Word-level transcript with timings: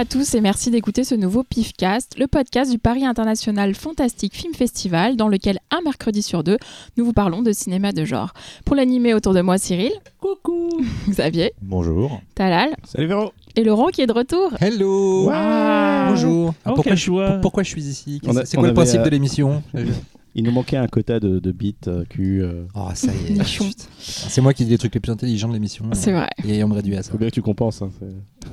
Bonjour 0.00 0.16
à 0.18 0.24
tous 0.24 0.34
et 0.34 0.40
merci 0.40 0.70
d'écouter 0.70 1.04
ce 1.04 1.14
nouveau 1.14 1.42
PIFcast, 1.42 2.18
le 2.18 2.26
podcast 2.26 2.70
du 2.70 2.78
Paris 2.78 3.04
International 3.04 3.74
Fantastic 3.74 4.34
Film 4.34 4.54
Festival, 4.54 5.14
dans 5.14 5.28
lequel 5.28 5.58
un 5.70 5.82
mercredi 5.82 6.22
sur 6.22 6.42
deux, 6.42 6.56
nous 6.96 7.04
vous 7.04 7.12
parlons 7.12 7.42
de 7.42 7.52
cinéma 7.52 7.92
de 7.92 8.06
genre. 8.06 8.32
Pour 8.64 8.76
l'animer 8.76 9.12
autour 9.12 9.34
de 9.34 9.42
moi, 9.42 9.58
Cyril. 9.58 9.92
Coucou. 10.18 10.70
Xavier. 11.10 11.52
Bonjour. 11.60 12.22
Talal. 12.34 12.70
Salut 12.84 13.08
Véro. 13.08 13.32
Et 13.56 13.62
Laurent 13.62 13.88
qui 13.88 14.00
est 14.00 14.06
de 14.06 14.14
retour. 14.14 14.54
Hello. 14.58 15.26
Wow. 15.26 16.08
Bonjour. 16.08 16.54
Oh, 16.64 16.72
pourquoi, 16.76 16.94
je, 16.94 17.40
pourquoi 17.42 17.64
suis 17.64 17.82
ici? 17.82 18.22
C'est 18.46 18.56
quoi 18.56 18.68
le 18.68 18.72
principe 18.72 19.00
euh, 19.00 19.04
de 19.04 19.10
l'émission? 19.10 19.62
Il 20.34 20.44
nous 20.44 20.52
manquait 20.52 20.76
un 20.76 20.86
quota 20.86 21.18
de, 21.18 21.38
de 21.40 21.52
bits 21.52 21.74
euh, 21.88 22.04
Q. 22.08 22.42
euh. 22.42 22.64
Oh, 22.74 22.88
ça 22.94 23.12
y 23.12 23.32
est. 23.32 23.38
Nichon. 23.38 23.64
Chut. 23.64 23.76
C'est 23.98 24.40
moi 24.40 24.54
qui 24.54 24.64
dis 24.64 24.70
les 24.70 24.78
trucs 24.78 24.94
les 24.94 25.00
plus 25.00 25.10
intelligents 25.10 25.48
de 25.48 25.54
l'émission. 25.54 25.86
C'est 25.92 26.12
vrai. 26.12 26.28
Et 26.46 26.62
on 26.62 26.68
me 26.68 26.74
réduit 26.74 26.96
à 26.96 27.02
ça. 27.02 27.10
Faut 27.10 27.18
bien 27.18 27.28
que 27.28 27.34
tu 27.34 27.42
compenses. 27.42 27.82
hein, 27.82 27.90
c'est- 27.98 28.48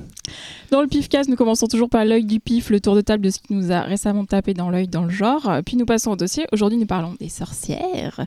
Dans 0.72 0.82
le 0.82 0.88
PIFcast, 0.88 1.30
nous 1.30 1.36
commençons 1.36 1.66
toujours 1.68 1.88
par 1.88 2.04
l'œil 2.04 2.24
du 2.24 2.40
pif, 2.40 2.70
le 2.70 2.80
tour 2.80 2.94
de 2.96 3.00
table 3.00 3.24
de 3.24 3.30
ce 3.30 3.38
qui 3.38 3.54
nous 3.54 3.70
a 3.72 3.82
récemment 3.82 4.24
tapé 4.24 4.54
dans 4.54 4.70
l'œil 4.70 4.88
dans 4.88 5.04
le 5.04 5.10
genre. 5.10 5.50
Puis 5.64 5.76
nous 5.76 5.86
passons 5.86 6.10
au 6.10 6.16
dossier. 6.16 6.46
Aujourd'hui, 6.52 6.78
nous 6.78 6.86
parlons 6.86 7.14
des 7.20 7.28
sorcières. 7.28 8.26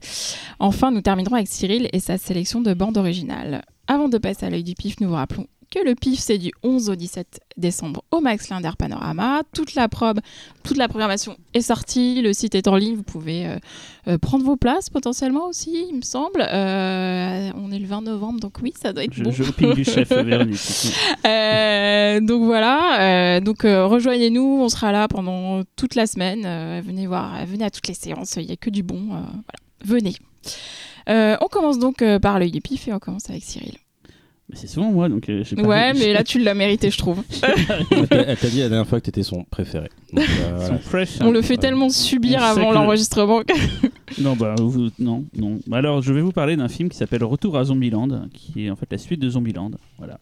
Enfin, 0.60 0.92
nous 0.92 1.02
terminerons 1.02 1.36
avec 1.36 1.48
Cyril 1.48 1.90
et 1.92 2.00
sa 2.00 2.18
sélection 2.18 2.62
de 2.62 2.74
bandes 2.74 2.98
originales. 2.98 3.64
Avant 3.88 4.08
de 4.08 4.18
passer 4.18 4.46
à 4.46 4.50
l'œil 4.50 4.64
du 4.64 4.76
pif, 4.76 5.00
nous 5.02 5.10
vous 5.10 5.16
rappelons 5.16 5.48
que 5.72 5.80
le 5.84 5.96
pif, 5.96 6.20
c'est 6.20 6.38
du 6.38 6.52
11 6.64 6.90
au 6.90 6.96
17 6.96 7.40
décembre 7.58 8.04
au 8.12 8.20
Max 8.20 8.50
Linder 8.50 8.72
Panorama. 8.78 9.42
Toute 9.54 9.74
la 9.74 9.88
probe, 9.88 10.20
toute 10.64 10.78
la 10.78 10.88
programmation 10.90 11.38
est 11.54 11.62
sortie. 11.62 12.22
Le 12.22 12.34
site 12.34 12.56
est 12.56 12.68
en 12.68 12.76
ligne. 12.76 12.96
Vous 12.96 13.04
pouvez 13.04 13.48
euh, 13.48 13.58
euh, 14.08 14.18
prendre 14.18 14.44
vos 14.44 14.58
places 14.58 14.90
potentiellement 14.90 15.48
aussi, 15.48 15.88
il 15.90 15.96
me 15.96 16.02
semble. 16.02 16.42
Euh, 16.42 17.52
on 17.56 17.72
est 17.72 17.80
le 17.80 17.88
20 17.88 18.02
novembre, 18.02 18.42
donc 18.42 18.58
oui, 18.62 18.74
ça 18.80 18.92
doit 18.92 19.06
être 19.06 19.14
Je, 19.14 19.24
bon. 19.24 19.32
je 19.32 19.44
pique 19.44 19.74
du 19.74 19.86
chef 19.86 20.10
Véronique. 20.12 20.60
Donc 22.28 22.44
voilà, 22.44 23.40
donc 23.40 23.62
rejoignez-nous, 23.64 24.60
on 24.62 24.70
sera 24.70 24.92
là 24.92 25.08
pendant 25.08 25.64
toute 25.78 25.96
la 25.96 26.06
semaine. 26.06 26.82
Venez 26.82 27.08
voir, 27.08 27.46
venez 27.46 27.64
à 27.64 27.70
toutes 27.72 27.88
les 27.88 27.94
séances, 27.94 28.36
il 28.36 28.46
n'y 28.48 28.52
a 28.52 28.58
que 28.58 28.70
du 28.70 28.84
bon. 28.84 29.06
voilà. 29.08 29.26
Venez. 29.86 30.16
On 31.08 31.48
commence 31.50 31.80
donc 31.80 32.04
par 32.22 32.40
l'œil 32.40 32.52
du 32.52 32.62
pif 32.62 32.88
et 32.90 32.94
on 32.94 33.00
commence 33.00 33.30
avec 33.30 33.44
Cyril. 33.44 33.78
Mais 34.52 34.58
c'est 34.58 34.68
souvent 34.68 34.92
moi, 34.92 35.08
donc 35.08 35.30
euh, 35.30 35.44
j'ai 35.46 35.56
pas 35.56 35.62
Ouais, 35.64 35.94
mais 35.94 36.12
là 36.14 36.24
tu 36.26 36.38
l'as 36.40 36.54
mérité, 36.54 36.92
je 36.92 36.98
trouve. 36.98 37.24
Elle 37.42 38.08
t'a- 38.10 38.16
elle 38.18 38.38
t'a 38.38 38.50
dit 38.50 38.60
la 38.60 38.68
dernière 38.70 38.86
fois 38.88 39.00
que 39.00 39.06
t'étais 39.06 39.24
son 39.24 39.46
préféré. 39.46 39.88
Donc, 40.12 40.26
euh, 40.26 40.58
voilà. 40.92 41.06
On 41.22 41.26
hein. 41.28 41.32
le 41.32 41.42
fait 41.42 41.56
tellement 41.58 41.90
subir 41.90 42.40
On 42.40 42.42
sait 42.54 42.60
avant 42.60 42.70
que- 42.70 42.76
l'enregistrement. 42.76 43.42
que- 43.44 44.22
Non, 44.22 44.36
bah, 44.36 44.56
vous- 44.60 44.90
non, 45.00 45.24
non. 45.38 45.60
Bah, 45.68 45.78
alors, 45.78 46.02
je 46.02 46.12
vais 46.14 46.22
vous 46.22 46.34
parler 46.34 46.58
d'un 46.58 46.68
film 46.68 46.90
qui 46.90 46.98
s'appelle 46.98 47.24
Retour 47.24 47.58
à 47.58 47.64
Zombieland, 47.64 48.28
qui 48.34 48.66
est 48.66 48.70
en 48.70 48.76
fait 48.76 48.88
la 48.92 48.98
suite 48.98 49.22
de 49.22 49.30
Zombieland. 49.30 49.72
Voilà. 49.98 50.20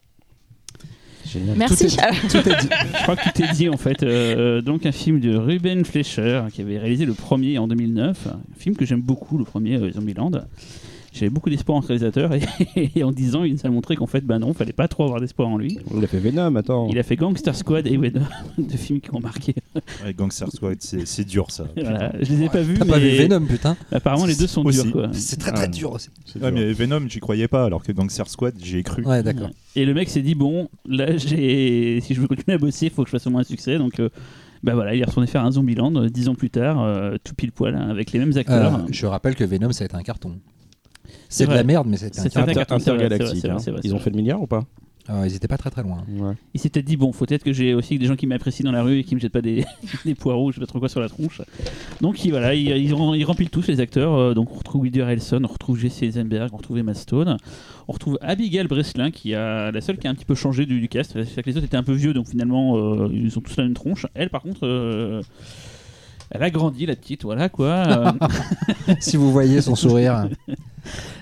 Génial. 1.26 1.56
Merci. 1.58 1.96
Tout 2.30 2.38
est 2.38 2.60
dit. 2.60 2.68
Je 2.98 3.02
crois 3.02 3.16
que 3.16 3.30
tout 3.32 3.42
est 3.42 3.52
dit 3.52 3.68
en 3.68 3.76
fait. 3.76 4.02
Euh, 4.02 4.62
donc, 4.62 4.86
un 4.86 4.92
film 4.92 5.20
de 5.20 5.36
Ruben 5.36 5.84
Fleischer 5.84 6.42
qui 6.52 6.60
avait 6.60 6.78
réalisé 6.78 7.04
le 7.04 7.14
premier 7.14 7.58
en 7.58 7.66
2009. 7.68 8.28
Un 8.28 8.40
film 8.58 8.76
que 8.76 8.84
j'aime 8.86 9.00
beaucoup, 9.02 9.38
le 9.38 9.44
premier 9.44 9.76
euh, 9.76 9.90
Zombieland. 9.92 10.30
J'avais 11.20 11.30
beaucoup 11.30 11.50
d'espoir 11.50 11.78
en 11.78 11.80
réalisateur 11.80 12.32
et, 12.34 12.40
et 12.96 13.04
en 13.04 13.12
10 13.12 13.36
ans, 13.36 13.44
il 13.44 13.52
nous 13.52 13.60
a 13.64 13.68
montré 13.68 13.94
qu'en 13.94 14.06
fait, 14.06 14.22
bah 14.24 14.38
non, 14.38 14.52
fallait 14.54 14.72
pas 14.72 14.88
trop 14.88 15.04
avoir 15.04 15.20
d'espoir 15.20 15.48
en 15.48 15.58
lui. 15.58 15.78
Il 15.94 16.02
a 16.02 16.06
fait 16.06 16.18
Venom, 16.18 16.56
attends. 16.56 16.88
Il 16.90 16.98
a 16.98 17.02
fait 17.02 17.16
Gangster 17.16 17.54
Squad 17.54 17.86
et 17.86 17.96
Venom, 17.96 18.22
deux 18.58 18.76
films 18.76 19.00
qui 19.00 19.14
ont 19.14 19.20
marqué. 19.20 19.54
Ouais, 20.04 20.14
Gangster 20.14 20.48
Squad, 20.50 20.78
c'est 20.80 21.24
dur 21.24 21.50
ça. 21.50 21.66
Voilà. 21.76 22.12
Je 22.20 22.32
les 22.32 22.44
ai 22.44 22.48
pas 22.48 22.62
vus, 22.62 22.78
T'as 22.78 22.84
mais 22.86 22.90
pas 22.92 22.98
vu 22.98 23.10
Venom, 23.10 23.46
putain 23.46 23.76
apparemment 23.92 24.26
les 24.26 24.34
deux 24.36 24.46
sont 24.46 24.64
Aussi. 24.64 24.82
durs 24.82 24.92
quoi. 24.92 25.08
C'est 25.12 25.36
très 25.38 25.50
Ah. 25.50 25.54
très 25.54 25.68
dur 25.68 25.92
aussi. 25.92 26.08
C'est 26.24 26.42
Ouais, 26.42 26.50
dur. 26.50 26.60
mais 26.60 26.72
Venom, 26.72 27.06
j'y 27.08 27.20
croyais 27.20 27.48
pas, 27.48 27.64
alors 27.66 27.82
que 27.82 27.92
Gangster 27.92 28.26
Squad, 28.28 28.54
j'y 28.62 28.78
ai 28.78 28.82
cru. 28.82 29.04
Ouais, 29.04 29.22
d'accord. 29.22 29.50
Et 29.76 29.84
le 29.84 29.94
mec 29.94 30.08
s'est 30.08 30.22
dit 30.22 30.34
bon, 30.34 30.68
là 30.86 31.16
j'ai, 31.16 32.00
si 32.00 32.14
je 32.14 32.20
veux 32.20 32.26
continuer 32.28 32.54
à 32.54 32.58
bosser, 32.58 32.86
il 32.86 32.92
faut 32.92 33.02
que 33.02 33.08
je 33.08 33.12
fasse 33.12 33.26
au 33.26 33.30
moins 33.30 33.42
un 33.42 33.44
succès. 33.44 33.76
Donc 33.78 34.00
euh, 34.00 34.08
bah 34.62 34.74
voilà, 34.74 34.94
il 34.94 35.00
est 35.00 35.04
retourné 35.04 35.26
faire 35.26 35.44
un 35.44 35.52
Zombieland 35.52 35.94
euh, 35.96 36.08
dix 36.08 36.28
ans 36.28 36.34
plus 36.34 36.50
tard, 36.50 36.82
euh, 36.82 37.16
tout 37.24 37.34
pile 37.34 37.50
poil 37.52 37.74
hein, 37.74 37.88
avec 37.88 38.12
les 38.12 38.18
mêmes 38.18 38.36
acteurs. 38.36 38.74
Euh, 38.74 38.86
je 38.90 39.06
rappelle 39.06 39.34
que 39.34 39.44
Venom, 39.44 39.72
ça 39.72 39.84
a 39.84 39.86
été 39.86 39.94
un 39.96 40.02
carton. 40.02 40.38
C'est 41.30 41.46
de 41.46 41.52
la 41.54 41.64
merde, 41.64 41.86
mais 41.88 41.96
un 41.96 42.08
C'est. 42.12 42.36
Inter- 42.36 42.40
vrai, 42.42 42.50
Intergalactique. 42.68 43.44
hein. 43.46 43.56
Ils 43.84 43.94
ont 43.94 43.98
fait 43.98 44.10
le 44.10 44.16
milliard 44.16 44.42
ou 44.42 44.46
pas 44.46 44.64
Ah, 45.08 45.26
ils 45.26 45.34
étaient 45.34 45.48
pas 45.48 45.56
très 45.58 45.70
très 45.70 45.82
loin. 45.82 46.04
Ouais. 46.08 46.34
Il 46.54 46.60
s'était 46.60 46.82
dit 46.82 46.96
bon, 46.96 47.12
faut 47.12 47.24
peut-être 47.24 47.42
que 47.44 47.52
j'ai 47.52 47.72
aussi 47.74 47.98
des 47.98 48.06
gens 48.06 48.16
qui 48.16 48.26
m'apprécient 48.26 48.64
dans 48.64 48.72
la 48.72 48.82
rue 48.82 48.98
et 48.98 49.04
qui 49.04 49.14
me 49.14 49.20
jettent 49.20 49.32
pas 49.32 49.40
des, 49.40 49.64
des 50.04 50.14
poireaux, 50.14 50.50
je 50.50 50.56
sais 50.56 50.60
pas 50.60 50.66
trop 50.66 50.78
quoi 50.80 50.88
sur 50.88 51.00
la 51.00 51.08
tronche. 51.08 51.40
Donc 52.00 52.24
il, 52.24 52.30
voilà, 52.30 52.54
il, 52.54 52.68
il, 52.68 52.90
il 53.16 53.24
remplit 53.24 53.48
tous 53.48 53.66
les 53.68 53.80
acteurs. 53.80 54.12
euh, 54.14 54.34
donc 54.34 54.52
on 54.52 54.58
retrouve 54.58 54.82
Woody 54.82 55.00
Harrelson, 55.00 55.40
on 55.44 55.46
retrouve 55.52 55.78
Jesse 55.78 56.02
Eisenberg, 56.02 56.50
on 56.52 56.56
retrouve 56.58 56.78
Emma 56.78 56.94
Stone, 56.94 57.36
on 57.88 57.92
retrouve 57.92 58.18
Abigail 58.20 58.66
Breslin 58.66 59.10
qui 59.10 59.34
a 59.34 59.70
la 59.72 59.80
seule 59.80 59.98
qui 59.98 60.06
a 60.06 60.10
un 60.10 60.14
petit 60.14 60.24
peu 60.26 60.34
changé 60.34 60.66
du, 60.66 60.80
du 60.80 60.88
cast. 60.88 61.12
C'est-à-dire 61.12 61.42
que 61.44 61.50
les 61.50 61.56
autres 61.56 61.66
étaient 61.66 61.76
un 61.76 61.82
peu 61.84 61.92
vieux, 61.94 62.12
donc 62.12 62.28
finalement 62.28 62.76
euh, 62.76 63.08
ils 63.12 63.36
ont 63.38 63.40
tous 63.40 63.56
la 63.56 63.64
même 63.64 63.74
tronche. 63.74 64.06
Elle 64.14 64.30
par 64.30 64.42
contre. 64.42 64.58
Elle 66.30 66.42
a 66.42 66.50
grandi, 66.50 66.86
la 66.86 66.96
petite, 66.96 67.24
voilà 67.24 67.48
quoi. 67.48 67.68
Euh, 67.68 68.12
si 69.00 69.16
vous 69.16 69.30
voyez 69.32 69.60
son 69.60 69.74
sourire. 69.76 70.28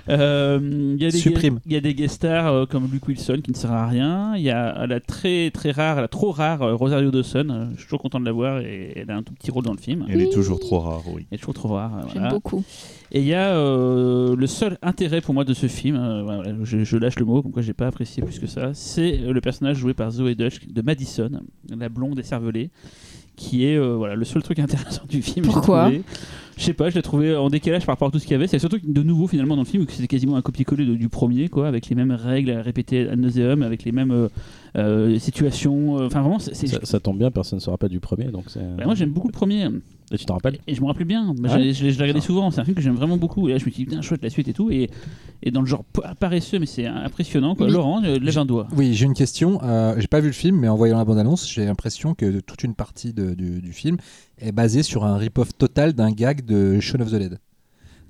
Euh, 0.08 0.94
Il 0.96 1.02
y 1.02 1.06
a 1.06 1.10
des 1.10 1.18
Supprime. 1.18 1.60
Il 1.66 1.72
y 1.72 1.76
a 1.76 1.80
des 1.80 1.92
guest 1.92 2.14
stars 2.14 2.46
euh, 2.52 2.64
comme 2.64 2.88
Luke 2.90 3.06
Wilson 3.08 3.40
qui 3.42 3.50
ne 3.50 3.56
sert 3.56 3.72
à 3.72 3.86
rien. 3.86 4.34
Il 4.36 4.42
y 4.42 4.50
a 4.50 4.86
la 4.86 5.00
très 5.00 5.50
très 5.50 5.70
rare, 5.70 6.00
la 6.00 6.08
trop 6.08 6.30
rare 6.30 6.62
euh, 6.62 6.74
Rosario 6.74 7.10
Dawson. 7.10 7.46
Euh, 7.50 7.66
Je 7.74 7.78
suis 7.80 7.84
toujours 7.86 8.00
content 8.00 8.20
de 8.20 8.24
la 8.24 8.32
voir 8.32 8.60
et 8.60 8.92
elle 8.96 9.10
a 9.10 9.16
un 9.16 9.22
tout 9.22 9.34
petit 9.34 9.50
rôle 9.50 9.64
dans 9.64 9.72
le 9.72 9.78
film. 9.78 10.06
Elle 10.08 10.22
est 10.22 10.32
toujours 10.32 10.60
trop 10.60 10.78
rare, 10.78 11.02
oui. 11.12 11.26
Elle 11.30 11.34
est 11.34 11.38
toujours 11.38 11.54
trop 11.54 11.68
rare. 11.74 11.92
euh, 11.96 12.00
J'aime 12.04 12.12
voilà. 12.22 12.28
beaucoup. 12.30 12.64
Et 13.12 13.20
il 13.20 13.26
y 13.26 13.34
a 13.34 13.48
euh, 13.56 14.34
le 14.36 14.46
seul 14.46 14.78
intérêt 14.80 15.20
pour 15.20 15.34
moi 15.34 15.44
de 15.44 15.52
ce 15.52 15.66
film, 15.66 15.96
euh, 15.96 16.22
voilà, 16.22 16.54
je, 16.62 16.84
je 16.84 16.96
lâche 16.96 17.18
le 17.18 17.24
mot, 17.26 17.42
comme 17.42 17.52
quoi 17.52 17.62
j'ai 17.62 17.74
pas 17.74 17.88
apprécié 17.88 18.22
plus 18.22 18.38
que 18.38 18.46
ça, 18.46 18.70
c'est 18.74 19.16
le 19.16 19.40
personnage 19.40 19.76
joué 19.76 19.92
par 19.94 20.10
Zoé 20.10 20.34
Dutch 20.36 20.66
de 20.68 20.82
Madison, 20.82 21.30
la 21.68 21.88
blonde 21.88 22.18
écervelée, 22.18 22.70
qui 23.38 23.64
est 23.64 23.76
euh, 23.76 23.94
voilà, 23.96 24.14
le 24.16 24.24
seul 24.26 24.42
truc 24.42 24.58
intéressant 24.68 25.02
du 25.08 25.22
film. 25.22 25.46
j'ai 25.46 25.50
Pourquoi 25.52 25.84
trouvé. 25.84 26.02
Je 26.58 26.64
sais 26.64 26.72
pas, 26.74 26.90
je 26.90 26.96
l'ai 26.96 27.02
trouvé 27.02 27.36
en 27.36 27.48
décalage 27.50 27.86
par 27.86 27.94
rapport 27.94 28.08
à 28.08 28.10
tout 28.10 28.18
ce 28.18 28.24
qu'il 28.24 28.32
y 28.32 28.34
avait. 28.34 28.48
C'est 28.48 28.58
surtout 28.58 28.78
de 28.82 29.02
nouveau 29.04 29.28
finalement 29.28 29.54
dans 29.54 29.62
le 29.62 29.66
film, 29.66 29.86
que 29.86 29.92
c'était 29.92 30.08
quasiment 30.08 30.34
un 30.36 30.42
copier-coller 30.42 30.84
du 30.84 31.08
premier, 31.08 31.48
quoi, 31.48 31.68
avec 31.68 31.88
les 31.88 31.94
mêmes 31.94 32.10
règles 32.10 32.50
à 32.50 32.62
répéter 32.62 33.08
à 33.08 33.14
nauseum, 33.14 33.62
avec 33.62 33.84
les 33.84 33.92
mêmes 33.92 34.10
euh, 34.10 34.28
euh, 34.76 35.18
situations. 35.20 35.94
Enfin 36.04 36.20
vraiment, 36.20 36.40
c'est, 36.40 36.54
c'est- 36.56 36.66
Ça, 36.66 36.80
ça 36.82 36.98
tombe 37.00 37.16
bien, 37.18 37.30
personne 37.30 37.58
ne 37.58 37.62
se 37.62 37.70
rappelle 37.70 37.90
du 37.90 38.00
premier. 38.00 38.24
Donc 38.24 38.44
c'est... 38.48 38.58
bah, 38.76 38.84
moi 38.86 38.96
j'aime 38.96 39.10
beaucoup 39.10 39.28
le 39.28 39.32
premier. 39.32 39.68
Et 40.10 40.16
tu 40.16 40.24
te 40.24 40.32
rappelles 40.32 40.58
Et 40.66 40.74
je 40.74 40.80
me 40.80 40.86
rappelle 40.86 41.06
bien, 41.06 41.34
Bah, 41.38 41.48
Ah 41.52 41.58
je, 41.58 41.72
je 41.72 41.84
l'ai- 41.84 41.92
je 41.92 41.96
l'ai 41.98 42.02
regardé 42.04 42.20
souvent, 42.20 42.50
c'est 42.50 42.60
un 42.60 42.64
film 42.64 42.74
que 42.74 42.80
j'aime 42.82 42.94
vraiment 42.94 43.16
beaucoup. 43.18 43.48
Et 43.48 43.52
là 43.52 43.58
je 43.58 43.64
me 43.66 43.70
suis 43.70 43.84
dit, 43.84 43.90
putain, 43.90 44.00
chouette 44.00 44.22
la 44.22 44.30
suite 44.30 44.48
et 44.48 44.52
tout. 44.54 44.70
Et, 44.70 44.88
et 45.42 45.50
dans 45.50 45.60
le 45.60 45.66
genre 45.66 45.84
pa- 45.84 46.14
paresseux, 46.14 46.58
mais 46.58 46.66
c'est 46.66 46.86
impressionnant. 46.86 47.54
Quoi. 47.54 47.66
Oui. 47.66 47.72
Laurent, 47.72 48.02
euh, 48.04 48.18
lève 48.18 48.38
un 48.38 48.46
doigt. 48.46 48.68
Oui, 48.76 48.94
j'ai 48.94 49.04
une 49.06 49.14
question. 49.14 49.60
Euh, 49.62 49.94
j'ai 49.98 50.06
pas 50.06 50.20
vu 50.20 50.28
le 50.28 50.32
film, 50.32 50.56
mais 50.58 50.68
en 50.68 50.76
voyant 50.76 50.96
la 50.98 51.04
bande-annonce, 51.04 51.50
j'ai 51.52 51.64
l'impression 51.66 52.14
que 52.14 52.40
toute 52.40 52.62
une 52.64 52.74
partie 52.74 53.12
de- 53.12 53.34
du, 53.34 53.60
du 53.60 53.72
film 53.72 53.98
est 54.38 54.52
basée 54.52 54.82
sur 54.82 55.04
un 55.04 55.16
rip-off 55.16 55.50
total 55.58 55.92
d'un 55.92 56.10
gag 56.10 56.44
de 56.44 56.80
Shaun 56.80 57.00
of 57.02 57.10
the 57.10 57.16
Dead. 57.16 57.38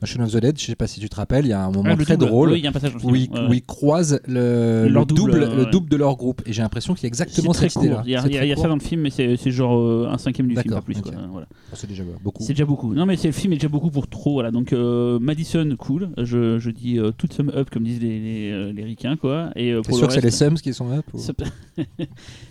Dans 0.00 0.06
Shaun 0.06 0.22
of 0.22 0.31
the 0.32 0.36
Dead, 0.36 0.56
je 0.59 0.64
sais 0.64 0.76
pas 0.76 0.86
si 0.86 1.00
tu 1.00 1.09
te 1.09 1.16
rappelles, 1.16 1.44
il 1.44 1.48
y 1.48 1.53
a 1.53 1.60
un 1.64 1.70
moment 1.72 1.91
Ah, 1.92 1.97
le 1.97 2.04
très 2.04 2.16
double. 2.16 2.31
drôle 2.31 2.50
Oui, 2.53 2.59
il 2.60 2.62
y 2.62 2.66
a 2.66 2.70
un 2.70 2.72
passage 2.72 2.92
dans 2.92 2.98
le 3.00 3.04
où 3.04 3.16
ils, 3.16 3.28
Ouais, 3.31 3.48
où 3.48 3.53
ils 3.54 3.62
croisent 3.64 4.20
le, 4.28 4.86
Leur 4.88 5.03
le 5.03 5.06
double, 5.06 5.32
double, 5.32 5.38
le 5.56 5.64
ouais. 5.64 5.70
double 5.72 5.88
de 5.91 5.97
leur 5.97 6.16
groupe. 6.16 6.41
Et 6.47 6.53
j'ai 6.53 6.62
l'impression 6.62 6.94
qu'il 6.94 7.03
y 7.09 7.10
a 7.10 7.14
C'est 7.14 7.22
exactement 7.25 7.53
cette 7.53 7.75
idée-là. 7.75 8.03
Il 8.04 8.12
y 8.12 8.14
a, 8.16 8.22
C'est 8.22 8.28
il 8.28 8.47
y 8.47 8.53
a- 8.53 8.56
ça 8.56 8.69
dans 8.69 8.75
le 8.76 8.81
film, 8.81 9.00
mais 9.00 9.10
c'est 9.10 9.37
c'est 9.37 9.50
genre 9.50 9.76
euh, 9.76 10.08
un 10.10 10.19
cinquième 10.19 10.47
du 10.47 10.56
film, 10.56 10.72
pas 10.72 10.82
plus. 10.82 10.94
Voilà. 11.32 11.47
C'est 11.75 11.88
déjà 11.88 12.04
beaucoup. 12.22 12.42
C'est 12.44 12.53
déjà 12.53 12.64
beaucoup. 12.64 12.94
Non, 12.94 13.06
mais 13.06 13.16
c'est 13.16 13.28
le 13.28 13.32
film 13.32 13.53
est 13.53 13.56
déjà 13.56 13.69
beaucoup 13.69 13.91
pour 13.91 14.06
trop. 14.06 14.34
Voilà. 14.34 14.50
Donc 14.53 14.72
euh, 14.72 15.19
Madison, 15.19 15.69
cool. 15.78 16.10
Je, 16.16 16.58
je 16.60 16.70
dis 16.70 16.98
euh, 16.98 17.10
toute 17.10 17.32
sum 17.32 17.50
up, 17.54 17.69
comme 17.70 17.82
disent 17.82 18.00
les, 18.00 18.20
les, 18.20 18.50
euh, 18.53 18.72
les 18.72 18.84
ricains, 18.84 19.16
quoi. 19.16 19.50
Et 19.56 19.72
euh, 19.72 19.82
pour 19.82 19.96
sûr 19.96 20.06
le 20.06 20.08
que 20.08 20.14
c'est 20.14 20.20
les 20.25 20.31
Sums 20.31 20.61
qui 20.61 20.73
sont 20.75 20.88
là 20.88 21.02
pour- 21.02 21.19
Ça- 21.19 21.32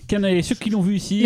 Qu'en 0.09 0.23
a- 0.23 0.41
ceux 0.41 0.55
qui 0.55 0.69
l'ont 0.69 0.81
vu 0.81 0.95
ici, 0.95 1.23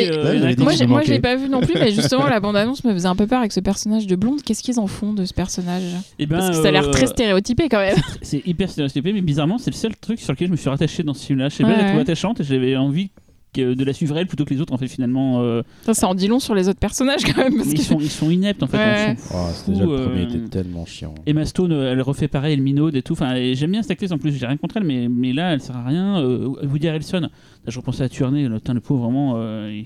Moi, 0.87 1.01
je 1.03 1.11
l'ai 1.11 1.19
pas 1.19 1.35
vu 1.35 1.49
non 1.49 1.61
plus, 1.61 1.73
mais 1.75 1.91
justement, 1.91 2.27
la 2.27 2.39
bande-annonce 2.39 2.83
me 2.83 2.93
faisait 2.93 3.07
un 3.07 3.15
peu 3.15 3.27
peur 3.27 3.39
avec 3.39 3.51
ce 3.51 3.59
personnage 3.59 4.07
de 4.07 4.15
blonde. 4.15 4.41
Qu'est-ce 4.41 4.63
qu'ils 4.63 4.79
en 4.79 4.87
font 4.87 5.13
de 5.13 5.25
ce 5.25 5.33
personnage? 5.33 5.83
Eh 6.19 6.25
ben, 6.25 6.37
Parce 6.37 6.49
que 6.49 6.55
ça 6.61 6.67
a 6.67 6.71
l'air 6.71 6.87
euh, 6.87 6.91
très 6.91 7.07
stéréotypé 7.07 7.67
quand 7.69 7.79
même. 7.79 7.97
C'est 8.21 8.45
hyper 8.45 8.69
stéréotypé, 8.69 9.13
mais 9.13 9.21
bizarrement, 9.21 9.57
c'est 9.57 9.71
le 9.71 9.75
seul 9.75 9.95
truc 9.95 10.19
sur 10.19 10.33
lequel 10.33 10.47
je 10.47 10.51
me 10.51 10.57
suis 10.57 10.69
rattaché 10.69 11.03
dans 11.03 11.13
ce 11.13 11.25
film-là. 11.25 11.49
Je 11.49 11.55
sais 11.55 11.63
pas, 11.63 11.69
Ouais, 11.69 11.75
je 11.75 11.81
la 11.81 11.87
trouve 11.89 11.99
attachante 12.01 12.39
et 12.41 12.43
j'avais 12.43 12.75
envie 12.75 13.09
que- 13.53 13.73
de 13.73 13.83
la 13.83 13.91
suivre 13.91 14.17
elle 14.17 14.27
plutôt 14.27 14.45
que 14.45 14.53
les 14.53 14.61
autres, 14.61 14.71
en 14.73 14.77
fait, 14.77 14.87
finalement. 14.87 15.41
euh, 15.41 15.61
Ça, 15.85 15.93
ça 15.93 16.07
en 16.07 16.15
dit 16.15 16.27
long 16.27 16.39
sur 16.39 16.55
les 16.55 16.69
autres 16.69 16.79
personnages 16.79 17.23
quand 17.25 17.35
même. 17.37 17.57
Parce 17.57 17.69
que... 17.69 17.73
ils, 17.75 17.81
sont, 17.81 17.99
ils 17.99 18.09
sont 18.09 18.29
ineptes, 18.29 18.63
en 18.63 18.67
fait. 18.67 18.77
Ouais. 18.77 19.15
Oh, 19.33 19.47
c'était 19.53 19.71
déjà 19.73 19.83
le 19.85 19.91
euh, 19.91 20.05
premier, 20.07 20.23
était 20.23 20.39
tellement 20.49 20.85
chiant. 20.85 21.15
Emma 21.25 21.45
Stone, 21.45 21.71
euh, 21.73 21.91
elle 21.91 22.01
refait 22.01 22.27
pareil, 22.29 22.53
elle 22.53 22.61
minaude 22.61 22.95
et 22.95 23.01
tout. 23.01 23.13
Enfin, 23.13 23.33
j'aime 23.53 23.71
bien 23.71 23.81
cette 23.81 23.91
actrice 23.91 24.11
en 24.11 24.17
plus, 24.17 24.31
j'ai 24.37 24.45
rien 24.45 24.55
contre 24.57 24.77
elle, 24.77 24.83
mais, 24.85 25.07
mais 25.09 25.33
là, 25.33 25.53
elle 25.53 25.59
sert 25.61 25.75
à 25.75 25.83
rien. 25.83 26.21
Euh, 26.21 26.47
Woody 26.63 26.87
Harrelson, 26.87 27.27
je 27.67 27.77
repensais 27.77 28.03
à 28.03 28.09
Tuernay, 28.09 28.47
le, 28.47 28.59
le 28.73 28.79
pauvre, 28.79 29.03
vraiment. 29.03 29.33
euh, 29.35 29.71
il- 29.73 29.85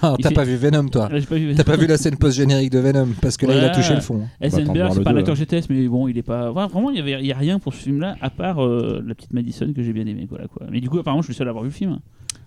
T'as 0.00 0.16
fait- 0.28 0.34
pas 0.34 0.44
vu 0.44 0.56
Venom, 0.56 0.88
toi 0.88 1.08
Là, 1.08 1.18
j'ai 1.18 1.26
pas 1.26 1.34
vu. 1.36 1.54
T'as 1.54 1.64
pas 1.64 1.76
vu 1.76 1.86
la 1.86 1.96
scène 1.96 2.16
post-générique 2.16 2.70
de 2.70 2.78
Venom 2.78 3.08
Parce 3.20 3.36
que 3.36 3.46
là, 3.46 3.56
il 3.56 3.64
a 3.64 3.70
touché 3.70 3.94
le 3.94 4.00
fond. 4.00 4.26
Attendre 4.40 4.60
Eisenberg, 4.62 4.76
voir 4.76 4.92
c'est 4.94 5.02
pas 5.02 5.10
un 5.10 5.16
acteur 5.16 5.34
là. 5.34 5.40
GTS, 5.40 5.66
mais 5.70 5.88
bon, 5.88 6.08
il 6.08 6.16
est 6.18 6.22
pas. 6.22 6.50
Vraiment, 6.50 6.90
il 6.90 6.96
y 6.96 7.00
avait, 7.00 7.12
il 7.20 7.26
y 7.26 7.32
a 7.32 7.36
rien 7.36 7.58
pour 7.58 7.74
ce 7.74 7.82
film-là, 7.82 8.16
à 8.20 8.30
part 8.30 8.64
euh, 8.64 9.02
la 9.06 9.14
petite 9.14 9.32
Madison 9.32 9.72
que 9.74 9.82
j'ai 9.82 9.92
bien 9.92 10.06
aimé, 10.06 10.26
voilà 10.28 10.46
quoi. 10.46 10.66
Mais 10.70 10.80
du 10.80 10.88
coup, 10.88 10.98
apparemment, 10.98 11.22
je 11.22 11.26
suis 11.26 11.32
le 11.34 11.38
seul 11.38 11.48
à 11.48 11.50
avoir 11.50 11.64
vu 11.64 11.70
le 11.70 11.74
film. 11.74 11.98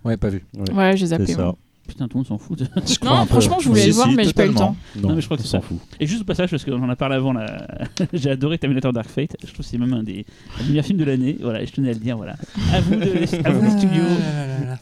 Ouais, 0.04 0.16
pas 0.16 0.28
vu. 0.30 0.44
Ouais, 0.74 0.96
j'ai 0.96 1.06
zappé. 1.06 1.26
C'est 1.26 1.34
ça. 1.34 1.54
Putain, 1.86 2.06
tout 2.06 2.16
le 2.16 2.18
monde 2.20 2.26
s'en 2.28 2.38
fout. 2.38 2.62
Je 2.86 2.98
crois 3.00 3.10
Non, 3.18 3.22
peu. 3.22 3.30
franchement, 3.32 3.58
je 3.60 3.68
voulais 3.68 3.80
Si, 3.82 3.88
le 3.88 3.94
voir, 3.94 4.08
si, 4.08 4.14
mais 4.14 4.24
j'ai 4.24 4.32
pas 4.32 4.44
eu 4.46 4.48
le 4.48 4.54
temps. 4.54 4.76
Non, 5.02 5.14
mais 5.14 5.20
je 5.20 5.26
crois 5.26 5.36
que 5.36 5.42
s'en 5.42 5.60
fout. 5.60 5.78
Et 5.98 6.06
juste 6.06 6.22
au 6.22 6.24
passage, 6.24 6.50
parce 6.50 6.64
qu'on 6.64 6.80
en 6.82 6.88
a 6.88 6.96
parlé 6.96 7.16
avant, 7.16 7.32
là, 7.32 7.66
j'ai 8.12 8.30
adoré 8.30 8.56
Terminator 8.58 8.92
Dark 8.92 9.08
Fate. 9.08 9.36
Je 9.40 9.46
trouve 9.48 9.58
que 9.58 9.62
c'est 9.64 9.78
même 9.78 9.92
un 9.92 10.02
des 10.02 10.24
meilleurs 10.68 10.84
films 10.84 10.98
de 10.98 11.04
l'année. 11.04 11.36
Voilà, 11.40 11.60
et 11.62 11.66
je 11.66 11.72
tenais 11.72 11.90
à 11.90 11.92
le 11.92 11.98
dire. 11.98 12.16
Voilà. 12.16 12.34
À 12.72 12.80
vous, 12.80 12.94
de, 12.94 13.46
à 13.46 13.50
vous 13.50 13.62
les 13.64 13.70
studios. 13.70 14.04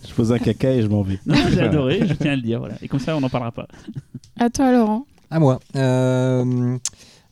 Je 0.08 0.14
pose 0.14 0.30
un 0.32 0.38
caca 0.38 0.72
et 0.72 0.82
je 0.82 0.88
m'en 0.88 1.02
vais. 1.02 1.18
Non, 1.26 1.34
j'ai 1.50 1.60
adoré, 1.60 2.00
je 2.06 2.12
tiens 2.14 2.32
à 2.32 2.36
le 2.36 2.42
dire. 2.42 2.58
Voilà. 2.60 2.74
Et 2.82 2.88
comme 2.88 3.00
ça, 3.00 3.16
on 3.16 3.20
n'en 3.20 3.28
parlera 3.30 3.52
pas. 3.52 3.66
À 4.38 4.50
toi, 4.50 4.70
Laurent. 4.72 5.06
À 5.30 5.38
moi. 5.40 5.58
Euh, 5.76 6.76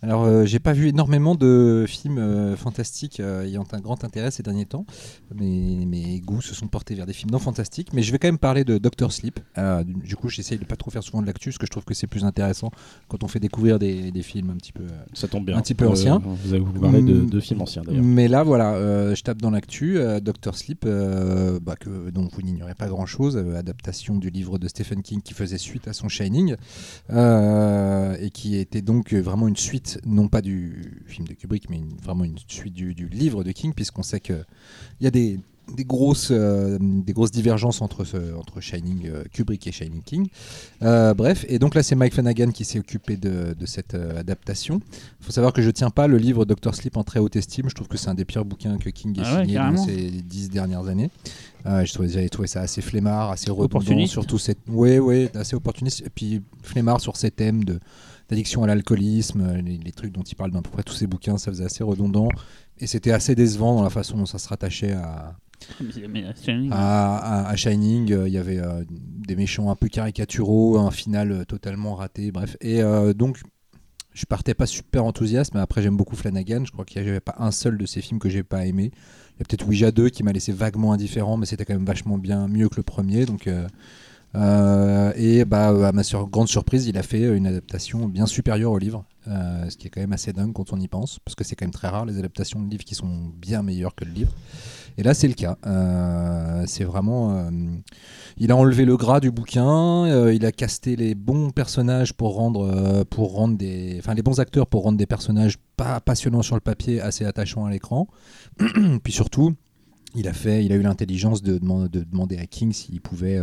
alors, 0.01 0.25
euh, 0.25 0.45
j'ai 0.45 0.61
pas 0.61 0.73
vu 0.73 0.87
énormément 0.89 1.35
de 1.35 1.85
films 1.89 2.19
euh, 2.19 2.57
fantastiques 2.57 3.19
euh, 3.21 3.45
ayant 3.45 3.65
un 3.73 3.81
grand 3.81 4.05
intérêt 4.05 4.31
ces 4.31 4.43
derniers 4.43 4.65
temps. 4.67 4.87
Mes, 5.35 5.87
mes 5.87 6.21
goûts 6.21 6.41
se 6.41 6.55
sont 6.55 6.69
portés 6.69 6.95
vers 6.95 7.05
des 7.07 7.13
films 7.13 7.31
non 7.33 7.39
fantastiques, 7.41 7.93
mais 7.93 8.03
je 8.03 8.13
vais 8.13 8.19
quand 8.19 8.29
même 8.29 8.39
parler 8.39 8.65
de 8.65 8.79
Doctor 8.79 9.13
Sleep. 9.13 9.41
Euh, 9.59 9.83
du 9.85 10.15
coup, 10.15 10.29
j'essaye 10.29 10.59
de 10.59 10.65
pas 10.65 10.77
trop 10.77 10.91
faire 10.91 11.03
souvent 11.03 11.21
de 11.21 11.27
l'actu, 11.27 11.49
parce 11.51 11.59
que 11.59 11.67
je 11.67 11.71
trouve 11.71 11.85
que 11.85 11.95
c'est 11.95 12.07
plus 12.07 12.25
intéressant 12.25 12.71
quand 13.09 13.25
on 13.25 13.29
fait 13.29 13.41
découvrir 13.41 13.79
des, 13.79 14.13
des 14.13 14.23
films 14.23 14.51
un 14.51 14.57
petit 14.57 14.73
peu. 14.73 14.85
Ça 15.15 15.27
tombe 15.27 15.45
bien. 15.47 15.57
Un 15.57 15.63
petit 15.63 15.75
peu 15.75 15.89
ancien. 15.89 16.21
Vous 16.25 16.53
avez 16.55 16.61
vous 16.63 16.81
parlez 16.81 17.03
de, 17.03 17.15
Mm. 17.15 17.31
de 17.31 17.41
films 17.41 17.63
anciens 17.63 17.83
d'ailleurs. 17.83 18.05
Mais 18.05 18.29
là, 18.29 18.45
voilà, 18.45 19.15
je 19.15 19.23
tape 19.23 19.43
dans 19.43 19.51
l'actu. 19.51 19.99
Doctor 20.23 20.57
Sleep, 20.57 20.85
bah, 20.87 21.75
que, 21.79 22.11
dont 22.11 22.29
vous 22.33 22.43
n'ignorez 22.43 22.75
pas 22.75 22.87
grand-chose, 22.87 23.37
adaptation 23.57 24.17
du 24.17 24.31
livre 24.31 24.59
de 24.59 24.69
Stephen 24.69 25.03
King 25.03 25.23
qui 25.23 25.35
faisait 25.35 25.59
suite 25.59 25.89
à 25.89 25.93
son 25.93 26.09
Shining, 26.09 26.55
et 27.11 28.31
qui 28.31 28.57
était 28.57 28.83
donc 28.83 29.13
vraiment 29.15 29.49
une 29.49 29.57
suite, 29.57 29.88
non 30.07 30.29
pas 30.29 30.41
du 30.43 31.03
film 31.07 31.27
de 31.27 31.35
Kubrick, 31.35 31.69
mais 31.71 31.77
une- 31.77 31.97
vraiment 32.03 32.25
une 32.25 32.37
suite 32.47 32.75
du, 32.75 32.95
du 32.95 33.09
livre 33.09 33.45
de 33.45 33.53
King, 33.53 33.73
puisqu'on 33.75 34.03
sait 34.03 34.21
qu'il 34.21 34.45
y 35.01 35.07
a 35.07 35.11
des, 35.11 35.39
des, 35.77 35.85
grosses, 35.85 36.29
euh, 36.31 36.79
des 36.81 37.13
grosses 37.13 37.31
divergences 37.31 37.83
entre, 37.83 38.05
ce- 38.05 38.35
entre 38.35 38.61
Shining 38.61 39.07
euh, 39.07 39.25
Kubrick 39.33 39.67
et 39.67 39.73
Shining 39.73 40.03
King. 40.03 40.27
Euh, 40.83 41.13
bref, 41.15 41.45
et 41.49 41.59
donc 41.59 41.75
là, 41.75 41.83
c'est 41.83 41.95
Mike 41.95 42.15
Flanagan 42.15 42.51
qui 42.53 42.65
s'est 42.65 42.79
occupé 42.79 43.17
de, 43.17 43.55
de 43.59 43.67
cette 43.67 43.95
adaptation. 43.95 44.81
Il 45.21 45.27
faut 45.27 45.33
savoir 45.33 45.53
que 45.53 45.61
je 45.63 45.71
tiens 45.71 45.91
pas 45.91 46.07
le 46.07 46.17
livre 46.17 46.45
Doctor 46.45 46.75
Sleep 46.75 46.97
en 46.97 47.05
très 47.05 47.21
haute 47.21 47.37
estime. 47.37 47.69
Je 47.69 47.75
trouve 47.75 47.89
que 47.89 47.99
c'est 47.99 48.09
un 48.09 48.15
des 48.15 48.25
pires 48.25 48.45
bouquins 48.45 48.79
que 48.79 48.91
King 48.91 49.19
ait 49.19 49.23
Ah 49.25 49.37
ouais, 49.41 49.45
signé 49.45 49.59
dans 49.59 49.77
ces 49.77 50.11
dix 50.23 50.49
dernières 50.49 50.87
années. 50.89 51.11
Je 51.67 51.93
trouvais- 51.93 52.09
J'avais 52.09 52.29
trouvé 52.31 52.49
ça 52.49 52.63
assez 52.63 52.81
flemmard, 52.81 53.31
assez 53.31 53.51
redondant. 53.51 53.65
Opportuniste. 53.67 54.13
Surtout 54.13 54.39
cette... 54.39 54.59
Oui, 54.69 54.99
oui, 54.99 55.29
assez 55.35 55.55
opportuniste. 55.55 56.01
Et 56.07 56.09
puis 56.09 56.41
flemmard 56.63 57.01
sur 57.03 57.17
ces 57.19 57.31
thèmes 57.31 57.63
de 57.65 57.79
d'addiction 58.29 58.63
à 58.63 58.67
l'alcoolisme, 58.67 59.41
euh, 59.41 59.61
les, 59.63 59.79
les 59.79 59.93
trucs 59.93 60.13
dont 60.13 60.23
il 60.23 60.35
parle 60.35 60.51
dans 60.51 60.59
à 60.59 60.63
peu 60.63 60.71
près 60.71 60.83
tous 60.83 60.95
ses 60.95 61.07
bouquins, 61.07 61.39
ça 61.39 61.51
faisait 61.51 61.65
assez 61.65 61.83
redondant. 61.85 62.29
Et 62.79 62.87
c'était 62.87 63.11
assez 63.13 63.35
décevant 63.35 63.75
dans 63.77 63.83
la 63.83 63.91
façon 63.91 64.17
dont 64.19 64.27
ça 64.27 64.39
se 64.39 64.49
rattachait 64.49 64.93
à, 64.93 65.37
à, 66.73 67.17
à- 67.17 67.49
à 67.49 67.57
Shining, 67.57 68.13
euh, 68.13 68.29
il 68.29 68.35
y 68.35 68.39
avait 68.39 68.59
euh, 68.61 68.85
des 68.89 69.35
méchants 69.35 69.71
un 69.71 69.75
peu 69.77 69.89
caricaturaux, 69.89 70.79
un 70.79 70.91
final 70.91 71.33
euh, 71.33 71.45
totalement 71.45 71.95
raté, 71.97 72.31
bref. 72.31 72.57
Et 72.61 72.81
donc, 73.15 73.41
je 74.15 74.25
partais 74.27 74.55
pas 74.55 74.67
super 74.67 75.05
enthousiaste, 75.05 75.55
mais 75.55 75.61
après, 75.61 75.81
j'aime 75.83 75.97
beaucoup 75.97 76.17
Flanagan. 76.17 76.65
Je 76.65 76.73
crois 76.73 76.85
qu'il 76.85 77.03
n'y 77.03 77.09
avait 77.09 77.21
pas 77.21 77.37
un 77.39 77.51
seul 77.53 77.79
de 77.79 77.87
ses 77.87 78.01
films 78.01 78.19
que 78.19 78.29
j'ai 78.29 78.43
pas 78.43 78.67
aimé. 78.67 78.91
Il 78.93 79.41
y 79.41 79.43
a 79.43 79.45
peut-être 79.45 79.67
Ouija 79.67 79.91
2 79.93 80.09
qui 80.11 80.25
m'a 80.25 80.33
laissé 80.33 80.51
vaguement 80.53 80.93
indifférent, 80.93 81.37
mais 81.37 81.47
c'était 81.47 81.65
quand 81.65 81.75
même 81.75 81.85
vachement 81.85 82.19
bien 82.19 82.49
mieux 82.49 82.69
que 82.69 82.77
le 82.77 82.83
premier. 82.83 83.27
Donc. 83.27 83.49
Euh, 84.35 85.13
et 85.17 85.45
bah, 85.45 85.69
à 85.89 85.93
ma 85.93 86.03
grande 86.31 86.49
surprise, 86.49 86.87
il 86.87 86.99
a 86.99 87.03
fait 87.03 87.37
une 87.37 87.47
adaptation 87.47 88.07
bien 88.09 88.27
supérieure 88.27 88.73
au 88.73 88.79
livre, 88.79 89.05
euh, 89.27 89.69
ce 89.71 89.77
qui 89.77 89.87
est 89.87 89.91
quand 89.91 90.01
même 90.01 90.13
assez 90.13 90.33
dingue 90.33 90.53
quand 90.53 90.73
on 90.73 90.79
y 90.79 90.89
pense, 90.89 91.19
parce 91.25 91.35
que 91.35 91.45
c'est 91.45 91.57
quand 91.57 91.65
même 91.65 91.73
très 91.73 91.89
rare 91.89 92.05
les 92.05 92.19
adaptations 92.19 92.61
de 92.63 92.69
livres 92.71 92.85
qui 92.85 92.95
sont 92.95 93.33
bien 93.41 93.63
meilleures 93.63 93.95
que 93.95 94.05
le 94.05 94.13
livre. 94.13 94.33
Et 94.99 95.03
là, 95.03 95.15
c'est 95.15 95.29
le 95.29 95.35
cas. 95.35 95.57
Euh, 95.65 96.65
c'est 96.67 96.83
vraiment. 96.85 97.49
il 98.37 98.51
a 98.51 98.57
enlevé 98.57 98.85
le 98.85 98.97
gras 98.97 99.21
du 99.21 99.31
bouquin. 99.31 100.31
il 100.33 100.45
a 100.45 100.51
casté 100.53 100.97
les 100.97 101.15
bons 101.15 101.51
personnages 101.51 102.13
pour 102.13 102.35
rendre, 102.35 103.05
pour 103.05 103.33
rendre 103.33 103.57
des, 103.57 103.97
enfin 104.01 104.15
les 104.15 104.23
bons 104.23 104.41
acteurs 104.41 104.67
pour 104.67 104.83
rendre 104.83 104.99
des 104.99 105.07
personnages 105.07 105.57
pas 105.77 106.01
passionnants 106.01 106.43
sur 106.43 106.57
le 106.57 106.61
papier, 106.61 107.01
assez 107.01 107.25
attachants 107.25 107.65
à 107.65 107.71
l'écran. 107.71 108.09
Puis 109.05 109.13
surtout, 109.13 109.55
il 110.17 110.27
a 110.27 110.33
fait, 110.33 110.65
il 110.65 110.73
a 110.73 110.75
eu 110.75 110.83
l'intelligence 110.83 111.43
de, 111.43 111.59
deman- 111.59 111.89
de 111.89 112.03
demander 112.03 112.37
à 112.37 112.47
King 112.47 112.73
s'il 112.73 113.01
pouvait. 113.01 113.39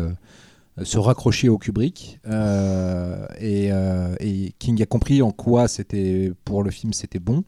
Se 0.84 0.98
raccrocher 0.98 1.50
au 1.50 1.58
Kubrick 1.58 2.20
euh, 2.28 3.26
et, 3.40 3.70
euh, 3.72 4.16
et 4.20 4.54
King 4.60 4.82
a 4.82 4.86
compris 4.86 5.22
en 5.22 5.32
quoi 5.32 5.68
c'était 5.68 6.34
pour 6.44 6.64
le 6.64 6.72
film 6.72 6.92
c'était 6.92 7.20
bon 7.20 7.44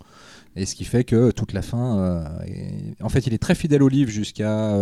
et 0.55 0.65
ce 0.65 0.75
qui 0.75 0.85
fait 0.85 1.03
que 1.03 1.29
toute 1.29 1.53
la 1.53 1.61
fin, 1.61 1.99
euh, 1.99 2.23
en 3.03 3.09
fait, 3.09 3.27
il 3.27 3.33
est 3.35 3.37
très 3.37 3.53
fidèle 3.53 3.83
au 3.83 3.89
livre 3.89 4.09
jusqu'à 4.09 4.75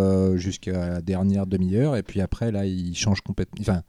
la 0.71 1.01
dernière 1.01 1.45
demi-heure, 1.45 1.97
et 1.97 2.01
puis 2.01 2.21
après, 2.21 2.49
là, 2.49 2.65
il 2.65 2.95
change 2.95 3.19
complètement. 3.19 3.57
Enfin, 3.59 3.81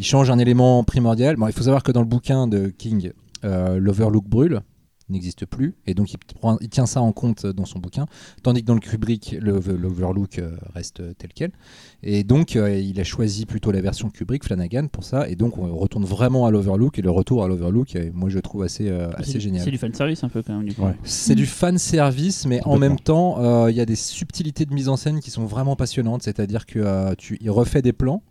il 0.00 0.04
change 0.04 0.30
un 0.30 0.40
élément 0.40 0.82
primordial. 0.82 1.36
Bon, 1.36 1.46
il 1.46 1.52
faut 1.52 1.62
savoir 1.62 1.84
que 1.84 1.92
dans 1.92 2.00
le 2.00 2.08
bouquin 2.08 2.48
de 2.48 2.70
King, 2.76 3.12
l'Overlook 3.44 4.24
brûle, 4.24 4.62
n'existe 5.12 5.46
plus, 5.46 5.74
et 5.86 5.94
donc 5.94 6.12
il, 6.12 6.18
prend- 6.18 6.58
il 6.60 6.68
tient 6.68 6.86
ça 6.86 7.00
en 7.00 7.12
compte 7.12 7.46
dans 7.46 7.64
son 7.64 7.78
bouquin, 7.78 8.06
tandis 8.42 8.62
que 8.62 8.66
dans 8.66 8.74
le 8.74 8.80
Kubrick, 8.80 9.36
le- 9.40 9.60
l'Overlook 9.76 10.38
euh, 10.38 10.56
reste 10.74 11.02
tel 11.18 11.30
quel. 11.34 11.52
Et 12.02 12.24
donc, 12.24 12.56
euh, 12.56 12.76
il 12.76 12.98
a 13.00 13.04
choisi 13.04 13.46
plutôt 13.46 13.70
la 13.70 13.80
version 13.80 14.10
Kubrick, 14.10 14.44
Flanagan, 14.44 14.88
pour 14.88 15.04
ça, 15.04 15.28
et 15.28 15.36
donc 15.36 15.58
on 15.58 15.76
retourne 15.76 16.04
vraiment 16.04 16.46
à 16.46 16.50
l'Overlook, 16.50 16.98
et 16.98 17.02
le 17.02 17.10
retour 17.10 17.44
à 17.44 17.48
l'Overlook, 17.48 17.94
euh, 17.96 18.10
moi 18.12 18.28
je 18.28 18.36
le 18.36 18.42
trouve 18.42 18.62
assez, 18.62 18.88
euh, 18.88 19.10
assez 19.14 19.32
c'est- 19.32 19.40
génial. 19.40 19.62
C'est 19.64 19.70
du 19.70 19.78
fan 19.78 19.94
service 19.94 20.24
un 20.24 20.28
peu 20.28 20.42
quand 20.42 20.56
même 20.56 20.66
du 20.68 20.74
coup. 20.74 20.82
Ouais. 20.82 20.94
C'est 21.04 21.34
du 21.34 21.46
fan 21.46 21.78
service, 21.78 22.46
mais 22.46 22.60
en 22.64 22.78
même 22.78 22.98
temps, 22.98 23.38
euh, 23.38 23.70
il 23.70 23.76
y 23.76 23.80
a 23.80 23.86
des 23.86 23.96
subtilités 23.96 24.64
de 24.66 24.74
mise 24.74 24.88
en 24.88 24.96
scène 24.96 25.20
qui 25.20 25.30
sont 25.30 25.44
vraiment 25.44 25.76
passionnantes. 25.76 26.22
C'est-à-dire 26.22 26.66
que 26.66 26.78
euh, 26.78 27.14
tu, 27.16 27.38
il 27.40 27.50
refait 27.50 27.82
des 27.82 27.92
plans 27.92 28.22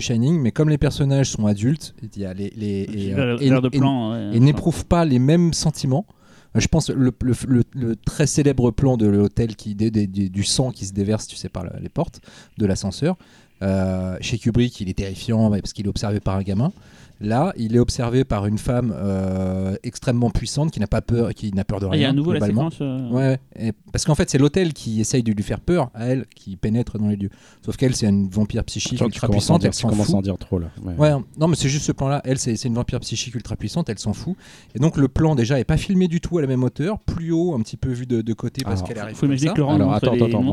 Shining, 0.00 0.40
mais 0.40 0.50
comme 0.52 0.68
les 0.68 0.78
personnages 0.78 1.30
sont 1.30 1.46
adultes, 1.46 1.94
il 2.16 2.22
y 2.22 2.24
a 2.24 2.34
les, 2.34 2.50
les- 2.56 2.66
et, 2.82 3.06
Et, 3.08 3.14
euh, 3.14 3.36
et- 3.40 3.48
et- 3.68 3.78
ouais, 4.12 4.36
et 4.36 4.40
n'éprouvent 4.40 4.86
pas 4.86 5.04
les 5.04 5.18
mêmes 5.18 5.52
sentiments. 5.52 6.06
Euh, 6.56 6.60
Je 6.60 6.68
pense 6.68 6.90
le, 6.90 7.12
le- 7.22 7.34
le- 7.48 7.62
le 7.74 7.96
très 7.96 8.26
célèbre 8.26 8.70
plan 8.70 8.96
de 8.96 9.06
l'hôtel 9.06 9.56
qui 9.56 9.74
des- 9.74 9.90
des- 9.90 10.06
des- 10.06 10.28
du 10.28 10.44
sang 10.44 10.70
qui 10.70 10.84
se 10.86 10.92
déverse, 10.92 11.26
tu 11.26 11.36
sais, 11.36 11.48
par 11.48 11.64
les 11.80 11.88
portes 11.88 12.20
de 12.58 12.66
l'ascenseur. 12.66 13.16
Euh, 13.62 14.16
chez 14.20 14.38
Kubrick, 14.38 14.80
il 14.80 14.88
est 14.88 14.94
terrifiant 14.98 15.50
parce 15.50 15.72
qu'il 15.72 15.86
est 15.86 15.88
observé 15.88 16.20
par 16.20 16.36
un 16.36 16.42
gamin. 16.42 16.72
Là, 17.20 17.52
il 17.56 17.76
est 17.76 17.78
observé 17.78 18.24
par 18.24 18.46
une 18.46 18.58
femme 18.58 18.92
euh, 18.96 19.76
extrêmement 19.82 20.30
puissante 20.30 20.70
qui 20.72 20.80
n'a 20.80 20.86
pas 20.86 21.00
peur, 21.00 21.32
qui 21.32 21.52
n'a 21.52 21.64
peur 21.64 21.80
de 21.80 21.86
Ah, 21.86 21.90
rien. 21.90 21.98
il 21.98 22.02
y 22.02 22.06
a 22.06 22.08
à 22.10 22.12
nouveau 22.12 22.32
la 22.32 22.40
séquence. 22.44 22.78
euh, 22.80 23.08
Ouais, 23.10 23.38
et- 23.58 23.72
parce 23.92 24.04
qu'en 24.04 24.14
fait, 24.14 24.28
c'est 24.28 24.38
l'hôtel 24.38 24.72
qui 24.72 25.00
essaye 25.00 25.22
de 25.22 25.32
lui 25.32 25.42
faire 25.42 25.60
peur 25.60 25.90
à 25.94 26.06
elle, 26.06 26.26
qui 26.34 26.56
pénètre 26.56 26.98
dans 26.98 27.08
les 27.08 27.16
lieux. 27.16 27.30
Sauf 27.64 27.76
qu'elle, 27.76 27.94
c'est 27.94 28.06
une 28.08 28.28
vampire 28.28 28.64
psychique 28.64 28.94
Attends, 28.94 29.06
ultra 29.06 29.28
puissante, 29.28 29.60
dire- 29.60 29.68
elle 29.68 29.74
tu 29.74 29.82
s'en 29.82 29.88
commences 29.88 30.06
à 30.08 30.10
fout. 30.10 30.14
en 30.16 30.22
dire 30.22 30.38
trop 30.38 30.58
là. 30.58 30.66
Ouais. 30.82 30.94
Ouais, 30.96 31.10
non, 31.38 31.48
mais 31.48 31.56
c'est 31.56 31.68
juste 31.68 31.84
ce 31.86 31.92
plan-là. 31.92 32.20
Elle, 32.24 32.38
c'est 32.38 32.62
une 32.64 32.74
vampire 32.74 33.00
psychique 33.00 33.34
ultra 33.34 33.54
puissante, 33.56 33.88
elle 33.88 33.98
s'en 33.98 34.12
fout. 34.12 34.36
Et 34.74 34.78
donc, 34.78 34.96
le 34.96 35.08
plan, 35.08 35.34
déjà, 35.34 35.58
est 35.60 35.64
pas 35.64 35.76
filmé 35.76 36.08
du 36.08 36.20
tout 36.20 36.38
à 36.38 36.40
la 36.42 36.46
même 36.48 36.64
hauteur, 36.64 36.98
plus 36.98 37.30
haut, 37.32 37.54
un 37.54 37.60
petit 37.60 37.76
peu 37.76 37.90
vu 37.90 38.06
de, 38.06 38.22
de 38.22 38.32
côté, 38.32 38.62
parce 38.64 38.82
qu'elle 38.82 38.98
arrive 38.98 39.16
faut 39.16 39.26
imaginer 39.26 39.52
que 39.52 39.58
Laurent 39.60 39.74
Alors, 39.76 39.94
attends, 39.94 40.12
les- 40.14 40.22
attends, 40.22 40.40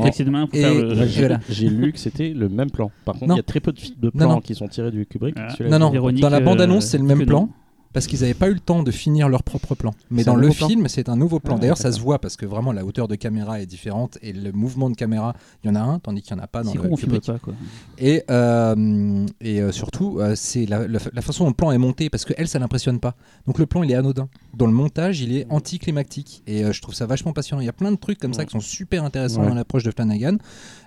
J'ai 1.48 1.68
lu 1.68 1.92
que 1.92 1.98
c'était 1.98 2.30
le 2.30 2.48
même 2.48 2.70
plan. 2.70 2.90
Par 3.04 3.16
contre, 3.18 3.32
il 3.34 3.36
y 3.36 3.40
a 3.40 3.42
très 3.42 3.60
peu 3.60 3.72
de, 3.72 4.10
plans 4.10 4.40
qui 4.40 4.54
sont 4.54 4.68
tirés 4.68 4.90
du 4.90 5.06
Kubrick. 5.06 5.34
Ah. 5.38 5.48
Non, 5.68 5.78
non, 5.78 5.90
dans 6.12 6.28
la 6.28 6.36
euh, 6.38 6.40
bande-annonce, 6.62 6.86
c'est 6.86 6.98
le 6.98 7.04
même 7.04 7.24
plan. 7.26 7.40
non. 7.42 7.48
Parce 7.94 8.06
qu'ils 8.06 8.20
n'avaient 8.20 8.32
pas 8.32 8.48
eu 8.48 8.54
le 8.54 8.58
temps 8.60 8.82
de 8.82 8.90
finir 8.90 9.28
leur 9.28 9.42
propre 9.42 9.74
plan. 9.74 9.92
Mais 10.10 10.24
dans 10.24 10.34
le 10.34 10.48
film, 10.50 10.88
c'est 10.88 11.10
un 11.10 11.16
nouveau 11.16 11.40
plan. 11.40 11.56
Ah, 11.56 11.60
D'ailleurs, 11.60 11.76
ça 11.76 11.92
se 11.92 12.00
voit 12.00 12.18
parce 12.18 12.36
que 12.38 12.46
vraiment 12.46 12.72
la 12.72 12.86
hauteur 12.86 13.06
de 13.06 13.16
caméra 13.16 13.60
est 13.60 13.66
différente 13.66 14.16
et 14.22 14.32
le 14.32 14.50
mouvement 14.50 14.88
de 14.88 14.94
caméra, 14.96 15.34
il 15.62 15.66
y 15.66 15.70
en 15.70 15.74
a 15.74 15.80
un, 15.80 15.98
tandis 15.98 16.22
qu'il 16.22 16.34
n'y 16.34 16.40
en 16.40 16.44
a 16.44 16.46
pas 16.46 16.62
dans 16.62 16.72
le 16.72 16.80
pas 17.20 17.38
quoi. 17.38 17.52
Et, 17.98 18.22
euh, 18.30 19.26
et 19.42 19.60
euh, 19.60 19.72
surtout, 19.72 20.20
euh, 20.20 20.32
c'est 20.36 20.64
la, 20.64 20.88
la- 20.88 21.00
la 21.12 21.20
façon 21.20 21.44
dont 21.44 21.50
le 21.50 21.54
plan 21.54 21.70
est 21.70 21.76
monté, 21.76 22.08
parce 22.08 22.24
que 22.24 22.32
elle, 22.38 22.48
ça 22.48 22.58
l'impressionne 22.58 22.98
pas. 22.98 23.14
Donc 23.46 23.58
le 23.58 23.66
plan, 23.66 23.82
il 23.82 23.90
est 23.90 23.94
anodin. 23.94 24.30
Dans 24.56 24.64
le 24.66 24.72
montage, 24.72 25.20
il 25.20 25.36
est 25.36 25.46
anticlimatique. 25.50 26.42
Et 26.46 26.64
je 26.72 26.80
trouve 26.80 26.94
ça 26.94 27.04
vachement 27.04 27.34
passionnant. 27.34 27.60
Il 27.60 27.66
y 27.66 27.68
a 27.68 27.74
plein 27.74 27.92
de 27.92 27.96
trucs 27.98 28.18
comme 28.18 28.32
ça 28.32 28.46
qui 28.46 28.52
sont 28.52 28.60
super 28.60 29.04
intéressants 29.04 29.42
Ouais. 29.42 29.48
dans 29.48 29.54
l'approche 29.54 29.82
de 29.82 29.90
Flanagan. 29.90 30.38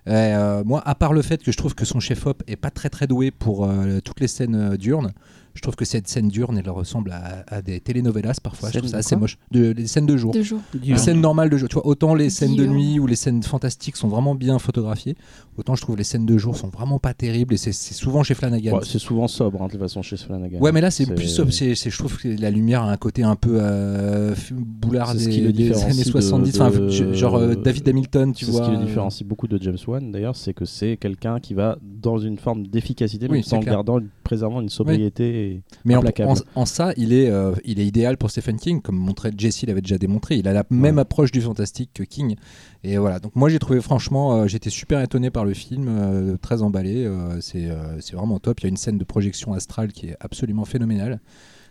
Et, 0.07 0.33
moi, 0.65 0.81
à 0.83 0.95
part 0.95 1.13
le 1.13 1.21
fait 1.21 1.43
que 1.43 1.51
je 1.51 1.57
trouve 1.57 1.75
que 1.75 1.85
son 1.85 1.99
chef-op 1.99 2.41
est 2.47 2.55
pas 2.55 2.71
très 2.71 2.89
très 2.89 3.05
doué 3.05 3.29
pour 3.29 3.69
toutes 4.03 4.21
les 4.21 4.27
scènes 4.27 4.75
diurnes, 4.77 5.11
je 5.55 5.61
trouve 5.61 5.75
que 5.75 5.85
cette 5.85 6.07
scène 6.07 6.27
diurne, 6.27 6.57
elle 6.57 6.69
ressemble 6.69 7.11
à, 7.11 7.43
à 7.47 7.61
des 7.61 7.79
telenovelas 7.79 8.39
parfois. 8.43 8.69
Je 8.71 8.77
trouve 8.79 8.89
ça 8.89 8.97
de 8.97 8.99
assez 8.99 9.15
moche. 9.15 9.37
De, 9.51 9.71
les 9.71 9.87
scènes 9.87 10.05
de 10.05 10.17
jour. 10.17 10.33
Jours. 10.41 10.59
Les 10.83 10.97
scènes 10.97 11.21
normales 11.21 11.49
de 11.49 11.57
jour. 11.57 11.69
Tu 11.69 11.75
vois, 11.75 11.87
autant 11.87 12.13
les 12.13 12.29
scènes 12.29 12.55
de 12.55 12.65
nuit 12.65 12.99
ou 12.99 13.07
les 13.07 13.15
scènes 13.15 13.41
fantastiques 13.41 13.95
sont 13.95 14.07
vraiment 14.09 14.35
bien 14.35 14.59
photographiées, 14.59 15.15
autant 15.57 15.75
je 15.75 15.81
trouve 15.81 15.97
les 15.97 16.03
scènes 16.03 16.25
de 16.25 16.37
jour 16.37 16.55
sont 16.57 16.67
vraiment 16.67 16.99
pas 16.99 17.13
terribles 17.13 17.53
et 17.53 17.57
c'est 17.57 17.71
souvent 17.73 18.21
chez 18.23 18.33
Flanagan. 18.35 18.73
Ouais, 18.77 18.83
c'est 18.85 18.99
souvent 18.99 19.27
sobre 19.27 19.61
hein, 19.61 19.67
de 19.67 19.71
toute 19.71 19.79
façon 19.81 20.01
chez 20.01 20.17
Flanagan. 20.17 20.59
Ouais, 20.59 20.71
mais 20.71 20.81
là 20.81 20.91
c'est 20.91 21.05
plus 21.13 21.27
sobre. 21.27 21.51
je 21.51 21.97
trouve 21.97 22.17
que 22.17 22.27
la 22.27 22.51
lumière 22.51 22.83
a 22.83 22.91
un 22.91 22.97
côté 22.97 23.23
un 23.23 23.35
peu 23.35 23.57
euh, 23.61 24.35
boulard 24.51 25.11
C'est 25.13 25.19
ce 25.19 25.25
des, 25.25 25.31
qui 25.31 25.41
le 25.41 25.53
des 25.53 25.63
différencie 25.63 25.91
années 25.93 26.03
de- 26.03 26.09
70. 26.11 26.61
Enfin, 26.61 26.77
de- 26.79 26.89
je- 26.89 27.13
genre 27.13 27.35
euh, 27.35 27.55
David 27.55 27.87
Hamilton, 27.87 28.33
tu 28.33 28.45
C'est 28.45 28.51
vois. 28.51 28.65
ce 28.65 28.69
qui 28.71 28.75
le 28.77 28.83
différencie 28.85 29.25
beaucoup 29.27 29.47
de 29.47 29.61
James 29.61 29.77
Wan 29.87 30.11
d'ailleurs, 30.11 30.35
c'est 30.35 30.53
que 30.53 30.65
c'est 30.65 30.97
quelqu'un 30.97 31.39
qui 31.39 31.53
va 31.53 31.77
dans 31.81 32.17
une 32.17 32.37
forme 32.37 32.67
d'efficacité, 32.67 33.27
Oui, 33.29 33.37
mais 33.37 33.43
sans 33.43 33.59
clair. 33.59 33.75
gardant, 33.75 33.99
préservant 34.23 34.61
une 34.61 34.69
sobriété. 34.69 35.44
Et- 35.45 35.61
Mais 35.85 35.95
en, 35.95 35.99
implacable. 35.99 36.29
en- 36.55 36.61
en 36.61 36.65
ça, 36.65 36.87
ça, 36.87 36.93
il 36.97 37.13
est, 37.13 37.29
euh, 37.29 37.53
il 37.63 37.79
est 37.79 37.85
idéal 37.85 38.17
pour 38.17 38.29
Stephen 38.31 38.57
King, 38.57 38.81
comme 38.81 38.97
montrait 38.97 39.31
Jesse 39.37 39.63
l'avait 39.65 39.81
déjà 39.81 39.97
démontré. 39.97 40.35
Il 40.35 40.47
a 40.47 40.53
la 40.53 40.63
même 40.69 40.99
approche 40.99 41.31
du 41.31 41.41
fantastique 41.41 41.91
que 41.93 42.03
King. 42.03 42.35
Et 42.83 42.97
voilà. 42.97 43.19
Donc 43.19 43.35
moi, 43.35 43.49
j'ai 43.49 43.59
trouvé 43.59 43.81
franchement, 43.81 44.33
euh, 44.41 44.47
j'étais 44.47 44.69
super 44.69 45.01
étonné 45.01 45.29
par 45.31 45.45
le 45.45 45.53
film, 45.53 45.87
euh, 45.89 46.37
très 46.37 46.61
emballé. 46.61 47.05
euh, 47.05 47.39
c'est 47.41 47.65
euh, 47.69 47.99
c'est 48.01 48.15
vraiment 48.15 48.39
top. 48.39 48.59
Il 48.59 48.63
y 48.63 48.65
a 48.67 48.69
une 48.69 48.77
scène 48.77 48.97
de 48.97 49.03
projection 49.03 49.53
astrale 49.53 49.91
qui 49.93 50.07
est 50.07 50.17
absolument 50.19 50.65
phénoménale. 50.65 51.19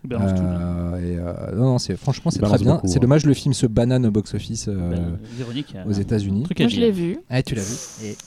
Tout. 0.06 0.16
Euh, 0.16 0.98
et, 0.98 1.16
euh, 1.18 1.56
non, 1.56 1.64
non, 1.64 1.78
c'est 1.78 1.96
franchement, 1.96 2.30
c'est 2.30 2.38
très 2.40 2.58
bien. 2.58 2.78
C'est 2.84 2.94
ouais. 2.94 3.00
dommage 3.00 3.24
le 3.24 3.32
film 3.32 3.54
se 3.54 3.66
banane 3.66 4.04
au 4.04 4.10
box-office 4.10 4.66
euh, 4.68 4.90
Ben, 4.90 5.18
Véronique, 5.38 5.74
a 5.74 5.86
aux 5.88 5.94
un 5.94 5.98
États-Unis. 5.98 6.44
Moi, 6.58 6.68
je 6.68 6.78
l'ai 6.78 6.90
vu. 6.90 7.16
Ah, 7.30 7.42
tu 7.42 7.54
l'as 7.54 7.62
vu 7.62 7.74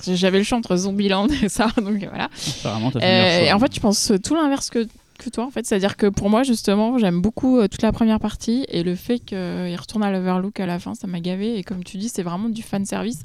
Et- 0.07 0.15
J'avais 0.15 0.39
le 0.39 0.43
choix 0.43 0.57
entre 0.57 0.75
Zombieland 0.75 1.27
et 1.43 1.49
ça, 1.49 1.67
donc 1.77 1.99
voilà. 2.09 2.29
Euh, 2.65 3.41
et 3.45 3.53
en 3.53 3.59
fait, 3.59 3.75
je 3.75 3.79
pense 3.79 4.11
tout 4.23 4.33
l'inverse 4.33 4.71
que, 4.71 4.87
que 5.17 5.29
toi, 5.29 5.45
en 5.45 5.51
fait. 5.51 5.65
C'est-à-dire 5.65 5.97
que 5.97 6.07
pour 6.07 6.29
moi, 6.29 6.43
justement, 6.43 6.97
j'aime 6.97 7.21
beaucoup 7.21 7.57
euh, 7.57 7.67
toute 7.67 7.81
la 7.81 7.91
première 7.91 8.19
partie 8.19 8.65
et 8.69 8.83
le 8.83 8.95
fait 8.95 9.19
qu'il 9.19 9.75
retourne 9.75 10.03
à 10.03 10.11
l'Overlook 10.11 10.59
à 10.59 10.65
la 10.65 10.79
fin, 10.79 10.95
ça 10.95 11.07
m'a 11.07 11.19
gavé. 11.19 11.57
Et 11.57 11.63
comme 11.63 11.83
tu 11.83 11.97
dis, 11.97 12.09
c'est 12.09 12.23
vraiment 12.23 12.49
du 12.49 12.61
fan 12.61 12.85
service. 12.85 13.23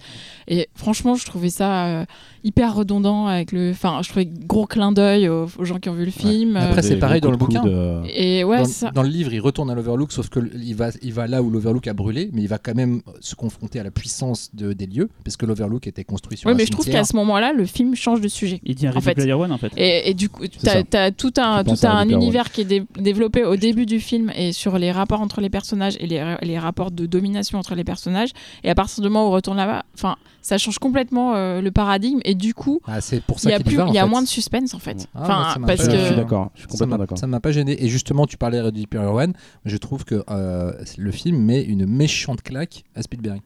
Et 0.48 0.68
franchement, 0.74 1.14
je 1.14 1.24
trouvais 1.24 1.50
ça 1.50 1.86
euh, 1.86 2.04
hyper 2.44 2.74
redondant 2.74 3.26
avec 3.26 3.52
le. 3.52 3.70
Enfin, 3.70 4.00
je 4.02 4.08
trouvais 4.08 4.26
gros 4.26 4.66
clin 4.66 4.92
d'œil 4.92 5.28
aux, 5.28 5.46
aux 5.58 5.64
gens 5.64 5.78
qui 5.78 5.88
ont 5.88 5.94
vu 5.94 6.04
le 6.04 6.10
film. 6.10 6.56
Après, 6.56 6.82
c'est 6.82 6.96
pareil 6.96 7.20
dans 7.20 7.30
le 7.30 7.36
bouquin. 7.36 7.62
de- 7.64 8.02
et 8.14 8.44
ouais, 8.44 8.58
dans, 8.58 8.64
ça. 8.64 8.90
dans 8.90 9.02
le 9.02 9.08
livre, 9.08 9.32
il 9.32 9.40
retourne 9.40 9.70
à 9.70 9.74
l'Overlook, 9.74 10.12
sauf 10.12 10.28
que 10.28 10.40
l- 10.40 10.50
il 10.62 10.74
va, 10.74 10.90
il 11.02 11.12
va 11.12 11.26
là 11.26 11.42
où 11.42 11.50
l'Overlook 11.50 11.86
a 11.86 11.94
brûlé, 11.94 12.30
mais 12.32 12.42
il 12.42 12.48
va 12.48 12.58
quand 12.58 12.74
même 12.74 13.02
se 13.20 13.34
confronter 13.34 13.80
à 13.80 13.82
la 13.84 13.90
puissance 13.90 14.50
de, 14.54 14.72
des 14.72 14.86
lieux, 14.86 15.08
parce 15.24 15.36
que 15.36 15.46
l'Overlook 15.46 15.86
était 15.86 16.04
construit 16.04 16.36
sur 16.38 16.46
Ouais, 16.48 16.54
un 16.54 16.56
mais 16.56 16.66
je 16.66 16.70
trouve 16.72 16.86
qu'à 16.86 17.04
ce 17.04 17.14
moment-là, 17.16 17.52
le 17.52 17.64
film 17.64 17.94
change 17.94 18.20
de 18.20 18.28
sujet. 18.28 18.60
Il 18.64 18.74
dit 18.74 18.86
un 18.86 18.94
en 18.96 19.00
fait- 19.00 19.14
Player 19.14 19.32
One 19.34 19.52
en 19.52 19.58
fait. 19.58 19.72
Et, 19.76 20.10
et 20.10 20.14
du 20.14 20.28
coup, 20.28 20.46
tu 20.46 20.58
as, 20.68 21.10
tout 21.12 21.32
un, 21.38 21.64
tout 21.64 21.74
un 21.86 22.08
univers 22.08 22.50
qui 22.50 22.62
est 22.62 22.64
dé- 22.64 22.84
développé 22.98 23.44
au 23.44 23.56
début 23.56 23.86
du 23.86 24.00
film 24.00 24.30
et 24.36 24.52
sur 24.52 24.78
les 24.78 24.90
rapports 24.92 25.20
entre 25.20 25.40
les 25.40 25.50
personnages 25.50 25.94
et 26.00 26.06
les, 26.06 26.36
les 26.42 26.58
rapports 26.58 26.90
de 26.90 27.06
domination 27.06 27.58
entre 27.58 27.74
les 27.74 27.84
personnages. 27.84 28.30
Et 28.64 28.70
à 28.70 28.74
partir 28.74 29.02
du 29.02 29.08
moment 29.08 29.24
où 29.26 29.28
on 29.28 29.32
retourne 29.32 29.56
là-bas, 29.56 29.84
enfin, 29.94 30.16
ça 30.42 30.58
change 30.58 30.78
complètement 30.78 31.34
euh, 31.34 31.60
le 31.62 31.70
paradigme 31.70 32.20
et 32.24 32.34
du 32.34 32.52
coup, 32.52 32.80
Ah, 32.86 33.00
c'est 33.00 33.22
pour 33.22 33.38
il 33.42 33.48
y 33.50 33.52
a, 33.54 33.60
plus, 33.60 33.76
va, 33.76 33.84
en 33.86 33.88
il 33.88 33.94
y 33.94 33.98
a 33.98 34.02
fait. 34.04 34.08
moins 34.10 34.22
de 34.22 34.26
suspense 34.28 34.74
en 34.74 34.78
fait. 34.78 35.06
Ah, 35.14 35.20
Enfin, 35.22 35.34
moi, 35.36 35.52
ça 35.54 35.58
m'a 35.60 35.66
parce 35.68 35.80
pas- 35.86 35.92
que 35.92 35.98
Je 35.98 36.04
suis 36.06 36.16
d'accord, 36.16 36.50
je 36.54 36.60
suis 36.60 36.68
Ça 36.68 36.72
complètement 36.72 36.94
m'a- 36.94 36.98
d'accord. 36.98 37.18
Ça 37.18 37.26
m'a 37.26 37.40
pas 37.40 37.52
gêné. 37.52 37.82
Et 37.82 37.88
justement, 37.88 38.26
tu 38.26 38.36
parlais 38.36 38.58
de 38.58 38.64
Ready 38.64 38.86
Player 38.86 39.06
One. 39.06 39.32
Je 39.64 39.76
trouve 39.78 40.04
que 40.04 40.22
euh, 40.30 40.72
le 40.98 41.10
film 41.12 41.38
met 41.38 41.62
une 41.62 41.86
méchante 41.86 42.42
claque 42.42 42.84
à 42.94 43.02
Spielberg 43.02 43.40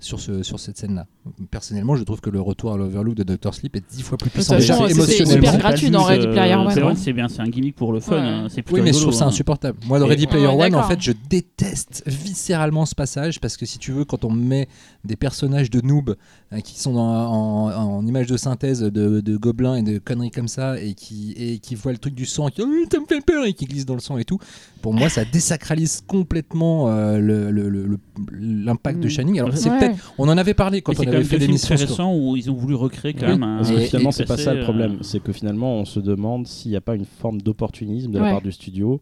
sur, 0.00 0.18
ce, 0.20 0.42
sur 0.42 0.58
cette 0.58 0.76
scène-là. 0.78 1.06
Personnellement, 1.50 1.94
je 1.96 2.02
trouve 2.04 2.20
que 2.20 2.30
le 2.30 2.40
retour 2.40 2.72
à 2.72 2.76
l'Overlook 2.76 3.14
de 3.14 3.22
Dr. 3.22 3.54
Sleep 3.54 3.76
est 3.76 3.82
dix 3.90 4.02
fois 4.02 4.16
plus 4.18 4.30
puissant. 4.30 4.56
Déjà, 4.56 4.74
émotionnellement. 4.88 5.36
hyper 5.48 5.58
gratuit 5.58 5.90
dans 5.90 6.02
Ready 6.04 6.26
Player 6.28 6.54
One. 6.54 6.82
One, 6.82 6.96
c'est 6.96 7.12
bien, 7.12 7.28
c'est 7.28 7.40
un 7.40 7.48
gimmick 7.48 7.76
pour 7.76 7.92
le 7.92 8.00
fun. 8.00 8.12
Ouais. 8.16 8.20
hein, 8.20 8.46
C'est 8.48 8.68
Oui, 8.72 8.80
mais 8.82 8.92
je 8.92 9.00
trouve 9.00 9.12
ça 9.14 9.24
hein. 9.24 9.28
insupportable. 9.28 9.78
Moi, 9.86 9.98
dans 9.98 10.06
Ready 10.06 10.26
Player 10.26 10.46
Ouais, 10.48 10.66
One, 10.66 10.74
en 10.74 10.82
fait, 10.84 11.00
je 11.00 11.12
déteste 11.28 12.02
viscéralement 12.06 12.86
ce 12.86 12.94
passage 12.94 13.40
parce 13.40 13.56
que 13.56 13.66
si 13.66 13.78
tu 13.78 13.92
veux, 13.92 14.04
quand 14.04 14.24
on 14.24 14.30
met 14.30 14.68
des 15.04 15.16
personnages 15.16 15.70
de 15.70 15.80
noob 15.80 16.16
euh, 16.52 16.60
qui 16.60 16.78
sont 16.80 16.94
dans- 16.94 17.00
en, 17.32 17.70
en 17.98 18.06
image 18.06 18.26
de 18.26 18.36
synthèse 18.36 18.80
de, 18.80 19.20
de 19.20 19.36
gobelins 19.36 19.76
et 19.76 19.82
de 19.82 19.98
conneries 19.98 20.30
comme 20.30 20.48
ça 20.48 20.80
et 20.80 20.94
qui, 20.94 21.32
et 21.36 21.58
qui 21.58 21.74
voient 21.74 21.92
le 21.92 21.98
truc 21.98 22.14
du 22.14 22.26
sang 22.26 22.48
et 22.48 22.50
qui 22.52 22.62
Oh, 22.62 22.66
ça 22.90 22.98
me 23.00 23.06
fait 23.06 23.20
peur 23.24 23.44
et 23.44 23.52
qui 23.52 23.66
glissent 23.66 23.86
dans 23.86 23.94
le 23.94 24.00
sang 24.00 24.16
et 24.18 24.24
tout, 24.24 24.38
pour 24.82 24.94
moi, 24.94 25.08
ça 25.08 25.24
désacralise 25.24 26.02
complètement 26.06 26.88
euh, 26.88 27.18
le- 27.18 27.50
le- 27.50 27.68
le- 27.68 27.86
le- 27.86 27.98
l'impact 28.32 29.00
de 29.00 29.06
Mm. 29.06 29.10
Shining. 29.10 29.40
Alors, 29.40 29.56
c'est 29.56 29.70
Ouais. 29.70 29.78
peut-être, 29.78 29.89
on 30.18 30.28
en 30.28 30.38
avait 30.38 30.54
parlé 30.54 30.82
quand 30.82 30.92
on 30.92 30.96
c'est 30.96 31.08
avait 31.08 31.18
même 31.18 31.26
fait 31.26 31.38
l'émission 31.38 31.76
récents 31.76 32.14
où 32.14 32.36
ils 32.36 32.50
ont 32.50 32.54
voulu 32.54 32.74
recréer 32.74 33.14
quand 33.14 33.26
Oui, 33.26 33.32
même 33.32 33.42
un. 33.42 33.56
Parce 33.58 33.70
que 33.70 33.78
finalement, 33.78 34.10
c'est 34.12 34.24
pas 34.24 34.36
ça 34.36 34.54
le 34.54 34.60
euh, 34.60 34.64
problème. 34.64 34.98
C'est 35.02 35.22
que 35.22 35.32
finalement, 35.32 35.74
on 35.76 35.84
se 35.84 36.00
demande 36.00 36.46
s'il 36.46 36.70
n'y 36.70 36.76
a 36.76 36.80
pas 36.80 36.94
une 36.94 37.04
forme 37.04 37.40
d'opportunisme 37.40 38.10
de 38.10 38.18
la 38.18 38.30
part 38.30 38.42
du 38.42 38.52
studio 38.52 39.00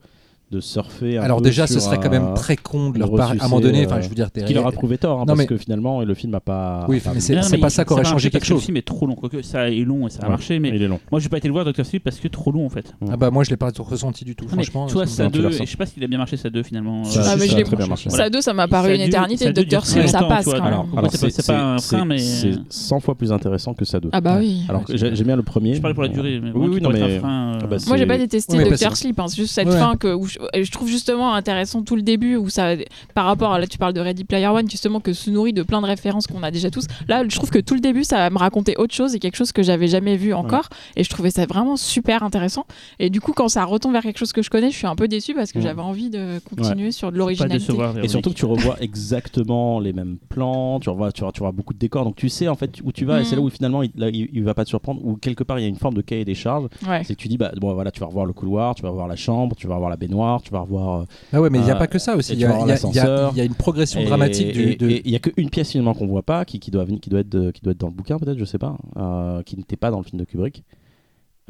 de 0.50 0.60
surfer. 0.60 1.18
un 1.18 1.22
Alors 1.22 1.38
peu 1.38 1.44
déjà, 1.44 1.66
ce 1.66 1.78
serait 1.78 1.98
quand 1.98 2.10
même 2.10 2.28
euh, 2.30 2.34
très 2.34 2.56
con 2.56 2.90
de 2.90 2.98
leur 2.98 3.12
part. 3.14 3.30
À 3.30 3.44
un 3.44 3.48
moment 3.48 3.60
donné, 3.60 3.82
euh, 3.82 3.86
enfin, 3.86 4.00
je 4.00 4.08
veux 4.08 4.14
dire, 4.14 4.28
Qui 4.32 4.54
leur 4.54 4.66
a 4.66 4.72
prouvé 4.72 4.96
tort, 4.98 5.18
hein, 5.18 5.20
Non, 5.20 5.26
parce 5.26 5.38
mais- 5.40 5.46
que 5.46 5.56
finalement, 5.58 6.00
le 6.02 6.14
film 6.14 6.32
n'a 6.32 6.40
pas. 6.40 6.86
Oui, 6.88 7.00
pas 7.00 7.12
mais 7.14 7.20
c'est- 7.20 7.34
marché. 7.34 7.50
mais 7.52 7.58
pas 7.58 7.70
ça 7.70 7.84
qu'aurait 7.84 8.04
changé 8.04 8.30
quelque 8.30 8.46
chose. 8.46 8.58
Le 8.60 8.64
film 8.64 8.76
est 8.78 8.86
trop 8.86 9.06
long, 9.06 9.14
quoique 9.14 9.42
ça 9.42 9.68
est 9.70 9.76
long 9.84 10.06
et 10.06 10.10
ça 10.10 10.20
a 10.20 10.24
Ouais. 10.24 10.30
marché, 10.30 10.58
mais 10.58 10.70
Il 10.70 10.82
est 10.82 10.88
long. 10.88 11.00
moi 11.10 11.20
j'ai 11.20 11.28
pas 11.28 11.36
été 11.38 11.48
le 11.48 11.52
voir 11.52 11.64
Dr. 11.64 11.84
Sleep 11.84 12.02
parce 12.04 12.18
que 12.18 12.28
trop 12.28 12.50
long 12.50 12.64
en 12.66 12.70
fait. 12.70 12.94
Ah 13.10 13.16
bah 13.16 13.30
moi 13.30 13.44
je 13.44 13.50
l'ai 13.50 13.56
pas 13.56 13.70
ressenti 13.78 14.24
du 14.24 14.34
tout 14.34 14.48
franchement. 14.48 14.86
tu 14.86 14.94
vois, 14.94 15.06
ça 15.06 15.16
ça 15.16 15.24
Non, 15.24 15.30
tu 15.30 15.38
2, 15.38 15.42
l'as 15.42 15.48
et 15.48 15.52
ressenti. 15.52 15.66
je 15.66 15.70
sais 15.72 15.76
pas 15.76 15.86
s'il 15.86 16.02
a 16.04 16.06
bien 16.06 16.18
marché 16.18 16.36
ça 16.36 16.48
2 16.50 16.62
finalement. 16.62 17.04
Ça, 17.04 17.20
euh, 17.20 17.22
Ah, 17.26 17.34
mais 17.36 17.40
ça 17.42 17.46
je 17.46 17.54
a 17.54 17.58
l'ai- 17.58 17.64
très 17.64 17.76
bien 17.76 17.86
marché. 17.86 18.10
Ça 18.10 18.30
2, 18.30 18.40
ça 18.40 18.52
m'a 18.54 18.68
paru 18.68 18.94
une 18.94 19.00
éternité. 19.02 19.52
Dr. 19.52 19.84
Sleep, 19.84 20.06
ça 20.08 20.22
passe 20.24 20.46
quand 20.46 20.52
alors, 20.62 20.86
même. 20.86 21.04
C'est 21.10 21.46
pas- 21.46 21.52
pas 21.52 21.62
un 21.74 21.78
frein, 21.78 22.04
mais- 22.04 22.18
C'est 22.18 22.52
100 22.70 23.00
fois 23.00 23.14
plus 23.14 23.32
intéressant 23.32 23.74
que 23.74 23.84
ça 23.84 24.00
2. 24.00 24.08
Ah 24.12 24.20
bah 24.20 24.36
oui. 24.38 24.62
Alors 24.68 24.84
j'aime 24.88 25.12
bien 25.26 25.36
le 25.36 25.42
premier. 25.42 25.74
Je 25.74 25.80
parlais 25.80 25.94
pour 25.94 26.04
la 26.04 26.08
durée, 26.08 26.40
mais 26.42 26.50
Oui, 26.54 26.80
non, 26.80 26.90
mais- 26.90 27.02
euh, 27.02 27.20
Ah 27.22 27.66
bah, 27.68 27.76
Moi, 27.86 27.96
j'ai 27.96 28.06
pas 28.06 28.18
détesté 28.18 28.56
parce- 28.68 28.98
Sleep, 28.98 29.18
hein, 29.20 29.26
c'est 29.28 29.36
juste 29.36 29.54
cette 29.54 29.70
fin 29.70 29.96
que 29.96 30.14
je, 30.38 30.58
et 30.58 30.64
je 30.64 30.72
trouve 30.72 30.88
justement 30.88 31.34
intéressant 31.34 31.82
tout 31.82 31.96
le 31.96 32.02
début 32.02 32.36
où 32.36 32.48
ça, 32.48 32.74
par 33.14 33.24
rapport 33.26 33.52
à 33.52 33.58
là, 33.58 33.66
tu 33.66 33.78
parles 33.78 33.92
de 33.92 34.00
Ready 34.00 34.24
Player 34.24 34.46
One, 34.48 34.68
justement 34.70 35.00
que 35.00 35.12
se 35.12 35.30
nourrit 35.30 35.52
de 35.52 35.62
plein 35.62 35.80
de 35.80 35.86
références 35.86 36.26
qu'on 36.26 36.42
a 36.42 36.50
déjà 36.50 36.70
tous. 36.70 36.86
Là, 37.08 37.22
je 37.28 37.34
trouve 37.36 37.50
que 37.50 37.58
tout 37.58 37.74
le 37.74 37.80
début, 37.80 38.04
ça 38.04 38.28
me 38.30 38.38
racontait 38.38 38.76
autre 38.76 38.94
chose 38.94 39.14
et 39.14 39.18
quelque 39.18 39.36
chose 39.36 39.52
que 39.52 39.62
j'avais 39.62 39.88
jamais 39.88 40.16
vu 40.16 40.32
encore, 40.34 40.68
et 40.96 41.04
je 41.04 41.10
trouvais 41.10 41.30
ça 41.30 41.46
vraiment 41.46 41.76
super 41.76 42.22
intéressant. 42.22 42.66
Et 42.98 43.10
du 43.10 43.20
coup, 43.20 43.32
quand 43.32 43.48
ça 43.48 43.64
retombe 43.64 43.92
vers 43.92 44.02
quelque 44.02 44.18
chose 44.18 44.32
que 44.32 44.42
je 44.42 44.50
connais, 44.50 44.70
je 44.70 44.76
suis 44.76 44.86
un 44.86 44.96
peu 44.96 45.08
déçue 45.08 45.34
parce 45.34 45.52
que 45.52 45.58
Mm. 45.58 45.62
j'avais 45.62 45.82
envie 45.82 46.10
de 46.10 46.38
continuer 46.48 46.92
sur 46.92 47.10
de 47.12 47.16
l'originalité. 47.18 47.72
Et 48.02 48.08
surtout 48.08 48.30
que 48.30 48.34
tu 48.36 48.44
revois 48.44 48.76
exactement 49.12 49.80
les 49.80 49.92
mêmes 49.92 50.18
plans, 50.28 50.78
tu 50.80 50.90
revois, 50.90 51.10
tu 51.12 51.22
revois, 51.22 51.32
tu 51.32 51.40
revois 51.40 51.52
beaucoup 51.52 51.74
de 51.74 51.78
décors, 51.78 52.04
donc 52.04 52.16
tu 52.16 52.28
sais 52.28 52.48
en 52.48 52.54
fait 52.54 52.80
où 52.84 52.92
tu 52.92 53.04
vas, 53.04 53.18
et 53.18 53.22
Mm. 53.22 53.24
c'est 53.24 53.36
là 53.36 53.42
où 53.42 53.50
finalement 53.50 53.82
il, 53.82 53.90
là, 53.96 54.08
il, 54.08 54.28
il 54.32 54.42
va 54.44 54.54
pas 54.54 54.64
te 54.64 54.68
surprendre, 54.68 55.00
où 55.04 55.16
quelque 55.16 55.42
part 55.44 55.58
il 55.58 55.62
y 55.62 55.64
a 55.64 55.68
une 55.68 55.76
forme 55.76 55.94
de 55.94 56.02
cahier 56.02 56.24
des 56.24 56.34
charges, 56.34 56.68
Ouais. 56.86 57.02
c'est 57.04 57.14
que 57.14 57.20
tu 57.20 57.28
dis 57.28 57.36
bah 57.38 57.50
bon 57.56 57.72
voilà 57.74 57.90
tu 57.90 58.00
vas 58.00 58.06
revoir 58.06 58.26
le 58.26 58.32
couloir, 58.32 58.74
tu 58.74 58.82
vas 58.82 58.90
revoir 58.90 59.08
la 59.08 59.16
chambre, 59.16 59.56
tu 59.56 59.66
vas 59.66 59.74
revoir 59.74 59.90
la 59.90 59.96
baignoire, 59.96 60.27
tu 60.42 60.50
vas 60.52 60.60
revoir 60.60 61.06
Ah 61.32 61.40
ouais 61.40 61.48
mais 61.50 61.58
il 61.58 61.64
n'y 61.64 61.70
a 61.70 61.76
Euh, 61.76 61.78
pas 61.78 61.86
que 61.86 61.98
ça 61.98 62.14
aussi. 62.16 62.34
Il 62.34 62.40
y, 62.40 62.44
a- 62.44 63.44
une 63.44 63.54
progression 63.54 64.04
dramatique 64.04 64.52
du. 64.52 64.76
il 64.80 65.10
y 65.10 65.16
a 65.16 65.18
qu'une 65.18 65.48
pièce 65.50 65.70
finalement 65.72 65.94
qu'on 65.94 66.06
voit 66.06 66.22
pas, 66.22 66.44
qui, 66.44 66.60
qui 66.60 66.70
doit 66.70 66.84
venir- 66.84 67.00
qui 67.00 67.08
doit 67.10 67.20
être 67.20 67.50
qui 67.52 67.62
doit 67.62 67.72
être 67.72 67.78
dans 67.80 67.88
le 67.88 67.94
bouquin 67.94 68.18
peut-être, 68.18 68.38
je 68.38 68.44
sais 68.44 68.58
pas, 68.58 68.76
euh, 68.96 69.42
qui 69.42 69.56
n'était 69.56 69.76
pas 69.76 69.90
dans 69.90 69.98
le 69.98 70.04
film 70.04 70.20
de 70.20 70.24
Kubrick. 70.26 70.62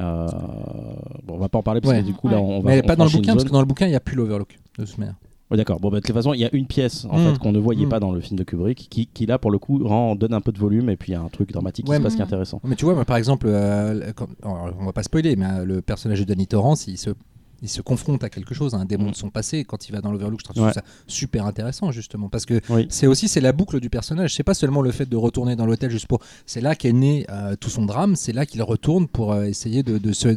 Euh, 0.01 0.27
bon, 1.25 1.35
on 1.35 1.39
va 1.39 1.49
pas 1.49 1.59
en 1.59 1.63
parler 1.63 1.81
parce 1.81 1.93
Ouais. 1.93 2.01
que 2.03 2.07
du 2.07 2.15
coup 2.15 2.29
là 2.29 2.37
Ouais. 2.37 2.43
on 2.43 2.61
va. 2.61 2.67
mais 2.67 2.73
elle 2.75 2.79
est 2.79 2.85
on 2.85 2.87
pas 2.87 2.97
dans 2.97 3.05
le 3.05 3.11
bouquin 3.11 3.33
parce 3.33 3.45
que 3.45 3.51
dans 3.51 3.61
le 3.61 3.67
bouquin 3.67 3.87
il 3.87 3.91
n'y 3.91 3.97
a 3.97 4.01
plus 4.01 4.15
l'Overlook 4.17 4.57
de 4.79 4.85
toute 4.85 4.99
manière. 4.99 5.17
Ouais, 5.51 5.57
d'accord. 5.57 5.81
Bon, 5.81 5.89
bah, 5.89 5.97
de 5.99 6.05
toute 6.05 6.15
façon, 6.15 6.35
il 6.35 6.41
y 6.41 6.45
a 6.45 6.55
une 6.55 6.67
pièce 6.67 7.07
en 7.11 7.19
Mm. 7.19 7.33
fait 7.33 7.39
qu'on 7.39 7.53
ne 7.53 7.59
voyait 7.59 7.87
Mm. 7.87 7.89
pas 7.89 8.01
dans 8.01 8.13
le 8.13 8.21
film 8.21 8.39
de 8.39 8.45
Kubrick, 8.45 8.87
qui, 8.91 9.07
qui 9.07 9.25
là 9.25 9.39
pour 9.39 9.51
le 9.51 9.59
coup 9.59 9.81
rend, 9.83 10.15
donne 10.15 10.35
un 10.35 10.43
peu 10.43 10.53
de 10.53 10.59
volume 10.59 10.91
et 10.91 10.97
puis 10.99 11.13
il 11.13 11.15
y 11.15 11.17
a 11.17 11.23
un 11.23 11.29
truc 11.29 11.51
dramatique 11.53 11.87
qui 11.87 11.91
Ouais, 11.91 11.97
se 11.97 12.03
passe 12.03 12.13
mais- 12.13 12.17
qui 12.17 12.21
est 12.23 12.27
intéressant. 12.27 12.61
Mais 12.65 12.77
tu 12.77 12.85
vois, 12.85 13.03
par 13.07 13.17
exemple, 13.17 13.47
euh, 13.49 14.13
quand- 14.15 14.29
alors, 14.43 14.75
on 14.79 14.85
va 14.85 14.93
pas 14.93 15.03
spoiler, 15.03 15.37
mais 15.37 15.47
euh, 15.47 15.65
le 15.65 15.81
personnage 15.81 16.21
de 16.21 16.25
Danny 16.25 16.47
Torrance, 16.47 16.87
il 16.87 16.99
se, 16.99 17.11
il 17.63 17.69
se 17.69 17.81
confronte 17.83 18.23
à 18.25 18.31
quelque 18.31 18.55
chose, 18.55 18.75
à 18.75 18.79
un 18.79 18.85
démon 18.85 19.09
Mm. 19.09 19.11
de 19.13 19.17
son 19.17 19.31
passé. 19.31 19.65
Quand 19.65 19.89
il 19.89 19.93
va 19.93 20.01
dans 20.01 20.13
l'Overlook, 20.13 20.39
je 20.41 20.45
trouve 20.45 20.63
Ouais. 20.65 20.73
ça 20.73 20.83
super 21.07 21.45
intéressant 21.47 21.91
justement, 21.91 22.29
parce 22.29 22.47
que 22.47 22.61
Oui. 22.71 22.87
c'est 22.91 23.07
aussi 23.07 23.29
c'est 23.29 23.41
la 23.41 23.53
boucle 23.53 23.81
du 23.81 23.91
personnage. 23.91 24.35
C'est 24.35 24.43
pas 24.45 24.55
seulement 24.55 24.81
le 24.83 24.91
fait 24.93 25.09
de 25.09 25.17
retourner 25.17 25.57
dans 25.57 25.67
l'hôtel 25.67 25.91
juste 25.91 26.07
pour. 26.07 26.21
C'est 26.47 26.61
là 26.61 26.75
qu'est 26.75 26.93
né 26.93 27.27
euh, 27.31 27.57
tout 27.57 27.71
son 27.71 27.85
drame. 27.85 28.15
C'est 28.17 28.33
là 28.33 28.47
qu'il 28.47 28.63
retourne 28.63 29.09
pour 29.09 29.33
euh, 29.33 29.45
essayer 29.45 29.83
de, 29.83 29.99
de, 29.99 30.13
se, 30.13 30.29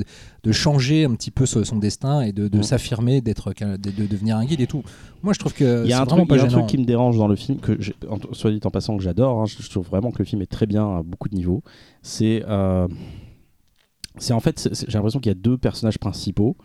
de 0.43 0.51
changer 0.51 1.05
un 1.05 1.13
petit 1.15 1.31
peu 1.31 1.45
ce- 1.45 1.63
son 1.63 1.77
destin 1.77 2.21
et 2.21 2.31
de, 2.31 2.47
de 2.47 2.57
Mm. 2.59 2.63
s'affirmer, 2.63 3.21
d'être, 3.21 3.53
de, 3.53 3.75
de 3.91 4.05
devenir 4.07 4.37
un 4.37 4.45
guide 4.45 4.61
et 4.61 4.67
tout. 4.67 4.83
Moi, 5.23 5.33
je 5.33 5.39
trouve 5.39 5.53
que 5.53 5.83
Il 5.83 5.89
y 5.89 5.93
a 5.93 6.01
un 6.01 6.05
truc, 6.07 6.27
pas 6.27 6.35
il 6.35 6.39
y 6.39 6.41
a 6.41 6.45
un 6.45 6.49
gênant. 6.49 6.61
truc 6.63 6.69
qui 6.71 6.77
me 6.79 6.85
dérange 6.85 7.17
dans 7.17 7.27
le 7.27 7.35
film, 7.35 7.59
que 7.59 7.77
en- 8.09 8.17
soit 8.33 8.49
dit 8.51 8.59
en 8.63 8.71
passant 8.71 8.97
que 8.97 9.03
j'adore, 9.03 9.41
hein, 9.41 9.45
je, 9.45 9.69
trouve 9.69 9.85
vraiment 9.87 10.09
que 10.11 10.17
le 10.19 10.25
film 10.25 10.41
est 10.41 10.47
très 10.51 10.65
bien 10.65 10.97
à 10.97 11.03
beaucoup 11.03 11.29
de 11.29 11.35
niveaux. 11.35 11.61
C'est 12.01 12.43
euh, 12.47 12.87
c'est 14.17 14.33
en 14.33 14.39
fait, 14.39 14.69
j'ai 14.87 14.93
l'impression 14.97 15.19
qu'il 15.19 15.29
y 15.29 15.35
a 15.35 15.37
deux 15.39 15.57
personnages 15.57 15.97
principaux 15.97 16.57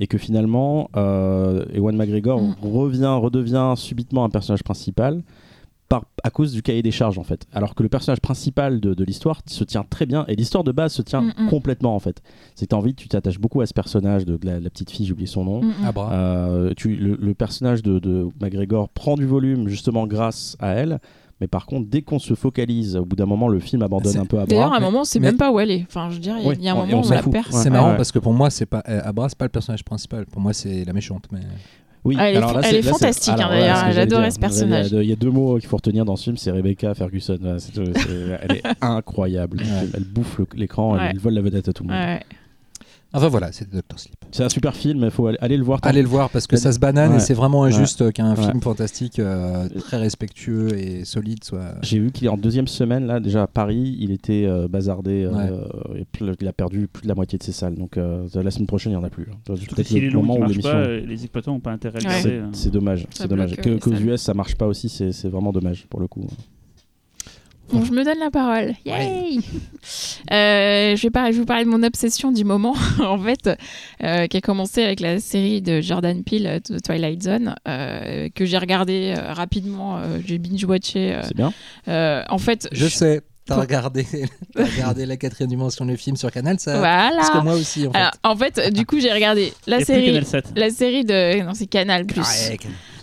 et 0.00 0.06
que 0.06 0.18
finalement, 0.18 0.90
euh, 0.96 1.64
Ewan 1.74 1.96
McGregor 1.96 2.40
Mm. 2.42 2.54
revient, 2.62 3.18
redevient 3.20 3.74
subitement 3.76 4.24
un 4.24 4.30
personnage 4.30 4.62
principal. 4.62 5.22
Par, 5.86 6.06
à 6.22 6.30
cause 6.30 6.52
du 6.54 6.62
cahier 6.62 6.80
des 6.80 6.90
charges 6.90 7.18
en 7.18 7.24
fait. 7.24 7.46
Alors 7.52 7.74
que 7.74 7.82
le 7.82 7.90
personnage 7.90 8.20
principal 8.20 8.80
de, 8.80 8.94
de 8.94 9.04
l'histoire 9.04 9.42
se 9.46 9.64
tient 9.64 9.84
très 9.88 10.06
bien 10.06 10.24
et 10.28 10.34
l'histoire 10.34 10.64
de 10.64 10.72
base 10.72 10.94
se 10.94 11.02
tient 11.02 11.20
Mm, 11.20 11.32
mm. 11.44 11.48
complètement 11.50 11.94
en 11.94 11.98
fait. 11.98 12.22
C'est 12.54 12.72
envie, 12.72 12.94
tu 12.94 13.06
t'attaches 13.06 13.38
beaucoup 13.38 13.60
à 13.60 13.66
ce 13.66 13.74
personnage 13.74 14.24
de, 14.24 14.38
de 14.38 14.46
la, 14.46 14.60
la 14.60 14.70
petite 14.70 14.90
fille, 14.90 15.04
j'ai 15.04 15.12
oublié 15.12 15.26
son 15.26 15.44
nom. 15.44 15.60
Mm. 15.62 15.72
Euh, 16.10 16.72
tu, 16.74 16.96
le, 16.96 17.16
le 17.20 17.34
personnage 17.34 17.82
de, 17.82 17.98
de 17.98 18.26
McGregor 18.40 18.88
prend 18.88 19.14
du 19.16 19.26
volume 19.26 19.68
justement 19.68 20.06
grâce 20.06 20.56
à 20.58 20.68
elle. 20.70 21.00
Mais 21.40 21.46
par 21.48 21.66
contre, 21.66 21.88
dès 21.88 22.02
qu'on 22.02 22.18
se 22.18 22.34
focalise, 22.34 22.96
au 22.96 23.04
bout 23.04 23.16
d'un 23.16 23.26
moment, 23.26 23.48
le 23.48 23.58
film 23.58 23.82
abandonne 23.82 24.12
C'est- 24.12 24.18
un 24.18 24.24
peu 24.24 24.38
à 24.38 24.46
D'ailleurs, 24.46 24.72
à 24.72 24.76
un 24.76 24.80
moment, 24.80 25.00
on 25.00 25.04
sait 25.04 25.18
mais- 25.18 25.28
même 25.28 25.36
pas 25.36 25.50
où 25.50 25.58
elle 25.60 25.70
est. 25.72 25.84
Enfin, 25.88 26.08
je 26.10 26.14
veux 26.14 26.20
dire, 26.20 26.36
il 26.38 26.42
y 26.42 26.46
a- 26.46 26.48
Oui, 26.48 26.54
il 26.58 26.64
y 26.64 26.68
a 26.68 26.72
un 26.72 26.74
on 26.76 26.86
moment 26.86 27.02
où 27.02 27.06
on 27.06 27.10
la 27.10 27.22
perd. 27.22 27.46
C'est 27.50 27.70
marrant 27.70 27.90
ouais. 27.90 27.96
parce 27.96 28.12
que 28.12 28.18
pour 28.20 28.32
moi, 28.32 28.50
c'est 28.50 28.66
pas 28.66 28.82
euh, 28.88 29.00
Abra, 29.04 29.28
c'est 29.28 29.36
pas 29.38 29.44
le 29.46 29.50
personnage 29.50 29.84
principal. 29.84 30.26
Pour 30.26 30.40
moi, 30.40 30.52
c'est 30.52 30.84
la 30.84 30.92
méchante. 30.92 31.24
Mais 31.32 31.40
Oui, 32.04 32.16
Elle 32.20 32.34
est 32.34 32.36
alors 32.36 32.52
là, 32.52 32.60
elle 32.62 32.64
c'est- 32.64 32.70
est 32.70 32.76
là, 32.76 32.82
c'est- 32.82 32.88
fantastique, 32.90 33.32
hein, 33.32 33.46
voilà, 33.46 34.30
ce 34.30 34.38
personnage. 34.38 34.88
Il 34.90 34.94
y 34.94 34.98
a- 34.98 35.02
il 35.02 35.08
y 35.08 35.12
a 35.12 35.16
deux 35.16 35.30
mots 35.30 35.58
qu'il 35.58 35.66
faut 35.68 35.76
retenir 35.76 36.04
dans 36.04 36.16
ce 36.16 36.24
film, 36.24 36.36
c'est 36.36 36.50
Rebecca 36.50 36.92
Ferguson. 36.94 37.38
C'est- 37.58 37.74
c'est- 37.74 38.38
elle 38.42 38.56
est 38.58 38.62
incroyable. 38.82 39.56
Ouais. 39.58 39.88
Elle 39.94 40.04
bouffe 40.04 40.38
l'écran, 40.54 40.94
Ouais. 40.96 41.08
elle 41.12 41.18
vole 41.18 41.32
la 41.32 41.40
vedette 41.40 41.66
à 41.68 41.72
tout 41.72 41.82
le 41.82 41.88
monde. 41.88 41.98
Ouais. 41.98 42.20
Enfin 43.16 43.28
voilà, 43.28 43.52
c'était 43.52 43.76
Doctor 43.76 43.98
Sleep. 43.98 44.16
C'est 44.32 44.42
un 44.42 44.48
super 44.48 44.74
film, 44.74 45.02
il 45.04 45.10
faut 45.10 45.26
aller, 45.28 45.38
aller 45.40 45.56
le 45.56 45.62
voir. 45.62 45.78
Allez 45.82 46.02
le 46.02 46.08
voir 46.08 46.28
parce 46.30 46.46
que 46.48 46.56
ça 46.56 46.72
se 46.72 46.78
banane 46.80 47.12
Ouais. 47.12 47.16
et 47.18 47.20
c'est 47.20 47.34
vraiment 47.34 47.62
injuste 47.64 48.12
qu'un 48.12 48.34
Ouais. 48.34 48.42
film 48.42 48.60
fantastique 48.60 49.18
euh, 49.20 49.68
très 49.78 49.98
respectueux 49.98 50.76
et 50.76 51.04
solide 51.04 51.44
soit. 51.44 51.76
J'ai 51.82 51.98
vu 52.00 52.10
qu'il 52.10 52.26
est 52.26 52.30
en 52.30 52.36
deuxième 52.36 52.66
semaine 52.66 53.06
là 53.06 53.20
déjà 53.20 53.44
à 53.44 53.46
Paris, 53.46 53.96
il 54.00 54.10
était 54.10 54.44
euh, 54.46 54.66
bazardé, 54.68 55.24
euh, 55.24 55.64
et 55.96 56.04
il 56.40 56.48
a 56.48 56.52
perdu 56.52 56.88
plus 56.88 57.02
de 57.04 57.08
la 57.08 57.14
moitié 57.14 57.38
de 57.38 57.42
ses 57.44 57.52
salles. 57.52 57.76
Donc 57.76 57.96
euh, 57.96 58.26
la 58.34 58.50
semaine 58.50 58.66
prochaine 58.66 58.92
il 58.92 58.96
n'y 58.96 59.00
en 59.00 59.04
a 59.06 59.10
plus. 59.10 59.28
hein. 59.32 59.36
Peut-être 59.46 59.86
si 59.86 60.00
les 60.00 60.10
le 60.10 60.16
moment 60.18 60.34
où 60.36 60.60
pas, 60.60 60.86
les 60.88 61.22
exploitants 61.22 61.52
n'ont 61.52 61.60
pas 61.60 61.70
intérêt 61.72 61.98
à 61.98 62.00
le 62.02 62.06
Ouais. 62.08 62.14
garder. 62.14 62.28
C'est 62.30 62.38
hein. 62.38 62.50
c'est 62.52 62.70
dommage, 62.72 63.06
c'est 63.10 63.28
dommage. 63.28 63.54
Que, 63.56 63.78
salles. 63.78 64.08
US 64.08 64.20
ça 64.22 64.34
marche 64.34 64.56
pas 64.56 64.66
aussi, 64.66 64.88
c'est 64.88 65.12
c'est 65.12 65.28
vraiment 65.28 65.52
dommage 65.52 65.86
pour 65.88 66.00
le 66.00 66.08
coup. 66.08 66.26
Bon, 67.72 67.84
je 67.84 67.92
me 67.92 68.04
donne 68.04 68.18
la 68.18 68.30
parole. 68.30 68.74
Yay 68.84 69.38
Euh, 70.32 70.96
je, 70.96 71.02
vais 71.02 71.10
par- 71.10 71.26
je 71.26 71.32
vais 71.32 71.38
vous 71.40 71.44
parler 71.44 71.64
de 71.64 71.68
mon 71.68 71.82
obsession 71.82 72.32
du 72.32 72.44
moment, 72.44 72.74
en 73.00 73.18
fait, 73.18 73.50
euh, 74.02 74.26
qui 74.26 74.36
a 74.38 74.40
commencé 74.40 74.82
avec 74.82 75.00
la 75.00 75.20
série 75.20 75.60
de 75.60 75.80
Jordan 75.82 76.22
Peele, 76.24 76.46
euh, 76.46 76.58
The 76.60 76.82
Twilight 76.82 77.22
Zone, 77.22 77.54
euh, 77.68 78.28
que 78.34 78.46
j'ai 78.46 78.56
regardé 78.58 79.14
euh, 79.16 79.32
rapidement. 79.34 79.98
euh, 79.98 80.18
j'ai 80.26 80.38
binge-watché. 80.38 81.14
euh, 81.14 81.22
C'est 81.24 81.36
bien. 81.36 81.52
euh, 81.88 82.22
en 82.30 82.38
fait, 82.38 82.68
Je 82.72 82.86
sais. 82.86 83.20
T'as 83.46 83.56
regardé, 83.60 84.06
regardé 84.56 85.04
la 85.04 85.18
quatrième 85.18 85.50
dimension 85.50 85.84
du 85.84 85.98
film 85.98 86.16
sur 86.16 86.30
Canal, 86.30 86.58
ça 86.58 86.78
voilà. 86.78 87.10
Parce 87.18 87.28
que 87.30 87.38
moi 87.44 87.52
aussi, 87.54 87.86
en 87.86 87.92
fait. 87.92 87.98
Alors, 87.98 88.12
en 88.22 88.36
fait, 88.36 88.72
du 88.72 88.86
coup, 88.86 88.98
j'ai 88.98 89.12
regardé 89.12 89.52
la 89.66 89.80
série. 89.84 90.06
Canal 90.06 90.24
7. 90.24 90.44
La 90.56 90.70
série 90.70 91.04
de. 91.04 91.42
Non, 91.42 91.52
c'est 91.52 91.66
Canal. 91.66 92.06
Plus. 92.06 92.22
Ouais. 92.22 92.56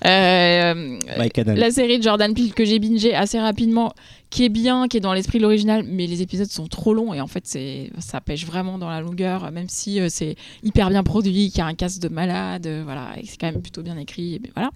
Euh, 0.07 0.97
Canal. 1.31 1.59
la 1.59 1.69
série 1.69 1.99
de 1.99 2.03
Jordan 2.03 2.33
Peele 2.33 2.53
que 2.55 2.65
j'ai 2.65 2.79
bingé 2.79 3.13
assez 3.13 3.39
rapidement, 3.39 3.93
qui 4.31 4.45
est 4.45 4.49
bien, 4.49 4.87
qui 4.87 4.97
est 4.97 5.01
dans 5.01 5.13
l'esprit 5.13 5.37
de 5.37 5.43
l'original, 5.43 5.83
mais 5.83 6.07
les 6.07 6.21
épisodes 6.21 6.49
sont 6.49 6.65
trop 6.65 6.93
longs 6.93 7.13
et 7.13 7.19
en 7.19 7.27
fait 7.27 7.45
c'est 7.45 7.91
ça 7.99 8.21
pêche 8.21 8.45
vraiment 8.45 8.77
dans 8.77 8.89
la 8.89 9.01
longueur, 9.01 9.51
même 9.51 9.67
si 9.67 9.99
euh, 9.99 10.07
c'est 10.09 10.35
hyper 10.63 10.89
bien 10.89 11.03
produit, 11.03 11.49
qu'il 11.49 11.59
y 11.59 11.61
a 11.61 11.65
un 11.65 11.75
cast 11.75 12.01
de 12.01 12.07
malade, 12.07 12.65
euh, 12.65 12.81
voilà, 12.83 13.09
et 13.21 13.25
c'est 13.25 13.37
quand 13.37 13.51
même 13.51 13.61
plutôt 13.61 13.83
bien 13.83 13.97
écrit, 13.97 14.35
et 14.35 14.39
ben 14.39 14.49
voilà. 14.55 14.71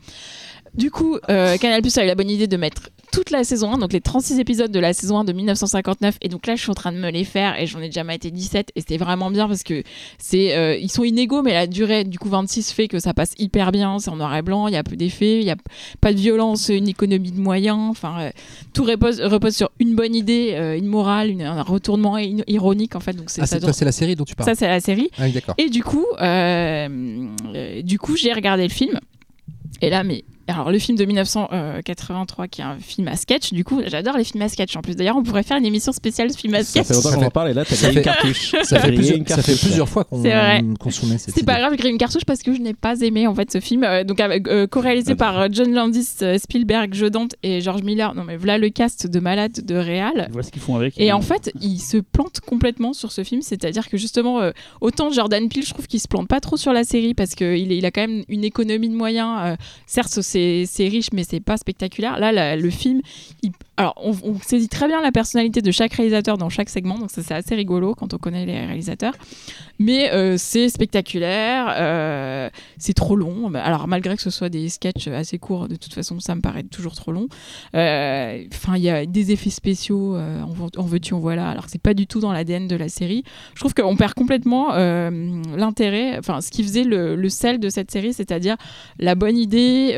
Du 0.77 0.91
coup, 0.91 1.17
euh, 1.29 1.58
Canal 1.58 1.82
Plus 1.82 1.98
a 1.98 2.03
eu 2.03 2.08
la 2.08 2.15
bonne 2.15 2.29
idée 2.29 2.48
de 2.48 2.58
mettre 2.58 2.89
toute 3.13 3.29
la 3.32 3.46
saison 3.46 3.74
1, 3.74 3.77
donc 3.77 3.94
les 3.94 4.01
36 4.01 4.39
épisodes 4.39 4.72
de 4.72 4.79
la 4.79 4.91
saison 4.91 5.20
1 5.20 5.24
de 5.24 5.32
1959, 5.32 6.17
et 6.22 6.27
donc 6.27 6.46
là 6.48 6.55
je 6.58 6.62
suis 6.63 6.70
en 6.72 6.74
train 6.74 6.91
de 6.91 6.98
me 6.98 7.10
les 7.12 7.24
faire 7.24 7.58
et 7.58 7.65
j'en 7.65 7.79
ai 7.79 7.86
déjà 7.86 8.03
maté 8.03 8.29
17 8.29 8.74
et 8.75 8.82
c'était 8.82 8.98
vraiment 8.98 9.32
bien 9.32 9.48
parce 9.48 9.63
que 9.63 9.84
c'est 10.17 10.53
euh, 10.58 10.75
ils 10.75 10.91
sont 10.91 11.05
inégaux, 11.05 11.41
mais 11.44 11.53
la 11.53 11.65
durée 11.65 12.03
du 12.03 12.20
coup 12.20 12.27
26 12.27 12.74
fait 12.74 12.89
que 12.89 13.00
ça 13.00 13.13
passe 13.13 13.34
hyper 13.39 13.72
bien, 13.72 14.00
c'est 14.00 14.10
en 14.10 14.17
noir 14.17 14.36
et 14.36 14.41
blanc, 14.41 14.67
il 14.67 14.74
y 14.74 14.77
a 14.77 14.84
peu 14.84 14.98
d'effets, 14.98 15.39
il 15.39 15.46
y 15.46 15.50
a 15.50 15.55
pas 16.01 16.12
de 16.12 16.17
violence, 16.20 16.67
une 16.67 16.89
économie 16.89 17.32
de 17.32 17.39
moyens, 17.39 17.79
enfin 17.89 18.20
euh, 18.20 18.29
tout 18.74 18.84
repose, 18.84 19.22
repose 19.22 19.55
sur 19.55 19.70
une 19.79 19.96
bonne 19.96 20.13
idée, 20.13 20.50
euh, 20.55 20.77
une 20.77 20.88
morale, 20.88 21.29
une- 21.29 21.44
un 21.44 21.62
retournement 21.62 22.17
ironique 22.17 22.98
en 22.98 23.00
fait. 23.00 23.13
Donc 23.13 23.29
c'est 23.29 23.41
Ah, 23.41 23.46
ça, 23.46 23.60
c'est 23.72 23.86
la 23.86 23.94
série 23.94 24.17
dont 24.17 24.25
tu 24.25 24.36
parles. 24.36 24.50
ça 24.50 24.55
c'est 24.55 24.67
la 24.67 24.82
série. 24.82 25.10
Ah 25.17 25.24
oui. 25.24 25.39
Et 25.58 25.70
du 25.70 25.84
coup, 25.84 26.05
du 27.82 27.98
coup 28.00 28.17
j'ai 28.17 28.34
regardé 28.34 28.63
le 28.63 28.74
film. 28.74 29.00
Et 29.82 29.89
là, 29.89 30.03
mais 30.03 30.24
alors 30.47 30.71
le 30.71 30.79
film 30.79 30.97
de 30.97 31.05
1983 31.05 32.47
qui 32.47 32.61
est 32.61 32.63
un 32.63 32.77
film 32.79 33.07
à 33.07 33.15
sketch, 33.15 33.51
du 33.53 33.63
coup 33.63 33.81
j'adore 33.87 34.17
les 34.17 34.23
films 34.23 34.41
à 34.43 34.49
sketch 34.49 34.75
en 34.75 34.81
plus. 34.81 34.95
D'ailleurs 34.95 35.17
on 35.17 35.23
pourrait 35.23 35.43
faire 35.43 35.57
une 35.57 35.65
émission 35.65 35.91
spéciale 35.91 36.31
film 36.33 36.53
à 36.55 36.63
Ça 36.63 36.83
sketch. 36.83 36.87
fait 36.87 36.93
longtemps 36.93 37.09
Ça 37.09 37.15
qu'on 37.17 37.25
en 37.25 37.29
parle 37.31 37.49
et 37.51 37.53
là 37.53 37.65
t'as 37.65 37.75
ça 37.75 37.91
une 37.91 38.01
cartouche. 38.01 38.55
Ça 38.63 38.79
fait, 38.79 38.91
plusieurs, 38.91 39.17
une 39.17 39.25
ça 39.27 39.35
fait 39.37 39.41
cartouche, 39.51 39.61
plusieurs 39.61 39.89
fois 39.89 40.03
qu'on 40.03 40.21
C'est 40.21 40.29
vrai. 40.35 40.63
qu'on 40.79 40.91
soumet 40.91 41.17
cette 41.17 41.33
C'est 41.35 41.45
pas 41.45 41.57
grave, 41.59 41.71
j'ai 41.71 41.77
créé 41.77 41.91
une 41.91 41.97
cartouche 41.97 42.25
parce 42.25 42.41
que 42.41 42.53
je 42.53 42.59
n'ai 42.61 42.73
pas 42.73 42.99
aimé 43.01 43.27
en 43.27 43.35
fait 43.35 43.51
ce 43.51 43.59
film. 43.59 43.83
Euh, 43.83 44.03
donc 44.03 44.19
euh, 44.19 44.67
co-réalisé 44.67 45.15
par 45.15 45.39
euh, 45.39 45.47
John 45.51 45.71
Landis, 45.73 46.07
euh, 46.21 46.37
Spielberg, 46.37 46.93
Joe 46.93 47.11
Dante 47.11 47.35
et 47.43 47.61
George 47.61 47.83
Miller. 47.83 48.13
Non 48.15 48.23
mais 48.23 48.37
voilà 48.37 48.57
le 48.57 48.69
cast 48.69 49.07
de 49.07 49.19
malades 49.19 49.65
de 49.65 49.75
réal. 49.75 50.27
Voilà 50.31 50.43
ce 50.43 50.51
qu'ils 50.51 50.61
font 50.61 50.75
avec. 50.75 50.99
Et 50.99 51.11
en 51.11 51.21
fait, 51.21 51.51
il 51.61 51.79
se 51.79 51.97
plante 51.97 52.39
complètement 52.41 52.93
sur 52.93 53.11
ce 53.11 53.23
film, 53.23 53.41
c'est-à-dire 53.41 53.89
que 53.89 53.97
justement, 53.97 54.41
euh, 54.41 54.51
autant 54.81 55.09
Jordan 55.11 55.47
Peele, 55.49 55.63
je 55.65 55.71
trouve 55.73 55.87
qu'il 55.87 55.99
se 55.99 56.07
plante 56.07 56.27
pas 56.27 56.39
trop 56.39 56.57
sur 56.57 56.73
la 56.73 56.83
série 56.83 57.13
parce 57.13 57.35
qu'il 57.35 57.71
il 57.71 57.85
a 57.85 57.91
quand 57.91 58.01
même 58.01 58.23
une 58.29 58.43
économie 58.43 58.89
de 58.89 58.95
moyens. 58.95 59.37
euh, 59.41 59.55
certes, 59.85 60.11
c'est 60.36 60.88
riche, 60.88 61.10
mais 61.13 61.24
c'est 61.24 61.39
pas 61.39 61.58
spectaculaire. 61.58 62.20
Là, 62.20 62.56
le 62.56 62.70
film, 62.70 63.01
il- 63.44 63.51
alors 63.77 63.94
on, 63.98 64.39
saisit 64.39 64.70
très 64.70 64.88
bien 64.88 65.01
la 65.01 65.12
personnalité 65.12 65.62
de 65.62 65.72
chaque 65.72 65.94
réalisateur 65.94 66.38
dans 66.38 66.50
chaque 66.50 66.70
segment, 66.70 66.98
donc 66.98 67.12
ça 67.12 67.22
c'est 67.22 67.34
assez 67.34 67.55
rigolo 67.55 67.94
quand 67.94 68.13
on 68.13 68.17
connaît 68.17 68.46
les 68.46 68.58
réalisateurs. 68.65 69.13
Mais 69.79 70.12
euh, 70.13 70.36
c'est 70.38 70.70
spectaculaire, 70.70 71.74
euh, 71.77 72.50
c'est 72.77 72.94
trop 72.94 73.17
long. 73.17 73.53
Alors 73.55 73.88
malgré 73.88 74.15
que 74.15 74.22
ce 74.22 74.29
soit 74.29 74.48
des 74.48 74.70
sketchs 74.70 75.08
assez 75.10 75.39
courts, 75.39 75.67
de 75.67 75.75
toute 75.75 75.94
façon, 75.94 76.20
ça 76.22 76.36
me 76.36 76.41
paraît 76.41 76.63
toujours 76.63 76.96
trop 76.96 77.12
long. 77.12 77.27
Euh, 77.75 78.44
Enfin, 78.53 78.77
il 78.77 78.84
y 78.84 78.89
a 78.89 79.05
des 79.05 79.32
effets 79.32 79.50
spéciaux, 79.50 80.15
en, 80.17 80.53
veux- 80.53 80.70
en 80.77 80.84
veux-tu, 80.84 81.13
en 81.13 81.20
voilà, 81.20 81.50
alors 81.50 81.65
c'est 81.67 81.82
pas 81.82 81.94
du 81.94 82.08
tout 82.08 82.20
dans 82.20 82.32
l'ADN 82.32 82.67
de 82.67 82.75
la 82.75 82.89
série. 82.89 83.24
Je 83.53 83.60
trouve 83.60 83.74
qu'on 83.74 83.96
perd 83.96 84.13
complètement 84.13 84.74
l'intérêt, 84.74 86.17
enfin, 86.17 86.41
ce 86.41 86.52
qui 86.52 86.63
faisait 86.63 86.84
le, 86.84 87.30
sel 87.30 87.60
de 87.60 87.69
cette 87.69 87.91
série, 87.91 88.13
c'est-à-dire 88.13 88.56
la 88.99 89.15
bonne 89.15 89.38
idée, 89.38 89.95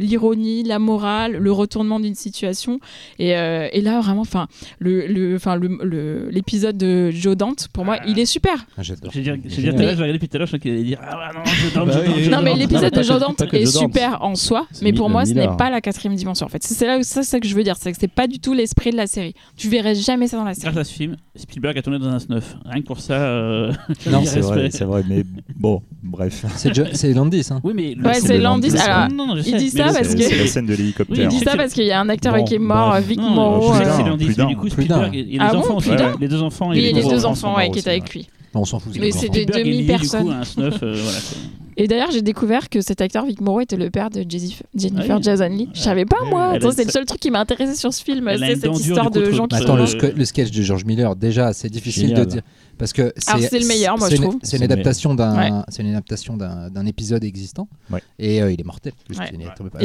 l'ironie, 0.00 0.62
la 0.62 0.78
morale, 0.78 1.36
le 1.36 1.52
retournement 1.52 2.00
d'une 2.00 2.14
situation. 2.14 2.80
Et, 3.18 3.36
euh, 3.36 3.68
et 3.72 3.80
là, 3.80 4.00
vraiment, 4.00 4.20
enfin, 4.22 4.46
le, 4.78 5.06
le, 5.06 5.36
enfin, 5.36 5.56
le- 5.56 5.78
le- 5.82 6.28
l'épisode 6.30 6.76
de 6.76 7.10
Joe 7.10 7.36
Dante, 7.36 7.68
pour 7.72 7.84
moi, 7.84 7.98
il 8.06 8.18
est 8.18 8.26
super. 8.26 8.66
Ah, 8.76 8.82
J'adore. 8.82 9.10
Je 9.12 9.18
veux 9.18 9.24
dire, 9.24 9.34
je 9.36 9.40
veux 9.56 9.62
dire, 9.62 9.72
Génial. 9.72 9.74
tout 9.74 9.80
à 9.80 9.82
l'heure, 9.84 9.92
je 9.92 9.96
regardais 10.02 10.12
depuis 10.14 10.28
tout 10.28 10.36
à 10.36 10.38
l'heure, 10.38 10.46
je 10.46 10.50
crois 10.52 10.58
qu'il 10.60 10.72
allait 10.72 10.82
dire 10.84 10.98
Ah 11.02 11.30
non, 11.34 11.40
je 11.44 11.74
dors, 11.74 11.86
Bah 11.86 11.94
Non, 12.30 12.42
mais 12.42 12.54
l'épisode 12.54 12.92
de 12.92 13.02
Joe 13.02 13.20
Dante 13.20 13.40
est 13.40 13.64
Joe 13.64 13.72
Dante. 13.74 13.82
super 13.82 14.22
en 14.22 14.34
soi, 14.34 14.66
mais 14.82 14.92
pour 14.92 15.08
moi, 15.10 15.24
ce 15.24 15.32
n'est 15.32 15.48
pas 15.56 15.70
la 15.70 15.80
quatrième 15.80 16.14
dimension. 16.16 16.46
En 16.46 16.48
fait, 16.50 16.62
c'est 16.62 16.86
là 16.86 16.98
où 16.98 17.02
ça, 17.02 17.22
c'est 17.22 17.30
ça 17.30 17.40
que 17.40 17.46
je 17.48 17.54
veux 17.54 17.62
dire, 17.64 17.76
c'est 17.78 17.92
que 17.92 17.98
c'est 18.00 18.08
pas 18.08 18.26
du 18.26 18.38
tout 18.38 18.52
l'esprit 18.52 18.90
de 18.90 18.96
la 18.96 19.06
série. 19.06 19.34
Tu 19.56 19.68
verrais 19.68 19.94
jamais 19.94 20.28
ça 20.28 20.36
dans 20.36 20.44
la 20.44 20.54
série. 20.54 20.72
Grâce 20.72 20.76
à 20.76 20.84
ce 20.84 20.92
film, 20.94 21.16
Spielberg 21.34 21.76
a 21.78 21.82
tourné 21.82 21.98
dans 21.98 22.06
un 22.08 22.18
snuff. 22.18 22.56
Rien 22.64 22.80
que 22.82 22.86
pour 22.86 23.00
ça, 23.00 23.14
euh, 23.14 23.72
Non, 24.10 24.24
C'est 24.24 24.40
vrai, 24.40 24.70
c'est 24.70 24.84
vrai, 24.84 25.02
mais 25.08 25.24
bon, 25.54 25.82
bref. 26.02 26.44
C'est 26.56 26.74
Jo- 26.74 26.84
c'est 26.92 27.12
Landis. 27.12 27.46
Hein. 27.50 27.60
Oui, 27.64 27.72
mais 27.74 27.94
le- 27.94 28.04
Ouais, 28.06 28.14
c'est 28.14 28.38
Landis. 28.38 28.70
Landis, 28.70 28.82
Alors, 28.82 29.10
Non, 29.12 29.26
non, 29.28 29.36
je 29.36 29.48
il 29.48 29.56
dit 29.56 29.70
ça 29.70 29.84
parce 29.84 30.08
C'est 30.08 30.16
que- 30.16 30.22
c'est 30.22 30.36
la 30.36 30.46
scène 30.46 30.66
de 30.66 30.72
Oui, 30.72 30.78
l'hélicoptère. 30.78 31.16
Il 31.18 31.28
dit 31.28 31.38
ça 31.38 31.56
parce 31.56 31.72
qu'il 31.72 31.84
y 31.84 31.92
a 31.92 32.00
un 32.00 32.08
acteur 32.08 32.34
Bon, 32.34 32.44
qui 32.44 32.54
est 32.54 32.58
mort, 32.58 32.90
bref. 32.90 33.05
Vic 33.06 33.18
euh, 33.20 33.60
c'est 33.96 34.16
plus 34.16 34.26
mais 34.28 34.34
d'un. 34.34 34.46
du 34.46 34.56
coup, 34.56 34.68
Spielberg, 34.68 35.14
et 35.14 35.22
les 35.22 35.36
Ah 35.40 35.54
enfants 35.56 35.76
aussi. 35.76 35.90
Les 36.20 36.28
deux 36.28 36.42
enfants, 36.42 36.72
et 36.72 36.80
les 36.80 36.92
deux 36.92 37.24
enfants 37.24 37.56
qui 37.72 37.78
étaient 37.78 37.90
avec 37.90 38.12
lui. 38.12 38.28
On 38.58 38.64
s'en 38.64 38.78
fout. 38.78 38.92
c'est 38.94 39.00
Mais 39.00 39.06
des 39.10 39.12
c'est 39.12 39.28
des 39.28 39.44
demi-personnes. 39.44 40.34
euh. 40.58 40.96
Et 41.76 41.86
d'ailleurs, 41.88 42.10
j'ai 42.10 42.22
découvert 42.22 42.70
que 42.70 42.80
cet 42.80 43.02
acteur 43.02 43.26
Vic 43.26 43.42
Morrow 43.42 43.60
était 43.60 43.76
le 43.76 43.90
père 43.90 44.08
de 44.08 44.22
Jessif- 44.22 44.62
Jennifer 44.74 45.04
Ah 45.10 45.16
oui. 45.18 45.22
Jason 45.22 45.48
Leigh. 45.50 45.68
Je 45.74 45.80
savais 45.80 46.06
pas, 46.06 46.16
moi. 46.30 46.52
Elle 46.52 46.56
Attends, 46.56 46.70
a- 46.70 46.72
c'est 46.72 46.84
le 46.84 46.90
seul 46.90 47.04
truc 47.04 47.20
qui 47.20 47.30
m'a 47.30 47.40
intéressé 47.40 47.74
sur 47.74 47.92
ce 47.92 48.02
film. 48.02 48.30
C'est 48.38 48.56
cette 48.56 48.78
histoire 48.78 49.10
de 49.10 49.30
gens 49.30 49.46
qui 49.46 49.56
Euh, 49.56 49.58
attends, 49.58 49.76
le, 49.76 50.24
sketch 50.24 50.50
de 50.50 50.62
George 50.62 50.86
Miller, 50.86 51.14
déjà, 51.16 51.52
c'est 51.52 51.68
difficile 51.68 52.14
de 52.14 52.24
dire. 52.24 52.40
Parce 52.78 52.92
que 52.92 53.12
c'est 53.16 53.58
le 53.58 53.66
meilleur, 53.66 53.96
moi, 53.98 54.10
je 54.10 54.16
une- 54.16 54.22
trouve. 54.22 54.36
C'est 54.42 54.58
une 54.58 54.62
adaptation 54.64 55.14
d'un, 55.14 55.36
Ouais. 55.36 55.64
c'est 55.68 55.82
une 55.82 55.90
adaptation 55.90 56.36
d'un, 56.36 56.86
épisode 56.86 57.24
existant. 57.24 57.68
Ouais. 57.90 58.02
Et 58.18 58.42
euh, 58.42 58.52
il 58.52 58.60
est 58.60 58.64
mortel. 58.64 58.92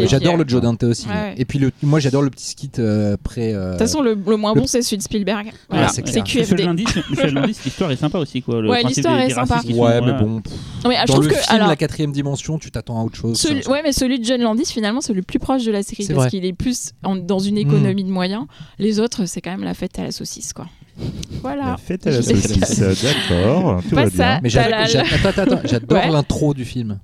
J'adore 0.06 0.38
le 0.38 0.44
Joe 0.48 0.62
Dante 0.62 0.84
aussi. 0.84 1.08
Et 1.38 1.46
puis 1.46 1.60
le, 1.60 1.72
moi, 1.84 2.00
j'adore 2.00 2.22
le 2.22 2.30
petit 2.30 2.46
skit 2.50 2.72
euh, 2.80 3.18
pré. 3.22 3.54
euh, 3.54 3.68
De 3.68 3.72
toute 3.72 3.80
façon, 3.80 4.02
le, 4.02 4.14
le 4.14 4.38
moins 4.38 4.54
le- 4.54 4.62
bon, 4.62 4.68
c'est 4.68 4.82
celui 4.82 4.98
de 4.98 5.04
Spielberg. 5.04 5.52
Voilà, 5.70 5.88
c'est 5.88 6.02
QFD. 6.04 6.64
Landis, 6.64 6.86
Michel 7.10 7.34
Landis, 7.34 7.58
l'histoire 7.66 7.92
est 7.92 7.96
sympa 7.96 8.18
aussi. 8.20 8.42
Quoi. 8.42 8.62
Le 8.62 8.70
Ouais, 8.70 8.84
l'histoire 8.84 9.20
est 9.20 9.30
sympa. 9.30 9.62
Ouais, 9.74 10.02
mais 10.02 10.14
bon. 10.14 10.42
Dans 10.84 10.92
trouve 11.06 11.24
le 11.28 11.30
que. 11.30 11.36
film, 11.36 11.56
alors, 11.56 11.68
la 11.68 11.76
quatrième 11.76 12.12
dimension, 12.12 12.58
tu 12.60 12.72
t'attends 12.72 13.00
à 13.00 13.04
autre 13.04 13.16
chose. 13.16 13.44
ouais, 13.68 13.82
mais 13.84 13.92
celui 13.94 14.20
de 14.20 14.26
John 14.26 14.42
Landis, 14.42 14.66
finalement, 14.66 15.02
c'est 15.02 15.14
le 15.14 15.22
plus 15.22 15.40
proche 15.40 15.64
de 15.64 15.72
la 15.72 15.84
série 15.84 16.08
parce 16.14 16.28
qu'il 16.30 16.46
est 16.46 16.54
plus 16.54 16.92
dans 17.04 17.40
une 17.40 17.58
économie 17.58 18.04
de 18.04 18.12
moyens. 18.12 18.46
Les 18.80 19.00
autres, 19.00 19.26
c'est 19.26 19.42
quand 19.42 19.52
même 19.52 19.64
la 19.64 19.74
fête 19.74 19.98
à 20.00 20.04
la 20.04 20.12
saucisse, 20.12 20.54
quoi. 20.54 20.68
Voilà. 21.42 21.66
La 21.66 21.78
fête 21.78 22.06
à 22.08 22.12
la 22.12 22.22
saucisse, 22.22 22.80
d'accord, 22.80 23.82
tout 23.90 23.96
va 23.96 24.06
bien. 24.10 24.40
Mais 24.44 24.50
j'adore 24.50 25.98
Ouais. 25.98 26.10
l'intro 26.12 26.54
du 26.54 26.66
film. 26.66 27.00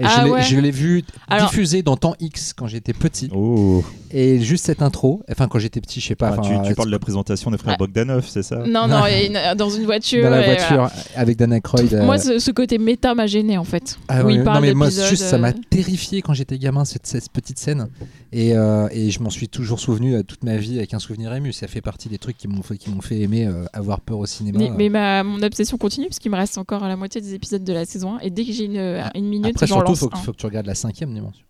Et 0.00 0.04
Ah 0.06 0.24
je 0.48 0.56
l'ai- 0.56 0.60
ouais. 0.62 0.70
vu 0.70 1.04
Alors- 1.28 1.48
diffusé 1.50 1.82
dans 1.82 1.96
temps 1.96 2.14
X 2.20 2.52
quand 2.54 2.66
j'étais 2.66 2.92
petit. 2.92 3.28
Oh, 3.34 3.84
Et 4.12 4.40
juste 4.40 4.64
cette 4.64 4.82
intro, 4.82 5.22
enfin 5.30 5.46
quand 5.46 5.58
j'étais 5.60 5.80
petit, 5.80 6.00
je 6.00 6.06
sais 6.08 6.14
pas. 6.16 6.34
Ah, 6.36 6.40
tu, 6.40 6.74
parles 6.74 6.88
de 6.88 6.92
la 6.92 6.98
présentation 6.98 7.50
des 7.50 7.58
frères 7.58 7.72
Ouais. 7.74 7.78
Bogdanov, 7.78 8.26
c'est 8.28 8.42
ça? 8.42 8.56
Non, 8.66 8.88
non, 8.88 9.06
et 9.06 9.26
une- 9.26 9.56
dans 9.56 9.70
une 9.70 9.84
voiture. 9.84 10.24
dans 10.24 10.30
la 10.30 10.42
voiture 10.42 10.66
voilà. 10.76 10.92
avec 11.14 11.36
Dan 11.36 11.52
Aykroyd. 11.52 11.92
euh, 11.94 12.04
Moi, 12.04 12.18
ce, 12.18 12.38
ce 12.38 12.50
côté 12.50 12.78
méta 12.78 13.14
m'a 13.14 13.26
gêné 13.26 13.56
en 13.58 13.64
fait. 13.64 13.98
Ah 14.08 14.22
il 14.28 14.42
non 14.42 14.60
mais 14.60 14.74
moi 14.74 14.88
juste 14.90 15.22
ça 15.22 15.38
m'a 15.38 15.48
euh, 15.48 15.52
terrifié 15.70 16.22
quand 16.22 16.32
j'étais 16.34 16.58
gamin 16.58 16.84
cette, 16.84 17.06
cette 17.06 17.28
petite 17.30 17.58
scène 17.58 17.88
et, 18.32 18.56
euh, 18.56 18.88
et 18.90 19.10
je 19.10 19.20
m'en 19.22 19.30
suis 19.30 19.48
toujours 19.48 19.80
souvenu 19.80 20.14
euh, 20.14 20.22
toute 20.22 20.44
ma 20.44 20.56
vie 20.56 20.78
avec 20.78 20.94
un 20.94 20.98
souvenir 20.98 21.32
ému 21.34 21.52
ça 21.52 21.66
fait 21.68 21.80
partie 21.80 22.08
des 22.08 22.18
trucs 22.18 22.36
qui 22.36 22.48
m'ont 22.48 22.62
fait, 22.62 22.76
qui 22.78 22.90
m'ont 22.90 23.00
fait 23.00 23.20
aimer 23.20 23.46
euh, 23.46 23.64
avoir 23.72 24.00
peur 24.00 24.18
au 24.18 24.26
cinéma 24.26 24.58
Mais, 24.58 24.70
mais 24.70 24.88
ma, 24.88 25.22
mon 25.24 25.42
obsession 25.42 25.76
continue 25.78 26.06
parce 26.06 26.18
qu'il 26.18 26.30
me 26.30 26.36
reste 26.36 26.58
encore 26.58 26.86
la 26.86 26.96
moitié 26.96 27.20
des 27.20 27.34
épisodes 27.34 27.62
de 27.64 27.72
la 27.72 27.84
saison 27.84 28.16
1 28.16 28.20
et 28.20 28.30
dès 28.30 28.44
que 28.44 28.52
j'ai 28.52 28.64
une, 28.64 29.02
une 29.14 29.28
minute, 29.28 29.54
après 29.56 29.66
surtout 29.90 29.92
lance 29.92 29.98
faut, 30.00 30.08
que- 30.08 30.16
un. 30.16 30.20
faut 30.22 30.32
que 30.32 30.36
tu 30.38 30.46
regardes 30.46 30.66
la 30.66 30.74
cinquième 30.74 31.12
dimension 31.14 31.44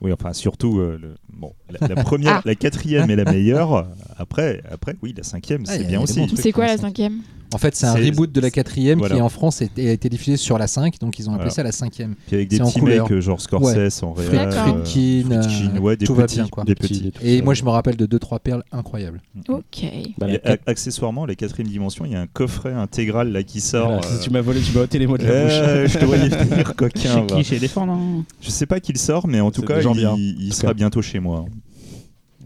Oui, 0.00 0.12
enfin, 0.12 0.32
surtout, 0.32 0.78
euh, 0.80 0.98
le, 1.00 1.14
bon, 1.32 1.52
la, 1.70 1.88
la 1.88 2.02
première, 2.04 2.36
Ah. 2.36 2.42
la 2.44 2.54
quatrième 2.54 3.10
est 3.10 3.16
la 3.16 3.24
meilleure. 3.24 3.88
Après, 4.18 4.62
après 4.70 4.94
oui, 5.02 5.14
la 5.16 5.22
cinquième, 5.22 5.64
Ah, 5.68 5.72
c'est 5.76 5.84
bien 5.84 6.00
aussi. 6.00 6.28
C'est 6.36 6.52
quoi 6.52 6.66
la 6.66 6.76
cinquième? 6.78 7.20
En 7.54 7.58
fait, 7.58 7.74
c'est 7.76 7.86
un 7.86 7.94
reboot 7.94 8.30
de 8.32 8.40
la 8.40 8.50
quatrième 8.50 8.98
Voilà. 8.98 9.14
qui 9.14 9.20
en 9.22 9.28
France 9.28 9.62
est- 9.62 9.78
a 9.78 9.92
été 9.92 10.08
diffusé 10.08 10.36
sur 10.36 10.58
la 10.58 10.66
5, 10.66 10.98
donc 11.00 11.18
ils 11.18 11.28
ont 11.28 11.32
appelé 11.32 11.44
Voilà. 11.44 11.54
ça 11.54 11.62
la 11.62 11.72
cinquième. 11.72 12.14
Puis 12.26 12.36
avec 12.36 12.48
des 12.48 12.58
petits 12.58 12.80
mecs, 12.82 13.20
genre 13.20 13.40
Scorsese 13.40 14.02
en 14.02 14.12
réel. 14.12 14.32
D'accord. 14.32 14.76
euh, 14.76 14.84
Friedkin, 14.84 15.42
Friedkin, 15.42 15.78
ouais, 15.80 15.96
des 15.96 16.06
tout 16.06 16.14
va 16.14 16.24
petits, 16.24 16.36
bien, 16.36 16.48
quoi. 16.48 16.64
des 16.64 16.74
Petits, 16.74 16.88
petits. 16.94 17.02
des 17.04 17.10
tout 17.12 17.20
Et 17.24 17.42
moi, 17.42 17.54
je 17.54 17.64
me 17.64 17.70
rappelle 17.70 17.96
de 17.96 18.04
deux 18.06 18.18
trois 18.18 18.40
perles 18.40 18.64
incroyables. 18.72 19.22
Ok. 19.48 19.84
Bah, 20.18 20.28
Et 20.28 20.40
la 20.44 20.52
a- 20.52 20.56
accessoirement, 20.66 21.24
la 21.26 21.34
quatrième 21.34 21.68
dimension, 21.70 22.04
il 22.04 22.12
y 22.12 22.14
a 22.16 22.20
un 22.20 22.26
coffret 22.26 22.72
intégral 22.72 23.30
là 23.32 23.42
qui 23.42 23.60
sort. 23.60 23.86
Voilà, 23.92 24.06
euh, 24.06 24.20
Tu 24.22 24.30
m'as 24.30 24.40
volé, 24.40 24.60
tu 24.60 24.72
m'as 24.76 24.82
ôté 24.82 24.98
les 24.98 25.06
mots 25.06 25.16
de 25.18 25.24
la 25.24 25.44
bouche. 25.44 25.52
je 25.92 25.98
te 25.98 26.04
voyais 26.04 26.28
venir, 26.28 26.74
coquin. 26.74 27.26
Chez 27.28 27.34
qui 27.36 27.44
Chez 27.44 27.56
Elephant, 27.56 27.86
non 27.86 28.24
Je 28.40 28.50
sais 28.50 28.66
pas 28.66 28.80
qui 28.80 28.92
le 28.92 28.98
sort, 28.98 29.26
mais 29.28 29.40
en 29.40 29.50
tout 29.50 29.62
cas, 29.62 29.80
il, 29.80 30.36
il 30.40 30.52
sera 30.52 30.74
bientôt 30.74 31.00
chez 31.02 31.20
moi. 31.20 31.44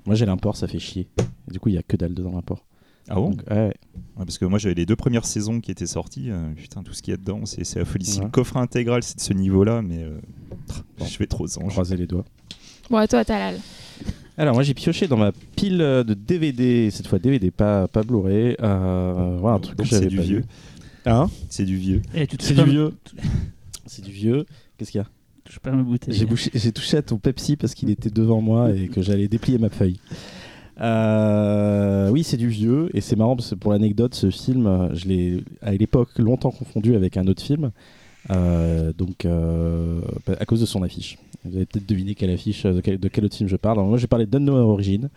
Moi 0.06 0.14
j'ai 0.14 0.26
l'import, 0.26 0.56
ça 0.56 0.66
fait 0.68 0.78
chier. 0.78 1.08
Du 1.50 1.58
coup, 1.60 1.68
il 1.68 1.74
y 1.74 1.78
a 1.78 1.82
que 1.82 1.96
dalle 1.96 2.14
dedans 2.14 2.32
l'import. 2.34 2.64
Ah 3.10 3.16
bon? 3.16 3.30
Donc, 3.30 3.42
ouais. 3.50 3.56
Ouais, 3.56 3.74
Parce 4.16 4.38
que 4.38 4.44
moi, 4.44 4.58
j'avais 4.58 4.74
les 4.74 4.86
deux 4.86 4.96
premières 4.96 5.24
saisons 5.26 5.60
qui 5.60 5.70
étaient 5.70 5.86
sorties. 5.86 6.30
euh, 6.30 6.52
putain, 6.54 6.82
tout 6.82 6.92
ce 6.92 7.02
qu'il 7.02 7.10
y 7.12 7.14
a 7.14 7.16
dedans, 7.18 7.44
c'est 7.44 7.64
c'est 7.64 7.80
affolie. 7.80 8.04
Si 8.06 8.20
le 8.20 8.28
coffret 8.28 8.60
intégral, 8.60 9.02
c'est 9.02 9.16
de 9.16 9.20
ce 9.20 9.32
niveau-là, 9.32 9.82
mais 9.82 10.02
euh, 10.04 10.18
Bon. 10.98 11.04
je 11.06 11.16
fais 11.16 11.26
trop 11.26 11.46
sans. 11.46 11.60
croiser 11.66 11.96
les 11.96 12.06
doigts. 12.06 12.24
Bon, 12.88 12.96
à 12.98 13.06
toi, 13.08 13.24
Talal. 13.24 13.56
Alors 14.38 14.54
moi 14.54 14.62
j'ai 14.62 14.72
pioché 14.72 15.06
dans 15.06 15.18
ma 15.18 15.32
pile 15.54 15.82
euh, 15.82 16.02
de 16.02 16.14
DVD, 16.14 16.90
cette 16.90 17.06
fois 17.08 17.18
DVD, 17.18 17.50
pas, 17.50 17.88
pas 17.88 18.02
Blu-ray. 18.02 18.56
Euh, 18.62 19.36
voilà 19.38 19.56
un 19.56 19.60
truc 19.60 19.76
Donc 19.76 19.86
que 19.86 19.90
j'avais 19.90 20.04
c'est 20.04 20.08
du 20.10 20.16
pas 20.16 20.22
vieux. 20.22 20.38
vu. 20.38 20.44
Hein? 21.04 21.28
C'est 21.50 21.64
du 21.64 21.76
vieux. 21.76 22.00
Tu 22.14 22.36
C'est 22.40 22.54
du 22.54 22.60
pas- 22.60 22.64
vieux. 22.64 22.94
C'est 23.86 24.02
du 24.04 24.10
vieux. 24.12 24.46
Qu'est-ce 24.78 24.92
qu'il 24.92 25.00
y 25.00 25.04
a? 25.04 25.08
Touches 25.44 25.58
pas 25.58 25.72
ma 25.72 25.82
bouteille. 25.82 26.14
J'ai 26.14 26.24
bouché- 26.24 26.50
j'ai 26.54 26.72
touché 26.72 26.96
à 26.96 27.02
ton 27.02 27.18
Pepsi 27.18 27.56
parce 27.56 27.74
qu'il 27.74 27.90
était 27.90 28.08
devant 28.08 28.40
moi 28.40 28.70
et 28.74 28.88
que 28.88 29.02
j'allais 29.02 29.28
déplier 29.28 29.58
ma 29.58 29.68
feuille. 29.68 30.00
Euh, 30.80 32.08
oui, 32.10 32.22
c'est 32.24 32.36
du 32.36 32.48
vieux 32.48 32.88
et 32.94 33.00
c'est 33.00 33.16
marrant 33.16 33.36
parce 33.36 33.50
que 33.50 33.54
pour 33.54 33.72
l'anecdote, 33.72 34.14
ce 34.14 34.30
film, 34.30 34.66
euh, 34.66 34.88
je 34.94 35.06
l'ai 35.08 35.44
à 35.62 35.72
l'époque 35.72 36.10
longtemps 36.18 36.50
confondu 36.50 36.94
avec 36.94 37.16
un 37.16 37.26
autre 37.26 37.42
film. 37.42 37.70
Euh, 38.30 38.92
donc, 38.92 39.24
euh, 39.24 40.00
à 40.38 40.44
cause 40.44 40.60
de 40.60 40.66
son 40.66 40.82
affiche. 40.82 41.16
Vous 41.42 41.56
avez 41.56 41.64
peut-être 41.64 41.86
deviné 41.88 42.14
quelle 42.14 42.28
affiche, 42.28 42.66
euh, 42.66 42.74
de 42.74 42.80
quel, 42.82 42.98
de 43.00 43.08
quel 43.08 43.24
autre 43.24 43.34
film 43.34 43.48
je 43.48 43.56
parle. 43.56 43.78
Alors, 43.78 43.88
moi, 43.88 43.96
j'ai 43.96 44.06
parlé 44.08 44.26
d'Unknown 44.26 44.58
Origin, 44.58 45.08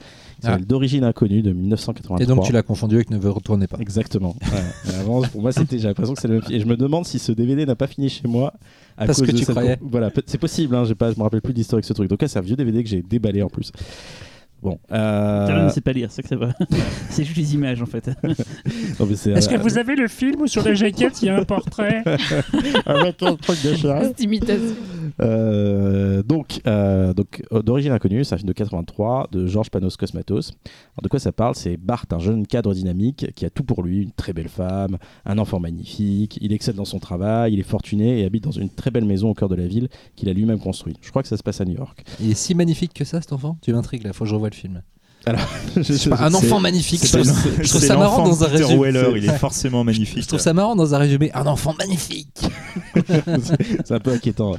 Ah. 0.45 0.57
d'origine 0.57 1.03
inconnue 1.03 1.41
de 1.41 1.51
1983. 1.51 2.21
Et 2.21 2.25
donc, 2.25 2.45
tu 2.45 2.53
l'as 2.53 2.61
confondu 2.63 2.95
avec 2.95 3.09
Ne 3.09 3.17
vous 3.17 3.33
retournez 3.33 3.67
pas. 3.67 3.77
Exactement. 3.79 4.37
Ouais. 4.41 4.93
Avant, 5.01 5.21
pour 5.23 5.41
moi, 5.41 5.51
c'était, 5.51 5.79
j'ai 5.79 5.89
l'impression 5.89 6.13
que 6.13 6.21
c'est 6.21 6.29
le 6.29 6.35
même 6.35 6.43
film. 6.43 6.55
Et 6.55 6.61
je 6.61 6.65
me 6.65 6.77
demande 6.77 7.05
si 7.05 7.19
ce 7.19 7.33
DVD 7.33 7.65
n'a 7.65 7.75
pas 7.75 7.87
fini 7.87 8.07
chez 8.07 8.25
moi. 8.25 8.53
À 8.97 9.05
Parce 9.05 9.17
cause 9.19 9.27
que 9.27 9.31
de 9.33 9.37
tu 9.37 9.43
cette- 9.43 9.53
croyais. 9.55 9.77
Voilà, 9.81 10.09
c'est 10.25 10.37
possible. 10.37 10.73
Hein, 10.73 10.85
pas, 10.97 11.11
je 11.11 11.17
me 11.17 11.23
rappelle 11.23 11.41
plus 11.41 11.51
de 11.51 11.57
l'histoire 11.57 11.79
avec 11.79 11.85
ce 11.85 11.91
truc. 11.91 12.09
Donc 12.09 12.21
là, 12.21 12.29
c'est 12.29 12.39
un 12.39 12.43
vieux 12.43 12.55
DVD 12.55 12.81
que 12.83 12.89
j'ai 12.89 13.01
déballé 13.01 13.41
en 13.41 13.49
plus. 13.49 13.73
Bon. 14.63 14.79
euh, 14.93 15.69
sait 15.69 15.81
pas 15.81 15.91
lire, 15.91 16.09
c'est 16.09 16.23
que 16.23 16.29
ça 16.29 16.37
va. 16.37 16.53
c'est 17.09 17.25
juste 17.25 17.37
les 17.37 17.53
images 17.53 17.81
en 17.81 17.85
fait. 17.85 18.07
non, 18.99 19.05
mais 19.05 19.15
c'est, 19.15 19.31
Est-ce 19.31 19.49
que 19.49 19.55
euh, 19.55 19.57
vous 19.57 19.77
avez 19.77 19.95
le 19.95 20.07
film 20.07 20.41
où 20.41 20.47
sur 20.47 20.63
la 20.63 20.73
jaquette 20.73 21.21
il 21.21 21.25
y 21.25 21.29
a 21.29 21.37
un 21.37 21.43
portrait 21.43 22.01
avec 22.85 23.21
un 23.23 23.35
truc 23.35 23.61
de 23.61 24.23
imitation. 24.23 24.75
Euh, 25.21 26.23
donc, 26.23 26.61
euh, 26.65 27.13
donc 27.13 27.43
euh, 27.51 27.61
d'origine 27.61 27.91
inconnue, 27.91 28.23
c'est 28.23 28.35
un 28.35 28.37
film 28.37 28.47
de 28.47 28.53
83 28.53 29.27
de 29.31 29.47
Georges 29.47 29.69
Panos 29.69 29.97
Cosmatos. 29.97 30.51
Alors, 30.93 31.03
de 31.03 31.07
quoi 31.07 31.19
ça 31.19 31.31
parle? 31.31 31.55
C'est 31.55 31.77
Bart, 31.77 32.05
un 32.11 32.19
jeune 32.19 32.47
cadre 32.47 32.73
dynamique 32.73 33.27
qui 33.35 33.45
a 33.45 33.49
tout 33.49 33.63
pour 33.63 33.83
lui, 33.83 34.03
une 34.03 34.11
très 34.11 34.33
belle 34.33 34.49
femme, 34.49 34.97
un 35.25 35.37
enfant 35.37 35.59
magnifique, 35.59 36.37
il 36.41 36.53
excelle 36.53 36.75
dans 36.75 36.85
son 36.85 36.99
travail, 36.99 37.53
il 37.53 37.59
est 37.59 37.63
fortuné 37.63 38.21
et 38.21 38.25
habite 38.25 38.43
dans 38.43 38.51
une 38.51 38.69
très 38.69 38.91
belle 38.91 39.05
maison 39.05 39.29
au 39.29 39.33
cœur 39.33 39.49
de 39.49 39.55
la 39.55 39.67
ville 39.67 39.89
qu'il 40.15 40.29
a 40.29 40.33
lui-même 40.33 40.59
construite. 40.59 40.97
Je 41.01 41.09
crois 41.09 41.21
que 41.21 41.27
ça 41.27 41.37
se 41.37 41.43
passe 41.43 41.61
à 41.61 41.65
New 41.65 41.75
York. 41.75 42.03
Il 42.19 42.31
est 42.31 42.35
si 42.35 42.55
magnifique 42.55 42.93
que 42.93 43.05
ça, 43.05 43.21
cet 43.21 43.33
enfant? 43.33 43.57
Tu 43.61 43.73
m'intrigues 43.73 44.03
là, 44.03 44.13
faut 44.13 44.23
que 44.23 44.29
je 44.29 44.35
revoie 44.35 44.49
le 44.53 44.59
film. 44.59 44.81
Je 45.77 46.09
pas, 46.09 46.21
un 46.21 46.33
enfant 46.33 46.59
magnifique. 46.59 47.05
Je 47.05 47.11
trouve, 47.11 47.61
je 47.61 47.65
ça 47.65 47.95
marrant 47.95 48.23
dans 48.27 48.43
un 48.43 48.49
Peter 48.49 48.63
résumé. 48.63 48.91
Weller, 48.91 49.17
il 49.17 49.25
est 49.25 49.37
forcément 49.37 49.83
magnifique. 49.85 50.21
Je 50.21 50.27
trouve 50.27 50.39
ça 50.39 50.53
marrant 50.53 50.75
dans 50.75 50.93
un 50.93 50.97
résumé. 50.97 51.31
Un 51.33 51.47
enfant 51.47 51.73
magnifique. 51.79 52.41
c'est 53.85 53.93
un 53.93 53.99
peu 53.99 54.11
inquiétant. 54.11 54.55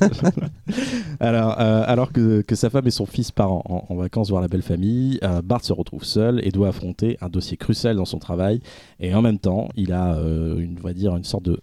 alors, 1.20 1.60
euh, 1.60 1.84
alors 1.86 2.12
que, 2.12 2.40
que 2.40 2.54
sa 2.54 2.70
femme 2.70 2.86
et 2.86 2.90
son 2.90 3.04
fils 3.04 3.30
partent 3.30 3.50
en, 3.66 3.84
en 3.90 3.94
vacances 3.94 4.30
voir 4.30 4.40
la 4.40 4.48
belle 4.48 4.62
famille, 4.62 5.18
euh, 5.22 5.42
Bart 5.42 5.62
se 5.62 5.74
retrouve 5.74 6.04
seul 6.04 6.40
et 6.44 6.50
doit 6.50 6.68
affronter 6.68 7.18
un 7.20 7.28
dossier 7.28 7.58
crucial 7.58 7.96
dans 7.96 8.06
son 8.06 8.18
travail. 8.18 8.60
Et 9.00 9.14
en 9.14 9.20
même 9.20 9.38
temps, 9.38 9.68
il 9.76 9.92
a, 9.92 10.14
euh, 10.14 10.58
une, 10.58 10.78
on 10.82 10.86
va 10.86 10.94
dire, 10.94 11.14
une 11.14 11.24
sorte 11.24 11.44
de 11.44 11.60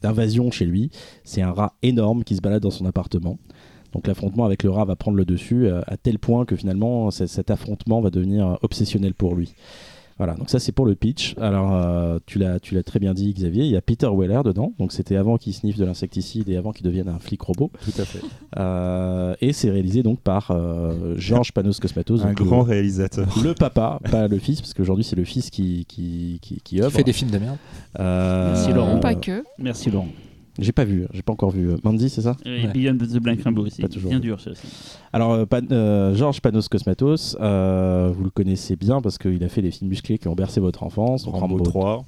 d'invasion 0.00 0.52
chez 0.52 0.64
lui. 0.64 0.90
C'est 1.24 1.42
un 1.42 1.50
rat 1.50 1.74
énorme 1.82 2.22
qui 2.22 2.36
se 2.36 2.40
balade 2.40 2.62
dans 2.62 2.70
son 2.70 2.86
appartement. 2.86 3.36
Donc 3.98 4.06
l'affrontement 4.06 4.44
avec 4.44 4.62
le 4.62 4.70
rat 4.70 4.84
va 4.84 4.94
prendre 4.94 5.16
le 5.16 5.24
dessus 5.24 5.66
euh, 5.66 5.80
à 5.88 5.96
tel 5.96 6.20
point 6.20 6.44
que 6.44 6.54
finalement 6.54 7.10
cet 7.10 7.50
affrontement 7.50 8.00
va 8.00 8.10
devenir 8.10 8.46
euh, 8.46 8.54
obsessionnel 8.62 9.12
pour 9.12 9.34
lui. 9.34 9.54
Voilà, 10.18 10.34
donc 10.34 10.50
ça 10.50 10.60
c'est 10.60 10.70
pour 10.70 10.86
le 10.86 10.94
pitch. 10.94 11.34
Alors 11.40 11.74
euh, 11.74 12.20
tu 12.26 12.38
l'as 12.38 12.60
tu 12.60 12.76
l'as 12.76 12.84
très 12.84 13.00
bien 13.00 13.12
dit 13.12 13.34
Xavier, 13.34 13.64
il 13.64 13.70
y 13.72 13.76
a 13.76 13.80
Peter 13.80 14.08
Weller 14.08 14.42
dedans, 14.44 14.72
donc 14.78 14.92
c'était 14.92 15.16
avant 15.16 15.36
qu'il 15.36 15.52
sniffe 15.52 15.78
de 15.78 15.84
l'insecticide 15.84 16.48
et 16.48 16.56
avant 16.56 16.70
qu'il 16.70 16.86
devienne 16.86 17.08
un 17.08 17.18
flic 17.18 17.42
robot. 17.42 17.72
Tout 17.84 18.00
à 18.00 18.04
fait. 18.04 18.20
Euh, 18.56 19.34
et 19.40 19.52
c'est 19.52 19.70
réalisé 19.70 20.04
donc 20.04 20.20
par 20.20 20.52
euh, 20.52 21.14
Georges 21.16 21.50
Panos 21.50 21.80
Cosmatos, 21.80 22.22
Un 22.24 22.34
grand 22.34 22.58
le, 22.58 22.70
réalisateur. 22.70 23.28
le 23.42 23.52
papa, 23.54 23.98
pas 24.08 24.28
le 24.28 24.38
fils, 24.38 24.60
parce 24.60 24.74
qu'aujourd'hui 24.74 25.04
c'est 25.04 25.16
le 25.16 25.24
fils 25.24 25.50
qui 25.50 25.86
qui 25.86 26.38
qui, 26.40 26.60
qui 26.62 26.80
fait 26.90 27.02
des 27.02 27.12
films 27.12 27.32
de 27.32 27.38
merde. 27.38 27.56
Euh, 27.98 28.52
Merci, 28.52 28.72
Laurent. 28.72 29.00
Pas 29.00 29.16
que. 29.16 29.42
Merci 29.58 29.90
Laurent. 29.90 30.08
J'ai 30.58 30.72
pas 30.72 30.84
vu, 30.84 31.06
j'ai 31.12 31.22
pas 31.22 31.32
encore 31.32 31.50
vu. 31.50 31.70
Mandy, 31.84 32.10
c'est 32.10 32.22
ça 32.22 32.36
Et 32.44 32.66
Ouais. 32.66 32.72
Beyond 32.72 32.96
the 32.98 33.18
Blank 33.20 33.40
Rainbow 33.42 33.64
aussi. 33.66 33.80
Pas 33.80 33.88
toujours. 33.88 34.10
Bien 34.10 34.18
dur 34.20 34.40
ça 34.40 34.50
aussi. 34.50 34.66
Alors, 35.12 35.32
euh, 35.32 35.46
Pan- 35.46 35.60
euh, 35.70 36.14
Georges 36.14 36.40
Panos 36.40 36.68
Cosmatos, 36.68 37.36
euh, 37.40 38.10
vous 38.14 38.24
le 38.24 38.30
connaissez 38.30 38.74
bien 38.76 39.00
parce 39.00 39.18
qu'il 39.18 39.42
a 39.44 39.48
fait 39.48 39.62
des 39.62 39.70
films 39.70 39.90
musclés 39.90 40.18
qui 40.18 40.26
ont 40.28 40.34
bercé 40.34 40.60
votre 40.60 40.82
enfance. 40.82 41.24
donc 41.24 41.34
Rambo 41.36 41.60
3. 41.60 42.04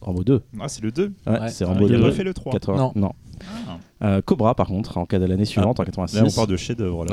Rambo 0.00 0.24
2. 0.24 0.42
Ah, 0.60 0.66
c'est 0.68 0.82
le 0.82 0.90
2. 0.90 1.12
Ouais, 1.26 1.32
Ouais. 1.40 1.48
c'est 1.48 1.64
Ah, 1.64 1.68
Rambo 1.68 1.86
il 1.86 1.94
a 1.94 1.94
Il 1.94 1.94
a 1.94 1.98
2. 1.98 2.04
pas 2.10 2.12
fait 2.12 2.24
le 2.24 2.34
3. 2.34 2.52
80. 2.52 2.92
Non. 2.96 3.12
Ah. 3.40 3.78
Euh, 4.04 4.20
Cobra, 4.20 4.54
par 4.56 4.66
contre, 4.66 4.98
en 4.98 5.06
cas 5.06 5.20
de 5.20 5.24
l'année 5.26 5.44
suivante, 5.44 5.78
en 5.78 5.84
86. 5.84 6.16
Là, 6.16 6.24
on 6.28 6.30
parle 6.34 6.48
de 6.48 6.56
chef-d'œuvre. 6.56 7.06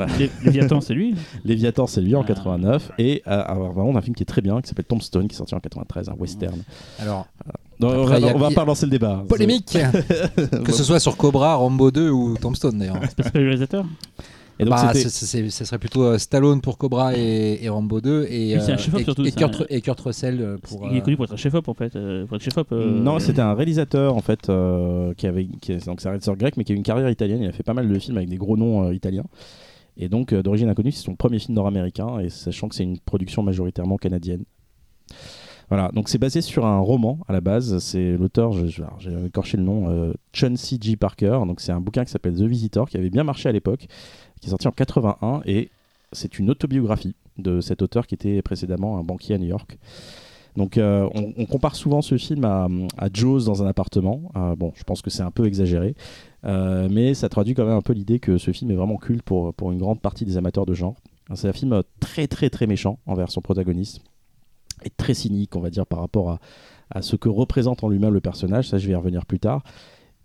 Léviathan, 0.44 0.80
c'est 0.80 0.94
lui 0.94 1.14
Léviathan, 1.44 1.86
c'est 1.86 2.00
lui 2.00 2.16
en 2.16 2.22
Ah. 2.22 2.26
89. 2.26 2.90
Et 2.98 3.22
euh, 3.28 3.42
alors, 3.46 3.72
vraiment, 3.72 3.96
un 3.96 4.00
film 4.00 4.16
qui 4.16 4.24
est 4.24 4.26
très 4.26 4.40
bien, 4.42 4.60
qui 4.60 4.68
s'appelle 4.68 4.84
Tombstone, 4.86 5.28
qui 5.28 5.34
est 5.34 5.38
sorti 5.38 5.54
en 5.54 5.60
93, 5.60 6.08
un 6.08 6.14
western. 6.14 6.58
Alors, 6.98 7.28
Non, 7.80 7.88
on 7.88 8.02
Après, 8.02 8.12
va, 8.12 8.18
il 8.18 8.26
y 8.26 8.28
a- 8.28 8.34
on 8.34 8.38
va 8.38 8.46
il 8.46 8.50
y 8.50 8.52
a- 8.52 8.56
pas 8.56 8.64
lancer 8.64 8.86
le 8.86 8.90
débat. 8.90 9.24
polémique 9.28 9.76
Que 10.64 10.72
ce 10.72 10.84
soit 10.84 11.00
sur 11.00 11.16
Cobra, 11.16 11.54
Rambo 11.54 11.90
2 11.90 12.10
ou 12.10 12.36
Tombstone 12.36 12.78
d'ailleurs. 12.78 13.00
C'est 13.08 13.22
pas 13.32 13.38
le 13.38 13.44
réalisateur 13.46 13.84
Et 14.58 14.64
donc, 14.64 14.74
Bah, 14.74 14.90
c'était- 14.92 15.08
c'est- 15.08 15.24
c'est- 15.26 15.48
ce 15.50 15.64
serait 15.64 15.78
plutôt 15.78 16.02
euh, 16.04 16.18
Stallone 16.18 16.60
pour 16.60 16.76
Cobra 16.76 17.16
et, 17.16 17.58
et 17.62 17.68
Rambo 17.70 18.02
2 18.02 18.26
et, 18.28 18.56
Oui, 18.56 18.60
c'est 18.62 18.72
un 18.72 18.74
euh, 18.74 18.98
et- 18.98 19.04
surtout, 19.04 19.22
et 19.24 19.30
c'est 19.30 19.36
Kurt, 19.38 19.62
un- 19.62 19.64
et 19.70 19.80
Kurt 19.80 19.98
Russell 20.00 20.38
euh, 20.42 20.58
pour. 20.62 20.86
Il 20.90 20.98
est 20.98 21.00
connu 21.00 21.16
pour 21.16 21.24
être 21.24 21.32
un 21.32 21.36
chef-op 21.38 21.66
en 21.68 21.72
fait. 21.74 21.92
pour 22.26 22.36
être 22.36 22.42
chef-op. 22.42 22.68
euh, 22.72 22.90
Non, 23.00 23.18
c'était 23.18 23.40
un 23.40 23.54
réalisateur 23.54 24.14
en 24.14 24.20
fait 24.20 24.50
euh, 24.50 25.14
qui 25.14 25.26
avait, 25.26 25.46
qui 25.62 25.72
est- 25.72 25.86
donc 25.86 26.00
c'est 26.02 26.08
un 26.08 26.10
réalisateur 26.10 26.36
grec, 26.36 26.58
mais 26.58 26.64
qui 26.64 26.72
a 26.72 26.74
eu 26.74 26.76
une 26.76 26.82
carrière 26.84 27.08
italienne. 27.08 27.40
Il 27.42 27.48
a 27.48 27.52
fait 27.52 27.62
pas 27.62 27.72
mal 27.74 27.88
de 27.88 27.98
films 27.98 28.18
avec 28.18 28.28
des 28.28 28.36
gros 28.36 28.58
noms 28.58 28.84
euh, 28.88 28.94
italiens. 28.94 29.24
Et 29.96 30.10
donc 30.10 30.34
euh, 30.34 30.42
d'origine 30.42 30.68
inconnue, 30.68 30.92
c'est 30.92 31.04
son 31.04 31.14
premier 31.16 31.38
film 31.38 31.54
nord-américain, 31.54 32.18
et 32.20 32.28
sachant 32.28 32.68
que 32.68 32.74
c'est 32.74 32.84
une 32.84 32.98
production 32.98 33.42
majoritairement 33.42 33.96
canadienne. 33.96 34.44
Voilà, 35.70 35.88
donc 35.94 36.08
c'est 36.08 36.18
basé 36.18 36.40
sur 36.40 36.66
un 36.66 36.80
roman 36.80 37.20
à 37.28 37.32
la 37.32 37.40
base. 37.40 37.78
C'est 37.78 38.16
l'auteur, 38.16 38.52
j'ai 38.52 39.26
écorché 39.26 39.56
le 39.56 39.62
nom, 39.62 39.88
euh, 39.88 40.12
Chauncey 40.32 40.78
G. 40.80 40.96
Parker. 40.96 41.42
Donc 41.46 41.60
c'est 41.60 41.70
un 41.70 41.80
bouquin 41.80 42.04
qui 42.04 42.10
s'appelle 42.10 42.34
The 42.34 42.42
Visitor, 42.42 42.88
qui 42.88 42.96
avait 42.96 43.08
bien 43.08 43.22
marché 43.22 43.48
à 43.48 43.52
l'époque, 43.52 43.86
qui 44.40 44.48
est 44.48 44.50
sorti 44.50 44.66
en 44.66 44.72
81, 44.72 45.42
et 45.46 45.70
c'est 46.10 46.40
une 46.40 46.50
autobiographie 46.50 47.14
de 47.38 47.60
cet 47.60 47.82
auteur 47.82 48.08
qui 48.08 48.16
était 48.16 48.42
précédemment 48.42 48.98
un 48.98 49.04
banquier 49.04 49.36
à 49.36 49.38
New 49.38 49.46
York. 49.46 49.78
Donc 50.56 50.76
euh, 50.76 51.08
on, 51.14 51.46
compare 51.46 51.76
souvent 51.76 52.02
ce 52.02 52.18
film 52.18 52.44
à, 52.44 52.66
à 52.98 53.08
Jaws 53.12 53.44
dans 53.44 53.62
un 53.62 53.68
appartement. 53.68 54.32
Euh, 54.34 54.56
bon, 54.56 54.72
je 54.74 54.82
pense 54.82 55.02
que 55.02 55.10
c'est 55.10 55.22
un 55.22 55.30
peu 55.30 55.46
exagéré, 55.46 55.94
mais 56.42 57.14
ça 57.14 57.28
traduit 57.28 57.54
quand 57.54 57.64
même 57.64 57.76
un 57.76 57.80
peu 57.80 57.92
l'idée 57.92 58.18
que 58.18 58.38
ce 58.38 58.50
film 58.50 58.72
est 58.72 58.74
vraiment 58.74 58.96
culte 58.96 59.22
pour, 59.22 59.54
pour 59.54 59.70
une 59.70 59.78
grande 59.78 60.00
partie 60.00 60.24
des 60.24 60.36
amateurs 60.36 60.66
de 60.66 60.74
genre. 60.74 60.96
C'est 61.34 61.48
un 61.48 61.52
film 61.52 61.80
très 62.00 62.26
très 62.26 62.50
très 62.50 62.66
méchant 62.66 62.98
envers 63.06 63.30
son 63.30 63.40
protagoniste 63.40 64.02
et 64.84 64.90
très 64.90 65.14
cynique, 65.14 65.56
on 65.56 65.60
va 65.60 65.70
dire, 65.70 65.86
par 65.86 66.00
rapport 66.00 66.30
à, 66.30 66.40
à 66.90 67.02
ce 67.02 67.16
que 67.16 67.28
représente 67.28 67.84
en 67.84 67.88
lui-même 67.88 68.12
le 68.12 68.20
personnage. 68.20 68.68
Ça, 68.68 68.78
je 68.78 68.86
vais 68.86 68.92
y 68.92 68.96
revenir 68.96 69.26
plus 69.26 69.38
tard. 69.40 69.62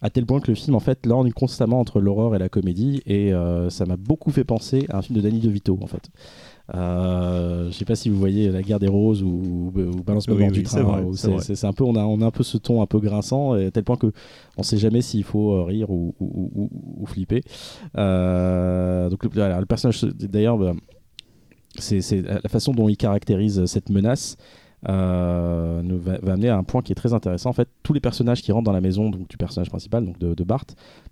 À 0.01 0.09
tel 0.09 0.25
point 0.25 0.39
que 0.39 0.51
le 0.51 0.55
film, 0.55 0.75
en 0.75 0.79
fait, 0.79 1.05
lorgne 1.05 1.31
constamment 1.31 1.79
entre 1.79 1.99
l'horreur 1.99 2.35
et 2.35 2.37
la 2.39 2.49
comédie, 2.49 3.01
et 3.05 3.33
euh, 3.33 3.69
ça 3.69 3.85
m'a 3.85 3.95
beaucoup 3.95 4.29
fait 4.29 4.43
penser 4.43 4.85
à 4.89 4.97
un 4.97 5.01
film 5.01 5.17
de 5.17 5.21
Danny 5.21 5.39
DeVito, 5.39 5.79
en 5.81 5.87
fait. 5.87 6.09
Euh, 6.73 7.67
je 7.67 7.71
sais 7.71 7.85
pas 7.85 7.95
si 7.95 8.09
vous 8.09 8.17
voyez 8.17 8.49
La 8.49 8.61
Guerre 8.63 8.79
des 8.79 8.87
Roses 8.87 9.21
ou, 9.23 9.71
ou, 9.75 9.79
ou 9.79 10.03
Balance-moi 10.03 10.35
Oui, 10.35 10.45
oui, 10.45 10.51
du 10.51 10.63
train. 10.63 11.03
où 11.03 11.15
c'est 11.15 11.63
un 11.63 11.73
peu, 11.73 11.83
on 11.83 11.95
a, 11.95 12.03
on 12.03 12.21
a 12.21 12.25
un 12.25 12.31
peu 12.31 12.43
ce 12.43 12.57
ton 12.57 12.81
un 12.81 12.87
peu 12.87 12.99
grinçant, 12.99 13.55
et 13.55 13.67
à 13.67 13.71
tel 13.71 13.83
point 13.83 13.97
que 13.97 14.11
on 14.57 14.63
sait 14.63 14.77
jamais 14.77 15.01
s'il 15.01 15.23
faut 15.23 15.53
euh, 15.53 15.63
rire 15.63 15.89
ou, 15.89 16.13
ou, 16.19 17.05
flipper. 17.05 17.41
Euh, 17.97 19.09
donc 19.09 19.23
le, 19.23 19.29
voilà, 19.33 19.59
le 19.59 19.65
personnage, 19.65 20.03
d'ailleurs, 20.03 20.57
bah, 20.57 20.73
c'est 21.79 22.21
la 22.21 22.49
façon 22.49 22.71
dont 22.73 22.89
il 22.89 22.97
caractérise 22.97 23.65
cette 23.65 23.89
menace. 23.89 24.37
euh, 24.87 25.81
nous 25.81 25.99
va, 25.99 26.13
amener 26.31 26.49
à 26.49 26.57
un 26.57 26.63
point 26.63 26.81
qui 26.81 26.91
est 26.91 26.95
très 26.95 27.13
intéressant. 27.13 27.49
En 27.49 27.53
fait, 27.53 27.69
tous 27.83 27.93
les 27.93 27.99
personnages 27.99 28.41
qui 28.41 28.51
rentrent 28.51 28.65
dans 28.65 28.71
la 28.71 28.81
maison 28.81 29.09
donc, 29.09 29.27
du 29.27 29.37
personnage 29.37 29.69
principal, 29.69 30.05
donc 30.05 30.19
de, 30.19 30.33
de 30.33 30.43
Bart, 30.43 30.65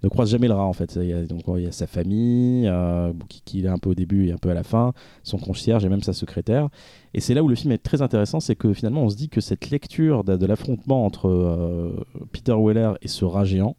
ne 0.04 0.10
croisent 0.10 0.32
jamais 0.32 0.48
le 0.48 0.54
rat. 0.54 0.66
En 0.66 0.74
fait, 0.74 0.96
il 0.96 1.06
y 1.06 1.14
a, 1.14 1.26
donc, 1.26 1.42
il 1.48 1.64
y 1.64 1.68
a 1.68 1.72
sa 1.72 1.88
famille, 1.88 2.68
euh, 2.68 3.12
qui, 3.30 3.42
qui 3.42 3.66
est 3.66 3.68
un 3.68 3.78
peu 3.78 3.90
au 3.90 3.96
début 3.96 4.28
et 4.28 4.32
un 4.32 4.38
peu 4.38 4.50
à 4.50 4.54
la 4.54 4.64
fin, 4.64 4.94
son 5.24 5.38
concierge 5.38 5.86
et 5.86 5.90
même 5.90 6.04
sa 6.04 6.14
secrétaire. 6.14 6.70
Et 7.14 7.20
c'est 7.20 7.34
là 7.34 7.44
où 7.44 7.48
le 7.48 7.56
film 7.56 7.72
est 7.72 7.84
très 7.84 8.02
intéressant, 8.02 8.40
c'est 8.40 8.56
que 8.56 8.74
finalement, 8.74 9.04
on 9.04 9.10
se 9.10 9.16
dit 9.16 9.30
que 9.30 9.42
cette 9.42 9.70
lecture 9.70 10.24
de, 10.24 10.46
l'affrontement 10.46 11.06
entre 11.06 11.28
euh, 11.28 12.06
Peter 12.32 12.56
Weller 12.58 12.94
et 13.02 13.08
ce 13.08 13.26
rat 13.26 13.46
géant 13.46 13.76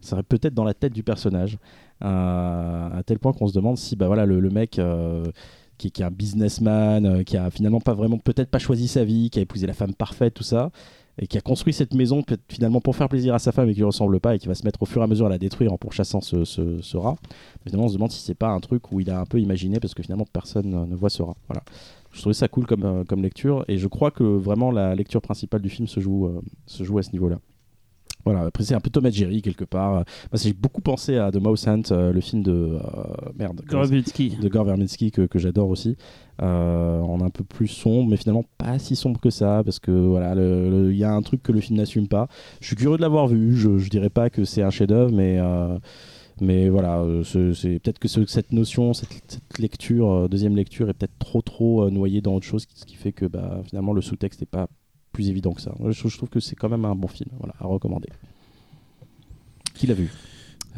serait 0.00 0.22
peut-être 0.22 0.54
dans 0.54 0.64
la 0.64 0.74
tête 0.74 0.92
du 0.92 1.02
personnage, 1.02 1.58
euh, 2.02 2.88
à 2.98 3.02
tel 3.04 3.18
point 3.18 3.32
qu'on 3.32 3.46
se 3.46 3.54
demande 3.54 3.78
si, 3.78 3.96
bah 3.96 4.06
voilà, 4.06 4.26
le 4.26 4.50
mec. 4.50 4.78
Qui, 5.90 6.02
est 6.02 6.04
un 6.04 6.10
businessman, 6.10 7.06
euh, 7.06 7.22
qui 7.22 7.36
a 7.36 7.50
finalement 7.50 7.80
pas 7.80 7.94
vraiment, 7.94 8.18
peut-être 8.18 8.50
pas 8.50 8.58
choisi 8.58 8.88
sa 8.88 9.04
vie, 9.04 9.30
qui 9.30 9.38
a 9.38 9.42
épousé 9.42 9.66
la 9.66 9.74
femme 9.74 9.94
parfaite, 9.94 10.34
tout 10.34 10.42
ça, 10.42 10.70
et 11.18 11.26
qui 11.26 11.38
a 11.38 11.40
construit 11.40 11.72
cette 11.72 11.94
maison 11.94 12.22
peut-être 12.22 12.42
finalement 12.48 12.80
pour 12.80 12.96
faire 12.96 13.08
plaisir 13.08 13.34
à 13.34 13.38
sa 13.38 13.52
femme 13.52 13.68
et 13.68 13.72
qui 13.72 13.78
lui 13.78 13.84
ressemble 13.84 14.18
pas 14.20 14.34
et 14.34 14.38
qui 14.38 14.48
va 14.48 14.54
se 14.54 14.64
mettre 14.64 14.82
au 14.82 14.86
fur 14.86 15.00
et 15.00 15.04
à 15.04 15.06
mesure 15.06 15.26
à 15.26 15.28
la 15.28 15.38
détruire 15.38 15.72
en 15.72 15.78
pourchassant 15.78 16.20
ce, 16.20 16.96
rat. 16.96 17.16
Finalement, 17.64 17.86
on 17.86 17.88
se 17.88 17.94
demande 17.94 18.10
si 18.10 18.20
c'est 18.20 18.34
pas 18.34 18.48
un 18.48 18.60
truc 18.60 18.90
où 18.92 19.00
il 19.00 19.10
a 19.10 19.20
un 19.20 19.26
peu 19.26 19.40
imaginé 19.40 19.78
parce 19.78 19.94
que 19.94 20.02
finalement 20.02 20.26
personne 20.32 20.88
ne 20.88 20.94
voit 20.96 21.10
ce 21.10 21.22
rat. 21.22 21.36
Voilà. 21.48 21.62
Je 22.12 22.20
trouvais 22.20 22.34
ça 22.34 22.48
cool 22.48 22.66
comme, 22.66 22.84
euh, 22.84 23.04
comme 23.04 23.22
lecture 23.22 23.64
et 23.68 23.76
je 23.76 23.88
crois 23.88 24.10
que 24.10 24.22
vraiment 24.22 24.70
la 24.70 24.94
lecture 24.94 25.20
principale 25.20 25.60
du 25.60 25.68
film 25.68 25.88
se 25.88 26.00
joue, 26.00 26.26
euh, 26.26 26.40
se 26.66 26.84
joue 26.84 26.98
à 26.98 27.02
ce 27.02 27.12
niveau-là. 27.12 27.38
Voilà, 28.24 28.40
après 28.46 28.64
c'est 28.64 28.74
un 28.74 28.80
peu 28.80 28.88
Tom 28.90 29.04
et 29.06 29.10
Jerry 29.12 29.42
quelque 29.42 29.64
part. 29.64 29.92
Moi, 29.96 30.04
j'ai 30.34 30.52
beaucoup 30.54 30.80
pensé 30.80 31.16
à 31.18 31.30
The 31.30 31.36
Mouse 31.36 31.66
Hunt, 31.68 31.82
euh, 31.90 32.12
le 32.12 32.20
film 32.20 32.42
de 32.42 32.52
euh, 32.52 32.78
merde, 33.38 33.60
Gorobinski. 33.68 34.36
de 34.40 34.48
Gore 34.48 34.64
Verbinski 34.64 35.10
que, 35.10 35.22
que 35.26 35.38
j'adore 35.38 35.68
aussi. 35.68 35.96
Euh, 36.42 36.98
on 37.00 37.20
est 37.20 37.24
un 37.24 37.30
peu 37.30 37.44
plus 37.44 37.68
sombre, 37.68 38.08
mais 38.10 38.16
finalement 38.16 38.44
pas 38.58 38.78
si 38.78 38.96
sombre 38.96 39.20
que 39.20 39.30
ça, 39.30 39.62
parce 39.64 39.78
que 39.78 39.90
voilà, 39.90 40.34
il 40.34 40.96
y 40.96 41.04
a 41.04 41.12
un 41.12 41.22
truc 41.22 41.42
que 41.42 41.52
le 41.52 41.60
film 41.60 41.78
n'assume 41.78 42.08
pas. 42.08 42.28
Je 42.60 42.66
suis 42.68 42.76
curieux 42.76 42.96
de 42.96 43.02
l'avoir 43.02 43.26
vu. 43.28 43.54
Je, 43.56 43.78
je 43.78 43.90
dirais 43.90 44.10
pas 44.10 44.30
que 44.30 44.44
c'est 44.44 44.62
un 44.62 44.70
chef-d'œuvre, 44.70 45.12
mais 45.12 45.38
euh, 45.38 45.76
mais 46.40 46.68
voilà, 46.68 47.04
ce- 47.24 47.52
c'est 47.52 47.78
peut-être 47.78 47.98
que 48.00 48.08
ce- 48.08 48.26
cette 48.26 48.52
notion, 48.52 48.92
cette, 48.94 49.08
cette 49.28 49.58
lecture, 49.58 50.28
deuxième 50.28 50.56
lecture, 50.56 50.88
est 50.88 50.94
peut-être 50.94 51.18
trop 51.18 51.42
trop 51.42 51.88
noyée 51.90 52.20
dans 52.20 52.34
autre 52.34 52.46
chose, 52.46 52.66
ce 52.74 52.84
qui 52.84 52.96
fait 52.96 53.12
que 53.12 53.26
bah, 53.26 53.60
finalement 53.68 53.92
le 53.92 54.00
sous-texte 54.02 54.40
n'est 54.40 54.46
pas 54.46 54.66
plus 55.14 55.30
évident 55.30 55.52
que 55.54 55.62
ça. 55.62 55.72
Je 55.88 56.16
trouve 56.16 56.28
que 56.28 56.40
c'est 56.40 56.56
quand 56.56 56.68
même 56.68 56.84
un 56.84 56.94
bon 56.94 57.08
film, 57.08 57.30
voilà, 57.38 57.54
à 57.58 57.66
recommander. 57.66 58.10
Qui 59.72 59.86
l'a 59.86 59.94
vu? 59.94 60.10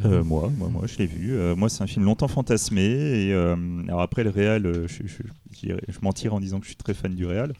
Euh, 0.05 0.23
moi, 0.23 0.51
moi, 0.59 0.69
moi, 0.69 0.83
je 0.87 0.99
l'ai 0.99 1.07
vu. 1.07 1.33
Euh, 1.35 1.57
moi, 1.57 1.69
c'est 1.71 1.83
un 1.83 1.87
film 1.87 2.05
longtemps 2.05 2.29
fantasmé. 2.29 2.83
Et 2.83 3.33
euh, 3.33 3.57
alors 3.89 4.03
après, 4.03 4.25
le 4.25 4.31
réal, 4.31 4.67
euh, 4.67 4.87
je, 4.89 5.07
je, 5.07 5.23
je, 5.53 5.59
dirais- 5.67 5.81
je 5.89 5.99
mentirais 6.03 6.35
en 6.35 6.41
disant 6.41 6.59
que 6.59 6.65
je 6.65 6.71
suis 6.71 6.77
très 6.77 6.93
fan 6.95 7.15
du 7.15 7.25
réal. 7.25 7.53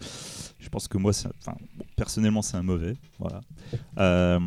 Je 0.59 0.69
pense 0.69 0.87
que 0.89 0.99
moi, 0.99 1.13
c'est- 1.13 1.29
enfin, 1.41 1.57
bon, 1.79 1.85
personnellement, 1.97 2.43
c'est 2.43 2.57
un 2.57 2.63
mauvais. 2.63 2.95
Voilà. 3.19 3.41
Euh, 3.99 4.39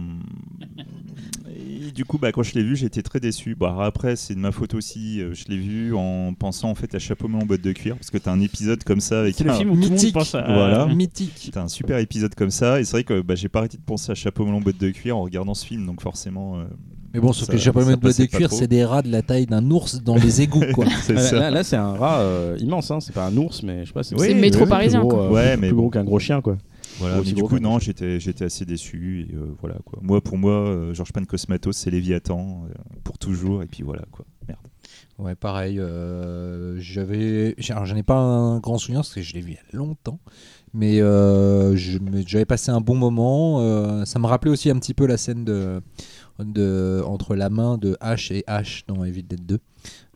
et 1.55 1.91
du 1.91 2.05
coup, 2.05 2.17
bah, 2.17 2.31
quand 2.31 2.43
je 2.43 2.53
l'ai 2.53 2.63
vu, 2.63 2.75
j'ai 2.75 2.85
été 2.85 3.01
très 3.03 3.19
déçu. 3.19 3.55
Bon, 3.55 3.67
alors 3.67 3.83
après, 3.83 4.15
c'est 4.15 4.35
de 4.35 4.39
ma 4.39 4.51
faute 4.51 4.73
aussi. 4.73 5.21
euh, 5.21 5.33
Je 5.33 5.45
l'ai 5.47 5.57
vu 5.57 5.93
en 5.95 6.33
pensant 6.33 6.69
en 6.69 6.75
fait 6.75 6.93
à 6.95 6.99
Chapeau 6.99 7.27
melon 7.27 7.45
botte 7.45 7.61
de 7.61 7.71
cuir, 7.71 7.95
parce 7.95 8.11
que 8.11 8.17
t'as 8.17 8.31
un 8.31 8.39
épisode 8.41 8.83
comme 8.83 8.99
ça 8.99 9.21
avec 9.21 9.39
le 9.39 9.49
un- 9.49 9.55
film 9.55 9.75
mythique. 9.75 10.13
pense 10.13 10.35
à. 10.35 10.41
Voilà. 10.41 10.85
Mythique. 10.93 11.49
T'as 11.53 11.63
un 11.63 11.67
super 11.67 11.97
épisode 11.97 12.35
comme 12.35 12.51
ça, 12.51 12.79
et 12.79 12.83
c'est 12.83 12.91
vrai 12.91 13.03
que 13.03 13.21
bah, 13.21 13.35
j'ai 13.35 13.49
pas 13.49 13.59
arrêté 13.59 13.77
de 13.77 13.83
penser 13.83 14.11
à 14.11 14.15
Chapeau 14.15 14.45
melon 14.45 14.61
botte 14.61 14.77
de 14.77 14.89
cuir 14.91 15.17
en 15.17 15.23
regardant 15.23 15.53
ce 15.53 15.65
film, 15.65 15.85
donc 15.85 16.01
forcément. 16.01 16.59
Mais 17.13 17.19
bon, 17.19 17.33
sauf 17.33 17.47
que 17.47 17.53
les 17.53 17.57
chapeaux 17.59 17.81
ça 17.81 17.85
de 17.85 17.91
boîte 17.95 18.01
de 18.01 18.07
passait 18.07 18.27
pas 18.27 18.37
cuir, 18.37 18.51
c'est 18.51 18.67
des 18.67 18.85
rats 18.85 19.01
de 19.01 19.11
la 19.11 19.21
taille 19.21 19.45
d'un 19.45 19.69
ours 19.71 20.01
dans 20.03 20.15
les 20.15 20.41
égouts, 20.41 20.63
quoi. 20.73 20.85
Là, 21.09 21.49
là, 21.49 21.63
c'est 21.63 21.75
un 21.75 21.93
rat 21.93 22.19
euh, 22.21 22.55
immense, 22.59 22.91
hein. 22.91 22.99
c'est 22.99 23.13
pas 23.13 23.25
un 23.25 23.35
ours, 23.37 23.63
mais 23.63 23.81
je 23.83 23.87
sais 23.87 23.93
pas. 23.93 24.01
Oui, 24.11 24.27
C'est 24.27 24.33
le 24.33 24.39
métro 24.41 24.63
oui, 24.63 24.69
parisien, 24.69 24.99
gros, 25.01 25.09
quoi. 25.09 25.23
euh, 25.25 25.29
Ouais, 25.31 25.57
plus 25.57 25.73
gros 25.73 25.89
qu'un 25.89 26.03
gros 26.03 26.19
chien, 26.19 26.41
quoi. 26.41 26.57
Voilà, 26.99 27.17
mais 27.17 27.23
du 27.23 27.35
gros 27.35 27.47
coup, 27.47 27.59
non, 27.59 27.69
gros 27.71 27.79
j'étais, 27.79 28.19
j'étais 28.19 28.45
assez 28.45 28.65
déçu. 28.65 29.27
Et, 29.31 29.35
euh, 29.35 29.55
voilà, 29.61 29.77
quoi. 29.85 29.99
Moi, 30.01 30.21
pour 30.21 30.37
moi, 30.37 30.51
euh, 30.51 30.93
Georges 30.93 31.13
Pan 31.13 31.23
Cosmatos, 31.23 31.77
c'est 31.77 31.89
Léviathan, 31.91 32.65
euh, 32.69 32.73
pour 33.03 33.17
toujours, 33.17 33.63
et 33.63 33.67
puis 33.67 33.83
voilà, 33.83 34.03
quoi. 34.11 34.25
Merde. 34.47 34.59
Ouais, 35.17 35.35
pareil. 35.35 35.79
euh, 35.79 36.77
j'avais, 36.79 37.55
j'ai- 37.57 37.73
alors, 37.73 37.85
j'en 37.85 37.95
ai 37.95 38.03
pas 38.03 38.15
un 38.17 38.59
grand 38.59 38.77
souvenir 38.77 38.99
parce 39.01 39.13
que 39.13 39.21
je 39.21 39.33
l'ai 39.33 39.41
vu 39.41 39.51
il 39.51 39.53
y 39.55 39.57
a 39.57 39.77
longtemps, 39.77 40.19
mais 40.73 41.01
euh, 41.01 41.75
j'avais 41.75 42.45
passé 42.45 42.71
un 42.71 42.81
bon 42.81 42.95
moment. 42.95 43.59
euh, 43.61 44.05
ça 44.05 44.19
me 44.19 44.27
rappelait 44.27 44.51
aussi 44.51 44.69
un 44.69 44.77
petit 44.79 44.93
peu 44.93 45.05
la 45.05 45.17
scène 45.17 45.43
de, 45.45 45.81
de 46.45 47.01
entre 47.05 47.35
la 47.35 47.49
main 47.49 47.77
de 47.77 47.97
H 48.01 48.33
et 48.33 48.43
H 48.47 48.83
dans 48.87 49.03
Evil 49.03 49.23
Dead 49.23 49.45
2. 49.45 49.59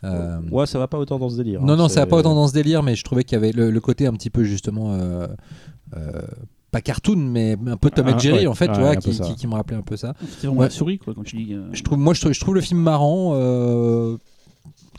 Euh, 0.03 0.39
Ouais, 0.51 0.65
ça 0.65 0.79
va 0.79 0.87
pas 0.87 0.97
autant 0.97 1.19
dans 1.19 1.29
ce 1.29 1.37
délire. 1.37 1.61
non, 1.61 1.73
hein, 1.73 1.75
non, 1.77 1.87
c'est- 1.87 1.95
ça 1.95 1.99
va 2.01 2.07
pas 2.07 2.17
autant 2.17 2.35
dans 2.35 2.47
ce 2.47 2.53
délire, 2.53 2.83
mais 2.83 2.95
je 2.95 3.03
trouvais 3.03 3.23
qu'il 3.23 3.35
y 3.35 3.37
avait 3.37 3.51
le, 3.51 3.71
le 3.71 3.79
côté 3.81 4.07
un 4.07 4.13
petit 4.13 4.29
peu 4.29 4.43
justement. 4.43 4.93
euh, 4.93 5.27
euh, 5.95 6.21
pas 6.71 6.81
cartoon, 6.81 7.17
mais 7.17 7.55
un 7.67 7.77
peu 7.77 7.91
Tom 7.91 8.07
et 8.07 8.13
Ah, 8.15 8.17
Jerry 8.17 8.39
ouais, 8.39 8.47
en 8.47 8.55
fait, 8.55 8.67
tu 8.73 8.79
vois, 8.79 8.95
qui, 8.95 9.11
qui- 9.11 9.35
qui 9.35 9.45
me 9.47 9.53
rappelait 9.53 9.77
un 9.77 9.83
peu 9.83 9.95
ça. 9.95 10.15
C'est 10.19 10.47
vraiment 10.47 10.61
Ouais. 10.61 10.65
la 10.65 10.69
souris, 10.71 10.97
quoi, 10.97 11.13
quand 11.13 11.21
tu 11.23 11.35
dis. 11.37 11.53
euh, 11.53 11.69
Je 11.71 11.83
trouve, 11.83 11.99
moi, 11.99 12.15
je 12.15 12.21
trouve, 12.21 12.33
je 12.33 12.39
trouve 12.39 12.55
le 12.55 12.61
film 12.61 12.79
marrant, 12.81 13.33
euh, 13.35 14.17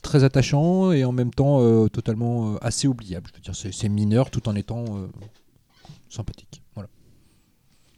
très 0.00 0.22
attachant 0.22 0.92
et 0.92 1.04
en 1.04 1.10
même 1.10 1.32
temps 1.32 1.60
euh, 1.62 1.88
totalement 1.88 2.52
euh, 2.54 2.58
assez 2.60 2.86
oubliable. 2.86 3.26
Je 3.32 3.38
veux 3.38 3.42
dire, 3.42 3.56
c'est, 3.56 3.72
c'est 3.74 3.88
mineur 3.88 4.30
tout 4.30 4.48
en 4.48 4.54
étant 4.54 4.84
euh, 4.96 5.08
sympathique. 6.08 6.62
Voilà. 6.74 6.88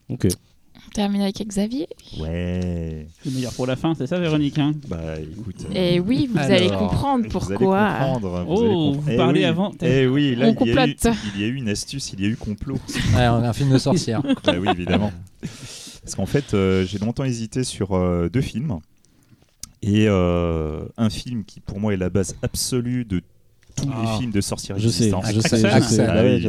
Ok. 0.08 0.26
On 0.96 1.02
termine 1.02 1.20
avec 1.20 1.46
Xavier. 1.46 1.88
Ouais. 2.18 3.06
Le 3.26 3.30
meilleur 3.30 3.52
pour 3.52 3.66
la 3.66 3.76
fin, 3.76 3.94
c'est 3.94 4.06
ça, 4.06 4.18
Véronique 4.18 4.58
hein? 4.58 4.72
Bah, 4.88 5.20
écoute. 5.20 5.66
euh, 5.68 5.74
Et 5.74 6.00
oui, 6.00 6.26
vous 6.32 6.38
Alors, 6.38 6.52
allez 6.52 6.70
comprendre 6.70 7.24
vous 7.24 7.28
pourquoi. 7.28 7.80
allez 7.80 8.14
comprendre. 8.14 8.46
Oh, 8.48 8.60
allez 8.62 8.74
vous. 8.96 9.04
Eh 9.10 9.16
parlez 9.18 9.40
oui. 9.40 9.44
avant. 9.44 9.72
Eh 9.82 10.06
oui, 10.06 10.34
là, 10.34 10.46
On 10.58 10.64
il 10.64 10.68
y, 10.68 10.70
a 10.78 10.86
eu, 10.86 10.94
complote. 10.94 11.14
il 11.34 11.40
y 11.42 11.44
a 11.44 11.48
eu 11.48 11.54
une 11.54 11.68
astuce, 11.68 12.14
il 12.14 12.22
y 12.22 12.24
a 12.24 12.28
eu 12.28 12.36
complot. 12.36 12.78
Ouais, 13.14 13.24
un 13.24 13.52
film 13.52 13.72
de 13.74 13.76
sorcière. 13.78 14.22
bah 14.44 14.54
oui, 14.58 14.68
évidemment. 14.72 15.12
Parce 16.02 16.14
qu'en 16.16 16.24
fait, 16.24 16.54
euh, 16.54 16.86
j'ai 16.86 16.96
longtemps 16.98 17.24
hésité 17.24 17.62
sur 17.62 17.92
euh, 17.94 18.30
deux 18.32 18.40
films. 18.40 18.78
Et 19.82 20.06
euh, 20.08 20.80
un 20.96 21.10
film 21.10 21.44
qui, 21.44 21.60
pour 21.60 21.78
moi, 21.78 21.92
est 21.92 21.98
la 21.98 22.08
base 22.08 22.36
absolue 22.40 23.04
de 23.04 23.20
tous 23.76 23.88
Ah. 23.92 24.02
les 24.12 24.18
films 24.18 24.32
de 24.32 24.40
sorcières 24.40 24.78
Je 24.78 24.88
sais, 24.88 25.10
je 25.10 25.40
sais, 25.40 25.58
je 25.58 25.80
sais. 25.84 26.06
Ah 26.06 26.14
Ah 26.16 26.22
oui, 26.24 26.42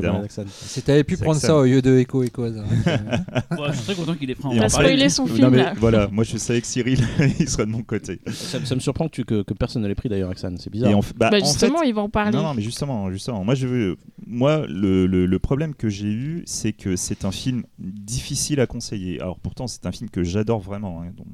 si 0.50 0.82
t'avais 0.82 1.04
pu 1.04 1.18
prendre 1.18 1.36
Axel. 1.36 1.48
ça 1.50 1.56
au 1.58 1.66
lieu 1.66 1.82
de 1.82 1.98
Echo 1.98 2.24
Echo 2.24 2.44
hasard. 2.44 2.66
Ouais, 3.52 3.68
je 3.72 3.74
suis 3.76 3.84
très 3.86 3.96
content 3.96 4.16
qu'il 4.16 4.30
ait 4.30 4.36
pris 4.36 4.46
en 4.48 4.52
on 4.52 4.56
parler. 4.58 4.70
spoilé 4.70 5.10
son 5.10 5.26
Non, 5.28 5.36
film 5.36 5.50
mais 5.50 5.58
là. 5.58 5.74
voilà, 5.78 6.08
moi 6.08 6.24
je 6.24 6.38
savais 6.38 6.62
que 6.62 6.68
Cyril, 6.68 7.00
il 7.40 7.50
serait 7.50 7.66
de 7.66 7.72
mon 7.72 7.84
côté. 7.84 8.20
Ça, 8.32 8.64
ça 8.66 8.76
me 8.76 8.80
surprend 8.80 9.08
que, 9.08 9.14
tu- 9.14 9.26
que, 9.26 9.44
que 9.44 9.54
personne 9.54 9.82
ne 9.82 9.88
l'ait 9.88 9.96
pris 9.96 10.10
d'ailleurs, 10.10 10.30
Axel. 10.32 10.56
C'est 10.60 10.70
bizarre. 10.72 10.90
Et 10.92 10.94
en, 10.94 11.00
bah, 11.02 11.06
Bah 11.18 11.28
en 11.28 11.32
fait- 11.32 11.46
justement, 11.46 11.82
ils 11.84 11.94
vont 11.94 12.04
en 12.04 12.10
parler. 12.10 12.36
Non, 12.38 12.44
non, 12.44 12.54
mais 12.54 12.62
justement, 12.62 13.12
justement. 13.12 13.44
Moi, 13.44 13.56
je 13.56 13.68
veux, 13.68 13.98
moi, 14.26 14.66
le, 14.68 15.06
le- 15.08 15.26
le 15.26 15.40
problème 15.40 15.74
que 15.76 15.90
j'ai 15.90 16.08
eu, 16.12 16.44
c'est 16.46 16.72
que 16.74 16.96
c'est 16.96 17.26
un 17.26 17.32
film 17.32 17.64
difficile 17.80 18.60
à 18.60 18.68
conseiller. 18.68 19.20
Alors, 19.22 19.40
pourtant, 19.40 19.68
c'est 19.68 19.86
un 19.86 19.92
film 19.92 20.10
que 20.10 20.24
j'adore 20.24 20.60
vraiment, 20.62 21.02
hein, 21.02 21.12
dont 21.18 21.26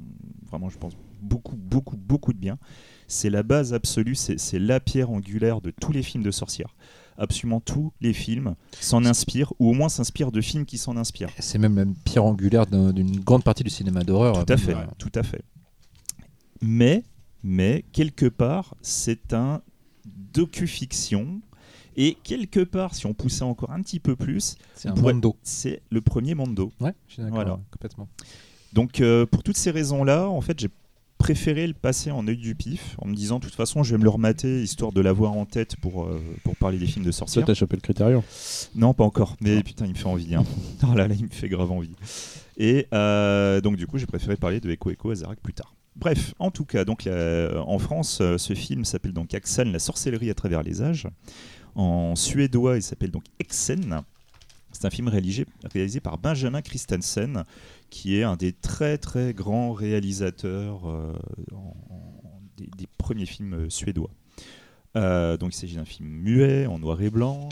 vraiment, 0.50 0.70
je 0.70 0.78
pense 0.78 0.94
beaucoup, 1.22 1.56
beaucoup, 1.56 1.98
beaucoup 1.98 2.34
de 2.34 2.38
bien. 2.40 2.58
C'est 3.14 3.30
la 3.30 3.44
base 3.44 3.74
absolue, 3.76 4.16
c'est 4.16 4.58
la 4.60 4.80
pierre 4.80 5.12
angulaire 5.12 5.62
de 5.62 5.70
tous 5.72 5.92
les 5.92 6.02
films 6.02 6.24
de 6.24 6.32
sorcières. 6.32 6.76
Absolument 7.16 7.60
tous 7.60 7.94
les 8.02 8.12
films 8.12 8.56
s'en 8.80 9.06
inspirent, 9.06 9.54
ou 9.60 9.70
au 9.70 9.74
moins 9.74 9.88
s'inspirent 9.88 10.32
de 10.32 10.42
films 10.42 10.66
qui 10.66 10.80
s'en 10.80 10.98
inspirent. 10.98 11.30
C'est 11.38 11.60
même 11.60 11.76
la 11.76 11.86
pierre 12.06 12.26
angulaire 12.26 12.66
d'un- 12.66 12.92
d'une 12.92 13.20
grande 13.20 13.44
partie 13.44 13.64
du 13.64 13.70
cinéma 13.70 14.04
d'horreur. 14.04 14.44
Tout 14.44 14.52
à 14.52 14.58
fait, 14.58 14.76
tout 14.98 15.12
à 15.14 15.22
fait. 15.22 15.44
Mais, 16.60 17.04
mais 17.44 17.86
quelque 17.92 18.26
part, 18.26 18.74
c'est 18.82 19.34
un 19.34 19.62
docu-fiction. 20.34 21.42
Et 21.96 22.18
quelque 22.24 22.62
part, 22.64 22.96
si 22.96 23.06
on 23.06 23.14
poussait 23.14 23.44
encore 23.44 23.70
un 23.72 23.82
petit 23.84 24.00
peu 24.00 24.16
plus, 24.16 24.56
C'est 24.74 24.90
le 24.90 26.02
premier 26.02 26.34
Mondo. 26.34 26.72
Ouais, 26.80 26.96
je 27.08 27.14
suis 27.14 27.22
d'accord, 27.22 27.36
Voilà. 27.36 27.60
complètement. 27.72 28.08
Donc, 28.74 29.02
euh, 29.02 29.28
pour 29.28 29.44
toutes 29.44 29.58
ces 29.58 29.70
raisons-là, 29.70 30.28
en 30.28 30.42
fait, 30.42 30.60
j'ai 30.60 30.70
préféré 31.24 31.68
le 31.68 31.74
passer 31.74 32.12
en 32.12 32.28
œil 32.28 32.36
du 32.36 32.54
pif, 32.54 32.98
en 32.98 33.08
me 33.08 33.16
disant, 33.16 33.40
de 33.40 33.46
toute 33.46 33.56
façon, 33.56 33.82
je 33.82 33.92
vais 33.94 33.98
me 33.98 34.04
le 34.04 34.10
remater, 34.10 34.62
histoire 34.62 34.92
de 34.92 35.00
l'avoir 35.00 35.32
en 35.32 35.46
tête 35.46 35.78
pour, 35.78 36.04
euh, 36.04 36.22
pour 36.44 36.58
parler 36.58 36.78
des 36.78 36.86
films 36.86 37.06
de 37.06 37.12
sorcières. 37.12 37.46
t'as 37.46 37.54
chopé 37.54 37.78
le 37.78 37.82
critérium. 37.82 38.22
Non, 38.76 38.94
pas 38.94 39.06
encore. 39.06 39.38
Mais 39.40 39.64
putain, 39.64 39.86
il 39.86 39.92
me 39.94 39.98
fait 39.98 40.06
envie. 40.08 40.36
Hein. 40.36 40.44
oh 40.84 40.94
là 40.94 41.08
là, 41.08 41.16
il 41.18 41.24
me 41.24 41.30
fait 41.30 41.48
grave 41.48 41.72
envie. 41.72 41.96
Et 42.58 42.88
euh, 42.94 43.62
donc, 43.62 43.78
du 43.78 43.88
coup, 43.88 43.98
j'ai 43.98 44.06
préféré 44.06 44.36
parler 44.36 44.60
de 44.60 44.70
Echo 44.70 44.92
Echo 44.92 45.12
Azarak 45.12 45.40
plus 45.40 45.54
tard. 45.54 45.74
Bref, 45.96 46.34
en 46.40 46.52
tout 46.52 46.66
cas, 46.66 46.84
donc 46.84 47.06
la- 47.06 47.64
en 47.66 47.80
France, 47.80 48.20
euh, 48.20 48.38
ce 48.38 48.54
film 48.54 48.84
s'appelle 48.84 49.14
donc 49.14 49.34
Axan, 49.34 49.64
la 49.72 49.80
sorcellerie 49.80 50.30
à 50.30 50.34
travers 50.34 50.62
les 50.62 50.82
âges. 50.82 51.08
En 51.76 52.18
suédois, 52.18 52.76
il 52.76 52.84
s'appelle 52.84 53.12
donc 53.12 53.24
Exen. 53.40 54.04
C'est 54.84 54.88
un 54.88 54.92
film 54.92 55.08
réalisé, 55.08 55.46
réalisé 55.74 56.02
par 56.02 56.18
Benjamin 56.18 56.62
Christensen, 56.62 57.46
qui 57.90 58.18
est 58.18 58.24
un 58.24 58.36
des 58.36 58.52
très 58.52 58.98
très 58.98 59.34
grands 59.34 59.72
réalisateurs 59.72 60.90
euh, 60.90 61.14
en- 61.54 61.74
en- 61.90 62.42
des, 62.58 62.68
des 62.78 62.88
premiers 62.98 63.26
films 63.26 63.54
euh, 63.54 63.70
suédois. 63.70 64.10
Euh, 64.98 65.38
donc 65.38 65.56
il 65.56 65.58
s'agit 65.58 65.76
d'un 65.78 65.86
film 65.86 66.10
muet, 66.10 66.66
en 66.66 66.80
noir 66.80 67.02
et 67.02 67.10
blanc. 67.10 67.48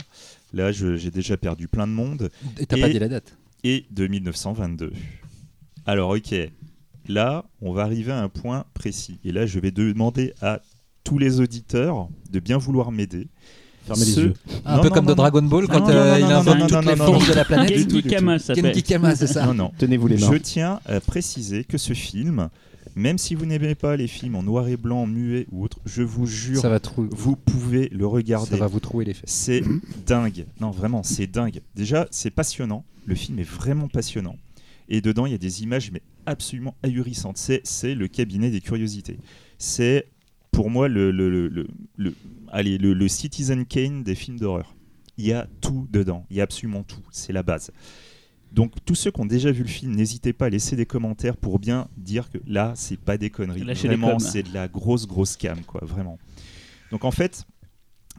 Là, 0.52 0.72
j'ai 0.72 1.10
déjà 1.10 1.38
perdu 1.38 1.68
plein 1.68 1.86
de 1.86 1.92
monde. 1.92 2.28
Et 2.60 2.66
t'as 2.66 2.76
pas 2.78 2.90
dit 2.90 2.98
la 2.98 3.08
date 3.08 3.34
Et 3.64 3.86
de 3.90 4.06
1922. 4.06 4.92
Alors, 5.86 6.10
ok. 6.10 6.34
Là, 7.08 7.46
on 7.62 7.72
va 7.72 7.84
arriver 7.84 8.12
à 8.12 8.20
un 8.22 8.28
point 8.28 8.66
précis. 8.74 9.18
Et 9.24 9.32
là, 9.32 9.46
je 9.46 9.58
vais 9.58 9.70
demander 9.70 10.34
à 10.42 10.60
tous 11.02 11.16
les 11.16 11.40
auditeurs 11.40 12.10
de 12.30 12.40
bien 12.40 12.58
vouloir 12.58 12.92
m'aider. 12.92 13.28
Fermez 13.86 14.04
les 14.04 14.12
Ce- 14.12 14.20
yeux. 14.20 14.34
Un 14.64 14.76
Non, 14.76 14.82
peu 14.82 14.88
non, 14.88 14.94
comme 14.94 15.04
non, 15.04 15.10
dans 15.10 15.14
Dragon 15.22 15.42
Ball 15.42 15.66
quand 15.66 15.80
non, 15.80 15.88
euh, 15.88 16.10
non, 16.12 16.16
il 16.16 16.20
non, 16.22 16.38
toutes 16.38 16.70
non, 16.72 16.80
les 16.80 16.96
non. 16.96 17.18
de 17.18 17.32
la 17.34 17.44
planète. 17.44 17.90
ça 18.40 18.54
s'appelle. 18.54 18.64
Genkikama, 18.74 19.16
c'est 19.16 19.26
ça. 19.26 19.46
Non, 19.46 19.54
non. 19.54 19.72
Tenez-vous 19.78 20.06
les 20.08 20.18
mains. 20.18 20.30
Je 20.32 20.36
tiens 20.38 20.80
à 20.86 21.00
préciser 21.00 21.64
que 21.64 21.78
ce 21.78 21.92
film, 21.92 22.48
même 22.94 23.18
si 23.18 23.34
vous 23.34 23.46
n'aimez 23.46 23.74
pas 23.74 23.96
les 23.96 24.06
films 24.06 24.36
en 24.36 24.42
noir 24.42 24.68
et 24.68 24.76
blanc, 24.76 25.06
muet 25.06 25.46
ou 25.50 25.64
autre, 25.64 25.78
je 25.86 26.02
vous 26.02 26.26
jure, 26.26 26.60
Ça 26.60 26.68
va, 26.68 26.78
trou- 26.80 27.08
vous 27.10 27.36
pouvez 27.36 27.88
le 27.92 28.04
ça 28.04 28.10
regarder. 28.10 28.56
va 28.56 28.66
vous 28.66 28.80
trouer 28.80 29.04
les 29.04 29.14
fesses. 29.14 29.30
C'est 29.30 29.62
dingue. 30.06 30.46
Non, 30.60 30.70
vraiment, 30.70 31.02
c'est 31.02 31.26
dingue. 31.26 31.60
Déjà, 31.74 32.06
c'est 32.10 32.30
passionnant. 32.30 32.84
Le 33.06 33.14
film 33.14 33.38
est 33.38 33.48
vraiment 33.48 33.88
passionnant. 33.88 34.36
Et 34.88 35.00
dedans, 35.00 35.26
il 35.26 35.32
y 35.32 35.34
a 35.34 35.38
des 35.38 35.62
images, 35.62 35.90
mais 35.90 36.02
absolument 36.26 36.74
ahurissantes. 36.84 37.38
C'est, 37.38 37.62
c'est 37.64 37.94
le 37.94 38.08
cabinet 38.08 38.50
des 38.50 38.60
curiosités. 38.60 39.18
C'est, 39.58 40.06
pour 40.50 40.70
moi, 40.70 40.86
le, 40.88 41.10
le, 41.10 41.30
le, 41.30 41.48
le- 41.48 41.66
le- 41.96 42.14
allez, 42.52 42.78
le, 42.78 42.94
le 42.94 43.08
Citizen 43.08 43.66
Kane 43.66 44.04
des 44.04 44.14
films 44.14 44.38
d'horreur. 44.38 44.76
Il 45.18 45.26
y 45.26 45.32
a 45.32 45.48
tout 45.60 45.88
dedans. 45.90 46.24
Il 46.30 46.36
y 46.36 46.40
a 46.40 46.44
absolument 46.44 46.84
tout. 46.84 47.02
C'est 47.10 47.32
la 47.32 47.42
base. 47.42 47.72
Donc, 48.52 48.72
tous 48.84 48.94
ceux 48.94 49.10
qui 49.10 49.20
ont 49.20 49.26
déjà 49.26 49.50
vu 49.50 49.62
le 49.62 49.68
film, 49.68 49.94
n'hésitez 49.94 50.32
pas 50.32 50.46
à 50.46 50.48
laisser 50.50 50.76
des 50.76 50.84
commentaires 50.84 51.36
pour 51.36 51.58
bien 51.58 51.88
dire 51.96 52.30
que 52.30 52.38
là, 52.46 52.72
c'est 52.76 52.98
pas 52.98 53.16
des 53.16 53.30
conneries. 53.30 53.64
Lâchez 53.64 53.88
vraiment, 53.88 54.18
c'est 54.18 54.42
de 54.42 54.52
la 54.52 54.68
grosse, 54.68 55.06
grosse 55.06 55.36
cam, 55.36 55.62
quoi. 55.64 55.80
Vraiment. 55.84 56.18
Donc, 56.90 57.04
en 57.04 57.10
fait, 57.10 57.46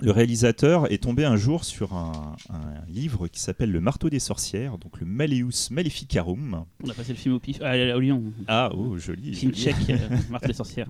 le 0.01 0.11
réalisateur 0.11 0.91
est 0.91 1.03
tombé 1.03 1.23
un 1.23 1.35
jour 1.35 1.63
sur 1.63 1.93
un, 1.93 2.35
un 2.49 2.85
livre 2.87 3.27
qui 3.27 3.39
s'appelle 3.39 3.71
Le 3.71 3.79
marteau 3.79 4.09
des 4.09 4.19
sorcières, 4.19 4.77
donc 4.77 4.99
le 4.99 5.05
Maleus 5.05 5.69
Maleficarum. 5.71 6.65
On 6.83 6.89
a 6.89 6.93
passé 6.93 7.13
le 7.13 7.17
film 7.17 7.35
au 7.35 7.39
pif. 7.39 7.59
Ah, 7.61 7.75
au 7.95 7.99
Lyon. 7.99 8.23
Ah, 8.47 8.71
oh, 8.73 8.97
joli. 8.97 9.33
Film 9.33 9.53
tchèque, 9.53 9.89
euh, 9.89 10.17
Marthe 10.29 10.47
les 10.47 10.53
sorcières. 10.53 10.89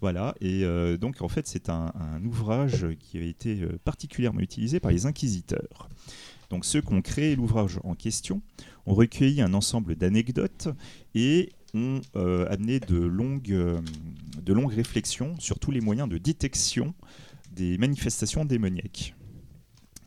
Voilà, 0.00 0.34
et 0.40 0.64
euh, 0.64 0.96
donc 0.96 1.22
en 1.22 1.28
fait, 1.28 1.46
c'est 1.46 1.68
un, 1.68 1.92
un 1.94 2.24
ouvrage 2.24 2.86
qui 2.98 3.18
a 3.18 3.22
été 3.22 3.60
euh, 3.62 3.78
particulièrement 3.84 4.40
utilisé 4.40 4.80
par 4.80 4.90
les 4.90 5.06
inquisiteurs. 5.06 5.88
Donc 6.50 6.66
ceux 6.66 6.82
qui 6.82 6.92
ont 6.92 7.00
créé 7.00 7.34
l'ouvrage 7.34 7.80
en 7.82 7.94
question 7.94 8.42
ont 8.84 8.94
recueilli 8.94 9.40
un 9.40 9.54
ensemble 9.54 9.96
d'anecdotes 9.96 10.68
et 11.14 11.50
ont 11.74 12.00
euh, 12.16 12.46
amené 12.50 12.80
de 12.80 12.98
longues, 12.98 13.52
euh, 13.52 13.80
de 14.42 14.52
longues 14.52 14.72
réflexions 14.72 15.34
sur 15.38 15.58
tous 15.58 15.70
les 15.70 15.80
moyens 15.80 16.08
de 16.08 16.18
détection 16.18 16.94
des 17.52 17.78
manifestations 17.78 18.44
démoniaques. 18.44 19.14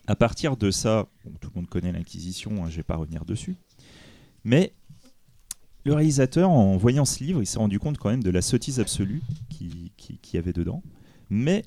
À 0.07 0.15
partir 0.15 0.57
de 0.57 0.71
ça, 0.71 1.07
tout 1.41 1.49
le 1.53 1.61
monde 1.61 1.69
connaît 1.69 1.91
l'Inquisition, 1.91 2.51
hein, 2.63 2.67
je 2.67 2.73
ne 2.73 2.77
vais 2.77 2.83
pas 2.83 2.95
revenir 2.95 3.25
dessus, 3.25 3.55
mais 4.43 4.73
le 5.83 5.93
réalisateur, 5.93 6.49
en 6.49 6.77
voyant 6.77 7.05
ce 7.05 7.23
livre, 7.23 7.41
il 7.41 7.45
s'est 7.45 7.59
rendu 7.59 7.77
compte 7.79 7.97
quand 7.99 8.09
même 8.09 8.23
de 8.23 8.31
la 8.31 8.41
sottise 8.41 8.79
absolue 8.79 9.21
qui, 9.49 9.91
qui, 9.97 10.17
qui 10.17 10.37
avait 10.37 10.53
dedans. 10.53 10.81
Mais 11.29 11.63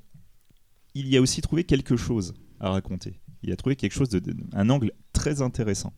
il 0.95 1.09
y 1.09 1.17
a 1.17 1.21
aussi 1.21 1.41
trouvé 1.41 1.63
quelque 1.63 1.97
chose 1.97 2.35
à 2.59 2.71
raconter. 2.71 3.21
Il 3.45 3.53
a 3.53 3.57
trouvé 3.57 3.77
quelque 3.77 3.93
chose, 3.93 4.09
de, 4.09 4.19
de- 4.19 4.35
un 4.53 4.71
angle 4.71 4.91
très 5.13 5.41
intéressant. 5.41 5.93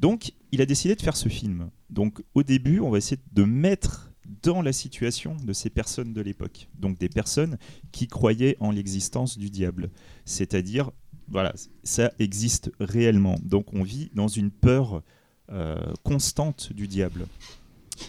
Donc, 0.00 0.32
il 0.50 0.60
a 0.60 0.66
décidé 0.66 0.96
de 0.96 1.02
faire 1.02 1.16
ce 1.16 1.28
film. 1.28 1.70
Donc, 1.90 2.22
au 2.34 2.42
début, 2.42 2.80
on 2.80 2.90
va 2.90 2.98
essayer 2.98 3.20
de 3.32 3.44
mettre 3.44 4.12
dans 4.42 4.62
la 4.62 4.72
situation 4.72 5.36
de 5.36 5.52
ces 5.52 5.70
personnes 5.70 6.12
de 6.12 6.20
l'époque. 6.20 6.68
Donc, 6.78 6.98
des 6.98 7.08
personnes 7.08 7.58
qui 7.92 8.06
croyaient 8.06 8.56
en 8.60 8.70
l'existence 8.70 9.38
du 9.38 9.50
diable. 9.50 9.90
C'est-à-dire, 10.24 10.90
voilà, 11.28 11.54
ça 11.82 12.12
existe 12.18 12.70
réellement. 12.80 13.36
Donc, 13.42 13.72
on 13.72 13.82
vit 13.82 14.10
dans 14.14 14.28
une 14.28 14.50
peur 14.50 15.02
euh, 15.50 15.76
constante 16.02 16.72
du 16.72 16.88
diable. 16.88 17.26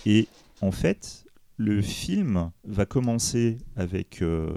Et 0.05 0.27
en 0.61 0.71
fait, 0.71 1.25
le 1.57 1.81
film 1.81 2.51
va 2.63 2.85
commencer 2.85 3.57
avec 3.75 4.21
euh, 4.21 4.53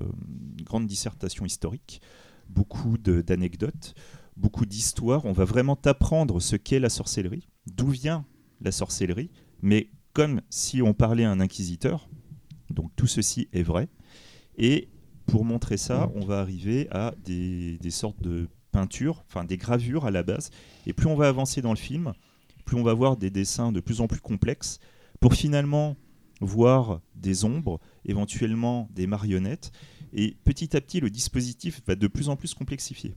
une 0.59 0.64
grande 0.64 0.87
dissertation 0.87 1.44
historique, 1.44 2.01
beaucoup 2.48 2.98
d'anecdotes, 2.98 3.94
beaucoup 4.37 4.66
d'histoires. 4.66 5.25
On 5.25 5.33
va 5.33 5.44
vraiment 5.44 5.77
t'apprendre 5.77 6.40
ce 6.40 6.57
qu'est 6.57 6.81
la 6.81 6.88
sorcellerie, 6.88 7.48
d'où 7.66 7.88
vient 7.88 8.25
la 8.61 8.72
sorcellerie, 8.72 9.31
mais 9.62 9.90
comme 10.12 10.40
si 10.51 10.83
on 10.83 10.94
parlait 10.94 11.25
à 11.25 11.31
un 11.31 11.40
inquisiteur. 11.40 12.09
Donc 12.70 12.90
tout 12.96 13.07
ceci 13.07 13.48
est 13.53 13.62
vrai. 13.62 13.88
Et 14.57 14.88
pour 15.27 15.44
montrer 15.44 15.77
ça, 15.77 16.11
on 16.14 16.25
va 16.25 16.40
arriver 16.40 16.88
à 16.90 17.14
des, 17.25 17.79
des 17.79 17.90
sortes 17.90 18.20
de 18.22 18.48
peintures, 18.70 19.25
enfin 19.29 19.44
des 19.44 19.57
gravures 19.57 20.07
à 20.07 20.11
la 20.11 20.22
base. 20.22 20.51
Et 20.87 20.92
plus 20.92 21.07
on 21.07 21.14
va 21.14 21.29
avancer 21.29 21.62
dans 21.62 21.70
le 21.70 21.77
film, 21.77 22.12
plus 22.64 22.77
on 22.77 22.83
va 22.83 22.94
voir 22.94 23.16
des 23.16 23.31
dessins 23.31 23.72
de 23.72 23.81
plus 23.81 24.01
en 24.01 24.09
plus 24.09 24.20
complexes 24.20 24.79
pour 25.20 25.35
finalement 25.35 25.96
voir 26.40 27.01
des 27.14 27.44
ombres, 27.44 27.81
éventuellement 28.05 28.88
des 28.92 29.07
marionnettes. 29.07 29.72
Et 30.12 30.37
petit 30.44 30.77
à 30.77 30.81
petit, 30.81 31.01
le 31.01 31.11
dispositif 31.11 31.81
va 31.87 31.94
de 31.94 32.07
plus 32.07 32.29
en 32.29 32.37
plus 32.37 32.55
complexifier. 32.55 33.14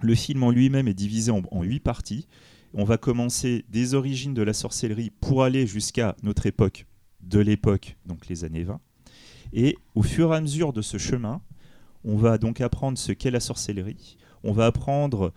Le 0.00 0.14
film 0.14 0.42
en 0.42 0.50
lui-même 0.50 0.88
est 0.88 0.94
divisé 0.94 1.30
en, 1.30 1.42
en 1.50 1.62
huit 1.62 1.80
parties. 1.80 2.26
On 2.74 2.84
va 2.84 2.98
commencer 2.98 3.64
des 3.70 3.94
origines 3.94 4.34
de 4.34 4.42
la 4.42 4.52
sorcellerie 4.52 5.10
pour 5.10 5.42
aller 5.42 5.66
jusqu'à 5.66 6.14
notre 6.22 6.46
époque, 6.46 6.86
de 7.20 7.38
l'époque, 7.38 7.96
donc 8.04 8.28
les 8.28 8.44
années 8.44 8.64
20. 8.64 8.80
Et 9.54 9.76
au 9.94 10.02
fur 10.02 10.32
et 10.32 10.36
à 10.36 10.40
mesure 10.40 10.74
de 10.74 10.82
ce 10.82 10.98
chemin, 10.98 11.40
on 12.04 12.16
va 12.16 12.36
donc 12.36 12.60
apprendre 12.60 12.98
ce 12.98 13.12
qu'est 13.12 13.30
la 13.30 13.40
sorcellerie. 13.40 14.18
On 14.44 14.52
va 14.52 14.66
apprendre 14.66 15.32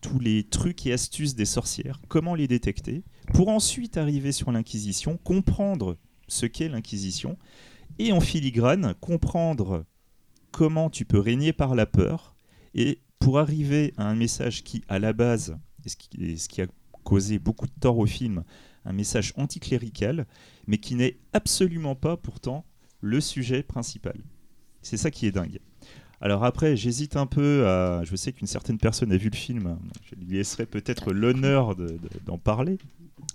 tous 0.00 0.20
les 0.20 0.44
trucs 0.44 0.86
et 0.86 0.92
astuces 0.92 1.34
des 1.34 1.44
sorcières, 1.44 2.00
comment 2.08 2.36
les 2.36 2.46
détecter, 2.46 3.02
pour 3.34 3.48
ensuite 3.48 3.96
arriver 3.96 4.30
sur 4.30 4.52
l'Inquisition, 4.52 5.16
comprendre 5.16 5.96
ce 6.28 6.46
qu'est 6.46 6.68
l'Inquisition, 6.68 7.36
et 7.98 8.12
en 8.12 8.20
filigrane, 8.20 8.94
comprendre 9.00 9.84
comment 10.52 10.88
tu 10.88 11.04
peux 11.04 11.18
régner 11.18 11.52
par 11.52 11.74
la 11.74 11.86
peur, 11.86 12.36
et 12.74 13.00
pour 13.18 13.40
arriver 13.40 13.92
à 13.96 14.08
un 14.08 14.14
message 14.14 14.62
qui, 14.62 14.82
à 14.88 15.00
la 15.00 15.12
base, 15.12 15.58
est 15.86 15.90
ce 15.90 15.96
qui, 15.96 16.38
ce 16.38 16.48
qui 16.48 16.62
a 16.62 16.66
causé 17.04 17.38
beaucoup 17.38 17.66
de 17.66 17.72
tort 17.80 17.98
au 17.98 18.06
film, 18.06 18.42
un 18.84 18.92
message 18.92 19.32
anticlérical, 19.36 20.26
mais 20.66 20.78
qui 20.78 20.94
n'est 20.94 21.16
absolument 21.32 21.94
pas 21.94 22.16
pourtant 22.16 22.64
le 23.00 23.20
sujet 23.20 23.62
principal. 23.62 24.16
C'est 24.82 24.96
ça 24.96 25.10
qui 25.10 25.26
est 25.26 25.32
dingue. 25.32 25.60
Alors 26.20 26.44
après, 26.44 26.76
j'hésite 26.76 27.16
un 27.16 27.26
peu 27.26 27.66
à... 27.66 28.02
Je 28.04 28.16
sais 28.16 28.32
qu'une 28.32 28.46
certaine 28.46 28.78
personne 28.78 29.12
a 29.12 29.16
vu 29.16 29.28
le 29.28 29.36
film, 29.36 29.78
je 30.02 30.14
lui 30.14 30.36
laisserai 30.36 30.64
peut-être 30.66 31.12
l'honneur 31.12 31.76
de- 31.76 31.88
de- 31.88 31.98
d'en 32.24 32.38
parler. 32.38 32.78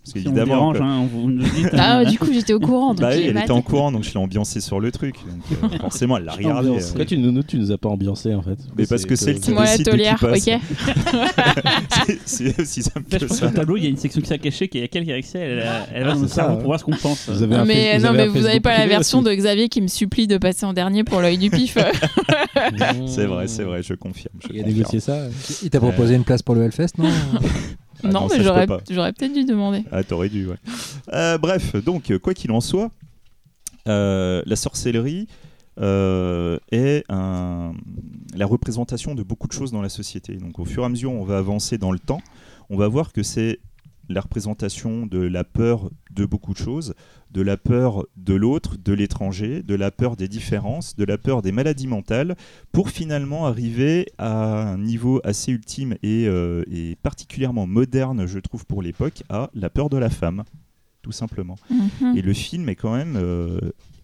Parce 0.04 0.14
Si 0.14 0.20
on 0.20 0.24
qu'évidemment, 0.32 0.74
dérange, 0.74 0.78
comme- 0.80 0.88
hein, 0.88 1.00
on 1.02 1.06
vous 1.06 1.30
nous 1.30 1.44
dites. 1.44 1.70
Ah, 1.78 2.04
du 2.04 2.18
coup, 2.18 2.30
j'étais 2.34 2.54
au 2.54 2.60
courant. 2.60 2.90
Donc 2.96 3.02
bah 3.02 3.12
oui, 3.16 3.26
elle 3.30 3.38
était 3.38 3.52
en 3.52 3.62
courant, 3.62 3.92
donc 3.92 4.04
je 4.04 4.10
l'ai 4.12 4.18
ambiancé 4.18 4.60
sur 4.60 4.80
le 4.80 4.92
truc. 4.92 5.16
Donc, 5.62 5.72
euh, 5.74 5.78
forcément, 5.82 6.18
elle 6.18 6.24
l'a 6.26 6.32
regardé. 6.32 6.70
Euh. 6.70 6.80
Pourquoi 6.88 7.06
tu 7.06 7.18
nous, 7.20 7.32
nous, 7.32 7.44
tu 7.44 7.58
nous 7.58 7.72
as 7.72 7.78
pas 7.78 7.90
ambiancé 7.90 8.34
en 8.34 8.42
fait 8.42 8.58
Mais 8.76 8.88
parce 8.88 9.06
que 9.06 9.16
c'est 9.16 9.34
le 9.34 9.54
la 9.54 9.62
décide 9.78 9.86
de 9.86 9.92
qui 9.92 10.26
passe. 10.26 10.48
ok 10.48 12.16
C'est- 12.26 12.60
aussi 12.60 12.82
simple 12.82 13.04
Là, 13.12 13.18
je 13.20 13.26
que 13.26 13.26
pense 13.28 13.38
que 13.40 13.46
ça. 13.46 13.48
le 13.52 13.54
tableau, 13.54 13.78
il 13.78 13.84
y 13.84 13.86
a 13.86 13.90
une 13.90 13.98
section 13.98 14.22
qui 14.22 14.28
s'est 14.28 14.40
cachée, 14.40 14.68
qui 14.68 14.80
est 14.80 14.88
quelqu'un 14.88 15.06
qui 15.06 15.12
a 15.14 15.16
accès, 15.18 15.38
elle, 15.40 15.64
elle 15.94 16.04
va 16.04 16.16
ça, 16.16 16.28
cerveau 16.28 16.52
ouais. 16.54 16.58
pour 16.58 16.66
voir 16.68 16.80
ce 16.80 16.86
qu'on 16.86 16.92
pense. 16.92 17.30
Vous 17.30 17.44
avez 17.44 17.56
Non 17.56 17.62
un 17.62 17.66
mais, 17.66 18.00
non, 18.00 18.06
avez 18.06 18.18
mais 18.18 18.28
vous 18.28 18.42
n'avez 18.42 18.60
pas 18.60 18.78
la 18.78 18.88
version 18.88 19.22
de 19.22 19.32
Xavier 19.32 19.70
qui 19.70 19.82
me 19.82 19.88
supplie 19.88 20.26
de 20.26 20.38
passer 20.38 20.66
en 20.66 20.74
dernier 20.74 21.04
pour 21.04 21.22
l'œil 21.22 21.38
du 21.38 21.52
pif. 21.52 21.78
C'est 23.06 23.26
vrai, 23.26 23.48
c'est 23.48 23.64
vrai, 23.64 23.84
je 23.84 23.94
confirme. 23.94 24.34
Il 24.52 24.62
a 24.62 24.64
négocié 24.64 25.00
ça. 25.00 25.18
Il 25.62 25.70
t'a 25.70 25.80
proposé 25.80 26.16
une 26.16 26.24
place 26.24 26.42
pour 26.42 26.56
le 26.56 26.64
Hellfest, 26.64 26.98
non? 26.98 27.10
Ah 28.04 28.08
non, 28.10 28.28
mais 28.30 28.44
j'aurais, 28.44 28.66
peut-être 29.14 29.34
dû 29.34 29.46
demander. 29.46 29.84
Ah, 29.92 30.04
t'aurais 30.04 30.30
dû, 30.30 30.48
ouais. 30.48 30.56
Euh, 31.14 31.38
bref, 31.38 31.76
donc, 31.84 32.16
quoi 32.20 32.34
qu'il 32.34 32.52
en 32.52 32.62
soit, 32.62 32.92
euh, 33.88 34.42
la 34.46 34.56
sorcellerie 34.56 35.28
euh, 35.80 36.58
est 36.72 37.04
un- 37.10 37.74
la 38.36 38.46
représentation 38.46 39.16
de 39.16 39.24
beaucoup 39.24 39.48
de 39.48 39.54
choses 39.54 39.72
dans 39.72 39.82
la 39.82 39.90
société. 39.90 40.36
Donc, 40.36 40.60
au 40.60 40.66
fur 40.66 40.84
et 40.84 40.86
à 40.86 40.90
mesure, 40.90 41.12
on 41.12 41.24
va 41.24 41.38
avancer 41.38 41.78
dans 41.78 41.92
le 41.92 42.00
temps, 42.00 42.22
on 42.70 42.78
va 42.78 42.88
voir 42.88 43.14
que 43.14 43.24
c'est 43.24 43.60
la 44.10 44.22
représentation 44.22 45.06
de 45.06 45.20
la 45.20 45.44
peur 45.44 45.90
de 46.14 46.26
beaucoup 46.26 46.54
de 46.54 46.58
choses, 46.58 46.94
de 47.32 47.42
la 47.42 47.58
peur 47.58 48.06
de 48.18 48.34
l'autre, 48.34 48.78
de 48.78 48.94
l'étranger, 48.94 49.64
de 49.64 49.76
la 49.76 49.92
peur 49.92 50.16
des 50.16 50.28
différences, 50.28 50.96
de 50.96 51.04
la 51.04 51.18
peur 51.18 51.42
des 51.42 51.52
maladies 51.52 51.88
mentales, 51.88 52.36
pour 52.72 52.90
finalement 52.90 53.46
arriver 53.46 54.08
à 54.18 54.72
un 54.72 54.78
niveau 54.78 55.22
assez 55.24 55.52
ultime 55.52 55.94
et, 56.04 56.28
euh, 56.28 56.64
et 56.72 56.98
particulièrement 57.02 57.68
moderne, 57.68 58.26
je 58.26 58.40
trouve, 58.40 58.66
pour 58.66 58.82
l'époque, 58.82 59.24
à 59.30 59.50
la 59.54 59.70
peur 59.70 59.90
de 59.90 59.98
la 59.98 60.10
femme, 60.10 60.44
tout 61.02 61.12
simplement. 61.12 61.58
Mhm. 61.70 62.18
Et 62.18 62.22
le 62.22 62.34
film 62.34 62.70
est 62.70 62.76
quand 62.76 62.96
même 62.96 63.16
euh, 63.16 63.60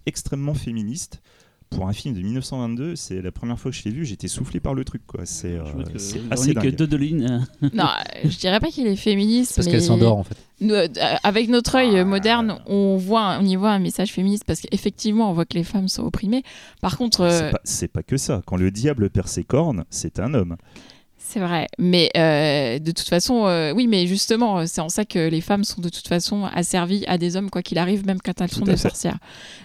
extrêmement 0.06 0.54
féministe. 0.54 1.22
Pour 1.70 1.88
un 1.88 1.94
film 1.94 2.16
de 2.16 2.22
1922, 2.22 2.96
c'est 2.96 3.22
la 3.22 3.32
première 3.32 3.60
fois 3.60 3.72
que 3.72 3.78
je 3.78 3.84
l'ai 3.84 3.92
vu, 3.92 4.06
j'étais 4.06 4.28
soufflé 4.30 4.60
par 4.60 4.74
le 4.74 4.86
truc. 4.86 5.02
quoi. 5.06 5.22
C'est 5.26 5.54
euh, 5.54 5.64
c'est 5.98 6.22
assez 6.32 6.54
dingue. 6.54 6.76
Dodeline. 6.76 7.46
euh, 7.64 7.70
Non, 7.74 7.88
je 8.24 8.38
dirais 8.38 8.60
pas 8.60 8.68
qu'il 8.70 8.88
est 8.88 8.96
féministe, 8.96 9.54
Parce 9.56 9.66
mais 9.68 9.74
qu'elle 9.74 9.82
s'endort 9.84 10.18
en 10.18 10.24
fait. 10.24 10.36
Nous, 10.62 10.74
euh, 10.74 10.88
avec 11.24 11.50
notre 11.50 11.76
œil 11.76 12.00
Ah. 12.00 12.06
moderne, 12.06 12.60
on 12.68 12.98
voit, 12.98 13.38
on 13.40 13.46
y 13.46 13.56
voit 13.56 13.72
un 13.72 13.80
message 13.80 14.12
féministe 14.14 14.44
parce 14.46 14.62
qu'effectivement, 14.62 15.30
on 15.30 15.34
voit 15.34 15.46
que 15.46 15.56
les 15.56 15.64
femmes 15.64 15.88
sont 15.90 16.04
opprimées. 16.04 16.44
Par 16.82 16.98
contre, 16.98 17.22
euh, 17.22 17.30
C'est 17.30 17.52
pas, 17.52 17.62
c'est 17.64 17.88
pas 17.90 18.04
que 18.04 18.18
ça. 18.18 18.42
Quand 18.46 18.56
le 18.56 18.72
diable 18.72 19.10
perd 19.10 19.28
ses 19.28 19.44
cornes, 19.44 19.84
c'est 19.90 20.20
un 20.20 20.34
homme. 20.34 20.56
C'est 21.30 21.42
vrai, 21.42 21.68
mais 21.78 22.10
euh, 22.16 22.80
de 22.80 22.92
toute 22.92 23.10
façon, 23.10 23.48
euh, 23.48 23.74
oui, 23.76 23.86
mais 23.88 24.08
justement, 24.08 24.60
euh, 24.60 24.64
c'est 24.66 24.80
en 24.80 24.88
ça 24.88 25.04
que 25.04 25.28
les 25.28 25.42
femmes 25.42 25.66
sont 25.66 25.82
de 25.82 25.90
toute 25.90 26.08
façon 26.08 26.46
asservies 26.46 27.04
à 27.06 27.18
des 27.18 27.36
hommes 27.36 27.50
quoi 27.50 27.62
qu'il 27.62 27.78
arrive, 27.78 28.06
même 28.06 28.20
quand 28.24 28.40
elles 28.40 28.50
sont 28.50 28.64
des 28.64 28.72
fait. 28.72 28.78
sorcières. 28.78 29.18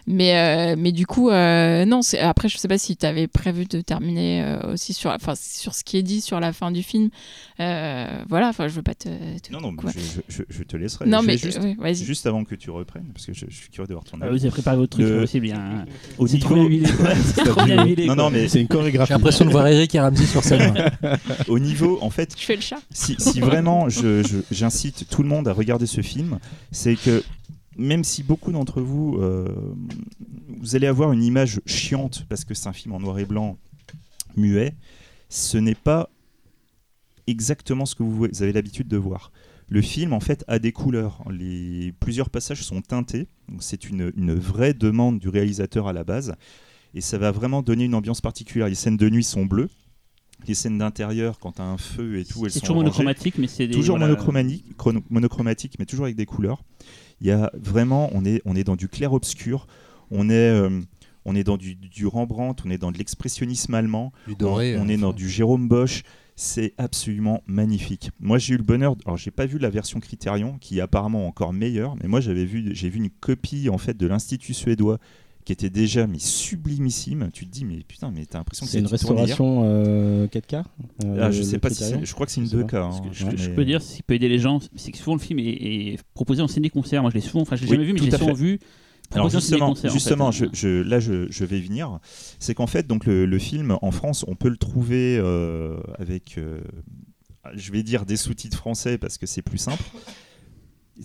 Mais, 0.09 0.37
euh, 0.72 0.75
mais 0.77 0.90
du 0.90 1.07
coup, 1.07 1.31
euh, 1.31 1.85
non. 1.85 2.01
Après, 2.20 2.48
je 2.48 2.59
sais 2.59 2.66
pas 2.66 2.79
si 2.79 2.96
tu 2.96 3.07
avais 3.07 3.29
prévu 3.29 3.66
de 3.66 3.81
terminer 3.81 4.42
euh, 4.42 4.72
aussi 4.72 4.92
sur, 4.92 5.12
enfin, 5.12 5.35
sur 5.37 5.72
ce 5.75 5.85
qui 5.85 5.96
est 5.98 6.03
dit 6.03 6.20
sur 6.20 6.40
la 6.40 6.53
fin 6.53 6.72
du 6.72 6.83
film. 6.83 7.11
Euh, 7.61 8.09
voilà, 8.29 8.48
enfin, 8.48 8.66
je 8.66 8.72
veux 8.75 8.83
pas 8.83 8.94
te. 8.96 9.09
te- 9.38 9.53
Non, 9.53 9.61
non, 9.61 9.72
je, 9.94 10.01
je- 10.01 10.20
je- 10.38 10.42
je 10.48 10.62
te 10.64 10.77
laisserai. 10.77 11.07
Non, 11.07 11.20
Je 11.20 11.27
mais 11.27 11.37
juste, 11.38 11.61
vas-y. 11.79 11.94
juste 12.05 12.27
avant 12.27 12.42
que 12.42 12.57
tu 12.57 12.70
reprennes, 12.70 13.07
parce 13.14 13.25
que 13.27 13.35
je, 13.35 13.46
je 13.48 13.55
suis 13.55 13.70
curieux 13.70 13.87
de 13.87 13.92
voir 13.92 14.03
ton 14.05 14.18
Ah, 14.20 14.25
avis. 14.25 14.38
vous 14.38 14.44
avez 14.46 14.51
préparé 14.51 14.77
votre 14.77 14.90
truc, 14.98 15.07
Le- 15.07 15.27
c'est 15.27 15.38
un- 15.53 15.85
Au 16.18 16.27
C'est 16.27 16.38
trop 16.40 16.57
bien 16.57 16.66
huilé. 16.66 16.87
bien. 17.94 18.07
Non, 18.07 18.25
non, 18.25 18.31
mais 18.31 18.48
C'est 18.48 18.61
une 18.61 18.66
chorégraphie. 18.68 19.11
J'ai 19.11 19.14
l'impression 19.14 19.44
de 19.44 19.51
voir 19.51 19.68
Eric 19.68 19.94
et 19.94 20.01
Ramsey 20.01 20.27
sur 20.27 20.43
scène. 20.43 20.91
au 21.53 21.59
niveau, 21.59 21.98
en 22.03 22.11
fait, 22.11 22.34
Je 22.38 22.44
fais 22.44 22.57
le 22.57 22.62
chat. 22.62 22.80
si, 22.90 23.16
si 23.18 23.40
vraiment 23.40 23.88
je- 23.88 24.22
je- 24.22 24.38
j'incite 24.50 25.07
tout 25.11 25.22
le 25.22 25.28
monde 25.28 25.46
à 25.48 25.53
regarder 25.53 25.86
ce 25.86 26.00
film, 26.00 26.38
c'est 26.70 26.96
que 26.96 27.22
même 27.76 28.05
si 28.05 28.22
beaucoup 28.22 28.53
d'entre 28.53 28.80
vous, 28.80 29.16
euh, 29.20 29.46
vous 30.61 30.76
allez 30.76 30.86
avoir 30.86 31.12
une 31.12 31.22
image 31.22 31.61
chiante 31.66 32.24
parce 32.28 32.44
que 32.44 32.55
c'est 32.55 32.68
un 32.68 32.72
film 32.72 32.94
en 32.94 33.00
noir 33.00 33.18
et 33.18 33.24
blanc 33.24 33.57
muet, 34.36 34.74
ce 35.28 35.59
n'est 35.59 35.74
pas 35.74 36.11
exactement 37.26 37.86
ce 37.86 37.94
que 37.94 38.03
vous, 38.03 38.24
avez 38.40 38.53
l'habitude 38.53 38.88
de 38.88 38.96
voir. 38.96 39.32
Le 39.68 39.80
film, 39.80 40.12
en 40.12 40.20
fait, 40.20 40.44
a 40.48 40.59
des 40.59 40.72
couleurs. 40.72 41.22
Les, 41.30 41.92
plusieurs 41.98 42.28
passages 42.28 42.62
sont 42.62 42.82
teintés. 42.82 43.26
C'est 43.61 43.88
une, 43.88 44.12
une 44.16 44.34
vraie 44.34 44.74
demande 44.74 45.18
du 45.18 45.28
réalisateur 45.28 45.88
à 45.88 45.92
la 45.94 46.05
base. 46.05 46.34
Et 46.94 47.00
ça 47.00 47.16
va 47.16 47.30
vraiment 47.30 47.62
donner 47.62 47.84
une 47.84 47.94
ambiance 47.94 48.20
particulière. 48.20 48.68
Les 48.68 48.74
scènes 48.74 48.98
de 48.98 49.09
nuit 49.09 49.24
sont 49.24 49.46
bleues. 49.46 49.70
Les 50.49 50.55
scènes 50.55 50.78
d'intérieur, 50.78 51.38
quand 51.38 51.53
tu 51.53 51.62
as 51.62 51.64
un 51.64 51.78
feu 51.78 52.18
et 52.18 52.24
tout, 52.24 52.45
elles 52.45 52.51
C'est 52.51 52.59
sont 52.59 52.66
toujours 52.66 52.76
orangées. 52.76 52.84
monochromatique, 52.86 53.38
mais 53.38 53.47
c'est 53.47 53.66
des- 53.66 53.74
Toujours 53.74 53.97
voilà. 53.99 54.12
monochromatique, 54.12 54.76
chrono- 54.76 55.03
monochromatique, 55.11 55.74
mais 55.78 55.86
toujours 55.86 56.05
avec 56.07 56.16
des 56.16 56.26
couleurs. 56.26 56.62
Il 57.20 57.26
y 57.26 57.30
a 57.30 57.51
vraiment, 57.55 58.11
on 58.12 58.24
est, 58.24 58.43
on 58.45 58.57
est 58.57 58.64
dans 58.64 58.76
du 58.76 58.88
clair-obscur, 58.88 59.66
on 60.11 60.28
est, 60.28 60.32
euh, 60.34 60.80
on 61.24 61.36
est 61.36 61.45
dans 61.45 61.57
du, 61.57 61.76
du 61.76 62.07
Rembrandt, 62.07 62.62
on 62.66 62.70
est 62.70 62.78
dans 62.78 62.90
de 62.90 62.99
l'expressionnisme 62.99 63.72
allemand, 63.74 64.12
Du 64.26 64.34
doré. 64.34 64.76
on, 64.76 64.82
on 64.82 64.88
euh, 64.88 64.93
est 64.93 64.97
dans 64.97 65.12
du 65.12 65.28
Jérôme 65.28 65.68
Bosch. 65.68 66.03
C'est 66.34 66.72
absolument 66.78 67.43
magnifique. 67.47 68.11
Moi, 68.18 68.38
j'ai 68.38 68.55
eu 68.55 68.57
le 68.57 68.62
bonheur. 68.64 68.97
Alors, 69.05 69.18
j'ai 69.18 69.30
pas 69.30 69.45
vu 69.45 69.59
la 69.59 69.68
version 69.68 70.01
Criterion, 70.01 70.57
qui 70.59 70.78
est 70.78 70.80
apparemment 70.80 71.26
encore 71.28 71.53
meilleure, 71.53 71.95
mais 72.03 72.09
moi, 72.09 72.20
j'avais 72.20 72.47
vu, 72.47 72.70
j'ai 72.74 72.88
vu 72.88 72.97
une 72.99 73.11
copie 73.11 73.68
en 73.68 73.76
fait 73.78 73.97
de 73.97 74.07
l'Institut 74.07 74.55
suédois 74.55 74.99
qui 75.45 75.53
était 75.53 75.70
déjà 75.70 76.07
mais 76.07 76.18
sublimissime. 76.18 77.30
Tu 77.32 77.47
te 77.47 77.51
dis, 77.51 77.64
mais 77.64 77.78
putain, 77.86 78.11
mais 78.14 78.26
t'as 78.26 78.38
l'impression 78.38 78.64
que 78.66 78.70
C'est 78.72 78.78
une 78.78 78.86
restauration 78.86 79.62
euh, 79.64 80.26
4K 80.28 80.62
euh, 81.05 81.18
Ah, 81.20 81.30
je 81.30 81.38
le- 81.38 81.45
sais 81.45 81.53
le 81.55 81.59
pas 81.61 81.70
si 81.70 81.84
je 82.05 82.12
crois 82.14 82.26
que 82.26 82.32
c'est 82.32 82.40
une 82.40 82.47
Je 82.47 82.51
sais 82.51 82.62
2K. 82.62 82.76
hein, 82.76 82.90
Ce 82.93 83.01
que 83.09 83.12
je, 83.14 83.26
mais- 83.26 83.36
je 83.36 83.51
peux 83.51 83.64
dire, 83.64 83.82
ce 83.82 83.97
qui 83.97 84.03
peut 84.03 84.14
aider 84.14 84.28
les 84.28 84.38
gens, 84.38 84.61
c'est 84.76 84.93
que 84.93 84.99
souvent 84.99 85.14
le 85.14 85.20
film 85.20 85.38
est, 85.40 85.45
est 85.45 85.99
proposé 86.14 86.43
en 86.43 86.49
ciné-concert. 86.49 87.03
Moi, 87.03 87.11
je 87.11 87.16
l'ai 87.16 87.20
souvent, 87.20 87.43
enfin, 87.43 87.57
je 87.57 87.62
l'ai 87.62 87.70
Oui, 87.70 87.74
jamais 87.76 87.86
vu, 87.86 87.93
mais 87.95 87.99
je 87.99 88.05
l'ai 88.05 88.11
souvent 88.12 88.26
fait. 88.34 88.40
vu. 88.40 88.59
Alors 89.11 89.26
proposé 89.26 89.36
en 89.36 89.40
justement, 89.40 89.74
ciné-concert, 89.74 89.90
en 89.90 89.95
justement 89.95 90.32
fait. 90.32 90.49
je, 90.53 90.59
je- 90.78 90.82
là 90.88 91.01
je, 91.01 91.26
je 91.30 91.45
vais 91.45 91.59
y 91.59 91.62
venir. 91.62 91.99
C'est 92.38 92.55
qu'en 92.55 92.66
fait, 92.68 92.86
donc 92.86 93.05
le, 93.05 93.26
le 93.26 93.38
film 93.38 93.76
en 93.82 93.90
France, 93.90 94.24
on 94.28 94.36
peut 94.36 94.49
le 94.49 94.57
trouver 94.57 95.18
euh, 95.18 95.76
avec, 95.99 96.38
euh, 96.38 96.61
je 97.55 97.72
vais 97.72 97.82
dire 97.82 98.07
des 98.07 98.16
sous-titres 98.16 98.57
français 98.57 98.97
parce 98.97 99.18
que 99.18 99.26
c'est 99.26 99.43
plus 99.43 99.59
simple. 99.59 99.82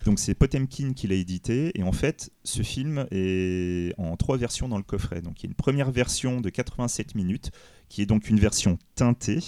Donc 0.06 0.20
c'est 0.20 0.34
Potemkin 0.34 0.94
qui 0.94 1.08
l'a 1.08 1.16
édité 1.16 1.72
et 1.80 1.84
en 1.84 1.92
fait 1.92 2.32
ce 2.44 2.62
film 2.62 3.08
est 3.12 3.94
en 3.98 4.18
trois 4.18 4.38
versions 4.38 4.68
dans 4.68 4.78
le 4.78 4.84
coffret. 4.84 5.22
Donc 5.22 5.40
il 5.40 5.44
y 5.44 5.48
a 5.48 5.50
une 5.50 5.56
première 5.56 5.92
version 5.92 6.42
de 6.42 6.50
87 6.50 7.16
minutes 7.16 7.52
qui 7.90 8.02
est 8.02 8.06
donc 8.06 8.30
une 8.30 8.40
version 8.40 8.78
teintée 8.96 9.40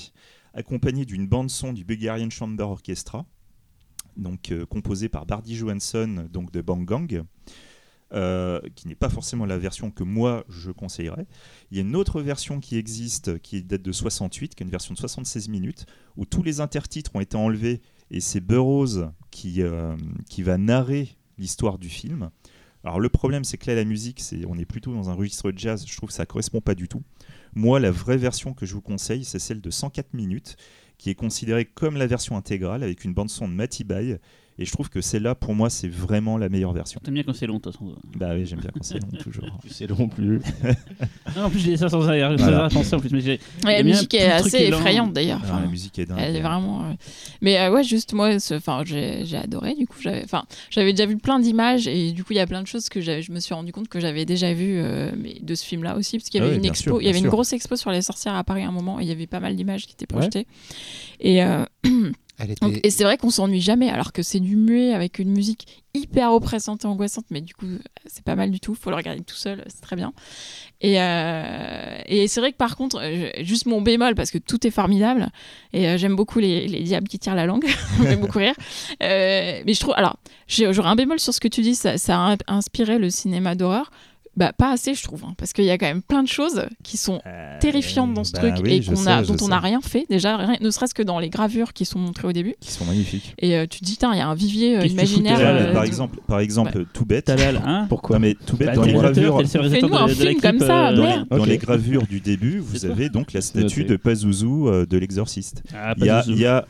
accompagnée 0.54 1.06
d'une 1.06 1.28
bande 1.28 1.50
son 1.50 1.74
du 1.74 1.84
Bulgarian 1.84 2.30
Chamber 2.30 2.64
Orchestra 2.64 3.26
donc 4.18 4.52
euh, 4.52 4.66
composée 4.66 5.10
par 5.10 5.26
Bardi 5.26 5.56
Johansson 5.56 6.28
donc 6.32 6.52
de 6.52 6.62
Bang 6.62 6.86
Gang 6.86 7.24
euh, 8.12 8.60
qui 8.74 8.88
n'est 8.88 8.96
pas 8.96 9.10
forcément 9.10 9.46
la 9.46 9.60
version 9.60 9.92
que 9.92 10.04
moi 10.04 10.44
je 10.50 10.72
conseillerais. 10.72 11.28
Il 11.70 11.78
y 11.78 11.80
a 11.80 11.84
une 11.84 11.96
autre 11.96 12.22
version 12.22 12.60
qui 12.60 12.76
existe 12.76 13.38
qui 13.40 13.62
date 13.62 13.84
de 13.84 13.92
68, 13.92 14.56
qui 14.56 14.64
est 14.64 14.66
une 14.66 14.72
version 14.72 14.96
de 14.96 15.00
76 15.00 15.48
minutes, 15.48 15.86
où 16.18 16.26
tous 16.26 16.42
les 16.42 16.60
intertitres 16.60 17.12
ont 17.14 17.20
été 17.20 17.38
enlevés 17.38 17.84
et 18.12 18.22
c'est 18.22 18.40
Burroughs 18.40 19.12
qui, 19.32 19.62
euh, 19.62 19.96
qui 20.30 20.44
va 20.44 20.58
narrer 20.58 21.18
l'histoire 21.38 21.78
du 21.78 21.90
film. 21.90 22.30
Alors 22.84 23.00
le 23.00 23.10
problème 23.10 23.44
c'est 23.44 23.58
que 23.58 23.70
là 23.70 23.76
la 23.76 23.84
musique, 23.84 24.22
on 24.48 24.58
est 24.58 24.66
plutôt 24.66 24.94
dans 24.94 25.10
un 25.10 25.14
registre 25.14 25.52
de 25.52 25.58
jazz, 25.58 25.86
je 25.86 25.98
trouve 25.98 26.10
que 26.10 26.16
ça 26.16 26.26
correspond 26.26 26.62
pas 26.62 26.76
du 26.76 26.88
tout. 26.88 27.04
Moi 27.54 27.80
la 27.80 27.92
vraie 27.92 28.18
version 28.18 28.54
que 28.54 28.66
je 28.66 28.74
vous 28.74 28.82
conseille 28.82 29.26
c'est 29.26 29.40
celle 29.40 29.62
de 29.62 29.70
104 29.70 30.14
minutes, 30.14 30.56
qui 30.98 31.10
est 31.10 31.16
considérée 31.16 31.66
comme 31.66 31.98
la 31.98 32.08
version 32.08 32.38
intégrale 32.38 32.84
avec 32.84 33.04
une 33.04 33.14
bande 33.14 33.30
son 33.30 33.48
de 33.48 33.54
Matty. 33.54 33.86
Et 34.62 34.66
je 34.66 34.72
trouve 34.74 34.90
que 34.90 35.00
celle-là, 35.00 35.36
pour 35.36 35.56
moi, 35.56 35.70
c'est 35.70 35.88
vraiment 35.88 36.38
la 36.38 36.50
meilleure 36.50 36.74
version. 36.74 37.00
T'aimes 37.02 37.14
bien 37.14 37.24
quand 37.24 37.34
c'est 37.34 37.48
long, 37.48 37.56
de 37.56 37.62
toute 37.62 37.72
façon. 37.74 37.96
Bah 38.18 38.32
oui, 38.36 38.46
j'aime 38.46 38.60
bien 38.60 38.72
quand 38.74 38.84
c'est 38.84 39.00
long, 39.00 39.08
toujours. 39.18 39.46
C'est 39.70 39.88
long 39.88 40.08
plus. 40.10 40.42
Ah, 41.38 41.46
en 41.46 41.50
plus, 41.50 41.60
j'ai 41.60 41.72
dit 41.72 41.78
ça 41.78 41.88
sans 41.90 42.08
arrière- 42.10 42.32
sans 42.38 42.44
Voilà. 42.44 42.66
attention. 42.66 42.98
En 42.98 43.00
plus, 43.00 43.12
mais 43.12 43.22
Ouais, 43.64 43.78
la 43.78 43.84
musique 43.84 44.14
est 44.16 44.26
assez 44.32 44.58
est 44.58 44.68
effrayante 44.70 45.14
d'ailleurs. 45.14 45.40
Ah, 45.44 45.48
Enfin, 45.48 45.62
la 45.62 45.68
musique 45.68 45.98
est 46.00 46.06
dingue. 46.08 46.18
Elle 46.20 46.36
est 46.36 46.42
vraiment. 46.42 46.82
euh, 46.90 46.94
Mais 47.42 47.58
euh, 47.60 47.72
ouais, 47.72 47.84
juste 47.84 48.14
moi, 48.14 48.32
enfin, 48.52 48.82
j'ai 48.86 49.26
j'ai 49.26 49.38
adoré. 49.38 49.76
Du 49.76 49.86
coup, 49.88 49.98
j'avais, 50.02 50.24
enfin, 50.26 50.44
j'avais 50.72 50.92
déjà 50.92 51.06
vu 51.06 51.18
plein 51.18 51.40
d'images 51.40 51.88
et 51.88 52.12
du 52.12 52.24
coup, 52.24 52.34
il 52.34 52.38
y 52.38 52.42
a 52.42 52.48
plein 52.48 52.62
de 52.62 52.68
choses 52.68 52.90
que 52.90 53.00
je 53.00 53.32
me 53.32 53.40
suis 53.40 53.54
rendu 53.54 53.72
compte 53.72 53.88
que 53.88 54.00
j'avais 54.00 54.26
déjà 54.26 54.54
vu 54.54 54.74
euh, 54.78 55.12
mais 55.18 55.38
de 55.42 55.56
ce 55.56 55.64
film-là 55.66 55.96
aussi, 55.96 56.18
parce 56.18 56.30
qu'il 56.30 56.40
y 56.40 56.44
Ah 56.44 56.48
avait 56.48 56.56
oui, 56.56 56.60
une 56.60 56.66
expo, 56.70 56.90
sûr, 56.90 57.02
il 57.02 57.06
y 57.06 57.10
avait 57.10 57.20
une 57.20 57.24
sûr. 57.26 57.32
grosse 57.32 57.54
expo 57.54 57.76
sur 57.78 57.92
les 57.92 58.02
sorcières 58.02 58.36
à 58.36 58.44
Paris 58.44 58.64
à 58.64 58.68
un 58.68 58.72
moment 58.72 59.00
et 59.00 59.04
il 59.04 59.08
y 59.10 59.12
avait 59.12 59.28
pas 59.28 59.40
mal 59.40 59.56
d'images 59.56 59.86
qui 59.86 59.94
étaient 59.94 60.08
projetées. 60.08 60.48
Et 61.22 61.40
donc- 62.62 62.80
et 62.84 62.90
c'est 62.90 63.04
vrai 63.04 63.18
qu'on 63.18 63.30
s'ennuie 63.30 63.62
jamais, 63.62 63.90
alors 63.90 64.14
que 64.14 64.24
c'est 64.24 64.40
du 64.40 64.56
muet 64.56 64.94
avec 64.94 65.20
une 65.20 65.32
musique 65.32 65.84
hyper 65.94 66.32
oppressante 66.34 66.84
et 66.86 66.88
angoissante, 66.88 67.26
mais 67.32 67.42
du 67.42 67.54
coup, 67.56 67.66
c'est 68.06 68.24
pas 68.24 68.36
mal 68.36 68.52
du 68.52 68.60
tout. 68.60 68.76
Faut 68.76 68.90
le 68.92 68.96
regarder 68.96 69.22
tout 69.24 69.36
seul, 69.36 69.64
c'est 69.68 69.82
très 69.82 69.96
bien. 69.96 70.14
Et, 70.82 71.02
euh, 71.02 71.98
et 72.06 72.28
c'est 72.28 72.40
vrai 72.40 72.52
que 72.52 72.58
par 72.58 72.76
contre, 72.78 73.00
euh, 73.02 73.30
juste 73.44 73.66
mon 73.66 73.82
bémol, 73.82 74.16
parce 74.16 74.32
que 74.32 74.38
tout 74.38 74.66
est 74.68 74.72
formidable, 74.72 75.28
et 75.74 75.88
euh, 75.88 75.98
j'aime 75.98 76.16
beaucoup 76.16 76.40
les, 76.40 76.68
les 76.68 76.84
diables 76.84 77.08
qui 77.08 77.20
tirent 77.20 77.36
la 77.36 77.46
langue, 77.46 77.66
ça 77.98 78.04
me 78.04 78.08
fait 78.08 78.16
beaucoup 78.16 78.38
rire. 78.40 78.54
Euh, 79.04 79.62
mais 79.66 79.74
je 79.74 79.80
trouve, 79.80 79.94
alors, 79.98 80.18
j'aurais 80.48 80.90
un 80.90 80.96
bémol 80.96 81.20
sur 81.20 81.34
ce 81.34 81.40
que 81.40 81.48
tu 81.48 81.62
dis, 81.62 81.76
ça, 81.76 81.98
ça 81.98 82.18
a 82.20 82.38
inspiré 82.48 83.00
le 83.00 83.10
cinéma 83.10 83.56
d'horreur. 83.56 83.92
Bah, 84.40 84.54
pas 84.58 84.72
assez, 84.72 84.94
je 84.96 85.04
trouve, 85.04 85.24
hein, 85.26 85.34
parce 85.38 85.52
qu'il 85.54 85.66
y 85.66 85.70
a 85.70 85.78
quand 85.78 85.86
même 85.86 86.02
plein 86.02 86.24
de 86.24 86.28
choses 86.30 86.64
qui 86.82 86.96
sont 86.98 87.22
terrifiantes 87.60 88.14
dans 88.14 88.24
ce 88.24 88.32
bah 88.32 88.40
truc 88.40 88.54
oui, 88.64 88.74
et 88.76 88.82
je 88.82 88.90
qu'on 88.90 88.96
sais, 88.96 89.10
a, 89.10 89.22
je 89.22 89.28
dont 89.34 89.38
on 89.46 89.50
n'a 89.50 89.60
rien 89.60 89.82
fait, 89.82 90.06
déjà, 90.10 90.38
rien- 90.38 90.56
ne 90.62 90.72
serait-ce 90.72 90.94
que 90.94 91.04
dans 91.04 91.20
les 91.20 91.30
gravures 91.30 91.74
qui 91.74 91.84
sont 91.86 92.00
montrées 92.00 92.28
au 92.28 92.32
début. 92.32 92.56
Qui 92.62 92.72
sont 92.72 92.86
magnifiques. 92.86 93.36
Et 93.40 93.58
euh, 93.58 93.66
tu 93.70 93.80
te 93.82 93.86
dis, 93.86 93.98
tiens, 93.98 94.14
il 94.14 94.18
y 94.18 94.22
a 94.22 94.28
un 94.28 94.36
vivier 94.36 94.78
euh, 94.78 94.86
imaginaire. 94.86 95.38
Euh, 95.42 95.74
par 95.74 95.82
de- 95.84 95.88
exemple, 95.88 96.20
par 96.26 96.40
exemple 96.40 96.86
tout 96.94 97.06
bête. 97.06 97.26
Talal, 97.26 97.62
hein 97.66 97.86
Pourquoi 97.90 98.16
Non, 98.16 98.22
mais 98.22 98.34
tout 98.46 98.56
bête, 98.56 98.70
Bah, 98.70 98.76
dans 98.76 98.84
les 98.84 98.94
gravures, 98.94 99.42
Fais-nous 99.46 99.94
un 99.96 100.08
de- 100.08 100.14
film 100.14 100.40
comme 100.42 100.60
ça, 100.60 100.90
euh, 100.90 100.96
dans, 100.96 101.06
les, 101.06 101.26
dans 101.30 101.44
Ok. 101.44 101.48
les 101.48 101.58
gravures 101.58 102.08
du 102.08 102.22
début, 102.22 102.60
vous 102.60 102.78
C'est 102.78 102.90
avez 102.90 103.10
donc 103.10 103.34
la 103.34 103.42
statue 103.42 103.84
de 103.84 103.98
Pazuzu 103.98 104.46
euh, 104.48 104.86
de 104.86 104.98
l'exorciste. 104.98 105.64
Ah, 105.76 105.94
Il 105.98 106.06
y 106.06 106.10
a, 106.46 106.64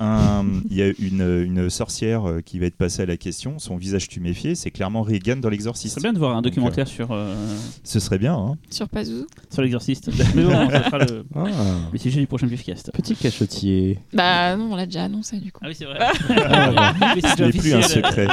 une, 0.99 1.69
sorcière 1.69 2.27
euh, 2.27 2.41
qui 2.41 2.57
va 2.57 2.65
être 2.65 2.77
passée 2.77 3.03
à 3.03 3.05
la 3.05 3.17
question, 3.17 3.59
son 3.59 3.77
visage 3.77 4.07
tuméfié, 4.07 4.55
c'est 4.55 4.71
clairement 4.71 5.03
Reagan 5.03 5.35
dans 5.37 5.49
l'exorciste. 5.49 5.93
serait 5.95 6.01
bien 6.09 6.13
de 6.13 6.19
voir 6.19 6.35
un 6.35 6.41
documentaire 6.41 6.87
sur, 6.87 7.11
euh, 7.11 7.35
Ce 7.83 7.99
serait 7.99 8.17
bien, 8.17 8.33
hein 8.35 8.55
Sur 8.69 8.87
Pazuzu. 8.89 9.25
sur 9.51 9.61
l'exorciste. 9.61 10.09
Mais 10.35 10.43
bon, 10.43 10.69
ça 10.69 10.83
sera 10.85 10.97
le, 10.99 11.25
Ah, 11.35 11.43
le 11.91 11.97
sujet 11.99 12.19
du 12.19 12.27
prochain 12.27 12.47
Pifcast. 12.47 12.91
Petit 12.93 13.15
cachotier. 13.15 13.99
Bah 14.13 14.55
non, 14.55 14.71
on 14.71 14.75
l'a 14.75 14.85
déjà 14.85 15.03
annoncé 15.05 15.37
du 15.37 15.51
coup. 15.51 15.59
Ah 15.63 15.67
oui, 15.69 15.75
c'est 15.77 15.85
vrai. 15.85 15.97
Ah, 15.99 16.93
Mais 17.15 17.21
c'est 17.21 17.37
Ce 17.37 17.43
n'est 17.43 17.51
plus 17.51 17.73
un 17.73 17.81
secret. 17.81 18.27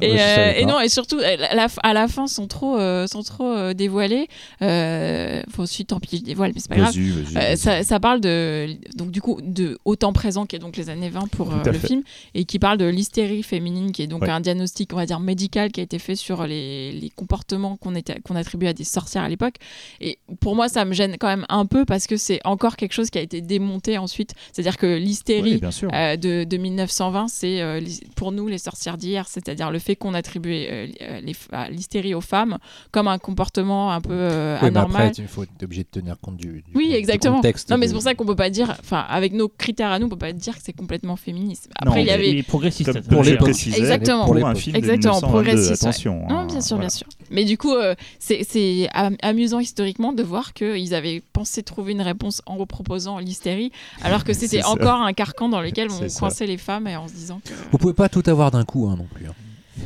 Et, 0.00 0.12
ouais, 0.12 0.20
euh, 0.20 0.52
et 0.58 0.64
non, 0.66 0.80
et 0.80 0.88
surtout, 0.88 1.18
euh, 1.18 1.36
la- 1.36 1.68
à 1.82 1.92
la 1.92 2.08
fin, 2.08 2.26
sans 2.26 2.46
trop, 2.46 2.78
euh, 2.78 3.06
sans 3.06 3.22
trop 3.22 3.52
euh, 3.52 3.74
dévoiler. 3.74 4.28
Euh, 4.62 5.42
tant 5.86 6.00
pis, 6.00 6.18
je 6.18 6.22
dévoile, 6.24 6.52
mais 6.54 6.60
c'est 6.60 6.68
pas 6.68 6.76
grave. 6.76 6.92
Vas-y, 6.94 7.10
vas-y, 7.10 7.36
Euh, 7.36 7.40
vas-y. 7.40 7.56
ça, 7.56 7.82
ça 7.82 8.00
parle 8.00 8.20
de 8.20 8.68
donc 8.96 9.10
du 9.10 9.20
coup 9.20 9.40
de 9.42 9.78
au 9.84 9.96
temps 9.96 10.12
présent 10.12 10.44
qui 10.46 10.56
est 10.56 10.58
donc 10.58 10.76
les 10.76 10.90
années 10.90 11.10
20 11.10 11.28
pour 11.28 11.52
euh, 11.52 11.62
le 11.64 11.72
fait. 11.72 11.86
film 11.86 12.02
et 12.34 12.44
qui 12.44 12.58
parle 12.58 12.78
de 12.78 12.84
l'hystérie 12.86 13.42
féminine 13.42 13.92
qui 13.92 14.02
est 14.02 14.06
donc 14.06 14.22
Ouais. 14.22 14.30
un 14.30 14.40
diagnostic 14.40 14.92
on 14.92 14.96
va 14.96 15.06
dire 15.06 15.20
médical 15.20 15.70
qui 15.70 15.80
a 15.80 15.82
été 15.84 15.98
fait 15.98 16.16
sur 16.16 16.46
les, 16.46 16.92
les 16.92 17.10
comportements 17.10 17.76
qu'on 17.76 17.94
était 17.94 18.17
qu'on 18.24 18.36
attribue 18.36 18.66
à 18.66 18.72
des 18.72 18.84
sorcières 18.84 19.22
à 19.24 19.28
l'époque 19.28 19.56
et 20.00 20.18
pour 20.40 20.54
moi 20.56 20.68
ça 20.68 20.84
me 20.84 20.92
gêne 20.92 21.16
quand 21.18 21.28
même 21.28 21.46
un 21.48 21.66
peu 21.66 21.84
parce 21.84 22.06
que 22.06 22.16
c'est 22.16 22.40
encore 22.44 22.76
quelque 22.76 22.92
chose 22.92 23.10
qui 23.10 23.18
a 23.18 23.22
été 23.22 23.40
démonté 23.40 23.98
ensuite 23.98 24.32
c'est-à-dire 24.52 24.76
que 24.76 24.86
l'hystérie 24.96 25.60
euh, 25.92 26.16
de, 26.16 26.44
de 26.44 26.56
1920, 26.56 27.28
c'est 27.28 27.60
euh, 27.60 27.80
pour 28.16 28.32
nous 28.32 28.48
les 28.48 28.58
sorcières 28.58 28.96
d'hier, 28.96 29.26
c'est-à-dire 29.28 29.70
le 29.70 29.78
fait 29.78 29.96
qu'on 29.96 30.14
attribuait 30.14 30.68
euh, 31.00 31.20
les 31.20 31.34
l'hystérie 31.70 32.14
aux 32.14 32.20
femmes 32.20 32.58
comme 32.90 33.08
un 33.08 33.18
comportement 33.18 33.92
un 33.92 34.00
peu 34.00 34.12
euh, 34.12 34.56
Oui, 34.62 34.70
mais 34.70 34.78
anormal. 34.78 35.06
après, 35.08 35.22
il 35.22 35.28
faut 35.28 35.42
être 35.44 35.62
obligé 35.62 35.82
de 35.84 35.88
tenir 35.88 36.16
compte 36.20 36.36
du, 36.36 36.62
du 36.62 36.64
Oui, 36.74 36.88
du 36.88 36.94
exactement. 36.94 37.36
contexte. 37.36 37.70
Non, 37.70 37.76
mais 37.78 37.86
de- 37.86 37.88
c'est 37.90 37.94
pour 37.94 38.02
ça 38.02 38.14
qu'on 38.14 38.26
peut 38.26 38.36
pas 38.36 38.50
dire, 38.50 38.74
enfin, 38.80 39.04
avec 39.08 39.32
nos 39.32 39.48
critères 39.48 39.90
à 39.90 39.98
nous, 39.98 40.06
on 40.06 40.10
peut 40.10 40.16
pas 40.16 40.32
dire 40.32 40.56
que 40.56 40.62
c'est 40.62 40.72
complètement 40.72 41.16
féministe. 41.16 41.68
Non, 41.84 41.90
Après, 41.90 42.02
il 42.02 42.06
y 42.06 42.10
avait. 42.10 42.32
Les 42.32 42.42
progressistes. 42.42 42.92
Comme, 43.08 43.22
je 43.24 43.30
dire. 43.30 43.38
précisais, 43.38 43.78
Exactement. 43.78 44.24
pour 44.26 44.34
Pour 44.36 44.46
un 44.46 44.54
film 44.54 44.76
Exactement, 44.76 45.20
de 45.20 45.26
1922, 45.26 45.32
progressiste, 45.52 45.82
ouais. 45.82 45.88
attention. 45.88 46.26
Non, 46.28 46.38
hein, 46.38 46.46
bien 46.46 46.60
sûr, 46.60 46.76
voilà. 46.76 46.88
bien 46.88 46.96
sûr. 46.96 47.06
Mais 47.30 47.44
du 47.44 47.58
coup, 47.58 47.74
euh, 47.74 47.94
c'est 48.18 48.44
c'est 48.48 48.88
am- 48.92 49.16
amusant 49.22 49.58
historiquement 49.60 50.12
de 50.12 50.22
voir 50.22 50.52
qu'ils 50.52 50.94
avaient 50.94 51.22
pensé 51.32 51.62
trouver 51.62 51.92
une 51.92 52.02
réponse 52.02 52.42
en 52.46 52.64
proposant 52.66 53.18
l'hystérie, 53.18 53.72
alors 54.02 54.24
que 54.24 54.32
c'était 54.38 54.64
encore 54.64 55.00
un 55.02 55.12
carcan 55.12 55.48
dans 55.48 55.60
lequel 55.60 55.88
on 55.90 56.06
coinçait 56.18 56.46
les 56.46 56.58
femmes 56.58 56.86
et 56.86 56.96
en 56.96 57.08
se 57.08 57.12
disant 57.14 57.40
que... 57.44 57.52
Vous 57.72 57.78
pouvez 57.78 57.94
pas 57.94 58.08
tout 58.08 58.22
avoir 58.26 58.50
d'un 58.50 58.64
coup 58.64 58.88
hein, 58.88 58.96
non 58.98 59.06
plus. 59.14 59.26
hein. 59.26 59.34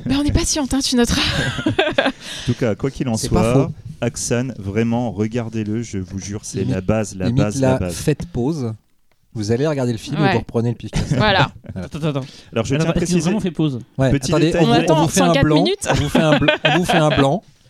Mais 0.07 0.17
on 0.21 0.23
est 0.25 0.33
patiente, 0.33 0.73
hein, 0.75 0.81
tu 0.83 0.97
noteras. 0.97 1.21
En 2.07 2.47
tout 2.47 2.55
cas, 2.55 2.75
quoi 2.75 2.91
qu'il 2.91 3.09
en 3.09 3.17
soit. 3.17 3.71
Axan, 4.01 4.49
vraiment, 4.59 5.13
regardez-le, 5.13 5.83
je 5.83 5.99
vous 5.99 6.19
jure, 6.19 6.41
c'est 6.45 6.65
la 6.65 6.81
base, 6.81 7.15
la 7.17 7.31
base, 7.31 7.61
là, 7.61 7.73
la 7.75 7.79
base. 7.79 7.95
faites 7.95 8.27
pause. 8.27 8.73
Vous 9.35 9.53
allez 9.53 9.67
regarder 9.67 9.93
le 9.93 9.99
film 9.99 10.21
Ouais. 10.21 10.31
et 10.31 10.33
vous 10.33 10.39
reprenez 10.41 10.71
le 10.71 10.75
pif 10.77 10.91
voilà. 11.11 11.53
Attends, 11.75 11.99
attends, 11.99 12.09
attends. 12.09 12.21
Alors, 12.53 12.65
je 12.67 12.75
Alors, 12.75 12.85
tiens 12.87 12.91
à 12.91 12.93
préciser, 12.93 13.21
vraiment 13.21 13.41
fait 13.41 13.51
pause. 13.53 13.79
Ouais, 13.97 14.11
Petit 14.11 14.31
attendez, 14.33 14.47
détail. 14.47 14.63
on, 14.65 14.65
On 14.65 14.75
vous- 14.75 14.81
attend 14.81 14.99
on 14.99 15.03
vous 15.03 15.09
fait 15.09 15.21
un 15.21 15.27
104 15.29 15.43
blanc. 15.45 15.55
minutes. 15.63 15.89
On 15.91 15.95
vous 15.95 16.09
fait 16.09 16.19
un, 16.19 16.33
bl- 16.37 16.59
on 16.65 16.79
vous 16.79 16.85
fait 16.85 16.97
un 16.99 17.09
blanc. 17.17 17.43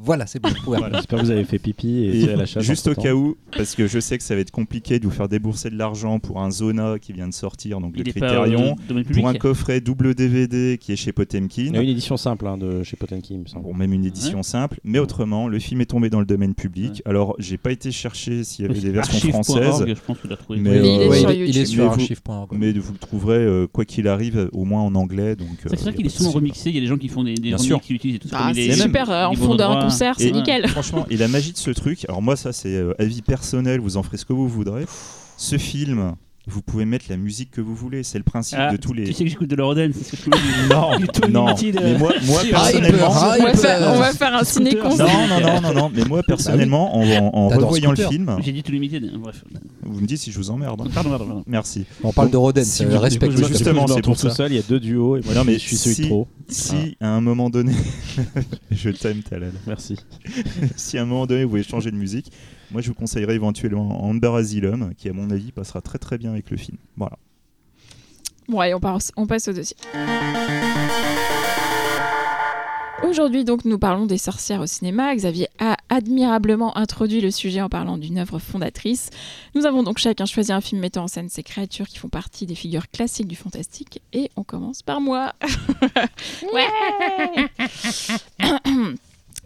Voilà, 0.00 0.26
c'est 0.28 0.40
bon. 0.40 0.48
Voilà. 0.64 0.90
J'espère 0.94 1.18
que 1.18 1.24
vous 1.24 1.30
avez 1.30 1.44
fait 1.44 1.58
pipi 1.58 1.88
et, 2.04 2.20
Et 2.22 2.26
la 2.36 2.46
chasse. 2.46 2.64
juste 2.64 2.86
au 2.86 2.94
cas 2.94 3.14
où, 3.14 3.36
parce 3.56 3.74
que 3.74 3.86
je 3.88 3.98
sais 3.98 4.16
que 4.16 4.22
ça 4.22 4.34
va 4.34 4.40
être 4.40 4.50
compliqué 4.52 4.98
de 5.00 5.04
vous 5.04 5.10
faire 5.10 5.28
débourser 5.28 5.70
de 5.70 5.76
l'argent 5.76 6.20
pour 6.20 6.40
un 6.40 6.50
Zona 6.52 6.98
qui 7.00 7.12
vient 7.12 7.26
de 7.28 7.34
sortir, 7.34 7.80
donc 7.80 7.96
le 7.96 8.06
Il 8.06 8.12
pas 8.14 8.20
Criterion, 8.20 8.76
euh, 8.92 9.02
pour 9.12 9.28
un 9.28 9.34
coffret 9.34 9.80
double 9.80 10.14
DVD 10.14 10.78
qui 10.78 10.92
est 10.92 10.96
chez 10.96 11.10
Il 11.10 11.14
Potemkin. 11.14 11.72
y 11.74 11.76
a 11.76 11.82
une 11.82 11.88
édition 11.88 12.16
simple 12.16 12.46
hein, 12.46 12.56
de 12.56 12.82
chez 12.84 12.96
Potenki, 12.96 13.34
il 13.34 13.40
me 13.40 13.46
semble. 13.46 13.64
Bon, 13.64 13.74
même 13.74 13.92
une 13.92 14.04
édition 14.04 14.42
simple, 14.44 14.78
mais 14.84 14.98
autrement, 15.00 15.48
le 15.48 15.58
film 15.58 15.80
est 15.80 15.86
tombé 15.86 16.10
dans 16.10 16.20
le 16.20 16.26
domaine 16.26 16.54
public. 16.54 17.02
Alors, 17.04 17.34
j'ai 17.40 17.56
pas 17.56 17.72
été 17.72 17.90
chercher 17.90 18.44
s'il 18.44 18.66
y 18.66 18.68
avait 18.70 18.78
des 18.80 18.90
versions 18.90 19.28
françaises, 19.30 19.84
Je 19.86 19.94
pense 19.94 20.16
que 20.18 20.22
tu 20.22 20.28
l'as 20.28 20.36
trouvé. 20.36 20.60
Mais, 20.60 20.80
Oui, 20.80 20.86
il 20.94 21.00
est 21.02 21.08
euh, 21.08 21.12
sur 21.14 21.30
il, 21.32 21.40
est, 21.58 21.70
il 21.70 21.76
Mais 21.78 21.84
vous- 21.84 21.90
archive.org. 21.90 22.50
mais 22.56 22.72
vous 22.72 22.92
le 22.92 22.98
trouverez 22.98 23.36
euh, 23.38 23.66
quoi 23.66 23.84
qu'il 23.84 24.06
arrive, 24.06 24.48
au 24.52 24.64
moins 24.64 24.82
en 24.82 24.94
anglais. 24.94 25.34
C'est 25.62 25.72
euh, 25.72 25.76
vrai 25.76 25.90
a 25.90 25.92
qu'il 25.92 26.06
est 26.06 26.08
souvent 26.08 26.30
remixé. 26.30 26.70
Il 26.70 26.74
y 26.76 26.78
a 26.78 26.82
des 26.82 26.86
gens 26.86 26.98
qui 26.98 27.08
font 27.08 27.24
des, 27.24 27.34
remixes 27.34 27.62
sûr. 27.62 27.80
qui 27.80 27.94
l'utilisent 27.94 28.16
et 28.16 28.20
tout 28.20 28.28
ça. 28.28 28.36
Ah, 28.38 28.50
il 28.50 28.54
c'est 28.54 28.66
est- 28.66 28.82
super, 28.82 29.10
euh, 29.10 29.24
en 29.26 29.34
fond 29.34 29.54
d'un. 29.56 29.87
Concert, 29.90 30.14
c'est 30.18 30.28
Et- 30.28 30.32
nickel. 30.32 30.68
Franchement, 30.68 31.06
et 31.10 31.16
la 31.16 31.28
magie 31.28 31.52
de 31.52 31.58
ce 31.58 31.70
truc, 31.70 32.04
alors 32.08 32.22
moi, 32.22 32.36
ça 32.36 32.52
c'est 32.52 32.74
euh, 32.76 32.94
avis 32.98 33.22
personnel, 33.22 33.80
vous 33.80 33.96
en 33.96 34.02
ferez 34.02 34.16
ce 34.16 34.24
que 34.24 34.32
vous 34.32 34.48
voudrez. 34.48 34.84
Ce 35.36 35.56
film, 35.58 36.14
vous 36.48 36.62
pouvez 36.62 36.84
mettre 36.84 37.04
la 37.10 37.16
musique 37.16 37.50
que 37.50 37.60
vous 37.60 37.74
voulez, 37.74 38.02
c'est 38.02 38.18
le 38.18 38.24
principe 38.24 38.58
Ah, 38.60 38.72
de 38.72 38.76
tous 38.76 38.92
les. 38.92 39.04
Tu 39.04 39.12
sais 39.12 39.24
que 39.24 39.30
j'écoute 39.30 39.48
de 39.48 39.56
l'Eurodance, 39.56 39.92
c'est 40.02 40.16
ce 40.16 40.22
que 40.22 40.30
je. 40.36 40.68
Non, 40.72 40.98
Du 40.98 41.06
Tony 41.08 41.32
non. 41.32 41.46
Mais 41.74 41.98
moi, 41.98 42.12
moi 42.24 42.40
si, 42.42 42.48
personnellement. 42.50 43.08
Hyper, 43.08 43.38
On 43.40 43.44
va, 43.44 43.54
faire, 43.54 43.92
on 43.94 43.98
va 43.98 44.12
faire 44.12 44.34
un 44.34 44.44
ciné-concert. 44.44 45.06
Non, 45.06 45.28
non, 45.28 45.40
non, 45.40 45.60
non, 45.60 45.74
non, 45.74 45.92
mais 45.94 46.04
moi 46.04 46.22
personnellement, 46.26 46.96
en, 46.96 47.02
en- 47.02 47.30
en 47.34 47.48
T'adores 47.50 47.64
revoyant 47.70 47.90
le 47.92 47.96
film, 47.96 48.36
J'ai 48.42 48.52
dit 48.52 48.62
tout 48.62 48.72
limited. 48.72 49.12
Bref. 49.18 49.44
vous 49.82 50.00
me 50.00 50.06
dites 50.06 50.18
si 50.18 50.32
je 50.32 50.38
vous 50.38 50.50
emmerde. 50.50 50.80
hein. 50.80 50.88
Pardon, 50.92 51.10
pardon, 51.10 51.26
pardon. 51.26 51.44
Merci. 51.46 51.84
On 52.02 52.12
parle 52.12 52.30
de 52.30 52.36
Roden, 52.36 52.64
Si 52.64 52.84
vous- 52.84 52.98
respecte 52.98 53.32
vous- 53.34 53.42
le 53.42 53.48
justement, 53.48 53.86
c'est 53.86 54.02
pour 54.02 54.16
tout 54.16 54.28
ça. 54.28 54.34
seul, 54.34 54.52
il 54.52 54.56
y 54.56 54.58
a 54.58 54.62
deux 54.62 54.80
duos 54.80 55.16
et 55.16 55.20
moi 55.24 55.34
Non, 55.34 55.42
je, 55.42 55.46
mais 55.46 55.52
je 55.54 55.58
suis 55.58 55.76
celui 55.76 55.96
de 56.02 56.06
trop. 56.06 56.28
Si 56.48 56.96
à 57.00 57.08
un 57.10 57.20
moment 57.20 57.50
donné, 57.50 57.72
je 58.70 58.90
t'aime 58.90 59.22
Talal, 59.22 59.52
Merci. 59.66 59.96
si 60.76 60.98
à 60.98 61.02
un 61.02 61.04
moment 61.04 61.26
donné 61.26 61.44
vous 61.44 61.50
voulez 61.50 61.62
changer 61.62 61.90
de 61.90 61.96
musique, 61.96 62.30
moi 62.70 62.80
je 62.82 62.88
vous 62.88 62.94
conseillerais 62.94 63.34
éventuellement 63.34 64.04
Amber 64.04 64.32
Asylum, 64.36 64.92
qui 64.96 65.08
à 65.08 65.12
mon 65.12 65.30
avis 65.30 65.52
passera 65.52 65.80
très 65.80 65.98
très 65.98 66.18
bien 66.18 66.30
avec 66.30 66.50
le 66.50 66.56
film. 66.56 66.78
Voilà. 66.96 67.16
Bon, 68.48 68.60
allez, 68.60 68.72
on, 68.74 68.80
passe- 68.80 69.12
on 69.16 69.26
passe 69.26 69.48
au 69.48 69.52
dossier. 69.52 69.76
Aujourd'hui, 73.08 73.44
donc, 73.44 73.64
nous 73.64 73.78
parlons 73.78 74.06
des 74.06 74.18
sorcières 74.18 74.60
au 74.60 74.66
cinéma. 74.66 75.14
Xavier 75.14 75.48
a 75.60 75.76
admirablement 75.88 76.76
introduit 76.76 77.20
le 77.20 77.30
sujet 77.30 77.60
en 77.62 77.68
parlant 77.68 77.96
d'une 77.96 78.18
œuvre 78.18 78.38
fondatrice. 78.38 79.10
Nous 79.54 79.66
avons 79.66 79.82
donc 79.82 79.98
chacun 79.98 80.26
choisi 80.26 80.52
un 80.52 80.60
film 80.60 80.80
mettant 80.80 81.04
en 81.04 81.08
scène 81.08 81.28
ces 81.28 81.42
créatures 81.44 81.86
qui 81.88 81.98
font 81.98 82.08
partie 82.08 82.44
des 82.44 82.54
figures 82.56 82.88
classiques 82.90 83.28
du 83.28 83.36
fantastique. 83.36 84.02
Et 84.12 84.30
on 84.36 84.42
commence 84.44 84.82
par 84.82 85.00
moi. 85.00 85.32
ouais 86.52 86.66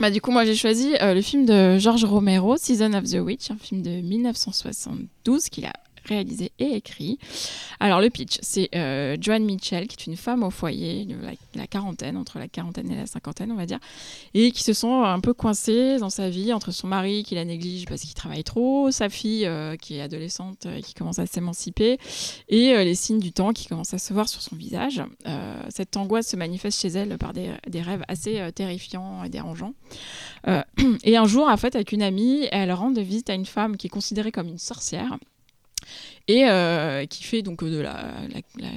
Bah, 0.02 0.10
du 0.10 0.20
coup, 0.20 0.32
moi, 0.32 0.44
j'ai 0.44 0.56
choisi 0.56 0.96
euh, 1.00 1.14
le 1.14 1.22
film 1.22 1.46
de 1.46 1.78
George 1.78 2.04
Romero, 2.04 2.56
Season 2.56 2.92
of 2.94 3.04
the 3.04 3.20
Witch, 3.20 3.52
un 3.52 3.56
film 3.56 3.82
de 3.82 4.00
1972 4.00 5.44
qu'il 5.48 5.64
a 5.64 5.72
réalisé 6.04 6.52
et 6.58 6.76
écrit. 6.76 7.18
Alors, 7.80 8.00
le 8.00 8.10
pitch, 8.10 8.38
c'est 8.42 8.68
euh, 8.74 9.16
Joanne 9.20 9.44
Mitchell, 9.44 9.86
qui 9.86 9.96
est 9.98 10.06
une 10.06 10.16
femme 10.16 10.42
au 10.42 10.50
foyer, 10.50 11.06
la, 11.54 11.66
quarantaine, 11.66 12.16
entre 12.16 12.38
la 12.38 12.48
quarantaine 12.48 12.90
et 12.90 12.96
la 12.96 13.06
cinquantaine, 13.06 13.52
on 13.52 13.56
va 13.56 13.66
dire, 13.66 13.78
et 14.34 14.50
qui 14.52 14.62
se 14.62 14.72
sent 14.72 14.86
un 14.86 15.20
peu 15.20 15.34
coincée 15.34 15.98
dans 15.98 16.10
sa 16.10 16.28
vie 16.30 16.52
entre 16.52 16.70
son 16.70 16.86
mari 16.86 17.22
qui 17.24 17.34
la 17.34 17.44
néglige 17.44 17.86
parce 17.86 18.02
qu'il 18.02 18.14
travaille 18.14 18.44
trop, 18.44 18.90
sa 18.90 19.08
fille 19.08 19.46
euh, 19.46 19.76
qui 19.76 19.96
est 19.96 20.02
adolescente 20.02 20.66
et 20.66 20.82
qui 20.82 20.94
commence 20.94 21.18
à 21.18 21.26
s'émanciper, 21.26 21.98
et 22.48 22.74
euh, 22.74 22.84
les 22.84 22.94
signes 22.94 23.20
du 23.20 23.32
temps 23.32 23.52
qui 23.52 23.66
commencent 23.66 23.94
à 23.94 23.98
se 23.98 24.12
voir 24.12 24.28
sur 24.28 24.42
son 24.42 24.56
visage. 24.56 25.02
Euh, 25.26 25.62
cette 25.68 25.96
angoisse 25.96 26.28
se 26.28 26.36
manifeste 26.36 26.80
chez 26.80 26.88
elle 26.88 27.16
par 27.18 27.32
des, 27.32 27.50
rêves 27.80 28.04
assez 28.08 28.40
euh, 28.40 28.50
terrifiants 28.50 29.24
et 29.24 29.28
dérangeants. 29.28 29.74
Euh, 30.48 30.62
et 31.04 31.16
un 31.16 31.26
jour, 31.26 31.48
en 31.48 31.56
fait, 31.56 31.74
avec 31.74 31.92
une 31.92 32.02
amie, 32.02 32.46
elle 32.50 32.72
rend 32.72 32.90
de 32.90 33.00
visite 33.00 33.30
à 33.30 33.34
une 33.34 33.46
femme 33.46 33.76
qui 33.76 33.86
est 33.86 33.90
considérée 33.90 34.32
comme 34.32 34.48
une 34.48 34.58
sorcière 34.58 35.18
et 36.28 36.48
euh, 36.48 37.04
qui 37.06 37.24
fait 37.24 37.42
donc 37.42 37.64
de 37.64 37.78
la, 37.80 38.12
la, 38.32 38.40
la 38.58 38.70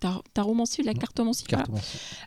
tar- 0.00 0.22
taromancie, 0.34 0.82
de 0.82 0.86
la 0.86 0.94
cartomancie. 0.94 1.44
voilà. 1.48 1.64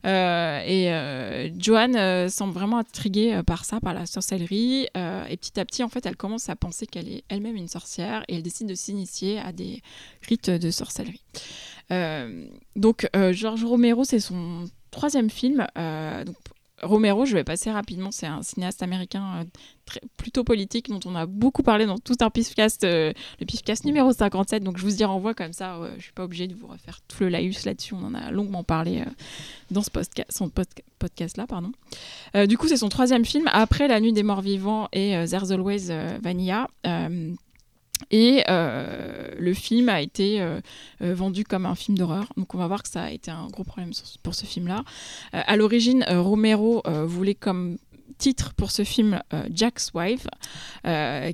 Euh, 0.06 0.62
et 0.66 0.92
euh, 0.92 1.50
Joanne 1.60 1.96
euh, 1.96 2.30
semble 2.30 2.54
vraiment 2.54 2.78
intriguée 2.80 3.34
euh, 3.36 3.44
par 3.44 3.66
ça, 3.66 3.80
par 3.80 3.94
la 3.94 4.06
sorcellerie. 4.06 4.88
euh, 4.98 5.26
et 5.30 5.38
petit 5.38 5.60
à 5.60 5.66
petit, 5.66 5.84
en 5.84 5.90
fait, 5.90 6.06
elle 6.06 6.16
commence 6.18 6.50
à 6.50 6.56
penser 6.56 6.88
qu'elle 6.88 7.10
est 7.10 7.24
elle-même 7.30 7.56
une 7.56 7.68
sorcière 7.68 8.24
et 8.28 8.36
elle 8.36 8.44
décide 8.44 8.68
de 8.68 8.76
s'initier 8.76 9.40
à 9.40 9.52
des 9.52 9.82
rites 10.28 10.50
de 10.50 10.72
sorcellerie. 10.72 11.22
Euh, 11.92 12.48
donc, 12.76 13.08
euh, 13.16 13.34
George 13.34 13.64
Romero, 13.64 14.04
c'est 14.04 14.20
son 14.20 14.66
troisième 14.92 15.30
film. 15.30 15.66
Euh, 15.78 16.24
donc, 16.24 16.36
Romero, 16.84 17.26
je 17.26 17.34
vais 17.34 17.44
passer 17.44 17.72
rapidement, 17.72 18.12
c'est 18.12 18.28
un 18.28 18.42
cinéaste 18.44 18.84
américain 18.84 19.42
euh, 19.42 20.00
plutôt 20.18 20.44
politique 20.44 20.90
dont 20.90 21.00
on 21.06 21.16
a 21.16 21.26
beaucoup 21.26 21.64
parlé 21.64 21.86
dans 21.86 21.98
tout 21.98 22.16
un 22.22 22.30
pifcast, 22.30 22.84
euh, 22.84 23.12
le 23.40 23.46
pifcast 23.46 23.86
numéro 23.86 24.12
57, 24.12 24.64
donc 24.64 24.78
je 24.78 24.84
vous 24.84 25.02
y 25.02 25.04
renvoie 25.04 25.34
comme 25.34 25.54
ça, 25.54 25.80
je 25.98 26.04
suis 26.04 26.14
pas 26.14 26.24
obligée 26.24 26.48
de 26.48 26.56
vous 26.56 26.68
refaire 26.68 27.00
tout 27.08 27.24
le 27.24 27.30
laïus 27.30 27.66
là-dessus, 27.66 27.94
on 27.94 28.04
en 28.04 28.14
a 28.14 28.32
longuement 28.32 28.64
parlé 28.64 29.02
euh, 29.02 29.06
dans 29.72 29.82
ce 29.82 29.90
son 30.30 30.48
podca- 30.48 30.84
podcast-là. 31.00 31.48
pardon. 31.48 31.72
Du 32.48 32.58
coup, 32.58 32.68
c'est 32.68 32.78
son 32.78 32.90
troisième 32.90 33.26
film, 33.26 33.50
après 33.52 33.88
La 33.88 34.00
Nuit 34.00 34.14
des 34.14 34.24
Morts 34.24 34.42
Vivants 34.42 34.88
et 34.94 35.12
There's 35.28 35.52
Always 35.52 35.90
Vanilla. 36.22 36.68
Et 38.12 38.44
euh, 38.50 39.32
le 39.38 39.54
film 39.54 39.90
a 39.90 40.02
été 40.02 40.42
euh, 40.42 40.60
euh, 41.02 41.14
vendu 41.14 41.44
comme 41.44 41.66
un 41.66 41.76
film 41.76 41.98
d'horreur. 41.98 42.32
Donc 42.38 42.54
on 42.54 42.58
va 42.58 42.68
voir 42.68 42.84
que 42.84 42.90
ça 42.90 43.04
a 43.04 43.12
été 43.12 43.32
un 43.32 43.48
gros 43.48 43.64
problème 43.64 43.92
pour 44.24 44.36
ce 44.36 44.46
film-là. 44.46 44.84
Euh, 45.34 45.42
à 45.46 45.56
l'origine, 45.56 46.06
Romero 46.10 46.84
voulait 47.06 47.36
comme 47.36 47.78
titre 48.18 48.54
pour 48.54 48.72
ce 48.72 48.84
film 48.84 49.22
Jack's 49.52 49.92
Wife, 49.94 50.28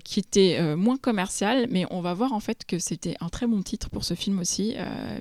qui 0.03 0.19
était 0.19 0.75
moins 0.75 0.97
commercial, 0.97 1.67
mais 1.69 1.85
on 1.91 2.01
va 2.01 2.13
voir 2.13 2.33
en 2.33 2.39
fait 2.39 2.65
que 2.65 2.79
c'était 2.79 3.15
un 3.19 3.29
très 3.29 3.47
bon 3.47 3.61
titre 3.61 3.89
pour 3.89 4.03
ce 4.03 4.13
film 4.13 4.39
aussi, 4.39 4.75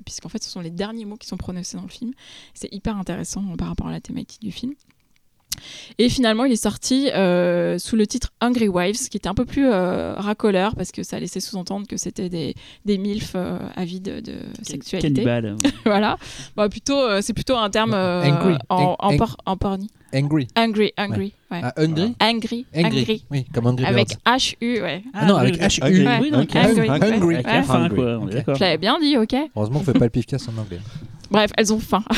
puisqu'en 0.05 0.29
fait 0.29 0.43
ce 0.43 0.49
sont 0.49 0.61
les 0.61 0.71
derniers 0.71 1.05
mots 1.05 1.17
qui 1.17 1.27
sont 1.27 1.37
prononcés 1.37 1.77
dans 1.77 1.83
le 1.83 1.89
film. 1.89 2.13
C'est 2.53 2.73
hyper 2.73 2.97
intéressant 2.97 3.43
par 3.57 3.67
rapport 3.67 3.87
à 3.87 3.91
la 3.91 4.01
thématique 4.01 4.41
du 4.41 4.51
film. 4.51 4.73
Et 5.97 6.07
finalement, 6.09 6.45
il 6.45 6.53
est 6.53 6.55
sorti 6.63 7.09
euh, 7.09 7.77
sous 7.77 7.95
le 7.95 8.07
titre 8.07 8.29
Hungry 8.39 8.67
Wives, 8.69 9.09
qui 9.09 9.17
était 9.17 9.27
un 9.27 9.33
peu 9.33 9.45
plus 9.45 9.67
euh, 9.67 10.13
racoleur 10.15 10.75
parce 10.75 10.91
que 10.91 11.03
ça 11.03 11.19
laissait 11.19 11.41
sous-entendre 11.41 11.87
que 11.87 11.97
c'était 11.97 12.29
des, 12.29 12.55
des 12.85 12.97
milfs 12.97 13.33
euh, 13.35 13.57
avides 13.75 14.21
de 14.23 14.35
sexualité. 14.63 15.13
Cannibale. 15.13 15.55
voilà. 15.85 16.17
Bah, 16.55 16.69
plutôt, 16.69 16.97
euh, 16.99 17.19
c'est 17.21 17.33
plutôt 17.33 17.57
un 17.57 17.69
terme 17.69 17.93
euh, 17.93 18.23
Angry. 18.23 18.55
en, 18.69 18.95
en, 18.99 19.17
por- 19.17 19.37
en 19.45 19.57
porni. 19.57 19.89
Angry. 20.13 20.47
Angry, 20.55 20.91
angry. 20.97 21.33
Ouais. 21.51 21.59
Ah, 21.61 21.73
Angry, 21.77 22.15
Angry. 22.19 22.65
angry. 22.73 23.23
Oui, 23.29 23.45
comme 23.53 23.67
Angry 23.67 23.85
Avec. 23.85 24.09
H-U, 24.25 24.81
ouais. 24.81 25.03
Ah 25.13 25.25
non, 25.25 25.35
avec 25.35 25.59
H-U. 25.59 25.81
oui, 25.83 25.99
ouais. 26.05 26.07
Hungry. 26.07 26.89
Ouais. 26.89 27.03
Hungry. 27.03 27.35
Ok. 27.37 28.31
d'accord. 28.31 28.55
Je 28.55 28.59
l'avais 28.61 28.77
bien 28.77 28.97
dit, 28.99 29.17
ok. 29.17 29.35
Heureusement 29.55 29.79
qu'on 29.79 29.85
fait 29.85 29.93
pas 29.93 30.05
le 30.05 30.09
pifcast 30.09 30.49
en 30.49 30.59
anglais. 30.61 30.79
Bref, 31.31 31.51
elles 31.57 31.73
ont 31.73 31.79
faim. 31.79 32.03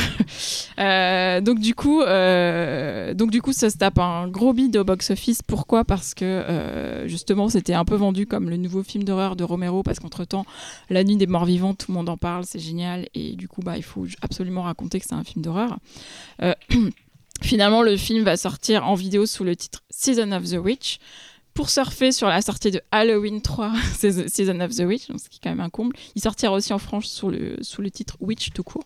Euh, 0.78 1.40
donc 1.42 1.60
du 1.60 1.74
coup, 1.74 2.00
euh, 2.00 3.12
donc 3.14 3.30
du 3.30 3.42
coup, 3.42 3.52
ça 3.52 3.68
se 3.68 3.76
tape 3.76 3.98
un 3.98 4.26
gros 4.26 4.52
bid 4.52 4.76
au 4.76 4.84
box-office. 4.84 5.42
Pourquoi? 5.42 5.84
Parce 5.84 6.14
que 6.14 6.24
euh, 6.24 7.06
justement, 7.06 7.48
c'était 7.48 7.74
un 7.74 7.84
peu 7.84 7.94
vendu 7.94 8.26
comme 8.26 8.48
le 8.48 8.56
nouveau 8.56 8.82
film 8.82 9.04
d'horreur 9.04 9.36
de 9.36 9.44
Romero, 9.44 9.82
parce 9.82 10.00
qu'entre 10.00 10.24
temps, 10.24 10.46
La 10.88 11.04
Nuit 11.04 11.16
des 11.16 11.26
Morts 11.26 11.44
Vivants, 11.44 11.74
tout 11.74 11.92
le 11.92 11.96
monde 11.96 12.08
en 12.08 12.16
parle, 12.16 12.44
c'est 12.46 12.58
génial, 12.58 13.06
et 13.14 13.36
du 13.36 13.46
coup, 13.46 13.60
bah, 13.60 13.76
il 13.76 13.84
faut 13.84 14.06
absolument 14.22 14.62
raconter 14.62 14.98
que 14.98 15.06
c'est 15.06 15.14
un 15.14 15.24
film 15.24 15.44
d'horreur. 15.44 15.78
Finalement, 17.42 17.82
le 17.82 17.96
film 17.96 18.24
va 18.24 18.36
sortir 18.36 18.88
en 18.88 18.94
vidéo 18.94 19.26
sous 19.26 19.44
le 19.44 19.54
titre 19.54 19.82
Season 19.90 20.32
of 20.32 20.44
the 20.44 20.56
Witch. 20.56 20.98
Pour 21.54 21.68
surfer 21.68 22.12
sur 22.12 22.28
la 22.28 22.40
sortie 22.40 22.70
de 22.70 22.80
Halloween 22.90 23.42
3, 23.42 23.72
c'est 23.94 24.24
The 24.24 24.28
Season 24.28 24.58
of 24.60 24.74
the 24.74 24.80
Witch, 24.80 25.06
ce 25.06 25.28
qui 25.28 25.36
est 25.36 25.40
quand 25.42 25.50
même 25.50 25.60
un 25.60 25.68
comble. 25.68 25.94
Il 26.14 26.22
sortira 26.22 26.52
aussi 26.52 26.72
en 26.72 26.78
France 26.78 27.06
sous 27.06 27.28
le, 27.28 27.56
sous 27.60 27.82
le 27.82 27.90
titre 27.90 28.16
Witch 28.20 28.50
tout 28.52 28.62
court. 28.62 28.84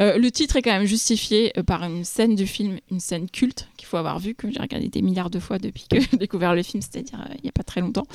Euh, 0.00 0.18
le 0.18 0.30
titre 0.30 0.56
est 0.56 0.62
quand 0.62 0.72
même 0.72 0.86
justifié 0.86 1.52
euh, 1.58 1.62
par 1.62 1.84
une 1.84 2.04
scène 2.04 2.34
du 2.34 2.46
film, 2.46 2.78
une 2.90 3.00
scène 3.00 3.28
culte 3.30 3.68
qu'il 3.76 3.86
faut 3.86 3.96
avoir 3.96 4.18
vue, 4.18 4.34
que 4.34 4.50
j'ai 4.50 4.60
regardé 4.60 4.88
des 4.88 5.02
milliards 5.02 5.30
de 5.30 5.38
fois 5.38 5.58
depuis 5.58 5.86
que 5.88 6.00
j'ai 6.00 6.16
découvert 6.16 6.54
le 6.54 6.62
film, 6.62 6.82
c'est-à-dire 6.82 7.20
euh, 7.20 7.34
il 7.38 7.42
n'y 7.44 7.48
a 7.48 7.52
pas 7.52 7.62
très 7.62 7.80
longtemps, 7.80 8.06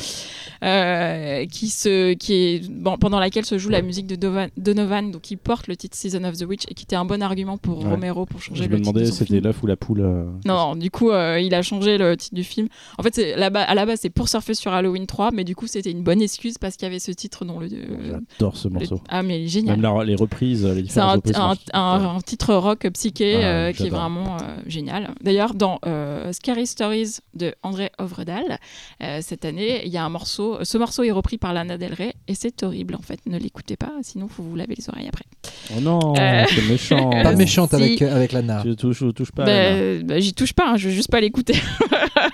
euh, 0.63 1.45
qui, 1.45 1.69
se, 1.69 2.13
qui 2.13 2.33
est, 2.33 2.69
bon, 2.69 2.97
pendant 2.97 3.19
laquelle 3.19 3.45
se 3.45 3.57
joue 3.57 3.69
la 3.69 3.81
musique 3.81 4.07
de 4.07 4.15
Dovan- 4.15 4.49
Donovan, 4.57 5.11
donc 5.11 5.21
qui 5.21 5.35
porte 5.35 5.67
le 5.67 5.75
titre 5.75 5.95
Season 5.97 6.23
of 6.23 6.37
the 6.37 6.43
Witch 6.43 6.63
et 6.69 6.73
qui 6.73 6.83
était 6.83 6.95
un 6.95 7.05
bon 7.05 7.21
argument 7.21 7.57
pour 7.57 7.79
Ouais. 7.79 7.91
Romero 7.91 8.25
pour 8.25 8.41
changer 8.41 8.63
Je 8.65 8.69
le 8.69 8.75
me 8.77 8.81
titre 8.81 8.91
de 8.93 8.99
demandais 8.99 9.11
son 9.11 9.17
c'était 9.25 9.39
l'œuf 9.39 9.63
ou 9.63 9.67
la 9.67 9.75
poule. 9.77 10.01
Non, 10.01 10.33
non, 10.45 10.75
du 10.75 10.91
coup, 10.91 11.11
il 11.11 11.53
a 11.53 11.61
changé 11.61 11.97
le 11.97 12.17
titre 12.17 12.35
du 12.35 12.43
film. 12.43 12.67
En 12.97 13.03
fait, 13.03 13.17
là-bas- 13.37 13.63
à 13.63 13.73
la 13.75 13.85
base, 13.85 13.99
c'est 14.01 14.09
pour 14.09 14.27
surfer 14.27 14.53
sur 14.53 14.73
Halloween 14.73 15.05
3, 15.07 15.31
mais 15.31 15.43
du 15.43 15.55
coup, 15.55 15.67
c'était 15.67 15.91
une 15.91 16.03
bonne 16.03 16.21
excuse 16.21 16.57
parce 16.57 16.75
qu'il 16.75 16.85
y 16.87 16.89
avait 16.91 16.99
ce 16.99 17.11
titre 17.11 17.45
dont 17.45 17.59
le. 17.59 17.67
J'adore 17.69 18.57
ce 18.57 18.67
le- 18.67 18.73
morceau. 18.73 19.01
Ah, 19.07 19.23
mais 19.23 19.47
génial. 19.47 19.79
Même 19.79 19.83
la- 19.97 20.03
les 20.03 20.15
reprises, 20.15 20.65
les 20.65 20.81
différentes 20.81 21.23
un, 21.73 22.15
un- 22.15 22.21
titre 22.21 22.53
rock 22.55 22.87
psyché 22.93 23.39
Ah, 23.41 23.45
euh, 23.47 23.71
qui 23.73 23.87
est 23.87 23.89
vraiment 23.89 24.37
euh, 24.37 24.57
génial. 24.67 25.11
D'ailleurs, 25.21 25.53
dans 25.53 25.79
euh, 25.85 26.31
Scary 26.33 26.67
Stories 26.67 27.17
de 27.33 27.53
André 27.63 27.91
Ovredal, 27.99 28.59
euh, 29.03 29.19
cette 29.21 29.45
année, 29.45 29.81
il 29.85 29.91
y 29.91 29.97
a 29.97 30.03
un 30.03 30.09
morceau. 30.09 30.57
Ce 30.63 30.77
morceau 30.77 31.03
est 31.03 31.11
repris 31.11 31.37
par 31.37 31.53
Lana 31.53 31.77
Del 31.77 31.93
Rey 31.93 32.13
et 32.27 32.35
c'est 32.35 32.63
horrible 32.63 32.95
en 32.95 33.01
fait. 33.01 33.19
Ne 33.25 33.37
l'écoutez 33.37 33.75
pas, 33.77 33.91
sinon 34.01 34.27
faut 34.27 34.43
vous 34.43 34.55
laver 34.55 34.75
les 34.77 34.89
oreilles 34.89 35.07
après. 35.07 35.25
Oh 35.75 35.81
non, 35.81 36.13
Euh, 36.17 36.43
c'est 36.49 36.67
méchant. 36.69 37.09
Pas 37.09 37.35
méchante 37.35 37.69
si. 37.69 37.75
avec, 37.75 38.01
avec 38.01 38.31
Lana. 38.31 38.61
Tu 38.63 38.75
touches, 38.75 39.01
ou 39.01 39.11
touches 39.11 39.31
pas. 39.31 39.45
Bah, 39.45 40.03
bah, 40.03 40.19
J'y 40.19 40.33
touche 40.33 40.53
pas, 40.53 40.69
hein, 40.71 40.77
je 40.77 40.89
veux 40.89 40.93
juste 40.93 41.09
pas 41.11 41.21
l'écouter. 41.21 41.55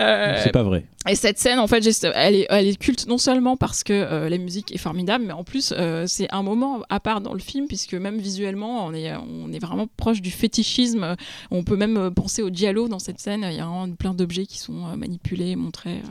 Euh, 0.00 0.40
C'est 0.42 0.52
pas 0.52 0.62
vrai. 0.62 0.84
Et 1.08 1.14
cette 1.14 1.38
scène, 1.38 1.58
en 1.58 1.66
fait, 1.68 1.82
juste, 1.82 2.06
elle 2.14 2.34
est, 2.34 2.46
elle 2.50 2.66
est 2.66 2.76
culte 2.76 3.06
non 3.06 3.18
seulement 3.18 3.56
parce 3.56 3.84
que 3.84 3.92
euh, 3.92 4.28
la 4.28 4.38
musique 4.38 4.74
est 4.74 4.78
formidable, 4.78 5.24
mais 5.26 5.32
en 5.32 5.44
plus, 5.44 5.72
euh, 5.76 6.06
c'est 6.08 6.32
un 6.32 6.42
moment 6.42 6.82
à 6.88 6.98
part 6.98 7.20
dans 7.20 7.34
le 7.34 7.38
film, 7.38 7.68
puisque 7.68 7.94
même 7.94 8.18
visuellement, 8.18 8.84
on 8.86 8.94
est, 8.94 9.14
on 9.14 9.52
est 9.52 9.58
vraiment 9.58 9.86
proche 9.96 10.20
du 10.20 10.30
fétichisme. 10.30 11.14
On 11.50 11.62
peut 11.62 11.76
même 11.76 12.10
penser 12.12 12.42
au 12.42 12.48
giallo 12.48 12.88
dans 12.88 12.98
cette 12.98 13.20
scène. 13.20 13.46
Il 13.48 13.56
y 13.56 13.60
a 13.60 13.66
vraiment 13.66 13.92
plein 13.94 14.14
d'objets 14.14 14.46
qui 14.46 14.58
sont 14.58 14.96
manipulés, 14.96 15.54
montrés. 15.56 16.02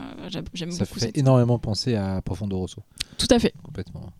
J'aime 0.54 0.70
Ça 0.70 0.84
beaucoup 0.84 1.00
fait 1.00 1.06
cette 1.06 1.18
énormément 1.18 1.58
penser 1.58 1.94
à 1.94 2.22
Profondo 2.22 2.56
Rosso. 2.58 2.82
Tout 3.18 3.28
à 3.30 3.38
fait. 3.38 3.52
Complètement. 3.62 4.10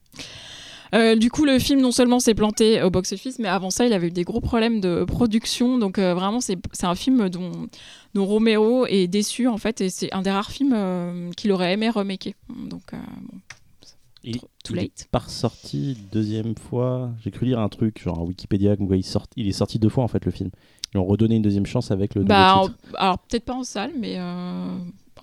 Euh, 0.95 1.17
du 1.17 1.31
coup, 1.31 1.45
le 1.47 1.59
film 1.59 1.81
non 1.81 1.91
seulement 1.93 2.21
s'est 2.21 2.35
planté 2.35 2.83
au 2.83 2.91
box-office, 2.91 3.39
mais 3.39 3.49
avant 3.49 3.71
ça, 3.71 3.87
il 3.87 3.93
avait 3.95 4.09
eu 4.09 4.11
des 4.11 4.25
gros 4.25 4.41
problèmes 4.41 4.81
de 4.81 5.05
production. 5.05 5.79
Donc 5.79 5.99
euh, 5.99 6.13
vraiment, 6.15 6.41
c'est 6.41 6.59
un 6.83 6.95
film 6.95 7.29
dont, 7.31 7.51
dont 8.15 8.27
Romero 8.27 8.87
est 8.87 9.07
déçu 9.09 9.49
en 9.49 9.57
fait, 9.57 9.81
et 9.81 9.89
c'est 9.89 10.13
un 10.13 10.21
des 10.23 10.31
rares 10.31 10.51
films 10.51 10.75
euh, 10.75 11.31
qu'il 11.37 11.51
aurait 11.53 11.73
aimé 11.73 11.89
remaker. 11.89 12.35
Donc 12.69 12.83
bon, 12.93 13.39
Il- 14.23 14.39
too- 14.39 14.75
il 14.75 14.79
est 14.79 14.83
late. 14.83 15.09
pas 15.11 15.21
ressorti 15.21 15.97
deuxième 16.13 16.55
fois. 16.57 17.11
J'ai 17.25 17.31
cru 17.31 17.47
lire 17.47 17.59
un 17.61 17.69
truc, 17.71 18.03
genre 18.03 18.23
Wikipédia, 18.25 18.77
comme 18.77 18.87
quoi 18.87 18.97
il, 18.99 19.03
sort... 19.05 19.27
il 19.37 19.49
est 19.49 19.53
sorti 19.53 19.79
deux 19.79 19.89
fois 19.89 20.05
en 20.05 20.09
fait 20.09 20.25
le 20.27 20.31
film. 20.31 20.51
Ils 20.95 20.99
ont 20.99 21.05
redonné 21.07 21.37
une 21.37 21.43
deuxième 21.43 21.65
chance 21.65 21.91
avec 21.91 22.15
le 22.15 22.23
Bah, 22.23 22.59
en- 22.59 22.69
alors 22.99 23.19
peut-être 23.19 23.47
pas 23.47 23.55
en 23.55 23.65
salle, 23.65 23.93
mais 23.99 24.17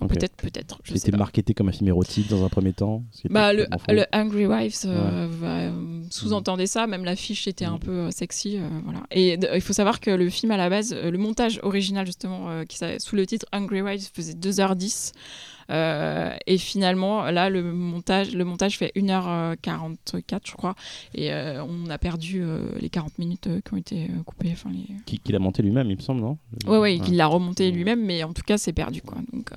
peut-être, 0.08 0.36
peut-être. 0.36 0.78
Sais 0.84 0.94
était 0.96 1.16
marketé 1.16 1.54
comme 1.54 1.68
un 1.68 1.72
film 1.72 1.88
érotique 1.88 2.28
dans 2.28 2.44
un 2.44 2.48
premier 2.48 2.72
temps. 2.72 3.02
qui 3.12 3.28
Bah, 3.28 3.52
le, 3.52 3.66
le 3.88 4.04
Angry 4.12 4.46
Wives 4.46 4.74
euh, 4.86 5.28
euh, 5.42 6.02
sous-entendait 6.10 6.66
ça, 6.66 6.86
même 6.86 7.04
l'affiche 7.04 7.46
était 7.48 7.64
un 7.64 7.76
Mm. 7.76 7.80
peu 7.80 7.90
euh, 7.92 8.10
sexy. 8.10 8.56
euh, 8.58 8.68
voilà. 8.84 9.02
Et 9.10 9.38
il 9.54 9.60
faut 9.60 9.72
savoir 9.72 10.00
que 10.00 10.10
le 10.10 10.28
film 10.30 10.52
à 10.52 10.56
la 10.56 10.68
base, 10.70 10.94
le 10.94 11.18
montage 11.18 11.60
original 11.62 12.06
justement, 12.06 12.64
qui 12.68 12.78
sous 12.98 13.16
le 13.16 13.26
titre 13.26 13.46
Angry 13.52 13.82
Wives 13.82 14.08
faisait 14.14 14.34
2h10. 14.34 15.12
euh, 15.70 16.34
et 16.48 16.58
finalement, 16.58 17.30
là, 17.30 17.48
le 17.48 17.62
montage, 17.72 18.34
le 18.34 18.44
montage 18.44 18.76
fait 18.76 18.90
1h44, 18.96 20.40
je 20.44 20.52
crois. 20.54 20.74
Et 21.14 21.32
euh, 21.32 21.62
on 21.64 21.88
a 21.90 21.98
perdu 21.98 22.42
euh, 22.42 22.64
les 22.80 22.90
40 22.90 23.18
minutes 23.18 23.48
qui 23.64 23.74
ont 23.74 23.76
été 23.76 24.08
coupées. 24.26 24.50
Enfin, 24.52 24.70
les... 24.72 24.86
Qui- 25.06 25.18
Qu'il 25.18 25.36
a 25.36 25.38
monté 25.38 25.62
lui-même, 25.62 25.88
il 25.90 25.96
me 25.96 26.02
semble, 26.02 26.20
non? 26.22 26.38
Ouais, 26.66 26.78
ouais, 26.78 26.98
qu'il 26.98 27.16
l'a 27.16 27.26
remonté 27.26 27.70
lui-même, 27.70 28.04
mais 28.04 28.24
en 28.24 28.32
tout 28.32 28.42
cas, 28.42 28.58
c'est 28.58 28.72
perdu, 28.72 29.00
quoi. 29.02 29.18
Donc, 29.32 29.50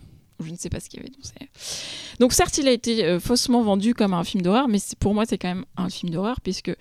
je 0.43 0.49
ne 0.51 0.55
sais 0.57 0.69
pas 0.69 0.79
ce 0.79 0.89
qu'il 0.89 0.99
y 0.99 1.03
avait. 1.03 1.11
C'est- 1.21 2.17
donc, 2.19 2.33
certes, 2.33 2.57
il 2.57 2.67
a 2.67 2.71
été 2.71 3.03
euh, 3.05 3.19
faussement 3.19 3.61
vendu 3.63 3.93
comme 3.93 4.13
un 4.13 4.23
film 4.23 4.41
d'horreur, 4.43 4.67
mais 4.67 4.79
pour 4.99 5.13
moi, 5.13 5.25
c'est 5.27 5.37
quand 5.37 5.47
même 5.49 5.65
un 5.77 5.89
film 5.89 6.11
d'horreur, 6.11 6.41
puisque 6.41 6.71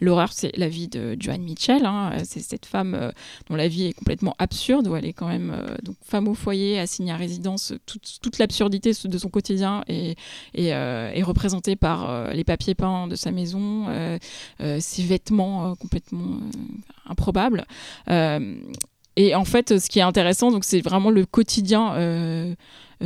l'horreur, 0.00 0.32
c'est 0.32 0.56
la 0.56 0.68
vie 0.68 0.88
de 0.88 1.16
Joanne 1.18 1.42
Mitchell. 1.42 1.86
hein. 1.86 2.10
Euh, 2.14 2.20
C'est 2.24 2.40
cette 2.40 2.66
femme 2.66 2.94
euh, 2.94 3.10
dont 3.48 3.54
la 3.56 3.68
vie 3.68 3.84
est 3.86 3.92
complètement 3.92 4.34
absurde, 4.38 4.88
où 4.88 4.96
elle 4.96 5.04
est 5.06 5.12
quand 5.12 5.28
même 5.28 5.54
donc, 5.82 5.96
femme 6.02 6.28
au 6.28 6.34
foyer, 6.34 6.78
assignée 6.78 7.12
à 7.12 7.16
résidence. 7.16 7.72
Toute, 7.86 8.18
toute 8.20 8.38
l'absurdité 8.38 8.92
de 9.04 9.18
son 9.18 9.28
quotidien 9.28 9.82
est, 9.88 10.16
est, 10.54 10.66
est 10.68 11.22
représentée 11.22 11.76
par 11.76 12.32
les 12.32 12.44
papiers 12.44 12.74
peints 12.74 13.06
de 13.06 13.14
sa 13.16 13.30
maison, 13.30 13.86
ses 14.58 15.02
vêtements 15.02 15.74
complètement 15.76 16.38
improbables. 17.06 17.64
Et 19.16 19.34
en 19.34 19.44
fait, 19.44 19.78
ce 19.78 19.88
qui 19.90 19.98
est 19.98 20.02
intéressant, 20.02 20.58
c'est 20.62 20.80
vraiment 20.80 21.10
le 21.10 21.26
quotidien 21.26 21.94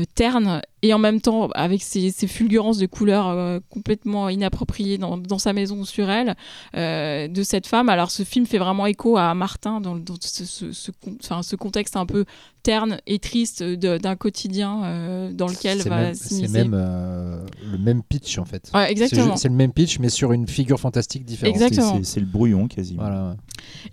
terne 0.04 0.62
et 0.86 0.94
en 0.94 0.98
même 0.98 1.20
temps 1.20 1.48
avec 1.54 1.82
ces, 1.82 2.10
ces 2.10 2.26
fulgurances 2.26 2.78
de 2.78 2.86
couleurs 2.86 3.28
euh, 3.28 3.60
complètement 3.70 4.28
inappropriées 4.28 4.98
dans, 4.98 5.16
dans 5.16 5.38
sa 5.38 5.52
maison 5.52 5.80
ou 5.80 5.84
sur 5.86 6.08
elle 6.10 6.36
euh, 6.76 7.28
de 7.28 7.42
cette 7.42 7.66
femme. 7.66 7.88
Alors, 7.88 8.10
ce 8.10 8.22
film 8.22 8.46
fait 8.46 8.58
vraiment 8.58 8.86
écho 8.86 9.16
à 9.16 9.34
Martin 9.34 9.80
dans, 9.80 9.96
dans 9.96 10.14
ce, 10.20 10.44
ce- 10.44 10.72
ce 10.72 10.90
con- 10.90 11.16
enfin, 11.22 11.42
ce 11.42 11.56
contexte 11.56 11.96
un 11.96 12.06
peu 12.06 12.24
terne 12.62 12.98
et 13.06 13.18
triste 13.20 13.62
d'un 13.62 14.16
quotidien 14.16 14.82
euh, 14.84 15.32
dans 15.32 15.46
lequel 15.46 15.80
C'est 15.82 15.88
va 15.88 15.96
même, 16.02 16.14
c'est 16.14 16.48
même 16.48 16.72
euh, 16.74 17.40
le 17.70 17.78
même 17.78 18.02
pitch 18.02 18.38
en 18.38 18.44
fait. 18.44 18.70
Ouais, 18.74 18.86
C'est 18.86 18.92
exactement. 18.92 19.34
ju- 19.36 19.40
C'est 19.40 19.48
le 19.48 19.54
même 19.54 19.72
pitch 19.72 19.98
mais 20.00 20.08
sur 20.08 20.32
une 20.32 20.48
figure 20.48 20.80
fantastique 20.80 21.24
différente. 21.24 21.54
Exact. 21.54 21.68
Exactement. 21.72 22.00
C'est- 22.02 22.20
le 22.20 22.26
brouillon 22.26 22.66
quasiment. 22.66 23.02
Voilà. 23.02 23.28
ouais. 23.28 23.34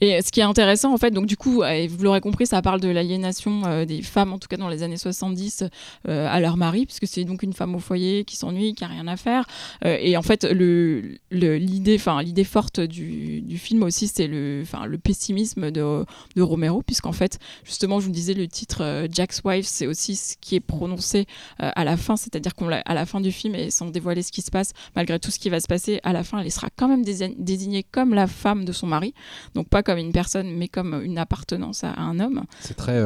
Et 0.01 0.21
ce 0.21 0.31
qui 0.31 0.39
est 0.39 0.43
intéressant, 0.43 0.93
en 0.93 0.97
fait, 0.97 1.11
donc 1.11 1.25
du 1.25 1.37
coup, 1.37 1.61
vous 1.89 2.03
l'aurez 2.03 2.21
compris, 2.21 2.45
ça 2.47 2.61
parle 2.61 2.79
de 2.81 2.89
l'aliénation 2.89 3.61
euh, 3.65 3.85
des 3.85 4.01
femmes, 4.01 4.33
en 4.33 4.37
tout 4.39 4.47
cas 4.47 4.57
dans 4.57 4.69
les 4.69 4.83
années 4.83 4.97
70, 4.97 5.63
euh, 6.07 6.27
à 6.29 6.39
leur 6.39 6.57
mari, 6.57 6.82
puisque 6.85 7.07
c'est 7.07 7.23
donc 7.23 7.43
une 7.43 7.53
femme 7.53 7.75
au 7.75 7.79
foyer 7.79 8.23
qui 8.25 8.35
s'ennuie, 8.35 8.73
qui 8.73 8.83
a 8.83 8.87
rien 8.87 9.07
à 9.07 9.17
faire. 9.17 9.45
Euh, 9.85 9.97
et 9.99 10.17
en 10.17 10.21
fait, 10.21 10.43
le- 10.43 11.17
l'idée, 11.31 11.95
enfin 11.95 12.21
l'idée 12.21 12.43
forte 12.43 12.79
du, 12.79 13.41
du 13.41 13.57
film 13.57 13.83
aussi, 13.83 14.07
c'est 14.07 14.27
le, 14.27 14.61
enfin 14.63 14.85
le 14.85 14.97
pessimisme 14.97 15.71
de, 15.71 16.05
de 16.35 16.41
Romero, 16.41 16.81
puisqu'en 16.81 17.11
fait, 17.11 17.39
justement, 17.63 17.99
je 17.99 18.05
vous 18.07 18.11
disais, 18.11 18.33
le 18.33 18.47
titre 18.47 18.81
euh, 18.83 19.07
Jack's 19.11 19.41
Wife, 19.43 19.65
c'est 19.65 19.87
aussi 19.87 20.15
ce 20.15 20.35
qui 20.39 20.55
est 20.55 20.59
prononcé 20.59 21.25
euh, 21.61 21.71
à 21.75 21.83
la 21.83 21.97
fin, 21.97 22.15
c'est-à-dire 22.15 22.55
qu'on 22.55 22.67
l'a- 22.67 22.81
à 22.85 22.93
la 22.93 23.05
fin 23.05 23.21
du 23.21 23.31
film, 23.31 23.55
et 23.55 23.69
sans 23.71 23.89
dévoiler 23.89 24.21
ce 24.23 24.31
qui 24.31 24.41
se 24.41 24.51
passe, 24.51 24.71
malgré 24.95 25.19
tout 25.19 25.31
ce 25.31 25.39
qui 25.39 25.49
va 25.49 25.59
se 25.59 25.67
passer, 25.67 25.99
à 26.03 26.13
la 26.13 26.23
fin, 26.23 26.39
elle 26.39 26.51
sera 26.51 26.69
quand 26.75 26.87
même 26.87 27.03
dési- 27.03 27.35
désignée 27.37 27.83
comme 27.83 28.13
la 28.13 28.27
femme 28.27 28.65
de 28.65 28.71
son 28.71 28.87
mari. 28.87 29.13
Donc 29.55 29.69
pas 29.69 29.83
comme 29.83 29.97
une 29.97 30.11
personne, 30.11 30.49
mais 30.51 30.67
comme 30.67 31.01
une 31.03 31.17
appartenance 31.17 31.83
à, 31.83 31.91
à 31.91 32.01
un 32.01 32.19
homme. 32.19 32.43
C'est 32.59 32.75
très. 32.75 32.97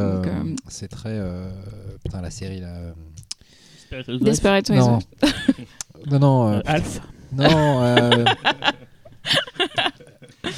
C'est 0.67 0.87
très. 0.87 1.19
Putain, 2.03 2.21
la 2.21 2.31
série 2.31 2.59
là. 2.59 2.93
Euh, 3.93 4.17
Desperate 4.19 4.69
Non. 4.69 4.99
Housewives. 5.21 5.35
non, 6.11 6.19
non. 6.19 6.47
euh, 6.47 6.57
Euh, 6.57 6.61
Alf. 6.65 7.01
non. 7.33 7.81
euh, 7.83 8.25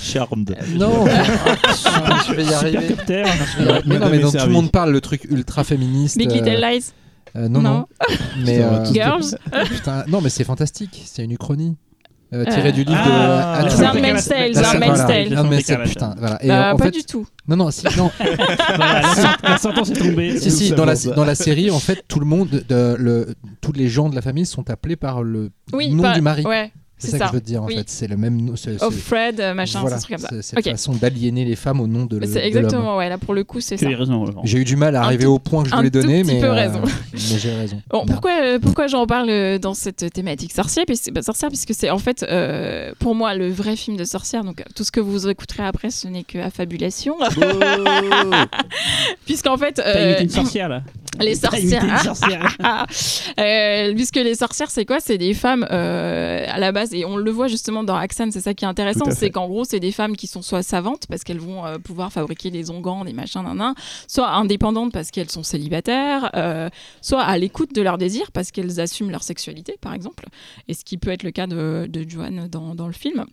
Charmed. 0.01 0.55
non. 0.75 1.05
Je 1.07 2.33
vais 2.33 2.43
y 2.45 2.53
arriver. 2.53 2.79
Supercopter. 2.81 3.23
Je 3.25 3.57
vais 3.57 3.65
y 3.65 3.69
arriver. 3.71 3.83
Mais 3.87 3.99
non, 3.99 4.09
mais 4.09 4.19
donc, 4.19 4.37
tout 4.37 4.45
le 4.45 4.51
monde 4.51 4.71
parle 4.71 4.91
le 4.91 5.01
truc 5.01 5.23
ultra 5.29 5.63
féministe. 5.63 6.17
Big 6.17 6.29
euh, 6.31 6.35
Little 6.35 6.61
Lies. 6.61 6.91
euh, 7.35 7.47
non, 7.49 7.61
non. 7.61 7.71
Non. 7.71 7.85
Mais 8.45 8.61
euh, 8.61 8.85
Girls. 8.93 9.35
putain, 9.69 10.03
non, 10.07 10.21
mais 10.21 10.29
c'est 10.29 10.43
fantastique. 10.43 11.01
C'est 11.05 11.23
une 11.23 11.31
uchronie. 11.31 11.75
Euh, 12.31 12.45
tirée 12.45 12.69
Euh, 12.69 12.71
du 12.71 12.83
livre 12.83 12.99
Ah, 13.03 13.63
de. 13.63 13.83
Handmaid's 13.85 14.27
Tale. 14.27 14.51
Handmaid's 14.55 15.05
Tale. 15.07 15.29
Non, 15.33 15.43
mais 15.45 15.57
c'est 15.57 15.67
Décalage. 15.73 15.89
putain. 15.89 16.15
Voilà. 16.19 16.43
Et 16.43 16.47
Bah, 16.47 16.73
en 16.73 16.77
pas 16.77 16.85
fait, 16.85 16.91
du 16.91 17.03
tout. 17.03 17.25
non, 17.47 17.55
non, 17.57 17.71
si, 17.71 17.85
non. 17.97 18.11
Voilà, 18.19 19.01
la, 19.01 19.49
la 19.49 19.57
sentence 19.57 19.89
est 19.89 19.93
tombée. 19.93 20.37
si, 20.39 20.51
si, 20.51 20.71
dans 20.71 20.85
la, 20.85 20.93
dans 20.95 21.25
la 21.25 21.33
série, 21.35 21.71
en 21.71 21.79
fait, 21.79 22.03
tout 22.07 22.19
le 22.19 22.27
monde, 22.27 22.49
de, 22.69 22.95
le, 22.99 23.33
tous 23.61 23.71
les 23.73 23.87
gens 23.87 24.09
de 24.09 24.15
la 24.15 24.21
famille 24.21 24.45
sont 24.45 24.69
appelés 24.69 24.95
par 24.95 25.23
le 25.23 25.49
Oui, 25.73 25.89
nom 25.93 26.03
pas- 26.03 26.13
du 26.13 26.21
mari. 26.21 26.43
Ouais, 26.45 26.71
c'est 26.99 27.11
ça, 27.11 27.17
ça. 27.17 27.25
que 27.25 27.29
je 27.31 27.35
veux 27.35 27.41
te 27.41 27.45
dire, 27.47 27.63
en 27.63 27.67
Oui. 27.67 27.75
fait. 27.75 27.89
C'est 27.89 28.07
le 28.07 28.17
même 28.17 28.49
Oh, 28.51 28.55
c'est- 28.55 28.77
Fred, 28.91 29.41
machin, 29.55 29.79
voilà, 29.81 29.97
truc 29.97 30.11
comme 30.17 30.19
ça. 30.19 30.27
c'est 30.31 30.41
cette 30.41 30.59
Ok. 30.59 30.69
façon 30.71 30.93
d'aliéner 30.93 31.45
les 31.45 31.55
femmes 31.55 31.79
au 31.81 31.87
nom 31.87 32.05
de, 32.05 32.19
C'est 32.25 32.45
exactement, 32.45 32.97
ouais, 32.97 33.09
là 33.09 33.17
pour 33.17 33.33
le 33.33 33.43
coup, 33.43 33.59
c'est 33.61 33.77
ça. 33.77 33.87
J'ai 34.43 34.57
eu 34.59 34.65
du 34.65 34.75
mal 34.75 34.95
à 34.95 35.03
arriver 35.03 35.25
au 35.25 35.39
point 35.39 35.63
que 35.63 35.69
je 35.69 35.75
voulais 35.75 35.89
donner, 35.89 36.21
petit 36.23 36.35
mais, 36.35 36.41
peu 36.41 36.47
euh, 36.47 36.53
raison. 36.53 36.81
mais 36.83 37.19
j'ai 37.19 37.55
raison. 37.55 37.81
Bon, 37.89 38.05
pourquoi, 38.05 38.31
euh, 38.41 38.59
pourquoi 38.59 38.87
j'en 38.87 39.05
parle 39.07 39.29
euh, 39.29 39.57
dans 39.57 39.73
cette 39.73 40.11
thématique 40.13 40.51
sorcière? 40.51 40.85
Puisque, 40.85 41.11
bah, 41.11 41.21
Sorcière, 41.21 41.49
puisque 41.49 41.73
c'est 41.73 41.89
en 41.89 41.97
fait, 41.97 42.25
euh, 42.29 42.91
pour 42.99 43.15
moi, 43.15 43.33
le 43.35 43.49
vrai 43.49 43.75
film 43.75 43.97
de 43.97 44.03
sorcière. 44.03 44.43
Donc, 44.43 44.63
tout 44.75 44.83
ce 44.83 44.91
que 44.91 44.99
vous 44.99 45.27
écouterez 45.29 45.63
après, 45.63 45.89
ce 45.91 46.07
n'est 46.07 46.23
que 46.23 46.37
affabulation. 46.39 47.15
Puisqu'en 49.25 49.57
fait, 49.57 49.79
euh, 49.79 50.21
une 50.21 50.29
sorcière 50.29 50.69
là. 50.69 50.83
les 51.19 51.35
sorcières. 51.35 51.83
une 51.83 51.97
sorcière. 51.97 52.57
Euh, 53.39 53.93
puisque 53.95 54.15
les 54.17 54.35
sorcières, 54.35 54.69
c'est 54.69 54.85
quoi? 54.85 54.99
C'est 54.99 55.17
des 55.17 55.33
femmes 55.33 55.63
à 55.63 56.59
la 56.59 56.71
base, 56.71 56.88
et 56.93 57.05
on 57.05 57.17
le 57.17 57.31
voit 57.31 57.47
justement 57.47 57.83
dans 57.83 57.95
Axan, 57.95 58.29
c'est 58.31 58.41
ça 58.41 58.53
qui 58.53 58.65
est 58.65 58.67
intéressant, 58.67 59.05
c'est 59.11 59.29
qu'en 59.29 59.47
gros, 59.47 59.63
c'est 59.63 59.79
des 59.79 59.91
femmes 59.91 60.15
qui 60.15 60.27
sont 60.27 60.41
soit 60.41 60.63
savantes 60.63 61.05
parce 61.07 61.23
qu'elles 61.23 61.39
vont 61.39 61.65
euh, 61.65 61.77
pouvoir 61.77 62.11
fabriquer 62.11 62.51
des 62.51 62.69
onguents, 62.69 63.05
des 63.05 63.13
machins, 63.13 63.43
nan, 63.43 63.57
nan, 63.57 63.73
soit 64.07 64.29
indépendantes 64.29 64.91
parce 64.91 65.11
qu'elles 65.11 65.29
sont 65.29 65.43
célibataires, 65.43 66.31
euh, 66.35 66.69
soit 67.01 67.21
à 67.21 67.37
l'écoute 67.37 67.73
de 67.73 67.81
leurs 67.81 67.97
désirs 67.97 68.31
parce 68.31 68.51
qu'elles 68.51 68.79
assument 68.79 69.11
leur 69.11 69.23
sexualité, 69.23 69.75
par 69.81 69.93
exemple, 69.93 70.25
et 70.67 70.73
ce 70.73 70.83
qui 70.83 70.97
peut 70.97 71.11
être 71.11 71.23
le 71.23 71.31
cas 71.31 71.47
de, 71.47 71.87
de 71.89 72.07
Joanne 72.07 72.47
dans, 72.47 72.75
dans 72.75 72.87
le 72.87 72.93
film. 72.93 73.25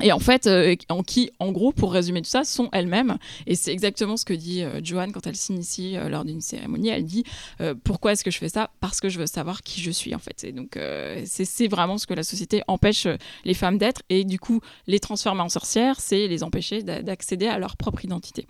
Et 0.00 0.12
en 0.12 0.18
fait, 0.18 0.46
euh, 0.46 0.74
en 0.88 1.02
qui, 1.02 1.30
en 1.38 1.52
gros, 1.52 1.72
pour 1.72 1.92
résumer 1.92 2.22
tout 2.22 2.28
ça, 2.30 2.44
sont 2.44 2.68
elles-mêmes. 2.72 3.18
Et 3.46 3.54
c'est 3.54 3.72
exactement 3.72 4.16
ce 4.16 4.24
que 4.24 4.32
dit 4.34 4.62
euh, 4.62 4.80
Joanne 4.82 5.12
quand 5.12 5.26
elle 5.26 5.36
s'initie 5.36 5.96
euh, 5.96 6.08
lors 6.08 6.24
d'une 6.24 6.40
cérémonie. 6.40 6.88
Elle 6.88 7.04
dit 7.04 7.24
euh, 7.60 7.74
Pourquoi 7.84 8.12
est-ce 8.12 8.24
que 8.24 8.30
je 8.30 8.38
fais 8.38 8.48
ça? 8.48 8.70
Parce 8.80 9.00
que 9.00 9.08
je 9.08 9.18
veux 9.18 9.26
savoir 9.26 9.62
qui 9.62 9.80
je 9.80 9.90
suis, 9.90 10.14
en 10.14 10.18
fait. 10.18 10.44
Et 10.44 10.52
donc, 10.52 10.78
c'est 11.24 11.68
vraiment 11.68 11.98
ce 11.98 12.06
que 12.06 12.14
la 12.14 12.22
société 12.22 12.62
empêche 12.68 13.06
les 13.44 13.54
femmes 13.54 13.78
d'être. 13.78 14.02
Et 14.08 14.24
du 14.24 14.38
coup, 14.38 14.60
les 14.86 15.00
transformer 15.00 15.42
en 15.42 15.48
sorcières, 15.48 16.00
c'est 16.00 16.26
les 16.28 16.42
empêcher 16.42 16.82
d'a- 16.82 17.02
d'accéder 17.02 17.46
à 17.46 17.58
leur 17.58 17.76
propre 17.76 18.04
identité. 18.04 18.46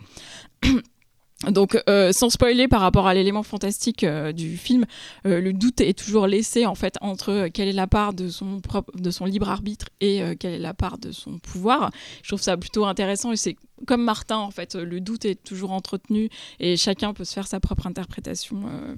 Donc, 1.48 1.82
euh, 1.88 2.12
sans 2.12 2.28
spoiler 2.28 2.68
par 2.68 2.82
rapport 2.82 3.06
à 3.06 3.14
l'élément 3.14 3.42
fantastique 3.42 4.04
euh, 4.04 4.30
du 4.30 4.58
film, 4.58 4.84
euh, 5.26 5.40
le 5.40 5.54
doute 5.54 5.80
est 5.80 5.98
toujours 5.98 6.26
laissé 6.26 6.66
en 6.66 6.74
fait 6.74 6.96
entre 7.00 7.30
euh, 7.30 7.48
quelle 7.52 7.68
est 7.68 7.72
la 7.72 7.86
part 7.86 8.12
de 8.12 8.28
son 8.28 8.60
propre, 8.60 8.92
de 8.94 9.10
son 9.10 9.24
libre 9.24 9.48
arbitre 9.48 9.86
et 10.02 10.22
euh, 10.22 10.34
quelle 10.38 10.52
est 10.52 10.58
la 10.58 10.74
part 10.74 10.98
de 10.98 11.12
son 11.12 11.38
pouvoir. 11.38 11.92
Je 12.22 12.28
trouve 12.28 12.42
ça 12.42 12.58
plutôt 12.58 12.84
intéressant 12.84 13.32
et 13.32 13.36
c'est 13.36 13.56
comme 13.86 14.02
Martin 14.02 14.36
en 14.36 14.50
fait, 14.50 14.74
le 14.74 15.00
doute 15.00 15.24
est 15.24 15.42
toujours 15.42 15.72
entretenu 15.72 16.28
et 16.58 16.76
chacun 16.76 17.12
peut 17.12 17.24
se 17.24 17.32
faire 17.32 17.46
sa 17.46 17.60
propre 17.60 17.86
interprétation 17.86 18.62
euh, 18.66 18.94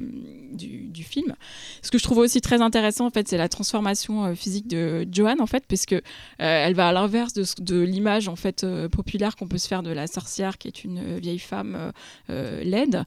du, 0.53 1.05
film. 1.05 1.35
Ce 1.83 1.91
que 1.91 1.99
je 1.99 2.03
trouve 2.03 2.18
aussi 2.18 2.41
très 2.41 2.61
intéressant 2.61 3.07
en 3.07 3.11
fait, 3.11 3.28
c'est 3.28 3.37
la 3.37 3.49
transformation 3.49 4.24
euh, 4.24 4.35
physique 4.35 4.68
de 4.68 5.07
Joanne 5.11 5.41
en 5.41 5.47
fait, 5.47 5.64
parce 5.66 5.87
que 5.87 5.97
euh, 5.97 6.01
elle 6.39 6.74
va 6.74 6.89
à 6.89 6.93
l'inverse 6.93 7.35
de, 7.35 7.80
l'image 7.80 8.28
en 8.28 8.37
fait 8.37 8.64
populaire 8.91 9.37
qu'on 9.37 9.49
peut 9.49 9.59
se 9.59 9.66
faire 9.66 9.83
de 9.83 9.91
la 9.91 10.07
sorcière 10.07 10.59
qui 10.59 10.68
est 10.68 10.85
une 10.85 11.18
vieille 11.18 11.39
femme 11.39 11.93
laide 12.28 13.05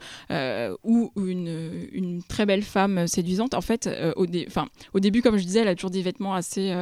ou 0.83 1.11
une, 1.15 2.21
très 2.27 2.45
belle 2.45 2.63
femme 2.63 3.07
séduisante. 3.07 3.53
En 3.53 3.61
fait, 3.61 3.89
au, 4.15 4.25
dé- 4.25 4.47
au 4.93 4.99
début, 4.99 5.21
comme 5.21 5.37
je 5.37 5.43
disais, 5.43 5.59
elle 5.59 5.67
a 5.67 5.75
toujours 5.75 5.91
des 5.91 6.01
vêtements 6.01 6.33
assez, 6.33 6.75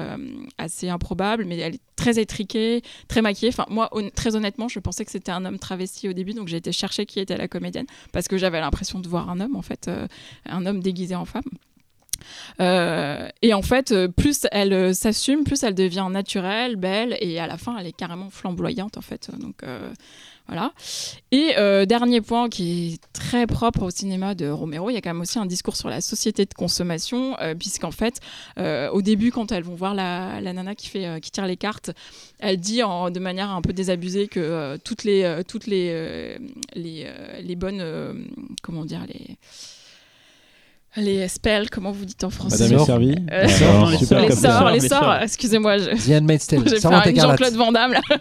assez 0.57 0.89
improbables, 0.89 1.45
mais 1.45 1.57
elle 1.57 1.75
est 1.75 1.81
très 1.95 2.19
étriquée, 2.19 2.81
très 3.07 3.21
maquillée. 3.21 3.49
Enfin, 3.49 3.65
moi, 3.69 3.89
très 4.15 4.35
honnêtement, 4.35 4.67
je 4.67 4.79
pensais 4.83 5.05
que 5.05 5.11
c'était 5.11 5.31
un 5.31 5.45
homme 5.45 5.59
travesti 5.59 6.09
au 6.09 6.13
début, 6.13 6.33
donc 6.33 6.47
j'ai 6.47 6.57
été 6.57 6.71
chercher 6.71 7.05
qui 7.05 7.19
était 7.19 7.37
la 7.37 7.47
comédienne 7.47 7.85
parce 8.11 8.27
que 8.27 8.37
j'avais 8.37 8.59
l'impression 8.59 8.99
de 8.99 9.07
voir 9.07 9.29
un 9.29 9.39
homme, 9.39 9.55
en 9.55 9.61
fait, 9.61 9.87
euh, 9.87 10.07
un 10.45 10.65
homme 10.65 10.81
déguisé 10.81 11.15
en 11.15 11.25
femme. 11.25 11.43
Euh, 12.61 13.27
et 13.41 13.53
en 13.53 13.61
fait, 13.61 13.91
euh, 13.91 14.07
plus 14.07 14.45
elle 14.51 14.95
s'assume, 14.95 15.43
plus 15.43 15.63
elle 15.63 15.75
devient 15.75 16.07
naturelle, 16.09 16.75
belle, 16.75 17.17
et 17.19 17.39
à 17.39 17.47
la 17.47 17.57
fin, 17.57 17.77
elle 17.77 17.87
est 17.87 17.95
carrément 17.95 18.29
flamboyante, 18.29 18.97
en 18.97 19.01
fait. 19.01 19.31
Donc 19.39 19.63
voilà. 20.47 20.73
Et 21.31 21.53
euh, 21.57 21.85
dernier 21.85 22.21
point 22.21 22.49
qui 22.49 22.93
est 22.93 23.13
très 23.13 23.47
propre 23.47 23.83
au 23.83 23.89
cinéma 23.89 24.35
de 24.35 24.49
Romero, 24.49 24.89
il 24.89 24.93
y 24.93 24.97
a 24.97 25.01
quand 25.01 25.13
même 25.13 25.21
aussi 25.21 25.39
un 25.39 25.45
discours 25.45 25.75
sur 25.75 25.89
la 25.89 26.01
société 26.01 26.45
de 26.45 26.53
consommation, 26.53 27.37
euh, 27.39 27.55
puisqu'en 27.55 27.91
fait, 27.91 28.19
euh, 28.57 28.89
au 28.89 29.01
début, 29.01 29.31
quand 29.31 29.51
elles 29.51 29.63
vont 29.63 29.75
voir 29.75 29.95
la, 29.95 30.41
la 30.41 30.53
nana 30.53 30.75
qui, 30.75 30.89
fait, 30.89 31.21
qui 31.21 31.31
tire 31.31 31.47
les 31.47 31.57
cartes, 31.57 31.91
elle 32.39 32.57
dit 32.57 32.79
de 32.79 33.19
manière 33.19 33.51
un 33.51 33.61
peu 33.61 33.73
désabusée 33.73 34.27
que 34.27 34.77
toutes 34.83 35.03
les, 35.05 35.41
toutes 35.47 35.67
les, 35.67 36.37
les, 36.75 37.07
les 37.41 37.55
bonnes, 37.55 38.27
comment 38.61 38.85
dire, 38.85 39.05
les 39.07 39.37
les 40.95 41.27
spells, 41.27 41.69
comment 41.69 41.91
vous 41.91 42.05
dites 42.05 42.23
en 42.23 42.29
français 42.29 42.63
Madame 42.63 42.79
est 42.81 42.85
servie. 42.85 43.15
Euh, 43.31 43.47
non, 43.73 43.89
les 43.89 43.97
super 43.97 44.21
les 44.21 44.27
comme 44.27 44.37
ça. 44.37 44.59
sorts, 44.59 44.69
les 44.69 44.79
Les 44.79 44.87
sorts, 44.87 44.99
sorts. 45.03 45.21
excusez-moi, 45.21 45.77
je, 45.79 45.89
The 45.89 46.21
Handmaid's 46.21 46.47
Tale. 46.47 46.63
Jean-Claude 47.15 47.53
Van 47.53 47.71
Damme 47.71 47.93
là. 47.93 48.01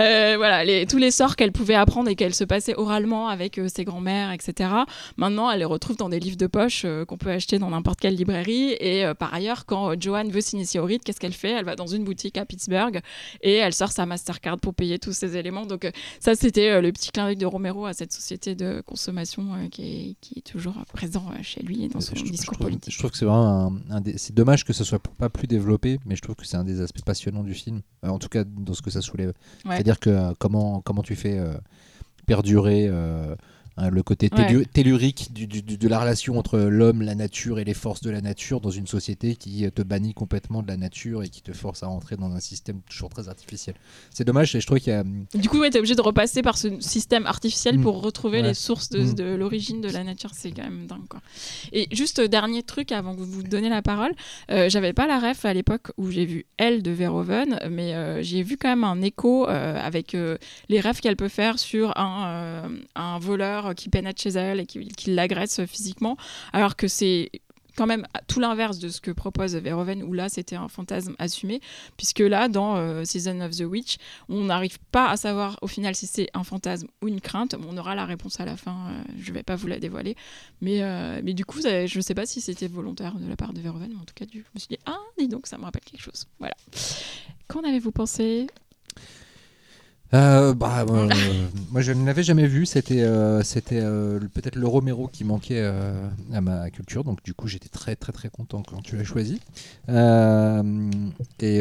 Euh, 0.00 0.34
voilà, 0.38 0.64
les, 0.64 0.86
tous 0.86 0.96
les 0.96 1.10
sorts 1.10 1.36
qu'elle 1.36 1.52
pouvait 1.52 1.74
apprendre 1.74 2.08
et 2.08 2.14
qu'elle 2.14 2.34
se 2.34 2.44
passait 2.44 2.74
oralement 2.76 3.28
avec 3.28 3.58
euh, 3.58 3.68
ses 3.68 3.84
grands-mères, 3.84 4.32
etc. 4.32 4.70
Maintenant, 5.18 5.50
elle 5.50 5.58
les 5.58 5.64
retrouve 5.66 5.96
dans 5.96 6.08
des 6.08 6.18
livres 6.18 6.38
de 6.38 6.46
poche 6.46 6.82
euh, 6.86 7.04
qu'on 7.04 7.18
peut 7.18 7.30
acheter 7.30 7.58
dans 7.58 7.68
n'importe 7.70 8.00
quelle 8.00 8.14
librairie. 8.14 8.74
Et 8.80 9.04
euh, 9.04 9.12
par 9.14 9.34
ailleurs, 9.34 9.66
quand 9.66 9.90
euh, 9.90 9.96
Joanne 10.00 10.30
veut 10.30 10.40
s'initier 10.40 10.80
au 10.80 10.84
rite, 10.84 11.04
qu'est-ce 11.04 11.20
qu'elle 11.20 11.34
fait? 11.34 11.50
Elle 11.50 11.66
va 11.66 11.76
dans 11.76 11.86
une 11.86 12.04
boutique 12.04 12.38
à 12.38 12.46
Pittsburgh 12.46 13.00
et 13.42 13.56
elle 13.56 13.74
sort 13.74 13.92
sa 13.92 14.06
Mastercard 14.06 14.58
pour 14.58 14.72
payer 14.74 14.98
tous 14.98 15.12
ces 15.12 15.36
éléments. 15.36 15.66
Donc 15.66 15.84
euh, 15.84 15.90
ça, 16.20 16.34
c'était 16.34 16.70
euh, 16.70 16.80
le 16.80 16.90
petit 16.90 17.10
clin 17.10 17.26
d'œil 17.26 17.36
de 17.36 17.46
Romero 17.46 17.84
à 17.84 17.92
cette 17.92 18.12
société 18.12 18.54
de 18.54 18.82
consommation 18.86 19.42
euh, 19.54 19.68
qui, 19.70 19.82
est, 19.82 20.16
qui 20.22 20.38
est 20.38 20.42
toujours 20.50 20.74
euh, 20.78 20.84
présent 20.92 21.24
euh, 21.32 21.42
chez 21.42 21.60
lui 21.62 21.84
et 21.84 21.88
dans 21.88 22.00
son 22.02 22.14
je, 22.14 22.24
trouve, 22.44 22.58
politique. 22.58 22.92
je 22.92 22.98
trouve 22.98 23.10
que 23.10 23.16
c'est 23.16 23.24
vraiment 23.24 23.66
un, 23.90 23.96
un 23.96 24.00
des- 24.00 24.18
c'est 24.18 24.34
dommage 24.34 24.64
que 24.64 24.72
ce 24.72 24.84
soit 24.84 24.98
pas 25.18 25.28
plus 25.28 25.46
développé, 25.46 25.98
mais 26.06 26.16
je 26.16 26.20
trouve 26.22 26.34
que 26.36 26.46
c'est 26.46 26.56
un 26.56 26.64
des 26.64 26.80
aspects 26.80 27.02
passionnants 27.04 27.42
du 27.44 27.54
film. 27.54 27.80
Euh, 28.04 28.08
en 28.08 28.18
tout 28.18 28.28
cas, 28.28 28.44
dans 28.44 28.74
ce 28.74 28.82
que 28.82 28.90
ça 28.90 29.00
soulève. 29.00 29.32
Ouais. 29.64 29.74
C'est-à-dire 29.76 29.98
que 30.00 30.10
euh, 30.10 30.32
comment 30.38 30.80
comment 30.82 31.02
tu 31.02 31.16
fais 31.16 31.38
euh, 31.38 31.54
perdurer 32.26 32.86
euh, 32.88 33.34
hein, 33.76 33.90
le 33.90 34.02
côté 34.02 34.28
Ouais. 34.32 34.44
tellu- 34.44 34.66
tellurique 34.66 35.32
du- 35.32 35.46
du- 35.46 35.62
du- 35.62 35.78
de 35.78 35.88
la 35.88 35.98
relation 36.00 36.38
entre 36.38 36.58
l'homme, 36.58 37.02
la 37.02 37.14
nature 37.14 37.58
et 37.58 37.64
les 37.64 37.74
forces 37.74 38.00
de 38.02 38.10
la 38.10 38.20
nature 38.20 38.60
dans 38.60 38.70
une 38.70 38.86
société 38.86 39.36
qui 39.36 39.70
te 39.72 39.82
bannit 39.82 40.14
complètement 40.14 40.62
de 40.62 40.68
la 40.68 40.76
nature 40.76 41.22
et 41.22 41.28
qui 41.28 41.42
te 41.42 41.52
force 41.52 41.82
à 41.82 41.86
rentrer 41.86 42.16
dans 42.16 42.32
un 42.32 42.40
système 42.40 42.80
toujours 42.88 43.08
très 43.10 43.28
artificiel. 43.28 43.74
C'est 44.10 44.24
dommage 44.24 44.54
et 44.54 44.60
je 44.60 44.66
trouve 44.66 44.78
qu'il 44.80 44.92
y 44.92 44.96
a 44.96 45.04
Du 45.34 45.48
coup, 45.48 45.60
ouais, 45.60 45.70
t'es 45.70 45.78
obligé 45.78 45.94
de 45.94 46.00
repasser 46.02 46.42
par 46.42 46.56
ce 46.58 46.80
système 46.80 47.26
artificiel 47.26 47.78
Mm. 47.78 47.82
pour 47.82 48.02
retrouver 48.02 48.40
Ouais. 48.42 48.48
les 48.48 48.54
sources 48.54 48.88
de, 48.90 49.02
Mm. 49.02 49.14
de 49.14 49.24
l'origine 49.34 49.80
de 49.80 49.88
la 49.90 50.04
nature. 50.04 50.30
C'est 50.34 50.50
quand 50.52 50.62
même 50.64 50.86
dingue, 50.86 51.06
quoi. 51.08 51.20
Et 51.72 51.88
juste 51.92 52.18
euh, 52.20 52.28
dernier 52.28 52.62
truc 52.62 52.92
avant 52.92 53.14
que 53.14 53.20
vous 53.20 53.30
vous 53.30 53.42
donniez 53.42 53.68
la 53.68 53.82
parole, 53.82 54.12
euh, 54.50 54.68
j'avais 54.68 54.92
pas 54.92 55.06
la 55.06 55.18
ref 55.18 55.44
à 55.44 55.54
l'époque 55.54 55.92
où 55.96 56.10
j'ai 56.10 56.24
vu 56.26 56.46
Elle 56.56 56.82
de 56.82 56.90
Verhoeven, 56.90 57.58
mais 57.70 57.94
euh, 57.94 58.22
j'ai 58.22 58.42
vu 58.42 58.56
quand 58.56 58.68
même 58.68 58.84
un 58.84 59.00
écho 59.02 59.48
euh, 59.48 59.78
avec 59.80 60.14
euh, 60.14 60.36
les 60.68 60.80
rêves 60.80 61.00
qu'elle 61.00 61.16
peut 61.16 61.28
faire 61.28 61.58
sur 61.58 61.96
un, 61.98 62.70
un 62.94 63.18
voleur 63.18 63.61
qui 63.74 63.88
pénètre 63.88 64.20
chez 64.20 64.30
elle 64.30 64.60
et 64.60 64.66
qui, 64.66 64.86
qui 64.88 65.14
l'agresse 65.14 65.64
physiquement, 65.66 66.16
alors 66.52 66.76
que 66.76 66.88
c'est 66.88 67.30
quand 67.74 67.86
même 67.86 68.06
tout 68.28 68.38
l'inverse 68.38 68.78
de 68.78 68.90
ce 68.90 69.00
que 69.00 69.10
propose 69.10 69.54
Verhoeven, 69.56 70.02
où 70.02 70.12
là 70.12 70.28
c'était 70.28 70.56
un 70.56 70.68
fantasme 70.68 71.14
assumé, 71.18 71.62
puisque 71.96 72.18
là 72.18 72.48
dans 72.48 72.76
euh, 72.76 73.02
Season 73.04 73.40
of 73.40 73.56
the 73.56 73.62
Witch, 73.62 73.96
on 74.28 74.44
n'arrive 74.44 74.78
pas 74.90 75.08
à 75.08 75.16
savoir 75.16 75.58
au 75.62 75.66
final 75.66 75.94
si 75.94 76.06
c'est 76.06 76.28
un 76.34 76.44
fantasme 76.44 76.86
ou 77.00 77.08
une 77.08 77.22
crainte. 77.22 77.56
On 77.66 77.78
aura 77.78 77.94
la 77.94 78.04
réponse 78.04 78.38
à 78.40 78.44
la 78.44 78.58
fin, 78.58 78.76
euh, 78.90 79.02
je 79.18 79.32
vais 79.32 79.42
pas 79.42 79.56
vous 79.56 79.68
la 79.68 79.78
dévoiler. 79.78 80.16
Mais, 80.60 80.82
euh, 80.82 81.22
mais 81.24 81.32
du 81.32 81.46
coup, 81.46 81.62
ça- 81.62 81.86
je 81.86 81.98
sais 82.02 82.14
pas 82.14 82.26
si 82.26 82.42
c'était 82.42 82.68
volontaire 82.68 83.14
de 83.14 83.26
la 83.26 83.36
part 83.36 83.54
de 83.54 83.60
Verhoeven, 83.62 83.88
mais 83.94 84.00
en 84.02 84.04
tout 84.04 84.14
cas, 84.14 84.26
je 84.30 84.38
me 84.38 84.58
suis 84.58 84.68
dit, 84.68 84.78
ah, 84.84 84.98
dis 85.18 85.28
donc, 85.28 85.46
ça 85.46 85.56
me 85.56 85.64
rappelle 85.64 85.82
quelque 85.82 86.02
chose. 86.02 86.26
Voilà. 86.40 86.54
Qu'en 87.48 87.60
avez-vous 87.64 87.90
pensé? 87.92 88.48
Euh, 90.14 90.52
bah, 90.52 90.84
euh, 90.88 91.08
moi, 91.70 91.80
je 91.80 91.92
ne 91.92 92.04
l'avais 92.04 92.22
jamais 92.22 92.46
vu. 92.46 92.66
C'était, 92.66 93.00
euh, 93.00 93.40
peut-être 94.34 94.56
le 94.56 94.66
Romero 94.66 95.08
qui 95.08 95.24
manquait 95.24 95.64
à 96.32 96.40
ma 96.40 96.70
culture. 96.70 97.04
Donc, 97.04 97.22
du 97.22 97.34
coup, 97.34 97.48
j'étais 97.48 97.68
très, 97.68 97.96
très, 97.96 98.12
très 98.12 98.28
content 98.28 98.62
quand 98.62 98.82
tu 98.82 98.96
l'as 98.96 99.04
choisi. 99.04 99.40
Et 99.88 99.92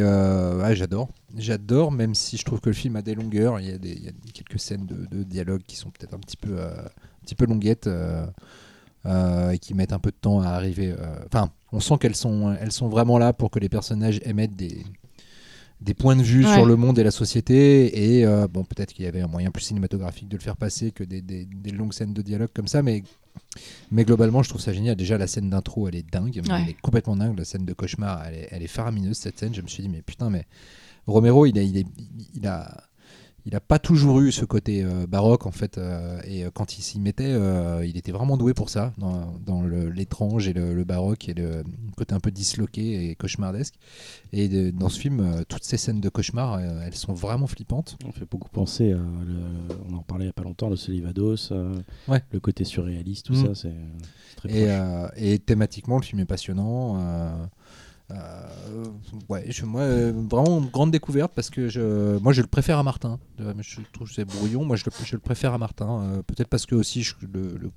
ouais, 0.03 0.75
j'adore. 0.75 1.09
J'adore, 1.37 1.91
même 1.91 2.13
si 2.13 2.35
je 2.37 2.43
trouve 2.43 2.59
que 2.59 2.69
le 2.69 2.75
film 2.75 2.97
a 2.97 3.01
des 3.01 3.15
longueurs. 3.15 3.59
Il 3.59 3.67
y 3.67 3.71
a, 3.71 3.77
des, 3.77 4.13
quelques 4.33 4.59
scènes 4.59 4.85
de, 4.85 5.05
de 5.05 5.23
dialogue 5.23 5.61
qui 5.65 5.77
sont 5.77 5.89
peut-être 5.89 6.13
un 6.13 6.19
petit 6.19 6.37
peu, 6.37 6.59
un 6.59 7.23
petit 7.23 7.35
peu 7.35 7.45
longuettes 7.45 7.89
et 9.05 9.59
qui 9.59 9.73
mettent 9.73 9.93
un 9.93 9.99
peu 9.99 10.11
de 10.11 10.17
temps 10.19 10.41
à 10.41 10.49
arriver. 10.49 10.93
Enfin, 11.25 11.51
on 11.71 11.79
sent 11.79 11.95
qu'elles 12.01 12.17
sont, 12.17 12.53
elles 12.59 12.73
sont 12.73 12.89
vraiment 12.89 13.17
là 13.17 13.31
pour 13.31 13.49
que 13.49 13.59
les 13.59 13.69
personnages 13.69 14.19
émettent 14.25 14.57
des 14.57 14.83
des 15.81 15.93
points 15.95 16.15
de 16.15 16.21
vue 16.21 16.45
Ouais. 16.45 16.53
sur 16.53 16.65
le 16.65 16.75
monde 16.75 16.99
et 16.99 17.03
la 17.03 17.11
société 17.11 18.17
et 18.19 18.25
euh, 18.25 18.47
bon 18.47 18.63
peut-être 18.63 18.93
qu'il 18.93 19.03
y 19.05 19.07
avait 19.07 19.21
un 19.21 19.27
moyen 19.27 19.49
plus 19.51 19.63
cinématographique 19.63 20.27
de 20.29 20.37
le 20.37 20.41
faire 20.41 20.55
passer 20.55 20.91
que 20.91 21.03
des, 21.03 21.21
des- 21.21 21.45
des 21.45 21.71
longues 21.71 21.93
scènes 21.93 22.13
de 22.13 22.21
dialogue 22.21 22.49
comme 22.53 22.67
ça 22.67 22.83
mais 22.83 23.01
mais 23.91 24.03
globalement 24.05 24.43
je 24.43 24.49
trouve 24.49 24.61
ça 24.61 24.73
génial 24.73 24.95
déjà 24.95 25.17
la 25.17 25.25
scène 25.25 25.49
d'intro 25.49 25.87
elle 25.87 25.95
est 25.95 26.07
dingue 26.09 26.39
Ouais. 26.47 26.61
elle 26.63 26.69
est 26.69 26.81
complètement 26.81 27.15
dingue 27.15 27.37
la 27.37 27.45
scène 27.45 27.65
de 27.65 27.73
cauchemar 27.73 28.23
elle 28.27 28.35
est, 28.35 28.47
elle 28.51 28.61
est 28.63 28.67
faramineuse 28.67 29.17
cette 29.17 29.39
scène 29.39 29.55
je 29.55 29.61
me 29.61 29.67
suis 29.67 29.81
dit 29.81 29.89
mais 29.89 30.01
putain 30.03 30.29
mais 30.29 30.45
Romero 31.07 31.47
il 31.47 31.57
a 31.57 31.63
il, 31.63 31.77
est- 31.77 31.87
il 32.35 32.45
a 32.47 32.83
il 33.45 33.55
a 33.55 33.59
pas 33.59 33.79
toujours 33.79 34.19
eu 34.21 34.31
ce 34.31 34.45
côté 34.45 34.83
euh, 34.83 35.07
baroque 35.07 35.45
en 35.47 35.51
fait 35.51 35.77
euh, 35.77 36.19
et 36.25 36.45
euh, 36.45 36.51
quand 36.53 36.77
il 36.77 36.81
s'y 36.83 36.99
mettait 36.99 37.25
euh, 37.31 37.83
il 37.85 37.97
était 37.97 38.11
vraiment 38.11 38.37
doué 38.37 38.53
pour 38.53 38.69
ça 38.69 38.93
dans, 38.99 39.63
l'étrange 39.63 40.47
et 40.47 40.53
le, 40.53 40.73
le 40.75 40.83
baroque 40.83 41.27
et 41.29 41.33
le 41.33 41.63
côté 41.97 42.13
un 42.13 42.19
peu 42.19 42.29
disloqué 42.31 43.09
et 43.09 43.15
cauchemardesque 43.15 43.75
et 44.31 44.47
de- 44.47 44.69
dans 44.71 44.89
ce 44.89 44.99
film 44.99 45.43
toutes 45.49 45.63
ces 45.63 45.77
scènes 45.77 46.01
de 46.01 46.09
cauchemar 46.09 46.59
elles 46.59 46.95
sont 46.95 47.13
vraiment 47.13 47.47
flippantes 47.47 47.97
On 48.05 48.11
fait 48.11 48.29
beaucoup 48.29 48.49
penser 48.49 48.91
à. 48.91 48.97
le- 48.97 49.75
on 49.89 49.95
en 49.95 50.03
parlait 50.03 50.25
il 50.25 50.27
y 50.27 50.29
a 50.29 50.33
pas 50.33 50.43
longtemps, 50.43 50.69
le 50.69 50.75
Solivados, 50.75 51.51
Ouais. 52.07 52.21
le 52.31 52.39
côté 52.39 52.63
surréaliste, 52.63 53.25
tout 53.27 53.33
Mm. 53.33 53.45
ça, 53.45 53.55
c'est 53.55 53.73
très 54.35 54.49
et, 54.49 54.65
proche. 54.67 55.11
et 55.17 55.39
thématiquement 55.39 55.97
le 55.97 56.03
film 56.03 56.19
est 56.21 56.25
passionnant 56.25 56.97
euh, 58.15 58.85
ouais, 59.29 59.45
je, 59.49 59.65
moi, 59.65 59.81
euh, 59.81 60.11
vraiment 60.29 60.59
une 60.59 60.69
grande 60.69 60.91
découverte 60.91 61.31
parce 61.35 61.49
que 61.49 61.67
je, 61.69 62.17
moi 62.19 62.33
je 62.33 62.41
le 62.41 62.47
préfère 62.47 62.77
à 62.77 62.83
Martin. 62.83 63.19
Je 63.37 63.79
trouve 63.93 64.07
que 64.07 64.13
c'est 64.13 64.25
brouillon, 64.25 64.63
moi 64.65 64.75
je 64.75 64.85
le, 64.85 64.91
je 65.05 65.15
le 65.15 65.19
préfère 65.21 65.53
à 65.53 65.57
Martin. 65.57 66.01
euh, 66.03 66.21
Peut-être 66.23 66.47
parce 66.47 66.65
que 66.65 66.75
aussi 66.75 67.03
je, 67.03 67.15
le, 67.31 67.57
le- 67.57 67.71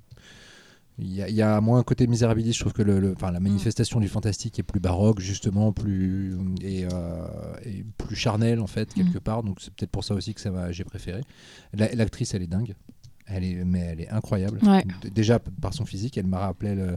il 0.97 1.11
y, 1.13 1.21
a, 1.21 1.27
il 1.27 1.35
y 1.35 1.41
a 1.41 1.59
moins 1.59 1.79
un 1.79 1.83
côté 1.83 2.07
misérabiliste. 2.07 2.55
Je 2.57 2.63
trouve 2.63 2.71
que 2.73 2.81
le, 2.81 3.01
le- 3.01 3.13
enfin, 3.17 3.29
la 3.31 3.41
manifestation 3.41 3.99
du 3.99 4.07
fantastique 4.07 4.59
est 4.59 4.63
plus 4.63 4.79
baroque 4.79 5.19
justement, 5.19 5.73
plus 5.73 6.37
et, 6.61 6.85
euh, 6.85 7.27
et 7.65 7.83
plus 7.97 8.15
charnel 8.15 8.61
en 8.61 8.67
fait 8.67 8.93
quelque 8.93 9.19
part. 9.19 9.43
Donc 9.43 9.57
c'est 9.59 9.73
peut-être 9.73 9.91
pour 9.91 10.05
ça 10.05 10.13
aussi 10.13 10.33
que 10.33 10.39
ça 10.39 10.71
j'ai 10.71 10.85
préféré. 10.85 11.21
La- 11.73 11.93
L'actrice 11.93 12.33
elle 12.33 12.43
est 12.43 12.47
dingue. 12.47 12.75
Elle 13.27 13.43
est, 13.43 13.65
mais 13.65 13.79
elle 13.79 14.01
est 14.01 14.09
incroyable. 14.09 14.59
Ouais. 14.61 14.85
Déjà 15.11 15.39
par 15.39 15.73
son 15.73 15.83
physique, 15.85 16.15
elle 16.17 16.27
m'a 16.27 16.37
rappelé 16.39 16.75
le. 16.75 16.95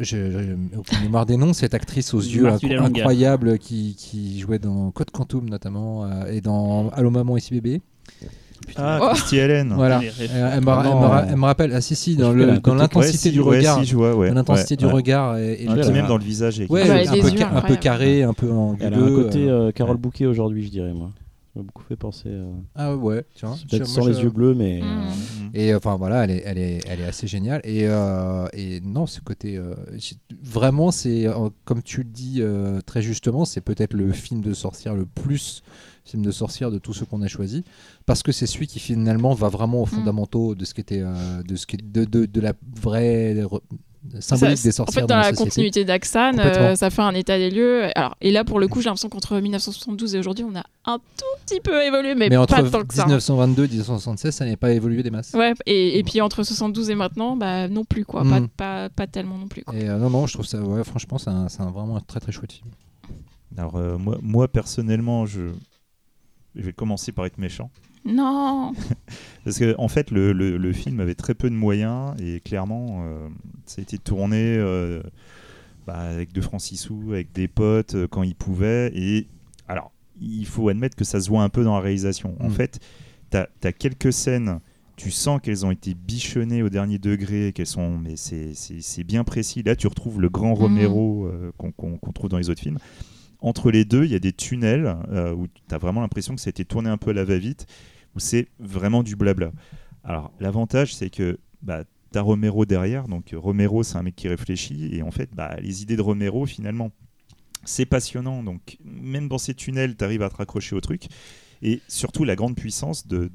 Je- 0.00 0.56
aucune 0.76 1.00
mémoire 1.02 1.26
des 1.26 1.36
noms, 1.36 1.52
cette 1.52 1.74
actrice 1.74 2.12
aux 2.14 2.20
yeux 2.20 2.48
Villalonga. 2.60 2.86
incroyables 3.00 3.58
qui, 3.58 3.94
qui 3.96 4.40
jouait 4.40 4.58
dans 4.58 4.90
Code 4.90 5.10
Quantum 5.10 5.48
notamment 5.48 6.04
euh, 6.04 6.30
et 6.32 6.40
dans 6.40 6.88
Allô 6.90 7.10
maman 7.10 7.36
ici 7.36 7.52
bébé. 7.54 7.80
Ah, 8.76 8.98
Oh. 9.02 9.08
Christy 9.14 9.36
Helen. 9.38 9.72
Voilà. 9.74 10.00
elle, 10.20 10.60
me 10.60 10.66
ra- 10.70 10.82
Non. 10.84 10.90
elle 10.92 10.98
me 11.00 11.06
ra- 11.06 11.24
elle 11.30 11.36
me 11.36 11.44
rappelle, 11.44 11.72
ah 11.74 11.80
si 11.80 11.96
si, 11.96 12.14
dans 12.14 12.32
l'intensité 12.32 12.98
Ouais, 12.98 13.12
si, 13.12 13.30
du 13.32 13.40
ouais, 13.40 13.56
regard, 13.58 13.78
si, 13.80 13.86
je 13.86 13.96
vois, 13.96 14.14
ouais. 14.14 14.28
dans 14.28 14.34
l'intensité 14.34 14.74
Ouais, 14.74 14.78
du 14.78 14.84
ouais. 14.86 14.92
regard 14.92 15.38
et, 15.38 15.54
et 15.62 15.66
le- 15.66 15.78
elle 15.80 15.92
même 15.92 16.06
dans 16.06 16.18
le 16.18 16.24
visage. 16.24 16.60
ouais, 16.68 16.82
un, 16.82 17.04
peu, 17.04 17.42
un 17.56 17.60
peu 17.62 17.76
carré, 17.76 18.22
un 18.22 18.34
peu 18.34 18.50
anguleux. 18.50 18.86
Elle 18.86 18.94
a 18.94 18.98
un 18.98 19.10
côté 19.22 19.48
euh, 19.48 19.68
euh, 19.68 19.72
Carole 19.72 19.96
ouais. 19.96 20.02
Bouquet 20.02 20.26
aujourd'hui, 20.26 20.64
je 20.66 20.70
dirais, 20.70 20.92
moi. 20.92 21.10
Ça 21.52 21.58
m'a 21.60 21.62
beaucoup 21.64 21.82
fait 21.82 21.96
penser. 21.96 22.28
euh, 22.28 22.52
Ah 22.76 22.94
ouais, 22.96 23.24
tiens. 23.34 23.56
Peut-être 23.68 23.86
sans 23.88 24.06
les 24.06 24.20
yeux 24.22 24.30
bleus, 24.30 24.54
mais. 24.54 24.80
Mm. 24.80 24.84
euh, 24.84 25.10
Mm. 25.46 25.50
Et 25.54 25.72
euh, 25.72 25.78
enfin 25.78 25.96
voilà, 25.96 26.22
elle 26.24 26.30
est, 26.30 26.42
elle 26.46 26.58
est, 26.58 26.80
elle 26.88 27.00
est 27.00 27.04
assez 27.06 27.26
géniale. 27.26 27.60
Et, 27.64 27.88
euh, 27.88 28.46
et 28.52 28.80
non, 28.82 29.06
ce 29.06 29.20
côté. 29.20 29.56
euh, 29.56 29.74
vraiment, 30.42 30.90
c'est. 30.92 31.26
comme 31.64 31.82
tu 31.82 31.98
le 31.98 32.08
dis 32.10 32.36
euh, 32.40 32.80
très 32.82 33.02
justement, 33.02 33.44
c'est 33.44 33.60
peut-être 33.60 33.94
le 33.94 34.12
film 34.12 34.42
de 34.42 34.52
sorcière 34.54 34.94
le 34.94 35.06
plus 35.06 35.62
film 36.04 36.24
de 36.24 36.30
sorcière 36.30 36.70
de 36.70 36.78
tous 36.78 36.92
ceux 36.94 37.04
qu'on 37.04 37.20
a 37.22 37.28
choisi. 37.28 37.64
Parce 38.06 38.22
que 38.22 38.30
c'est 38.32 38.46
celui 38.46 38.66
qui 38.68 38.78
finalement 38.78 39.34
va 39.34 39.48
vraiment 39.48 39.82
aux 39.82 39.86
Mm. 39.86 39.96
fondamentaux 39.98 40.54
de 40.54 40.64
ce 40.64 40.72
qui 40.74 40.80
était. 40.82 41.02
euh, 41.02 41.42
de, 41.42 41.56
ce 41.56 41.66
qui, 41.66 41.76
de, 41.78 42.04
de, 42.04 42.26
de 42.26 42.40
la 42.40 42.52
vraie. 42.80 43.36
Symbolique 44.20 44.56
Ça, 44.58 44.62
des 44.64 44.68
En 44.70 44.72
sorcières 44.72 45.02
fait, 45.02 45.06
dans, 45.06 45.18
la, 45.18 45.32
continuité 45.32 45.84
d'Axan, 45.84 46.38
euh, 46.38 46.74
ça 46.74 46.90
fait 46.90 47.02
un 47.02 47.14
état 47.14 47.36
des 47.38 47.50
lieux. 47.50 47.90
Alors, 47.96 48.16
et 48.20 48.30
là, 48.30 48.44
pour 48.44 48.58
le 48.60 48.66
coup, 48.68 48.80
j'ai 48.80 48.86
l'impression 48.86 49.08
qu'entre 49.08 49.38
1972 49.38 50.14
et 50.14 50.18
aujourd'hui, 50.18 50.44
on 50.44 50.56
a 50.56 50.64
un 50.86 50.98
tout 50.98 51.24
petit 51.46 51.60
peu 51.60 51.82
évolué, 51.84 52.14
mais, 52.14 52.28
Mais 52.28 52.36
entre 52.36 52.54
pas 52.62 52.70
tant 52.70 52.84
que 52.84 52.94
ça. 52.94 53.02
hein. 53.02 53.06
1922 53.06 53.64
et 53.64 53.68
1976, 53.68 54.34
ça 54.34 54.44
n'avait 54.44 54.56
pas 54.56 54.72
évolué 54.72 55.02
des 55.02 55.10
masses. 55.10 55.32
Ouais, 55.34 55.52
et, 55.66 55.98
et 55.98 56.02
puis 56.02 56.20
entre 56.20 56.42
72 56.42 56.90
et 56.90 56.94
maintenant, 56.94 57.36
bah 57.36 57.68
non 57.68 57.84
plus 57.84 58.04
quoi, 58.04 58.24
Mm. 58.24 58.48
pas, 58.48 58.48
pas, 58.56 58.88
pas 58.88 59.06
tellement 59.06 59.36
non 59.38 59.48
plus 59.48 59.62
quoi. 59.64 59.74
Et 59.74 59.88
euh, 59.88 59.98
non, 59.98 60.10
non, 60.10 60.26
je 60.26 60.32
trouve 60.34 60.46
ça, 60.46 60.60
ouais, 60.62 60.82
franchement, 60.84 61.18
c'est 61.18 61.30
un, 61.30 61.70
vraiment 61.70 61.96
un 61.96 62.00
très 62.00 62.20
très 62.20 62.32
chouette 62.32 62.52
film. 62.52 62.70
Alors, 63.58 63.76
euh, 63.76 63.98
moi, 63.98 64.16
moi, 64.22 64.48
personnellement, 64.48 65.26
je... 65.26 65.40
je 66.54 66.62
vais 66.62 66.72
commencer 66.72 67.12
par 67.12 67.26
être 67.26 67.38
méchant. 67.38 67.70
Non, 68.04 68.72
Parce 69.44 69.58
que 69.58 69.74
en 69.78 69.88
fait, 69.88 70.10
le, 70.10 70.32
le- 70.32 70.56
le 70.56 70.72
film 70.72 71.00
avait 71.00 71.14
très 71.14 71.34
peu 71.34 71.50
de 71.50 71.54
moyens 71.54 72.14
et 72.20 72.40
clairement, 72.40 73.02
euh, 73.04 73.28
ça 73.66 73.80
a 73.80 73.82
été 73.82 73.98
tourné 73.98 74.56
euh, 74.56 75.02
bah, 75.86 75.98
avec 75.98 76.32
de 76.32 76.40
francs 76.40 76.60
six 76.60 76.76
sous, 76.78 77.12
avec 77.12 77.32
des 77.32 77.46
potes 77.48 77.94
euh, 77.94 78.06
quand 78.08 78.22
ils 78.22 78.34
pouvaient. 78.34 78.90
Et 78.94 79.26
alors, 79.68 79.92
il 80.20 80.46
faut 80.46 80.68
admettre 80.68 80.96
que 80.96 81.04
ça 81.04 81.20
se 81.20 81.28
voit 81.28 81.42
un 81.42 81.48
peu 81.50 81.62
dans 81.64 81.74
la 81.74 81.80
réalisation. 81.80 82.36
En 82.40 82.48
Mm. 82.48 82.52
fait, 82.52 82.80
tu 83.30 83.36
as, 83.36 83.72
quelques 83.72 84.12
scènes, 84.12 84.60
tu 84.96 85.10
sens 85.10 85.40
qu'elles 85.42 85.64
ont 85.66 85.70
été 85.70 85.94
bichonnées 85.94 86.62
au 86.62 86.68
dernier 86.68 86.98
degré, 86.98 87.52
qu'elles 87.54 87.66
sont, 87.66 87.98
mais 87.98 88.16
c'est- 88.16 89.04
bien 89.04 89.24
précis. 89.24 89.62
Là, 89.62 89.76
tu 89.76 89.86
retrouves 89.86 90.20
le 90.20 90.28
grand 90.30 90.54
Romero 90.54 91.26
euh, 91.26 91.52
qu'on 91.56 91.72
trouve 92.14 92.28
dans 92.30 92.38
les 92.38 92.48
autres 92.50 92.60
films. 92.62 92.78
Entre 93.42 93.70
les 93.70 93.84
deux, 93.84 94.04
il 94.04 94.10
y 94.10 94.14
a 94.14 94.18
des 94.18 94.32
tunnels 94.32 94.96
euh, 95.10 95.32
où 95.34 95.46
tu 95.48 95.74
as 95.74 95.78
vraiment 95.78 96.00
l'impression 96.02 96.34
que 96.34 96.40
ça 96.40 96.48
a 96.48 96.50
été 96.50 96.64
tourné 96.64 96.90
un 96.90 96.98
peu 96.98 97.10
à 97.10 97.14
la 97.14 97.24
va-vite, 97.24 97.66
où 98.14 98.20
c'est 98.20 98.48
vraiment 98.58 99.02
du 99.02 99.16
blabla. 99.16 99.52
Alors, 100.04 100.32
l'avantage, 100.40 100.94
c'est 100.94 101.10
que 101.10 101.38
bah, 101.62 101.84
tu 102.12 102.18
as 102.18 102.22
Romero 102.22 102.66
derrière. 102.66 103.08
Donc, 103.08 103.32
euh, 103.32 103.38
Romero, 103.38 103.82
c'est 103.82 103.96
un 103.96 104.02
mec 104.02 104.16
qui 104.16 104.28
réfléchit. 104.28 104.94
Et 104.94 105.02
en 105.02 105.10
fait, 105.10 105.30
bah, 105.34 105.56
les 105.60 105.82
idées 105.82 105.96
de 105.96 106.02
Romero, 106.02 106.44
finalement, 106.44 106.90
c'est 107.64 107.86
passionnant. 107.86 108.42
Donc, 108.42 108.78
même 108.84 109.28
dans 109.28 109.38
ces 109.38 109.54
tunnels, 109.54 109.96
tu 109.96 110.04
arrives 110.04 110.22
à 110.22 110.28
te 110.28 110.36
raccrocher 110.36 110.74
au 110.76 110.80
truc. 110.80 111.08
Et 111.62 111.80
surtout, 111.88 112.24
la 112.24 112.36
grande 112.36 112.56
puissance 112.56 113.06
de, 113.06 113.30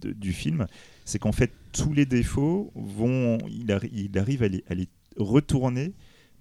du 0.00 0.32
film, 0.32 0.66
c'est 1.04 1.18
qu'en 1.18 1.32
fait, 1.32 1.52
tous 1.72 1.92
les 1.92 2.06
défauts 2.06 2.72
vont. 2.74 3.38
Il, 3.48 3.66
arri- 3.66 3.90
il 3.92 4.16
arrive 4.18 4.42
à 4.42 4.48
les 4.48 4.88
retourner 5.16 5.92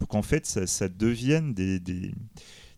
pour 0.02 0.08
qu'en 0.08 0.24
fait, 0.24 0.48
ça, 0.48 0.66
ça 0.66 0.90
devienne 0.90 1.54
des, 1.54 1.80
des, 1.80 2.12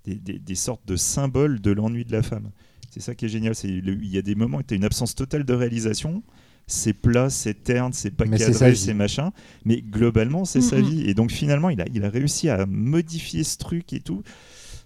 des- 0.03 0.15
des- 0.15 0.39
des 0.39 0.55
sortes 0.55 0.85
de 0.85 0.97
symboles 0.97 1.61
de 1.61 1.71
l'ennui 1.71 2.03
de 2.03 2.11
la 2.11 2.21
femme. 2.21 2.51
C'est 2.89 2.99
ça 2.99 3.15
qui 3.15 3.23
est 3.23 3.29
génial. 3.29 3.55
c'est 3.55 3.69
Il 3.69 4.05
y 4.07 4.17
a 4.17 4.21
des 4.21 4.35
moments 4.35 4.57
où 4.57 4.63
tu 4.63 4.73
as 4.73 4.77
une 4.77 4.83
absence 4.83 5.15
totale 5.15 5.45
de 5.45 5.53
réalisation. 5.53 6.21
C'est 6.67 6.91
plat, 6.91 7.29
c'est 7.29 7.63
terne, 7.63 7.93
c'est 7.93 8.11
pas 8.11 8.25
Mais 8.25 8.37
cadré, 8.37 8.75
c'est 8.75 8.93
machin. 8.93 9.31
Mais 9.63 9.81
globalement, 9.81 10.43
c'est 10.43 10.59
sa 10.59 10.81
vie. 10.81 11.09
Et 11.09 11.13
donc 11.13 11.31
finalement, 11.31 11.69
il 11.69 11.79
a, 11.79 11.85
il 11.93 12.03
a 12.03 12.09
réussi 12.09 12.49
à 12.49 12.65
modifier 12.65 13.45
ce 13.45 13.57
truc 13.57 13.93
et 13.93 14.01
tout. 14.01 14.21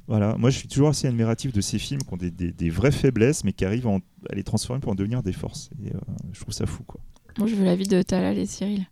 Voilà, 0.08 0.38
moi 0.38 0.52
je 0.52 0.60
suis 0.60 0.68
toujours 0.68 0.90
assez 0.90 1.08
admiratif 1.08 1.52
de 1.54 1.60
ces 1.62 1.80
films 1.80 2.02
qui 2.04 2.14
ont 2.14 2.18
des, 2.18 2.30
des- 2.32 2.52
des 2.54 2.70
vraies 2.70 2.92
faiblesses, 2.92 3.44
mais 3.44 3.52
qui 3.52 3.66
arrivent 3.66 3.88
à, 3.88 3.92
en- 3.92 4.02
à 4.30 4.36
les 4.36 4.44
transformer 4.44 4.80
pour 4.80 4.92
en 4.92 4.96
devenir 4.96 5.24
des 5.24 5.34
forces. 5.34 5.72
Et 5.84 5.90
euh, 5.94 6.00
je 6.34 6.40
trouve 6.40 6.54
ça 6.54 6.68
fou, 6.68 6.84
quoi. 6.84 7.02
moi 7.40 7.48
je 7.48 7.56
veux 7.56 7.66
la 7.66 7.76
vie 7.76 7.88
de 7.88 8.00
Talal 8.04 8.38
et 8.38 8.46
Cyril. 8.46 8.86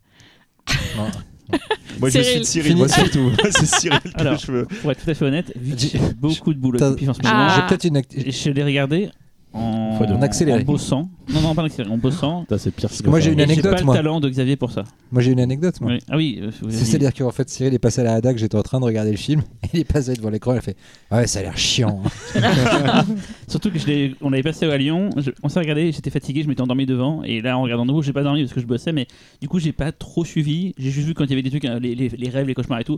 Moi 2.00 2.10
je 2.10 2.20
suis 2.20 2.46
Cyril, 2.46 2.76
moi 2.78 2.88
surtout. 2.90 3.32
C'est 3.52 3.66
Cyril 3.66 4.00
que 4.02 4.10
Alors, 4.20 4.38
je 4.40 4.52
veux. 4.52 4.66
Pour 4.66 4.92
être 4.92 5.04
tout 5.04 5.10
à 5.10 5.14
fait 5.14 5.26
honnête, 5.26 5.54
vu 5.56 5.72
que 5.72 5.76
Dis- 5.78 5.92
j'ai 5.94 6.00
beaucoup 6.20 6.54
de 6.54 6.60
boulot 6.60 6.78
T'as- 6.80 6.90
depuis 6.92 7.08
en 7.10 7.14
ce 7.14 7.20
Ah. 7.24 7.34
moment, 7.34 7.50
J'ai 7.56 7.62
peut-être 7.68 7.84
une 7.86 7.98
acti- 7.98 8.28
et 8.28 8.32
je 8.32 8.50
l'ai 8.50 8.64
regardé 8.64 9.10
en, 9.54 9.85
Fois 9.98 10.06
deux. 10.08 10.14
En 10.14 10.22
accéléré. 10.22 10.62
en 10.62 10.66
bossant. 10.66 11.10
Non, 11.34 11.42
non, 11.42 11.56
pas 11.56 11.62
en 11.64 11.66
accéléré, 11.66 11.92
en 11.94 11.98
bossant. 11.98 12.46
Ça, 12.50 12.58
c'est 12.58 12.72
pire. 12.72 12.90
que 12.90 13.10
moi, 13.10 13.20
j'ai 13.20 13.32
une 13.32 13.42
anecdote, 13.42 13.74
J'ai 13.74 13.78
pas 13.80 13.84
moi. 13.84 13.96
le 13.96 14.00
talent 14.00 14.20
de 14.20 14.30
Xavier 14.30 14.56
pour 14.56 14.72
ça. 14.72 14.84
Moi 15.12 15.22
j'ai 15.22 15.32
une 15.32 15.40
anecdote. 15.40 15.80
Moi. 15.82 15.92
Oui. 15.94 16.00
Ah 16.10 16.18
oui, 16.18 16.40
euh, 16.42 16.50
vous 16.62 16.68
avez 16.68 16.78
dit- 16.78 16.86
C'est-à-dire 16.86 17.14
qu'en 17.14 17.32
fait 17.32 17.50
Cyril 17.50 17.74
est 17.74 17.80
passé 17.80 18.02
à 18.02 18.04
la 18.04 18.14
HADAC, 18.16 18.38
j'étais 18.38 18.58
en 18.58 18.64
train 18.64 18.80
de 18.80 18.86
regarder 18.86 19.12
le 19.12 19.18
film, 19.18 19.42
et 19.64 19.68
il 19.74 19.80
est 19.82 19.84
passé 19.92 20.14
devant 20.14 20.30
l'écran, 20.30 20.54
il 20.54 20.58
a 20.58 20.62
fait 20.62 20.76
Ah 21.12 21.18
ouais 21.18 21.28
ça 21.28 21.40
a 21.40 21.44
l'air 21.44 21.58
chiant. 21.58 22.02
hein. 22.36 23.04
Surtout 23.48 23.72
que 23.72 23.80
je 23.80 23.88
l'ai- 23.88 24.16
on 24.22 24.30
l'avait 24.30 24.44
passé 24.44 24.66
à 24.66 24.78
Lyon, 24.78 25.10
je- 25.18 25.32
on 25.44 25.50
s'est 25.50 25.60
regardé, 25.60 25.92
j'étais 25.92 26.10
fatigué, 26.10 26.44
je 26.44 26.48
m'étais 26.48 26.62
endormi 26.62 26.86
devant, 26.86 27.24
et 27.24 27.42
là 27.42 27.58
en 27.58 27.62
regardant 27.62 27.84
de 27.86 27.90
nouveau, 27.90 28.02
j'ai 28.02 28.14
pas 28.14 28.24
dormi 28.24 28.42
parce 28.44 28.54
que 28.54 28.62
je 28.62 28.66
bossais, 28.66 28.92
mais 28.92 29.08
du 29.42 29.48
coup 29.48 29.60
j'ai 29.60 29.72
pas 29.74 29.92
trop 29.92 30.26
suivi. 30.26 30.74
J'ai 30.78 30.92
juste 30.92 31.08
vu 31.08 31.14
quand 31.14 31.24
il 31.26 31.30
y 31.30 31.34
avait 31.34 31.42
des 31.44 31.50
trucs, 31.50 31.64
les, 31.64 31.96
les- 31.96 32.10
les 32.10 32.30
rêves, 32.30 32.48
les 32.48 32.54
cauchemars 32.54 32.80
et 32.80 32.84
tout. 32.84 32.98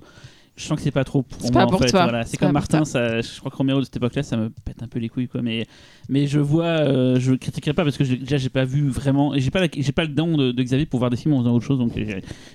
Je 0.57 0.63
sens 0.63 0.75
que 0.75 0.81
c'est 0.81 0.89
pas 0.91 1.03
trop 1.03 1.21
pour 1.21 1.39
C'est 1.39 1.53
moi 1.53 1.61
pas 1.61 1.67
en 1.67 1.69
pour 1.69 1.79
fait. 1.81 1.91
toi. 1.91 2.03
Voilà. 2.03 2.25
C'est 2.25 2.37
comme 2.37 2.51
Martin, 2.51 2.83
ça, 2.83 3.21
je 3.21 3.39
crois 3.39 3.51
que 3.51 3.55
Romero 3.57 3.79
de 3.79 3.85
cette 3.85 3.95
époque-là, 3.97 4.23
ça 4.23 4.37
me 4.37 4.49
pète 4.49 4.81
un 4.81 4.87
peu 4.87 4.97
les 4.97 5.07
couilles 5.07 5.27
quoi. 5.27 5.43
Mais, 5.43 5.67
mais 6.09 6.25
je 6.25 6.39
vois, 6.39 6.65
euh, 6.65 7.19
je 7.19 7.33
critiquerai 7.35 7.73
pas 7.73 7.83
parce 7.83 7.95
que 7.95 8.03
déjà 8.03 8.37
j'ai 8.37 8.49
pas 8.49 8.65
vu 8.65 8.89
vraiment, 8.89 9.35
et 9.35 9.39
j'ai 9.39 9.51
pas, 9.51 9.61
j'ai 9.77 9.91
pas 9.91 10.01
le 10.01 10.07
don 10.09 10.35
de, 10.35 10.51
de 10.51 10.63
Xavier 10.63 10.87
pour 10.87 10.97
voir 10.97 11.11
des 11.11 11.17
films 11.17 11.35
en 11.35 11.39
faisant 11.41 11.53
autre 11.53 11.65
chose, 11.65 11.77
donc 11.77 11.91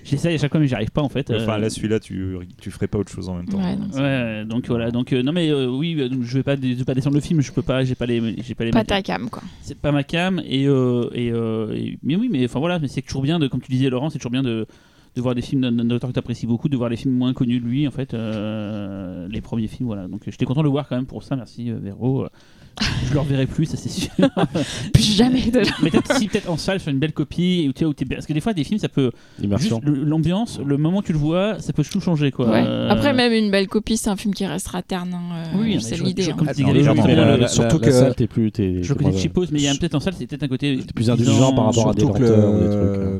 j'essaye 0.03 0.35
à 0.35 0.37
chaque 0.37 0.51
fois 0.51 0.59
mais 0.59 0.67
j'y 0.67 0.75
arrive 0.75 0.91
pas 0.91 1.01
en 1.01 1.07
fait. 1.07 1.31
Enfin 1.31 1.53
Euh, 1.53 1.57
là, 1.59 1.69
celui-là, 1.69 2.01
tu, 2.01 2.35
tu 2.59 2.71
ferais 2.71 2.87
pas 2.87 2.97
autre 2.97 3.11
chose 3.11 3.29
en 3.29 3.35
même 3.35 3.47
temps. 3.47 3.57
Ouais, 3.57 3.75
non. 3.77 3.87
Ouais, 3.97 4.43
donc 4.45 4.67
voilà, 4.67 4.91
donc 4.91 5.13
euh, 5.13 5.23
non 5.23 5.31
mais 5.31 5.49
euh, 5.49 5.67
oui, 5.67 5.97
je 6.21 6.37
vais 6.37 6.43
pas, 6.43 6.55
je 6.57 6.73
vais 6.73 6.83
pas 6.83 6.93
descendre 6.95 7.15
le 7.15 7.21
film, 7.21 7.39
je 7.41 7.53
peux 7.53 7.61
pas, 7.61 7.85
j'ai 7.85 7.95
pas 7.95 8.05
les, 8.05 8.35
j'ai 8.43 8.53
pas 8.53 8.65
les 8.65 8.71
Pas 8.71 8.79
moyens. 8.83 8.87
ta 8.87 9.01
cam 9.01 9.29
quoi. 9.29 9.43
c'est 9.61 9.77
pas 9.79 9.93
ma 9.93 10.03
cam 10.03 10.41
et, 10.45 10.67
euh, 10.67 11.09
et, 11.13 11.31
euh, 11.31 11.73
et- 11.73 11.97
mais 12.03 12.17
oui 12.17 12.27
mais 12.29 12.43
enfin 12.43 12.59
voilà 12.59 12.79
mais 12.79 12.89
c'est 12.89 13.01
toujours 13.01 13.21
bien 13.21 13.39
de 13.39 13.47
comme 13.47 13.61
tu 13.61 13.71
disais 13.71 13.89
Laurent 13.89 14.09
c'est 14.09 14.17
toujours 14.19 14.31
bien 14.31 14.43
de, 14.43 14.67
de 15.15 15.21
voir 15.21 15.35
des 15.35 15.41
films 15.41 15.61
d'un 15.61 15.89
auteur 15.89 16.09
que 16.09 16.13
tu 16.13 16.19
apprécies 16.19 16.47
beaucoup 16.47 16.69
de 16.69 16.77
voir 16.77 16.89
les 16.89 16.97
films 16.97 17.15
moins 17.15 17.33
connus 17.33 17.59
de 17.59 17.65
lui 17.65 17.87
en 17.87 17.91
fait 17.91 18.13
euh, 18.13 19.27
les 19.27 19.41
premiers 19.41 19.67
films 19.67 19.87
voilà. 19.87 20.07
Donc 20.07 20.23
j'étais 20.25 20.45
content 20.45 20.61
de 20.61 20.65
le 20.65 20.71
voir 20.71 20.87
quand 20.87 20.95
même 20.95 21.05
pour 21.05 21.23
ça. 21.23 21.35
Merci 21.35 21.69
euh, 21.69 21.77
Véro 21.79 22.25
je 23.07 23.13
le 23.13 23.19
reverrai 23.19 23.45
plus 23.45 23.65
ça 23.65 23.77
c'est 23.77 23.89
sûr 23.89 24.09
Plus 24.93 25.15
jamais 25.15 25.51
de 25.51 25.61
mais 25.83 25.89
peut-être 25.91 26.17
si 26.17 26.27
peut-être 26.27 26.49
en 26.49 26.57
salle 26.57 26.79
sur 26.79 26.91
une 26.91 26.99
belle 26.99 27.13
copie 27.13 27.71
tu 27.75 27.85
où 27.85 27.93
t'es 27.93 28.05
bien- 28.05 28.17
parce 28.17 28.25
que 28.25 28.33
des 28.33 28.41
fois 28.41 28.53
des 28.53 28.63
films 28.63 28.79
ça 28.79 28.89
peut 28.89 29.11
l'ambiance 29.83 30.59
le 30.65 30.77
moment 30.77 30.99
où 30.99 31.01
tu 31.03 31.13
le 31.13 31.19
vois 31.19 31.59
ça 31.59 31.73
peut 31.73 31.83
tout 31.83 31.99
changer 32.01 32.31
quoi 32.31 32.49
Ouais. 32.49 32.63
Euh, 32.65 32.89
Après, 32.89 33.13
même 33.13 33.31
une 33.33 33.49
belle 33.51 33.67
copie, 33.67 33.97
c'est 33.97 34.09
un 34.09 34.15
film 34.15 34.33
qui 34.33 34.45
restera 34.45 34.81
terne. 34.81 35.13
hein, 35.13 35.21
euh, 35.55 35.59
Oui, 35.61 35.77
c'est 35.81 35.97
l'idée. 35.97 36.23
tu 36.23 37.47
surtout 37.47 37.79
que- 37.79 37.91
salle, 37.91 38.15
t'es 38.15 38.27
plus. 38.27 38.51
t'es- 38.51 38.81
je 38.83 38.93
connais 38.93 39.15
Chipos 39.17 39.45
mais 39.51 39.59
il 39.59 39.63
y 39.65 39.67
a 39.67 39.75
peut-être 39.75 39.95
en 39.95 39.99
salle 39.99 40.13
c'est 40.17 40.27
peut-être 40.27 40.43
un 40.43 40.47
côté 40.47 40.79
T'es 40.85 40.93
plus 40.93 41.09
indulgent 41.09 41.53
par 41.53 41.65
rapport 41.65 41.89
à 41.89 41.93
des 41.93 42.03
que 42.05 43.19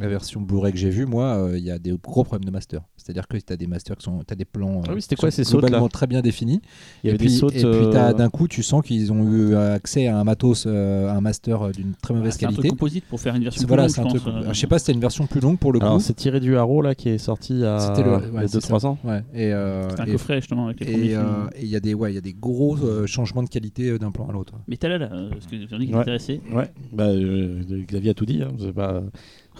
la 0.00 0.08
version 0.08 0.40
Blu-ray 0.40 0.72
que 0.72 0.78
j'ai 0.78 0.90
vue, 0.90 1.06
moi, 1.06 1.36
euh, 1.36 1.58
il 1.58 1.64
y 1.64 1.70
a 1.70 1.78
des 1.78 1.92
gros 2.02 2.24
problèmes 2.24 2.44
de 2.44 2.50
master. 2.50 2.80
C'est-à-dire 2.96 3.28
que 3.28 3.36
tu 3.36 3.52
as 3.52 3.56
des 3.56 3.66
masters 3.66 3.96
qui 3.96 4.04
sont, 4.04 4.20
t'as 4.26 4.34
des 4.34 4.44
plans 4.44 4.78
euh, 4.78 4.86
Ah 4.88 4.92
oui, 4.94 5.02
c'était 5.02 5.16
quoi 5.16 5.30
ces 5.30 5.44
sautes, 5.44 5.62
là 5.62 5.68
globalement 5.68 5.88
très 5.88 6.06
bien 6.06 6.20
définis. 6.20 6.60
Il 7.02 7.06
y 7.06 7.10
avait 7.10 7.16
et 7.16 7.18
puis, 7.18 7.28
des 7.28 7.34
sautes. 7.38 7.54
et 7.54 7.60
puis 7.62 7.86
t'as- 7.92 8.10
euh, 8.10 8.12
d'un 8.12 8.28
coup, 8.28 8.48
tu 8.48 8.62
sens 8.62 8.82
qu'ils 8.98 9.12
ont 9.12 9.28
eu 9.32 9.54
accès 9.54 10.06
à 10.06 10.18
un 10.18 10.24
matos, 10.24 10.64
euh, 10.66 11.08
un 11.10 11.20
master 11.20 11.62
euh, 11.62 11.70
d'une 11.72 11.94
très 11.94 12.14
mauvaise 12.14 12.34
c'est 12.38 12.44
un 12.44 12.48
truc 12.48 12.56
qualité. 12.58 12.68
composite 12.70 13.04
pour 13.06 13.20
faire 13.20 13.34
une 13.34 13.42
version 13.44 13.60
plus 13.62 13.68
Voilà, 13.68 13.82
longue, 13.84 13.90
c'est 13.90 13.96
je 13.96 14.00
un 14.06 14.10
pense, 14.10 14.20
truc. 14.22 14.34
euh. 14.34 14.52
Je 14.52 14.58
sais 14.58 14.66
pas 14.66 14.78
si 14.78 14.84
c'était 14.86 14.94
une 14.94 15.00
version 15.00 15.26
plus 15.26 15.40
longue 15.40 15.58
pour 15.58 15.72
le 15.72 15.78
coup. 15.80 15.86
Alors, 15.86 16.00
c'est 16.00 16.14
tiré 16.14 16.40
du 16.40 16.56
Haro 16.56 16.82
là 16.82 16.94
qui 16.94 17.08
est 17.08 17.18
sorti 17.18 17.64
à 17.64 17.78
C'était 17.78 18.02
le- 18.02 18.10
ouais, 18.16 18.22
il 18.34 18.40
y 18.40 18.44
a 18.44 18.48
c'est 18.48 18.58
2-3 18.58 18.80
ça. 18.80 18.88
ans. 18.88 18.98
Ouais, 19.04 19.22
et 19.34 19.52
euh, 19.52 19.88
C'est 19.90 20.00
un 20.00 20.04
et- 20.06 20.12
coffret 20.12 20.36
justement 20.40 20.66
avec 20.66 20.80
les 20.80 20.86
premiers 20.86 21.04
et 21.04 21.08
films. 21.10 21.20
euh, 21.24 21.48
et 21.56 21.62
il 21.62 21.68
y 21.68 21.76
a 21.76 21.80
des 21.80 21.94
ouais, 21.94 22.12
il 22.12 22.14
y 22.14 22.18
a 22.18 22.22
des 22.22 22.34
gros 22.34 22.76
euh, 22.82 23.06
changements 23.06 23.42
de 23.42 23.48
qualité 23.48 23.98
d'un 23.98 24.10
plan 24.10 24.26
à 24.28 24.32
l'autre. 24.32 24.54
Mais 24.68 24.76
t'as 24.76 24.88
là, 24.88 24.98
là, 24.98 25.08
parce 25.30 25.46
que 25.46 25.56
Véronique 25.56 25.90
est 25.90 25.94
Ouais. 25.94 26.00
intéressée. 26.00 26.40
Ouais, 26.52 26.70
bah, 26.92 27.04
euh, 27.08 27.62
Xavier 27.86 28.10
a 28.10 28.14
tout 28.14 28.26
dit, 28.26 28.42
hein, 28.42 28.48
pas. 28.74 29.02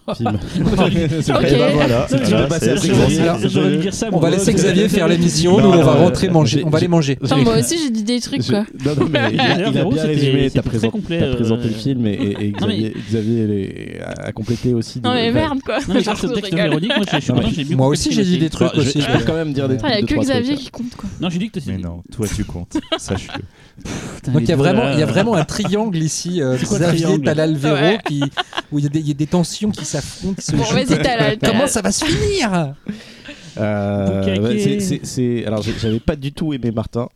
On 4.13 4.19
va 4.19 4.31
laisser 4.31 4.53
Xavier 4.53 4.89
faire 4.89 5.09
l'émission, 5.09 5.61
nous 5.61 5.69
on 5.69 5.83
va 5.83 5.93
euh, 5.93 6.05
rentrer 6.05 6.29
manger, 6.29 6.63
on 6.65 6.71
va 6.71 6.79
aller 6.79 6.89
manger. 6.89 7.19
Moi 7.43 7.59
aussi, 7.59 7.79
j'ai 7.79 7.91
dit 7.91 8.03
des 8.03 8.21
trucs 8.21 8.47
quoi. 8.47 8.65
Il 8.79 8.89
a, 8.89 9.71
bien 9.71 10.03
résumé, 10.03 10.51
t'as 10.51 10.63
présenté 10.63 10.99
euh, 11.23 11.37
le 11.39 11.69
film 11.71 12.07
et, 12.07 12.53
Xavier, 13.09 13.47
les- 13.47 14.01
a, 14.05 14.33
complété 14.33 14.75
aussi. 14.75 15.01
Non, 15.01 15.15
mais 15.15 15.33
merde 15.33 15.61
quoi. 15.65 15.79
Moi 17.71 17.87
aussi 17.89 18.13
j'ai 18.13 18.25
dit 18.25 18.39
des 18.39 18.51
trucs 18.51 18.69
Bah, 18.69 18.73
je, 18.77 18.81
vais, 18.83 18.89
aussi. 18.89 19.01
je 19.01 19.25
quand 19.25 19.35
même 19.35 19.53
dire 19.53 19.69
des 19.69 19.77
Attends, 19.77 19.89
Il 19.89 19.95
y 19.95 19.97
a 19.97 20.01
que 20.03 20.07
trucs. 20.07 20.21
Xavier 20.21 20.55
qui 20.57 20.71
compte 20.71 20.95
quoi. 20.97 21.09
Non, 21.21 21.31
j'ai 21.31 21.39
dit 21.39 21.51
que 21.51 21.59
Mais 21.67 21.79
non, 21.79 22.03
toi 22.13 22.27
tu 22.35 22.45
comptes. 22.45 22.77
Sache-le. 22.99 24.33
Donc 24.33 24.43
il 24.43 24.49
y, 24.49 24.53
a 24.53 24.57
les 24.57 24.63
vraiment, 24.63 24.85
là, 24.85 24.93
il 24.95 25.01
y 25.01 25.03
a 25.03 25.07
euh, 25.07 25.11
vraiment 25.11 25.35
un 25.35 25.45
triangle 25.45 25.99
ici, 25.99 26.41
euh, 26.41 26.57
Xavier, 26.57 27.21
Talal, 27.21 27.57
Véro, 27.57 27.75
Ouais. 27.75 27.99
qui, 28.07 28.23
où 28.71 28.79
il 28.79 28.85
y, 28.85 28.87
a 28.87 28.91
des- 28.91 29.01
il 29.01 29.09
y 29.09 29.11
a 29.11 29.15
des 29.15 29.27
tensions 29.27 29.71
qui 29.71 29.85
s'affrontent, 30.01 30.35
qui 30.35 30.43
se 30.43 30.53
Bon, 30.57 30.63
vas-y. 30.65 31.39
Comment 31.39 31.67
ça 31.67 31.81
va 31.83 31.93
se 31.93 32.05
finir? 32.05 32.75
Euh, 33.57 34.21
Boucaquet. 34.21 34.41
ouais, 34.41 34.59
c'est- 34.59 34.81
c'est- 34.81 35.05
c'est- 35.05 35.45
Alors, 35.47 35.63
j'avais 35.63 36.01
pas 36.01 36.17
du 36.17 36.33
tout 36.33 36.53
aimé 36.53 36.71
Martin. 36.73 37.09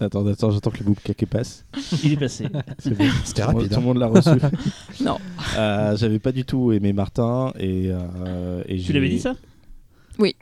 Attends, 0.00 0.26
attends, 0.26 0.50
j'attends 0.50 0.70
que 0.70 0.78
le 0.78 0.84
boucaquet 0.84 1.26
passe. 1.26 1.64
Il 2.02 2.14
est 2.14 2.16
passé. 2.16 2.46
C'est 2.78 2.96
bon. 2.96 3.04
C'était 3.24 3.42
Tout 3.42 3.48
le 3.48 3.52
monde- 3.52 3.56
rapide. 3.62 3.68
Tout 3.70 3.74
hein. 3.76 3.80
le 3.80 3.86
monde 3.86 3.98
l'a 3.98 4.06
reçu. 4.06 4.30
Non. 5.04 5.18
Euh, 5.58 5.96
j'avais 5.96 6.18
pas 6.18 6.32
du 6.32 6.44
tout 6.44 6.72
aimé 6.72 6.94
Martin 6.94 7.52
et, 7.58 7.90
euh, 7.90 8.62
et 8.66 8.76
Tu 8.76 8.82
j'ai- 8.84 8.92
l'avais 8.94 9.08
dit 9.10 9.20
ça? 9.20 9.34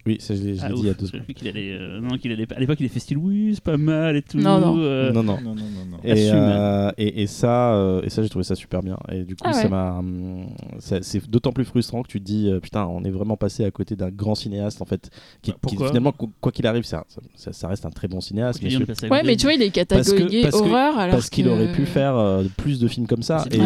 Oui, 0.06 0.16
ça 0.20 0.34
je 0.34 0.42
l'ai 0.42 0.56
Ah, 0.62 0.68
dit 0.68 0.80
il 0.80 0.86
y 0.86 0.90
a 0.90 0.94
deux 0.94 1.06
secondes. 1.06 1.22
qu'il 1.34 1.48
allait. 1.48 1.72
euh, 1.72 2.00
non, 2.00 2.16
qu'il 2.18 2.32
allait. 2.32 2.46
À 2.54 2.60
l'époque, 2.60 2.78
il 2.80 2.86
a 2.86 2.88
fait 2.88 3.00
style 3.00 3.18
oui, 3.18 3.52
c'est 3.54 3.62
pas 3.62 3.76
mal 3.76 4.16
et 4.16 4.22
tout. 4.22 4.38
Non, 4.38 4.58
non. 4.60 4.76
euh, 4.78 5.12
Non, 5.12 5.22
non. 5.22 5.38
Non, 5.40 5.54
non, 5.54 5.62
non, 5.62 5.84
non. 5.90 5.96
Et, 6.04 6.30
euh, 6.32 6.90
et, 6.98 7.22
et 7.22 7.26
ça, 7.26 7.74
euh, 7.74 8.02
et 8.02 8.10
ça 8.10 8.22
j'ai 8.22 8.28
trouvé 8.28 8.44
ça 8.44 8.54
super 8.54 8.82
bien. 8.82 8.96
Et 9.12 9.24
du 9.24 9.34
coup, 9.36 9.42
Ah 9.44 9.52
ça 9.52 9.64
ouais. 9.64 9.68
m'a, 9.68 9.98
hum, 9.98 10.46
ça- 10.78 11.02
c'est 11.02 11.28
d'autant 11.30 11.52
plus 11.52 11.64
frustrant 11.64 12.02
que 12.02 12.08
tu 12.08 12.20
te 12.20 12.24
dis, 12.24 12.48
euh, 12.50 12.60
putain, 12.60 12.86
on 12.86 13.04
est 13.04 13.10
vraiment 13.10 13.36
passé 13.36 13.64
à 13.64 13.70
côté 13.70 13.96
d'un 13.96 14.10
grand 14.10 14.34
cinéaste 14.34 14.82
en 14.82 14.84
fait, 14.86 15.10
qui, 15.42 15.50
Bah, 15.52 15.56
qui, 15.66 15.76
finalement, 15.76 16.12
quoi 16.40 16.52
qu'il 16.52 16.66
arrive, 16.66 16.84
ça, 16.84 17.04
ça, 17.36 17.52
ça 17.52 17.68
reste 17.68 17.86
un 17.86 17.90
très 17.90 18.08
bon 18.08 18.20
cinéaste, 18.20 18.60
bien 18.60 18.70
sûr. 18.70 18.86
Ouais, 19.10 19.22
mais 19.24 19.36
tu 19.36 19.44
vois, 19.46 19.54
il 19.54 19.62
est 19.62 19.84
parce 19.86 20.12
que- 20.12 20.54
horreur 20.56 20.98
alors 20.98 21.14
Parce 21.16 21.30
qu'il 21.30 21.44
que- 21.44 21.50
aurait 21.50 21.72
pu 21.72 21.84
faire 21.86 22.16
euh, 22.16 22.44
plus 22.56 22.78
de 22.80 22.88
films 22.88 23.06
comme 23.06 23.22
ça. 23.22 23.44
Et, 23.52 23.58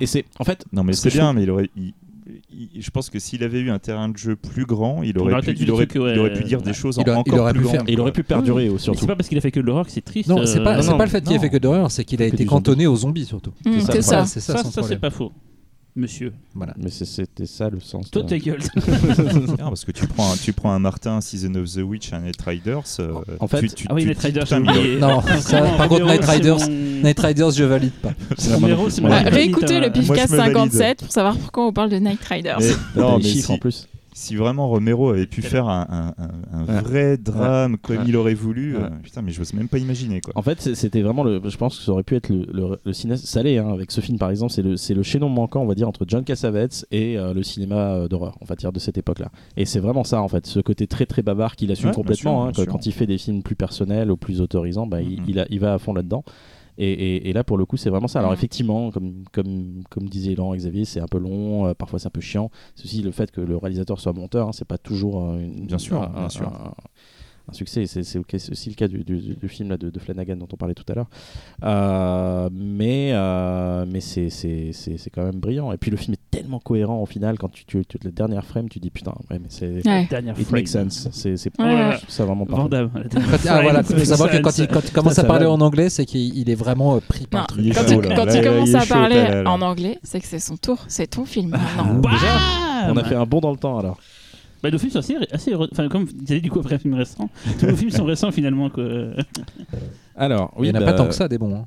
et 0.00 0.06
c'est, 0.06 0.24
en 0.38 0.44
fait, 0.44 0.64
Non, 0.72 0.84
mais 0.84 0.92
c'est 0.92 1.10
bien, 1.10 1.32
mais 1.32 1.42
il 1.44 1.50
aurait. 1.50 1.70
Il- 2.74 2.82
je 2.82 2.90
pense 2.90 3.10
que 3.10 3.18
s'il 3.18 3.42
avait 3.44 3.60
eu 3.60 3.70
un 3.70 3.78
terrain 3.78 4.08
de 4.08 4.16
jeu 4.16 4.36
plus 4.36 4.66
grand, 4.66 5.02
il 5.02 5.18
aurait, 5.18 5.32
aurait 5.32 5.40
pu, 5.42 5.46
peut-être 5.46 5.60
il 5.60 5.66
vu 5.66 5.72
aurait, 5.72 5.82
le 5.84 5.88
truc, 5.88 6.02
il 6.12 6.18
aurait 6.18 6.32
pu 6.32 6.38
ouais. 6.38 6.44
dire 6.44 6.62
des 6.62 6.72
choses 6.72 6.96
Il 6.96 7.08
encore 7.10 7.22
il 7.26 7.34
aurait 7.38 7.52
plus 7.52 7.60
pu 7.62 7.66
faire- 7.68 7.76
grandes, 7.76 7.88
il 7.90 8.00
aurait 8.00 8.12
pu 8.12 8.22
perdurer 8.24 8.70
surtout. 8.78 9.00
c'est 9.00 9.06
pas 9.06 9.16
parce 9.16 9.28
qu'il 9.28 9.38
a 9.38 9.40
fait 9.40 9.50
que 9.50 9.60
de 9.60 9.64
l'horreur 9.66 9.86
que 9.86 9.92
c'est 9.92 10.00
triste. 10.04 10.28
Non, 10.28 10.44
c'est 10.46 10.60
euh, 10.60 10.64
pas, 10.64 10.82
c'est 10.82 10.96
pas 10.96 11.04
le 11.04 11.10
fait 11.10 11.22
qu'il 11.22 11.36
ait 11.36 11.38
fait 11.38 11.50
que 11.50 11.56
d'horreur, 11.58 11.90
c'est 11.90 12.04
qu'il 12.04 12.20
a 12.22 12.26
été 12.26 12.44
cantonné 12.44 12.86
aux 12.86 12.96
zombies 12.96 13.24
surtout. 13.26 13.52
C'est 13.64 13.80
ça, 13.80 13.92
C'est 13.92 14.02
ça. 14.02 14.26
C'est 14.26 14.40
ça, 14.40 14.56
Ça, 14.58 14.70
ça 14.70 14.82
c'est 14.82 14.98
pas 15.00 15.10
faux. 15.10 15.32
Monsieur. 15.98 16.32
Voilà. 16.54 16.74
Mais 16.78 16.90
c'est- 16.90 17.04
c'était 17.04 17.44
ça 17.46 17.68
le 17.68 17.80
sens. 17.80 18.08
Toi, 18.10 18.22
ta 18.22 18.38
gueule. 18.38 18.60
Ah, 19.60 19.64
parce 19.68 19.84
que 19.84 19.90
tu 19.90 20.06
prends, 20.06 20.32
un, 20.32 20.36
tu 20.36 20.52
prends 20.52 20.70
un 20.70 20.78
Martin, 20.78 21.20
Season 21.20 21.52
of 21.56 21.72
the 21.74 21.78
Witch, 21.78 22.12
un 22.12 22.20
Night 22.20 22.40
Riders. 22.40 22.82
euh, 23.00 23.12
En 23.40 23.48
fait- 23.48 23.62
tu, 23.62 23.68
tu, 23.70 23.86
Ah 23.90 23.94
oui, 23.94 24.04
Night 24.06 24.18
Riders. 24.20 24.44
Non, 25.00 25.20
ça, 25.40 25.60
Vraiment, 25.60 25.76
par 25.76 25.88
contre, 25.88 26.06
Night 26.06 26.24
Riders, 26.24 26.58
mon- 26.58 27.02
Night 27.02 27.18
Riders, 27.18 27.50
je 27.50 27.64
valide 27.64 27.92
pas. 27.94 28.12
Réécoutez 29.30 29.80
le 29.80 29.88
valide. 29.88 30.26
57 30.28 30.98
pour 31.00 31.10
savoir 31.12 31.36
pourquoi 31.36 31.66
on 31.66 31.72
parle 31.72 31.90
de 31.90 31.96
Night 31.96 32.24
Riders. 32.24 32.58
Non, 32.96 33.16
les 33.18 33.24
mais 33.24 33.28
chiffres 33.28 33.50
en 33.50 33.58
plus. 33.58 33.88
Si 34.18 34.34
vraiment 34.36 34.68
Romero 34.68 35.10
avait 35.10 35.26
pu 35.26 35.42
faire 35.42 35.68
un, 35.68 35.86
un- 35.88 36.24
un- 36.24 36.58
un 36.60 36.66
Ouais. 36.66 36.80
vrai 36.82 37.16
drame 37.18 37.76
comme 37.78 37.98
Ouais. 37.98 38.02
il 38.06 38.16
aurait 38.16 38.34
voulu, 38.34 38.76
Ouais. 38.76 38.82
euh, 38.82 38.88
putain, 39.02 39.22
mais 39.22 39.30
je 39.30 39.38
n'ose 39.38 39.54
même 39.54 39.68
pas 39.68 39.78
imaginer 39.78 40.20
quoi. 40.20 40.32
En 40.36 40.42
fait, 40.42 40.74
c'était 40.74 41.02
vraiment 41.02 41.22
le. 41.22 41.40
Je 41.44 41.56
pense 41.56 41.78
que 41.78 41.84
ça 41.84 41.92
aurait 41.92 42.02
pu 42.02 42.16
être 42.16 42.28
le, 42.28 42.78
le. 42.84 42.92
Ça 42.92 43.42
l'est, 43.42 43.58
hein, 43.58 43.70
avec 43.72 43.90
ce 43.92 44.00
film 44.00 44.18
par 44.18 44.30
exemple. 44.30 44.52
C'est 44.52 44.62
le, 44.62 44.76
c'est 44.76 44.94
le 44.94 45.02
chaînon 45.02 45.28
manquant, 45.28 45.62
on 45.62 45.66
va 45.66 45.74
dire, 45.74 45.88
entre 45.88 46.04
John 46.08 46.24
Cassavetes 46.24 46.84
et 46.90 47.16
euh, 47.16 47.32
le 47.32 47.42
cinéma 47.42 47.76
euh, 47.94 48.08
d'horreur, 48.08 48.36
on 48.40 48.44
va 48.44 48.54
dire, 48.56 48.72
de 48.72 48.78
cette 48.78 48.98
époque-là. 48.98 49.30
Et 49.56 49.64
c'est 49.64 49.80
vraiment 49.80 50.04
ça, 50.04 50.20
en 50.20 50.28
fait. 50.28 50.46
Ce 50.46 50.60
côté 50.60 50.86
très 50.86 51.06
très 51.06 51.22
bavard 51.22 51.54
qu'il 51.56 51.70
assume 51.70 51.86
Ouais, 51.86 51.92
bien 51.92 52.02
complètement. 52.02 52.44
hein, 52.46 52.50
bien 52.52 52.66
quand, 52.66 52.86
il 52.86 52.92
fait 52.92 53.06
des 53.06 53.18
films 53.18 53.42
plus 53.42 53.54
personnels 53.56 54.10
ou 54.10 54.16
plus 54.16 54.40
autorisants, 54.40 54.86
bah, 54.86 55.00
il, 55.00 55.20
Mhm. 55.20 55.24
il, 55.28 55.38
a- 55.40 55.46
il 55.50 55.60
va 55.60 55.74
à 55.74 55.78
fond 55.78 55.94
là-dedans. 55.94 56.24
Et, 56.78 56.90
et- 56.92 57.28
et 57.28 57.32
là, 57.32 57.42
pour 57.44 57.58
le 57.58 57.66
coup, 57.66 57.76
c'est 57.76 57.90
vraiment 57.90 58.06
ça. 58.08 58.20
Alors, 58.20 58.30
Mhm. 58.30 58.36
effectivement, 58.38 58.90
comme, 58.92 59.24
comme, 59.32 59.82
comme 59.90 60.08
disait 60.08 60.34
Laurent 60.36 60.54
et 60.54 60.58
Xavier, 60.58 60.84
c'est 60.84 61.00
un 61.00 61.06
peu 61.08 61.18
long, 61.18 61.66
euh, 61.66 61.74
parfois 61.74 61.98
c'est 61.98 62.06
un 62.06 62.10
peu 62.10 62.20
chiant. 62.20 62.50
C'est 62.76 62.84
aussi 62.84 63.02
le 63.02 63.10
fait 63.10 63.30
que 63.32 63.40
le 63.40 63.56
réalisateur 63.56 63.98
soit 64.00 64.12
monteur, 64.12 64.48
hein, 64.48 64.52
c'est 64.52 64.64
pas 64.64 64.78
toujours 64.78 65.24
euh, 65.24 65.40
une- 65.40 65.66
Bien 65.66 65.78
sûr, 65.78 66.00
un, 66.02 66.06
bien 66.08 66.22
un- 66.24 66.28
sûr. 66.28 66.46
un- 66.46 66.74
un 67.50 67.52
succès. 67.54 67.84
C'est 67.86 68.18
aussi 68.18 68.68
le 68.68 68.74
cas 68.74 68.88
du, 68.88 69.04
du- 69.04 69.34
du 69.36 69.48
film 69.48 69.70
là, 69.70 69.76
de, 69.76 69.90
de 69.90 69.98
Flanagan 69.98 70.36
dont 70.36 70.48
on 70.52 70.56
parlait 70.56 70.74
tout 70.74 70.84
à 70.90 70.94
l'heure. 70.94 71.08
Euh, 71.64 72.48
mais 72.52 73.10
euh, 73.12 73.84
mais 73.88 74.00
c'est 74.00 74.30
c'est- 74.30 74.70
c'est- 74.72 74.98
c'est 74.98 75.10
quand 75.10 75.22
même 75.24 75.40
brillant. 75.40 75.72
Et 75.72 75.76
puis 75.76 75.90
le 75.90 75.96
film 75.96 76.14
est 76.14 76.30
tellement 76.36 76.60
cohérent 76.60 77.00
au 77.02 77.06
final, 77.06 77.38
quand 77.38 77.48
tu, 77.48 77.64
tu, 77.64 77.84
tu- 77.84 77.98
la 78.04 78.10
dernière 78.10 78.44
frame, 78.44 78.68
tu 78.68 78.78
dis 78.78 78.90
putain, 78.90 79.12
ouais, 79.30 79.38
mais 79.38 79.48
c'est. 79.48 79.86
Ouais. 79.86 80.06
Dernière 80.08 80.38
It 80.38 80.46
frame. 80.46 80.60
makes 80.60 80.68
sense. 80.68 81.08
C'est 81.12 81.36
c'est 81.36 81.50
Ouais, 81.58 81.96
vraiment 82.18 82.46
parfait. 82.46 82.62
Van 82.62 82.68
Damme. 82.68 82.90
la 82.94 83.02
dernière 83.04 83.30
Quand- 83.30 83.48
ah 83.50 83.62
voilà, 83.62 83.82
frame. 83.82 83.98
faut 83.98 84.04
savoir 84.04 84.30
que 84.30 84.36
quand 84.38 84.58
il, 84.58 84.68
quand 84.68 84.80
il 84.84 84.92
commence 84.92 85.12
à 85.18 85.22
Ça 85.22 85.24
parler 85.24 85.46
va. 85.46 85.52
en 85.52 85.60
anglais, 85.60 85.88
c'est 85.88 86.04
qu'il 86.06 86.36
il 86.38 86.50
est 86.50 86.54
vraiment 86.54 86.96
euh, 86.96 87.00
pris 87.00 87.26
par. 87.26 87.46
Il 87.58 87.74
Quand, 87.74 87.80
chaud, 87.88 88.02
il, 88.02 88.14
quand 88.14 88.24
Là, 88.24 88.34
il 88.34 88.38
il 88.38 88.44
commence 88.44 88.74
à 88.74 88.86
parler 88.86 89.42
en 89.46 89.60
anglais, 89.62 89.98
c'est 90.02 90.20
que 90.20 90.26
c'est 90.26 90.38
son 90.38 90.56
tour, 90.56 90.78
c'est 90.88 91.06
ton 91.08 91.24
film 91.24 91.56
Ah. 91.78 91.84
Bam 91.84 92.02
On 92.90 92.96
a 92.96 93.04
fait 93.04 93.14
un 93.16 93.26
bond 93.26 93.40
dans 93.40 93.50
le 93.50 93.56
temps 93.56 93.78
alors. 93.78 93.98
Bah, 94.62 94.70
nos 94.70 94.78
films 94.78 94.90
sont 94.92 94.98
assez, 94.98 95.16
assez. 95.30 95.54
Enfin, 95.54 95.88
comme 95.88 96.04
vous 96.04 96.12
disiez 96.12 96.40
du 96.40 96.50
coup 96.50 96.58
après 96.60 96.74
un 96.74 96.78
film 96.78 96.94
récent, 96.94 97.30
tous 97.60 97.66
nos 97.66 97.76
films 97.76 97.90
sont 97.90 98.04
récents 98.04 98.32
finalement. 98.32 98.70
Quoi. 98.70 98.84
Alors, 100.16 100.52
il 100.56 100.62
oui, 100.62 100.68
n'y 100.70 100.72
en 100.76 100.76
a 100.76 100.80
bah, 100.84 100.92
pas 100.92 100.98
tant 100.98 101.06
que 101.06 101.14
ça 101.14 101.28
des 101.28 101.38
bons. 101.38 101.54
hein. 101.54 101.66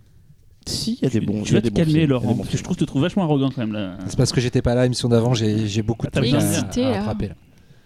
Si, 0.68 1.00
il 1.02 1.04
y 1.04 1.08
a 1.08 1.10
des 1.10 1.22
bons. 1.22 1.42
Tu 1.44 1.50
il 1.50 1.56
vas 1.56 1.62
te 1.62 1.70
calmer, 1.70 2.04
il 2.04 2.10
Laurent, 2.10 2.36
parce 2.36 2.50
que 2.50 2.58
je 2.58 2.64
trouve 2.64 2.76
que 2.76 2.82
je 2.82 2.86
te 2.86 2.90
trouve 2.90 3.02
vachement 3.02 3.24
arrogant 3.24 3.50
quand 3.50 3.62
même 3.62 3.74
là. 3.74 3.98
C'est 4.08 4.18
parce 4.18 4.32
que 4.32 4.40
j'étais 4.42 4.62
pas 4.62 4.76
là 4.76 4.84
l'émission 4.84 5.10
d'avant, 5.10 5.34
j'ai 5.34 5.82
beaucoup 5.82 6.06
de 6.06 6.12
trucs 6.12 6.34
à, 6.34 6.40
rattraper. 6.40 7.30
là. 7.30 7.36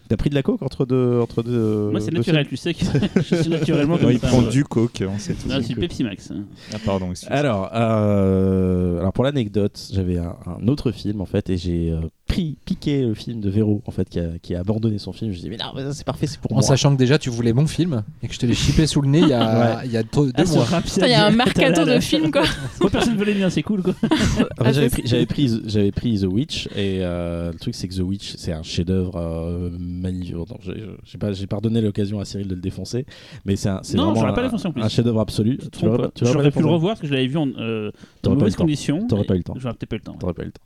T'as 0.07 0.17
pris 0.17 0.29
de 0.29 0.35
la 0.35 0.43
coke 0.43 0.61
entre 0.61 0.85
deux 0.85 1.19
entre 1.19 1.41
deux. 1.41 1.89
Moi, 1.89 1.99
c'est 1.99 2.11
deux 2.11 2.17
naturel, 2.17 2.45
tu 2.47 2.57
sais 2.57 2.75
que 2.75 2.85
je 3.15 3.35
suis 3.41 3.49
naturellement 3.49 3.95
Non, 3.95 4.01
comme 4.01 4.11
il 4.11 4.19
prend 4.19 4.41
du 4.43 4.63
coke, 4.63 5.03
on 5.09 5.17
sait 5.17 5.33
tout. 5.33 5.47
Ah, 5.49 5.57
c'est 5.63 5.73
Pepsi 5.73 6.03
Max. 6.03 6.29
hein. 6.31 6.43
Ah, 6.73 6.77
pardon. 6.85 7.11
Alors, 7.27 7.71
euh, 7.73 8.99
alors 8.99 9.13
pour 9.13 9.23
l'anecdote, 9.23 9.81
j'avais 9.91 10.17
un, 10.19 10.35
un 10.45 10.67
autre 10.67 10.91
film 10.91 11.21
en 11.21 11.25
fait 11.25 11.49
et 11.49 11.57
j'ai 11.57 11.89
euh, 11.91 12.01
pris 12.27 12.57
piqué 12.65 13.03
le 13.03 13.13
film 13.13 13.39
de 13.39 13.49
Véro 13.49 13.81
en 13.85 13.91
fait 13.91 14.09
qui 14.09 14.19
a, 14.19 14.39
qui 14.41 14.55
a 14.55 14.59
abandonné 14.61 14.97
son 14.97 15.13
film. 15.13 15.31
Je 15.31 15.39
dis 15.39 15.49
mais 15.49 15.57
non, 15.57 15.65
mais 15.75 15.83
ça, 15.83 15.93
c'est 15.93 16.05
parfait, 16.05 16.25
c'est 16.27 16.39
pour 16.39 16.51
En 16.51 16.55
moi. 16.55 16.61
sachant 16.63 16.91
que 16.93 16.97
déjà 16.97 17.17
tu 17.19 17.29
voulais 17.29 17.53
mon 17.53 17.67
film 17.67 18.03
et 18.23 18.27
que 18.27 18.33
je 18.33 18.39
te 18.39 18.45
l'ai 18.47 18.55
chippé 18.55 18.87
sous 18.87 19.01
le 19.01 19.09
nez 19.09 19.19
il 19.19 19.27
y 19.29 19.33
a, 19.33 19.81
il 19.85 19.91
y 19.91 19.97
a 19.97 20.03
deux, 20.03 20.25
deux 20.27 20.31
Ah, 20.35 20.45
ce 20.45 20.55
mois. 20.55 20.81
Putain, 20.81 21.05
Il 21.07 21.11
y 21.11 21.13
a 21.13 21.27
un 21.27 21.31
mercato 21.35 21.85
de 21.85 21.99
films 21.99 22.31
quoi. 22.31 22.43
Moi, 22.81 22.89
personne 22.89 23.13
ne 23.13 23.19
veut 23.19 23.25
les 23.25 23.35
miens, 23.35 23.49
c'est 23.49 23.61
cool 23.63 23.83
quoi. 23.83 23.93
Fait, 23.93 24.73
j'avais 24.73 24.89
pris, 24.89 25.03
j'avais 25.05 25.25
pris, 25.27 25.61
j'avais 25.65 25.91
pris 25.91 26.19
The 26.19 26.25
Witch 26.25 26.67
et 26.75 26.99
euh, 27.01 27.51
le 27.51 27.59
truc 27.59 27.75
c'est 27.75 27.87
que 27.87 27.93
The 27.95 27.99
Witch 27.99 28.35
c'est 28.37 28.51
un 28.53 28.63
chef-d'œuvre 28.63 29.17
euh, 29.17 29.69
magnifique. 29.79 30.35
Non, 30.35 30.45
j'ai 30.63 30.83
j'ai 31.03 31.17
pas, 31.19 31.31
j'ai 31.31 31.47
pas 31.47 31.59
donné 31.59 31.79
l'occasion 31.81 32.19
à 32.19 32.25
Cyril 32.25 32.47
de 32.47 32.55
le 32.55 32.61
défoncer, 32.61 33.05
mais 33.45 33.55
c'est 33.55 33.69
un, 33.69 33.81
c'est 33.83 33.97
Non, 33.97 34.05
vraiment 34.13 34.21
j'aurais 34.21 34.33
pas 34.33 34.41
un, 34.41 34.45
défoncé 34.45 34.67
en 34.67 34.71
plus. 34.71 34.81
un 34.81 34.89
chef-d'œuvre 34.89 35.19
absolu. 35.19 35.57
Tu 35.57 35.63
l'aurais 35.63 35.69
trompe 35.71 35.97
pas- 35.97 36.03
pas. 36.07 36.11
tu 36.15 36.23
l'aurais 36.23 36.33
J'aurais 36.33 36.51
pu 36.51 36.57
le 36.57 36.61
défoncé 36.63 36.73
revoir 36.73 36.91
parce 36.93 37.01
que 37.01 37.07
je 37.07 37.13
l'avais 37.13 37.27
vu 37.27 37.37
en 37.37 37.47
euh, 37.49 37.91
dans 37.91 37.91
T'aurais 37.91 37.91
pas 38.23 38.29
eu 38.29 38.33
mauvaises 38.39 38.53
le 38.53 38.57
temps. 38.57 38.63
conditions. 38.63 39.07
T'aurais 39.07 39.21
et- 39.21 39.25
pas 39.27 39.33
eu 39.35 39.37
le 39.37 39.43
temps. 39.43 39.53
J'aurais 39.57 39.75
peut-être 39.75 39.89
pas 39.89 39.95
eu 39.95 39.99
le 39.99 40.03
temps. 40.03 40.17
T'aurais 40.19 40.33
pas 40.33 40.41
eu 40.43 40.45
le 40.45 40.51
temps. 40.51 40.61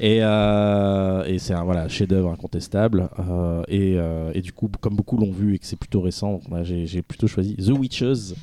Et, 0.00 0.18
euh, 0.22 1.24
et 1.24 1.38
c'est 1.38 1.54
un 1.54 1.64
voilà, 1.64 1.88
chef-d'œuvre 1.88 2.30
incontestable. 2.30 3.08
euh, 3.18 3.62
et, 3.68 3.94
euh, 3.96 4.30
et 4.34 4.40
du 4.40 4.52
coup, 4.52 4.70
comme 4.80 4.94
beaucoup 4.94 5.16
l'ont 5.16 5.32
vu 5.32 5.54
et 5.54 5.58
que 5.58 5.66
c'est 5.66 5.78
plutôt 5.78 6.00
récent, 6.00 6.40
bah, 6.48 6.62
j'ai 6.62 7.02
plutôt 7.02 7.26
choisi 7.26 7.56
The 7.56 7.70
Witches 7.70 8.34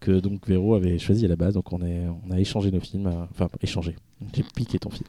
que 0.00 0.12
donc 0.12 0.48
Véro 0.48 0.74
avait 0.74 0.98
choisi 0.98 1.24
à 1.24 1.28
la 1.28 1.36
base. 1.36 1.54
Donc 1.54 1.72
on, 1.72 1.80
a 1.82 2.40
échangé 2.40 2.70
nos 2.70 2.80
films. 2.80 3.10
Enfin, 3.30 3.48
échangé. 3.60 3.96
J'ai 4.34 4.44
piqué 4.54 4.78
ton 4.78 4.90
film. 4.90 5.08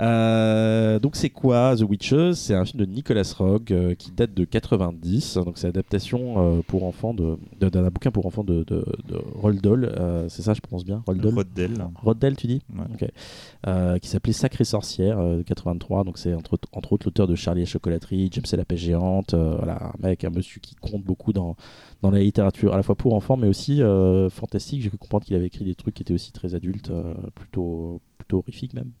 Euh, 0.00 0.98
donc 0.98 1.14
c'est 1.16 1.28
quoi 1.28 1.76
The 1.76 1.82
Witches 1.82 2.32
C'est 2.32 2.54
un 2.54 2.64
film 2.64 2.80
de 2.80 2.90
Nicolas 2.90 3.34
Roeg 3.36 3.72
euh, 3.72 3.94
qui 3.94 4.10
date 4.10 4.32
de 4.32 4.44
90. 4.44 5.34
Donc 5.44 5.58
c'est 5.58 5.66
l'adaptation 5.66 6.58
euh, 6.58 6.62
pour 6.66 6.84
enfants 6.84 7.12
de 7.12 7.36
d'un 7.60 7.90
bouquin 7.90 8.10
pour 8.10 8.24
enfants 8.24 8.44
de, 8.44 8.64
de, 8.64 8.84
de 9.08 9.20
Roald 9.34 9.60
Dahl. 9.60 9.84
Euh, 9.84 10.28
c'est 10.28 10.42
ça, 10.42 10.54
je 10.54 10.60
pense 10.60 10.84
bien. 10.84 11.02
Roald 11.06 11.20
Dahl. 11.20 11.34
Roddell. 11.34 11.86
Roald 12.02 12.18
Dahl, 12.18 12.36
tu 12.36 12.46
dis? 12.46 12.62
Ouais. 12.74 13.98
Qui 14.00 14.08
s'appelait 14.08 14.32
Sacrée 14.32 14.64
Sorcière 14.64 15.18
de 15.18 15.42
83. 15.42 16.04
Donc 16.04 16.16
c'est 16.18 16.32
entre, 16.34 16.58
entre 16.72 16.94
autres 16.94 17.06
l'auteur 17.06 17.26
de 17.26 17.34
Charlie 17.34 17.60
et 17.60 17.64
la 17.64 17.70
chocolaterie, 17.70 18.30
James 18.32 18.44
et 18.50 18.56
la 18.56 18.64
pêche 18.64 18.80
géante. 18.80 19.34
voilà, 19.34 19.92
un 19.92 20.08
mec, 20.08 20.24
un 20.24 20.30
monsieur 20.30 20.60
qui 20.60 20.74
compte 20.76 21.04
beaucoup 21.04 21.32
dans, 21.32 21.56
dans 22.00 22.10
la 22.10 22.20
littérature, 22.20 22.72
à 22.72 22.76
la 22.76 22.82
fois 22.82 22.94
pour 22.94 23.14
enfants, 23.14 23.36
mais 23.36 23.48
aussi 23.48 23.82
fantastique. 24.30 24.82
J'ai 24.82 24.88
cru 24.88 24.98
comprendre 24.98 25.26
qu'il 25.26 25.36
avait 25.36 25.46
écrit 25.46 25.64
des 25.64 25.74
trucs 25.74 25.94
qui 25.94 26.02
étaient 26.02 26.14
aussi 26.14 26.32
très 26.32 26.54
adultes, 26.54 26.90
plutôt, 27.34 28.00
plutôt 28.16 28.38
horrifiques 28.38 28.72
même. 28.72 28.92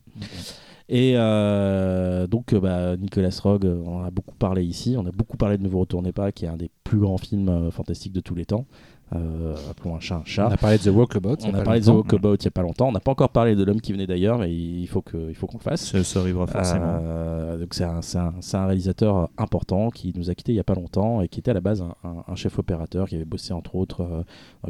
Et 0.92 1.12
euh, 1.14 2.26
donc, 2.26 2.52
euh, 2.52 2.58
bah, 2.58 2.96
Nicolas 2.96 3.30
Roeg, 3.44 3.64
euh, 3.64 3.80
on 3.86 4.02
a 4.02 4.10
beaucoup 4.10 4.34
parlé 4.34 4.64
ici. 4.64 4.96
On 4.98 5.06
a 5.06 5.12
beaucoup 5.12 5.36
parlé 5.36 5.56
de 5.56 5.62
Ne 5.62 5.68
vous 5.68 5.78
retournez 5.78 6.10
pas, 6.10 6.32
qui 6.32 6.46
est 6.46 6.48
un 6.48 6.56
des 6.56 6.68
plus 6.82 6.98
grands 6.98 7.16
films 7.16 7.70
fantastiques 7.70 8.12
de 8.12 8.20
tous 8.20 8.34
les 8.34 8.44
temps. 8.44 8.66
Euh, 9.12 9.56
appelons 9.68 9.96
un 9.96 10.00
chat 10.00 10.16
un 10.18 10.24
chat. 10.24 10.46
On 10.48 10.52
a 10.52 10.56
parlé 10.56 10.78
de 10.78 10.84
The 10.84 10.94
Walkabout. 10.94 11.36
On 11.44 11.52
a 11.54 11.62
parlé 11.62 11.80
de 11.80 11.84
The. 11.86 11.88
Walkabout 11.88 12.36
il 12.36 12.42
n'y 12.44 12.46
a 12.48 12.50
pas 12.52 12.62
longtemps. 12.62 12.88
On 12.88 12.92
n'a 12.92 13.00
pas 13.00 13.10
encore 13.10 13.30
parlé 13.30 13.56
de 13.56 13.64
l'homme 13.64 13.80
qui 13.80 13.92
venait 13.92 14.06
d'ailleurs, 14.06 14.38
mais 14.38 14.54
il 14.54 14.86
faut 14.86 15.02
que- 15.02 15.28
il 15.28 15.34
faut 15.34 15.48
qu'on 15.48 15.58
le 15.58 15.62
fasse. 15.62 15.90
Ça, 15.90 16.04
ça 16.04 16.20
arrivera 16.20 16.46
forcément. 16.46 16.98
Euh, 17.02 17.56
donc 17.58 17.74
c'est 17.74 17.82
un, 17.84 18.66
réalisateur 18.66 19.28
important 19.36 19.90
qui 19.90 20.12
nous 20.16 20.30
a 20.30 20.34
quittés 20.36 20.52
il 20.52 20.56
n'y 20.56 20.60
a 20.60 20.64
pas 20.64 20.74
longtemps 20.76 21.20
et 21.22 21.28
qui 21.28 21.40
était 21.40 21.50
à 21.50 21.54
la 21.54 21.60
base 21.60 21.82
un, 21.82 21.94
un- 22.08 22.22
un 22.28 22.34
chef 22.36 22.58
opérateur 22.58 23.08
qui 23.08 23.16
avait 23.16 23.24
bossé 23.24 23.52
entre 23.52 23.74
autres 23.74 24.02
euh, 24.02 24.22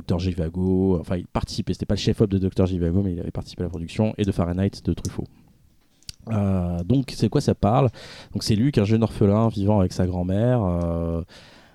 Dr 0.06 0.18
Givago. 0.18 0.98
Enfin, 1.00 1.16
il 1.16 1.26
participait. 1.26 1.74
C'était 1.74 1.84
pas 1.86 1.94
le 1.96 2.00
chef 2.00 2.20
op 2.22 2.30
de 2.30 2.38
Dr 2.38 2.64
Givago, 2.66 3.02
mais 3.02 3.12
il 3.12 3.20
avait 3.20 3.30
participé 3.30 3.62
à 3.62 3.64
la 3.66 3.70
production 3.70 4.14
et 4.16 4.24
de 4.24 4.32
Fahrenheit 4.32 4.70
de 4.84 4.92
Truffaut. 4.94 5.26
Euh, 6.30 6.82
donc 6.84 7.12
c'est 7.14 7.28
quoi 7.28 7.40
ça 7.40 7.54
parle? 7.54 7.88
Donc 8.32 8.42
c'est 8.42 8.54
Luc, 8.54 8.78
un 8.78 8.84
jeune 8.84 9.02
orphelin 9.02 9.48
vivant 9.48 9.80
avec 9.80 9.92
sa 9.92 10.06
grand-mère. 10.06 10.60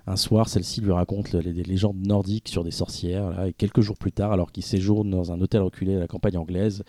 Un 0.06 0.16
soir, 0.16 0.48
celle-ci 0.48 0.80
lui 0.80 0.92
raconte 0.92 1.32
les, 1.32 1.52
légendes 1.52 2.06
nordiques 2.06 2.48
sur 2.48 2.64
des 2.64 2.70
sorcières. 2.70 3.44
et 3.44 3.52
quelques 3.52 3.80
jours 3.80 3.98
plus 3.98 4.12
tard, 4.12 4.32
alors 4.32 4.52
qu'il 4.52 4.62
séjourne 4.62 5.10
dans 5.10 5.32
un 5.32 5.40
hôtel 5.40 5.62
reculé 5.62 5.96
à 5.96 5.98
la 5.98 6.06
campagne 6.06 6.38
anglaise, 6.38 6.84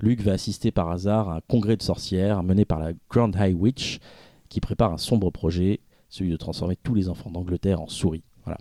Luke 0.00 0.22
va 0.22 0.32
assister 0.32 0.70
par 0.72 0.90
hasard 0.90 1.28
à 1.28 1.36
un 1.36 1.40
congrès 1.40 1.76
de 1.76 1.82
sorcières 1.82 2.42
mené 2.42 2.64
par 2.64 2.80
la 2.80 2.92
Grand 3.10 3.30
High 3.36 3.54
Witch 3.54 3.98
qui 4.48 4.60
prépare 4.60 4.92
un 4.92 4.98
sombre 4.98 5.30
projet, 5.30 5.80
celui 6.08 6.30
de 6.30 6.36
transformer 6.36 6.76
tous 6.76 6.94
les 6.94 7.08
enfants 7.08 7.30
d'Angleterre 7.30 7.80
en 7.80 7.88
souris. 7.88 8.24
Voilà. 8.44 8.58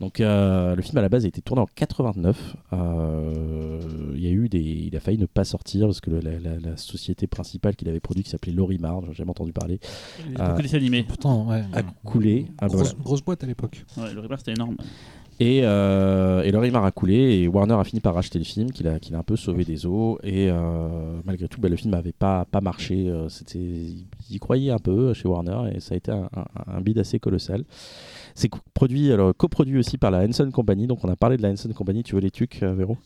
Donc 0.00 0.20
euh, 0.20 0.74
le 0.74 0.82
film 0.82 0.98
à 0.98 1.02
la 1.02 1.08
base 1.08 1.24
a 1.24 1.28
été 1.28 1.40
tourné 1.40 1.62
en 1.62 1.66
89. 1.74 2.56
Euh, 2.72 3.80
il 4.14 4.22
y 4.22 4.26
a 4.26 4.30
eu 4.30 4.48
des, 4.48 4.60
il 4.60 4.96
a 4.96 5.00
failli 5.00 5.18
ne 5.18 5.26
pas 5.26 5.44
sortir 5.44 5.86
parce 5.86 6.00
que 6.00 6.10
le- 6.10 6.20
la, 6.20 6.38
la- 6.38 6.58
la 6.58 6.76
société 6.76 7.26
principale 7.26 7.76
qu'il 7.76 7.88
avait 7.88 8.00
produit 8.00 8.22
qui 8.22 8.30
s'appelait 8.30 8.52
Lorimar, 8.52 9.00
j'ai 9.06 9.14
jamais 9.14 9.30
entendu 9.30 9.52
parler, 9.52 9.78
Il 10.26 10.32
y 10.32 10.36
a 10.36 10.44
Ah. 10.44 10.48
beaucoup 10.48 10.58
de 10.58 10.62
dessins 10.66 10.76
animés. 10.78 11.04
Pourtant, 11.04 11.48
ouais. 11.48 11.62
a 11.72 11.82
coulé. 12.04 12.46
Ah, 12.58 12.66
bah, 12.66 12.74
grosse, 12.74 12.88
voilà. 12.90 13.04
grosse 13.04 13.22
boîte 13.24 13.44
à 13.44 13.46
l'époque. 13.46 13.84
Ouais, 13.96 14.04
Reaper, 14.20 14.38
c'était 14.38 14.52
énorme. 14.52 14.76
Et, 15.40 15.62
euh, 15.64 16.42
et 16.44 16.52
Lorimar 16.52 16.84
a 16.84 16.92
coulé 16.92 17.14
et 17.40 17.48
Warner 17.48 17.74
a 17.74 17.82
fini 17.82 17.98
par 18.00 18.14
racheter 18.14 18.38
le 18.38 18.44
film, 18.44 18.70
qu'il 18.70 18.86
a, 18.86 19.00
qu'il 19.00 19.16
a 19.16 19.18
un 19.18 19.24
peu 19.24 19.34
sauvé 19.34 19.64
des 19.64 19.84
eaux. 19.84 20.18
Et 20.22 20.48
euh, 20.48 21.18
malgré 21.24 21.48
tout, 21.48 21.60
bah, 21.60 21.68
le 21.68 21.74
film 21.74 21.90
n'avait 21.92 22.12
pas, 22.12 22.44
pas 22.44 22.60
marché. 22.60 23.08
euh, 23.08 23.28
c'était, 23.28 23.58
ils 23.58 24.06
y 24.30 24.38
croyaient 24.38 24.70
un 24.70 24.78
peu 24.78 25.12
chez 25.12 25.26
Warner 25.26 25.74
et 25.74 25.80
ça 25.80 25.94
a 25.94 25.96
été 25.96 26.12
un, 26.12 26.28
un- 26.36 26.76
un 26.76 26.80
bid 26.80 26.98
assez 26.98 27.18
colossal. 27.18 27.64
C'est 28.34 28.50
produit, 28.74 29.12
alors, 29.12 29.34
coproduit 29.36 29.78
aussi 29.78 29.96
par 29.98 30.10
la 30.10 30.18
Henson 30.24 30.50
Company. 30.50 30.86
Donc 30.86 31.04
on 31.04 31.08
a 31.08 31.16
parlé 31.16 31.36
de 31.36 31.42
la 31.42 31.50
Henson 31.50 31.68
Company. 31.72 32.02
Tu 32.02 32.14
veux 32.14 32.20
les 32.20 32.30
tucs, 32.30 32.62
euh, 32.62 32.74
Véro? 32.74 32.98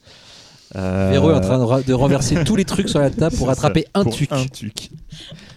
Euh, 0.77 1.09
Véro 1.11 1.31
est 1.31 1.35
en 1.35 1.41
train 1.41 1.59
de, 1.81 1.93
renverser 1.93 2.43
tous 2.47 2.57
les 2.57 2.65
trucs 2.65 2.89
sur 2.89 2.99
la 3.01 3.11
table 3.11 3.37
pour 3.37 3.49
attraper 3.51 3.83
ça, 3.95 4.01
un 4.01 4.05
pour 4.05 4.15
tuc. 4.15 4.31
Un 4.33 4.45
tuc. 4.47 4.91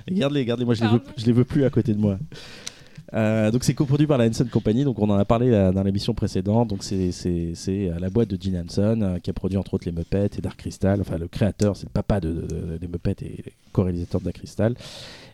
Garde-les, 0.09 0.45
garde-les, 0.45 0.65
moi 0.65 0.73
je 0.73 0.83
les, 0.83 0.89
veux, 0.89 1.01
je 1.17 1.25
les 1.25 1.31
veux 1.33 1.43
plus 1.43 1.65
à 1.65 1.69
côté 1.69 1.93
de 1.93 1.99
moi. 1.99 2.17
Euh, 3.13 3.51
donc 3.51 3.65
c'est 3.65 3.73
coproduit 3.73 4.07
par 4.07 4.17
la 4.17 4.25
Henson 4.27 4.47
Company, 4.49 4.85
donc 4.85 4.97
on 4.99 5.09
en 5.09 5.17
a 5.17 5.25
parlé 5.25 5.51
euh, 5.51 5.73
dans 5.73 5.83
l'émission 5.83 6.13
précédente. 6.13 6.69
Donc 6.69 6.81
c'est 6.83 7.11
c'est 7.11 7.51
c'est 7.55 7.91
la 7.99 8.09
boîte 8.09 8.29
de 8.29 8.41
Gene 8.41 8.63
Henson 8.65 8.99
euh, 9.01 9.19
qui 9.19 9.29
a 9.29 9.33
produit 9.33 9.57
entre 9.57 9.73
autres 9.73 9.85
les 9.85 9.91
Muppets 9.91 10.29
et 10.37 10.41
Dark 10.41 10.57
Crystal. 10.57 11.01
Enfin 11.01 11.17
le 11.17 11.27
créateur, 11.27 11.75
c'est 11.75 11.87
le 11.87 11.91
papa 11.91 12.21
de, 12.21 12.31
de- 12.31 12.41
de- 12.47 12.77
des 12.77 12.87
Muppets 12.87 13.17
et 13.21 13.43
co-réalisateur 13.73 14.21
de 14.21 14.25
Dark 14.25 14.37
Crystal. 14.37 14.75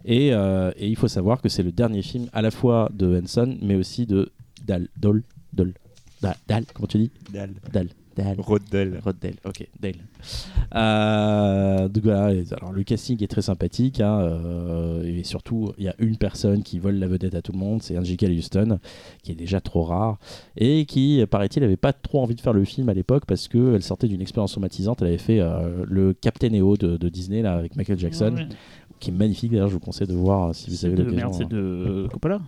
Et, 0.07 0.33
euh, 0.33 0.71
et 0.77 0.87
il 0.87 0.95
faut 0.95 1.07
savoir 1.07 1.41
que 1.41 1.49
c'est 1.49 1.63
le 1.63 1.71
dernier 1.71 2.01
film 2.01 2.27
à 2.33 2.41
la 2.41 2.49
fois 2.49 2.89
de 2.93 3.21
Henson, 3.21 3.57
mais 3.61 3.75
aussi 3.75 4.05
de 4.05 4.31
Dal, 4.65 4.87
Dol, 4.97 5.21
Dol, 5.53 5.73
Dal, 6.21 6.35
Dal, 6.47 6.65
comment 6.73 6.87
tu 6.87 6.97
dis. 6.97 7.11
Dal, 7.31 7.51
Dal. 7.71 7.89
Rodel. 8.37 8.99
Rod 9.03 9.15
Dale, 9.19 9.35
ok, 9.45 9.67
Dale. 9.79 9.95
Euh, 10.75 11.87
donc 11.87 12.03
voilà, 12.03 12.41
alors 12.57 12.71
le 12.71 12.83
casting 12.83 13.21
est 13.23 13.27
très 13.27 13.41
sympathique, 13.41 14.01
hein, 14.01 14.19
euh, 14.21 15.03
et 15.03 15.23
surtout 15.23 15.71
il 15.77 15.85
y 15.85 15.87
a 15.87 15.95
une 15.99 16.17
personne 16.17 16.63
qui 16.63 16.79
vole 16.79 16.95
la 16.95 17.07
vedette 17.07 17.35
à 17.35 17.41
tout 17.41 17.51
le 17.51 17.59
monde, 17.59 17.81
c'est 17.83 17.97
Angelica 17.97 18.27
Houston, 18.27 18.79
qui 19.23 19.31
est 19.31 19.35
déjà 19.35 19.61
trop 19.61 19.83
rare, 19.83 20.17
et 20.57 20.85
qui, 20.85 21.23
paraît-il, 21.29 21.63
avait 21.63 21.77
pas 21.77 21.93
trop 21.93 22.21
envie 22.21 22.35
de 22.35 22.41
faire 22.41 22.53
le 22.53 22.65
film 22.65 22.89
à 22.89 22.93
l'époque 22.93 23.25
parce 23.27 23.47
qu'elle 23.47 23.83
sortait 23.83 24.07
d'une 24.07 24.21
expérience 24.21 24.51
traumatisante, 24.51 25.01
elle 25.01 25.09
avait 25.09 25.17
fait 25.17 25.39
euh, 25.39 25.85
le 25.87 26.13
Captain 26.13 26.53
EO 26.53 26.75
de, 26.77 26.97
de 26.97 27.09
Disney 27.09 27.41
là, 27.41 27.53
avec 27.53 27.75
Michael 27.75 27.99
Jackson, 27.99 28.33
Ouais, 28.35 28.41
ouais. 28.41 28.47
Qui 28.99 29.09
est 29.09 29.13
magnifique 29.13 29.51
d'ailleurs, 29.51 29.67
je 29.67 29.73
vous 29.73 29.79
conseille 29.79 30.07
de 30.07 30.13
voir 30.13 30.49
euh, 30.49 30.53
si 30.53 30.69
vous 30.69 30.85
avez 30.85 30.95
de 30.95 31.03
l'occasion. 31.03 31.29
merde, 31.29 31.33
c'est 31.37 31.49
de 31.49 31.57
euh, 31.57 32.07
Coppola? 32.07 32.39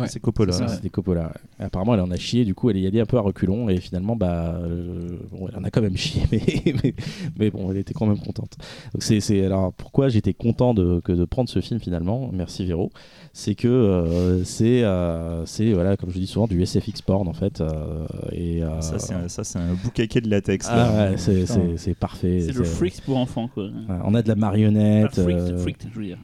Ouais. 0.00 0.08
C'est 0.08 0.20
Coppola. 0.20 0.56
Ouais. 0.58 0.68
C'était 0.68 0.88
Coppola. 0.90 1.32
Apparemment, 1.58 1.94
elle 1.94 2.00
en 2.00 2.10
a 2.10 2.16
chié, 2.16 2.44
du 2.44 2.54
coup, 2.54 2.70
elle 2.70 2.78
y 2.78 2.86
allait 2.86 3.00
un 3.00 3.06
peu 3.06 3.16
à 3.16 3.20
reculons, 3.20 3.68
et 3.68 3.78
finalement, 3.78 4.16
bah, 4.16 4.54
euh, 4.62 5.18
bon, 5.30 5.48
elle 5.48 5.56
en 5.58 5.64
a 5.64 5.70
quand 5.70 5.82
même 5.82 5.96
chié, 5.96 6.22
mais, 6.32 6.42
mais, 6.82 6.94
mais 7.38 7.50
bon, 7.50 7.70
elle 7.70 7.78
était 7.78 7.94
quand 7.94 8.06
même 8.06 8.18
contente. 8.18 8.56
Donc, 8.92 9.02
c'est, 9.02 9.20
c'est- 9.20 9.44
alors, 9.44 9.72
pourquoi 9.74 10.08
j'étais 10.08 10.34
content 10.34 10.74
de, 10.74 11.00
que 11.04 11.12
de 11.12 11.24
prendre 11.24 11.48
ce 11.48 11.60
film 11.60 11.80
finalement, 11.80 12.30
merci 12.32 12.64
Véro, 12.64 12.90
c'est 13.32 13.54
que 13.54 13.68
euh, 13.68 14.44
c'est, 14.44 14.82
euh, 14.82 15.44
c'est, 15.46 15.72
voilà, 15.72 15.96
comme 15.96 16.10
je 16.10 16.18
dis 16.18 16.26
souvent, 16.26 16.46
du 16.46 16.60
SFX 16.64 17.02
porn 17.02 17.28
en 17.28 17.32
fait. 17.32 17.60
euh, 17.60 18.06
et, 18.32 18.62
euh, 18.62 18.80
Ça, 18.80 18.98
c'est 18.98 19.14
un, 19.14 19.28
ça, 19.28 19.44
c'est 19.44 19.58
un 19.58 19.74
boucaquet 19.74 20.20
de 20.20 20.28
latex. 20.30 20.66
ah, 20.70 21.10
ouais, 21.10 21.16
c'est, 21.16 21.94
parfait. 21.94 22.40
C'est 22.40 22.52
le 22.56 22.64
Freaks 22.64 23.00
pour 23.02 23.16
enfants, 23.18 23.48
quoi. 23.52 23.64
ouais, 23.64 23.70
on 24.04 24.14
a 24.14 24.22
de 24.22 24.28
la 24.28 24.34
marionnette. 24.34 25.20
Freaks, 25.58 25.86
je 25.92 25.98
veux 25.98 26.04
dire. 26.06 26.18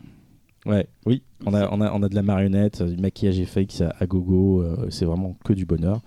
Ouais, 0.66 0.86
oui, 1.06 1.22
on 1.46 1.54
a, 1.54 1.68
on 1.72 1.80
a, 1.80 1.92
on 1.92 2.02
a 2.02 2.08
de 2.08 2.14
la 2.16 2.22
marionnette, 2.22 2.80
euh, 2.80 2.88
du 2.88 3.00
maquillage 3.00 3.40
FX 3.44 3.82
à, 3.82 3.94
à 4.00 4.06
gogo, 4.06 4.62
euh, 4.62 4.86
c'est 4.90 5.04
vraiment 5.04 5.36
que 5.44 5.52
du 5.52 5.64
bonheur. 5.64 6.00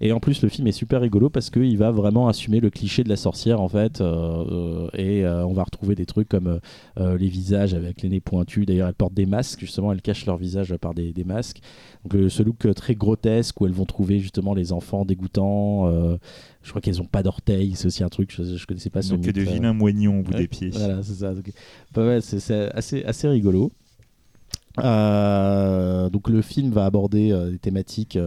Et 0.00 0.12
en 0.12 0.20
plus, 0.20 0.42
le 0.42 0.50
film 0.50 0.66
est 0.68 0.72
super 0.72 1.00
rigolo 1.00 1.30
parce 1.30 1.48
qu'il 1.48 1.78
va 1.78 1.90
vraiment 1.90 2.28
assumer 2.28 2.60
le 2.60 2.68
cliché 2.68 3.02
de 3.02 3.08
la 3.08 3.16
sorcière 3.16 3.62
en 3.62 3.68
fait. 3.68 4.02
euh, 4.02 4.88
et 4.92 5.24
euh, 5.24 5.44
on 5.46 5.54
va 5.54 5.64
retrouver 5.64 5.94
des 5.94 6.04
trucs 6.04 6.28
comme 6.28 6.60
euh, 6.98 7.16
les 7.18 7.28
visages 7.28 7.72
avec 7.72 8.02
les 8.02 8.10
nez 8.10 8.20
pointus. 8.20 8.66
D'ailleurs, 8.66 8.88
elles 8.88 8.94
portent 8.94 9.14
des 9.14 9.24
masques, 9.24 9.60
justement, 9.60 9.92
elles 9.92 10.02
cachent 10.02 10.26
leur 10.26 10.36
visage 10.36 10.76
par 10.76 10.92
des, 10.92 11.12
des 11.14 11.24
masques. 11.24 11.60
Donc, 12.04 12.14
euh, 12.14 12.28
ce 12.28 12.42
look 12.42 12.72
très 12.74 12.94
grotesque 12.94 13.58
où 13.60 13.66
elles 13.66 13.72
vont 13.72 13.86
trouver 13.86 14.18
justement 14.20 14.52
les 14.54 14.70
enfants 14.72 15.06
dégoûtants. 15.06 15.88
euh, 15.88 16.18
je 16.62 16.68
crois 16.70 16.82
qu'elles 16.82 16.98
n'ont 16.98 17.04
pas 17.06 17.22
d'orteils, 17.22 17.72
c'est 17.74 17.86
aussi 17.86 18.04
un 18.04 18.08
truc, 18.08 18.30
je, 18.36 18.42
je 18.56 18.66
connaissais 18.66 18.90
pas 18.90 19.00
ce 19.00 19.14
Donc 19.14 19.22
que 19.22 19.30
de 19.30 19.40
vilains 19.40 19.72
moignons 19.72 20.20
au 20.20 20.22
bout 20.22 20.32
Ouais, 20.32 20.38
des 20.40 20.48
pieds. 20.48 20.70
Voilà, 20.70 21.02
c'est 21.02 21.14
ça. 21.14 21.32
Donc, 21.32 21.50
bah 21.94 22.04
ouais, 22.06 22.20
c'est 22.20 22.38
c'est 22.40 22.70
assez, 22.74 23.02
assez 23.04 23.28
rigolo. 23.28 23.72
Euh, 24.78 26.10
donc 26.10 26.28
le 26.28 26.42
film 26.42 26.70
va 26.70 26.84
aborder 26.84 27.32
euh, 27.32 27.50
des 27.50 27.58
thématiques 27.58 28.18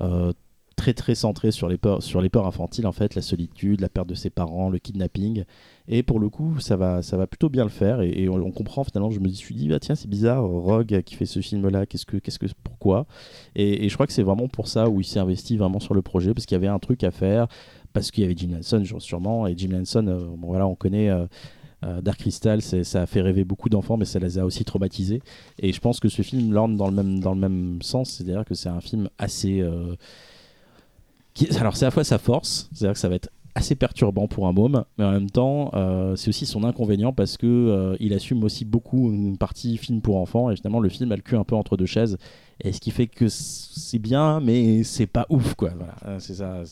euh, 0.00 0.32
très 0.76 0.94
très 0.94 1.14
centrées 1.14 1.50
sur 1.50 1.68
les 1.68 1.76
peurs 1.76 2.02
sur 2.02 2.22
les 2.22 2.28
peurs 2.28 2.46
infantiles 2.46 2.86
en 2.86 2.92
fait, 2.92 3.14
la 3.14 3.22
solitude, 3.22 3.80
la 3.80 3.88
perte 3.88 4.08
de 4.08 4.14
ses 4.14 4.30
parents, 4.30 4.70
le 4.70 4.78
kidnapping. 4.78 5.44
Et 5.88 6.02
pour 6.02 6.20
le 6.20 6.28
coup, 6.28 6.58
ça 6.60 6.76
va 6.76 7.02
ça 7.02 7.16
va 7.16 7.26
plutôt 7.26 7.48
bien 7.48 7.64
le 7.64 7.70
faire 7.70 8.00
et, 8.00 8.28
on, 8.28 8.50
comprend 8.52 8.84
finalement. 8.84 9.10
Je 9.10 9.20
me 9.20 9.28
suis 9.28 9.54
dit 9.54 9.70
ah 9.72 9.80
tiens 9.80 9.94
c'est 9.94 10.08
bizarre, 10.08 10.44
Rogue 10.44 11.02
qui 11.02 11.14
fait 11.14 11.26
ce 11.26 11.40
film 11.40 11.68
là, 11.68 11.86
qu'est-ce 11.86 12.06
que 12.06 12.16
qu'est-ce 12.16 12.38
que 12.38 12.46
pourquoi? 12.62 13.06
Et, 13.56 13.88
je 13.88 13.94
crois 13.94 14.06
que 14.06 14.12
c'est 14.12 14.22
vraiment 14.22 14.48
pour 14.48 14.68
ça 14.68 14.88
où 14.88 15.00
il 15.00 15.04
s'est 15.04 15.20
investi 15.20 15.56
vraiment 15.56 15.80
sur 15.80 15.94
le 15.94 16.02
projet 16.02 16.34
parce 16.34 16.46
qu'il 16.46 16.54
y 16.54 16.58
avait 16.58 16.68
un 16.68 16.78
truc 16.78 17.04
à 17.04 17.10
faire 17.10 17.48
parce 17.92 18.10
qu'il 18.10 18.22
y 18.22 18.24
avait 18.24 18.36
Jim 18.36 18.56
Henson 18.58 18.84
sûrement 19.00 19.46
et 19.46 19.54
Jim 19.56 19.70
Henson 19.80 20.36
voilà 20.40 20.66
on 20.66 20.76
connaît 20.76 21.10
euh, 21.84 22.00
Dark 22.00 22.18
Crystal, 22.20 22.60
ça 22.62 23.02
a 23.02 23.06
fait 23.06 23.20
rêver 23.22 23.44
beaucoup 23.44 23.68
d'enfants, 23.68 23.96
mais 23.96 24.04
ça 24.04 24.18
les 24.18 24.38
a 24.38 24.44
aussi 24.44 24.64
traumatisés. 24.64 25.22
Et 25.58 25.72
je 25.72 25.80
pense 25.80 26.00
que 26.00 26.08
ce 26.08 26.22
film 26.22 26.52
l'orne 26.52 26.76
dans 26.76 26.86
le 26.88 26.94
même, 26.94 27.20
dans 27.20 27.32
le 27.34 27.40
même 27.40 27.78
sens, 27.82 28.10
c'est-à-dire 28.10 28.44
que 28.44 28.54
c'est 28.54 28.68
un 28.68 28.80
film 28.80 29.08
assez. 29.18 29.60
euh, 29.60 29.94
qui- 31.34 31.48
alors, 31.56 31.76
c'est 31.76 31.84
à 31.84 31.88
la 31.88 31.92
fois 31.92 32.04
sa 32.04 32.18
force, 32.18 32.68
c'est-à-dire 32.72 32.94
que 32.94 32.98
ça 32.98 33.08
va 33.08 33.14
être 33.14 33.30
assez 33.54 33.74
perturbant 33.74 34.28
pour 34.28 34.46
un 34.46 34.52
môme, 34.52 34.84
mais 34.96 35.04
en 35.04 35.10
même 35.10 35.28
temps, 35.30 35.70
euh, 35.74 36.14
c'est 36.14 36.28
aussi 36.28 36.46
son 36.46 36.62
inconvénient 36.62 37.12
parce 37.12 37.36
que 37.36 37.46
euh, 37.46 37.96
il 37.98 38.14
assume 38.14 38.44
aussi 38.44 38.64
beaucoup 38.64 39.10
une 39.12 39.36
partie 39.38 39.76
film 39.76 40.00
pour 40.00 40.18
enfants, 40.18 40.50
et 40.50 40.56
finalement, 40.56 40.78
le 40.80 40.88
film 40.88 41.10
a 41.10 41.16
le 41.16 41.22
cul 41.22 41.36
un 41.36 41.42
peu 41.44 41.56
entre 41.56 41.76
deux 41.76 41.86
chaises. 41.86 42.16
Et 42.62 42.72
ce 42.72 42.80
qui 42.80 42.90
fait 42.90 43.06
que 43.08 43.26
c'est 43.28 43.98
bien, 43.98 44.38
mais 44.40 44.84
c'est 44.84 45.06
pas 45.06 45.26
ouf, 45.30 45.54
quoi. 45.54 45.70
Voilà, 45.76 46.20
c'est 46.20 46.34
ça. 46.34 46.62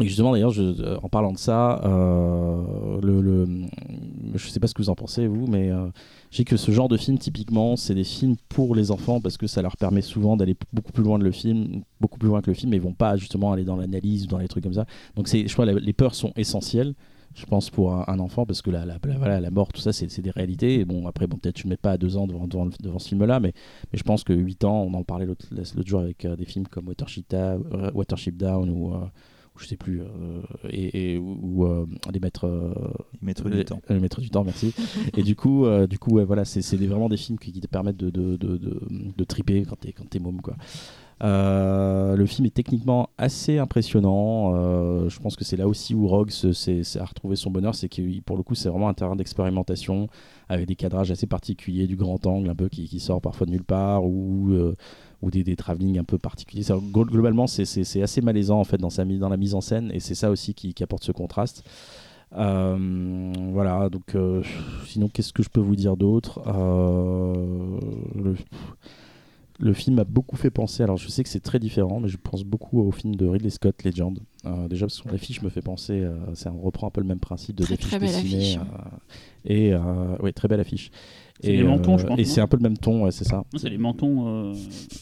Et 0.00 0.06
justement, 0.06 0.32
d'ailleurs, 0.32 0.52
euh, 0.58 0.96
en 1.02 1.08
parlant 1.08 1.32
de 1.32 1.38
ça, 1.38 1.80
euh, 1.84 2.98
je 4.34 4.48
sais 4.48 4.58
pas 4.58 4.66
ce 4.66 4.74
que 4.74 4.82
vous 4.82 4.90
en 4.90 4.96
pensez, 4.96 5.28
vous, 5.28 5.46
mais 5.46 5.70
euh, 5.70 5.86
je 6.30 6.38
sais 6.38 6.44
que 6.44 6.56
ce 6.56 6.72
genre 6.72 6.88
de 6.88 6.96
film, 6.96 7.16
typiquement, 7.16 7.76
c'est 7.76 7.94
des 7.94 8.02
films 8.02 8.34
pour 8.48 8.74
les 8.74 8.90
enfants 8.90 9.20
parce 9.20 9.36
que 9.36 9.46
ça 9.46 9.62
leur 9.62 9.76
permet 9.76 10.02
souvent 10.02 10.36
d'aller 10.36 10.56
beaucoup 10.72 10.90
plus 10.90 11.04
loin 11.04 11.18
de 11.18 11.24
le 11.24 11.30
film, 11.30 11.82
beaucoup 12.00 12.18
plus 12.18 12.28
loin 12.28 12.42
que 12.42 12.50
le 12.50 12.54
film, 12.54 12.74
ils 12.74 12.80
vont 12.80 12.92
pas 12.92 13.16
justement 13.16 13.52
aller 13.52 13.64
dans 13.64 13.76
l'analyse 13.76 14.24
ou 14.24 14.26
dans 14.26 14.38
les 14.38 14.48
trucs 14.48 14.64
comme 14.64 14.74
ça. 14.74 14.86
Donc, 15.14 15.28
je 15.28 15.52
crois, 15.52 15.64
la- 15.64 15.74
les 15.74 15.92
peurs 15.92 16.16
sont 16.16 16.32
essentielles. 16.36 16.94
Je 17.36 17.46
pense 17.46 17.68
pour 17.68 17.92
un, 17.92 18.18
enfant 18.20 18.46
parce 18.46 18.62
que 18.62 18.70
la, 18.70 18.86
mort, 19.50 19.72
tout 19.72 19.80
ça, 19.80 19.92
c'est, 19.92 20.20
des 20.20 20.30
réalités. 20.30 20.80
Et 20.80 20.84
bon, 20.84 21.08
après, 21.08 21.26
bon, 21.26 21.36
peut-être 21.36 21.56
tu 21.56 21.66
ne 21.66 21.70
mets 21.70 21.76
pas 21.76 21.92
à 21.92 21.98
deux 21.98 22.16
ans 22.16 22.28
devant, 22.28 22.46
ce 22.98 23.08
film-là, 23.08 23.40
mais, 23.40 23.52
je 23.92 24.02
pense 24.04 24.22
que 24.22 24.32
8 24.32 24.62
ans, 24.64 24.82
on 24.82 24.94
en 24.94 25.02
parlait 25.02 25.26
l'autre, 25.26 25.44
jour 25.84 26.00
avec 26.00 26.24
euh, 26.24 26.36
des 26.36 26.44
films 26.44 26.68
comme 26.68 26.86
Watership, 26.86 27.26
Down 28.36 28.70
ou 28.70 28.94
je 29.58 29.66
sais 29.66 29.76
plus, 29.76 30.00
euh, 30.02 30.06
et, 30.68 31.14
et- 31.14 31.18
ou, 31.18 31.64
euh, 31.66 31.86
les 32.12 32.20
maîtres, 32.20 32.46
euh, 32.46 32.74
les- 33.50 33.58
du 33.58 33.64
temps. 33.64 33.80
les 33.88 34.00
maîtres 34.00 34.20
du 34.20 34.30
temps, 34.30 34.44
merci. 34.44 34.74
et 35.16 35.22
du 35.22 35.36
coup, 35.36 35.64
du 35.88 35.98
coup, 35.98 36.14
ouais, 36.14 36.24
voilà, 36.24 36.44
c'est 36.44 36.60
vraiment 36.76 37.08
des 37.08 37.16
films 37.16 37.38
qui, 37.38 37.52
qui 37.52 37.60
te 37.60 37.66
permettent 37.68 37.96
de, 37.96 38.10
de, 38.10 38.36
de, 38.36 38.56
de, 38.56 38.80
de 39.16 39.24
triper 39.24 39.62
quand 39.64 39.76
t'es 39.80 39.92
quand 39.92 40.08
t'es 40.08 40.18
môme, 40.18 40.40
quoi. 40.40 40.54
Euh, 41.22 42.16
le 42.16 42.26
film 42.26 42.44
est 42.46 42.54
techniquement 42.54 43.08
assez 43.18 43.58
impressionnant. 43.58 44.52
euh, 44.56 45.08
je 45.08 45.20
pense 45.20 45.36
que 45.36 45.44
c'est 45.44 45.56
là 45.56 45.68
aussi 45.68 45.94
où 45.94 46.06
Rogue 46.08 46.30
se- 46.30 46.98
a 46.98 47.04
retrouvé 47.04 47.36
son 47.36 47.50
bonheur, 47.50 47.74
c'est 47.74 47.88
que 47.88 48.20
pour 48.22 48.36
le 48.36 48.42
coup, 48.42 48.54
c'est 48.54 48.68
vraiment 48.68 48.88
un 48.88 48.94
terrain 48.94 49.14
d'expérimentation 49.16 50.08
avec 50.48 50.66
des 50.66 50.74
cadrages 50.74 51.10
assez 51.12 51.26
particuliers, 51.26 51.86
du 51.86 51.96
grand 51.96 52.26
angle 52.26 52.50
un 52.50 52.54
peu 52.54 52.68
qui, 52.68 52.86
qui 52.88 52.98
sort 53.00 53.20
parfois 53.20 53.46
de 53.46 53.52
nulle 53.52 53.64
part 53.64 54.04
ou 54.04 54.50
euh, 54.50 54.74
ou 55.24 55.30
des, 55.30 55.42
des 55.42 55.56
travelling 55.56 55.98
un 55.98 56.04
peu 56.04 56.18
particuliers. 56.18 56.62
Ça, 56.62 56.76
globalement, 56.92 57.46
c'est- 57.46 58.02
assez 58.02 58.20
malaisant 58.20 58.60
en 58.60 58.64
fait 58.64 58.76
dans, 58.78 58.90
sa, 58.90 59.04
mise- 59.04 59.18
dans 59.18 59.28
la 59.30 59.36
mise 59.38 59.54
en 59.54 59.60
scène 59.60 59.90
et 59.94 60.00
c'est 60.00 60.14
ça 60.14 60.30
aussi 60.30 60.52
qui, 60.54 60.74
qui 60.74 60.82
apporte 60.82 61.02
ce 61.04 61.12
contraste. 61.12 61.64
Euh, 62.36 63.32
voilà, 63.52 63.88
donc 63.88 64.14
euh, 64.14 64.42
sinon, 64.86 65.08
qu'est-ce 65.08 65.32
que 65.32 65.42
je 65.42 65.48
peux 65.48 65.60
vous 65.60 65.76
dire 65.76 65.96
d'autre? 65.96 66.40
Euh, 66.48 67.78
le, 68.16 68.34
le 69.60 69.72
film 69.72 69.96
m'a 69.96 70.04
beaucoup 70.04 70.36
fait 70.36 70.50
penser. 70.50 70.82
Alors, 70.82 70.96
je 70.96 71.08
sais 71.08 71.22
que 71.22 71.28
c'est 71.28 71.38
très 71.40 71.60
différent, 71.60 72.00
mais 72.00 72.08
je 72.08 72.16
pense 72.16 72.42
beaucoup 72.42 72.80
au 72.80 72.90
film 72.90 73.14
de 73.14 73.26
Ridley 73.26 73.50
Scott, 73.50 73.84
Legend, 73.84 74.18
déjà 74.68 74.86
parce 74.86 75.00
que 75.00 75.08
son 75.08 75.14
affiche 75.14 75.42
me 75.42 75.48
fait 75.48 75.62
penser, 75.62 76.04
c'est 76.34 76.48
on 76.48 76.58
reprend 76.60 76.88
un 76.88 76.90
peu 76.90 77.00
le 77.00 77.06
même 77.06 77.20
principe 77.20 77.54
de 77.56 77.64
l'affiche 77.70 77.90
dessinée, 78.00 78.56
affiche. 78.56 78.58
et 79.44 79.72
oui 80.20 80.32
très 80.32 80.48
belle 80.48 80.60
affiche. 80.60 80.90
C'est 81.42 81.52
Et, 81.52 81.56
les 81.58 81.64
mentons, 81.64 81.98
je 81.98 82.06
pense, 82.06 82.18
Et 82.18 82.24
c'est 82.24 82.40
un 82.40 82.46
peu 82.46 82.56
le 82.56 82.62
même 82.62 82.78
ton, 82.78 83.04
ouais, 83.04 83.10
c'est 83.10 83.24
ça. 83.24 83.38
Non, 83.52 83.58
c'est 83.58 83.68
les 83.68 83.76
mentons. 83.76 84.26
euh, 84.28 84.54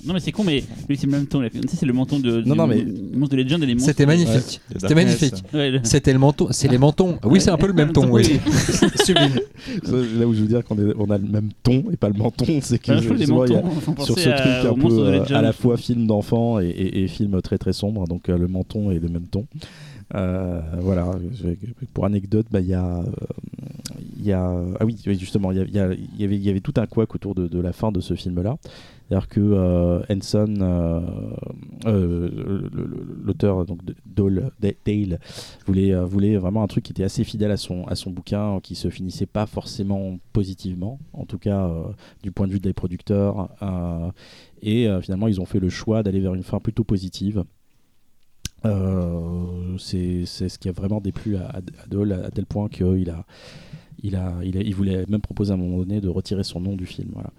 Non, 0.06 0.14
mais 0.14 0.20
c'est 0.20 0.32
con, 0.32 0.42
mais 0.44 0.64
lui, 0.88 0.96
c'est 0.96 1.06
le 1.06 1.12
même 1.12 1.26
ton. 1.26 1.40
là. 1.40 1.50
Tu 1.50 1.58
sais, 1.68 1.76
c'est 1.76 1.86
le 1.86 1.92
menton 1.92 2.18
de. 2.20 2.40
Non, 2.40 2.54
non, 2.54 2.66
mais- 2.66 2.84
Monstre 3.14 3.36
de 3.36 3.42
Legend 3.42 3.62
et 3.62 3.66
les. 3.66 3.78
C'était 3.78 4.06
magnifique. 4.06 4.60
Il 4.70 4.74
y 4.74 4.76
a 4.76 4.80
C'était 4.80 4.94
magnifique. 4.94 5.34
C'était 5.84 6.12
le 6.12 6.18
menton. 6.18 6.48
C'est 6.50 6.68
les 6.68 6.78
mentons. 6.78 7.18
Oui, 7.24 7.40
c'est 7.40 7.50
un 7.50 7.58
peu 7.58 7.66
le 7.66 7.74
même 7.74 7.92
ton. 7.92 8.10
Oui. 8.10 8.24
Sublime. 9.04 9.34
Là 10.18 10.26
où 10.26 10.32
je 10.34 10.40
veux 10.40 10.48
dire 10.48 10.64
qu'on 10.64 10.76
a 11.10 11.18
le 11.18 11.28
même 11.28 11.50
ton 11.62 11.84
et 11.92 11.96
pas 11.96 12.08
le 12.08 12.14
menton, 12.18 12.46
c'est 12.62 12.78
que 12.78 12.98
sur 13.00 14.18
ce 14.18 14.28
à- 14.28 14.32
truc 14.32 14.72
un 14.72 14.74
peu 14.74 14.92
euh, 14.92 15.24
à 15.34 15.42
la 15.42 15.52
fois 15.52 15.76
film 15.76 16.06
d'enfant 16.06 16.58
et, 16.60 16.66
et- 16.68 17.02
et 17.04 17.08
film 17.08 17.40
très 17.42 17.58
très 17.58 17.72
sombre, 17.72 18.06
donc 18.06 18.28
euh, 18.28 18.38
le 18.38 18.48
menton 18.48 18.90
est 18.90 18.98
le 18.98 19.08
même 19.08 19.26
ton. 19.30 19.46
Euh, 20.14 20.60
voilà, 20.78 21.10
pour 21.94 22.04
anecdote, 22.04 22.46
bah, 22.50 22.60
il 22.60 22.66
y 22.66 22.74
a, 22.74 23.02
il 24.18 24.24
y 24.24 24.32
a, 24.32 24.52
ah 24.78 24.84
oui, 24.84 24.96
justement, 25.06 25.52
il 25.52 25.58
y, 25.74 25.78
avait, 25.78 25.98
y 26.38 26.50
avait 26.50 26.60
tout 26.60 26.74
un 26.76 26.86
couac 26.86 27.14
autour 27.14 27.34
de, 27.34 27.60
la 27.60 27.72
fin 27.72 27.92
de 27.92 28.00
ce 28.00 28.14
film-là. 28.14 28.56
C'est-à-dire 29.08 29.28
que 29.28 29.40
euh, 29.40 30.00
Henson, 30.10 30.54
euh, 30.60 31.00
euh, 31.86 32.68
l'auteur 33.24 33.64
donc 33.66 33.84
de- 33.84 33.94
Dole- 34.06 34.50
Da- 34.60 34.70
Dale, 34.86 35.18
voulait, 35.66 35.94
voulait 36.04 36.36
vraiment 36.36 36.62
un 36.62 36.66
truc 36.66 36.84
qui 36.84 36.92
était 36.92 37.04
assez 37.04 37.24
fidèle 37.24 37.50
à 37.50 37.56
son, 37.56 37.84
à 37.86 37.94
son 37.94 38.10
bouquin, 38.10 38.60
qui 38.62 38.74
se 38.74 38.88
finissait 38.90 39.26
pas 39.26 39.46
forcément 39.46 40.18
positivement, 40.32 40.98
en 41.12 41.24
tout 41.24 41.38
cas 41.38 41.70
du 42.22 42.32
point 42.32 42.46
de 42.46 42.52
vue 42.52 42.60
des 42.60 42.72
producteurs. 42.72 43.48
et 44.62 44.88
finalement, 45.02 45.28
ils 45.28 45.40
ont 45.40 45.46
fait 45.46 45.60
le 45.60 45.68
choix 45.68 46.02
d'aller 46.02 46.20
vers 46.20 46.34
une 46.34 46.42
fin 46.42 46.58
plutôt 46.58 46.84
positive. 46.84 47.44
Euh, 48.64 49.76
c'est 49.78 50.24
ce 50.26 50.58
qui 50.58 50.68
a 50.68 50.72
vraiment 50.72 51.00
déplu 51.00 51.36
à, 51.36 51.48
à 51.56 51.86
Dole 51.88 52.12
à, 52.12 52.30
tel 52.30 52.46
point 52.46 52.68
qu'il 52.68 53.10
a, 53.10 53.24
il 54.02 54.16
a, 54.16 54.34
il 54.44 54.56
a, 54.56 54.60
il 54.60 54.74
voulait 54.74 55.04
même 55.08 55.20
proposer 55.20 55.50
à 55.52 55.54
un 55.54 55.58
moment 55.58 55.78
donné 55.78 56.00
de 56.00 56.08
retirer 56.08 56.44
son 56.44 56.60
nom 56.60 56.76
du 56.76 56.86
film. 56.86 57.08
Voilà. 57.12 57.30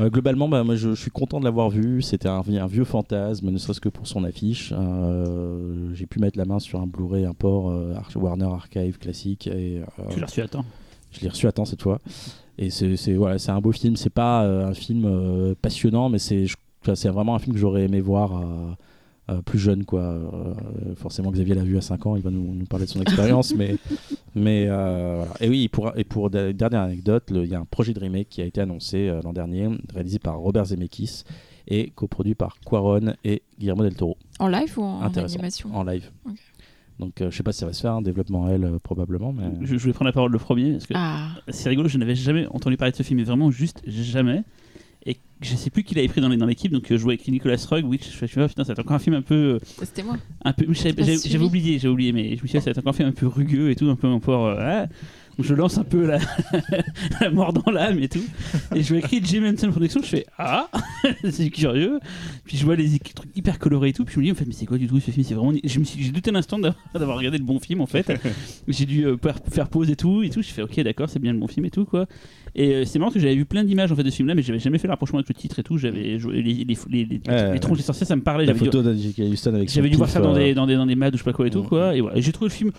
Euh, 0.00 0.10
globalement, 0.10 0.46
bah, 0.48 0.62
moi, 0.62 0.76
je, 0.76 0.90
je 0.90 1.00
suis 1.00 1.10
content 1.10 1.40
de 1.40 1.44
l'avoir 1.44 1.70
vu. 1.70 2.02
C'était 2.02 2.28
un, 2.28 2.42
un 2.46 2.66
vieux 2.66 2.84
fantasme, 2.84 3.50
ne 3.50 3.56
serait-ce 3.58 3.80
que 3.80 3.88
pour 3.88 4.06
son 4.06 4.24
affiche. 4.24 4.72
Euh, 4.76 5.90
J'ai 5.94 6.06
pu 6.06 6.18
mettre 6.20 6.36
la 6.38 6.44
main 6.44 6.58
sur 6.58 6.80
un 6.80 6.86
Blu-ray, 6.86 7.24
un 7.24 7.32
port 7.34 7.70
euh, 7.70 7.94
Ar- 7.94 8.10
Warner 8.14 8.44
Archive 8.44 8.98
classique. 8.98 9.46
Et, 9.46 9.80
Tu 10.10 10.20
l'as 10.20 10.26
reçu 10.26 10.42
à 10.42 10.48
temps. 10.48 10.64
je 11.12 11.20
l'ai 11.22 11.28
reçu 11.28 11.46
à 11.46 11.52
temps 11.52 11.64
cette 11.64 11.82
fois. 11.82 11.98
Et 12.58 12.70
c'est 12.70 13.14
voilà, 13.14 13.38
c'est 13.38 13.50
un 13.52 13.60
beau 13.60 13.72
film. 13.72 13.96
C'est 13.96 14.10
pas 14.10 14.42
un 14.46 14.74
film 14.74 15.54
passionnant, 15.60 16.08
mais 16.10 16.18
c'est 16.18 16.46
vraiment 17.08 17.34
un 17.34 17.38
film 17.38 17.54
que 17.54 17.58
j'aurais 17.60 17.82
aimé 17.84 18.00
voir 18.00 18.32
euh, 19.30 19.42
plus 19.42 19.58
jeune. 19.58 19.84
Quoi. 19.84 20.00
Euh, 20.02 20.54
forcément, 20.96 21.30
Xavier 21.30 21.54
l'a 21.54 21.62
vu 21.64 21.76
à 21.76 21.80
5 21.80 22.06
ans. 22.06 22.16
Il 22.16 22.22
va 22.22 22.30
nous, 22.30 22.54
nous 22.54 22.66
parler 22.66 22.86
de 22.86 22.90
son 22.90 23.00
expérience. 23.02 23.54
mais 23.54 23.76
mais 24.34 24.66
euh, 24.68 25.16
voilà. 25.24 25.34
Et 25.40 25.48
oui, 25.48 25.68
pour, 25.68 25.92
et 25.96 26.04
pour 26.04 26.30
de- 26.30 26.52
dernière 26.52 26.82
anecdote, 26.82 27.24
il 27.30 27.44
y 27.46 27.54
a 27.54 27.58
un 27.60 27.64
projet 27.64 27.92
de 27.92 28.00
remake 28.00 28.28
qui 28.28 28.42
a 28.42 28.44
été 28.44 28.60
annoncé 28.60 29.08
euh, 29.08 29.20
l'an 29.24 29.32
dernier, 29.32 29.68
réalisé 29.92 30.18
par 30.18 30.38
Robert 30.38 30.66
Zemeckis 30.66 31.24
et 31.68 31.90
coproduit 31.90 32.34
par 32.36 32.58
Quaron 32.64 33.14
et 33.24 33.42
Guillermo 33.58 33.82
del 33.82 33.94
Toro 33.96 34.16
En 34.38 34.46
live 34.48 34.78
ou 34.78 34.82
en 34.82 35.02
animation 35.02 35.74
en 35.74 35.82
live. 35.84 36.10
Ok. 36.26 36.34
Donc 36.98 37.20
euh, 37.20 37.30
je 37.30 37.36
sais 37.36 37.42
pas 37.42 37.52
si 37.52 37.58
ça 37.58 37.66
va 37.66 37.72
se 37.74 37.80
faire, 37.82 37.92
un 37.92 38.00
développement 38.02 38.48
L 38.48 38.64
euh, 38.64 38.78
probablement. 38.78 39.32
Mais... 39.32 39.44
Je, 39.62 39.76
je 39.76 39.86
vais 39.86 39.92
prendre 39.92 40.06
la 40.08 40.12
parole 40.12 40.32
le 40.32 40.38
premier 40.38 40.72
parce 40.72 40.86
que 40.86 40.94
Ah, 40.96 41.28
c'est 41.48 41.68
rigolo, 41.68 41.88
je 41.88 41.98
n'avais 41.98 42.14
jamais 42.14 42.46
entendu 42.46 42.76
parler 42.78 42.92
de 42.92 42.96
ce 42.96 43.02
film, 43.02 43.18
mais 43.18 43.24
vraiment 43.24 43.50
juste 43.50 43.82
jamais. 43.86 44.44
Et 45.08 45.16
je 45.40 45.54
sais 45.54 45.70
plus 45.70 45.84
qui 45.84 45.94
l'avait 45.94 46.08
pris 46.08 46.20
dans 46.20 46.28
l'équipe, 46.46 46.72
donc 46.72 46.90
euh, 46.90 46.96
je 46.98 47.02
vois 47.02 47.14
écrit 47.14 47.30
Nicolas 47.30 47.56
Rugg, 47.70 47.84
oui, 47.86 48.00
je 48.02 48.26
tu 48.26 48.34
vois, 48.38 48.48
putain, 48.48 48.64
c'est 48.64 48.78
encore 48.78 48.92
un 48.96 48.98
film 48.98 49.14
un 49.14 49.22
peu. 49.22 49.34
euh, 49.34 49.58
c'était 49.84 50.02
moi. 50.02 50.16
un 50.44 50.52
peu 50.52 50.66
j'avais 50.72 50.94
pas 50.94 51.02
j'avais- 51.04 51.44
oublié, 51.44 51.78
j'ai 51.78 51.88
oublié, 51.88 52.12
mais 52.12 52.36
je 52.36 52.42
me 52.42 52.48
suis 52.48 52.58
dit, 52.58 52.64
va 52.64 52.70
être 52.72 52.78
encore 52.78 52.90
un 52.90 52.96
film 52.96 53.08
un 53.10 53.12
peu 53.12 53.26
rugueux 53.28 53.70
et 53.70 53.76
tout, 53.76 53.88
un 53.88 53.94
peu 53.96 54.08
encore. 54.08 54.48
ah. 54.58 54.86
Je 55.38 55.54
lance 55.54 55.76
un 55.76 55.84
peu 55.84 56.06
la, 56.06 56.18
la 57.20 57.30
mort 57.30 57.52
dans 57.52 57.70
l'âme 57.70 57.98
et 57.98 58.08
tout. 58.08 58.24
Et 58.74 58.82
je 58.82 58.88
vois 58.88 58.98
écrit 58.98 59.20
Jim 59.22 59.44
Henson 59.44 59.70
Production, 59.70 60.00
je 60.02 60.06
fais 60.08 60.26
Ah 60.38 60.68
C'est 61.30 61.50
curieux. 61.50 62.00
Puis 62.44 62.56
je 62.56 62.64
vois 62.64 62.74
les 62.76 62.98
trucs 63.14 63.36
hyper 63.36 63.58
colorés 63.58 63.90
et 63.90 63.92
tout. 63.92 64.04
Puis 64.04 64.14
je 64.14 64.20
me 64.20 64.24
dis, 64.24 64.32
en 64.32 64.34
fait, 64.34 64.46
mais 64.46 64.54
c'est 64.54 64.64
quoi 64.66 64.78
du 64.78 64.86
tout 64.86 64.98
ce 64.98 65.10
film? 65.10 65.24
C'est 65.26 65.34
vraiment. 65.34 65.52
Je 65.62 65.78
me 65.78 65.84
suis, 65.84 66.02
j'ai 66.02 66.10
douté 66.10 66.30
un 66.30 66.36
instant 66.36 66.58
d'avoir 66.94 67.18
regardé 67.18 67.36
le 67.38 67.44
bon 67.44 67.60
film 67.60 67.80
en 67.82 67.86
fait. 67.86 68.10
j'ai 68.66 68.86
dû 68.86 69.04
euh, 69.06 69.16
faire- 69.50 69.68
pause 69.68 69.90
et 69.90 69.96
tout. 69.96 70.22
Et 70.22 70.30
tout. 70.30 70.40
Je 70.42 70.48
fais, 70.48 70.62
ok, 70.62 70.80
d'accord, 70.80 71.10
c'est 71.10 71.18
bien 71.18 71.32
le 71.32 71.38
bon 71.38 71.48
film 71.48 71.66
et 71.66 71.70
tout 71.70 71.84
quoi. 71.84 72.06
Et 72.54 72.74
euh, 72.74 72.84
c'est 72.86 72.98
marrant 72.98 73.10
que 73.10 73.18
j'avais 73.20 73.34
vu 73.34 73.44
plein 73.44 73.62
d'images 73.64 73.92
en 73.92 73.96
fait 73.96 74.04
de 74.04 74.08
ce 74.10 74.16
film 74.16 74.28
là, 74.28 74.34
mais 74.34 74.40
j'avais 74.40 74.58
jamais 74.58 74.78
fait 74.78 74.86
le 74.86 74.92
rapprochement 74.92 75.18
avec 75.18 75.28
le 75.28 75.34
titre 75.34 75.58
et 75.58 75.62
tout. 75.62 75.76
J'avais 75.76 76.00
les, 76.00 76.18
les, 76.18 76.42
les, 76.88 77.04
les, 77.04 77.20
Ouais, 77.28 77.52
les 77.52 77.60
tronches 77.60 77.76
des 77.76 77.84
sorciers, 77.84 78.06
ça 78.06 78.16
me 78.16 78.22
parlait. 78.22 78.46
La 78.46 78.54
J'avais 78.54 78.70
dû- 78.70 78.76
photo 78.78 78.88
Houston 79.22 79.54
avec 79.54 79.68
j'avais 79.70 79.90
dû 79.90 79.96
voir 79.98 80.08
ça 80.08 80.20
dans 80.20 80.34
euh, 80.34 80.38
des, 80.38 80.54
dans, 80.54 80.66
des, 80.66 80.76
dans 80.76 80.86
des 80.86 80.94
mads 80.94 81.08
ou 81.10 81.12
je 81.12 81.18
sais 81.18 81.24
pas 81.24 81.34
quoi 81.34 81.46
et 81.46 81.50
tout, 81.50 81.62
quoi. 81.64 81.94
Et 81.94 82.00
voilà. 82.00 82.16
Et 82.16 82.22
j'ai 82.22 82.32
trouvé 82.32 82.48
le 82.48 82.54
film 82.54 82.70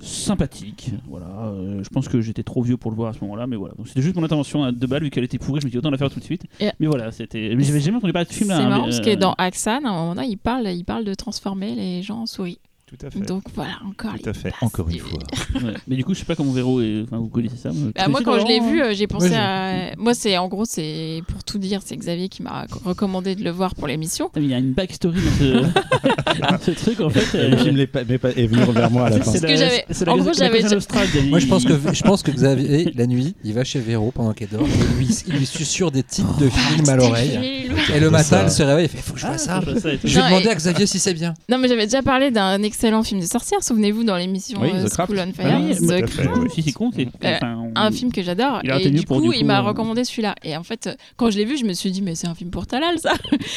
sympathique. 0.00 0.90
Voilà. 1.08 1.26
Euh, 1.46 1.82
je 1.82 1.88
pense 1.88 2.08
que 2.08 2.20
j'étais 2.20 2.42
trop 2.42 2.62
vieux 2.62 2.76
pour 2.76 2.90
le 2.90 2.96
voir 2.96 3.10
à 3.10 3.12
ce 3.12 3.20
moment-là, 3.22 3.46
mais 3.46 3.56
voilà. 3.56 3.74
Donc 3.76 3.88
c'était 3.88 4.02
juste 4.02 4.16
mon 4.16 4.22
intervention 4.24 4.62
à 4.64 4.72
deux 4.72 4.86
balles, 4.86 5.02
vu 5.02 5.10
qu'elle 5.10 5.24
était 5.24 5.38
pourrie, 5.38 5.60
je 5.60 5.66
me 5.66 5.70
dis 5.70 5.78
autant 5.78 5.90
la 5.90 5.98
faire 5.98 6.10
tout 6.10 6.20
de 6.20 6.24
suite. 6.24 6.44
Et- 6.60 6.70
Mais 6.80 6.86
voilà, 6.86 7.10
c'était. 7.12 7.54
Mais 7.56 7.64
j'avais 7.64 7.80
jamais 7.80 7.96
entendu 7.98 8.12
parler 8.12 8.26
de 8.26 8.32
ce 8.32 8.34
C'est 8.38 8.44
film-là. 8.44 8.58
hein, 8.64 8.68
marrant 8.68 8.86
mais, 8.86 8.90
parce 8.96 9.06
euh, 9.06 9.14
que 9.14 9.18
dans 9.18 9.32
Axan, 9.38 9.84
à 9.84 9.88
un 9.88 9.92
moment 9.92 10.14
donné, 10.14 10.28
il 10.28 10.36
parle, 10.36 10.66
il 10.68 10.84
parle 10.84 11.04
de 11.04 11.14
transformer 11.14 11.74
les 11.74 12.02
gens 12.02 12.20
en 12.22 12.26
souris. 12.26 12.58
Tout 12.88 13.04
à 13.04 13.10
fait. 13.10 13.18
Donc 13.18 13.42
voilà, 13.52 13.72
encore. 13.84 14.12
Tout 14.12 14.18
les 14.22 14.28
à 14.28 14.32
fait. 14.32 14.50
bases 14.50 14.58
Encore 14.60 14.88
une 14.88 14.98
fois. 15.00 15.18
ouais. 15.56 15.74
Mais 15.88 15.96
du 15.96 16.04
coup, 16.04 16.14
je 16.14 16.20
sais 16.20 16.24
pas 16.24 16.36
comment 16.36 16.52
Véro. 16.52 16.80
Enfin, 17.02 17.16
vous 17.18 17.26
connaissez 17.26 17.56
ça. 17.56 17.70
Bah, 17.70 18.06
moi, 18.08 18.20
connaissais 18.20 18.24
quand 18.24 18.38
je 18.40 18.46
l'ai 18.46 18.60
vu, 18.60 18.80
hein 18.80 18.86
euh, 18.90 18.94
j'ai 18.94 19.08
pensé 19.08 19.34
à. 19.34 19.90
Moi, 19.98 20.14
c'est 20.14 20.38
en 20.38 20.46
gros, 20.46 20.64
c'est 20.64 21.20
pour 21.26 21.42
tout 21.42 21.58
dire, 21.58 21.80
c'est 21.84 21.96
Xavier 21.96 22.28
qui 22.28 22.42
m'a 22.44 22.64
recommandé 22.84 23.34
de 23.34 23.42
le 23.42 23.50
voir 23.50 23.74
pour 23.74 23.88
l'émission. 23.88 24.30
Il 24.36 24.46
y 24.46 24.54
a 24.54 24.58
une 24.58 24.72
backstory 24.72 25.16
dans 25.16 25.30
ce, 25.36 26.40
dans 26.52 26.58
ce 26.62 26.70
truc 26.70 27.00
en 27.00 27.10
fait. 27.10 27.36
Euh, 27.36 27.56
film 27.58 27.74
n'est 27.74 27.86
pas- 27.88 28.02
est 28.02 28.46
venu 28.46 28.62
vers 28.72 28.90
moi 28.92 29.06
à 29.06 29.10
la 29.10 29.20
fin. 29.20 29.32
c'est 29.32 29.40
que 29.40 29.46
la- 29.46 29.56
j'avais- 29.56 29.84
en 30.08 30.18
gros, 30.18 30.32
j'avais. 30.32 30.62
Moi, 31.28 31.40
je 31.40 31.46
pense 31.48 31.64
que 31.64 31.72
je 31.92 32.02
pense 32.04 32.22
que 32.22 32.30
Xavier, 32.30 32.92
la 32.94 33.06
nuit, 33.08 33.34
il 33.42 33.52
va 33.52 33.64
chez 33.64 33.80
Véro 33.80 34.12
pendant 34.12 34.32
qu'elle 34.32 34.48
dort. 34.50 34.62
Et 34.62 34.96
lui, 34.98 35.08
il 35.26 35.34
lui 35.34 35.46
susurre 35.46 35.90
des 35.90 36.04
titres 36.04 36.36
de 36.38 36.48
films 36.48 36.88
à 36.88 36.94
l'oreille. 36.94 37.66
Et 37.94 37.98
le 37.98 38.10
matin, 38.10 38.42
elle 38.44 38.50
se 38.52 38.62
réveille, 38.62 38.84
elle 38.84 38.90
fait 38.90 38.98
Faut 39.02 39.14
que 39.14 39.18
je 39.20 39.26
Ah, 39.26 39.32
fasse 39.32 39.44
ça. 39.46 39.60
faut 39.60 39.62
que 39.62 39.66
je 39.70 39.74
fasse 39.74 39.82
ça 39.82 39.92
et 39.92 39.98
tout. 39.98 40.06
Je 40.06 40.20
vais 40.20 40.24
demander 40.26 40.48
à 40.50 40.54
Xavier 40.54 40.86
si 40.86 41.00
c'est 41.00 41.14
bien. 41.14 41.34
Non, 41.48 41.58
mais 41.58 41.66
j'avais 41.66 41.86
déjà 41.86 42.02
parlé 42.02 42.30
d'un 42.30 42.62
excellent 42.76 43.02
film 43.02 43.20
de 43.20 43.26
sorcière. 43.26 43.62
Souvenez-vous 43.62 44.04
dans 44.04 44.16
l'émission 44.16 44.60
Oui, 44.60 44.68
The 44.70 44.88
Craft. 44.90 45.10
School 45.12 45.24
on 45.26 45.32
Fire. 45.32 45.46
Ah 45.50 45.60
oui, 45.60 45.74
The 45.74 46.06
Craft. 46.06 46.50
Si, 46.54 46.72
con. 46.72 46.90
Euh, 46.96 47.38
on- 47.42 47.72
un 47.74 47.90
film 47.90 48.12
que 48.12 48.22
j'adore. 48.22 48.60
Il 48.64 48.70
a 48.70 48.78
Et 48.80 48.90
du 48.90 49.04
coup, 49.06 49.20
du 49.20 49.28
il 49.34 49.40
coup, 49.40 49.46
m'a 49.46 49.60
euh, 49.60 49.62
recommandé 49.62 50.04
celui-là. 50.04 50.34
Et 50.44 50.56
en 50.56 50.62
fait, 50.62 50.90
quand 51.16 51.30
je 51.30 51.38
l'ai 51.38 51.44
vu, 51.44 51.56
je 51.56 51.64
me 51.64 51.72
suis 51.72 51.90
dit, 51.90 52.02
mais 52.02 52.14
c'est 52.14 52.26
un 52.26 52.34
film 52.34 52.50
pour 52.50 52.66
Talal, 52.66 52.98
ça. 52.98 53.14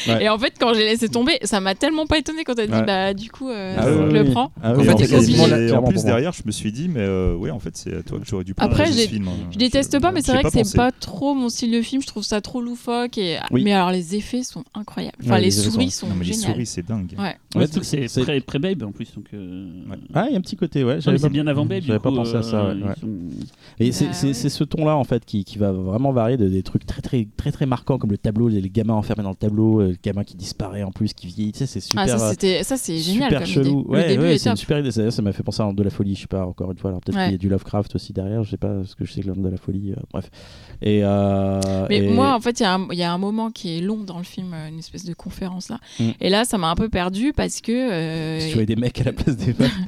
Ouais. 0.07 0.23
Et 0.23 0.29
en 0.29 0.37
fait, 0.39 0.53
quand 0.59 0.73
j'ai 0.73 0.85
laissé 0.85 1.09
tomber, 1.09 1.37
ça 1.43 1.59
m'a 1.59 1.75
tellement 1.75 2.05
pas 2.07 2.17
étonné 2.17 2.43
quand 2.45 2.55
t'as 2.55 2.65
dit, 2.67 2.71
Ouais. 2.73 2.83
bah, 2.85 3.13
du 3.13 3.29
coup, 3.29 3.49
euh, 3.49 3.75
Ah 3.77 3.83
je 3.83 3.93
oui, 3.97 4.13
le 4.13 4.21
oui. 4.23 4.31
prends. 4.31 4.51
Ah 4.63 4.71
En 4.73 4.77
oui, 4.77 4.85
fait, 4.85 4.91
en 4.93 4.97
il 4.97 5.07
plus, 5.07 5.29
il- 5.29 5.73
en 5.73 6.03
derrière, 6.03 6.31
je 6.33 6.43
me 6.45 6.51
suis 6.51 6.71
dit, 6.71 6.87
mais 6.89 7.01
euh, 7.01 7.35
ouais, 7.35 7.51
en 7.51 7.59
fait, 7.59 7.75
c'est 7.75 7.93
à 7.97 8.01
toi 8.03 8.19
que 8.19 8.25
j'aurais 8.25 8.43
dû 8.45 8.53
Après, 8.57 8.83
proposer 8.83 9.01
je 9.03 9.07
ce 9.07 9.09
film. 9.13 9.27
hein. 9.27 9.47
Je 9.51 9.57
déteste 9.57 9.99
pas, 9.99 10.11
mais 10.11 10.21
c'est 10.21 10.31
vrai 10.33 10.43
que 10.43 10.49
c'est 10.49 10.75
pas 10.77 10.91
trop 10.91 11.33
mon 11.33 11.49
style 11.49 11.71
de 11.71 11.81
film. 11.81 12.01
Je 12.01 12.07
trouve 12.07 12.23
ça 12.23 12.39
trop 12.41 12.61
loufoque. 12.61 13.17
Et... 13.17 13.37
Oui. 13.51 13.63
Mais 13.63 13.73
alors, 13.73 13.91
les 13.91 14.15
effets 14.15 14.43
sont 14.43 14.63
incroyables. 14.73 15.17
Enfin, 15.25 15.39
les, 15.39 15.51
souris 15.51 15.91
sont- 15.91 16.07
mais 16.07 16.25
les 16.25 16.33
géniales. 16.33 16.51
souris, 16.53 16.65
c'est 16.65 16.85
dingue. 16.85 17.13
Ouais. 17.17 17.35
C'est 17.81 18.21
pré- 18.23 18.39
pré-Babe 18.41 18.83
en 18.83 18.91
plus. 18.91 19.08
Donc, 19.15 19.25
euh, 19.33 19.67
Ouais. 19.89 19.97
Ah, 20.13 20.25
il 20.27 20.33
y 20.33 20.35
a 20.35 20.37
un 20.37 20.41
petit 20.41 20.55
côté, 20.55 20.83
ouais. 20.83 21.01
J'avais 21.01 21.17
pas- 21.19 21.29
bien 21.29 21.47
avant 21.47 21.65
Babe. 21.65 21.83
J'avais 21.85 21.99
pas 21.99 22.11
pensé 22.11 22.35
à 22.35 22.43
ça, 22.43 22.65
ouais, 22.65 22.69
euh, 22.71 22.85
ouais. 22.87 22.93
ils 22.97 22.99
sont- 23.01 23.07
Et 23.79 23.91
c'est 24.13 24.27
Bah 24.27 24.33
c'est- 24.33 24.49
ce 24.49 24.63
ton-là 24.63 24.95
en 24.97 25.03
fait 25.03 25.23
qui, 25.25 25.43
qui 25.43 25.57
va 25.57 25.71
vraiment 25.71 26.11
varier 26.11 26.37
de 26.37 26.47
des 26.49 26.63
trucs 26.63 26.85
très 26.85 27.01
très 27.01 27.27
très 27.37 27.51
très 27.51 27.65
marquants 27.65 27.97
comme 27.97 28.11
le 28.11 28.17
tableau, 28.17 28.47
les, 28.49 28.61
les 28.61 28.69
gamins 28.69 28.93
enfermés 28.95 29.23
dans 29.23 29.29
le 29.29 29.35
tableau, 29.35 29.79
euh, 29.81 29.87
le 29.89 29.97
gamin 30.03 30.23
qui 30.23 30.35
disparaît 30.35 30.83
en 30.83 30.91
plus, 30.91 31.13
qui 31.13 31.27
vieillit, 31.27 31.51
tu 31.53 31.59
sais, 31.59 31.65
c'est 31.65 31.79
super. 31.79 32.03
Ah, 32.03 32.07
ça, 32.07 32.29
c'était- 32.31 32.63
ça, 32.63 32.77
c'est 32.77 32.97
génial 32.97 33.29
super 33.29 33.39
comme 33.39 33.47
chelou. 33.47 33.79
idée. 33.81 33.89
Ouais, 33.89 34.17
ouais, 34.17 34.35
est 34.35 34.37
c'est 34.37 34.49
une 34.49 34.55
super 34.55 34.79
idée. 34.79 34.91
Ça 34.91 35.09
ça 35.11 35.21
m'a 35.21 35.31
fait 35.31 35.43
penser 35.43 35.61
à 35.63 35.71
de 35.71 35.83
la 35.83 35.89
folie, 35.89 36.15
je 36.15 36.21
sais 36.21 36.27
pas, 36.27 36.45
encore 36.45 36.71
une 36.71 36.77
fois. 36.77 36.89
Alors 36.89 37.01
peut-être 37.01 37.15
Ouais. 37.17 37.25
qu'il 37.25 37.31
y 37.33 37.35
a 37.35 37.37
du 37.37 37.49
Lovecraft 37.49 37.95
aussi 37.95 38.11
derrière, 38.13 38.43
je 38.43 38.51
sais 38.51 38.57
pas, 38.57 38.73
parce 38.75 38.95
que 38.95 39.05
je 39.05 39.11
sais 39.13 39.21
que 39.21 39.27
l'homme 39.27 39.41
de 39.43 39.49
la 39.49 39.57
folie, 39.57 39.91
euh, 39.91 40.01
bref. 40.11 40.29
Et, 40.81 41.01
euh, 41.03 41.59
Mais 41.89 41.97
et- 41.97 42.09
moi, 42.09 42.33
en 42.35 42.39
fait, 42.39 42.59
il 42.59 42.63
y, 42.63 42.65
a 42.65 42.73
un- 42.75 42.87
il 42.91 42.97
y 42.97 43.03
a 43.03 43.11
un 43.13 43.17
moment 43.17 43.51
qui 43.51 43.77
est 43.77 43.81
long 43.81 43.97
dans 44.03 44.17
le 44.17 44.23
film, 44.23 44.53
une 44.69 44.79
espèce 44.79 45.05
de 45.05 45.13
conférence 45.13 45.69
là. 45.69 45.79
Mm. 45.99 46.09
Et 46.21 46.29
là, 46.29 46.45
ça 46.45 46.57
m'a 46.57 46.69
un 46.69 46.75
peu 46.75 46.89
perdu 46.89 47.33
parce 47.35 47.61
que. 47.61 47.71
euh, 47.71 48.39
si 48.39 48.51
tu 48.57 48.65
des 48.65 48.75
mecs 48.75 48.98
à 49.01 49.05
la 49.05 49.13
place 49.13 49.35
des 49.37 49.53
femmes. 49.53 49.69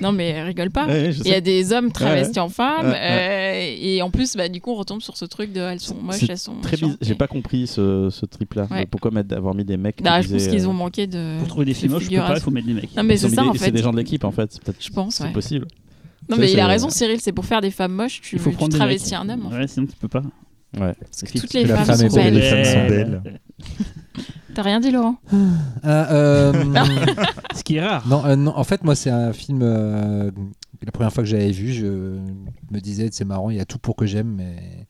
Non, 0.00 0.12
mais 0.12 0.42
rigole 0.44 0.70
pas. 0.70 0.86
Ouais, 0.86 1.10
Il 1.10 1.26
y 1.28 1.34
a 1.34 1.42
des 1.42 1.72
hommes 1.74 1.92
travestis 1.92 2.38
en 2.38 2.48
femmes. 2.48 2.86
Ouais, 2.86 2.96
euh, 2.98 3.76
et 3.82 4.00
en 4.00 4.10
plus, 4.10 4.34
bah, 4.34 4.48
du 4.48 4.58
coup, 4.62 4.70
on 4.70 4.76
retombe 4.76 5.02
sur 5.02 5.14
ce 5.16 5.26
truc 5.26 5.52
de 5.52 5.60
elles 5.60 5.80
sont 5.80 5.96
moches, 6.00 6.20
C'est 6.20 6.30
elles 6.30 6.38
sont. 6.38 6.54
Très 6.62 6.76
bizarre. 6.78 6.96
J'ai 7.02 7.16
pas 7.16 7.26
compris 7.26 7.66
ce, 7.66 8.08
ce 8.08 8.24
trip-là. 8.24 8.66
Ouais. 8.70 8.86
Pourquoi 8.86 9.10
mettre, 9.10 9.36
avoir 9.36 9.54
mis 9.54 9.64
des 9.64 9.76
mecs 9.76 10.00
Bah, 10.02 10.22
je 10.22 10.28
pense 10.30 10.46
qu'ils 10.46 10.64
euh, 10.64 10.68
ont 10.68 10.72
manqué 10.72 11.06
de. 11.06 11.36
Pour 11.40 11.48
trouver 11.48 11.66
des 11.66 11.74
filles 11.74 11.90
moches, 11.90 12.04
je 12.04 12.08
peux 12.10 12.16
pas, 12.16 12.34
il 12.36 12.40
faut 12.40 12.50
mettre 12.50 12.68
des 12.68 12.72
mecs. 12.74 12.96
Non, 12.96 13.02
mais 13.02 13.18
c'est 13.18 13.28
ça 13.28 13.42
des- 13.42 13.48
en 13.48 13.52
C'est 13.52 13.58
fait. 13.58 13.70
des 13.72 13.82
gens 13.82 13.90
de 13.92 13.98
l'équipe 13.98 14.24
en 14.24 14.30
fait. 14.30 14.50
C'est 14.52 14.62
peut-être 14.62 14.82
Je 14.82 14.90
pense, 14.90 15.16
c'est 15.16 15.24
ouais. 15.24 15.32
possible. 15.32 15.66
Non, 16.30 16.36
mais 16.38 16.46
il 16.50 16.54
c'est- 16.54 16.60
a 16.60 16.66
raison, 16.66 16.88
Cyril, 16.88 17.20
c'est 17.20 17.32
pour 17.32 17.44
faire 17.44 17.60
des 17.60 17.72
femmes 17.72 17.92
moches, 17.92 18.20
tu, 18.22 18.36
Il 18.36 18.38
faut 18.40 18.52
tu 18.52 18.68
travestis 18.70 19.14
un 19.16 19.28
homme. 19.28 19.48
Ouais, 19.52 19.66
sinon 19.66 19.86
tu 19.86 19.96
peux 20.00 20.08
pas. 20.08 20.22
Ouais. 20.78 20.94
Parce 21.00 21.22
que 21.22 21.26
Parce 21.26 21.40
toutes 21.40 21.50
que 21.52 21.58
les 21.58 21.64
la 21.64 21.76
femmes, 21.76 21.96
femme 21.96 22.06
est 22.06 22.10
sont 22.10 22.16
belle, 22.16 22.34
belles. 22.34 22.42
les 22.42 22.64
femmes 22.64 22.64
sont 22.64 22.88
belles. 22.88 23.22
T'as 24.54 24.62
rien 24.62 24.80
dit, 24.80 24.90
Laurent? 24.90 25.16
Ah, 25.82 26.12
euh, 26.12 26.52
Ce 27.54 27.62
qui 27.62 27.76
est 27.76 27.86
rare. 27.86 28.06
non, 28.08 28.24
euh, 28.26 28.36
non, 28.36 28.56
en 28.56 28.64
fait, 28.64 28.82
moi, 28.84 28.94
c'est 28.96 29.10
un 29.10 29.32
film. 29.32 29.60
euh, 29.62 30.30
la 30.82 30.92
première 30.92 31.12
fois 31.12 31.22
que 31.22 31.28
j'avais 31.30 31.50
vu, 31.52 31.72
je 31.72 31.86
me 32.70 32.80
disais, 32.80 33.08
c'est 33.12 33.24
marrant, 33.24 33.50
il 33.50 33.56
y 33.56 33.60
a 33.60 33.64
tout 33.64 33.78
pour 33.78 33.94
que 33.96 34.06
j'aime, 34.06 34.34
mais 34.36 34.86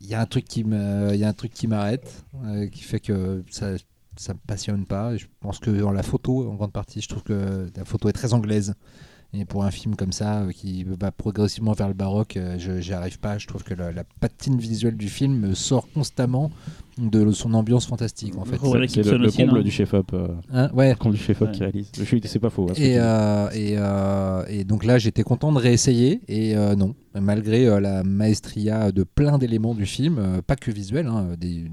il 0.00 0.08
y 0.08 0.14
a 0.14 0.20
un 0.20 0.26
truc 0.26 0.44
qui 0.44 0.64
me, 0.64 1.10
il 1.12 1.20
y 1.20 1.24
a 1.24 1.28
un 1.28 1.32
truc 1.34 1.52
qui 1.52 1.66
m'arrête, 1.66 2.24
euh, 2.46 2.66
qui 2.68 2.82
fait 2.82 3.00
que 3.00 3.44
ça, 3.50 3.68
ça 4.16 4.32
me 4.34 4.38
passionne 4.46 4.86
pas. 4.86 5.16
Je 5.16 5.26
pense 5.40 5.58
que 5.60 5.70
dans 5.70 5.92
la 5.92 6.02
photo, 6.02 6.50
en 6.50 6.54
grande 6.54 6.72
partie, 6.72 7.00
je 7.00 7.08
trouve 7.08 7.22
que 7.22 7.70
la 7.76 7.84
photo 7.84 8.08
est 8.08 8.12
très 8.12 8.32
anglaise. 8.32 8.74
Et 9.32 9.44
pour 9.44 9.64
un 9.64 9.70
film 9.70 9.94
comme 9.94 10.12
ça, 10.12 10.40
euh, 10.40 10.50
qui 10.50 10.82
va 10.84 11.12
progressivement 11.12 11.72
vers 11.72 11.86
le 11.86 11.94
baroque, 11.94 12.36
euh, 12.36 12.58
je 12.58 12.80
j'y 12.80 12.92
arrive 12.92 13.20
pas. 13.20 13.38
Je 13.38 13.46
trouve 13.46 13.62
que 13.62 13.74
la, 13.74 14.04
patine 14.18 14.58
visuelle 14.58 14.96
du 14.96 15.08
film 15.08 15.54
sort 15.54 15.86
constamment 15.92 16.50
de 16.98 17.30
son 17.32 17.54
ambiance 17.54 17.86
fantastique. 17.86 18.34
En 18.36 18.44
fait. 18.44 18.56
C'est 18.88 19.02
le, 19.04 19.18
le 19.18 19.30
comble 19.30 19.62
du 19.62 19.70
chef-op. 19.70 20.12
euh, 20.12 20.28
Hein, 20.52 20.70
ouais. 20.74 20.90
le 20.90 20.96
comble 20.96 21.14
du 21.14 21.20
chef-op 21.20 21.48
Ouais. 21.48 21.54
qui 21.54 21.60
réalise. 21.60 21.90
Je 21.96 22.04
suis- 22.04 22.20
C'est 22.24 22.38
pas 22.38 22.50
faux. 22.50 22.66
hein, 22.70 22.74
Et, 22.76 22.98
euh, 22.98 23.48
et, 23.52 23.74
euh, 23.76 24.44
et 24.48 24.64
donc 24.64 24.84
là, 24.84 24.98
j'étais 24.98 25.22
content 25.22 25.52
de 25.52 25.58
réessayer. 25.58 26.20
Et 26.28 26.56
euh, 26.56 26.74
non, 26.76 26.94
malgré 27.14 27.66
euh, 27.66 27.80
la 27.80 28.02
maestria 28.02 28.92
de 28.92 29.02
plein 29.04 29.38
d'éléments 29.38 29.74
du 29.74 29.86
film, 29.86 30.16
euh, 30.18 30.42
pas 30.46 30.56
que 30.56 30.70
visuel, 30.70 31.06
hein, 31.06 31.28
des 31.38 31.64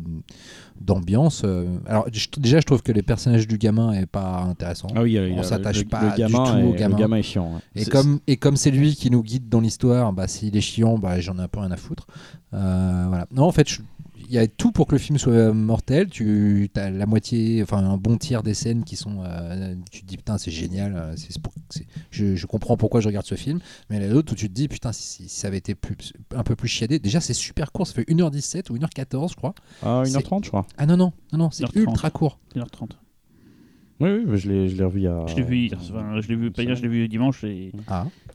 d'ambiance. 0.80 1.42
euh, 1.44 1.66
alors 1.88 2.06
je- 2.12 2.28
déjà, 2.38 2.60
je 2.60 2.66
trouve 2.66 2.84
que 2.84 2.92
les 2.92 3.02
personnages 3.02 3.48
du 3.48 3.58
gamin 3.58 3.94
est 3.94 4.06
pas 4.06 4.42
intéressant. 4.48 4.88
Ah 4.96 5.02
oui, 5.02 5.12
il 5.12 5.14
y 5.14 5.18
a- 5.18 5.28
il 5.28 5.34
y 5.34 5.38
on 5.38 5.40
a- 5.40 5.44
s'attache 5.44 5.80
le- 5.80 5.86
pas 5.86 6.04
le 6.12 6.16
gamin 6.18 6.56
du 6.56 6.62
tout 6.62 6.68
au 6.68 6.74
gamin. 6.74 6.96
Le 6.96 7.02
gamin 7.02 7.18
est 7.18 7.24
chiant. 7.24 7.54
ouais. 7.54 7.60
Et 7.76 7.84
C'est- 7.84 7.90
comme, 7.90 8.20
et 8.28 8.38
comme 8.38 8.56
c'est 8.58 8.70
lui 8.72 8.96
qui 8.96 9.10
nous 9.10 9.24
guide 9.24 9.50
dans 9.50 9.60
l'histoire, 9.60 10.14
bah, 10.14 10.28
s'il 10.28 10.56
est 10.56 10.62
chiant, 10.62 10.98
bah, 11.00 11.20
j'en 11.20 11.38
ai 11.40 11.42
un 11.42 11.48
peu 11.48 11.60
rien 11.62 11.72
à 11.72 11.78
foutre. 11.78 12.06
Euh, 12.54 13.06
voilà. 13.08 13.26
Non, 13.32 13.44
en 13.46 13.52
fait, 13.52 13.68
je- 13.68 13.82
il 14.28 14.34
y 14.34 14.38
a 14.38 14.48
tout 14.48 14.72
pour 14.72 14.88
que 14.88 14.94
le 14.94 15.00
film 15.00 15.18
soit 15.18 15.54
mortel. 15.54 16.10
Tu 16.10 16.70
as 16.76 16.90
la 16.90 17.06
moitié, 17.06 17.64
enfin 17.64 17.78
un 17.78 17.98
bon 17.98 18.18
tiers 18.18 18.44
des 18.44 18.54
scènes 18.54 18.84
qui 18.84 18.96
sont. 18.96 19.24
euh, 19.24 19.76
tu 19.92 20.02
te 20.02 20.06
dis 20.06 20.18
putain, 20.18 20.38
c'est 20.38 20.52
génial. 20.52 20.96
euh, 20.96 21.16
c'est- 21.16 21.86
je, 22.12 22.36
je 22.36 22.46
comprends 22.46 22.78
pourquoi 22.78 23.00
je 23.02 23.08
regarde 23.08 23.26
ce 23.26 23.36
film. 23.36 23.60
Mais 23.90 24.00
la 24.00 24.08
l'autre 24.08 24.34
où 24.34 24.36
tu 24.36 24.48
te 24.50 24.54
dis 24.54 24.68
putain, 24.68 24.92
si, 24.92 25.28
si 25.28 25.30
ça 25.30 25.48
avait 25.48 25.58
été 25.58 25.76
plus, 25.76 26.14
un 26.36 26.44
peu 26.44 26.56
plus 26.56 26.68
chiadé. 26.68 27.00
Déjà, 27.00 27.22
c'est 27.22 27.34
super 27.34 27.72
court. 27.72 27.88
Ça 27.88 27.94
fait 27.94 28.04
1h17 28.10 28.70
ou 28.72 28.78
1h14, 28.78 29.32
je 29.32 29.36
crois. 29.36 29.54
Ah, 29.82 30.04
c'est- 30.06 30.12
1h30, 30.18 30.44
je 30.44 30.50
crois. 30.50 30.66
Ah 30.78 30.86
non, 30.86 30.98
non, 30.98 31.14
non, 31.32 31.38
non 31.40 31.50
c'est 31.52 31.64
1h30. 31.64 31.78
ultra 31.92 32.10
court. 32.10 32.40
1h30. 32.56 32.92
Oui, 34.00 34.10
oui, 34.12 34.24
mais 34.28 34.38
je 34.38 34.50
l'ai 34.50 34.70
je 34.70 34.76
l'ai 34.78 34.84
revu 34.84 35.00
il 35.00 35.04
y 35.04 35.08
a. 35.08 35.26
Je 35.28 35.36
l'ai 35.36 35.44
vu 35.44 35.58
hier, 35.58 35.78
enfin, 35.82 36.22
je 36.22 36.28
l'ai 36.28 36.36
vu 36.36 36.52
pas 36.52 36.64
hier, 36.64 36.76
je 36.76 36.82
l'ai 36.84 36.88
vu 36.88 37.08
dimanche 37.08 37.44
et 37.44 37.72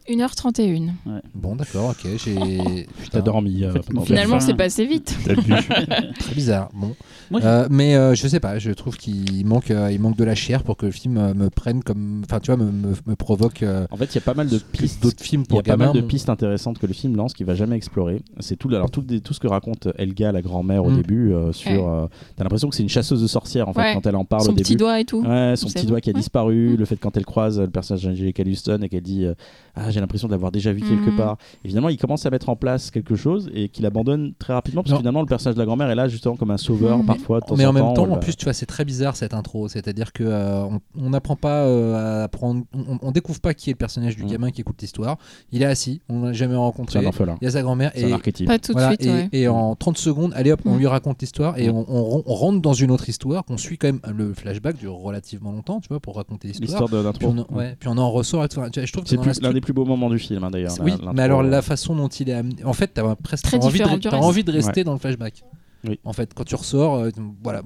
1h31. 0.09 0.89
Bon, 1.33 1.55
d'accord, 1.55 1.91
ok. 1.91 2.11
J'ai. 2.17 2.35
T'as 2.35 2.93
putain, 3.03 3.19
dormi. 3.21 3.63
euh, 3.63 3.69
En 3.69 3.73
fait, 3.73 3.79
pendant- 3.87 4.01
Finalement, 4.01 4.35
Enfin. 4.35 4.45
c'est 4.47 4.53
passé 4.55 4.85
vite. 4.85 5.15
T'as 5.25 5.35
bu. 5.35 5.53
Très 6.19 6.35
bizarre. 6.35 6.69
Bon. 6.73 6.93
Moi, 7.31 7.39
j'ai- 7.39 7.47
Euh, 7.47 7.67
mais 7.71 7.95
euh, 7.95 8.13
je 8.13 8.27
sais 8.27 8.41
pas, 8.41 8.59
je 8.59 8.71
trouve 8.71 8.97
qu'il 8.97 9.45
manque, 9.45 9.71
euh, 9.71 9.89
il 9.91 10.01
manque 10.01 10.17
de 10.17 10.25
la 10.25 10.35
chair 10.35 10.63
pour 10.63 10.75
que 10.75 10.85
le 10.85 10.91
film 10.91 11.17
euh, 11.17 11.33
me 11.33 11.49
prenne 11.49 11.81
comme. 11.81 12.21
Enfin, 12.25 12.41
tu 12.41 12.47
vois, 12.53 12.57
me, 12.57 12.69
me, 12.69 12.93
me 13.07 13.15
provoque 13.15 13.63
euh, 13.63 13.85
En 13.91 13.95
fait, 13.97 14.05
il 14.13 14.15
y 14.15 14.17
a 14.17 14.21
pas 14.21 14.33
mal 14.33 14.49
de 14.49 14.57
pistes. 14.57 15.01
d'autres 15.01 15.23
films 15.23 15.43
Il 15.43 15.45
y 15.45 15.47
pour 15.47 15.59
a 15.59 15.63
pas 15.63 15.77
mal 15.77 15.93
de 15.93 16.01
pistes 16.01 16.27
intéressantes 16.29 16.79
que 16.79 16.85
le 16.87 16.93
film 16.93 17.15
lance 17.15 17.33
qu'il 17.33 17.45
va 17.45 17.55
jamais 17.55 17.77
explorer. 17.77 18.21
C'est 18.39 18.57
tout, 18.57 18.67
alors 18.69 18.91
tout, 18.91 19.01
des- 19.01 19.21
tout 19.21 19.33
ce 19.33 19.39
que 19.39 19.47
raconte 19.47 19.87
Elga, 19.97 20.33
la 20.33 20.41
grand-mère, 20.41 20.83
au 20.83 20.89
Mm. 20.91 20.95
début. 20.97 21.33
euh, 21.33 21.53
sur, 21.53 21.71
Ouais. 21.71 21.79
euh, 22.03 22.07
T'as 22.35 22.43
l'impression 22.43 22.67
que 22.69 22.75
c'est 22.75 22.83
une 22.83 22.89
chasseuse 22.89 23.21
de 23.21 23.27
sorcières 23.27 23.69
en 23.69 23.73
fait 23.73 23.79
Ouais. 23.79 23.93
quand 23.93 24.05
elle 24.05 24.15
en 24.17 24.25
parle 24.25 24.43
Son 24.43 24.51
au 24.51 24.55
petit 24.55 24.73
début. 24.73 24.79
doigt 24.79 24.99
et 24.99 25.05
tout. 25.05 25.21
Ouais, 25.23 25.52
son 25.55 25.67
petit 25.67 25.85
doigt 25.85 26.01
qui 26.01 26.09
a 26.09 26.13
Ouais. 26.13 26.19
disparu, 26.19 26.69
Mm. 26.73 26.75
le 26.77 26.85
fait 26.85 26.95
quand 26.97 27.15
elle 27.17 27.25
croise 27.25 27.59
le 27.59 27.69
personnage 27.69 28.03
d'Angelica 28.03 28.43
Houston 28.43 28.79
et 28.81 28.89
qu'elle 28.89 29.01
dit 29.01 29.25
euh, 29.25 29.33
Ah, 29.75 29.89
j'ai 29.89 29.99
l'impression 29.99 30.27
de 30.27 30.33
l'avoir 30.33 30.51
déjà 30.51 30.71
vu 30.71 30.81
quelque 30.81 31.09
Mm. 31.09 31.15
part. 31.17 31.37
Et 31.65 31.67
finalement, 31.69 31.89
il 31.89 31.97
commence 31.97 32.25
à 32.27 32.29
mettre 32.29 32.49
en 32.49 32.55
place 32.55 32.91
quelque 32.91 33.15
chose 33.15 33.49
et 33.55 33.69
qu'il 33.69 33.85
abandonne 33.87 34.33
très 34.37 34.53
rapidement 34.53 34.83
parce 34.83 34.91
que 34.93 34.97
finalement, 34.99 35.21
le 35.21 35.25
personnage 35.27 35.55
de 35.55 35.59
la 35.59 35.65
grand-mère 35.65 35.89
est 35.89 35.95
là 35.95 36.07
justement 36.07 36.35
comme 36.35 36.51
un 36.51 36.57
sauveur 36.57 36.99
Mm. 36.99 37.05
parfois. 37.07 37.39
De 37.39 37.45
temps 37.45 37.55
Mais 37.55 37.65
en 37.65 37.73
même 37.73 37.93
temps, 37.95 38.07
en 38.09 38.17
plus, 38.17 38.35
tu 38.35 38.43
vois, 38.45 38.53
c'est 38.53 38.65
très 38.67 38.85
bizarre 38.85 39.15
cette 39.15 39.33
intro. 39.33 39.67
C'est-à-dire 39.67 40.13
que 40.13 40.23
euh, 40.23 40.63
on- 40.65 40.79
on 40.99 41.09
n'apprend 41.09 41.35
pas 41.35 41.63
euh, 41.65 42.23
à 42.23 42.27
prendre. 42.27 42.63
On, 42.73 42.99
on 43.01 43.11
découvre 43.11 43.39
pas 43.41 43.53
qui 43.55 43.71
est 43.71 43.73
le 43.73 43.77
personnage 43.77 44.15
du 44.15 44.25
gamin 44.25 44.51
qui 44.51 44.61
écoute 44.61 44.79
l'histoire. 44.81 45.17
Il 45.51 45.61
est 45.63 45.65
assis, 45.65 46.01
on 46.07 46.21
l'a 46.23 46.33
jamais 46.33 46.55
rencontré. 46.55 46.99
un 46.99 47.05
orphelin. 47.05 47.35
Il 47.41 47.45
y 47.45 47.47
a 47.47 47.51
sa 47.51 47.61
grand-mère 47.63 47.91
et. 47.95 48.09
Pas 48.45 48.59
tout 48.59 48.73
de 48.73 48.73
voilà, 48.73 48.89
suite, 48.89 49.05
et, 49.05 49.09
ouais. 49.09 49.29
et 49.31 49.47
en 49.47 49.75
30 49.75 49.97
secondes, 49.97 50.31
allez 50.35 50.51
hop, 50.51 50.61
on 50.65 50.77
lui 50.77 50.85
raconte 50.87 51.19
l'histoire 51.21 51.57
et 51.57 51.69
on, 51.71 51.85
on- 51.89 52.23
on 52.25 52.33
rentre 52.35 52.61
dans 52.61 52.73
une 52.73 52.91
autre 52.91 53.09
histoire 53.09 53.43
qu'on 53.43 53.57
suit 53.57 53.77
quand 53.77 53.87
même. 53.87 53.99
Le 54.15 54.33
flashback 54.33 54.77
dure 54.77 54.95
relativement 54.95 55.42
longtemps, 55.51 55.79
tu 55.81 55.89
vois, 55.89 55.99
pour 55.99 56.15
raconter 56.15 56.47
l'histoire. 56.47 56.81
L'histoire 56.83 56.89
de 57.03 57.09
Puis 57.17 57.25
l'intro. 57.27 57.45
on, 57.49 57.53
en- 57.53 57.57
ouais, 57.57 57.75
puis 57.79 57.89
on 57.89 57.97
en 57.97 58.09
ressort. 58.11 58.43
Je 58.43 58.91
trouve 58.91 59.03
que 59.03 59.09
C'est 59.09 59.41
l'un 59.41 59.53
des 59.53 59.61
plus 59.61 59.73
beaux 59.73 59.85
moments 59.85 60.09
du 60.09 60.19
film 60.19 60.43
hein, 60.43 60.51
d'ailleurs. 60.51 60.73
Oui, 60.81 60.93
mais 61.13 61.21
alors 61.21 61.41
euh, 61.41 61.49
la 61.49 61.61
façon 61.61 61.95
dont 61.95 62.07
il 62.07 62.29
est 62.29 62.33
amené. 62.33 62.63
En 62.63 62.73
fait, 62.73 62.87
t'as 62.93 63.15
presque 63.15 63.45
Très 63.45 63.59
t'as 63.59 63.65
envie, 63.65 63.79
de, 63.79 64.09
envie 64.15 64.43
de 64.43 64.51
rester 64.51 64.83
dans 64.83 64.93
le 64.93 64.99
flashback. 64.99 65.43
Oui. 65.87 65.99
En 66.05 66.13
fait, 66.13 66.33
quand 66.33 66.45
tu 66.45 66.55
ressors, 66.55 66.95
euh, 66.95 67.09
voilà. 67.43 67.61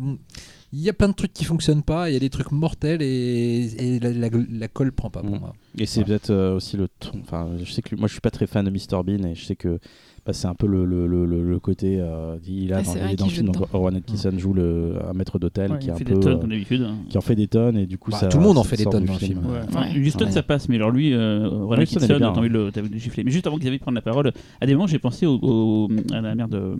Il 0.73 0.79
y 0.81 0.89
a 0.89 0.93
plein 0.93 1.07
de 1.07 1.13
trucs 1.13 1.31
qui 1.33 1.45
fonctionnent 1.45 1.83
pas, 1.83 2.09
il 2.09 2.13
y 2.13 2.15
a 2.15 2.19
des 2.19 2.29
trucs 2.29 2.51
mortels 2.51 3.01
et, 3.01 3.69
et 3.95 3.99
la, 3.99 4.09
la- 4.11 4.29
la 4.51 4.67
colle 4.67 4.91
prend 4.91 5.09
pas 5.09 5.21
pour 5.21 5.35
Mm. 5.35 5.39
moi. 5.39 5.53
Et 5.77 5.85
c'est 5.85 6.01
Voilà. 6.01 6.07
peut-être 6.19 6.29
euh, 6.31 6.55
aussi 6.55 6.75
le 6.77 6.87
ton. 6.87 7.11
Enfin, 7.21 7.47
je 7.63 7.71
sais 7.71 7.81
que 7.81 7.95
moi, 7.95 8.07
je 8.07 8.13
suis 8.13 8.21
pas 8.21 8.31
très 8.31 8.47
fan 8.47 8.65
de 8.65 8.69
Mr 8.71 9.01
Bean 9.03 9.23
et 9.27 9.35
je 9.35 9.45
sais 9.45 9.55
que 9.55 9.79
bah, 10.27 10.33
c'est 10.33 10.47
un 10.47 10.53
peu 10.55 10.67
le, 10.67 10.83
le, 10.85 11.07
le, 11.07 11.25
le- 11.25 11.59
côté. 11.59 11.97
euh, 11.99 12.35
il 12.45 12.73
a 12.73 12.77
Ah, 12.77 12.81
dans, 12.83 12.91
c'est 12.91 12.99
il 12.99 13.01
vrai 13.03 13.13
est 13.13 13.15
dans 13.15 13.25
le 13.25 13.31
film. 13.31 13.45
joue 13.47 13.51
Donc, 13.53 13.69
Rowan 13.71 13.95
Atkinson 13.95 14.31
joue 14.37 14.53
le, 14.53 14.95
un 15.09 15.13
maître 15.13 15.39
d'hôtel 15.39 15.71
ouais, 15.71 15.79
qui 15.79 15.87
est 15.87 15.93
un 15.93 15.95
peu. 15.95 16.03
des 16.03 16.19
tonnes 16.19 16.33
euh, 16.33 16.37
comme 16.37 16.49
d'habitude. 16.49 16.85
qui 17.09 17.17
en 17.17 17.21
fait 17.21 17.35
des 17.35 17.47
tonnes 17.47 17.77
et 17.77 17.85
du 17.87 17.97
coup 17.97 18.11
Bah, 18.11 18.17
ça. 18.19 18.27
tout 18.27 18.37
le 18.37 18.43
monde 18.43 18.57
en 18.57 18.63
fait 18.65 18.75
des 18.75 18.83
tonnes 18.83 19.05
dans 19.05 19.13
le 19.13 19.19
film. 19.19 19.39
Ouais. 19.45 19.53
Ouais. 19.53 19.59
Enfin, 19.69 19.81
Ouais. 19.93 19.99
Houston, 20.05 20.25
Ouais. 20.25 20.31
ça 20.31 20.43
passe, 20.43 20.67
mais 20.69 20.75
alors 20.75 20.91
lui, 20.91 21.13
euh, 21.13 21.47
Rowan 21.49 21.79
Atkinson, 21.79 22.05
t'as 22.19 22.27
envie 22.29 22.49
de 22.49 22.53
le- 22.53 22.71
de 22.71 22.81
le 22.81 22.97
gifler. 22.99 23.23
Mais 23.23 23.31
juste 23.31 23.47
avant 23.47 23.55
que 23.55 23.61
Xavier 23.61 23.79
prenne 23.79 23.95
la 23.95 24.01
parole, 24.01 24.31
à 24.61 24.65
des 24.65 24.73
moments, 24.73 24.87
j'ai 24.87 24.99
pensé 24.99 25.25
au, 25.25 25.39
au- 25.41 25.87
à 26.11 26.19
la 26.21 26.35
merde. 26.35 26.77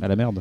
À 0.00 0.08
la 0.08 0.16
merde. 0.16 0.40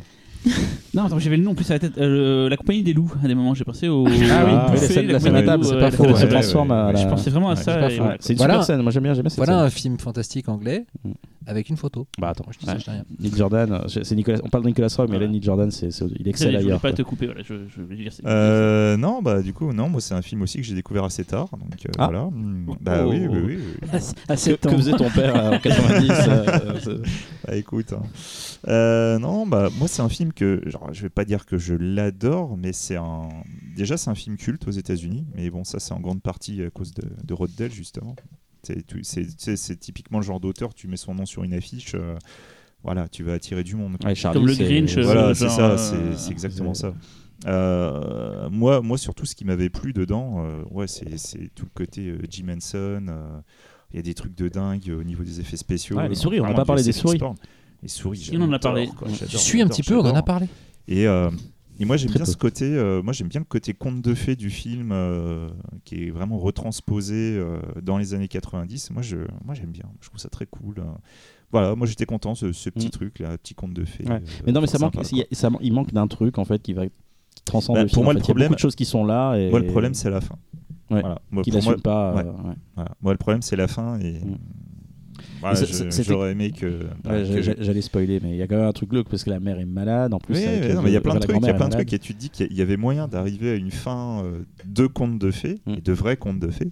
Non, 0.94 1.06
attends, 1.06 1.18
j'avais 1.18 1.38
le 1.38 1.44
nom 1.44 1.52
en 1.52 1.56
plus 1.56 1.70
à 1.72 1.74
la 1.74 1.80
tête. 1.80 1.98
euh, 1.98 2.48
la 2.50 2.56
compagnie 2.56 2.84
des 2.84 2.94
loups, 2.94 3.12
à 3.24 3.28
des 3.28 3.34
moments, 3.34 3.56
j'ai 3.56 3.64
pensé 3.64 3.88
au. 3.90 4.06
Ah 4.06 4.10
oui, 4.12 4.16
oui, 4.20 4.28
la 4.28 4.78
scène- 4.78 5.08
la 5.08 5.14
compagnie 5.18 5.20
scène 5.22 5.36
à 5.36 5.42
table, 5.44 5.66
c'est 5.66 5.74
pas 5.74 5.80
la 5.80 5.92
faux. 5.92 6.04
scène 6.04 6.06
à 6.06 6.10
Elle 6.12 6.16
se 6.18 6.22
table. 6.22 6.32
transforme 6.34 6.72
à 6.72 6.92
la- 6.94 7.02
Je 7.02 7.08
pensais 7.08 7.30
vraiment 7.32 7.48
à 7.50 7.54
Ouais, 7.54 7.56
ça. 7.56 7.90
c'est. 7.90 7.98
C'est 8.20 8.34
une 8.34 8.38
Voilà. 8.38 8.54
super 8.54 8.64
scène. 8.64 8.82
Moi 8.84 8.92
j'aime 8.92 9.04
bien, 9.04 9.14
j'aime 9.16 9.24
bien 9.24 9.30
cette 9.32 9.38
Voilà 9.38 9.54
scène. 9.58 9.66
un 9.66 9.70
film 9.72 9.98
fantastique 9.98 10.48
anglais 10.48 10.86
Mm. 11.04 11.12
Avec 11.48 11.70
une 11.70 11.78
photo. 11.78 12.08
Bah 12.20 12.30
attends. 12.30 12.46
Je 12.52 12.60
dis 12.60 12.66
ça, 12.66 12.74
ouais. 12.74 12.80
je 12.80 12.84
dis 12.86 12.90
rien. 12.92 13.04
Neil 13.20 13.34
Jordan, 13.36 13.82
je- 13.88 14.04
c'est 14.04 14.16
Nicolas. 14.16 14.40
On 14.44 14.50
parle 14.50 14.64
de 14.64 14.70
Nicolas 14.70 14.88
Roy, 14.96 15.06
mais 15.06 15.12
Voilà. 15.12 15.26
là 15.26 15.32
Neil 15.32 15.44
Jordan, 15.44 15.72
c'est, 15.72 15.92
c'est- 15.92 16.06
il 16.20 16.28
excelle 16.28 16.52
Je 16.52 16.58
voulais 16.58 16.68
ailleurs. 16.70 16.82
pas 16.82 16.94
te 16.94 17.02
couper, 17.02 17.26
voilà, 17.28 17.42
je, 17.44 17.54
je 17.68 17.82
veux 17.82 17.96
dire. 17.96 18.12
c'est- 18.14 18.26
Euh, 18.26 18.98
non, 18.98 19.22
bah 19.22 19.42
du 19.42 19.54
coup, 19.54 19.72
non, 19.74 19.90
moi 19.90 20.02
c'est 20.02 20.14
un 20.14 20.22
film 20.22 20.42
aussi 20.42 20.58
que 20.58 20.64
j'ai 20.64 20.76
découvert 20.76 21.04
assez 21.04 21.24
tard. 21.26 21.50
Donc 21.52 21.74
euh, 21.88 21.92
Ah. 21.98 22.06
voilà. 22.06 22.26
Mm, 22.32 22.76
Bah 22.82 23.04
Oh. 23.06 23.10
oui, 23.10 23.28
oui, 23.30 23.40
oui. 23.46 23.58
oui. 23.84 24.00
À 24.28 24.34
Que, 24.36 24.40
7 24.40 24.62
que 24.62 24.68
ans. 24.70 24.72
faisait 24.78 24.92
ton 24.94 25.10
père 25.10 25.36
euh, 25.36 25.56
en 25.56 25.60
90 25.60 26.10
euh, 26.12 26.80
c'est- 26.84 27.48
Bah 27.48 27.56
écoute, 27.56 27.94
hein. 27.94 28.04
Euh, 28.68 29.20
non, 29.20 29.46
bah 29.46 29.70
moi 29.78 29.88
c'est 29.88 30.02
un 30.02 30.10
film 30.10 30.34
que, 30.34 30.62
genre, 30.66 30.90
je 30.92 31.02
vais 31.04 31.10
pas 31.10 31.26
dire 31.26 31.46
que 31.46 31.58
je 31.58 31.76
l'adore, 31.76 32.58
mais 32.58 32.74
c'est 32.74 32.96
un, 32.96 33.30
déjà 33.76 33.98
c'est 33.98 34.10
un 34.10 34.16
film 34.16 34.38
culte 34.38 34.68
aux 34.68 34.72
États-Unis, 34.72 35.26
mais 35.36 35.50
bon 35.50 35.64
ça 35.64 35.80
c'est 35.80 35.94
en 35.94 36.00
grande 36.00 36.22
partie 36.22 36.64
à 36.64 36.70
cause 36.70 36.94
de, 36.94 37.04
de 37.24 37.34
Roddell 37.34 37.72
justement. 37.72 38.16
C'est 38.66 38.84
c'est- 39.04 39.28
c'est 39.38 39.56
c'est 39.56 39.76
typiquement 39.78 40.20
le 40.20 40.26
genre 40.26 40.40
d'auteur, 40.40 40.74
tu 40.74 40.88
mets 40.88 40.98
son 40.98 41.16
nom 41.16 41.26
sur 41.26 41.44
une 41.44 41.54
affiche, 41.54 41.94
euh, 41.96 42.16
voilà, 42.84 43.08
tu 43.08 43.24
vas 43.24 43.34
attirer 43.34 43.64
du 43.64 43.76
monde. 43.76 43.98
quoi. 43.98 44.10
Ouais, 44.10 44.16
Charlie, 44.16 44.40
Comme 44.40 44.48
le 44.48 44.54
c'est- 44.54 44.64
Grinch, 44.66 44.98
euh, 44.98 45.04
Voilà, 45.04 45.34
c'est 45.36 45.46
genre, 45.46 45.56
ça, 45.56 45.72
euh, 45.72 45.78
c'est 45.78 46.18
c'est 46.18 46.32
exactement 46.32 46.74
c'est- 46.74 46.82
ça. 46.82 46.94
Euh, 47.48 48.50
moi, 48.50 48.82
moi, 48.82 48.98
surtout, 48.98 49.26
ce 49.26 49.36
qui 49.36 49.46
m'avait 49.46 49.70
plu 49.70 49.94
dedans, 49.94 50.44
euh, 50.46 50.64
ouais, 50.72 50.88
c'est 50.88 51.18
c'est 51.18 51.50
tout 51.54 51.66
le 51.66 51.72
côté 51.74 52.08
euh, 52.10 52.18
Jim 52.30 52.48
Henson. 52.50 53.06
euh, 53.10 53.40
Il 53.92 53.98
y 53.98 54.00
a 54.00 54.02
des 54.02 54.14
trucs 54.16 54.36
de 54.36 54.50
dingue 54.50 54.90
au 55.00 55.04
niveau 55.04 55.24
des 55.24 55.40
effets 55.40 55.56
spéciaux. 55.56 55.96
Ouais, 55.98 56.10
les 56.10 56.16
souris, 56.16 56.42
on 56.42 56.44
n'a 56.48 56.54
pas 56.54 56.66
parlé 56.66 56.84
des 56.84 56.92
souris. 56.92 57.20
Les 57.82 57.88
souris, 57.88 58.30
on 58.34 58.42
en 58.42 58.52
a 58.52 58.60
parlé. 58.60 58.90
Tu 59.30 59.38
suis 59.38 59.62
un 59.62 59.68
petit 59.68 59.84
peu, 59.84 59.96
on 59.98 60.06
en 60.06 60.16
a 60.16 60.24
parlé. 60.24 60.48
Et, 60.88 61.08
euh, 61.08 61.30
et 61.80 61.86
moi 61.86 61.98
j'aime 61.98 62.12
bien 62.12 62.20
peu. 62.26 62.32
ce 62.32 62.38
côté, 62.38 62.66
euh, 62.66 63.02
moi 63.04 63.14
j'aime 63.14 63.28
bien 63.28 63.40
le 63.42 63.46
côté 63.46 63.74
conte 63.74 64.02
de 64.02 64.14
fées 64.14 64.36
du 64.36 64.50
film 64.50 64.92
euh, 64.92 65.50
qui 65.84 66.06
est 66.06 66.10
vraiment 66.12 66.38
retransposé 66.38 67.38
euh, 67.38 67.60
dans 67.82 67.98
les 67.98 68.14
années 68.14 68.28
90. 68.28 68.92
Moi 68.92 69.02
je, 69.02 69.18
moi 69.44 69.54
j'aime 69.56 69.72
bien, 69.72 69.86
je 70.02 70.08
trouve 70.08 70.20
ça 70.20 70.30
très 70.30 70.46
cool. 70.46 70.76
Voilà, 71.52 71.76
moi 71.76 71.88
j'étais 71.88 72.06
content 72.06 72.36
ce, 72.36 72.52
ce 72.52 72.70
petit 72.70 72.88
Mm. 72.88 72.92
truc 72.92 73.20
là, 73.20 73.38
petit 73.38 73.54
conte 73.56 73.74
de 73.74 73.86
fées. 73.86 74.06
Ouais. 74.08 74.22
Mais 74.46 74.52
non, 74.52 74.62
mais 74.62 74.68
ça 74.68 74.78
manque, 74.80 74.96
il, 75.12 75.26
ça 75.32 75.50
il 75.62 75.74
manque 75.74 75.94
d'un 75.94 76.08
truc 76.08 76.38
en 76.38 76.46
fait 76.46 76.62
qui 76.62 76.74
va 76.74 76.86
qui 76.88 77.44
transcende 77.46 77.76
Bah, 77.78 77.84
pour 77.84 77.92
film. 77.92 78.04
moi, 78.06 78.14
en 78.14 78.16
le 78.16 78.20
fait. 78.20 78.26
Il 78.26 78.28
y 78.28 78.32
a 78.32 78.34
problème- 78.34 78.48
beaucoup 78.50 78.56
de 78.56 78.60
choses 78.60 78.76
qui 78.76 78.86
sont 78.86 79.06
là. 79.06 79.36
Et... 79.38 79.50
Moi 79.50 79.60
le 79.60 79.68
problème 79.68 79.94
c'est 79.94 80.10
la 80.10 80.22
fin. 80.22 80.36
Ouais. 80.92 81.00
Voilà. 81.02 81.20
Moi, 81.32 81.44
pour 81.44 81.82
pas. 81.82 82.14
ouais. 82.16 82.24
ouais. 82.24 82.56
voilà. 82.76 82.92
Moi, 83.02 83.12
le 83.14 83.18
problème 83.18 83.42
c'est 83.42 83.56
la 83.56 83.68
fin 83.68 84.00
et 84.00 84.20
Mm. 84.20 84.38
J'aurais 86.04 86.32
aimé 86.32 86.52
que. 86.52 86.80
bah, 87.04 87.12
Ouais, 87.14 87.24
que- 87.24 87.42
j'a- 87.42 87.54
J'allais 87.60 87.82
spoiler, 87.82 88.20
mais 88.22 88.32
il 88.32 88.38
y 88.38 88.42
a 88.42 88.48
quand 88.48 88.56
même 88.58 88.66
un 88.68 88.72
truc 88.74 88.90
glauque 88.90 89.10
parce 89.10 89.24
que 89.24 89.30
la 89.30 89.40
mère 89.40 89.60
est 89.60 89.66
malade 89.66 90.14
en 90.14 90.20
plus. 90.20 90.36
Oui, 90.36 90.42
il 90.86 90.92
y 90.92 90.96
a 90.96 91.02
plein 91.02 91.16
de 91.16 91.20
trucs, 91.20 91.38
il 91.42 91.46
y 91.46 91.50
a 91.50 91.54
plein 91.54 91.68
de 91.68 91.74
trucs, 91.74 91.94
et 91.94 92.00
tu 92.00 92.14
te 92.14 92.20
dis 92.20 92.30
qu'il 92.30 92.54
y 92.54 92.62
avait 92.62 92.78
moyen 92.78 93.08
d'arriver 93.08 93.52
à 93.52 93.56
une 93.56 93.72
fin 93.72 94.24
euh, 94.24 94.40
de 94.66 94.88
contes 94.88 95.20
de 95.20 95.32
fées, 95.32 95.60
Mm. 95.66 95.74
et 95.74 95.82
de 95.82 95.94
vrais 95.94 96.18
contes 96.18 96.40
de 96.40 96.50
fées. 96.50 96.72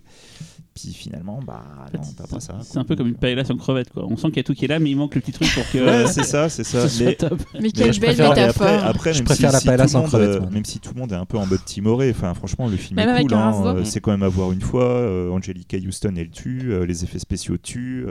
Puis 0.75 0.91
finalement, 0.91 1.39
bah 1.45 1.63
non, 1.93 1.99
t'as 2.17 2.25
pas 2.25 2.39
ça. 2.39 2.57
C'est 2.63 2.79
un 2.79 2.83
peu 2.83 2.95
comme 2.95 3.07
une 3.07 3.13
paella 3.13 3.45
sans 3.45 3.55
crevette, 3.57 3.91
quoi. 3.91 4.07
On 4.09 4.17
sent 4.17 4.29
qu'il 4.29 4.37
y 4.37 4.39
a 4.39 4.43
tout 4.43 4.55
qui 4.55 4.65
est 4.65 4.67
là, 4.67 4.79
mais 4.79 4.89
il 4.89 4.95
manque 4.97 5.13
le 5.13 5.21
petit 5.21 5.31
truc 5.31 5.47
pour 5.53 5.69
que. 5.69 5.77
Ouais, 5.77 6.07
c'est 6.11 6.23
ça, 6.23 6.49
c'est 6.49 6.63
ça. 6.63 6.89
ce 6.89 7.03
Mais, 7.03 7.13
top. 7.13 7.39
Mais 7.61 7.69
quelle 7.69 7.99
belle 7.99 8.17
métaphore. 8.17 8.65
Après, 8.67 8.77
après 8.87 9.13
Je 9.13 9.19
même 9.19 9.25
préfère 9.25 9.49
si, 9.49 9.53
la 9.53 9.59
si 9.59 9.65
paella 9.67 9.85
tout 9.85 9.97
le 10.01 10.07
sans 10.09 10.15
euh, 10.15 10.39
moi. 10.39 10.49
Même 10.49 10.65
si 10.65 10.79
tout 10.79 10.91
le 10.95 10.99
monde 10.99 11.11
est 11.11 11.15
un 11.15 11.25
peu 11.25 11.37
en 11.37 11.45
mode 11.45 11.63
timoré, 11.63 12.09
enfin 12.09 12.33
franchement, 12.33 12.67
le 12.67 12.77
film 12.77 12.95
Même 12.95 13.15
est 13.17 13.21
cool. 13.21 13.35
hein, 13.35 13.53
euh, 13.67 13.83
c'est 13.83 13.99
quand 13.99 14.09
même 14.09 14.23
à 14.23 14.27
voir 14.29 14.51
une 14.51 14.61
fois. 14.61 14.85
euh, 14.85 15.29
Angelica 15.29 15.77
Houston, 15.77 16.15
elle 16.17 16.31
tue, 16.31 16.71
euh, 16.73 16.87
les 16.87 17.03
effets 17.03 17.19
spéciaux 17.19 17.57
tuent. 17.57 18.07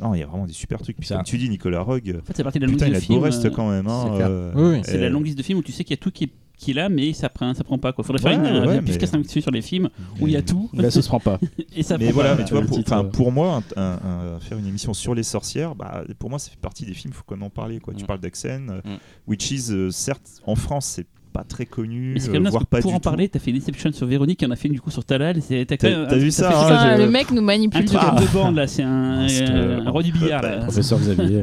Non, 0.00 0.14
il 0.14 0.20
y 0.20 0.22
a 0.22 0.26
vraiment 0.26 0.46
des 0.46 0.52
super 0.52 0.80
trucs. 0.80 0.96
Puis 0.96 1.06
Ça- 1.06 1.16
comme 1.16 1.24
tu 1.24 1.38
dis, 1.38 1.48
Nicolas 1.48 1.82
Rogue, 1.82 2.16
En 2.22 2.24
fait, 2.26 2.32
c'est 2.36 2.42
partie 2.42 2.58
de 2.58 2.64
la 2.64 2.68
longue 2.70 2.76
putain, 2.78 2.88
il 2.88 2.94
a 2.94 3.00
de 3.00 3.06
beau 3.06 3.06
films. 3.14 3.22
reste 3.22 3.44
euh, 3.44 3.50
quand 3.50 3.68
même. 3.70 3.86
hein, 3.86 4.12
c'est 4.16 4.22
euh, 4.22 4.52
Oui, 4.54 4.76
oui. 4.76 4.80
C'est 4.84 4.98
la 4.98 5.08
longue 5.08 5.26
liste 5.26 5.38
de 5.38 5.42
films 5.42 5.58
où 5.58 5.62
tu 5.62 5.72
sais 5.72 5.84
qu'il 5.84 5.92
y 5.96 5.98
a 5.98 6.02
tout 6.02 6.10
qui 6.10 6.24
est, 6.24 6.30
qui 6.56 6.72
est 6.72 6.74
là, 6.74 6.88
mais 6.90 7.12
ça 7.14 7.28
prend, 7.30 7.54
ça 7.54 7.64
prend 7.64 7.78
pas. 7.78 7.92
Quoi. 7.92 8.04
Faudrait 8.04 8.20
faire 8.22 8.38
Ouais, 8.38 8.48
une, 8.48 8.66
ouais, 8.68 8.76
un 8.78 8.82
podcast 8.82 9.14
mais- 9.16 9.22
dessus 9.22 9.40
sur 9.40 9.50
les 9.50 9.62
films 9.62 9.88
où 10.20 10.26
il 10.26 10.34
y 10.34 10.36
a 10.36 10.42
tout 10.42 10.68
La 10.74 10.90
sauce 10.90 11.08
prend 11.08 11.20
pas. 11.20 11.38
et 11.76 11.82
ça 11.82 11.96
mais 11.96 12.06
prend 12.06 12.14
voilà, 12.14 12.30
pas. 12.32 12.36
mais 12.38 12.44
tu 12.44 12.52
vois, 12.54 12.62
pour, 12.62 12.76
titre, 12.76 12.92
euh. 12.92 13.02
pour 13.04 13.32
moi, 13.32 13.62
un- 13.76 13.82
un- 13.82 14.34
un- 14.34 14.40
faire 14.40 14.58
une 14.58 14.66
émission 14.66 14.92
sur 14.92 15.14
les 15.14 15.22
sorcières, 15.22 15.74
bah, 15.74 16.04
pour 16.18 16.28
moi, 16.28 16.38
ça 16.38 16.50
fait 16.50 16.60
partie 16.60 16.84
des 16.84 16.92
films, 16.94 17.12
faut 17.14 17.22
qu'on 17.24 17.40
en 17.40 17.48
parle. 17.50 17.78
Quoi. 17.80 17.94
Tu 17.94 18.04
Mm. 18.04 18.06
parles 18.06 18.20
d'Axen, 18.20 18.80
Mm. 18.84 18.90
Witches, 19.26 19.70
euh, 19.70 19.90
certes, 19.90 20.40
en 20.46 20.54
France, 20.54 20.86
c'est 20.86 21.06
pas 21.32 21.44
très 21.44 21.66
connu, 21.66 22.12
Mais 22.14 22.22
euh, 22.22 22.26
quand 22.26 22.32
même 22.32 22.48
voire 22.48 22.62
dingue, 22.62 22.68
pas 22.68 22.80
pour 22.80 22.90
du 22.90 22.96
en 22.96 23.00
tout. 23.00 23.04
parlé, 23.04 23.28
t'as 23.28 23.38
fait 23.38 23.52
Deception 23.52 23.92
sur 23.92 24.06
Véronique, 24.06 24.38
qui 24.40 24.46
en 24.46 24.50
a 24.50 24.56
fait 24.56 24.68
une 24.68 24.74
du 24.74 24.80
coup 24.80 24.90
sur 24.90 25.04
Talal. 25.04 25.38
et 25.38 25.40
c'est- 25.40 25.64
T'as 25.66 26.16
vu 26.16 26.30
ça 26.30 26.48
hein, 26.48 26.68
Ça, 26.68 26.96
je- 26.96 27.02
le 27.02 27.10
mec 27.10 27.30
nous 27.30 27.38
Un 27.38 27.42
manipule. 27.42 27.84
petit 27.84 27.96
Ah. 27.98 28.14
homme 28.16 28.24
de 28.24 28.28
bande 28.32 28.56
là, 28.56 28.66
c'est 28.66 28.82
un, 28.82 29.26
C'est, 29.28 29.48
euh, 29.48 29.78
euh, 29.80 29.86
un 29.86 29.90
roi 29.90 30.02
du 30.02 30.12
billard 30.12 30.42
là. 30.42 30.58
Professeur 30.58 30.98
Xavier. 30.98 31.42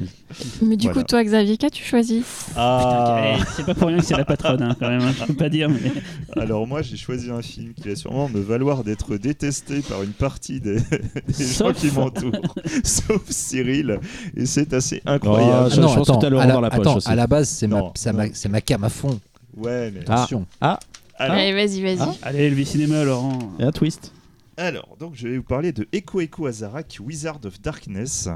Mais 0.62 0.76
du 0.76 0.86
Voilà. 0.86 1.00
coup, 1.00 1.06
toi, 1.06 1.24
Xavier, 1.24 1.56
qu'as-tu 1.56 1.82
choisi? 1.84 2.22
Ah, 2.56 3.34
Eh, 3.38 3.42
C'est 3.56 3.66
pas 3.66 3.74
pour 3.74 3.88
rien 3.88 3.98
que 3.98 4.04
c'est 4.04 4.16
la 4.16 4.24
patronne 4.24 4.62
hein, 4.62 4.76
quand 4.78 4.88
même, 4.88 5.00
hein, 5.02 5.12
je 5.18 5.24
peux 5.24 5.34
pas 5.34 5.48
dire. 5.48 5.68
Mais... 5.68 5.92
alors 6.42 6.66
moi 6.66 6.82
j'ai 6.82 6.96
choisi 6.96 7.30
un 7.30 7.42
film 7.42 7.72
qui 7.74 7.88
va 7.88 7.96
sûrement 7.96 8.28
me 8.28 8.40
valoir 8.40 8.84
d'être 8.84 9.16
détesté 9.16 9.80
par 9.80 10.02
une 10.02 10.10
partie 10.12 10.60
des, 10.60 10.76
des 11.38 11.44
gens 11.46 11.72
qui 11.72 11.90
m'entourent, 11.90 12.54
sauf 12.84 13.22
Cyril, 13.28 13.98
et 14.36 14.46
c'est 14.46 14.72
assez 14.74 15.02
Ah, 15.06 15.14
incroyable. 15.14 15.70
je- 15.72 15.80
pense 15.80 16.08
que 16.08 16.20
t'as 16.20 16.30
Laurent 16.30 16.42
à 16.42 16.46
la, 16.46 16.54
dans 16.54 16.60
la 16.60 16.70
poche 16.70 16.80
attends, 16.80 16.96
aussi. 16.96 17.08
à 17.08 17.14
la 17.14 17.26
base, 17.26 17.48
c'est 17.48 17.66
ma, 17.66 17.78
Non, 17.78 17.92
c'est 17.94 18.12
non. 18.12 18.18
ma, 18.18 18.24
c'est 18.32 18.48
ma 18.48 18.60
cam 18.60 18.84
à 18.84 18.88
fond. 18.88 19.17
Ouais, 19.58 19.90
mais 19.90 20.00
Ah. 20.06 20.14
Attention. 20.14 20.46
alors, 20.60 20.78
Allez, 21.18 21.52
vas-y, 21.52 21.82
vas-y. 21.82 21.98
Ah. 22.00 22.14
Allez, 22.22 22.50
le 22.50 22.64
cinéma 22.64 23.04
Laurent. 23.04 23.38
Et 23.58 23.64
un 23.64 23.72
twist. 23.72 24.12
alors, 24.56 24.96
donc 24.98 25.14
je 25.14 25.28
vais 25.28 25.36
vous 25.36 25.42
parler 25.42 25.72
de 25.72 25.86
Eko 25.92 26.20
Eko 26.20 26.46
Azarak, 26.46 26.98
Wizard 27.04 27.40
of 27.44 27.60
Darkness, 27.60 28.28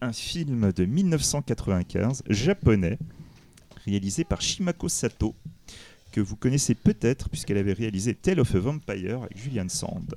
un 0.00 0.12
film 0.12 0.72
de 0.72 0.84
1995 0.84 2.22
japonais 2.28 2.98
réalisé 3.86 4.24
par 4.24 4.40
Shimako 4.42 4.88
Sato, 4.88 5.34
que 6.12 6.20
vous 6.20 6.36
connaissez 6.36 6.74
peut-être 6.74 7.28
puisqu'elle 7.28 7.58
avait 7.58 7.72
réalisé 7.72 8.14
Tale 8.14 8.40
of 8.40 8.54
a 8.54 8.58
Vampire 8.58 9.22
avec 9.22 9.36
Julian 9.38 9.68
Sand. 9.68 10.14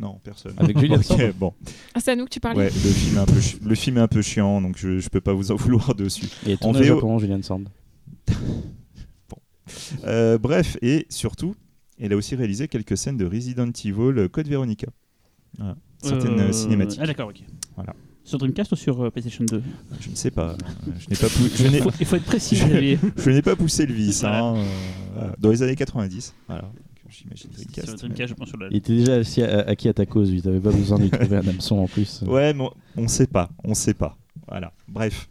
Non, 0.00 0.20
personne. 0.22 0.54
Avec 0.58 0.78
Julian 0.78 0.96
Ok, 0.98 1.04
Sand 1.04 1.32
Bon, 1.38 1.52
Ah, 1.94 2.00
c'est 2.00 2.12
à 2.12 2.16
nous 2.16 2.24
que 2.24 2.30
tu 2.30 2.40
parlais 2.40 2.58
ouais, 2.58 2.64
le 2.70 2.70
film 2.90 3.16
est 3.16 3.20
un 3.20 3.26
peu, 3.26 3.40
chi- 3.40 3.58
le 3.64 3.74
film 3.74 3.98
est 3.98 4.00
un 4.00 4.08
peu 4.08 4.22
chiant, 4.22 4.60
donc 4.60 4.76
je, 4.78 4.98
je 5.00 5.08
peux 5.08 5.20
pas 5.20 5.32
vous 5.32 5.50
en 5.50 5.56
vouloir 5.56 5.94
dessus. 5.94 6.28
Et 6.46 6.56
En 6.60 6.72
VO. 6.72 6.82
Japon, 6.84 7.18
Julian 7.18 7.42
Sand. 7.42 7.68
Euh, 10.04 10.38
bref, 10.38 10.76
et 10.82 11.06
surtout, 11.08 11.54
elle 11.98 12.12
a 12.12 12.16
aussi 12.16 12.34
réalisé 12.36 12.68
quelques 12.68 12.96
scènes 12.96 13.16
de 13.16 13.26
Resident 13.26 13.68
Evil 13.84 14.18
euh, 14.18 14.28
Code 14.28 14.48
Veronica. 14.48 14.88
Voilà. 15.58 15.76
Certaines 16.02 16.38
Euh, 16.40 16.48
euh, 16.48 16.52
cinématiques. 16.52 17.00
Ah 17.02 17.06
d'accord, 17.06 17.28
ok. 17.28 17.42
Voilà. 17.76 17.94
Sur 18.24 18.38
Dreamcast 18.38 18.72
ou 18.72 18.76
sur 18.76 19.10
PlayStation 19.10 19.44
2 19.44 19.62
Je 20.00 20.10
ne 20.10 20.14
sais 20.14 20.30
pas. 20.30 20.54
Je 20.98 21.08
n'ai 21.10 21.16
pas, 21.16 21.28
pou- 21.28 21.48
je 21.54 21.64
il 21.66 21.82
faut, 21.82 21.90
il 21.98 22.06
faut 22.06 22.16
être 22.16 22.24
précis. 22.24 22.56
Je- 22.56 23.30
n'ai 23.30 23.42
pas 23.42 23.56
poussé 23.56 23.86
le 23.86 23.94
vice. 23.94 24.20
Voilà. 24.20 24.42
hein, 24.42 24.56
euh, 24.58 24.64
voilà. 25.14 25.34
Dans 25.38 25.50
les 25.50 25.62
années 25.62 25.76
90. 25.76 26.34
Voilà. 26.46 26.70
J'imagine 27.08 27.50
Sur 27.50 27.64
Dreamcast. 27.64 27.98
Dreamcast, 28.00 28.28
je 28.28 28.34
pense 28.34 28.48
sur 28.48 28.58
la. 28.58 28.68
Il 28.70 28.76
était 28.76 28.94
déjà 28.94 29.14
assis 29.14 29.42
à- 29.42 29.60
acquis 29.66 29.88
à 29.88 29.94
ta 29.94 30.04
cause, 30.04 30.30
lui. 30.30 30.42
T'avais 30.42 30.60
pas 30.60 30.70
besoin 30.72 30.98
de 30.98 31.04
lui 31.04 31.10
trouver 31.10 31.36
un 31.38 31.48
hameçon 31.48 31.76
en 31.78 31.86
plus. 31.88 32.22
Ouais, 32.26 32.52
mais 32.52 32.64
on- 32.64 32.72
on 32.98 33.02
ne 33.04 33.08
sait 33.08 33.26
pas. 33.26 33.48
On 33.64 33.72
sait 33.72 33.94
pas. 33.94 34.18
Voilà. 34.46 34.72
Bref. 34.88 35.26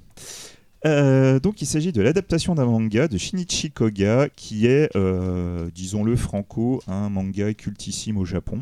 Euh, 0.85 1.39
donc 1.39 1.61
il 1.61 1.65
s'agit 1.65 1.91
de 1.91 2.01
l'adaptation 2.01 2.53
d'un 2.55 2.65
manga 2.65 3.07
de 3.07 3.17
Shinichi 3.17 3.71
Koga 3.71 4.29
qui 4.35 4.67
est, 4.67 4.95
euh, 4.95 5.69
disons-le 5.73 6.15
franco, 6.15 6.81
un 6.87 7.09
manga 7.09 7.53
cultissime 7.53 8.17
au 8.17 8.25
Japon. 8.25 8.61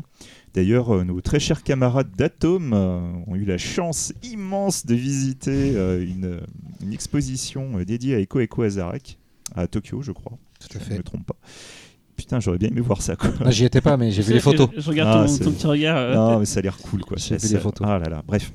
D'ailleurs, 0.54 0.94
euh, 0.96 1.04
nos 1.04 1.20
très 1.20 1.38
chers 1.38 1.62
camarades 1.62 2.10
d'Atom 2.16 2.72
euh, 2.72 3.00
ont 3.26 3.36
eu 3.36 3.44
la 3.44 3.58
chance 3.58 4.14
immense 4.22 4.86
de 4.86 4.94
visiter 4.94 5.72
euh, 5.76 6.02
une, 6.02 6.40
une 6.82 6.92
exposition 6.94 7.78
euh, 7.78 7.84
dédiée 7.84 8.14
à 8.14 8.18
Eko 8.20 8.40
Eko 8.40 8.62
Azarak 8.62 9.18
à 9.54 9.66
Tokyo, 9.66 10.00
je 10.00 10.12
crois. 10.12 10.32
Tout 10.58 10.78
à 10.78 10.80
si 10.80 10.86
je 10.88 10.92
ne 10.94 10.98
me 10.98 11.02
trompe 11.02 11.26
pas. 11.26 11.36
Putain, 12.16 12.40
j'aurais 12.40 12.56
bien 12.56 12.70
aimé 12.70 12.80
voir 12.80 13.02
ça. 13.02 13.14
Quoi. 13.14 13.28
Moi, 13.40 13.50
j'y 13.50 13.66
étais 13.66 13.82
pas, 13.82 13.98
mais 13.98 14.10
j'ai 14.10 14.22
vu 14.22 14.32
les 14.32 14.40
photos. 14.40 14.70
Je, 14.74 14.80
je 14.80 14.88
regarde 14.88 15.26
Ah, 15.28 15.28
ton, 15.38 15.44
ton 15.44 15.52
petit 15.52 15.66
regard. 15.66 15.98
euh, 15.98 16.14
Non, 16.14 16.38
mais 16.38 16.46
ça 16.46 16.60
a 16.60 16.62
l'air 16.62 16.78
cool, 16.78 17.02
quoi. 17.04 17.18
J'ai 17.18 17.38
Ça- 17.38 17.46
vu 17.46 17.54
les 17.54 17.60
photos. 17.60 17.86
Ah 17.86 17.98
là 17.98 18.08
là, 18.08 18.22
bref. 18.26 18.50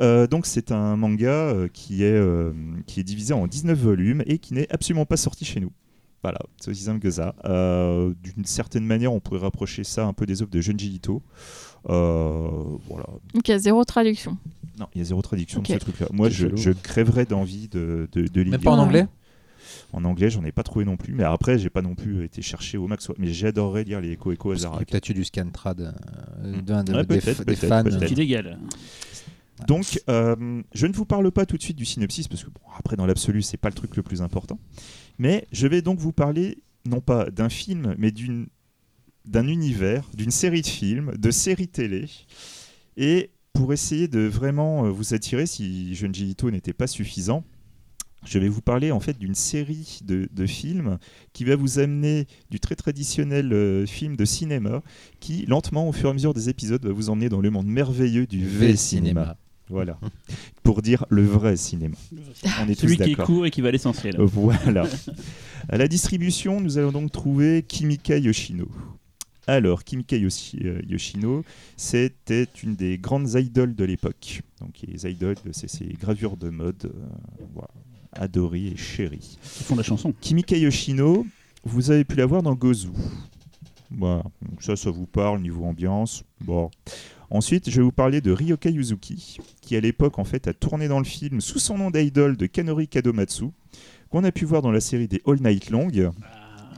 Euh, 0.00 0.26
donc 0.26 0.46
c'est 0.46 0.70
un 0.72 0.96
manga 0.96 1.30
euh, 1.30 1.68
qui, 1.72 2.04
est, 2.04 2.12
euh, 2.12 2.52
qui 2.86 3.00
est 3.00 3.04
divisé 3.04 3.34
en 3.34 3.46
19 3.46 3.76
volumes 3.78 4.22
et 4.26 4.38
qui 4.38 4.54
n'est 4.54 4.70
absolument 4.72 5.06
pas 5.06 5.16
sorti 5.16 5.44
chez 5.44 5.60
nous. 5.60 5.72
Voilà, 6.22 6.38
c'est 6.60 6.70
aussi 6.72 6.82
simple 6.82 6.98
que 7.00 7.10
ça. 7.10 7.34
Euh, 7.44 8.12
D'une 8.22 8.44
certaine 8.44 8.84
manière, 8.84 9.12
on 9.12 9.20
pourrait 9.20 9.38
rapprocher 9.40 9.84
ça 9.84 10.04
un 10.04 10.12
peu 10.12 10.26
des 10.26 10.42
œuvres 10.42 10.50
de 10.50 10.60
Junji 10.60 10.94
Ito. 10.94 11.22
Euh, 11.88 12.48
voilà. 12.88 13.06
Donc, 13.34 13.46
il 13.46 13.52
y 13.52 13.54
a 13.54 13.58
zéro 13.58 13.84
traduction. 13.84 14.36
Non, 14.80 14.86
il 14.94 14.98
y 14.98 15.00
a 15.00 15.04
zéro 15.04 15.22
traduction 15.22 15.62
de 15.62 15.66
ce 15.68 15.74
truc-là. 15.74 16.06
Moi, 16.12 16.28
je, 16.28 16.48
je 16.56 16.70
crèverais 16.70 17.24
d'envie 17.24 17.68
de, 17.68 18.08
de, 18.12 18.26
de 18.26 18.40
Même 18.42 18.50
lire. 18.50 18.60
pas 18.60 18.70
en 18.72 18.78
anglais 18.78 19.06
En 19.92 20.04
anglais, 20.04 20.28
j'en 20.30 20.44
ai 20.44 20.50
pas 20.52 20.64
trouvé 20.64 20.84
non 20.84 20.96
plus. 20.96 21.14
Mais 21.14 21.22
après, 21.24 21.56
j'ai 21.58 21.70
pas 21.70 21.82
non 21.82 21.94
plus 21.94 22.24
été 22.24 22.42
chercher 22.42 22.78
au 22.78 22.88
max. 22.88 23.08
Mais 23.18 23.28
j'adorerais 23.32 23.84
lire 23.84 24.00
les 24.00 24.12
Echo 24.12 24.32
Echo 24.32 24.50
Azarak. 24.52 24.88
peut-être 24.88 25.08
eu 25.08 25.14
du 25.14 25.24
scantrad 25.24 25.80
euh, 26.42 26.60
d'un 26.62 26.82
de- 26.82 26.94
Ouais, 26.94 27.04
des, 27.06 27.16
des 27.18 27.20
peut-être, 27.20 27.66
fans. 27.66 27.84
C'est 27.98 28.10
illégal. 28.10 28.58
Donc, 29.66 30.00
euh, 30.08 30.62
je 30.72 30.86
ne 30.86 30.92
vous 30.92 31.04
parle 31.04 31.30
pas 31.30 31.46
tout 31.46 31.56
de 31.56 31.62
suite 31.62 31.76
du 31.76 31.84
synopsis 31.84 32.28
parce 32.28 32.44
que 32.44 32.50
bon, 32.50 32.60
après, 32.76 32.96
dans 32.96 33.06
l'absolu, 33.06 33.42
c'est 33.42 33.56
pas 33.56 33.68
le 33.68 33.74
truc 33.74 33.96
le 33.96 34.02
plus 34.02 34.22
important. 34.22 34.58
Mais 35.18 35.46
je 35.52 35.66
vais 35.66 35.82
donc 35.82 35.98
vous 35.98 36.12
parler 36.12 36.58
non 36.86 37.00
pas 37.00 37.30
d'un 37.30 37.48
film, 37.48 37.94
mais 37.98 38.12
d'un 39.24 39.46
univers, 39.48 40.08
d'une 40.14 40.30
série 40.30 40.62
de 40.62 40.66
films, 40.66 41.12
de 41.16 41.30
séries 41.30 41.68
télé, 41.68 42.06
et 42.96 43.30
pour 43.52 43.72
essayer 43.72 44.08
de 44.08 44.20
vraiment 44.20 44.86
euh, 44.86 44.90
vous 44.90 45.14
attirer, 45.14 45.46
si 45.46 45.94
Junji 45.94 46.30
Ito 46.30 46.50
n'était 46.50 46.72
pas 46.72 46.86
suffisant, 46.86 47.44
je 48.24 48.38
vais 48.38 48.48
vous 48.48 48.60
parler 48.60 48.90
en 48.90 49.00
fait 49.00 49.18
d'une 49.18 49.34
série 49.34 50.00
de, 50.04 50.46
films 50.46 50.98
qui 51.32 51.44
va 51.44 51.56
vous 51.56 51.78
amener 51.78 52.26
du 52.50 52.58
très 52.60 52.74
traditionnel 52.74 53.52
euh, 53.52 53.86
film 53.86 54.16
de 54.16 54.24
cinéma, 54.24 54.82
qui 55.20 55.46
lentement, 55.46 55.88
au 55.88 55.92
fur 55.92 56.08
et 56.08 56.10
à 56.10 56.14
mesure 56.14 56.34
des 56.34 56.48
épisodes, 56.48 56.84
va 56.84 56.92
vous 56.92 57.10
emmener 57.10 57.28
dans 57.28 57.40
le 57.40 57.50
monde 57.50 57.66
merveilleux 57.66 58.26
du 58.26 58.44
V 58.44 58.76
cinéma. 58.76 59.36
Voilà. 59.70 59.98
Pour 60.62 60.82
dire 60.82 61.04
le 61.08 61.24
vrai 61.24 61.56
cinéma. 61.56 61.96
On 62.60 62.68
est 62.68 62.74
Celui 62.74 62.96
tous 62.96 63.04
qui 63.04 63.10
est 63.12 63.14
court 63.14 63.46
et 63.46 63.50
qui 63.50 63.60
va 63.60 63.68
à 63.68 63.70
l'essentiel. 63.72 64.16
Voilà. 64.18 64.86
à 65.68 65.76
la 65.76 65.88
distribution, 65.88 66.60
nous 66.60 66.78
allons 66.78 66.92
donc 66.92 67.12
trouver 67.12 67.62
Kimika 67.62 68.18
Yoshino. 68.18 68.68
Alors, 69.48 69.82
Kimika 69.82 70.14
euh, 70.16 70.82
Yoshino, 70.86 71.42
c'était 71.78 72.46
une 72.62 72.76
des 72.76 72.98
grandes 72.98 73.32
idoles 73.34 73.74
de 73.74 73.84
l'époque. 73.84 74.42
Donc, 74.60 74.74
les 74.86 75.10
idoles, 75.10 75.36
c'est 75.52 75.70
ces 75.70 75.86
gravures 75.86 76.36
de 76.36 76.50
mode, 76.50 76.84
euh, 76.84 77.06
voilà, 77.54 77.70
adorées 78.12 78.66
et 78.66 78.76
chéries. 78.76 79.38
Ils 79.42 79.64
font 79.64 79.74
de 79.74 79.80
la 79.80 79.84
chanson. 79.84 80.12
Kimika 80.20 80.54
Yoshino, 80.54 81.26
vous 81.64 81.90
avez 81.90 82.04
pu 82.04 82.16
la 82.16 82.26
voir 82.26 82.42
dans 82.42 82.54
Gozu. 82.54 82.88
Voilà, 83.90 84.22
donc 84.42 84.62
ça, 84.62 84.76
ça 84.76 84.90
vous 84.90 85.06
parle 85.06 85.40
niveau 85.40 85.64
ambiance. 85.64 86.24
Bon. 86.42 86.70
Ensuite, 87.30 87.68
je 87.70 87.76
vais 87.76 87.82
vous 87.82 87.92
parler 87.92 88.20
de 88.20 88.32
Ryoka 88.32 88.70
Yuzuki, 88.70 89.38
qui 89.60 89.76
à 89.76 89.80
l'époque 89.80 90.18
en 90.18 90.24
fait 90.24 90.48
a 90.48 90.54
tourné 90.54 90.88
dans 90.88 90.98
le 90.98 91.04
film 91.04 91.40
sous 91.40 91.58
son 91.58 91.76
nom 91.76 91.90
d'idole 91.90 92.36
de 92.36 92.46
Kanori 92.46 92.88
Kadomatsu, 92.88 93.46
qu'on 94.10 94.24
a 94.24 94.32
pu 94.32 94.44
voir 94.46 94.62
dans 94.62 94.70
la 94.72 94.80
série 94.80 95.08
des 95.08 95.20
All 95.26 95.38
Night 95.42 95.70
Long. 95.70 95.88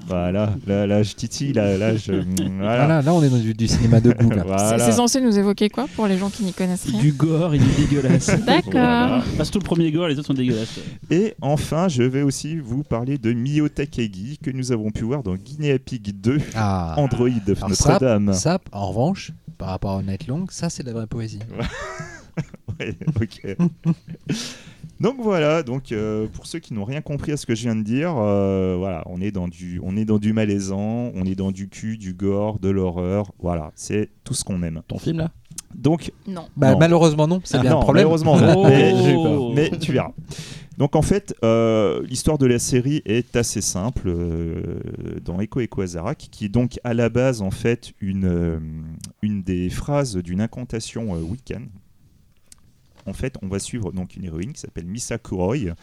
Voilà, 0.06 0.54
là, 0.66 0.86
là, 0.86 1.02
je 1.02 1.14
titille, 1.14 1.52
là, 1.52 1.76
là, 1.76 1.94
je. 1.94 2.12
Voilà. 2.60 2.76
Voilà, 2.86 3.02
là, 3.02 3.14
on 3.14 3.22
est 3.22 3.28
dans 3.28 3.38
du, 3.38 3.52
du 3.54 3.68
cinéma 3.68 4.00
de 4.00 4.12
goût. 4.12 4.30
Voilà. 4.44 4.78
C'est 4.78 4.92
censé 4.92 5.20
nous 5.20 5.38
évoquer 5.38 5.68
quoi 5.68 5.86
pour 5.94 6.06
les 6.06 6.18
gens 6.18 6.30
qui 6.30 6.42
n'y 6.42 6.52
connaissent 6.52 6.86
rien? 6.86 6.98
Du 6.98 7.12
gore 7.12 7.54
et 7.54 7.58
du 7.58 7.66
dégueulasse. 7.78 8.28
D'accord. 8.46 8.72
Voilà. 8.72 9.22
Pas 9.36 9.44
surtout 9.44 9.58
le 9.60 9.64
premier 9.64 9.92
gore, 9.92 10.08
les 10.08 10.18
autres 10.18 10.26
sont 10.28 10.34
dégueulasses. 10.34 10.80
Et 11.10 11.34
enfin, 11.42 11.88
je 11.88 12.02
vais 12.02 12.22
aussi 12.22 12.56
vous 12.56 12.82
parler 12.82 13.18
de 13.18 13.32
Mio 13.32 13.68
Takagi, 13.68 14.38
que 14.42 14.50
nous 14.50 14.72
avons 14.72 14.90
pu 14.90 15.04
voir 15.04 15.22
dans 15.22 15.34
Guinea 15.36 15.78
Pig 15.78 16.18
2, 16.20 16.40
Ah, 16.56 16.94
Android 16.96 17.28
Alors 17.28 17.68
Notre-Dame. 17.68 18.32
ça, 18.32 18.58
en 18.72 18.88
revanche, 18.88 19.32
par 19.60 19.68
rapport 19.68 19.98
à 19.98 20.02
Night 20.02 20.26
Long, 20.26 20.46
ça, 20.48 20.70
c'est 20.70 20.82
de 20.82 20.88
la 20.88 20.94
vraie 20.94 21.06
poésie. 21.06 21.38
Ouais, 22.78 22.96
ok. 23.20 23.56
donc 25.00 25.16
voilà, 25.18 25.62
donc 25.62 25.92
euh, 25.92 26.28
pour 26.28 26.46
ceux 26.46 26.60
qui 26.60 26.72
n'ont 26.72 26.84
rien 26.84 27.02
compris 27.02 27.32
à 27.32 27.36
ce 27.36 27.44
que 27.44 27.54
je 27.54 27.64
viens 27.64 27.76
de 27.76 27.82
dire, 27.82 28.16
euh, 28.16 28.76
voilà, 28.78 29.02
on 29.04 29.20
est 29.20 29.32
dans 29.32 29.48
du, 29.48 29.78
on 29.82 29.98
est 29.98 30.06
dans 30.06 30.16
du 30.16 30.32
malaisant, 30.32 31.12
on 31.14 31.26
est 31.26 31.34
dans 31.34 31.52
du 31.52 31.68
cul, 31.68 31.98
du 31.98 32.14
gore, 32.14 32.58
de 32.58 32.70
l'horreur, 32.70 33.32
voilà, 33.38 33.70
c'est 33.74 34.08
tout 34.24 34.32
ce 34.32 34.44
qu'on 34.44 34.62
aime. 34.62 34.80
Ton 34.88 34.98
film 34.98 35.18
là? 35.18 35.30
Donc 35.74 36.12
Non. 36.26 36.46
Bah, 36.56 36.72
Non. 36.72 36.78
malheureusement, 36.78 37.26
non, 37.28 37.40
c'est 37.44 37.56
Ah 37.58 37.60
bien 37.60 37.70
non, 37.70 37.78
un 37.78 37.82
problème. 37.82 38.04
malheureusement, 38.04 38.38
non. 38.38 38.54
Oh. 38.64 39.52
mais, 39.54 39.70
mais 39.70 39.78
tu 39.78 39.92
verras. 39.92 40.12
Donc 40.78 40.96
en 40.96 41.02
fait, 41.02 41.34
euh, 41.44 42.02
l'histoire 42.06 42.38
de 42.38 42.46
la 42.46 42.58
série 42.58 43.02
est 43.04 43.36
assez 43.36 43.60
simple 43.60 44.04
euh, 44.08 44.80
dans 45.22 45.38
Echo 45.40 45.60
Echo 45.60 45.82
Azarak, 45.82 46.28
qui 46.30 46.46
est 46.46 46.48
donc 46.48 46.80
à 46.84 46.94
la 46.94 47.08
base 47.10 47.42
en 47.42 47.50
fait 47.50 47.92
une, 48.00 48.24
euh, 48.24 48.58
une 49.20 49.42
des 49.42 49.68
phrases 49.68 50.16
d'une 50.16 50.40
incantation 50.40 51.14
euh, 51.14 51.20
Wiccan. 51.20 51.62
En 53.06 53.12
fait, 53.12 53.34
on 53.42 53.48
va 53.48 53.58
suivre 53.58 53.92
donc 53.92 54.16
une 54.16 54.24
héroïne 54.24 54.52
qui 54.52 54.60
s'appelle 54.60 54.86
Misa 54.86 55.18
Kuroi, 55.18 55.74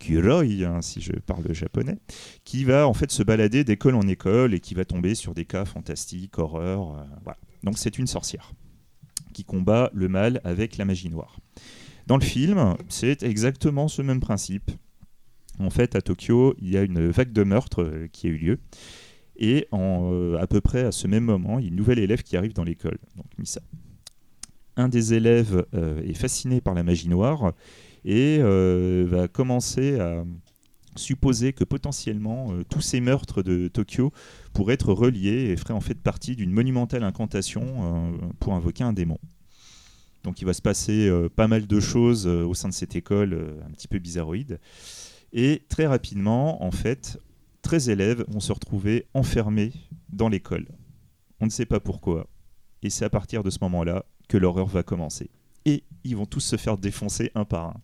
Kuroi, 0.00 0.42
hein, 0.64 0.82
si 0.82 1.00
je 1.00 1.12
parle 1.12 1.52
japonais, 1.54 1.96
qui 2.44 2.64
va 2.64 2.86
en 2.86 2.94
fait 2.94 3.10
se 3.10 3.22
balader 3.22 3.64
d'école 3.64 3.94
en 3.94 4.06
école 4.06 4.52
et 4.54 4.60
qui 4.60 4.74
va 4.74 4.84
tomber 4.84 5.14
sur 5.14 5.32
des 5.34 5.44
cas 5.46 5.64
fantastiques, 5.64 6.38
horreur. 6.38 6.92
euh, 6.98 7.02
voilà. 7.24 7.38
Donc 7.64 7.78
c'est 7.78 7.98
une 7.98 8.06
sorcière 8.06 8.52
qui 9.36 9.44
combat 9.44 9.90
le 9.92 10.08
mal 10.08 10.40
avec 10.44 10.78
la 10.78 10.86
magie 10.86 11.10
noire. 11.10 11.40
Dans 12.06 12.16
le 12.16 12.22
film, 12.22 12.74
c'est 12.88 13.22
exactement 13.22 13.86
ce 13.86 14.00
même 14.00 14.18
principe. 14.18 14.70
En 15.58 15.68
fait, 15.68 15.94
à 15.94 16.00
Tokyo, 16.00 16.54
il 16.58 16.70
y 16.70 16.78
a 16.78 16.82
une 16.82 17.10
vague 17.10 17.32
de 17.32 17.44
meurtres 17.44 17.82
euh, 17.82 18.08
qui 18.10 18.28
a 18.28 18.30
eu 18.30 18.38
lieu. 18.38 18.58
Et 19.36 19.68
euh, 19.74 20.38
à 20.38 20.46
peu 20.46 20.62
près 20.62 20.84
à 20.84 20.92
ce 20.92 21.06
même 21.06 21.24
moment, 21.24 21.58
il 21.58 21.64
y 21.64 21.66
a 21.66 21.68
une 21.68 21.76
nouvelle 21.76 21.98
élève 21.98 22.22
qui 22.22 22.38
arrive 22.38 22.54
dans 22.54 22.64
l'école, 22.64 22.96
donc 23.14 23.26
Misa. 23.38 23.60
Un 24.78 24.88
des 24.88 25.12
élèves 25.12 25.66
euh, 25.74 26.00
est 26.02 26.14
fasciné 26.14 26.62
par 26.62 26.72
la 26.72 26.82
magie 26.82 27.10
noire 27.10 27.52
et 28.06 28.38
va 28.38 29.28
commencer 29.28 29.98
à 29.98 30.24
supposait 30.98 31.52
que 31.52 31.64
potentiellement 31.64 32.52
euh, 32.52 32.64
tous 32.68 32.80
ces 32.80 33.00
meurtres 33.00 33.42
de 33.42 33.68
Tokyo 33.68 34.12
pourraient 34.52 34.74
être 34.74 34.92
reliés 34.92 35.50
et 35.50 35.56
feraient 35.56 35.74
en 35.74 35.80
fait 35.80 36.00
partie 36.00 36.36
d'une 36.36 36.50
monumentale 36.50 37.04
incantation 37.04 37.62
euh, 37.62 38.10
pour 38.40 38.54
invoquer 38.54 38.84
un 38.84 38.92
démon. 38.92 39.18
Donc 40.24 40.40
il 40.40 40.44
va 40.44 40.54
se 40.54 40.62
passer 40.62 41.08
euh, 41.08 41.28
pas 41.28 41.48
mal 41.48 41.66
de 41.66 41.80
choses 41.80 42.26
au 42.26 42.54
sein 42.54 42.68
de 42.68 42.74
cette 42.74 42.96
école 42.96 43.60
un 43.66 43.70
petit 43.70 43.88
peu 43.88 43.98
bizarroïde. 43.98 44.58
Et 45.32 45.62
très 45.68 45.86
rapidement, 45.86 46.64
en 46.64 46.70
fait, 46.70 47.20
13 47.62 47.88
élèves 47.90 48.24
vont 48.28 48.40
se 48.40 48.52
retrouver 48.52 49.06
enfermés 49.14 49.72
dans 50.08 50.28
l'école. 50.28 50.66
On 51.40 51.46
ne 51.46 51.50
sait 51.50 51.66
pas 51.66 51.80
pourquoi. 51.80 52.28
Et 52.82 52.90
c'est 52.90 53.04
à 53.04 53.10
partir 53.10 53.42
de 53.42 53.50
ce 53.50 53.58
moment-là 53.62 54.04
que 54.28 54.36
l'horreur 54.36 54.66
va 54.66 54.82
commencer. 54.82 55.30
Et 55.64 55.84
ils 56.04 56.16
vont 56.16 56.26
tous 56.26 56.40
se 56.40 56.56
faire 56.56 56.78
défoncer 56.78 57.30
un 57.34 57.44
par 57.44 57.66
un. 57.66 57.74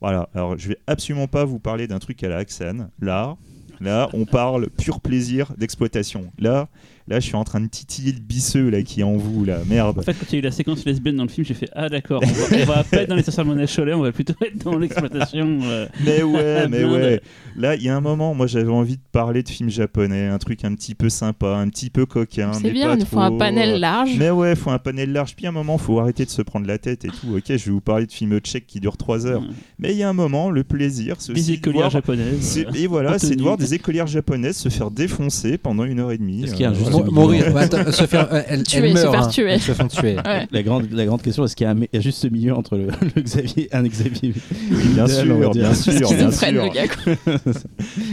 Voilà, 0.00 0.28
alors 0.34 0.58
je 0.58 0.68
vais 0.68 0.78
absolument 0.86 1.26
pas 1.26 1.44
vous 1.44 1.58
parler 1.58 1.86
d'un 1.86 1.98
truc 1.98 2.22
à 2.22 2.28
la 2.28 2.38
Axan. 2.38 2.88
Là, 3.00 3.36
là, 3.80 4.08
on 4.12 4.24
parle 4.24 4.68
pur 4.70 5.00
plaisir 5.00 5.52
d'exploitation. 5.56 6.30
Là, 6.38 6.68
là, 7.08 7.20
je 7.20 7.26
suis 7.26 7.36
en 7.36 7.44
train 7.44 7.60
de 7.60 7.66
titiller 7.68 8.12
le 8.12 8.20
bisseux 8.20 8.68
là 8.70 8.82
qui 8.82 9.00
est 9.00 9.04
en 9.04 9.16
vous 9.16 9.44
là. 9.44 9.58
Merde. 9.68 9.98
En 9.98 10.02
fait, 10.02 10.14
quand 10.14 10.26
il 10.30 10.32
y 10.32 10.36
a 10.36 10.38
eu 10.38 10.42
la 10.42 10.50
séquence 10.50 10.84
lesbienne 10.84 11.16
dans 11.16 11.22
le 11.24 11.28
film, 11.28 11.44
j'ai 11.46 11.54
fait 11.54 11.68
Ah, 11.74 11.88
d'accord, 11.88 12.22
on 12.24 12.26
va, 12.26 12.62
on 12.62 12.64
va 12.66 12.84
pas 12.84 12.96
être 13.02 13.08
dans 13.08 13.14
les 13.16 13.22
stations 13.22 13.42
de 13.44 13.48
monnaie 13.48 13.66
Cholet, 13.66 13.94
on 13.94 14.02
va 14.02 14.12
plutôt 14.12 14.34
être 14.44 14.62
dans 14.64 14.76
l'exploitation. 14.78 15.58
euh. 15.64 15.86
Mais 16.04 16.22
ouais, 16.22 16.68
mais 16.68 16.84
ouais. 16.84 17.20
Là, 17.56 17.74
il 17.74 17.82
y 17.82 17.88
a 17.88 17.96
un 17.96 18.00
moment, 18.00 18.34
moi, 18.34 18.46
j'avais 18.46 18.70
envie 18.70 18.96
de 18.96 19.02
parler 19.12 19.42
de 19.42 19.48
films 19.48 19.70
japonais, 19.70 20.26
un 20.26 20.38
truc 20.38 20.64
un 20.64 20.74
petit 20.74 20.94
peu 20.94 21.08
sympa, 21.08 21.56
un 21.56 21.68
petit 21.68 21.90
peu 21.90 22.04
coquin. 22.06 22.52
C'est 22.52 22.64
mais 22.64 22.70
bien, 22.72 22.96
il 22.96 23.06
faut 23.06 23.18
un 23.20 23.36
panel 23.38 23.80
large. 23.80 24.10
Mais 24.18 24.30
ouais, 24.30 24.54
faut 24.54 24.70
un 24.70 24.78
panel 24.78 25.12
large. 25.12 25.34
Puis 25.36 25.46
à 25.46 25.50
un 25.50 25.52
moment, 25.52 25.78
faut 25.78 25.98
arrêter 26.00 26.24
de 26.24 26.30
se 26.30 26.42
prendre 26.42 26.66
la 26.66 26.78
tête 26.78 27.04
et 27.04 27.08
tout. 27.08 27.36
Ok, 27.36 27.44
je 27.48 27.52
vais 27.64 27.70
vous 27.70 27.80
parler 27.80 28.06
de 28.06 28.12
films 28.12 28.38
tchèques 28.40 28.66
qui 28.66 28.80
durent 28.80 28.96
3 28.96 29.26
heures. 29.26 29.40
Ouais. 29.40 29.46
Mais 29.78 29.92
il 29.92 29.98
y 29.98 30.02
a 30.02 30.08
un 30.08 30.12
moment, 30.12 30.50
le 30.50 30.64
plaisir, 30.64 31.16
c'est 31.18 31.32
Des 31.32 31.42
de 31.42 31.50
écolières 31.52 31.82
voir- 31.82 31.90
japonaises. 31.90 32.58
euh. 32.66 32.70
Et 32.74 32.86
voilà, 32.86 33.14
en 33.14 33.18
c'est 33.18 33.36
de 33.36 33.42
voir 33.42 33.56
des 33.56 33.74
écolières 33.74 34.06
japonaises 34.06 34.56
se 34.56 34.68
faire 34.68 34.90
défoncer 34.90 35.56
pendant 35.58 35.84
une 35.84 36.00
heure 36.00 36.12
et 36.12 36.18
demie. 36.18 36.44
Est-ce 36.44 36.52
qu'il 36.52 36.62
y 36.62 36.64
a 36.64 36.70
un 36.70 36.72
Euh, 36.72 36.74
juste. 36.74 36.90
Mourir, 37.04 37.52
bah, 37.52 37.66
se 37.92 38.06
faire, 38.06 38.32
euh, 38.32 38.42
Tuer, 38.62 38.90
elles 38.90 38.98
se 38.98 39.10
faire 39.10 39.22
hein. 39.22 39.28
tuer. 39.28 39.58
Se 39.58 39.72
font 39.72 39.88
tuer. 39.88 40.16
Ouais. 40.26 40.48
La 40.50 40.62
grande, 40.62 40.90
la 40.90 41.04
grande 41.04 41.22
question, 41.22 41.44
est-ce 41.44 41.54
qu'il 41.54 41.66
y, 41.92 41.96
a 41.96 42.00
juste 42.00 42.18
ce 42.18 42.26
milieu 42.26 42.54
entre 42.54 42.76
le, 42.76 42.86
le 43.16 43.22
Xavier, 43.22 43.68
un 43.72 43.84
Xavier 43.84 44.34
Oui, 44.70 44.88
bien 44.88 45.06
sûr, 45.06 45.24
dire. 45.24 45.50
bien 45.50 45.74
sûr, 45.74 45.92
bien 45.92 46.30
sûr. 46.30 46.52
le 46.52 46.72
gars. 46.72 46.88
quoi. 46.88 47.34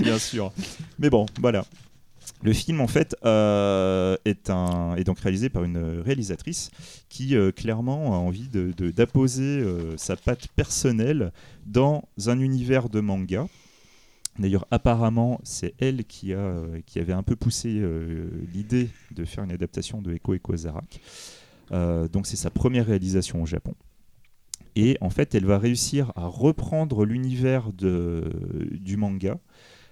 bien 0.02 0.20
sûr. 0.20 0.52
Mais 1.00 1.10
bon, 1.10 1.26
voilà. 1.40 1.64
Le 2.44 2.52
film, 2.52 2.82
en 2.82 2.88
fait, 2.88 3.16
euh, 3.24 4.18
est, 4.26 4.50
un, 4.50 4.96
est 4.98 5.06
donc 5.06 5.20
réalisé 5.20 5.48
par 5.48 5.64
une 5.64 6.02
réalisatrice 6.02 6.72
qui, 7.08 7.38
euh, 7.38 7.52
clairement, 7.52 8.14
a 8.14 8.18
envie 8.18 8.50
d'apposer 8.50 8.74
de, 8.74 8.92
d'apposer 8.92 9.44
euh, 9.44 9.96
sa 9.96 10.18
patte 10.18 10.48
personnelle 10.50 11.32
dans 11.66 12.04
un 12.26 12.40
univers 12.40 12.90
de 12.90 13.00
manga. 13.00 13.48
D'ailleurs, 14.40 14.66
apparemment, 14.72 15.40
c'est 15.44 15.76
elle 15.80 16.06
qui, 16.06 16.34
euh, 16.34 16.80
avait 16.96 17.14
un 17.14 17.24
peu 17.24 17.36
poussé 17.36 17.80
euh, 17.80 18.28
l'idée 18.54 18.90
de 19.12 19.26
faire 19.26 19.44
une 19.44 19.52
adaptation 19.52 20.02
de 20.02 20.14
Eko 20.14 20.34
Eko 20.34 20.54
Azarak. 20.54 21.02
Euh, 21.72 22.08
donc, 22.08 22.26
c'est 22.26 22.36
sa 22.36 22.50
première 22.50 22.88
réalisation 22.88 23.44
au 23.44 23.46
Japon. 23.46 23.76
Et 24.76 24.98
en 25.02 25.12
fait, 25.12 25.36
elle 25.36 25.46
va 25.46 25.60
réussir 25.60 26.12
à 26.16 26.26
reprendre 26.26 27.06
l'univers 27.06 27.72
du 27.74 28.98
manga, 28.98 29.38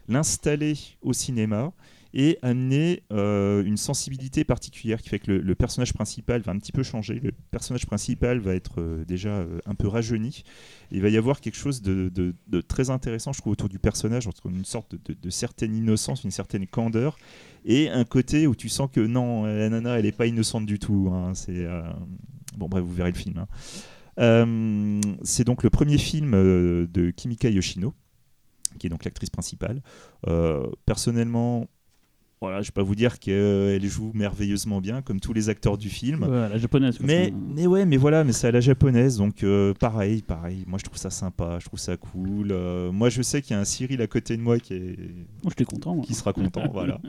l'installer 0.07 0.73
au 1.03 1.13
cinéma 1.13 1.71
et 2.13 2.37
amener 2.41 3.03
euh, 3.11 3.63
une 3.63 3.77
sensibilité 3.77 4.43
particulière 4.43 5.01
qui 5.01 5.09
fait 5.09 5.19
que 5.19 5.31
le, 5.31 5.55
personnage 5.55 5.93
principal 5.93 6.41
va 6.41 6.51
un 6.51 6.57
petit 6.57 6.71
peu 6.71 6.83
changer. 6.83 7.19
Le 7.21 7.31
personnage 7.51 7.85
principal 7.85 8.39
va 8.39 8.53
être 8.53 8.81
euh, 8.81 9.05
déjà 9.05 9.29
euh, 9.29 9.59
un 9.65 9.75
peu 9.75 9.87
rajeuni. 9.87 10.43
Il 10.91 11.01
va 11.01 11.09
y 11.09 11.17
avoir 11.17 11.39
quelque 11.39 11.55
chose 11.57 11.81
de, 11.81 12.11
très 12.67 12.89
intéressant, 12.89 13.31
je 13.31 13.39
trouve, 13.39 13.53
autour 13.53 13.69
du 13.69 13.79
personnage, 13.79 14.27
entre 14.27 14.47
une 14.47 14.65
sorte 14.65 14.95
de, 14.95 15.29
certaine 15.29 15.75
innocence, 15.75 16.23
une 16.23 16.31
certaine 16.31 16.67
candeur, 16.67 17.17
et 17.63 17.89
un 17.89 18.03
côté 18.03 18.47
où 18.47 18.55
tu 18.55 18.67
sens 18.67 18.89
que 18.91 18.99
non, 18.99 19.45
la 19.45 19.69
nana, 19.69 19.97
elle 19.97 20.05
n'est 20.05 20.11
pas 20.11 20.25
innocente 20.25 20.65
du 20.65 20.79
tout. 20.79 21.09
hein. 21.13 21.33
C'est 21.33 21.65
bon, 22.57 22.67
bref, 22.67 22.83
vous 22.83 22.93
verrez 22.93 23.11
le 23.11 23.17
film. 23.17 23.37
hein. 23.37 25.09
C'est 25.23 25.45
donc 25.45 25.63
le 25.63 25.69
premier 25.69 25.97
film 25.97 26.31
de 26.31 27.11
Kimika 27.11 27.49
Yoshino, 27.49 27.93
qui 28.77 28.87
est 28.87 28.89
donc 28.89 29.05
l'actrice 29.05 29.29
principale. 29.29 29.81
Personnellement, 30.85 31.69
voilà, 32.41 32.63
je 32.63 32.69
vais 32.69 32.73
pas 32.73 32.81
vous 32.81 32.95
dire 32.95 33.19
qu'elle 33.19 33.85
joue 33.85 34.11
merveilleusement 34.15 34.81
bien, 34.81 35.03
comme 35.03 35.19
tous 35.19 35.31
les 35.31 35.49
acteurs 35.49 35.77
du 35.77 35.89
film. 35.89 36.23
Ouais, 36.23 36.49
la 36.49 36.57
japonaise. 36.57 36.97
Mais, 36.99 37.31
mais 37.55 37.67
ouais, 37.67 37.85
mais 37.85 37.97
voilà, 37.97 38.23
mais 38.23 38.33
c'est 38.33 38.47
à 38.47 38.51
la 38.51 38.61
japonaise, 38.61 39.17
donc 39.17 39.43
euh, 39.43 39.75
pareil, 39.75 40.23
pareil. 40.23 40.63
Moi, 40.65 40.79
je 40.79 40.83
trouve 40.85 40.97
ça 40.97 41.11
sympa, 41.11 41.59
je 41.59 41.65
trouve 41.67 41.79
ça 41.79 41.97
cool. 41.97 42.51
Euh, 42.51 42.91
moi, 42.91 43.09
je 43.09 43.21
sais 43.21 43.43
qu'il 43.43 43.55
y 43.55 43.57
a 43.57 43.59
un 43.59 43.65
Cyril 43.65 44.01
à 44.01 44.07
côté 44.07 44.37
de 44.37 44.41
moi 44.41 44.57
qui 44.57 44.73
est, 44.73 45.63
content. 45.65 45.93
moi. 45.95 46.03
qui 46.03 46.15
sera 46.15 46.33
content, 46.33 46.63
voilà. 46.73 46.99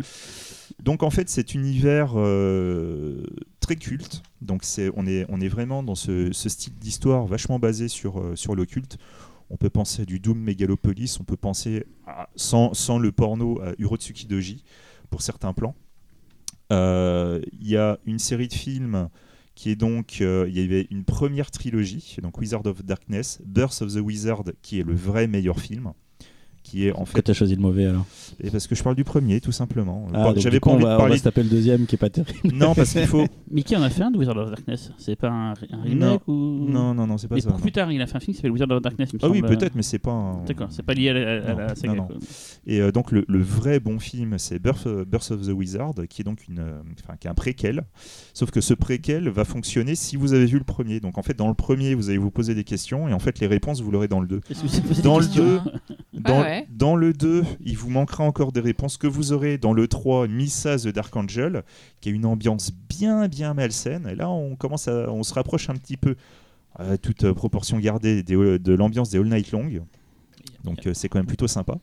Donc 0.82 1.02
en 1.02 1.08
fait, 1.10 1.30
cet 1.30 1.54
univers 1.54 2.12
euh, 2.16 3.24
très 3.60 3.76
culte. 3.76 4.22
Donc 4.42 4.64
c'est, 4.64 4.90
on 4.96 5.06
est, 5.06 5.24
on 5.30 5.40
est 5.40 5.48
vraiment 5.48 5.82
dans 5.82 5.94
ce, 5.94 6.30
ce 6.32 6.50
style 6.50 6.74
d'histoire 6.78 7.24
vachement 7.26 7.58
basé 7.58 7.88
sur, 7.88 8.22
sur 8.34 8.54
l'occulte. 8.54 8.98
On 9.48 9.56
peut 9.56 9.70
penser 9.70 10.02
à 10.02 10.04
du 10.04 10.18
Doom 10.18 10.38
Megalopolis, 10.38 11.16
on 11.20 11.24
peut 11.24 11.36
penser, 11.36 11.84
à- 12.06 12.28
sans, 12.36 12.74
sans 12.74 12.98
le 12.98 13.12
porno, 13.12 13.60
à 13.62 13.72
Urotsuki 13.78 14.26
Doji 14.26 14.62
pour 15.12 15.22
certains 15.22 15.52
plans. 15.52 15.76
Euh, 16.72 17.40
Il 17.60 17.68
y 17.68 17.76
a 17.76 17.98
une 18.06 18.18
série 18.18 18.48
de 18.48 18.54
films 18.54 19.08
qui 19.54 19.70
est 19.70 19.76
donc, 19.76 20.18
euh, 20.22 20.46
il 20.48 20.58
y 20.58 20.64
avait 20.64 20.88
une 20.90 21.04
première 21.04 21.50
trilogie, 21.50 22.16
donc 22.22 22.38
Wizard 22.38 22.64
of 22.64 22.82
Darkness, 22.82 23.40
Birth 23.44 23.82
of 23.82 23.92
the 23.92 23.98
Wizard, 23.98 24.44
qui 24.62 24.80
est 24.80 24.82
le 24.82 24.94
vrai 24.94 25.26
meilleur 25.26 25.60
film, 25.60 25.92
qui 26.72 26.86
est 26.88 26.92
en 26.92 26.96
Pourquoi 26.96 27.16
fait, 27.16 27.22
t'as 27.22 27.32
choisi 27.34 27.54
le 27.54 27.60
mauvais 27.60 27.84
alors 27.86 28.06
et 28.42 28.50
parce 28.50 28.66
que 28.66 28.74
je 28.74 28.82
parle 28.82 28.96
du 28.96 29.04
premier, 29.04 29.40
tout 29.42 29.52
simplement. 29.52 30.06
Ah, 30.14 30.32
J'avais 30.36 30.58
pas 30.58 30.70
on 30.70 30.74
envie 30.74 30.82
va, 30.84 30.88
de 30.88 30.94
on 30.94 30.96
va 30.96 31.02
parler. 31.04 31.18
se 31.18 31.22
taper 31.24 31.42
le 31.42 31.50
deuxième 31.50 31.84
qui 31.86 31.96
est 31.96 31.98
pas 31.98 32.08
terrible. 32.08 32.54
Non, 32.54 32.74
parce 32.74 32.92
qu'il 32.92 33.06
faut. 33.06 33.26
Mais 33.50 33.62
qui 33.62 33.76
en 33.76 33.82
a 33.82 33.90
fait 33.90 34.02
un 34.02 34.10
de 34.10 34.16
Wizard 34.18 34.36
of 34.38 34.48
Darkness 34.50 34.90
C'est 34.96 35.16
pas 35.16 35.28
un, 35.28 35.50
un 35.50 35.82
remake 35.82 35.96
Non. 36.00 36.20
ou... 36.26 36.66
Non, 36.68 36.94
non, 36.94 37.06
non, 37.06 37.18
c'est 37.18 37.28
pas 37.28 37.34
Mais 37.34 37.42
ça. 37.42 37.48
pour 37.50 37.58
non. 37.58 37.62
plus 37.62 37.72
tard, 37.72 37.92
il 37.92 38.00
a 38.00 38.06
fait 38.06 38.16
un 38.16 38.20
film 38.20 38.32
qui 38.32 38.38
s'appelle 38.38 38.52
Wizard 38.52 38.70
of 38.70 38.80
Darkness, 38.82 39.10
il 39.12 39.16
me 39.16 39.20
Ah 39.22 39.28
oui, 39.28 39.40
semble. 39.40 39.54
peut-être, 39.56 39.74
mais 39.74 39.82
c'est 39.82 39.98
pas. 39.98 40.10
un- 40.12 40.44
D'accord, 40.44 40.68
c'est 40.70 40.82
pas 40.82 40.94
lié 40.94 41.10
à 41.10 41.12
la, 41.12 41.20
à 41.20 41.54
la 41.54 41.66
Non, 41.68 41.74
saga. 41.74 41.88
non, 41.88 41.94
non. 41.96 42.06
quoi. 42.06 42.16
Et 42.66 42.80
euh, 42.80 42.90
donc 42.90 43.12
le, 43.12 43.24
le 43.28 43.42
vrai 43.42 43.78
bon 43.78 43.98
film, 43.98 44.38
c'est 44.38 44.58
Birth, 44.58 44.88
Birth 45.06 45.30
of 45.30 45.46
the 45.46 45.50
Wizard, 45.52 45.92
qui 46.08 46.22
est 46.22 46.24
donc 46.24 46.48
une, 46.48 46.60
euh, 46.60 46.80
enfin, 47.04 47.16
qui 47.20 47.26
est 47.26 47.30
un 47.30 47.34
préquel. 47.34 47.82
Sauf 48.32 48.50
que 48.50 48.62
ce 48.62 48.72
préquel 48.74 49.28
va 49.28 49.44
fonctionner 49.44 49.94
si 49.94 50.16
vous 50.16 50.32
avez 50.32 50.46
vu 50.46 50.56
le 50.58 50.64
premier. 50.64 51.00
Donc 51.00 51.18
en 51.18 51.22
fait, 51.22 51.36
dans 51.36 51.48
le 51.48 51.54
premier, 51.54 51.94
vous 51.94 52.08
allez 52.08 52.18
vous 52.18 52.30
poser 52.30 52.54
des 52.54 52.64
questions, 52.64 53.08
et 53.08 53.12
en 53.12 53.18
fait, 53.18 53.38
les 53.40 53.46
réponses, 53.46 53.82
vous 53.82 53.90
l'aurez 53.90 54.08
dans 54.08 54.20
le 54.20 54.26
2. 54.26 54.40
Est-ce 54.50 54.62
que 54.62 54.66
vous 54.66 54.72
avez 54.74 54.82
posé 54.88 55.02
des 55.02 55.08
Dans 55.08 55.18
le 55.18 55.24
questions 55.26 55.44
2, 55.44 55.60
dans, 56.22 56.40
ouais. 56.42 56.66
dans 56.70 56.96
le 56.96 57.12
2, 57.12 57.44
il 57.64 57.76
vous 57.76 57.90
manquera 57.90 58.24
encore 58.24 58.52
des 58.52 58.60
réponses 58.60 58.96
que 58.96 59.06
vous 59.06 59.32
aurez 59.32 59.58
dans 59.58 59.72
le 59.72 59.88
3, 59.88 60.28
Missa 60.28 60.76
the 60.78 60.88
Dark 60.88 61.14
Angel, 61.16 61.62
qui 62.00 62.08
a 62.08 62.12
une 62.12 62.26
ambiance 62.26 62.70
bien 62.88 63.28
bien 63.28 63.54
malsaine. 63.54 64.06
Et 64.08 64.14
là, 64.14 64.30
on 64.30 64.56
commence 64.56 64.88
à, 64.88 65.10
on 65.10 65.22
se 65.22 65.34
rapproche 65.34 65.68
un 65.70 65.74
petit 65.74 65.96
peu, 65.96 66.16
à 66.76 66.96
toute 66.98 67.24
euh, 67.24 67.34
proportion 67.34 67.78
gardée, 67.78 68.22
des- 68.22 68.58
de 68.58 68.72
l'ambiance 68.74 69.10
des 69.10 69.18
All 69.18 69.28
Night 69.28 69.52
Long. 69.52 69.68
Donc 70.64 70.86
euh, 70.86 70.94
c'est 70.94 71.08
quand 71.08 71.18
même 71.18 71.26
plutôt 71.26 71.48
sympa. 71.48 71.76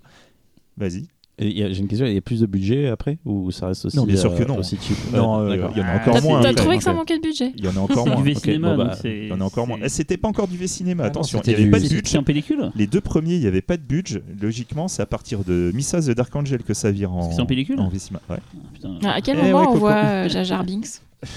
Vas-y. 0.77 1.07
J'ai 1.39 1.77
une 1.79 1.87
question, 1.87 2.05
il 2.05 2.13
y 2.13 2.17
a 2.17 2.21
plus 2.21 2.41
de 2.41 2.45
budget 2.45 2.87
après 2.89 3.17
Ou 3.25 3.49
ça 3.51 3.67
reste 3.67 3.85
aussi, 3.85 3.95
Non, 3.97 4.03
bien 4.05 4.17
sûr 4.17 4.31
euh, 4.33 4.37
que 4.37 4.43
non. 4.43 4.57
aussi 4.57 4.77
cheap 4.81 4.97
Non, 5.13 5.37
Ouais, 5.45 5.51
euh, 5.53 5.55
d'accord. 5.55 5.71
il 5.75 5.79
y 5.79 5.81
en 5.81 5.85
a 5.85 5.89
Ah, 5.91 6.01
encore 6.09 6.21
moins. 6.21 6.41
t'as 6.41 6.53
trouvé 6.53 6.77
que 6.77 6.83
ça 6.83 6.89
Donc, 6.91 6.99
manquait 6.99 7.17
de 7.17 7.21
budget 7.23 7.53
Il 7.55 7.63
y 7.63 7.67
en 7.69 7.75
a 7.77 7.79
encore 7.79 8.05
moins. 8.07 8.15
du 8.17 8.21
ok, 8.21 8.35
V-Cinéma, 8.35 8.75
bon, 8.75 8.83
donc 8.83 8.87
bah. 8.87 8.97
Il 9.05 9.27
y 9.27 9.31
en 9.31 9.39
a 9.39 9.43
encore 9.45 9.67
moins. 9.67 9.77
Eh, 9.83 9.89
C'était 9.89 10.17
pas 10.17 10.27
encore 10.27 10.47
du 10.47 10.57
V-Cinéma, 10.57 11.03
Ah 11.03 11.07
attention. 11.07 11.41
Il 11.45 11.49
n'y 11.49 11.55
avait 11.55 11.63
du- 11.63 11.71
pas 11.71 11.79
de 11.79 11.85
C'est 11.85 11.95
budget. 11.95 12.17
en 12.17 12.23
pellicule 12.23 12.71
Les 12.75 12.87
deux 12.87 13.01
premiers, 13.01 13.35
il 13.35 13.39
n'y 13.41 13.47
avait 13.47 13.61
pas 13.61 13.77
de 13.77 13.81
budget. 13.83 14.21
Logiquement, 14.41 14.87
c'est 14.87 15.01
à 15.01 15.05
partir 15.05 15.43
de 15.45 15.71
Missa 15.73 16.01
the 16.01 16.11
Dark 16.11 16.35
Angel 16.35 16.61
que 16.63 16.73
ça 16.73 16.91
vire 16.91 17.13
en, 17.13 17.31
C'est 17.31 17.41
en 17.41 17.45
pellicule 17.45 17.79
en 17.79 17.87
V-Cinéma. 17.89 18.21
Ouais. 18.29 18.37
Ah. 18.83 18.87
Ah, 19.05 19.11
à 19.13 19.21
quel 19.21 19.37
Eh 19.41 19.51
moment 19.51 19.71
on 19.71 19.75
voit 19.75 19.95
euh, 19.95 20.29
Jar 20.29 20.43
Jar 20.43 20.63
Binks? 20.63 21.01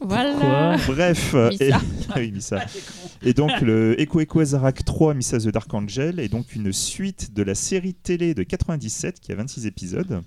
Voilà. 0.00 0.76
Bref. 0.86 1.34
euh, 1.34 1.50
et- 1.60 1.70
Ah 2.10 2.14
oui, 2.16 2.30
Missa. 2.32 2.64
Et 3.22 3.34
donc 3.34 3.60
le 3.60 4.00
Echo 4.00 4.20
Echo 4.20 4.40
Azarak 4.40 4.84
3 4.84 5.12
Missa 5.14 5.38
the 5.38 5.48
Dark 5.48 5.72
Angel 5.74 6.20
est 6.20 6.28
donc 6.28 6.54
une 6.54 6.72
suite 6.72 7.34
de 7.34 7.42
la 7.42 7.54
série 7.54 7.94
télé 7.94 8.32
de 8.34 8.42
97 8.42 9.20
qui 9.20 9.32
a 9.32 9.34
26 9.34 9.66
épisodes. 9.66 10.22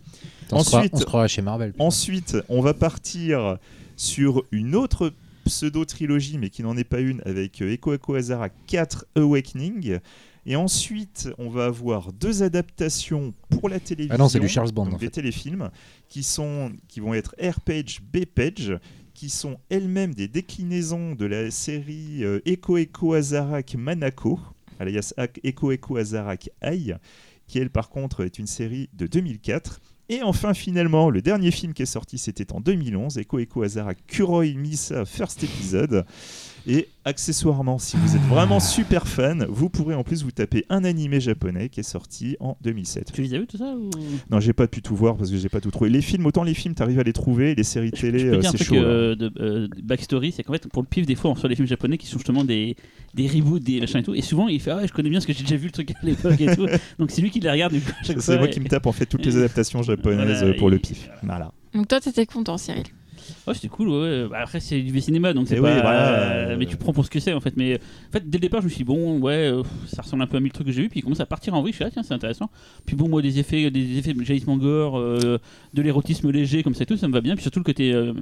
On 0.51 0.59
se 0.63 0.65
croit- 0.67 0.79
Ensuite- 0.79 0.93
on 1.07 1.21
se 1.23 1.27
chez 1.27 1.41
Marvel. 1.41 1.73
Ensuite, 1.79 2.37
on 2.49 2.61
va 2.61 2.73
partir 2.73 3.57
sur 3.95 4.43
une 4.51 4.75
autre 4.75 5.13
pseudo-trilogie, 5.45 6.37
mais 6.37 6.49
qui 6.49 6.63
n'en 6.63 6.77
est 6.77 6.83
pas 6.83 6.99
une, 6.99 7.21
avec 7.25 7.61
euh, 7.61 7.71
Echo 7.73 7.93
Echo 7.93 8.15
Azarak 8.15 8.53
4 8.67 9.05
Awakening. 9.15 9.99
Et 10.45 10.55
ensuite, 10.55 11.29
on 11.37 11.49
va 11.49 11.65
avoir 11.65 12.11
deux 12.13 12.41
adaptations 12.41 13.31
pour 13.49 13.69
la 13.69 13.79
télévision. 13.79 14.15
Ah 14.15 14.17
non, 14.17 14.27
c'est 14.27 14.39
du 14.39 14.47
Charles 14.47 14.71
donc 14.71 14.87
en 14.87 14.97
des 14.97 15.05
fait. 15.05 15.11
téléfilms 15.11 15.69
qui 16.09 16.23
sont 16.23 16.71
qui 16.87 16.99
vont 16.99 17.13
être 17.13 17.35
Air 17.37 17.59
Page, 17.61 18.01
B 18.11 18.25
Page, 18.25 18.73
qui 19.21 19.29
sont 19.29 19.59
elles-mêmes 19.69 20.15
des 20.15 20.27
déclinaisons 20.27 21.13
de 21.13 21.27
la 21.27 21.51
série 21.51 22.23
Echo 22.43 22.77
Echo 22.77 23.13
Azarak 23.13 23.75
Manako, 23.75 24.39
alias 24.79 25.13
Echo 25.43 25.71
Echo 25.71 25.97
Azarak 25.97 26.49
Ai, 26.63 26.95
qui 27.45 27.59
elle 27.59 27.69
par 27.69 27.89
contre 27.89 28.25
est 28.25 28.39
une 28.39 28.47
série 28.47 28.89
de 28.93 29.05
2004. 29.05 29.79
Et 30.09 30.23
enfin 30.23 30.55
finalement, 30.55 31.11
le 31.11 31.21
dernier 31.21 31.51
film 31.51 31.75
qui 31.75 31.83
est 31.83 31.85
sorti 31.85 32.17
c'était 32.17 32.51
en 32.51 32.61
2011, 32.61 33.19
Echo 33.19 33.37
Echo 33.37 33.61
Azarak 33.61 33.99
Kuroi 34.07 34.55
Misa 34.55 35.05
First 35.05 35.43
Episode, 35.43 36.03
Et 36.67 36.87
accessoirement, 37.05 37.79
si 37.79 37.97
vous 37.97 38.15
êtes 38.15 38.21
vraiment 38.23 38.59
super 38.59 39.07
fan, 39.07 39.45
vous 39.49 39.69
pourrez 39.69 39.95
en 39.95 40.03
plus 40.03 40.23
vous 40.23 40.29
taper 40.31 40.63
un 40.69 40.83
animé 40.83 41.19
japonais 41.19 41.69
qui 41.69 41.79
est 41.79 41.83
sorti 41.83 42.37
en 42.39 42.55
2007. 42.61 43.11
Tu 43.13 43.23
les 43.23 43.33
as 43.33 43.39
vus 43.39 43.47
tout 43.47 43.57
ça 43.57 43.73
ou... 43.75 43.89
Non, 44.29 44.39
j'ai 44.39 44.53
pas 44.53 44.67
pu 44.67 44.81
tout 44.83 44.95
voir 44.95 45.17
parce 45.17 45.31
que 45.31 45.37
j'ai 45.37 45.49
pas 45.49 45.59
tout 45.59 45.71
trouvé. 45.71 45.89
Les 45.89 46.01
films, 46.01 46.25
autant 46.27 46.43
les 46.43 46.53
films, 46.53 46.75
t'arrives 46.75 46.99
à 46.99 47.03
les 47.03 47.13
trouver, 47.13 47.55
les 47.55 47.63
séries 47.63 47.91
Je, 47.95 48.01
télé, 48.01 48.19
je 48.19 48.25
peux 48.27 48.35
euh, 48.35 48.39
dire 48.39 48.49
un 48.49 48.51
c'est 48.51 48.57
truc 48.59 48.67
chaud. 48.67 48.75
euh, 48.75 49.15
de 49.15 49.31
euh, 49.39 49.67
backstory, 49.81 50.31
c'est 50.31 50.43
qu'en 50.43 50.53
fait 50.53 50.67
pour 50.67 50.83
le 50.83 50.87
pif 50.87 51.05
des 51.07 51.15
fois 51.15 51.31
on 51.31 51.33
reçoit 51.33 51.49
des 51.49 51.55
films 51.55 51.67
japonais 51.67 51.97
qui 51.97 52.05
sont 52.05 52.17
justement 52.19 52.43
des, 52.43 52.75
des 53.15 53.27
reboots, 53.27 53.59
des 53.63 53.79
machins 53.79 53.99
et 53.99 54.03
tout, 54.03 54.13
et 54.13 54.21
souvent 54.21 54.47
il 54.47 54.61
fait 54.61 54.71
ah 54.71 54.85
je 54.85 54.91
connais 54.93 55.09
bien 55.09 55.17
parce 55.17 55.25
que 55.25 55.33
j'ai 55.33 55.43
déjà 55.43 55.55
vu 55.55 55.65
le 55.65 55.71
truc 55.71 55.91
à 55.91 56.05
l'époque 56.05 56.39
et 56.39 56.55
tout, 56.55 56.67
donc 56.99 57.09
c'est 57.11 57.21
lui 57.21 57.31
qui 57.31 57.39
les 57.39 57.49
regarde. 57.49 57.73
C'est 58.03 58.37
moi 58.37 58.47
et- 58.47 58.49
qui 58.51 58.59
me 58.59 58.67
tape 58.67 58.85
en 58.85 58.91
fait 58.91 59.05
toutes 59.07 59.25
les 59.25 59.35
adaptations 59.37 59.81
japonaises 59.81 60.39
Voilà, 60.39 60.53
euh, 60.53 60.57
pour 60.57 60.69
le 60.69 60.77
pif. 60.77 61.09
Voilà. 61.23 61.51
Donc 61.73 61.87
toi, 61.87 61.99
t'étais 62.01 62.25
content, 62.25 62.57
Cyril. 62.57 62.83
Ouais, 63.47 63.53
c'était 63.53 63.67
cool. 63.67 63.89
Ouais. 63.89 64.27
Bah, 64.29 64.37
après, 64.41 64.59
c'est 64.59 64.81
du 64.81 64.99
cinéma, 65.01 65.33
donc 65.33 65.47
c'est 65.47 65.55
pas. 65.55 65.61
oui, 65.75 65.81
voilà, 65.81 66.09
euh, 66.21 66.55
Mais 66.57 66.65
tu 66.65 66.77
prends 66.77 66.93
pour 66.93 67.05
ce 67.05 67.09
que 67.09 67.19
c'est 67.19 67.33
en 67.33 67.39
fait. 67.39 67.55
Mais 67.57 67.75
en 67.75 68.11
fait, 68.11 68.29
dès 68.29 68.37
le 68.37 68.41
départ, 68.41 68.61
je 68.61 68.65
me 68.65 68.69
suis 68.69 68.79
dit, 68.79 68.83
bon, 68.83 69.19
ouais, 69.19 69.33
euh, 69.51 69.63
ça 69.87 70.01
ressemble 70.01 70.23
un 70.23 70.27
peu 70.27 70.37
à 70.37 70.39
mille 70.39 70.51
trucs 70.51 70.67
que 70.67 70.73
j'ai 70.73 70.81
vu. 70.83 70.89
Puis 70.89 70.99
il 70.99 71.03
commence 71.03 71.19
à 71.19 71.25
partir 71.25 71.53
en 71.53 71.61
vrille. 71.61 71.71
Je 71.73 71.77
suis 71.77 71.83
là, 71.85 71.91
tiens, 71.91 72.03
c'est 72.03 72.13
intéressant. 72.13 72.49
Puis 72.85 72.95
bon, 72.95 73.07
moi, 73.09 73.21
des 73.21 73.39
effets, 73.39 73.69
des 73.71 73.97
effets 73.97 74.13
de 74.13 74.23
jaillissement 74.23 74.57
gore, 74.57 74.97
euh, 74.97 75.37
de 75.73 75.81
l'érotisme 75.81 76.29
léger, 76.31 76.63
comme 76.63 76.73
ça 76.75 76.83
et 76.83 76.85
tout, 76.85 76.97
ça 76.97 77.07
me 77.07 77.13
va 77.13 77.21
bien. 77.21 77.35
Puis 77.35 77.41
surtout 77.43 77.59
le 77.59 77.63
côté 77.65 77.93
euh, 77.93 78.13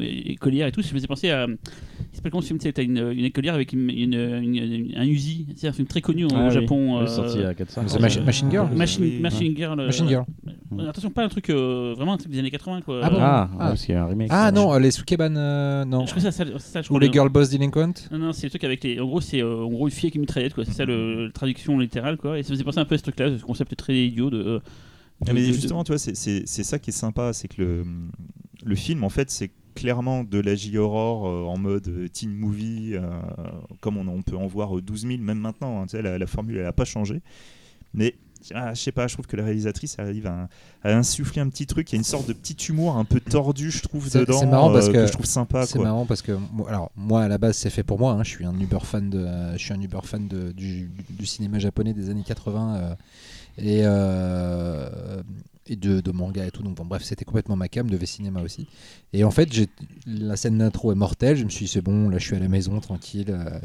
écolière 0.00 0.66
et 0.68 0.72
tout. 0.72 0.82
Je 0.82 0.88
me 0.88 0.94
faisais 0.94 1.06
penser 1.06 1.30
à. 1.30 1.46
Il 1.48 2.16
s'appelle 2.16 2.30
comment 2.32 2.42
ce 2.42 2.46
film 2.48 2.58
T'as 2.58 2.82
une, 2.82 2.98
une 3.16 3.24
écolière 3.24 3.54
avec 3.54 3.72
une, 3.72 3.88
une- 3.90 4.14
une- 4.14 4.54
une- 4.56 4.92
un 4.96 5.04
Uzi. 5.06 5.46
C'est 5.56 5.68
un 5.68 5.72
film 5.72 5.86
très 5.88 6.00
connu 6.00 6.24
au 6.24 6.28
Ah 6.34 6.46
oui. 6.48 6.50
Japon. 6.54 7.00
Il 7.00 7.04
est 7.04 7.08
sorti 7.08 7.36
il 7.38 7.42
y 7.42 7.44
a 7.44 7.54
4-5 7.54 7.86
The 7.86 7.94
ans. 7.96 8.00
Machine- 8.00 8.24
Machine 8.24 8.50
Girl 8.50 8.68
Machine, 8.74 9.02
Oui. 9.04 9.18
Machine 9.20 9.56
Girl. 9.56 9.80
euh, 9.80 9.86
Machine 9.86 10.08
Girl. 10.08 10.24
euh, 10.78 10.88
Attention, 10.88 11.10
pas 11.10 11.24
un 11.24 11.28
truc 11.28 11.50
euh, 11.50 11.94
vraiment 11.96 12.12
un 12.14 12.16
truc 12.16 12.30
des 12.30 12.38
années 12.38 12.50
80 12.50 12.82
quoi. 12.82 13.00
Ah 13.02 13.10
bon? 13.10 13.16
Ah, 13.20 13.48
Ah. 13.52 13.52
ouais, 13.52 13.58
parce 13.70 13.84
qu'il 13.84 13.94
y 13.94 13.98
a 13.98 14.04
un 14.04 14.06
remake. 14.06 14.29
Ah 14.30 14.52
non, 14.52 14.72
euh, 14.72 14.78
les 14.78 14.90
Sukeban, 14.92 15.34
euh, 15.36 15.84
non. 15.84 16.06
Je 16.06 16.12
crois 16.12 16.22
que 16.22 16.30
c'est 16.30 16.44
ça, 16.44 16.44
c'est 16.58 16.72
ça, 16.72 16.82
je 16.82 16.92
Ou 16.92 16.98
les 16.98 17.08
le- 17.08 17.12
Girl 17.12 17.28
Boss 17.28 17.50
Delinquent 17.50 18.10
Non, 18.10 18.18
non, 18.18 18.32
c'est 18.32 18.46
le 18.46 18.50
truc 18.50 18.64
avec 18.64 18.82
les. 18.84 19.00
En 19.00 19.06
gros, 19.06 19.20
c'est 19.20 19.42
euh, 19.42 19.64
en 19.64 19.68
gros 19.68 19.86
une 19.88 19.92
fille 19.92 20.06
avec 20.06 20.14
une 20.14 20.20
mitraillette, 20.22 20.54
quoi. 20.54 20.64
C'est 20.64 20.72
ça 20.72 20.84
le, 20.84 21.26
la 21.26 21.32
traduction 21.32 21.78
littérale, 21.78 22.16
quoi. 22.16 22.38
Et 22.38 22.42
ça 22.42 22.50
faisait 22.50 22.64
penser 22.64 22.78
un 22.78 22.84
peu 22.84 22.94
à 22.94 22.98
ce 22.98 23.02
truc-là, 23.02 23.36
ce 23.38 23.42
concept 23.44 23.74
très 23.76 23.96
idiot 23.96 24.30
de. 24.30 24.38
euh, 24.38 24.60
Ah, 25.28 25.32
mais 25.32 25.42
de- 25.42 25.48
de- 25.48 25.52
justement, 25.52 25.84
tu 25.84 25.92
vois, 25.92 25.98
c'est- 25.98 26.14
c'est 26.14 26.44
c'est 26.46 26.62
ça 26.64 26.78
qui 26.78 26.90
est 26.90 26.94
sympa, 26.94 27.32
c'est 27.32 27.48
que 27.48 27.60
le, 27.60 27.84
le 28.64 28.74
film, 28.76 29.04
en 29.04 29.08
fait, 29.10 29.30
c'est 29.30 29.50
clairement 29.74 30.24
de 30.24 30.38
la 30.40 30.54
J-horror 30.54 31.26
euh, 31.26 31.44
en 31.44 31.56
mode 31.58 32.10
teen 32.12 32.30
movie, 32.32 32.92
euh, 32.94 33.02
comme 33.80 33.96
on, 33.98 34.06
on 34.08 34.22
peut 34.22 34.36
en 34.36 34.46
voir 34.46 34.76
euh, 34.78 34.82
12 34.82 35.06
000 35.06 35.18
même 35.22 35.38
maintenant. 35.38 35.80
hein, 35.82 35.86
tu 35.86 35.96
sais, 35.96 36.02
la, 36.02 36.18
la 36.18 36.26
formule, 36.26 36.56
elle 36.56 36.64
n'a 36.64 36.72
pas 36.72 36.84
changé. 36.84 37.20
Mais 37.94 38.14
ah, 38.54 38.74
je 38.74 38.80
sais 38.80 38.92
pas, 38.92 39.06
je 39.06 39.14
trouve 39.14 39.26
que 39.26 39.36
la 39.36 39.44
réalisatrice 39.44 39.98
arrive 39.98 40.26
à, 40.26 40.48
à 40.82 40.92
insuffler 40.92 41.40
un 41.42 41.48
petit 41.48 41.66
truc. 41.66 41.90
Il 41.90 41.94
y 41.94 41.96
a 41.96 41.98
une 41.98 42.04
sorte 42.04 42.26
de 42.28 42.32
petit 42.32 42.54
humour 42.68 42.96
un 42.96 43.04
peu 43.04 43.20
tordu, 43.20 43.70
je 43.70 43.82
trouve, 43.82 44.10
dedans, 44.10 44.38
c'est 44.38 44.46
marrant 44.46 44.72
parce 44.72 44.88
euh, 44.88 44.92
que 44.92 45.06
je 45.06 45.12
trouve 45.12 45.26
sympa. 45.26 45.66
C'est 45.66 45.78
marrant 45.78 46.06
parce 46.06 46.22
que 46.22 46.32
moi, 46.52 46.68
alors 46.68 46.90
moi 46.96 47.22
à 47.22 47.28
la 47.28 47.38
base 47.38 47.56
c'est 47.56 47.70
fait 47.70 47.82
pour 47.82 47.98
moi. 47.98 48.12
hein, 48.12 48.22
je 48.24 48.30
suis 48.30 48.44
un 48.46 48.58
uber 48.58 48.78
fan 48.82 49.10
de, 49.10 49.26
je 49.52 49.58
suis 49.58 49.72
un 49.72 49.80
uber 49.80 50.00
fan 50.04 50.26
de, 50.28 50.52
du, 50.52 50.90
du 51.10 51.26
cinéma 51.26 51.58
japonais 51.58 51.92
des 51.94 52.10
années 52.10 52.24
80 52.26 52.76
euh, 52.76 52.94
et 53.58 53.80
euh, 53.84 55.22
et 55.70 55.76
de, 55.76 56.00
de 56.00 56.10
manga 56.10 56.44
et 56.44 56.50
tout. 56.50 56.62
Donc 56.62 56.76
bon, 56.76 56.84
bref, 56.84 57.02
c'était 57.02 57.24
complètement 57.24 57.56
ma 57.56 57.68
cam 57.68 57.88
de 57.88 57.96
V-Cinéma 57.96 58.42
aussi. 58.42 58.66
Et 59.14 59.24
en 59.24 59.30
fait, 59.30 59.50
j'ai 59.52 59.68
la 60.06 60.36
scène 60.36 60.58
d'intro 60.58 60.92
est 60.92 60.96
mortelle. 60.96 61.36
Je 61.36 61.44
me 61.44 61.48
suis 61.48 61.64
dit 61.66 61.70
c'est 61.72 61.80
bon, 61.80 62.08
là 62.10 62.18
je 62.18 62.24
suis 62.26 62.36
à 62.36 62.38
la 62.40 62.48
maison 62.48 62.78
tranquille. 62.80 63.26
euh, 63.30 63.58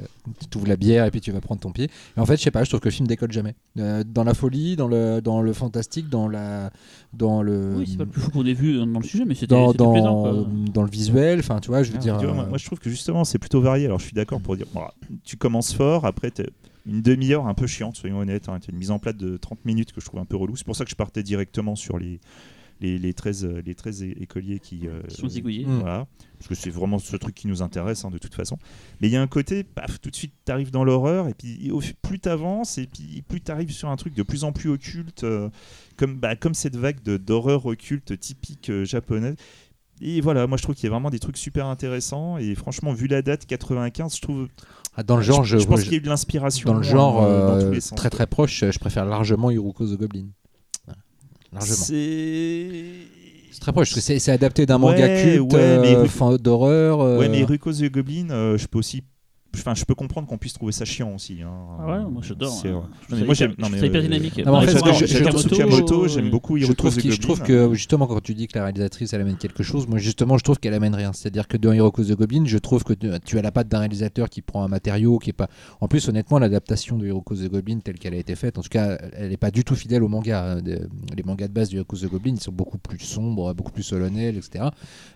tu 0.49 0.57
ouvres 0.57 0.67
la 0.67 0.77
bière 0.77 1.05
et 1.05 1.11
puis 1.11 1.19
tu 1.19 1.31
vas 1.31 1.41
prendre 1.41 1.59
ton 1.61 1.71
pied. 1.71 1.89
Et 2.15 2.19
en 2.19 2.25
fait, 2.25 2.37
je 2.37 2.43
sais 2.43 2.51
pas, 2.51 2.63
je 2.63 2.69
trouve 2.69 2.79
que 2.79 2.87
le 2.87 2.93
film 2.93 3.07
décolle 3.07 3.31
jamais. 3.31 3.55
Euh, 3.79 4.03
dans 4.05 4.23
la 4.23 4.33
folie, 4.33 4.75
dans 4.75 4.87
le 4.87 5.19
dans 5.21 5.41
le 5.41 5.51
fantastique, 5.53 6.07
dans 6.09 6.27
la 6.29 6.71
dans 7.13 7.41
le 7.41 7.75
Oui, 7.77 7.87
c'est 7.89 7.97
pas 7.97 8.03
le 8.05 8.09
plus 8.11 8.21
fou 8.21 8.31
qu'on 8.31 8.45
ait 8.45 8.53
vu 8.53 8.77
dans, 8.77 8.85
dans 8.87 8.99
le 8.99 9.05
sujet, 9.05 9.25
mais 9.25 9.33
c'était 9.35 9.47
dans, 9.55 9.73
plaisant, 9.73 10.23
dans, 10.23 10.43
quoi. 10.43 10.47
dans 10.73 10.83
le 10.83 10.89
visuel, 10.89 11.39
enfin 11.39 11.59
tu 11.59 11.69
vois, 11.69 11.83
je 11.83 11.91
veux 11.91 11.97
Ah, 11.97 12.01
dire. 12.01 12.17
tu 12.19 12.25
vois, 12.25 12.33
moi, 12.35 12.43
euh, 12.45 12.49
moi, 12.49 12.57
je 12.57 12.65
trouve 12.65 12.79
que 12.79 12.89
justement 12.89 13.23
c'est 13.23 13.39
plutôt 13.39 13.61
varié. 13.61 13.85
Alors 13.85 13.99
je 13.99 14.05
suis 14.05 14.13
d'accord 14.13 14.39
pour 14.41 14.55
dire, 14.55 14.67
bon, 14.73 14.81
tu 15.23 15.37
commences 15.37 15.73
fort, 15.73 16.05
après 16.05 16.29
t'as 16.31 16.43
une 16.85 17.01
demi-heure 17.01 17.47
un 17.47 17.53
peu 17.53 17.67
chiante, 17.67 17.95
soyons 17.95 18.19
honnêtes. 18.19 18.49
Hein, 18.49 18.59
une 18.69 18.77
mise 18.77 18.91
en 18.91 18.99
place 18.99 19.15
de 19.15 19.37
30 19.37 19.65
minutes 19.65 19.91
que 19.91 20.01
je 20.01 20.05
trouve 20.05 20.19
un 20.19 20.25
peu 20.25 20.35
relou. 20.37 20.55
C'est 20.55 20.65
pour 20.65 20.75
ça 20.75 20.83
que 20.85 20.91
je 20.91 20.95
partais 20.95 21.23
directement 21.23 21.75
sur 21.75 21.97
les, 21.97 22.19
les, 22.81 22.97
les 22.99 23.13
13, 23.13 23.45
euh, 23.45 23.61
les 23.65 23.73
13 23.75 24.03
é- 24.03 24.11
écoliers 24.21 24.59
qui, 24.59 24.87
euh, 24.87 25.01
Qui 25.07 25.15
sont 25.21 25.29
zigouillés. 25.29 25.65
Mm. 25.65 25.79
Voilà, 25.79 26.07
parce 26.37 26.47
que 26.49 26.55
c'est 26.55 26.69
vraiment 26.69 26.99
ce 26.99 27.15
truc 27.15 27.33
qui 27.33 27.47
nous 27.47 27.61
intéresse 27.61 28.03
hein, 28.05 28.11
de 28.11 28.17
toute 28.17 28.35
façon. 28.35 28.57
Mais 29.01 29.07
il 29.07 29.11
y 29.11 29.15
a 29.15 29.21
un 29.21 29.27
côté, 29.27 29.63
paf, 29.63 29.99
tout 30.01 30.09
de 30.09 30.15
suite 30.15 30.33
t'arrives 30.43 30.71
dans 30.71 30.83
l'horreur, 30.83 31.27
et 31.29 31.33
puis 31.33 31.71
au, 31.71 31.81
plus 32.01 32.19
t'avances, 32.19 32.77
et 32.77 32.87
puis 32.87 33.23
plus 33.27 33.41
t'arrives 33.41 33.71
sur 33.71 33.89
un 33.89 33.95
truc 33.95 34.13
de 34.13 34.23
plus 34.23 34.43
en 34.43 34.51
plus 34.51 34.69
occulte, 34.69 35.23
euh, 35.23 35.49
comme, 35.97 36.17
bah, 36.17 36.35
comme 36.35 36.53
cette 36.53 36.75
vague 36.75 37.01
de- 37.01 37.17
d'horreur 37.17 37.65
occulte 37.65 38.19
typique 38.19 38.69
euh, 38.69 38.83
japonaise. 38.85 39.35
Et 40.01 40.19
voilà, 40.21 40.45
moi 40.47 40.57
je 40.57 40.63
trouve 40.63 40.75
qu'il 40.75 40.83
y 40.83 40.87
a 40.87 40.89
vraiment 40.91 41.09
des 41.09 41.19
trucs 41.19 41.37
super 41.37 41.67
intéressants. 41.67 42.37
Et 42.37 42.53
franchement, 42.55 42.93
vu 42.93 43.07
la 43.07 43.21
date 43.21 43.45
95, 43.45 44.15
je 44.15 44.21
trouve. 44.21 44.47
Ah, 44.97 45.03
dans 45.03 45.15
le 45.17 45.21
genre, 45.23 45.43
je, 45.43 45.57
je 45.57 45.65
pense 45.65 45.83
qu'il 45.83 45.91
y 45.91 45.95
a 45.95 45.97
eu 45.97 46.01
de 46.01 46.09
l'inspiration. 46.09 46.71
dans 46.71 46.77
le 46.77 46.83
genre 46.83 47.23
euh, 47.23 47.47
dans 47.59 47.65
tous 47.67 47.71
les 47.73 47.81
sens. 47.81 47.95
très 47.97 48.09
très 48.09 48.27
proche, 48.27 48.63
je 48.71 48.79
préfère 48.79 49.05
largement 49.05 49.51
Hiruko 49.51 49.85
the 49.85 49.97
Goblin. 49.99 50.27
Voilà. 50.85 50.99
Largement. 51.53 51.75
C'est. 51.75 52.83
C'est 53.51 53.61
très 53.61 53.71
proche, 53.71 53.93
parce 53.95 54.05
que 54.05 54.19
c'est 54.19 54.31
adapté 54.33 54.65
d'un 54.65 54.77
manga 54.77 55.05
Ouais, 55.05 55.37
culte 55.37 55.53
ouais, 55.53 55.79
mais 55.79 55.95
euh, 55.95 56.05
fan 56.07 56.35
d'horreur. 56.35 56.99
euh, 56.99 57.17
Ouais, 57.19 57.29
mais 57.29 57.45
Ruko 57.45 57.71
the 57.71 57.89
Goblin, 57.89 58.29
euh, 58.31 58.57
je 58.57 58.67
peux 58.67 58.79
aussi. 58.79 59.01
Enfin, 59.59 59.73
je 59.75 59.85
peux 59.85 59.95
comprendre 59.95 60.27
qu'on 60.27 60.37
puisse 60.37 60.53
trouver 60.53 60.71
ça 60.71 60.85
chiant 60.85 61.13
aussi. 61.15 61.41
hein. 61.41 61.49
Ah 61.79 61.85
ouais, 61.85 62.05
moi 62.11 62.21
j'adore. 62.23 62.51
C'est 62.61 62.69
hein. 62.69 62.83
Je 63.09 63.23
moi, 63.25 63.33
j'aime- 63.33 63.51
hyper- 63.51 63.69
je 63.69 63.85
euh, 63.85 64.01
dynamique. 64.01 64.37
Non, 64.45 64.53
en 64.55 64.61
fait, 64.61 64.71
j'adore 64.73 64.93
je- 64.93 65.05
je- 65.05 65.13
j'aime 66.07 66.29
beaucoup 66.29 66.57
je 66.57 66.63
Hiruko 66.63 66.75
trouve, 66.89 66.99
je 67.11 67.21
trouve 67.21 67.41
que 67.41 67.73
justement 67.73 68.07
quand 68.07 68.21
tu 68.21 68.33
dis 68.33 68.47
que 68.47 68.57
la 68.57 68.65
réalisatrice 68.65 69.13
elle 69.13 69.21
amène 69.21 69.37
quelque 69.37 69.63
chose, 69.63 69.87
moi 69.87 69.97
justement 69.99 70.37
je 70.37 70.43
trouve 70.43 70.59
qu'elle 70.59 70.73
amène 70.73 70.95
rien. 70.95 71.13
C'est-à-dire 71.13 71.47
que 71.47 71.57
dans 71.57 71.71
Hiruko 71.73 72.03
the 72.03 72.11
Goblin, 72.17 72.43
je 72.45 72.57
trouve 72.57 72.83
que 72.83 72.93
tu- 72.93 73.37
as 73.37 73.41
la 73.41 73.51
patte 73.51 73.67
d'un 73.67 73.79
réalisateur 73.79 74.29
qui 74.29 74.41
prend 74.41 74.63
un 74.63 74.67
matériau 74.67 75.17
qui 75.19 75.29
est 75.31 75.33
pas. 75.33 75.49
En 75.81 75.87
plus, 75.87 76.07
honnêtement, 76.09 76.39
l'adaptation 76.39 76.97
de 76.97 77.07
Hiruko 77.07 77.35
the 77.35 77.49
Goblin 77.49 77.79
telle 77.79 77.97
qu'elle 77.99 78.13
a 78.13 78.17
été 78.17 78.35
faite, 78.35 78.57
en 78.57 78.61
tout 78.61 78.69
cas, 78.69 78.97
elle 79.13 79.29
n'est 79.29 79.37
pas 79.37 79.51
du 79.51 79.63
tout 79.63 79.75
fidèle 79.75 80.03
au 80.03 80.07
manga. 80.07 80.53
hein. 80.57 80.61
Les 81.15 81.23
mangas 81.23 81.47
de 81.47 81.53
base 81.53 81.69
de 81.69 81.75
Hiruko 81.75 81.97
the 81.97 82.05
Goblin 82.09 82.33
ils 82.35 82.41
sont 82.41 82.51
beaucoup 82.51 82.77
plus 82.77 82.99
sombres, 82.99 83.53
beaucoup 83.53 83.71
plus 83.71 83.83
solennels, 83.83 84.37
etc. 84.37 84.65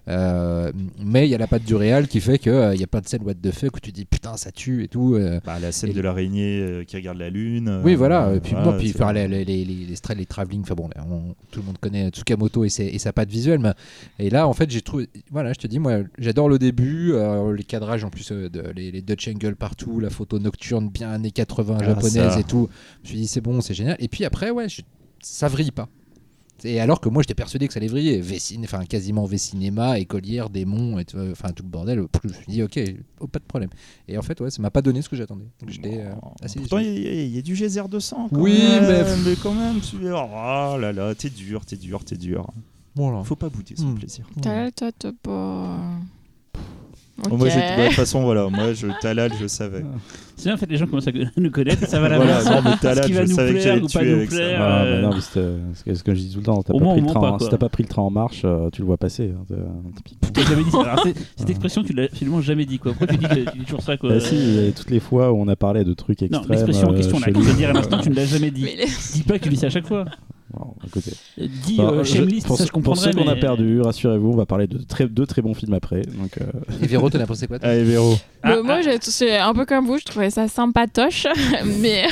Euh, 0.08 0.72
mais 1.04 1.28
il 1.28 1.32
y 1.32 1.36
a 1.36 1.38
la 1.38 1.48
patte 1.48 1.64
du 1.64 1.76
réal 1.76 2.08
qui 2.08 2.20
fait 2.20 2.40
qu'il 2.40 2.52
n'y 2.54 2.84
a 2.84 2.88
pas 2.88 3.02
de 3.02 3.08
scène 3.08 3.22
what 3.24 3.34
the 3.36 3.52
fuck 3.52 3.76
où 3.76 3.80
tu 3.80 3.92
dis 3.92 4.06
putain 4.06 4.29
ça 4.38 4.52
tue 4.52 4.84
et 4.84 4.88
tout. 4.88 5.16
euh. 5.16 5.40
Bah, 5.46 5.58
la 5.60 5.72
scène 5.72 5.92
Et- 5.92 5.94
de 5.94 6.02
l'araignée 6.02 6.60
euh, 6.62 6.84
qui 6.84 6.96
regarde 6.96 7.18
la 7.18 7.30
lune. 7.30 7.82
Oui, 7.84 7.94
euh, 7.94 7.98
voilà. 7.98 8.34
Et 8.36 8.40
puis, 8.40 8.52
voilà, 8.54 8.72
non, 8.72 8.78
puis 8.78 8.92
enfin, 8.96 9.14
les, 9.14 9.28
les, 9.28 9.46
les, 9.46 9.66
les, 9.66 10.26
travelling, 10.26 10.62
enfin 10.62 10.76
bon, 10.76 10.90
on- 11.10 11.36
tout 11.52 11.60
le 11.62 11.66
monde 11.66 11.78
connaît 11.80 12.10
Tsukamoto 12.10 12.64
et, 12.66 12.70
ses- 12.70 12.86
et 12.88 13.00
sa 13.00 13.14
patte 13.14 13.30
visuelle. 13.30 13.60
Mais, 13.60 13.74
et 14.20 14.30
là, 14.30 14.48
en 14.48 14.54
fait, 14.54 14.70
j'ai 14.70 14.82
trouvé. 14.82 15.08
Voilà, 15.32 15.54
je 15.54 15.60
te 15.60 15.68
dis, 15.68 15.80
moi, 15.80 16.00
j'adore 16.18 16.50
le 16.50 16.60
début, 16.60 17.12
euh, 17.14 17.54
les 17.56 17.64
cadrages 17.64 18.04
en 18.04 18.10
plus, 18.10 18.32
euh, 18.32 18.50
de, 18.50 18.62
les, 18.76 18.92
les 18.92 19.02
Dutch 19.02 19.28
angle 19.28 19.56
partout, 19.56 20.00
la 20.00 20.10
photo 20.10 20.40
nocturne 20.40 20.90
bien 20.90 21.10
années 21.12 21.32
80 21.32 21.78
Ah, 21.82 21.86
japonaise 21.86 22.38
et 22.38 22.44
tout. 22.44 22.70
Je 23.04 23.10
me 23.10 23.14
suis 23.14 23.18
dit, 23.18 23.28
c'est 23.28 23.42
bon, 23.42 23.62
c'est 23.62 23.74
génial. 23.74 23.96
Et 24.00 24.08
puis 24.08 24.26
après, 24.26 24.50
ouais, 24.52 24.70
je- 24.70 24.82
ça 25.22 25.48
vrille 25.48 25.72
pas. 25.72 25.88
Et 26.66 26.80
alors 26.80 27.00
que 27.02 27.10
moi 27.10 27.22
j'étais 27.24 27.34
persuadé 27.36 27.68
que 27.68 27.74
ça 27.74 27.80
allait 27.80 27.88
vriller, 27.88 28.22
enfin 28.64 28.84
quasiment 28.86 29.26
V-cinéma, 29.26 30.00
écolière, 30.00 30.50
démon, 30.50 31.00
et 31.00 31.06
tout- 31.06 31.18
enfin 31.32 31.50
tout 31.52 31.64
le 31.64 31.70
bordel. 31.70 32.04
Je 32.24 32.30
me 32.30 32.34
suis 32.34 32.46
dit 32.48 32.64
ok, 32.64 32.80
oh, 33.20 33.28
pas 33.28 33.40
de 33.40 33.44
problème. 33.46 33.70
Et 34.08 34.18
en 34.18 34.22
fait 34.22 34.40
ouais, 34.42 34.50
ça 34.50 34.62
m'a 34.62 34.72
pas 34.72 34.82
donné 34.82 35.02
ce 35.02 35.10
que 35.10 35.16
j'attendais. 35.16 35.46
Donc 35.62 35.70
j'étais 35.70 36.00
euh, 36.02 36.14
assez 36.42 36.60
Pourtant, 36.60 36.80
il 36.80 36.86
y, 37.00 37.08
a- 37.08 37.24
il 37.24 37.36
y 37.36 37.38
a 37.38 37.42
du 37.42 37.56
geyser 37.56 37.88
de 37.90 38.00
sang. 38.00 38.30
quand 38.30 38.40
Oui, 38.40 38.58
même, 38.58 38.86
mais- 38.88 39.30
mais 39.30 39.36
quand 39.42 39.54
même, 39.54 39.80
tu 39.82 39.98
Oh 40.06 40.78
là 40.80 40.92
là, 40.94 41.16
t'es 41.16 41.30
dur, 41.30 41.66
t'es 41.66 41.76
dur, 41.78 42.04
t'es 42.04 42.16
dur. 42.18 42.48
Voilà. 42.96 43.24
Faut 43.24 43.36
pas 43.36 43.50
bouder 43.50 43.76
son 43.78 43.90
Hmm. 43.92 43.96
plaisir. 43.96 44.28
T'as 44.42 44.72
pas. 45.24 45.78
Moi, 47.30 47.38
bah, 47.38 47.46
de 47.84 47.86
toute 47.88 47.96
façon, 47.96 48.22
voilà, 48.24 48.48
moi, 48.50 48.74
je 48.74 48.88
Talal, 49.02 49.32
je 49.40 49.48
savais. 49.48 49.84
C'est 50.36 50.46
bien, 50.46 50.54
en 50.54 50.58
fait, 50.58 50.68
les 50.70 50.78
gens 50.78 50.86
commencent 50.88 51.08
à 51.08 51.12
nous 51.38 51.52
connaître, 51.52 51.86
ça 51.88 52.00
va 52.00 52.08
la 52.10 52.16
Voilà, 52.18 52.40
voir. 52.40 52.64
non, 52.64 52.70
mais 52.72 52.78
Talal, 52.78 53.12
je 53.12 53.22
nous 53.22 53.28
savais 53.36 53.54
que 53.54 53.60
j'allais 53.60 53.82
tuer 53.82 54.14
avec 54.14 54.32
ça. 54.32 54.38
plaire. 54.38 54.62
Ah, 54.62 54.82
euh, 54.84 55.02
non, 55.02 55.10
mais 55.14 55.22
c'est 55.22 55.96
ce 55.96 56.04
que 56.04 56.14
je 56.16 56.20
dis 56.20 56.32
tout 56.32 56.40
le 56.40 56.46
temps. 56.46 56.62
T'as 56.64 56.74
Au 56.74 56.80
pas, 56.80 56.86
pris 56.86 57.02
on 57.02 57.06
le 57.06 57.08
train, 57.08 57.20
pas, 57.20 57.38
si 57.40 57.50
t'as 57.50 57.58
pas 57.58 57.70
pris 57.70 57.84
le 57.84 57.90
train 57.90 58.02
en 58.04 58.10
marche, 58.10 58.42
euh, 58.46 58.70
tu 58.72 58.82
le 58.82 58.88
vois 58.88 58.98
passer. 58.98 59.34
hein, 59.36 59.44
dit 59.50 60.72
c'est- 61.04 61.14
cette 61.36 61.50
expression, 61.50 61.84
tu 61.84 61.94
l'as 61.94 62.04
absolument 62.04 62.42
jamais 62.42 62.66
dit. 62.66 62.80
Quoi. 62.80 62.92
Pourquoi 62.94 63.08
tu 63.08 63.18
dis, 63.18 63.26
que- 63.28 63.52
tu 63.52 63.58
dis 63.60 63.66
toujours 63.66 63.82
ça 63.82 63.98
quoi 63.98 64.10
Bah 64.12 64.20
si, 64.20 64.70
a 64.70 64.72
toutes 64.72 64.92
les 64.92 65.00
fois 65.02 65.32
où 65.34 65.42
on 65.42 65.48
a 65.48 65.56
parlé 65.56 65.84
de 65.84 65.94
trucs 65.94 66.22
Non, 66.22 66.28
extrêmes. 66.28 66.50
l'expression 66.52 66.88
en 66.90 66.94
euh, 66.94 66.98
question, 66.98 67.20
que 67.20 67.34
je 67.34 67.40
veux 67.40 67.54
dire 67.56 67.70
à 67.70 67.74
l'instant, 67.74 68.00
tu 68.00 68.10
ne 68.10 68.16
l'as 68.16 68.26
jamais 68.26 68.52
dit. 68.52 68.66
Dis 69.14 69.24
pas 69.24 69.38
que 69.40 69.44
tu 69.44 69.50
dis 69.50 69.58
ça 69.58 69.68
à 69.68 69.70
chaque 69.70 69.88
fois. 69.88 70.06
Bon, 70.52 70.74
écoutez. 70.86 71.12
Dis 71.38 71.78
Bah, 71.78 71.92
euh, 71.94 72.04
je- 72.04 72.24
pour, 72.82 72.98
ça 72.98 73.12
qu'on 73.12 73.28
a 73.28 73.36
perdu, 73.36 73.82
rassurez-vous, 73.82 74.30
on 74.32 74.36
va 74.36 74.48
parler 74.48 74.66
de 74.66 74.80
très, 74.80 75.08
deux 75.08 75.28
très 75.28 75.44
bons 75.44 75.54
films 75.54 75.76
après. 75.76 76.02
Donc, 76.02 76.40
euh, 76.42 76.46
Et 76.82 76.88
Véro, 76.88 77.08
t'en 77.10 77.20
as 77.20 77.28
pensé 77.28 77.46
quoi 77.46 77.60
toi 77.60 77.70
Allez, 77.70 77.84
Véro. 77.84 78.16
Ah, 78.42 78.56
Bah, 78.56 78.64
moi, 78.64 78.82
j'ai- 78.82 78.98
c'est 79.00 79.38
un 79.38 79.54
peu 79.54 79.66
comme 79.66 79.86
vous, 79.86 80.00
je 80.00 80.06
trouvais 80.06 80.32
ça 80.32 80.48
sympatoche, 80.48 81.28
mais 81.82 82.06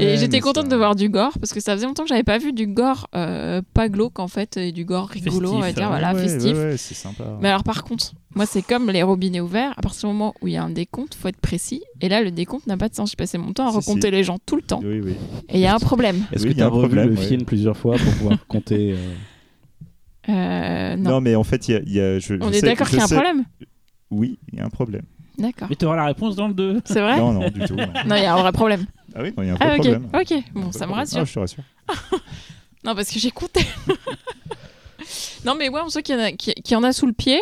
et 0.00 0.16
j'étais 0.16 0.40
contente 0.40 0.68
de 0.68 0.76
voir 0.76 0.96
du 0.96 1.08
gore 1.08 1.32
parce 1.38 1.52
que 1.52 1.60
ça 1.60 1.74
faisait 1.74 1.86
longtemps 1.86 2.02
que 2.02 2.08
j'avais 2.08 2.24
pas 2.24 2.38
vu 2.38 2.52
du 2.52 2.66
gore 2.66 3.06
euh, 3.14 3.62
pas 3.74 3.88
glauque 3.88 4.18
en 4.18 4.28
fait 4.28 4.56
et 4.56 4.72
du 4.72 4.84
gore 4.84 5.08
rigolo, 5.08 5.52
on 5.52 5.58
va 5.60 5.66
Festif, 5.66 5.76
dire, 5.76 5.84
euh, 5.86 5.88
voilà, 5.88 6.14
festif. 6.14 6.56
c'est 6.76 6.94
sympa. 6.94 7.38
Mais 7.40 7.48
alors 7.48 7.62
par 7.64 7.84
contre, 7.84 8.12
moi 8.36 8.46
c'est 8.46 8.62
comme 8.62 8.88
les 8.90 9.02
robinets 9.02 9.40
ouverts, 9.40 9.72
à 9.76 9.82
partir 9.82 10.08
du 10.08 10.14
moment 10.14 10.32
où 10.40 10.46
il 10.46 10.52
y 10.52 10.56
a 10.56 10.62
un 10.62 10.70
décompte, 10.70 11.14
faut 11.16 11.26
être 11.26 11.40
précis. 11.40 11.82
Et 12.00 12.08
là 12.08 12.22
le 12.22 12.30
décompte 12.30 12.66
n'a 12.68 12.76
pas 12.76 12.88
de 12.88 12.94
sens. 12.94 13.10
J'ai 13.10 13.16
passé 13.16 13.36
mon 13.38 13.52
temps 13.52 13.66
à 13.66 13.70
Si, 13.72 13.76
recompter 13.78 14.08
si. 14.08 14.12
les 14.12 14.22
gens 14.22 14.38
tout 14.46 14.54
le 14.56 14.62
temps. 14.62 14.80
Oui, 14.84 15.00
oui. 15.00 15.14
Et 15.48 15.54
il 15.54 15.60
y 15.60 15.66
a 15.66 15.74
un 15.74 15.78
problème. 15.80 16.24
Est-ce 16.32 16.44
Oui, 16.44 16.50
que 16.50 16.54
il 16.54 16.58
y 16.58 16.62
a 16.62 16.62
tu 16.62 16.62
as 16.62 16.66
un 16.66 16.68
revu 16.68 16.86
problème, 16.86 17.08
le 17.08 17.16
ouais. 17.20 17.26
film 17.26 17.44
plusieurs 17.44 17.76
fois 17.76 17.96
pour 17.96 18.12
pouvoir 18.14 18.46
compter 18.46 18.92
euh, 18.92 19.14
Euh, 20.28 20.96
Non. 20.96 21.10
non. 21.12 21.20
mais 21.20 21.34
en 21.36 21.44
fait, 21.44 21.68
il 21.68 21.82
y 21.86 21.94
y 21.94 22.00
a- 22.00 22.18
je, 22.18 22.34
On 22.34 22.48
je 22.50 22.56
est 22.56 22.60
sais- 22.60 22.66
d'accord 22.66 22.86
je 22.86 22.90
qu'il 22.90 22.98
y 22.98 23.00
a 23.00 23.04
un 23.04 23.08
sais- 23.08 23.14
problème. 23.14 23.44
Oui, 24.10 24.38
il 24.52 24.58
y 24.58 24.60
a 24.62 24.64
un 24.66 24.70
problème. 24.70 25.02
D'accord. 25.38 25.68
Mais 25.70 25.76
tu 25.76 25.84
auras 25.84 25.96
la 25.96 26.06
réponse 26.06 26.34
dans 26.36 26.48
le 26.48 26.54
2. 26.54 26.80
C'est 26.84 27.00
vrai 27.00 27.18
Non, 27.18 27.32
non, 27.32 27.48
du 27.48 27.60
tout. 27.60 27.74
non. 27.76 27.86
Non, 28.06 28.16
il 28.16 28.22
y 28.22 28.26
a 28.26 28.34
un 28.34 28.40
vrai 28.40 28.52
problème. 28.52 28.86
Ah 29.14 29.20
oui, 29.22 29.32
non, 29.36 29.42
il 29.42 29.46
y 29.46 29.50
a 29.50 29.52
un 29.52 29.56
vrai 29.56 29.66
Ah, 29.68 29.74
ok. 29.74 29.80
problème. 29.80 30.08
Ok, 30.14 30.44
bon, 30.54 30.72
ça 30.72 30.86
me 30.86 30.92
rassure. 30.92 31.20
Ah, 31.20 31.24
je 31.24 31.32
te 31.34 31.38
rassure. 31.38 31.62
Non, 32.84 32.94
parce 32.94 33.10
que 33.10 33.18
j'ai 33.18 33.30
compté. 33.32 33.60
non, 35.44 35.54
mais 35.56 35.68
ouais, 35.68 35.80
on 35.84 35.88
sait 35.88 36.02
qu'il 36.02 36.14
y, 36.14 36.18
en 36.18 36.22
a- 36.22 36.32
qu'il 36.32 36.52
y- 36.56 36.62
qu'il 36.62 36.72
y 36.74 36.76
en 36.76 36.82
a 36.84 36.92
sous 36.92 37.06
le 37.06 37.12
pied. 37.12 37.40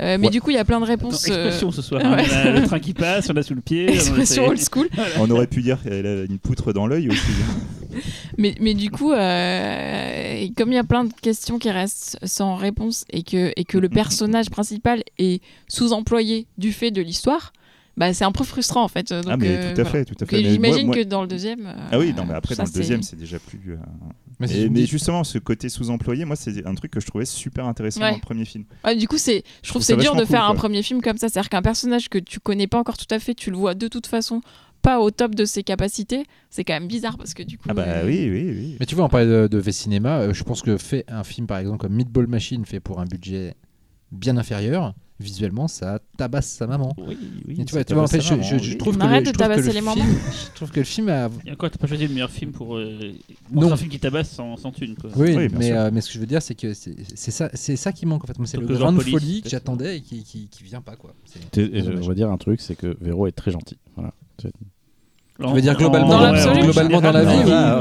Euh, 0.00 0.18
mais 0.18 0.26
Ouais. 0.26 0.30
du 0.30 0.40
coup, 0.40 0.50
il 0.50 0.54
y 0.54 0.58
a 0.58 0.64
plein 0.64 0.80
de 0.80 0.84
réponses. 0.86 1.28
euh, 1.28 1.34
Expression 1.46 1.70
ce 1.70 1.82
soir. 1.82 2.02
ouais. 2.04 2.08
hein. 2.24 2.42
On 2.44 2.48
a 2.56 2.60
le 2.60 2.66
train 2.66 2.78
qui 2.80 2.94
passe, 2.94 3.28
on 3.30 3.36
a 3.36 3.42
sous 3.42 3.54
le 3.54 3.60
pied. 3.60 3.88
expression 3.92 4.46
old 4.48 4.58
school. 4.60 4.88
On 5.18 5.30
aurait 5.30 5.46
pu 5.46 5.62
dire 5.62 5.82
qu'elle 5.82 6.06
a 6.06 6.24
une 6.24 6.38
poutre 6.38 6.72
dans 6.72 6.86
l'œil 6.86 7.08
aussi. 7.08 7.20
Mais, 8.38 8.56
mais 8.58 8.74
du 8.74 8.90
coup, 8.90 9.12
euh, 9.12 10.46
comme 10.56 10.72
il 10.72 10.74
y 10.74 10.78
a 10.78 10.82
plein 10.84 11.04
de 11.04 11.12
questions 11.12 11.60
qui 11.60 11.70
restent 11.70 12.18
sans 12.24 12.56
réponse 12.56 13.04
et 13.10 13.22
que, 13.22 13.52
et 13.54 13.62
que 13.64 13.78
le 13.78 13.88
personnage 13.88 14.50
principal 14.50 15.04
est 15.18 15.40
sous-employé 15.68 16.48
du 16.58 16.72
fait 16.72 16.90
de 16.90 17.00
l'histoire, 17.00 17.52
bah, 17.96 18.12
c'est 18.12 18.24
un 18.24 18.32
peu 18.32 18.44
frustrant 18.44 18.82
en 18.84 18.88
fait. 18.88 19.12
Donc, 19.12 19.24
ah, 19.28 19.36
mais 19.36 19.48
euh, 19.56 19.74
tout 19.74 19.80
à 19.80 19.84
voilà. 19.84 19.90
fait, 19.90 20.04
tout 20.04 20.14
à 20.20 20.26
fait. 20.26 20.42
Mais 20.42 20.50
J'imagine 20.50 20.86
moi- 20.86 20.96
que 20.96 21.02
dans 21.02 21.22
le 21.22 21.28
deuxième. 21.28 21.66
euh, 21.66 21.88
Ah 21.92 21.98
oui, 21.98 22.12
non, 22.16 22.24
mais 22.26 22.34
après, 22.34 22.54
ça, 22.54 22.62
dans 22.62 22.66
le 22.68 22.72
c'est- 22.72 22.78
deuxième, 22.78 23.02
c'est 23.02 23.16
déjà 23.16 23.38
plus. 23.38 23.60
euh, 23.68 23.76
Mais 24.40 24.48
si 24.48 24.54
Et- 24.54 24.62
tu 24.64 24.70
me 24.70 24.74
mais 24.74 24.80
dis- 24.80 24.86
justement, 24.88 25.22
ce 25.22 25.38
côté 25.38 25.68
sous-employé, 25.68 26.24
moi, 26.24 26.34
c'est 26.36 26.66
un 26.66 26.74
truc 26.74 26.90
que 26.90 27.00
je 27.00 27.06
trouvais 27.06 27.24
super 27.24 27.66
intéressant 27.66 28.00
Ouais. 28.00 28.10
dans 28.10 28.16
le 28.16 28.20
premier 28.20 28.44
film. 28.44 28.64
Ouais, 28.84 28.96
du 28.96 29.06
coup, 29.06 29.18
c'est, 29.18 29.44
je 29.62 29.68
trouve 29.68 29.82
c'est 29.82 29.96
dur 29.96 30.16
de 30.16 30.24
faire 30.24 30.44
un 30.44 30.54
premier 30.56 30.82
film 30.82 31.00
comme 31.02 31.18
ça. 31.18 31.28
C'est-à-dire 31.28 31.48
qu'un 31.48 31.62
personnage 31.62 32.08
que 32.08 32.18
tu 32.18 32.40
connais 32.40 32.66
pas 32.66 32.78
encore 32.78 32.96
tout 32.96 33.06
à 33.12 33.18
fait, 33.20 33.34
tu 33.34 33.50
le 33.50 33.56
vois 33.56 33.74
de 33.74 33.86
toute 33.88 34.06
façon 34.08 34.40
pas 34.82 35.00
au 35.00 35.10
top 35.10 35.34
de 35.34 35.44
ses 35.46 35.62
capacités. 35.62 36.24
C'est 36.50 36.62
quand 36.64 36.74
même 36.74 36.88
bizarre 36.88 37.16
parce 37.16 37.32
que 37.32 37.42
du 37.42 37.56
coup. 37.56 37.64
Ah, 37.70 37.74
bah 37.74 37.84
euh, 37.86 38.06
oui, 38.06 38.28
oui, 38.30 38.44
oui. 38.50 38.76
Mais 38.80 38.84
tu 38.86 38.94
vois, 38.94 39.04
on 39.04 39.08
parlait 39.08 39.24
de, 39.26 39.46
de 39.50 39.58
V-Cinéma. 39.58 40.18
euh, 40.18 40.34
je 40.34 40.42
pense 40.44 40.60
que 40.60 40.76
fait 40.76 41.04
un 41.08 41.24
film, 41.24 41.46
par 41.46 41.56
exemple, 41.58 41.78
comme 41.78 41.94
Meatball 41.94 42.26
Machine, 42.26 42.66
fait 42.66 42.80
pour 42.80 43.00
un 43.00 43.06
budget 43.06 43.54
bien 44.12 44.36
inférieur, 44.36 44.94
visuellement, 45.24 45.66
ça 45.66 45.98
tabasse 46.16 46.46
sa 46.48 46.66
maman. 46.66 46.94
Oui, 46.98 47.16
oui. 47.48 47.56
Et 47.60 47.64
tu 47.64 47.72
vois, 47.74 47.82
tu 47.84 47.94
vois, 47.94 48.04
en 48.04 48.06
fait, 48.06 48.20
je, 48.20 48.34
je- 48.42 48.58
je 48.58 48.76
trouve 48.76 48.96
que 48.96 49.02
le, 49.04 49.08
de 49.08 49.14
je 49.16 49.20
trouve 49.22 49.32
que 49.32 49.38
tabasser 49.38 49.62
le 49.62 49.66
les 49.68 49.72
film, 49.72 49.84
mamans. 49.86 50.04
je 50.04 50.54
trouve 50.54 50.70
que 50.70 50.80
le 50.80 50.84
film 50.84 51.08
a. 51.08 51.30
Et 51.46 51.52
encore, 51.52 51.70
t'as 51.70 51.78
pas 51.78 51.86
choisi 51.86 52.06
le 52.06 52.12
meilleur 52.14 52.30
film 52.30 52.52
pour 52.52 52.76
euh, 52.76 53.12
Non. 53.50 53.72
un 53.72 53.76
film 53.76 53.90
qui 53.90 53.98
tabasse 53.98 54.30
sans, 54.30 54.56
sans 54.56 54.70
thune. 54.70 54.94
Quoi. 54.94 55.10
Oui, 55.16 55.48
mais, 55.52 55.72
euh, 55.72 55.90
mais 55.92 56.00
ce 56.00 56.08
que 56.08 56.14
je 56.14 56.18
veux 56.20 56.26
dire, 56.26 56.42
c'est 56.42 56.54
que 56.54 56.74
c'est 56.74 56.94
c'est 57.14 57.30
ça, 57.30 57.50
c'est 57.54 57.76
ça 57.76 57.92
qui 57.92 58.06
manque 58.06 58.22
en 58.24 58.26
fait. 58.26 58.38
Moi, 58.38 58.46
c'est 58.46 58.58
le 58.58 58.62
le 58.66 58.68
grain 58.74 58.78
genre 58.80 58.92
de 58.92 58.96
police, 58.98 59.10
folie 59.12 59.42
que 59.42 59.48
j'attendais 59.48 59.96
et 59.96 60.00
qui, 60.02 60.22
qui, 60.22 60.48
qui 60.48 60.62
vient 60.64 60.82
pas 60.82 60.96
quoi. 60.96 61.14
Et 61.56 61.82
on 61.82 62.00
va 62.06 62.14
dire 62.14 62.30
un 62.30 62.36
truc, 62.36 62.60
c'est 62.60 62.76
que 62.76 62.96
Véro 63.00 63.26
est 63.26 63.32
très 63.32 63.50
gentil. 63.50 63.78
Voilà. 63.96 64.12
Tu 65.42 65.52
veux 65.52 65.60
dire 65.60 65.76
globalement 65.76 66.08
Dans 66.20 66.32
globalement 66.62 67.00
dans 67.00 67.10
la 67.12 67.24
vie. 67.24 67.50
Ah, 67.52 67.80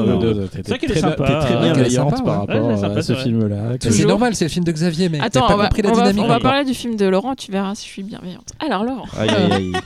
C'est 0.54 0.68
vrai 0.70 0.80
qu'elle 0.80 0.90
est 0.90 0.94
très, 0.94 1.02
sympa, 1.02 1.24
t'es 1.24 1.40
très 1.54 1.62
bienveillante 1.62 2.26
par 2.26 2.40
rapport 2.40 2.68
Ouais, 2.68 2.78
sympa, 2.78 2.98
à 2.98 3.02
c'est 3.04 3.14
ce 3.16 3.20
film-là. 3.22 3.56
C'est 3.80 4.06
normal, 4.06 4.36
c'est 4.36 4.46
le 4.46 4.50
film 4.50 4.66
de 4.66 4.72
Xavier, 4.72 5.10
mais 5.10 5.20
Attends, 5.20 5.42
t'as 5.42 5.48
pas 5.48 5.54
on 5.54 5.58
va, 5.58 5.64
compris 5.68 5.82
la 5.84 5.90
on 5.90 5.94
va- 5.94 6.02
dynamique. 6.02 6.24
on 6.24 6.28
va 6.28 6.40
parler 6.40 6.66
du 6.66 6.74
film 6.74 6.96
de 6.96 7.06
Laurent, 7.06 7.36
tu 7.36 7.52
verras 7.52 7.76
si 7.76 7.86
je 7.86 7.92
suis 7.92 8.04
bienveillante. 8.04 8.50
Alors, 8.60 8.84
Laurent. 8.84 9.06
Aïe, 9.20 9.30
aïe, 9.30 9.52
aïe. 9.52 9.72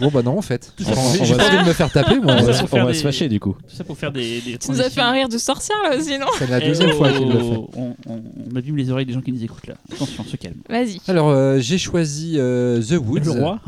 Bon 0.00 0.10
bah 0.14 0.22
non 0.22 0.38
en 0.38 0.42
fait. 0.42 0.72
On 0.80 0.92
envie 0.92 1.18
va- 1.32 1.44
envie 1.44 1.58
de 1.64 1.68
me 1.68 1.72
faire 1.72 1.90
taper 1.90 2.20
moi. 2.20 2.36
On 2.38 2.42
va, 2.44 2.52
Ça, 2.52 2.64
se- 2.64 2.72
on 2.76 2.84
va 2.84 2.94
fâcher 2.94 3.28
du 3.28 3.40
coup. 3.40 3.56
Tout 3.68 3.74
ça 3.74 3.82
pour 3.82 3.98
faire 3.98 4.12
des. 4.12 4.40
des 4.40 4.56
Tu 4.56 4.70
nous 4.70 4.80
as 4.80 4.90
fait 4.90 5.00
un 5.00 5.10
rire 5.10 5.28
de 5.28 5.38
sorcière 5.38 5.76
là 5.90 5.96
aussi, 5.96 6.16
non 6.20 6.26
C'est 6.38 6.48
la 6.48 6.62
Eh 6.62 6.68
deuxième 6.68 6.92
fois 6.92 7.10
qu'il 7.10 7.26
le 7.26 7.32
fait. 7.40 7.44
oh, 7.56 7.68
On, 7.76 7.96
on, 8.08 8.22
on 8.52 8.56
abîme 8.56 8.76
les 8.76 8.92
oreilles 8.92 9.06
des 9.06 9.12
gens 9.12 9.20
qui 9.20 9.32
nous 9.32 9.42
écoutent 9.42 9.66
là. 9.66 9.74
Attention, 9.92 10.22
on 10.24 10.30
se 10.30 10.36
calme. 10.36 10.54
Vas-y. 10.70 11.00
Alors 11.08 11.30
euh, 11.30 11.58
j'ai 11.58 11.78
choisi 11.78 12.36
euh, 12.38 12.80
The 12.80 12.92
Woods. 13.04 13.24
Le 13.24 13.30
roi. 13.32 13.58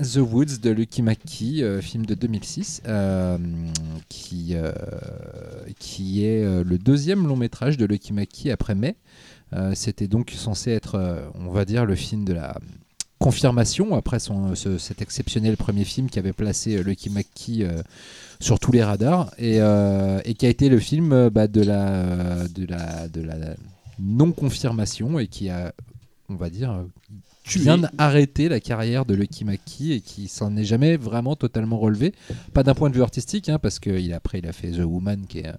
The 0.00 0.18
Woods 0.18 0.58
de 0.62 0.70
Lucky 0.70 1.02
McKee, 1.02 1.62
euh, 1.62 1.80
film 1.80 2.06
de 2.06 2.14
2006, 2.14 2.82
euh, 2.86 3.36
qui, 4.08 4.50
euh, 4.54 4.72
qui 5.78 6.24
est 6.24 6.44
le 6.64 6.78
deuxième 6.78 7.26
long 7.26 7.36
métrage 7.36 7.76
de 7.76 7.84
Lucky 7.84 8.12
McKee 8.12 8.50
après 8.50 8.74
mai. 8.74 8.96
C'était 9.74 10.08
donc 10.08 10.30
censé 10.36 10.72
être, 10.72 11.30
on 11.34 11.50
va 11.50 11.64
dire, 11.64 11.86
le 11.86 11.94
film 11.94 12.24
de 12.26 12.34
la 12.34 12.58
confirmation 13.18 13.96
après 13.96 14.18
son, 14.18 14.54
ce- 14.54 14.76
cet 14.76 15.00
exceptionnel 15.00 15.56
premier 15.56 15.84
film 15.84 16.10
qui 16.10 16.18
avait 16.18 16.34
placé 16.34 16.82
Lucky 16.82 17.10
euh, 17.64 17.82
sur 18.40 18.60
tous 18.60 18.72
les 18.72 18.84
radars 18.84 19.32
et, 19.38 19.56
et 19.56 20.34
qui 20.34 20.44
a 20.44 20.48
été 20.50 20.68
le 20.68 20.78
film 20.78 21.30
bah, 21.30 21.48
de 21.48 21.62
la, 21.62 22.46
de 22.48 22.66
la, 22.66 23.08
de 23.08 23.22
la 23.22 23.36
non-confirmation 23.98 25.18
et 25.18 25.26
qui 25.28 25.48
a, 25.48 25.72
on 26.28 26.34
va 26.36 26.50
dire, 26.50 26.84
Tué. 27.48 27.62
bien 27.62 27.82
arrêté 27.98 28.48
la 28.48 28.60
carrière 28.60 29.04
de 29.04 29.14
Lucky 29.14 29.44
McKee 29.44 29.92
et 29.92 30.00
qui 30.00 30.28
s'en 30.28 30.56
est 30.56 30.64
jamais 30.64 30.96
vraiment 30.96 31.36
totalement 31.36 31.78
relevé. 31.78 32.14
Pas 32.52 32.62
d'un 32.62 32.74
point 32.74 32.90
de 32.90 32.94
vue 32.94 33.02
artistique, 33.02 33.48
hein, 33.48 33.58
parce 33.58 33.78
qu'il 33.78 34.12
après 34.12 34.38
il 34.38 34.46
a 34.46 34.52
fait 34.52 34.70
The 34.70 34.84
Woman 34.84 35.26
qui 35.26 35.40
est 35.40 35.48
euh, 35.48 35.52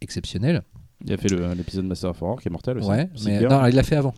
exceptionnel. 0.00 0.62
Il 1.04 1.12
a 1.12 1.16
fait 1.16 1.28
l'épisode 1.28 1.84
Master 1.86 2.10
of 2.10 2.22
Horror 2.22 2.40
qui 2.40 2.48
est 2.48 2.50
mortel 2.50 2.78
aussi. 2.78 2.88
Ouais, 2.88 3.08
mais 3.24 3.40
non, 3.42 3.66
il 3.66 3.74
l'a 3.74 3.82
fait 3.82 3.96
avant. 3.96 4.14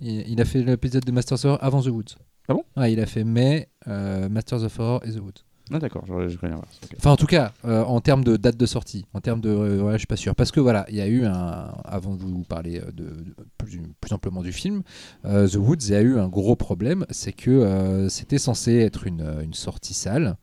Il, 0.00 0.28
il 0.28 0.40
a 0.40 0.44
fait 0.44 0.62
l'épisode 0.62 1.04
de 1.04 1.12
Masters 1.12 1.38
of 1.38 1.44
Horror 1.44 1.58
avant 1.62 1.82
The 1.82 1.86
Woods. 1.86 2.16
Ah 2.48 2.54
bon? 2.54 2.64
Ouais, 2.76 2.92
il 2.92 3.00
a 3.00 3.06
fait 3.06 3.24
May, 3.24 3.68
euh, 3.88 4.28
Masters 4.28 4.62
of 4.62 4.78
Horror 4.78 5.00
et 5.04 5.12
The 5.12 5.20
Woods. 5.20 5.42
Ah 5.72 5.80
d'accord, 5.80 6.04
je, 6.06 6.28
je 6.28 6.36
pas. 6.36 6.46
Ok. 6.54 6.94
Enfin, 6.96 7.10
en 7.10 7.16
tout 7.16 7.26
cas, 7.26 7.52
euh, 7.64 7.82
en 7.82 8.00
termes 8.00 8.22
de 8.22 8.36
date 8.36 8.56
de 8.56 8.66
sortie, 8.66 9.04
en 9.14 9.20
termes 9.20 9.40
de. 9.40 9.48
euh, 9.48 9.92
je 9.92 9.98
suis 9.98 10.06
pas 10.06 10.16
sûr. 10.16 10.36
Parce 10.36 10.52
que 10.52 10.60
voilà, 10.60 10.86
il 10.88 10.94
y 10.94 11.00
a 11.00 11.08
eu 11.08 11.24
un. 11.24 11.72
Avant 11.84 12.14
de 12.14 12.22
vous 12.22 12.44
parler 12.44 12.78
euh, 12.80 12.92
de, 12.92 13.12
plus, 13.58 13.80
amplement 14.12 14.42
du 14.42 14.52
film, 14.52 14.82
euh, 15.24 15.48
The 15.48 15.56
Woods 15.56 15.92
a 15.92 16.00
eu 16.02 16.18
un 16.18 16.28
gros 16.28 16.54
problème. 16.54 17.04
C'est 17.10 17.32
que 17.32 18.06
c'était 18.08 18.38
censé 18.38 18.76
être 18.76 19.06
une, 19.06 19.40
une 19.42 19.54
sortie 19.54 19.94
salle. 19.94 20.36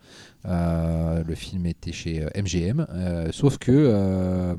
Euh, 0.45 1.23
le 1.25 1.35
film 1.35 1.65
était 1.67 1.93
chez 1.93 2.21
euh, 2.23 2.27
MGM. 2.35 2.85
euh, 2.89 3.29
sauf 3.31 3.57
que. 3.57 3.71
euh, 3.71 4.55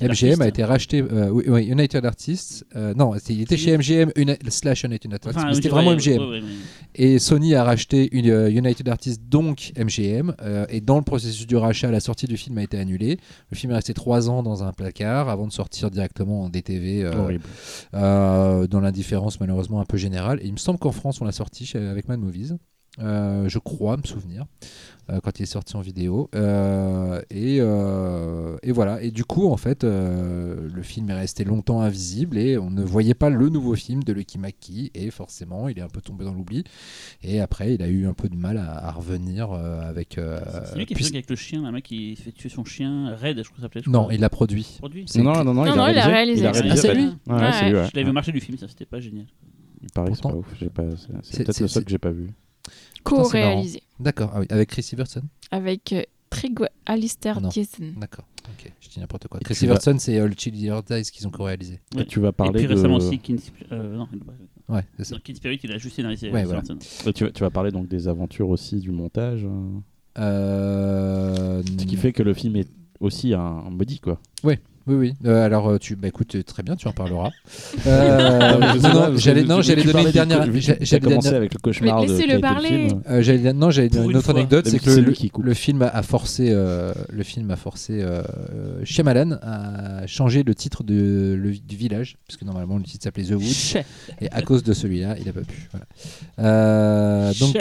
MGM 0.00 0.42
a 0.42 0.48
été 0.48 0.64
racheté, 0.64 1.02
euh, 1.02 1.28
oui, 1.30 1.44
oui, 1.48 1.66
United 1.66 2.04
Artists, 2.04 2.64
euh, 2.76 2.94
non, 2.94 3.12
c'était- 3.14 3.34
il 3.34 3.40
était 3.42 3.56
chez 3.56 3.72
MGM 3.76 4.10
uni- 4.16 4.36
slash 4.48 4.84
United 4.84 5.12
Artists, 5.12 5.36
Enfin, 5.36 5.48
mais 5.48 5.54
c'était 5.54 5.68
vraiment 5.68 5.90
MGM. 5.92 6.20
ouais, 6.20 6.26
ouais, 6.28 6.40
ouais. 6.40 6.48
Et 6.96 7.18
Sony 7.18 7.54
a 7.54 7.64
racheté 7.64 8.08
une, 8.16 8.28
euh, 8.30 8.50
United 8.50 8.88
Artists, 8.88 9.22
donc 9.28 9.72
MGM. 9.76 10.34
euh, 10.42 10.66
et 10.68 10.80
dans 10.80 10.96
le 10.96 11.02
processus 11.04 11.46
du 11.46 11.56
rachat, 11.56 11.90
la 11.90 12.00
sortie 12.00 12.26
du 12.26 12.36
film 12.36 12.58
a 12.58 12.62
été 12.62 12.78
annulée. 12.78 13.18
Le 13.50 13.56
film 13.56 13.72
est 13.72 13.76
resté 13.76 13.94
trois 13.94 14.28
ans 14.30 14.42
dans 14.42 14.62
un 14.64 14.72
placard 14.72 15.28
avant 15.28 15.46
de 15.46 15.52
sortir 15.52 15.90
directement 15.90 16.42
en 16.44 16.48
DTV 16.48 17.04
euh, 17.04 17.12
Horrible. 17.22 17.44
euh, 17.94 18.66
dans 18.66 18.80
l'indifférence 18.80 19.38
malheureusement 19.40 19.80
un 19.80 19.84
peu 19.84 19.96
générale. 19.96 20.38
Et 20.42 20.46
il 20.46 20.52
me 20.52 20.58
semble 20.58 20.78
qu'en 20.78 20.92
France, 20.92 21.20
on 21.20 21.24
l'a 21.24 21.32
sorti 21.32 21.66
chez- 21.66 21.78
avec 21.78 22.08
Mad 22.08 22.20
Movies. 22.20 22.54
Euh, 23.00 23.48
je 23.48 23.58
crois 23.58 23.96
me 23.96 24.04
souvenir 24.04 24.44
euh, 25.10 25.18
quand 25.20 25.40
il 25.40 25.42
est 25.42 25.46
sorti 25.46 25.76
en 25.76 25.80
vidéo 25.80 26.30
Euh, 26.36 27.20
et, 27.28 27.56
euh, 27.60 28.56
et 28.62 28.70
voilà 28.70 29.02
et 29.02 29.10
du 29.10 29.24
coup 29.24 29.48
en 29.48 29.56
fait 29.56 29.82
euh, 29.82 30.68
le 30.72 30.82
film 30.82 31.10
est 31.10 31.14
resté 31.14 31.42
longtemps 31.42 31.80
invisible 31.80 32.38
et 32.38 32.56
on 32.56 32.70
ne 32.70 32.84
voyait 32.84 33.14
pas 33.14 33.30
le 33.30 33.48
nouveau 33.48 33.74
film 33.74 34.04
de 34.04 34.12
Lucky 34.12 34.38
McKee 34.38 34.92
et 34.94 35.10
forcément 35.10 35.68
il 35.68 35.76
est 35.76 35.82
un 35.82 35.88
peu 35.88 36.00
tombé 36.00 36.24
dans 36.24 36.32
l'oubli 36.32 36.62
et 37.24 37.40
après 37.40 37.74
il 37.74 37.82
a 37.82 37.88
eu 37.88 38.06
un 38.06 38.14
peu 38.14 38.28
de 38.28 38.36
mal 38.36 38.58
à, 38.58 38.86
à 38.86 38.92
revenir 38.92 39.50
euh, 39.50 39.80
avec 39.88 40.16
euh, 40.16 40.38
C'est 40.66 40.76
lui 40.78 40.86
qui 40.86 40.94
puis- 40.94 41.06
avec 41.08 41.28
le 41.28 41.34
chien, 41.34 41.64
un 41.64 41.72
mec 41.72 41.82
qui 41.82 42.14
fait 42.14 42.30
tuer 42.30 42.48
son 42.48 42.64
chien, 42.64 43.16
Red, 43.16 43.38
je 43.38 43.42
crois 43.42 43.56
que 43.56 43.56
ça 43.56 43.62
s'appelait. 43.62 43.82
non 43.88 44.08
il 44.12 44.20
l'a 44.20 44.30
produit 44.30 44.76
produit. 44.78 45.04
c'est- 45.08 45.20
Non, 45.20 45.32
non, 45.42 45.52
non, 45.52 45.64
Non, 45.64 45.74
non, 45.76 45.88
il 45.88 45.98
a 45.98 46.06
réalisé. 46.06 46.42
Il 46.42 46.46
a 46.46 46.50
Ah, 46.50 46.52
réalisé. 46.52 46.76
c'est 46.76 46.94
lui 46.94 47.02
Ouais, 47.26 47.34
Ouais. 47.34 47.50
c'est 47.52 47.68
lui, 47.70 47.74
ouais. 47.74 47.86
Je 47.86 47.96
l'avais 47.96 48.04
vu 48.04 48.12
marcher 48.12 48.30
du 48.32 48.40
film, 48.40 48.56
ça 48.56 48.68
c'était 48.68 48.86
pas 48.86 49.00
génial. 49.00 49.26
Il 49.82 49.90
paraît 49.92 50.10
que 50.10 50.16
c'est 50.16 50.22
pas 50.22 50.34
ouf. 50.34 50.46
j'ai 50.60 50.70
pas- 50.70 50.84
C'est 50.90 50.96
C'est- 50.96 51.12
c'est 51.24 51.36
peut-être 51.44 51.52
c'est- 51.56 51.64
le 51.64 51.68
seul 51.68 51.84
que 51.84 51.90
j'ai 51.90 51.98
pas 51.98 52.10
vu. 52.12 52.30
Co-réalisé 53.04 53.82
d'accord 54.00 54.30
ah 54.34 54.40
oui, 54.40 54.46
avec 54.50 54.68
Chris 54.70 54.88
Everson 54.92 55.22
avec 55.50 55.92
euh, 55.92 56.02
Trig 56.30 56.58
Alistair. 56.86 57.38
Jason. 57.50 57.92
d'accord 57.96 58.26
ok 58.48 58.72
je 58.80 58.88
dis 58.88 58.98
n'importe 59.00 59.28
quoi 59.28 59.38
Et 59.40 59.44
Chris 59.44 59.54
vas- 59.66 59.72
Everson 59.74 59.96
c'est 59.98 60.18
le 60.18 60.34
Chili 60.36 60.66
Eyes 60.68 61.02
qu'ils 61.04 61.26
ont 61.28 61.30
co-réalisé 61.30 61.80
Et 61.94 61.98
Ouais. 61.98 62.04
tu 62.06 62.18
vas 62.20 62.28
Et 62.30 62.32
parler 62.32 62.58
puis 62.64 62.66
récemment 62.66 62.98
de. 62.98 63.04
aussi, 63.04 63.18
King 63.18 63.38
euh, 63.72 63.96
non, 63.96 64.08
ouais 64.68 64.84
c'est 64.96 65.04
ça 65.04 65.14
non, 65.16 65.20
King 65.22 65.36
Spirit, 65.36 65.60
il 65.62 65.72
a 65.72 65.78
juste 65.78 65.96
scénarisé. 65.96 66.30
Ouais, 66.30 66.44
voilà. 66.44 66.62
Et 67.06 67.12
Tu 67.12 67.24
vas, 67.24 67.30
tu 67.30 67.40
vas 67.42 67.50
parler 67.50 67.70
donc 67.70 67.86
des 67.88 68.08
aventures 68.08 68.48
aussi 68.48 68.76
du 68.80 68.90
montage. 68.90 69.44
euh, 69.44 69.78
Euh, 70.18 71.62
Ce 71.78 71.84
qui 71.84 71.96
fait 71.96 72.12
que 72.12 72.22
le 72.22 72.34
film 72.34 72.56
est 72.56 72.68
aussi 73.00 73.34
un, 73.34 73.40
un 73.40 73.70
body 73.70 74.00
quoi. 74.00 74.20
Oui, 74.86 74.94
oui. 74.96 75.14
Euh, 75.24 75.44
alors, 75.46 75.68
euh, 75.68 75.78
tu, 75.78 75.96
bah, 75.96 76.08
écoute, 76.08 76.34
euh, 76.34 76.42
très 76.42 76.62
bien, 76.62 76.76
tu 76.76 76.86
en 76.88 76.92
parleras. 76.92 77.30
Euh, 77.86 78.58
non, 78.82 79.16
j'allais, 79.16 79.42
non, 79.44 79.60
donner 79.60 80.04
une 80.06 80.10
dernière. 80.12 80.44
co- 80.44 80.50
vu 80.50 80.52
que 80.60 80.64
j'a- 80.64 80.74
t'as 80.76 80.84
j'allais 80.84 81.00
commencé 81.00 81.28
avec 81.28 81.52
le 81.52 81.58
cauchemar 81.58 82.00
Mais 82.00 82.06
de 82.06 82.12
laissez-le 82.12 82.40
parler. 82.40 82.88
euh, 83.10 83.20
j'allais- 83.22 83.52
non, 83.52 83.70
j'allais 83.70 83.88
une 83.88 84.10
une 84.10 84.16
autre 84.16 84.26
fois. 84.26 84.34
anecdote, 84.34 84.66
c'est 84.66 84.78
que 84.78 84.90
le, 84.90 85.12
qui 85.12 85.30
film 85.54 85.82
a 85.82 86.02
forcé, 86.02 86.50
le 86.50 87.22
film 87.22 87.50
a 87.50 87.56
forcé 87.56 88.02
Shyamalan 88.84 89.38
à 89.42 90.06
changer 90.06 90.42
le 90.44 90.54
titre 90.54 90.82
de, 90.82 91.34
le- 91.38 91.52
du 91.56 91.76
village, 91.76 92.16
puisque 92.26 92.42
normalement 92.42 92.78
le 92.78 92.84
titre 92.84 93.04
s'appelait 93.04 93.24
The 93.24 93.32
Wood, 93.32 93.42
Chais. 93.42 93.84
et 94.20 94.30
à 94.30 94.40
cause 94.42 94.62
de 94.62 94.72
celui-là, 94.72 95.16
il 95.20 95.28
a 95.28 95.32
pas 95.32 95.40
pu. 95.42 95.68
Voilà. 96.38 97.32
Donc, 97.38 97.54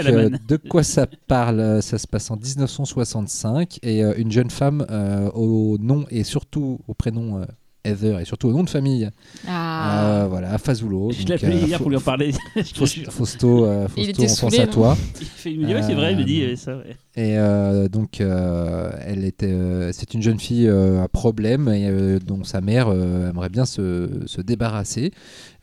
de 0.48 0.58
quoi 0.58 0.84
ça 0.84 1.08
parle? 1.28 1.82
Ça 1.82 1.98
se 1.98 2.08
passe 2.08 2.32
en 2.32 2.38
1965 2.38 3.80
et 3.84 4.02
une 4.18 4.32
jeune 4.32 4.50
femme 4.50 4.86
au 5.34 5.78
nom 5.80 6.06
et 6.10 6.24
surtout 6.24 6.80
au 6.88 6.94
prénom 6.94 7.13
euh, 7.22 7.46
Heather 7.86 8.20
et 8.20 8.26
surtout 8.26 8.48
au 8.48 8.52
nom 8.54 8.64
de 8.64 8.70
famille, 8.70 9.10
Ah. 9.48 10.06
euh, 10.24 10.28
voilà, 10.30 10.58
Fazulo. 10.58 11.12
Je 11.12 11.26
l'ai 11.26 11.34
appelé 11.34 11.58
euh, 11.64 11.66
hier 11.68 11.80
pour 11.80 11.90
lui 11.90 11.98
en 11.98 12.02
parler. 12.02 12.32
Fausto, 13.10 13.66
euh, 13.66 13.88
Il 13.98 14.06
Fausto, 14.06 14.10
était 14.12 14.22
on 14.22 14.26
pense 14.26 14.36
saoulé, 14.38 14.60
à 14.60 14.68
toi. 14.68 14.98
Il 15.20 15.26
fait- 15.28 15.52
il 15.52 15.60
me 15.60 15.66
dit, 15.68 15.74
ouais, 15.74 15.84
c'est 15.84 15.94
vrai, 15.94 16.14
il 16.14 16.18
me 16.20 16.24
dit 16.24 16.44
Euh, 16.44 16.52
euh, 16.52 16.56
ça, 16.56 16.78
ouais. 16.78 16.96
Et 17.16 17.38
euh, 17.38 17.90
donc, 17.90 18.22
euh, 18.22 18.92
elle 19.02 19.24
était, 19.24 19.52
euh, 19.52 19.92
c'est 19.92 20.16
une 20.16 20.24
jeune 20.24 20.40
fille 20.40 20.68
à 20.68 21.08
problème 21.08 21.68
et 21.70 22.20
dont 22.20 22.44
sa 22.44 22.62
mère 22.62 22.92
aimerait 22.92 23.50
bien 23.50 23.66
se, 23.66 24.24
se 24.26 24.42
débarrasser. 24.42 25.12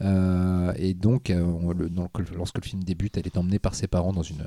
Et 0.01 0.94
donc, 0.94 1.32
lorsque 2.36 2.59
le 2.59 2.64
film 2.64 2.82
débute, 2.85 3.16
elle 3.18 3.27
est 3.27 3.36
emmenée 3.36 3.59
par 3.59 3.74
ses 3.74 3.86
parents 3.86 4.12
dans 4.12 4.22
une, 4.22 4.44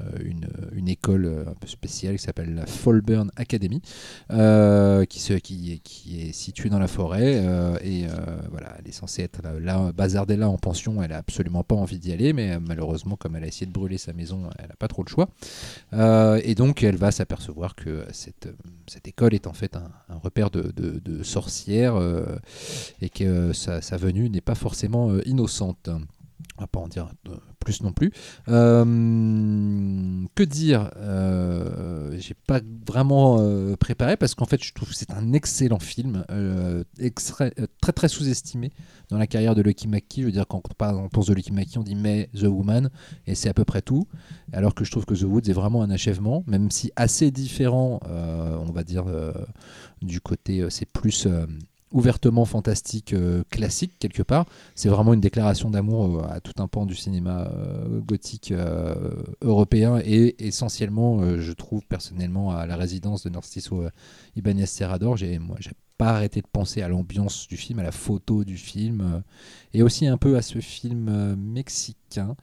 une, 0.74 0.88
école 0.88 1.46
un 1.48 1.54
peu 1.54 1.68
spéciale 1.68 2.18
qui 2.18 2.24
s'appelle 2.24 2.56
la 2.56 2.66
Fallburn 2.66 3.32
Academy, 3.36 3.82
qui, 4.30 5.20
se, 5.20 5.34
qui, 5.34 5.82
qui 5.84 6.22
est 6.22 6.34
située 6.34 6.70
dans 6.70 6.80
la 6.80 6.88
forêt. 6.88 7.44
et 7.84 8.06
voilà, 8.50 8.76
elle 8.80 8.88
est 8.88 8.94
censée 8.94 9.24
être 9.24 9.42
là, 9.62 9.92
bazardée 9.92 10.38
là 10.38 10.50
en 10.50 10.58
pension. 10.58 11.04
Elle 11.04 11.14
a 11.14 11.18
absolument 11.18 11.64
pas 11.64 11.76
envie 11.76 12.00
d'y 12.00 12.12
aller, 12.12 12.34
mais 12.34 12.60
malheureusement, 12.60 13.16
comme 13.16 13.36
elle 13.36 13.44
a 13.44 13.48
essayé 13.48 13.68
de 13.68 13.74
brûler 13.74 13.98
sa 13.98 14.14
maison, 14.14 14.50
elle 14.60 14.70
n'a 14.70 14.76
pas 14.76 14.88
trop 14.88 15.04
le 15.04 15.10
choix. 15.10 15.30
Et 16.44 16.56
donc, 16.56 16.84
elle 16.84 16.93
va 16.98 17.12
s'apercevoir 17.12 17.76
que 17.76 18.06
cette, 18.12 18.48
euh, 18.48 18.54
cette 18.88 19.08
école 19.08 19.34
est 19.34 19.48
en 19.48 19.54
fait 19.54 19.76
un, 19.76 19.92
repère 20.22 20.50
de, 20.50 21.24
sorcières 21.24 21.96
euh, 21.96 22.38
et 23.02 23.10
que 23.10 23.24
euh, 23.24 23.54
sa, 23.54 23.98
venue 23.98 24.30
n'est 24.30 24.42
pas 24.42 24.56
forcément 24.56 25.12
euh, 25.12 25.22
innocente. 25.26 25.90
Pas 26.68 26.80
en 26.80 26.88
dire 26.88 27.10
euh, 27.28 27.36
plus 27.60 27.82
non 27.82 27.92
plus. 27.92 28.12
Euh, 28.48 30.26
que 30.36 30.44
dire 30.44 30.92
euh, 30.98 32.16
J'ai 32.20 32.34
pas 32.34 32.62
vraiment 32.88 33.38
préparé 33.78 34.18
parce 34.18 34.36
qu'en 34.36 34.46
fait, 34.46 34.64
je 34.64 34.74
trouve 34.74 34.90
que 34.90 34.96
c'est 34.96 35.12
un 35.12 35.34
excellent 35.34 35.80
film, 35.80 36.26
très 37.28 37.92
très 37.94 38.08
sous-estimé 38.08 38.72
dans 39.10 39.18
la 39.18 39.28
carrière 39.28 39.56
de 39.56 39.62
Lucky 39.62 39.88
McKee. 39.88 40.22
Je 40.22 40.26
veux 40.26 40.32
dire, 40.32 40.48
quand 40.48 40.62
on 40.80 41.10
pense 41.10 41.28
de 41.28 41.34
Lucky 41.34 41.52
McKee, 41.52 41.78
on 41.78 41.84
dit 41.84 41.96
mais 41.96 42.30
The 42.34 42.44
Woman 42.44 42.90
et 43.28 43.36
c'est 43.36 43.50
à 43.50 43.54
peu 43.54 43.66
près 43.66 43.82
tout. 43.82 44.08
Alors 44.52 44.76
que 44.76 44.84
je 44.84 44.92
trouve 44.92 45.06
que 45.06 45.14
The 45.14 45.24
Woods 45.24 45.50
est 45.50 45.54
vraiment 45.54 45.84
un 45.84 45.90
achèvement, 45.90 46.44
même 46.48 46.72
si 46.72 46.92
assez 46.96 47.32
différent, 47.32 48.00
on 48.06 48.72
va 48.72 48.84
dire, 48.84 49.06
du 50.02 50.22
côté, 50.22 50.66
c'est 50.70 50.86
plus 50.86 51.28
ouvertement 51.94 52.44
fantastique, 52.46 53.14
euh, 53.14 53.44
classique 53.50 53.94
quelque 54.00 54.24
part. 54.24 54.46
C'est 54.76 54.90
vraiment 54.90 55.14
une 55.14 55.22
déclaration 55.22 55.70
d'amour 55.70 56.20
euh, 56.20 56.28
à 56.30 56.42
tout 56.42 56.62
un 56.62 56.68
pan 56.68 56.86
du 56.86 56.96
cinéma 56.96 57.52
euh, 57.54 58.02
gothique 58.02 58.54
européen 59.42 60.02
et 60.04 60.36
essentiellement, 60.46 61.38
je 61.38 61.52
trouve 61.54 61.86
personnellement, 61.88 62.52
à 62.52 62.66
la 62.66 62.76
résidence 62.76 63.24
de 63.24 63.30
Narciso 63.30 63.86
Ibanez 64.36 64.66
Serrador. 64.66 65.18
J'ai, 65.18 65.38
moi, 65.40 65.58
j'ai 65.60 65.72
pas 65.98 66.10
arrêté 66.10 66.42
de 66.42 66.48
penser 66.52 66.82
à 66.82 66.88
l'ambiance 66.88 67.48
du 67.48 67.58
film, 67.58 67.80
à 67.80 67.84
la 67.84 67.92
photo 67.92 68.44
du 68.44 68.58
film, 68.58 69.22
et 69.74 69.84
aussi 69.84 70.08
un 70.08 70.18
peu 70.18 70.36
à 70.36 70.42
ce 70.42 70.60
film 70.60 71.36
mexicain. 71.36 72.36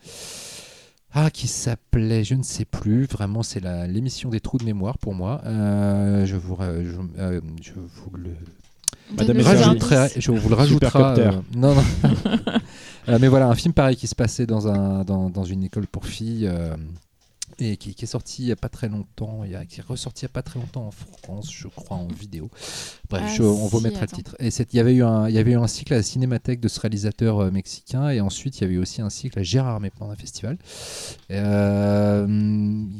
Ah, 1.12 1.30
qui 1.30 1.48
s'appelait, 1.48 2.22
je 2.22 2.36
ne 2.36 2.44
sais 2.44 2.64
plus, 2.64 3.04
vraiment, 3.06 3.42
c'est 3.42 3.60
l'émission 3.88 4.30
des 4.30 4.40
trous 4.40 4.58
de 4.58 4.64
mémoire 4.64 4.98
pour 4.98 5.14
moi. 5.14 5.40
Je, 5.44 6.36
vous, 6.36 6.56
je 6.60 7.72
vous 7.72 8.16
le 8.16 8.36
Madame 9.16 9.40
rajouterai, 9.40 10.08
je 10.16 10.30
vous 10.30 10.48
le 10.48 10.54
rajouterai. 10.54 11.20
Euh, 11.20 11.32
non, 11.54 11.74
non. 11.74 11.84
Euh, 13.08 13.16
mais 13.18 13.28
voilà, 13.28 13.48
un 13.48 13.54
film 13.54 13.72
pareil 13.72 13.96
qui 13.96 14.06
se 14.06 14.14
passait 14.14 14.44
dans, 14.46 14.68
un, 14.68 15.04
dans, 15.04 15.30
dans 15.30 15.42
une 15.42 15.64
école 15.64 15.86
pour 15.86 16.04
filles 16.06 16.46
euh, 16.46 16.76
et 17.58 17.78
qui, 17.78 17.94
qui 17.94 18.04
est 18.04 18.06
sorti 18.06 18.42
il 18.42 18.46
n'y 18.46 18.52
a 18.52 18.56
pas 18.56 18.68
très 18.68 18.88
longtemps, 18.90 19.40
il 19.42 19.50
y 19.52 19.54
a, 19.56 19.64
qui 19.64 19.80
est 19.80 19.82
ressorti 19.82 20.22
il 20.22 20.26
n'y 20.26 20.30
a 20.30 20.34
pas 20.34 20.42
très 20.42 20.60
longtemps 20.60 20.86
en 20.86 20.90
France, 20.90 21.50
je 21.50 21.66
crois, 21.66 21.96
en 21.96 22.06
vidéo. 22.08 22.50
Bref, 23.08 23.22
Ah, 23.26 23.34
je- 23.34 23.42
on 23.42 23.66
vous 23.66 23.78
si, 23.78 23.84
mettra 23.84 24.02
attends. 24.04 24.16
le 24.18 24.22
titre. 24.22 24.36
Et 24.38 24.50
c'est- 24.50 24.72
il 24.74 24.76
y 24.76 24.80
avait 24.80 24.92
eu 24.94 25.02
un, 25.02 25.28
il 25.30 25.34
y 25.34 25.38
avait 25.38 25.52
eu 25.52 25.56
un 25.56 25.66
cycle 25.66 25.94
à 25.94 25.96
la 25.96 26.02
Cinémathèque 26.02 26.60
de 26.60 26.68
ce 26.68 26.78
réalisateur 26.78 27.40
euh, 27.40 27.50
mexicain 27.50 28.10
et 28.10 28.20
ensuite 28.20 28.58
il 28.58 28.60
y 28.60 28.64
avait 28.64 28.74
eu 28.74 28.78
aussi 28.78 29.00
un 29.00 29.10
cycle 29.10 29.38
à 29.38 29.42
Gérard 29.42 29.80
mais 29.80 29.88
pendant 29.90 30.12
un 30.12 30.16
festival. 30.16 30.58
Euh, 31.30 32.26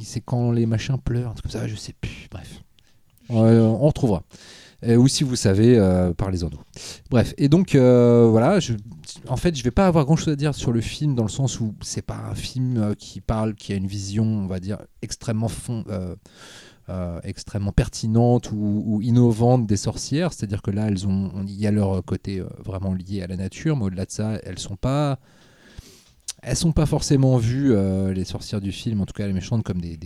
c'est 0.03 0.21
quand 0.23 0.51
les 0.51 0.67
machins 0.67 0.97
pleurent, 0.99 1.31
un 1.31 1.35
truc 1.35 1.53
comme 1.53 1.61
ça, 1.61 1.69
je 1.69 1.77
sais 1.77 1.95
plus. 2.01 2.27
Bref, 2.31 2.63
Euh, 3.31 3.61
on 3.61 3.79
retrouvera. 3.87 4.23
Euh, 4.85 4.97
ou 4.97 5.09
si 5.09 5.25
vous 5.25 5.37
savez, 5.37 5.79
euh, 5.79 6.13
parlez-en 6.15 6.49
nous. 6.51 6.61
Bref, 7.11 7.35
et 7.37 7.49
donc 7.49 7.75
euh, 7.75 8.27
voilà, 8.31 8.59
en 9.29 9.37
fait, 9.37 9.55
je 9.55 9.63
vais 9.63 9.71
pas 9.71 9.87
avoir 9.87 10.05
grand-chose 10.05 10.33
à 10.33 10.37
dire 10.37 10.55
sur 10.55 10.73
le 10.73 10.81
film 10.81 11.15
dans 11.15 11.25
le 11.25 11.29
sens 11.29 11.61
où 11.61 11.75
c'est 11.83 12.03
pas 12.03 12.17
un 12.31 12.35
film 12.35 12.95
qui 12.99 13.21
parle, 13.21 13.55
qui 13.55 13.73
a 13.73 13.77
une 13.77 13.87
vision, 13.87 14.25
on 14.25 14.47
va 14.47 14.61
dire, 14.61 14.79
extrêmement 15.03 15.49
fond, 15.49 15.85
extrêmement 17.23 17.73
pertinente 17.73 18.51
ou, 18.53 19.01
innovante 19.03 19.67
des 19.67 19.77
sorcières. 19.77 20.33
C'est-à-dire 20.33 20.63
que 20.63 20.71
là, 20.71 20.89
elles 20.89 21.07
ont, 21.07 21.31
on- 21.35 21.47
il 21.47 21.61
y 21.61 21.67
a 21.67 21.71
leur 21.71 22.03
côté 22.05 22.43
vraiment 22.65 22.95
lié 22.95 23.23
à 23.23 23.27
la 23.27 23.37
nature, 23.37 23.77
mais 23.77 23.85
au-delà 23.85 24.07
de 24.07 24.11
ça, 24.11 24.37
elles 24.45 24.59
sont 24.59 24.77
pas 24.77 25.19
elles 26.43 26.57
sont 26.57 26.73
pas 26.73 26.87
forcément 26.87 27.37
vues, 27.37 27.75
les 28.15 28.25
sorcières 28.25 28.63
du 28.63 28.73
film, 28.73 29.03
en 29.03 29.07
tout 29.07 29.13
cas 29.13 29.27
les 29.27 29.35
méchantes, 29.35 29.63
comme 29.63 29.81
des, 29.83 29.99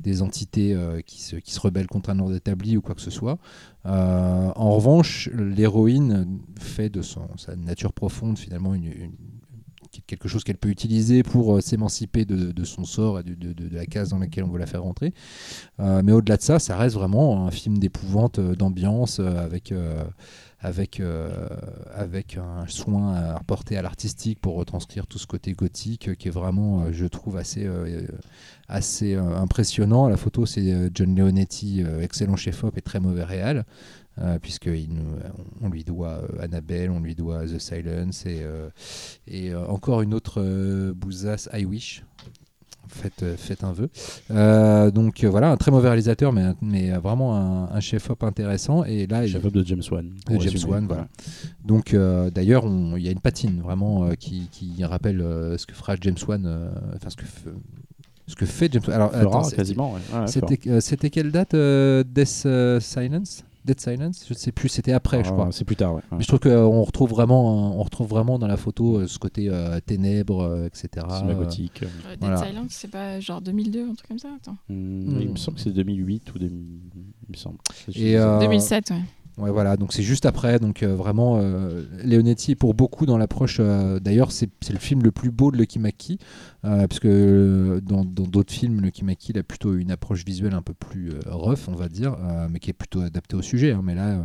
des 0.00 0.22
entités 0.22 0.74
euh, 0.74 1.00
qui, 1.00 1.22
se, 1.22 1.36
qui 1.36 1.52
se 1.52 1.60
rebellent 1.60 1.86
contre 1.86 2.10
un 2.10 2.18
ordre 2.18 2.34
établi 2.34 2.76
ou 2.76 2.80
quoi 2.80 2.94
que 2.94 3.00
ce 3.00 3.10
soit. 3.10 3.38
Euh, 3.86 4.50
en 4.54 4.72
revanche, 4.72 5.28
l'héroïne 5.34 6.38
fait 6.58 6.88
de 6.88 7.02
son, 7.02 7.22
sa 7.36 7.56
nature 7.56 7.92
profonde 7.92 8.38
finalement 8.38 8.74
quelque 10.06 10.28
chose 10.28 10.44
qu'elle 10.44 10.56
peut 10.58 10.68
utiliser 10.68 11.22
pour 11.22 11.56
euh, 11.56 11.60
s'émanciper 11.60 12.24
de, 12.24 12.52
de 12.52 12.64
son 12.64 12.84
sort 12.84 13.18
et 13.20 13.22
de, 13.22 13.34
de- 13.34 13.68
la 13.74 13.86
case 13.86 14.10
dans 14.10 14.18
laquelle 14.18 14.44
on 14.44 14.48
veut 14.48 14.58
la 14.58 14.66
faire 14.66 14.82
rentrer. 14.82 15.12
Mais 15.78 16.12
au-delà 16.12 16.36
de 16.36 16.42
ça, 16.42 16.58
ça 16.58 16.76
reste 16.76 16.94
vraiment 16.94 17.46
un 17.46 17.50
film 17.50 17.78
d'épouvante, 17.78 18.40
d'ambiance, 18.40 19.20
avec, 19.20 19.72
avec, 20.60 20.98
euh, 20.98 21.48
avec 21.94 22.36
un 22.36 22.66
soin 22.66 23.14
à 23.14 23.36
apporter 23.36 23.76
à 23.76 23.82
l'artistique 23.82 24.40
pour 24.40 24.56
retranscrire 24.56 25.06
tout 25.06 25.18
ce 25.18 25.26
côté 25.26 25.52
gothique 25.52 26.08
euh, 26.08 26.14
qui 26.14 26.28
est 26.28 26.32
vraiment, 26.32 26.82
euh, 26.82 26.92
je 26.92 27.06
trouve, 27.06 27.36
assez, 27.36 27.68
assez 28.68 29.14
impressionnant. 29.14 30.08
La 30.08 30.16
photo, 30.16 30.46
c'est 30.46 30.90
John 30.94 31.14
Leonetti, 31.14 31.82
excellent 32.00 32.36
chef-op 32.36 32.76
et 32.76 32.82
très 32.82 33.00
mauvais 33.00 33.24
réal. 33.24 33.64
euh, 34.98 35.28
on 35.60 35.68
lui 35.68 35.84
doit 35.84 36.22
Annabelle, 36.40 36.90
on 36.90 37.00
lui 37.00 37.14
doit 37.14 37.46
The 37.46 37.58
Silence 37.58 38.26
et, 39.26 39.54
encore 39.54 40.02
une 40.02 40.14
autre 40.14 40.92
bousasse, 40.92 41.48
I 41.52 41.64
Wish. 41.64 42.02
Faites, 42.90 43.22
euh, 43.22 43.36
faites 43.36 43.64
un 43.64 43.72
vœu. 43.72 43.88
Euh, 44.30 44.90
donc 44.90 45.22
euh, 45.24 45.28
voilà, 45.28 45.50
un 45.50 45.56
très 45.56 45.70
mauvais 45.70 45.88
réalisateur, 45.88 46.32
mais, 46.32 46.44
mais 46.62 46.90
vraiment 46.92 47.36
un, 47.36 47.64
un 47.74 47.80
chef-op 47.80 48.22
intéressant. 48.24 48.84
Et 48.84 49.06
là, 49.06 49.26
Chef-op 49.26 49.52
de 49.52 49.64
James 49.66 49.82
Wan. 49.90 50.10
de 50.28 50.40
James. 50.40 50.70
Wan, 50.70 50.86
voilà. 50.86 51.08
Donc 51.64 51.94
d'ailleurs, 52.34 52.64
il 52.96 53.02
y 53.02 53.08
a 53.08 53.12
une 53.12 53.20
patine 53.20 53.60
vraiment 53.62 54.10
qui, 54.18 54.48
qui 54.50 54.84
rappelle 54.84 55.18
ce 55.56 55.66
que 55.66 55.74
fera 55.74 55.96
James 56.00 56.16
Wan, 56.26 56.70
enfin 56.96 57.10
ce 57.10 57.16
que, 57.16 57.24
ce 58.26 58.34
que 58.36 58.46
fait 58.46 58.70
James 58.72 58.82
Wan. 58.86 58.94
Alors 58.96 59.10
Flora, 59.12 59.38
attends, 59.38 59.48
c'est- 59.48 59.56
quasiment. 59.56 59.92
ouais. 59.94 60.00
Ouais, 60.20 60.26
c'était 60.26 60.58
euh, 60.68 61.10
quelle 61.10 61.30
date 61.30 61.54
euh, 61.54 62.04
Death 62.04 62.42
euh, 62.46 62.80
Silence? 62.80 63.44
Dead 63.68 63.80
Silence 63.80 64.24
Je 64.26 64.34
ne 64.34 64.38
sais 64.38 64.50
plus, 64.52 64.68
c'était 64.68 64.92
après, 64.92 65.22
je 65.22 65.28
Ah, 65.30 65.32
crois. 65.32 65.48
C'est 65.52 65.64
plus 65.64 65.76
tard, 65.76 65.92
ouais. 65.94 66.02
ouais. 66.10 66.18
Mais 66.18 66.22
je 66.22 66.26
trouve 66.26 66.40
qu'on 66.40 66.82
retrouve 66.82 67.10
vraiment, 67.10 67.78
on 67.78 67.82
retrouve 67.82 68.08
vraiment 68.08 68.38
dans 68.38 68.46
la 68.48 68.56
photo 68.56 68.96
euh, 68.98 69.06
ce 69.06 69.18
côté 69.18 69.48
euh, 69.50 69.78
ténèbres, 69.84 70.42
euh, 70.42 70.66
etc. 70.66 70.88
Cinéma 71.18 71.32
Euh, 71.32 71.34
gothique. 71.44 71.82
Euh, 71.82 71.86
Dead 72.12 72.18
Voilà. 72.20 72.36
Silence, 72.44 72.70
c'est 72.70 72.90
pas 72.90 73.20
genre 73.20 73.40
2002, 73.40 73.82
un 73.90 73.94
truc 73.94 74.08
comme 74.08 74.18
ça 74.18 74.28
Attends. 74.36 74.56
Hmm, 74.68 75.20
Il 75.20 75.30
me 75.30 75.36
semble 75.36 75.56
que 75.58 75.62
c'est 75.62 75.70
2008 75.72 76.34
ou 76.34 76.38
2000, 76.38 76.50
il 76.94 77.32
me 77.32 77.36
semble. 77.36 77.58
Et, 77.94 78.16
euh, 78.18 78.38
2007, 78.40 78.90
ouais. 78.90 78.96
Ouais, 79.44 79.52
voilà, 79.52 79.76
donc 79.76 79.92
c'est 79.92 80.02
juste 80.02 80.26
après. 80.26 80.58
Donc 80.58 80.82
euh, 80.82 80.96
vraiment, 80.96 81.38
euh, 81.40 81.84
Leonetti 82.04 82.50
est 82.52 82.56
pour 82.56 82.74
beaucoup 82.74 83.06
dans 83.06 83.16
l'approche. 83.16 83.58
euh, 83.60 84.00
D'ailleurs, 84.00 84.32
c'est 84.32 84.50
c'est 84.62 84.72
le 84.72 84.80
film 84.80 85.00
le 85.04 85.12
plus 85.12 85.30
beau 85.30 85.52
de 85.52 85.56
Lucky 85.56 85.78
Mackie, 85.78 86.18
euh, 86.64 86.88
parce 86.88 86.98
que 86.98 87.08
euh, 87.08 87.80
dans 87.80 88.04
d'autres 88.04 88.52
films, 88.52 88.80
Mackie 89.02 89.30
il 89.32 89.38
a 89.38 89.42
plutôt 89.44 89.76
une 89.76 89.92
approche 89.92 90.24
visuelle 90.24 90.54
un 90.54 90.62
peu 90.62 90.74
plus 90.74 91.12
euh, 91.12 91.20
rough, 91.26 91.68
on 91.68 91.74
va 91.74 91.88
dire, 91.88 92.16
mais 92.50 92.58
qui 92.58 92.70
est 92.70 92.74
plutôt 92.74 93.00
adaptée 93.00 93.36
au 93.36 93.42
sujet. 93.42 93.72
hein. 93.72 93.80
mais 93.84 93.94
là, 93.94 94.24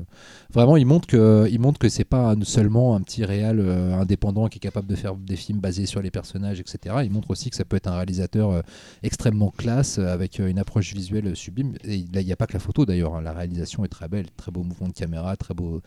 vraiment, 0.52 0.78
il 0.78 0.86
montre 0.86 1.08
que 1.08 1.48
il 1.50 1.60
montre 1.60 1.80
que 1.80 1.90
c'est 1.90 2.04
pas 2.04 2.34
seulement 2.44 2.96
un 2.96 3.02
petit 3.02 3.24
réal 3.24 3.60
indépendant 3.60 4.48
qui 4.48 4.58
est 4.58 4.62
capable 4.62 4.88
de 4.88 4.96
faire 4.96 5.16
des 5.16 5.36
films 5.36 5.60
basés 5.60 5.86
sur 5.86 6.02
les 6.02 6.12
personnages, 6.12 6.60
etc. 6.60 6.96
Il 7.04 7.12
montre 7.12 7.30
aussi 7.30 7.50
que 7.50 7.56
ça 7.56 7.66
peut 7.66 7.76
être 7.78 7.88
un 7.88 7.96
réalisateur 7.96 8.64
extrêmement 9.04 9.52
classe, 9.52 10.00
avec 10.00 10.40
une 10.40 10.58
approche 10.60 10.94
visuelle 10.94 11.36
sublime. 11.36 11.74
Et 11.84 12.06
là, 12.14 12.22
il 12.22 12.26
n'y 12.26 12.34
a 12.34 12.36
pas 12.36 12.48
que 12.48 12.54
la 12.54 12.60
photo 12.60 12.86
d'ailleurs. 12.86 13.16
hein. 13.16 13.22
La 13.22 13.34
réalisation 13.34 13.86
est 13.86 13.90
très 13.90 14.08
belle, 14.08 14.26
très 14.36 14.52
beau 14.52 14.64
mouvement 14.64 14.88
de 14.88 14.94
caméra, 14.94 15.36
très 15.38 15.54
beau, 15.54 15.82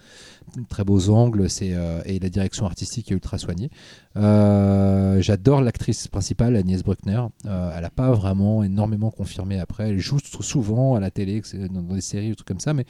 très 0.68 0.84
beaux 0.84 1.08
angles, 1.10 1.46
et 1.60 2.18
la 2.20 2.28
direction 2.28 2.66
artistique 2.66 3.10
est 3.10 3.14
ultra 3.14 3.38
soignée. 3.38 3.70
J'adore 4.14 5.60
l'actrice 5.60 6.08
principale, 6.08 6.35
Agnès 6.44 6.82
Bruckner. 6.82 7.22
Euh, 7.46 7.72
elle 7.74 7.82
n'a 7.82 7.90
pas 7.90 8.10
vraiment 8.12 8.62
énormément 8.62 9.10
confirmé 9.10 9.58
après. 9.58 9.88
Elle 9.90 9.98
joue 9.98 10.18
sou- 10.18 10.42
souvent 10.42 10.94
à 10.94 11.00
la 11.00 11.10
télé, 11.10 11.42
dans, 11.70 11.82
des 11.82 12.00
séries 12.00 12.30
ou 12.32 12.34
trucs 12.34 12.48
comme 12.48 12.60
ça, 12.60 12.74
mais 12.74 12.84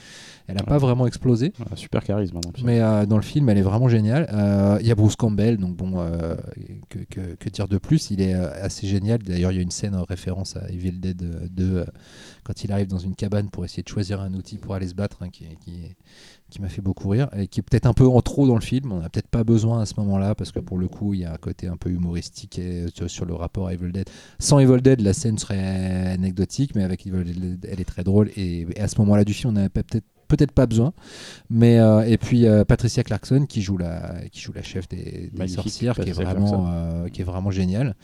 elle 0.49 0.57
n'a 0.57 0.63
pas 0.65 0.79
vraiment 0.79 1.07
explosé. 1.07 1.53
Super 1.77 2.03
charisme. 2.05 2.39
hein, 2.39 2.51
Mais 2.65 2.81
euh, 2.81 3.07
dans 3.07 3.17
le 3.17 3.23
film, 3.23 3.49
elle 3.49 3.59
est 3.59 3.63
vraiment 3.63 3.89
géniale. 3.89 4.29
Euh, 4.33 4.79
Il 4.81 4.87
y 4.87 4.91
a 4.91 4.95
Bruce 4.95 5.17
Campbell, 5.17 5.57
donc 5.59 5.77
bon, 5.77 5.93
que, 6.89 6.99
que- 7.11 7.35
que 7.37 7.49
dire 7.49 7.69
de 7.69 7.79
plus? 7.79 8.11
Il 8.11 8.21
est 8.21 8.35
assez 8.35 8.87
génial. 8.87 9.23
D'ailleurs, 9.23 9.53
il 9.53 9.57
y 9.57 9.59
a 9.59 9.63
une 9.63 9.71
scène 9.71 9.95
en 9.95 10.05
référence 10.05 10.57
à 10.57 10.69
Evil 10.71 10.93
Dead 11.01 11.51
2 11.51 11.77
euh, 11.79 11.85
quand 12.45 12.65
il 12.65 12.73
arrive 12.73 12.87
dans 12.89 12.99
une 12.99 13.15
cabane 13.15 13.49
pour 13.51 13.65
essayer 13.65 13.83
de 13.83 13.89
choisir 13.89 14.21
un 14.21 14.33
outil 14.35 14.59
pour 14.59 14.75
aller 14.75 14.89
se 14.89 14.95
battre, 14.95 15.19
hein, 15.23 15.29
qui 15.31 15.45
est 15.45 15.97
qui 16.51 16.63
m'a 16.63 16.69
fait 16.69 16.81
beaucoup 16.83 17.09
rire 17.09 17.29
et 17.37 17.49
qui 17.49 17.61
est 17.61 17.63
peut-être 17.63 17.87
un 17.87 17.93
peu 17.93 18.07
en 18.07 18.21
trop 18.23 18.47
dans 18.47 18.55
le 18.55 18.61
film. 18.61 18.93
On 18.93 19.01
n'a 19.01 19.09
peut-être 19.09 19.29
pas 19.29 19.43
besoin 19.45 19.81
à 19.81 19.87
ce 19.87 19.95
moment-là 19.99 20.35
parce 20.35 20.53
que 20.53 20.61
pour 20.61 20.79
le 20.79 20.87
coup, 20.89 21.13
il 21.15 21.21
y 21.21 21.25
a 21.25 21.33
un 21.33 21.37
côté 21.39 21.67
un 21.67 21.77
peu 21.77 21.91
humoristique 21.91 22.59
et, 22.59 22.87
sur, 22.95 23.11
sur 23.11 23.25
le 23.25 23.35
rapport 23.35 23.67
à 23.67 23.75
Evil 23.75 23.91
Dead. 23.93 24.09
Sans 24.39 24.59
Evil 24.61 24.81
Dead, 24.81 25.01
la 25.01 25.13
scène 25.13 25.39
serait 25.39 26.13
anecdotique, 26.13 26.75
mais 26.77 26.85
avec 26.85 27.07
Evil 27.07 27.25
Dead, 27.25 27.67
elle 27.71 27.81
est 27.81 27.85
très 27.85 28.05
drôle. 28.05 28.31
Et, 28.37 28.61
et 28.77 28.81
à 28.81 28.87
ce 28.89 28.99
moment-là 29.01 29.25
du 29.25 29.33
film, 29.35 29.51
on 29.51 29.55
n'avait 29.55 29.69
peut-être 29.69 30.05
peut-être 30.29 30.51
pas 30.51 30.67
besoin. 30.67 30.93
Mais 31.51 31.79
euh, 31.79 32.01
et 32.03 32.19
puis 32.19 32.47
euh, 32.49 32.65
Patricia 32.65 33.05
Clarkson 33.05 33.47
qui 33.49 33.63
joue 33.63 33.77
la 33.79 34.15
qui 34.33 34.41
joue 34.41 34.53
la 34.53 34.63
chef 34.63 34.89
des, 34.89 35.31
des 35.33 35.47
sorcières, 35.49 35.95
qui 35.95 36.09
est 36.09 36.13
vraiment 36.13 36.67
euh, 36.69 37.09
qui 37.09 37.21
est 37.21 37.25
vraiment 37.25 37.53
géniale. 37.53 37.95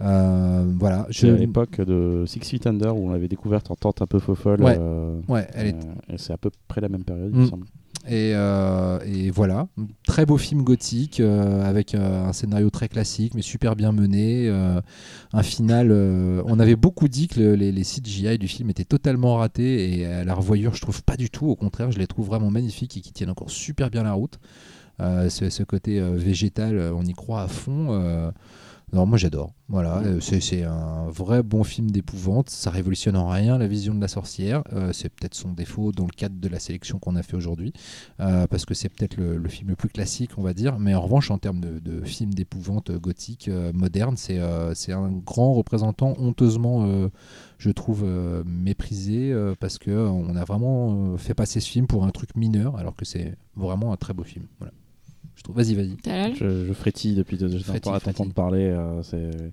Euh, 0.00 0.72
voilà. 0.78 1.06
Je- 1.10 1.28
à 1.28 1.36
l'époque 1.36 1.80
de 1.80 2.24
Six 2.26 2.40
Feet 2.40 2.66
Under 2.66 2.96
où 2.96 3.06
on 3.08 3.10
l'avait 3.12 3.28
découverte 3.28 3.70
en 3.70 3.76
tente 3.76 4.02
un 4.02 4.06
peu 4.06 4.18
faux 4.18 4.34
folle. 4.34 4.62
Ouais. 4.62 4.76
euh, 4.78 5.20
Ouais, 5.28 5.46
elle 5.54 5.66
est 5.68 5.74
euh, 5.74 6.14
et 6.14 6.18
c'est 6.18 6.32
à 6.32 6.36
peu 6.36 6.50
près 6.68 6.80
la 6.80 6.88
même 6.88 7.04
période, 7.04 7.30
il 7.32 7.38
Mm. 7.38 7.42
me 7.42 7.46
semble. 7.48 7.66
Et, 8.08 8.32
euh, 8.34 8.98
et 9.04 9.30
voilà, 9.30 9.68
très 10.06 10.24
beau 10.24 10.38
film 10.38 10.62
gothique 10.62 11.20
euh, 11.20 11.62
avec 11.62 11.94
euh, 11.94 12.24
un 12.28 12.32
scénario 12.32 12.70
très 12.70 12.88
classique 12.88 13.34
mais 13.34 13.42
super 13.42 13.76
bien 13.76 13.92
mené. 13.92 14.48
un 15.32 15.42
final, 15.42 15.92
on 15.92 16.58
avait 16.58 16.76
beaucoup 16.76 17.08
dit 17.08 17.28
que 17.28 17.40
le- 17.40 17.54
les, 17.54 17.84
CGI 17.84 18.38
du 18.38 18.48
film 18.48 18.70
étaient 18.70 18.84
totalement 18.84 19.36
ratés 19.36 19.98
et 19.98 20.06
à 20.06 20.24
la 20.24 20.34
revoyure, 20.34 20.74
je 20.74 20.80
trouve 20.80 21.02
pas 21.02 21.16
du 21.16 21.28
tout. 21.28 21.46
Au 21.46 21.56
contraire, 21.56 21.90
je 21.92 21.98
les 21.98 22.06
trouve 22.06 22.26
vraiment 22.26 22.50
magnifiques 22.50 22.96
et 22.96 23.00
qui 23.00 23.12
tiennent 23.12 23.30
encore 23.30 23.50
super 23.50 23.90
bien 23.90 24.02
la 24.02 24.12
route. 24.12 24.38
Ce, 25.00 25.62
côté 25.62 26.00
végétal, 26.00 26.92
on 26.94 27.04
y 27.04 27.12
croit 27.12 27.42
à 27.42 27.48
fond. 27.48 28.32
Non, 28.92 29.04
moi 29.04 29.18
j'adore. 29.18 29.52
Voilà, 29.68 29.98
euh, 29.98 30.18
c'est 30.20 30.62
un 30.62 31.10
vrai 31.10 31.42
bon 31.42 31.62
film 31.62 31.90
d'épouvante. 31.90 32.48
Ça 32.48 32.70
révolutionne 32.70 33.16
en 33.16 33.28
rien 33.28 33.58
la 33.58 33.66
vision 33.66 33.94
de 33.94 34.00
la 34.00 34.08
sorcière. 34.08 34.62
Euh, 34.72 34.94
c'est 34.94 35.10
peut-être 35.10 35.34
son 35.34 35.52
défaut 35.52 35.92
dans 35.92 36.04
le 36.04 36.10
cadre 36.10 36.36
de 36.40 36.48
la 36.48 36.58
sélection 36.58 36.98
qu'on 36.98 37.14
a 37.14 37.22
fait 37.22 37.36
aujourd'hui, 37.36 37.74
euh, 38.20 38.46
parce 38.46 38.64
que 38.64 38.72
c'est 38.72 38.88
peut-être 38.88 39.18
le, 39.18 39.36
le 39.36 39.48
film 39.50 39.68
le 39.68 39.76
plus 39.76 39.90
classique, 39.90 40.30
on 40.38 40.42
va 40.42 40.54
dire. 40.54 40.78
Mais 40.78 40.94
en 40.94 41.02
revanche, 41.02 41.30
en 41.30 41.36
termes 41.36 41.60
de, 41.60 41.80
de 41.80 42.02
film 42.02 42.32
d'épouvante 42.32 42.90
gothique 42.92 43.50
moderne, 43.74 44.16
c'est 44.16 44.38
un 44.38 45.10
grand 45.12 45.52
représentant 45.52 46.14
honteusement, 46.18 47.08
je 47.58 47.70
trouve, 47.70 48.06
méprisé, 48.46 49.34
parce 49.60 49.78
que 49.78 49.90
on 49.90 50.34
a 50.34 50.44
vraiment 50.44 51.18
fait 51.18 51.34
passer 51.34 51.60
ce 51.60 51.68
film 51.68 51.86
pour 51.86 52.04
un 52.04 52.10
truc 52.10 52.34
mineur, 52.36 52.76
alors 52.78 52.94
que 52.94 53.04
c'est 53.04 53.36
vraiment 53.54 53.92
un 53.92 53.96
très 53.96 54.14
beau 54.14 54.24
film. 54.24 54.46
Voilà. 54.58 54.72
Trouve. 55.48 55.56
Vas-y, 55.56 55.74
vas-y. 55.74 55.96
Je, 56.36 56.66
je 56.66 56.72
frétille 56.72 57.14
depuis 57.14 57.36
deux 57.36 57.54
à 57.94 58.00
frétille. 58.00 58.12
t'entendre 58.14 58.34
parler. 58.34 58.64
euh, 58.64 59.02
c'est- 59.02 59.52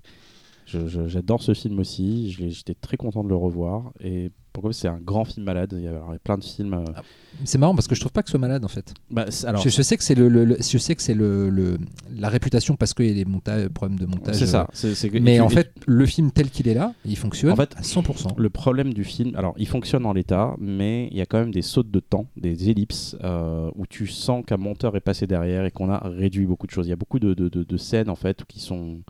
J'adore 0.66 1.42
ce 1.42 1.54
film 1.54 1.78
aussi. 1.78 2.30
J'étais 2.32 2.74
très 2.74 2.96
content 2.96 3.22
de 3.24 3.28
le 3.28 3.36
revoir. 3.36 3.92
Et 4.00 4.30
pourquoi 4.52 4.72
c'est 4.72 4.88
un 4.88 4.98
grand 4.98 5.24
film 5.24 5.44
malade. 5.44 5.74
Il 5.76 5.84
y 5.84 5.86
a, 5.88 6.00
plein 6.24 6.38
de 6.38 6.42
films. 6.44 6.72
euh, 6.74 6.84
C'est 7.44 7.58
marrant 7.58 7.74
parce 7.74 7.86
que 7.86 7.94
je 7.94 8.00
trouve 8.00 8.10
pas 8.12 8.22
que 8.22 8.28
ce 8.28 8.32
soit 8.32 8.40
malade 8.40 8.64
en 8.64 8.68
fait. 8.68 8.94
bah, 9.10 9.26
alors, 9.44 9.60
je, 9.62 9.68
je 9.68 9.82
sais 9.82 9.96
que 9.98 10.02
c'est 10.02 10.14
le, 10.14 10.28
le- 10.30 10.44
le- 10.46 10.56
je 10.58 10.78
sais 10.78 10.94
que 10.94 11.02
c'est 11.02 11.12
le, 11.14 11.50
le- 11.50 11.78
la 12.16 12.28
réputation 12.30 12.74
parce 12.74 12.94
qu'il 12.94 13.06
y 13.06 13.10
a 13.10 13.14
des 13.14 13.26
montages, 13.26 13.68
problèmes 13.68 13.98
de 13.98 14.06
montage. 14.06 14.34
c'est 14.36 14.46
ça. 14.46 14.66
euh, 14.84 14.94
c'est 14.94 15.10
que- 15.10 15.18
Mais 15.18 15.34
tu- 15.36 15.40
en 15.42 15.50
fait, 15.50 15.72
le 15.86 16.06
film 16.06 16.30
tel 16.32 16.48
qu'il 16.50 16.68
est 16.68 16.74
là, 16.74 16.94
il 17.04 17.16
fonctionne 17.18 17.52
En 17.52 17.56
fait, 17.56 17.74
à 17.76 17.82
100%. 17.82 18.34
Le 18.38 18.48
problème 18.50 18.94
du 18.94 19.04
film, 19.04 19.36
alors 19.36 19.54
il 19.58 19.68
fonctionne 19.68 20.06
en 20.06 20.14
l'état, 20.14 20.56
mais 20.58 21.08
il 21.12 21.18
y 21.18 21.20
a 21.20 21.26
quand 21.26 21.38
même 21.38 21.52
des 21.52 21.62
sautes 21.62 21.90
de 21.90 22.00
temps, 22.00 22.26
des 22.38 22.70
ellipses, 22.70 23.14
euh, 23.22 23.70
où 23.76 23.86
tu 23.86 24.06
sens 24.06 24.42
qu'un 24.46 24.56
monteur 24.56 24.96
est 24.96 25.00
passé 25.00 25.26
derrière 25.26 25.66
et 25.66 25.70
qu'on 25.70 25.90
a 25.90 25.98
réduit 26.08 26.46
beaucoup 26.46 26.66
de 26.66 26.72
choses. 26.72 26.86
Il 26.86 26.90
y 26.90 26.94
a 26.94 26.96
beaucoup 26.96 27.18
de, 27.18 27.34
de- 27.34 27.50
de- 27.50 27.62
de 27.62 27.76
scènes 27.76 28.08
en 28.08 28.16
fait 28.16 28.44
qui 28.46 28.58
sont 28.60 29.00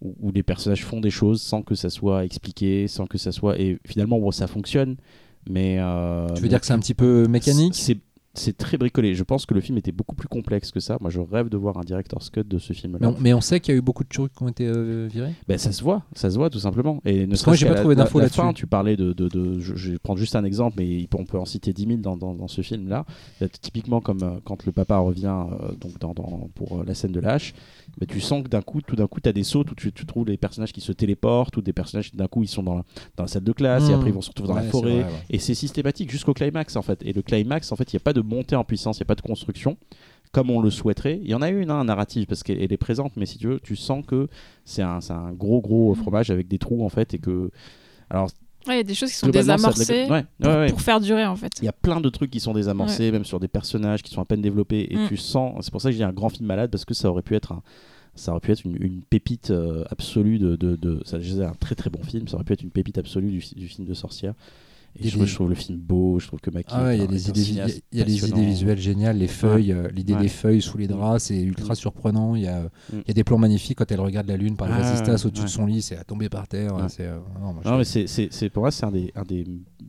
où, 0.00 0.14
où 0.20 0.32
les 0.32 0.42
personnages 0.42 0.84
font 0.84 1.00
des 1.00 1.10
choses 1.10 1.40
sans 1.42 1.62
que 1.62 1.74
ça 1.74 1.90
soit 1.90 2.24
expliqué, 2.24 2.88
sans 2.88 3.06
que 3.06 3.18
ça 3.18 3.32
soit 3.32 3.58
et 3.58 3.78
finalement 3.86 4.18
bon, 4.18 4.30
ça 4.30 4.46
fonctionne, 4.46 4.96
mais 5.48 5.78
euh, 5.78 6.26
Tu 6.28 6.34
veux 6.36 6.42
mais 6.42 6.48
dire 6.48 6.60
que 6.60 6.66
c'est 6.66 6.72
un 6.72 6.78
petit 6.78 6.94
peu 6.94 7.26
mécanique? 7.28 7.74
C'est 8.34 8.56
très 8.56 8.76
bricolé. 8.78 9.14
Je 9.14 9.24
pense 9.24 9.44
que 9.44 9.54
le 9.54 9.60
film 9.60 9.76
était 9.78 9.90
beaucoup 9.92 10.14
plus 10.14 10.28
complexe 10.28 10.70
que 10.70 10.78
ça. 10.80 10.96
Moi, 11.00 11.10
je 11.10 11.20
rêve 11.20 11.48
de 11.48 11.56
voir 11.56 11.78
un 11.78 11.82
director's 11.82 12.30
cut 12.30 12.44
de 12.44 12.58
ce 12.58 12.72
film-là. 12.72 13.12
mais 13.20 13.34
on 13.34 13.40
sait 13.40 13.58
qu'il 13.60 13.74
y 13.74 13.76
a 13.76 13.78
eu 13.78 13.82
beaucoup 13.82 14.04
de 14.04 14.08
trucs 14.08 14.32
qui 14.32 14.42
ont 14.42 14.48
été 14.48 14.66
euh, 14.66 15.08
virés. 15.12 15.32
Ben, 15.48 15.58
ça 15.58 15.72
se 15.72 15.82
voit, 15.82 16.04
ça 16.14 16.30
se 16.30 16.36
voit 16.36 16.48
tout 16.48 16.60
simplement. 16.60 17.00
Et 17.04 17.26
ne 17.26 17.30
Parce 17.32 17.44
moi, 17.46 17.56
j'ai 17.56 17.66
pas 17.66 17.74
trouvé 17.74 17.96
d'infos 17.96 18.20
là-dessus. 18.20 18.40
Tu 18.54 18.66
parlais 18.66 18.96
de, 18.96 19.12
de, 19.12 19.28
de- 19.28 19.58
je, 19.58 19.74
je 19.74 19.90
vais 19.92 19.98
prendre 19.98 20.18
juste 20.18 20.36
un 20.36 20.44
exemple, 20.44 20.76
mais 20.78 21.08
on 21.16 21.24
peut 21.24 21.38
en 21.38 21.44
citer 21.44 21.72
10 21.72 21.86
000 21.86 21.98
dans, 21.98 22.16
dans, 22.16 22.34
dans 22.34 22.48
ce 22.48 22.62
film-là. 22.62 23.04
A 23.40 23.48
Typiquement 23.48 24.00
comme 24.00 24.22
euh, 24.22 24.38
quand 24.44 24.64
le 24.64 24.72
papa 24.72 24.98
revient 24.98 25.26
euh, 25.62 25.72
donc 25.80 25.98
dans, 25.98 26.14
dans- 26.14 26.48
pour 26.54 26.80
euh, 26.80 26.84
la 26.86 26.94
scène 26.94 27.12
de 27.12 27.20
l'âche, 27.20 27.52
ben, 27.98 28.06
tu 28.06 28.20
sens 28.20 28.44
que 28.44 28.48
d'un 28.48 28.62
coup, 28.62 28.80
tout 28.80 28.94
d'un 28.96 29.06
coup, 29.08 29.20
tu 29.20 29.28
as 29.28 29.32
des 29.32 29.42
sauts 29.44 29.64
où 29.70 29.74
tu, 29.74 29.92
tu 29.92 30.06
trouves 30.06 30.24
des 30.26 30.36
personnages 30.36 30.72
qui 30.72 30.80
se 30.80 30.92
téléportent 30.92 31.56
ou 31.56 31.62
des 31.62 31.72
personnages 31.72 32.10
qui 32.10 32.16
d'un 32.16 32.28
coup 32.28 32.42
ils 32.44 32.48
sont 32.48 32.62
dans 32.62 32.76
la, 32.76 32.84
dans 33.16 33.24
la 33.24 33.28
salle 33.28 33.42
de 33.44 33.52
classe 33.52 33.88
et 33.90 33.92
après 33.92 34.10
ils 34.10 34.14
vont 34.14 34.20
se 34.20 34.28
retrouver 34.28 34.48
dans 34.50 34.54
Ouais, 34.56 34.62
la 34.64 34.70
forêt. 34.70 34.90
vrai, 35.00 35.02
ouais. 35.02 35.18
Et 35.30 35.38
c'est 35.38 35.54
systématique 35.54 36.10
jusqu'au 36.10 36.32
climax 36.32 36.76
en 36.76 36.82
fait. 36.82 37.02
Et 37.04 37.12
le 37.12 37.22
climax, 37.22 37.72
en 37.72 37.76
fait, 37.76 37.92
il 37.92 37.96
n'y 37.96 38.00
a 38.00 38.04
pas 38.04 38.12
de 38.12 38.20
montée 38.30 38.56
en 38.56 38.64
puissance, 38.64 38.98
il 38.98 39.00
n'y 39.00 39.06
a 39.06 39.10
pas 39.14 39.14
de 39.16 39.20
construction 39.22 39.76
comme 40.32 40.48
on 40.50 40.60
le 40.60 40.70
souhaiterait. 40.70 41.18
Il 41.24 41.28
y 41.28 41.34
en 41.34 41.42
a 41.42 41.48
une, 41.50 41.70
hein, 41.72 41.82
narrative, 41.84 42.26
parce 42.26 42.44
qu'elle 42.44 42.62
elle 42.62 42.72
est 42.72 42.76
présente, 42.76 43.16
mais 43.16 43.26
si 43.26 43.36
tu 43.36 43.48
veux, 43.48 43.58
tu 43.60 43.74
sens 43.74 44.06
que 44.06 44.28
c'est 44.64 44.82
un, 44.82 45.00
un 45.10 45.32
gros, 45.32 45.60
gros 45.60 45.92
fromage 45.94 46.30
avec 46.30 46.46
des 46.46 46.58
trous 46.58 46.84
en 46.84 46.88
fait. 46.88 47.14
Et 47.14 47.18
que. 47.18 47.50
Alors, 48.08 48.28
Ouais, 48.68 48.74
il 48.74 48.76
y 48.76 48.80
a 48.80 48.84
des 48.84 48.94
choses 48.94 49.08
qui 49.10 49.16
sont 49.16 49.26
ça- 49.26 49.32
désamorcées 49.32 50.06
Ouais, 50.10 50.68
pour, 50.68 50.82
faire 50.82 51.00
durer 51.00 51.24
en 51.26 51.34
fait. 51.34 51.50
Il 51.62 51.64
y 51.64 51.68
a 51.68 51.72
plein 51.72 51.98
de 52.00 52.08
trucs 52.10 52.30
qui 52.30 52.40
sont 52.40 52.52
désamorcés, 52.52 53.10
même 53.10 53.24
sur 53.24 53.40
des 53.40 53.48
personnages 53.48 54.02
qui 54.02 54.12
sont 54.12 54.20
à 54.20 54.24
peine 54.26 54.42
développés. 54.42 54.86
Et 54.92 54.96
Mm. 54.96 55.08
tu 55.08 55.16
sens. 55.16 55.64
C'est 55.64 55.70
pour 55.72 55.80
ça 55.80 55.90
que 55.90 55.96
j'ai 55.96 56.04
un 56.04 56.12
grand 56.12 56.28
film 56.28 56.46
malade, 56.46 56.70
parce 56.70 56.84
que 56.84 56.94
ça 56.94 57.10
aurait 57.10 57.22
pu 57.22 57.34
être 57.34 57.52
un. 57.52 57.62
Ça 58.14 58.32
aurait 58.32 58.40
pu 58.40 58.52
être 58.52 58.64
une, 58.64 58.76
une 58.80 59.00
pépite 59.02 59.50
euh, 59.50 59.84
absolue 59.90 60.38
de, 60.38 60.56
de, 60.56 60.76
de- 60.76 61.00
Ça, 61.06 61.18
je 61.18 61.24
disais, 61.28 61.44
un 61.44 61.54
très 61.54 61.74
très 61.74 61.88
bon 61.90 62.02
film. 62.04 62.28
Ça 62.28 62.34
aurait 62.34 62.44
pu 62.44 62.52
être 62.52 62.62
une 62.62 62.70
pépite 62.70 62.98
absolue 62.98 63.30
du, 63.30 63.42
du 63.56 63.66
film 63.66 63.88
de 63.88 63.94
sorcière. 63.94 64.34
Et 64.98 65.04
je, 65.04 65.10
trouve- 65.10 65.22
des- 65.22 65.28
je 65.28 65.34
trouve 65.34 65.48
le 65.48 65.54
film 65.54 65.78
beau. 65.78 66.18
Je 66.18 66.26
trouve 66.26 66.40
que 66.40 66.50
Mackie. 66.50 66.68
Ah 66.74 66.84
ouais, 66.84 66.96
il 66.96 67.00
y 67.00 67.04
a 67.04 67.06
des 67.06 67.28
idées, 67.28 67.40
il 67.92 67.98
y 67.98 68.00
a- 68.02 68.04
des 68.04 68.44
visuelles 68.44 68.78
géniales, 68.78 69.18
les 69.18 69.28
feuilles, 69.28 69.72
euh, 69.72 69.88
l'idée 69.94 70.14
Ouais. 70.14 70.20
des 70.22 70.28
feuilles 70.28 70.60
sous 70.62 70.76
les 70.78 70.88
draps, 70.88 71.22
c'est 71.24 71.40
ultra 71.40 71.72
Mm. 71.72 71.76
surprenant. 71.76 72.34
Il 72.34 72.42
y, 72.42 72.48
a, 72.48 72.62
Mm. 72.64 72.68
il 72.92 73.08
y 73.08 73.10
a 73.10 73.14
des 73.14 73.24
plans 73.24 73.38
magnifiques 73.38 73.78
quand 73.78 73.90
elle 73.92 74.00
regarde 74.00 74.26
la 74.26 74.36
lune 74.36 74.56
par 74.56 74.68
le 74.68 74.74
Ah, 74.74 74.78
résistas 74.90 75.24
au-dessus 75.26 75.44
de 75.44 75.48
son 75.48 75.66
lit, 75.66 75.80
c'est 75.82 75.96
à 75.96 76.04
tomber 76.04 76.28
par 76.28 76.48
terre. 76.48 76.76
C'est, 76.88 77.06
euh, 77.06 77.18
non, 77.40 77.52
moi, 77.54 77.62
je- 77.64 77.68
Non, 77.70 77.78
mais 77.78 77.84
c'est, 77.84 78.50
pour 78.50 78.62
moi, 78.62 78.70
c'est 78.70 78.84
un 78.84 78.90
des, 78.90 79.12
un 79.14 79.22
des 79.22 79.46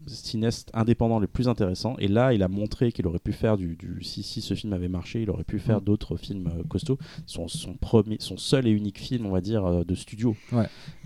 cinéastes 0.07 0.69
indépendants 0.73 1.19
les 1.19 1.28
plus 1.28 1.48
intéressants. 1.48 1.95
Et 1.99 2.07
là, 2.07 2.34
il 2.34 2.44
a 2.44 2.48
montré 2.48 2.91
qu'il 2.91 3.07
aurait 3.07 3.19
pu 3.19 3.34
faire 3.34 3.57
du. 3.57 3.76
du 3.76 4.03
si, 4.03 4.23
si 4.23 4.41
ce 4.41 4.53
film 4.53 4.73
avait 4.73 4.88
marché, 4.88 5.22
il 5.22 5.30
aurait 5.30 5.44
pu 5.44 5.60
faire 5.60 5.82
Mm. 5.82 5.84
d'autres 5.84 6.15
films 6.15 6.48
euh, 6.48 6.64
costauds. 6.68 6.98
Son, 7.26 7.48
son, 7.48 7.73
premier, 7.73 8.18
son 8.19 8.38
seul 8.38 8.68
et 8.68 8.72
unique 8.72 8.99
film, 8.99 9.26
on 9.26 9.32
va 9.32 9.41
dire, 9.41 9.65
euh, 9.65 9.84
de 9.84 9.95
studio. 9.95 10.36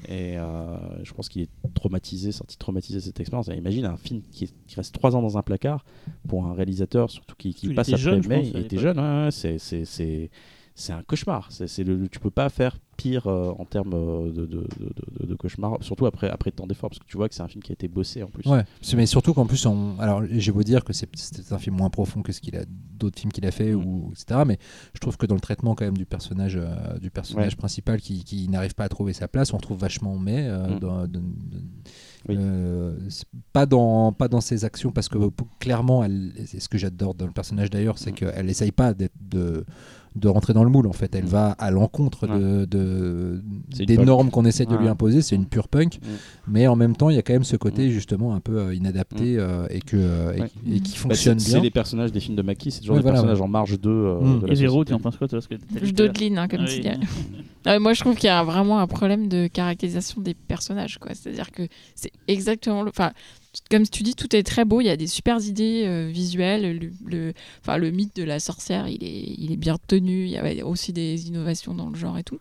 Et 0.08 0.38
euh, 0.38 0.78
je 1.04 1.14
pense 1.14 1.30
qu'il 1.30 1.42
est 1.44 1.50
traumatisé, 1.74 2.32
sorti 2.32 2.58
traumatisé 2.58 3.00
de 3.00 3.04
cette 3.04 3.20
expérience. 3.20 3.48
Et 3.50 3.56
imagine 3.56 3.85
un 3.88 3.98
film 3.98 4.22
qui, 4.32 4.46
est- 4.46 4.54
qui 4.68 4.76
reste 4.76 4.94
trois 4.94 5.16
ans 5.16 5.22
dans 5.22 5.38
un 5.38 5.42
placard 5.44 5.86
pour 6.28 6.46
un 6.46 6.54
réalisateur, 6.54 7.10
surtout 7.12 7.36
qui, 7.38 7.54
qui 7.54 7.74
passe 7.74 7.90
après 7.90 8.02
jeune, 8.02 8.24
je 8.24 8.30
mai. 8.30 8.52
il 8.54 8.58
était 8.62 8.78
jeune, 8.78 9.00
ouais, 9.00 9.30
c'est, 9.32 9.58
c'est, 9.60 9.86
c'est, 9.86 10.30
c'est 10.78 10.92
un 10.94 11.04
cauchemar. 11.04 11.48
C'est, 11.52 11.68
c'est 11.68 11.84
le, 11.84 12.08
tu 12.10 12.20
peux 12.20 12.32
pas 12.32 12.50
faire 12.50 12.78
pire 12.98 13.28
euh, 13.28 13.52
en 13.60 13.66
termes 13.66 13.94
euh, 13.94 14.32
de, 14.32 14.46
de, 14.46 14.68
de, 14.80 14.90
de- 15.20 15.26
de 15.28 15.36
cauchemar, 15.36 15.78
surtout 15.82 16.06
après, 16.06 16.30
après 16.30 16.52
tant 16.52 16.66
d'efforts, 16.66 16.90
parce 16.90 17.00
que 17.00 17.06
tu 17.06 17.18
vois 17.18 17.28
que 17.30 17.36
c'est 17.36 17.44
un 17.44 17.48
film 17.50 17.62
qui 17.62 17.72
a 17.72 17.74
été 17.74 17.88
bossé 17.90 18.24
en 18.24 18.28
plus. 18.28 18.50
Ouais, 18.50 18.64
mais 18.96 19.06
surtout 19.06 19.34
qu'en 19.34 19.46
plus, 19.46 19.66
on... 19.66 20.00
alors 20.00 20.24
j'ai 20.30 20.52
beau 20.54 20.64
dire 20.64 20.84
que 20.86 20.94
c'est 20.94 21.10
c'est 21.16 21.52
un 21.54 21.58
film 21.60 21.76
moins 21.76 21.90
profond 21.90 22.22
que 22.22 22.32
ce 22.32 22.40
qu'il 22.40 22.56
a 22.56 22.64
d'autres 22.68 23.20
films 23.20 23.32
qu'il 23.34 23.46
a 23.46 23.52
fait 23.52 23.74
Mm. 23.74 23.86
ou 23.86 24.12
etc. 24.14 24.42
Mais 24.48 24.58
je 24.94 25.00
trouve 25.00 25.18
que 25.18 25.26
dans 25.26 25.36
le 25.36 25.42
traitement 25.42 25.76
quand 25.76 25.84
même 25.86 25.98
du 25.98 26.06
personnage 26.06 26.56
euh, 26.58 26.98
du 27.00 27.12
personnage 27.12 27.52
Ouais. 27.54 27.58
principal 27.58 28.00
qui, 28.02 28.24
qui 28.24 28.48
n'arrive 28.48 28.76
pas 28.76 28.86
à 28.86 28.90
trouver 28.90 29.12
sa 29.14 29.28
place, 29.28 29.54
on 29.54 29.58
retrouve 29.58 29.78
vachement 29.80 30.18
mais 30.18 30.46
euh, 30.48 30.76
Mm. 30.76 30.80
dans- 30.80 31.08
dans- 31.08 31.20
dans- 31.20 31.22
Oui. 32.28 32.36
euh, 32.40 32.96
pas 33.54 33.66
dans 33.66 34.12
pas 34.14 34.28
dans 34.28 34.42
ses 34.42 34.66
actions 34.66 34.92
parce 34.92 35.10
que 35.10 35.18
p- 35.30 35.44
clairement, 35.60 36.04
elle, 36.04 36.32
c'est 36.48 36.60
ce 36.60 36.68
que 36.70 36.78
j'adore 36.78 37.14
dans 37.14 37.26
le 37.28 37.32
personnage 37.32 37.70
d'ailleurs, 37.70 37.98
c'est 38.00 38.12
Mm. 38.12 38.16
qu'elle 38.16 38.50
essaye 38.50 38.72
pas 38.72 38.94
d'être 38.94 39.14
de 39.22 39.64
de 40.16 40.28
rentrer 40.30 40.54
dans 40.54 40.64
le 40.64 40.70
moule 40.70 40.88
en 40.88 40.94
fait 40.94 41.14
elle 41.16 41.26
Mm. 41.26 41.28
va 41.28 41.52
à 41.52 41.72
l'encontre 41.72 42.28
Ouais. 42.28 42.40
de, 42.40 42.66
de- 42.66 43.42
des 43.86 43.98
normes 43.98 44.30
qu'on 44.32 44.46
essaie 44.46 44.66
de 44.66 44.76
lui 44.76 44.88
imposer 44.88 45.22
c'est 45.22 45.36
une 45.36 45.46
pure 45.46 45.68
punk 45.68 45.98
Mm. 46.02 46.08
mais 46.48 46.68
en 46.68 46.76
même 46.76 46.96
temps 46.96 47.10
il 47.10 47.16
y 47.16 47.20
a 47.20 47.22
quand 47.22 47.34
même 47.34 47.44
ce 47.44 47.58
côté 47.58 47.88
Mm. 47.88 47.92
justement 47.92 48.34
un 48.34 48.40
peu 48.40 48.58
euh, 48.58 48.74
inadapté 48.76 49.38
euh, 49.38 49.68
et 49.70 49.80
que 49.82 49.98
euh, 49.98 50.34
et, 50.36 50.42
Ouais. 50.42 50.50
qui- 50.50 50.76
et 50.76 50.80
qui 50.80 50.92
Bah, 50.94 50.98
fonctionne 51.00 51.38
bien 51.38 51.46
c'est 51.46 51.60
les 51.60 51.72
personnages 51.72 52.12
des 52.12 52.20
films 52.20 52.36
de 52.38 52.42
Mackie, 52.42 52.72
c'est 52.72 52.80
toujours 52.80 52.96
Ouais, 52.96 53.00
des 53.00 53.04
voilà, 53.04 53.16
personnages 53.18 53.40
ouais. 53.40 53.46
en 53.46 53.50
marge 53.50 53.80
d'eux. 53.80 53.90
euh, 53.92 54.40
de 54.40 54.46
la 54.48 54.54
Et 54.54 54.56
Véro, 54.56 54.86
tu 54.86 54.94
en 54.94 55.00
penses 55.00 55.18
quoi 55.18 55.28
toi 55.28 55.40
parce 55.40 55.48
que 55.48 55.56
t'as 55.56 55.86
Je 55.86 55.92
dodeline, 55.92 56.38
hein, 56.38 56.48
comme 56.48 56.62
Ah 56.64 56.68
tu 56.68 56.76
oui. 56.76 56.82
dis. 56.82 56.90
Ah, 57.68 57.80
moi, 57.80 57.94
je 57.94 58.00
trouve 58.02 58.14
qu'il 58.16 58.28
y 58.28 58.30
a 58.30 58.44
vraiment 58.44 58.78
un 58.80 58.86
problème 58.86 59.28
de 59.28 59.48
caractérisation 59.48 60.22
des 60.22 60.36
personnages. 60.36 61.00
quoi. 61.00 61.14
C'est-à-dire 61.16 61.50
que 61.50 61.64
c'est 61.96 62.12
exactement 62.28 62.84
le. 62.84 62.90
Enfin, 62.90 63.12
comme 63.70 63.88
tu 63.88 64.04
dis, 64.04 64.16
tout 64.16 64.36
est 64.36 64.44
très 64.44 64.64
beau. 64.64 64.82
Il 64.82 64.86
y 64.86 64.90
a 64.90 64.98
des 64.98 65.08
super 65.08 65.40
idées 65.42 65.84
euh, 65.86 66.08
visuelles. 66.12 66.92
Le, 67.06 67.92
mythe 67.92 68.16
de 68.16 68.24
la 68.24 68.40
sorcière, 68.40 68.88
il 68.88 69.04
est, 69.04 69.36
il 69.38 69.52
est 69.52 69.58
bien 69.58 69.78
tenu. 69.88 70.26
Il 70.26 70.30
y 70.30 70.38
a 70.38 70.66
aussi 70.66 70.94
des 70.94 71.28
innovations 71.28 71.74
dans 71.74 71.90
le 71.90 71.96
genre 71.96 72.18
et 72.18 72.24
tout. 72.24 72.40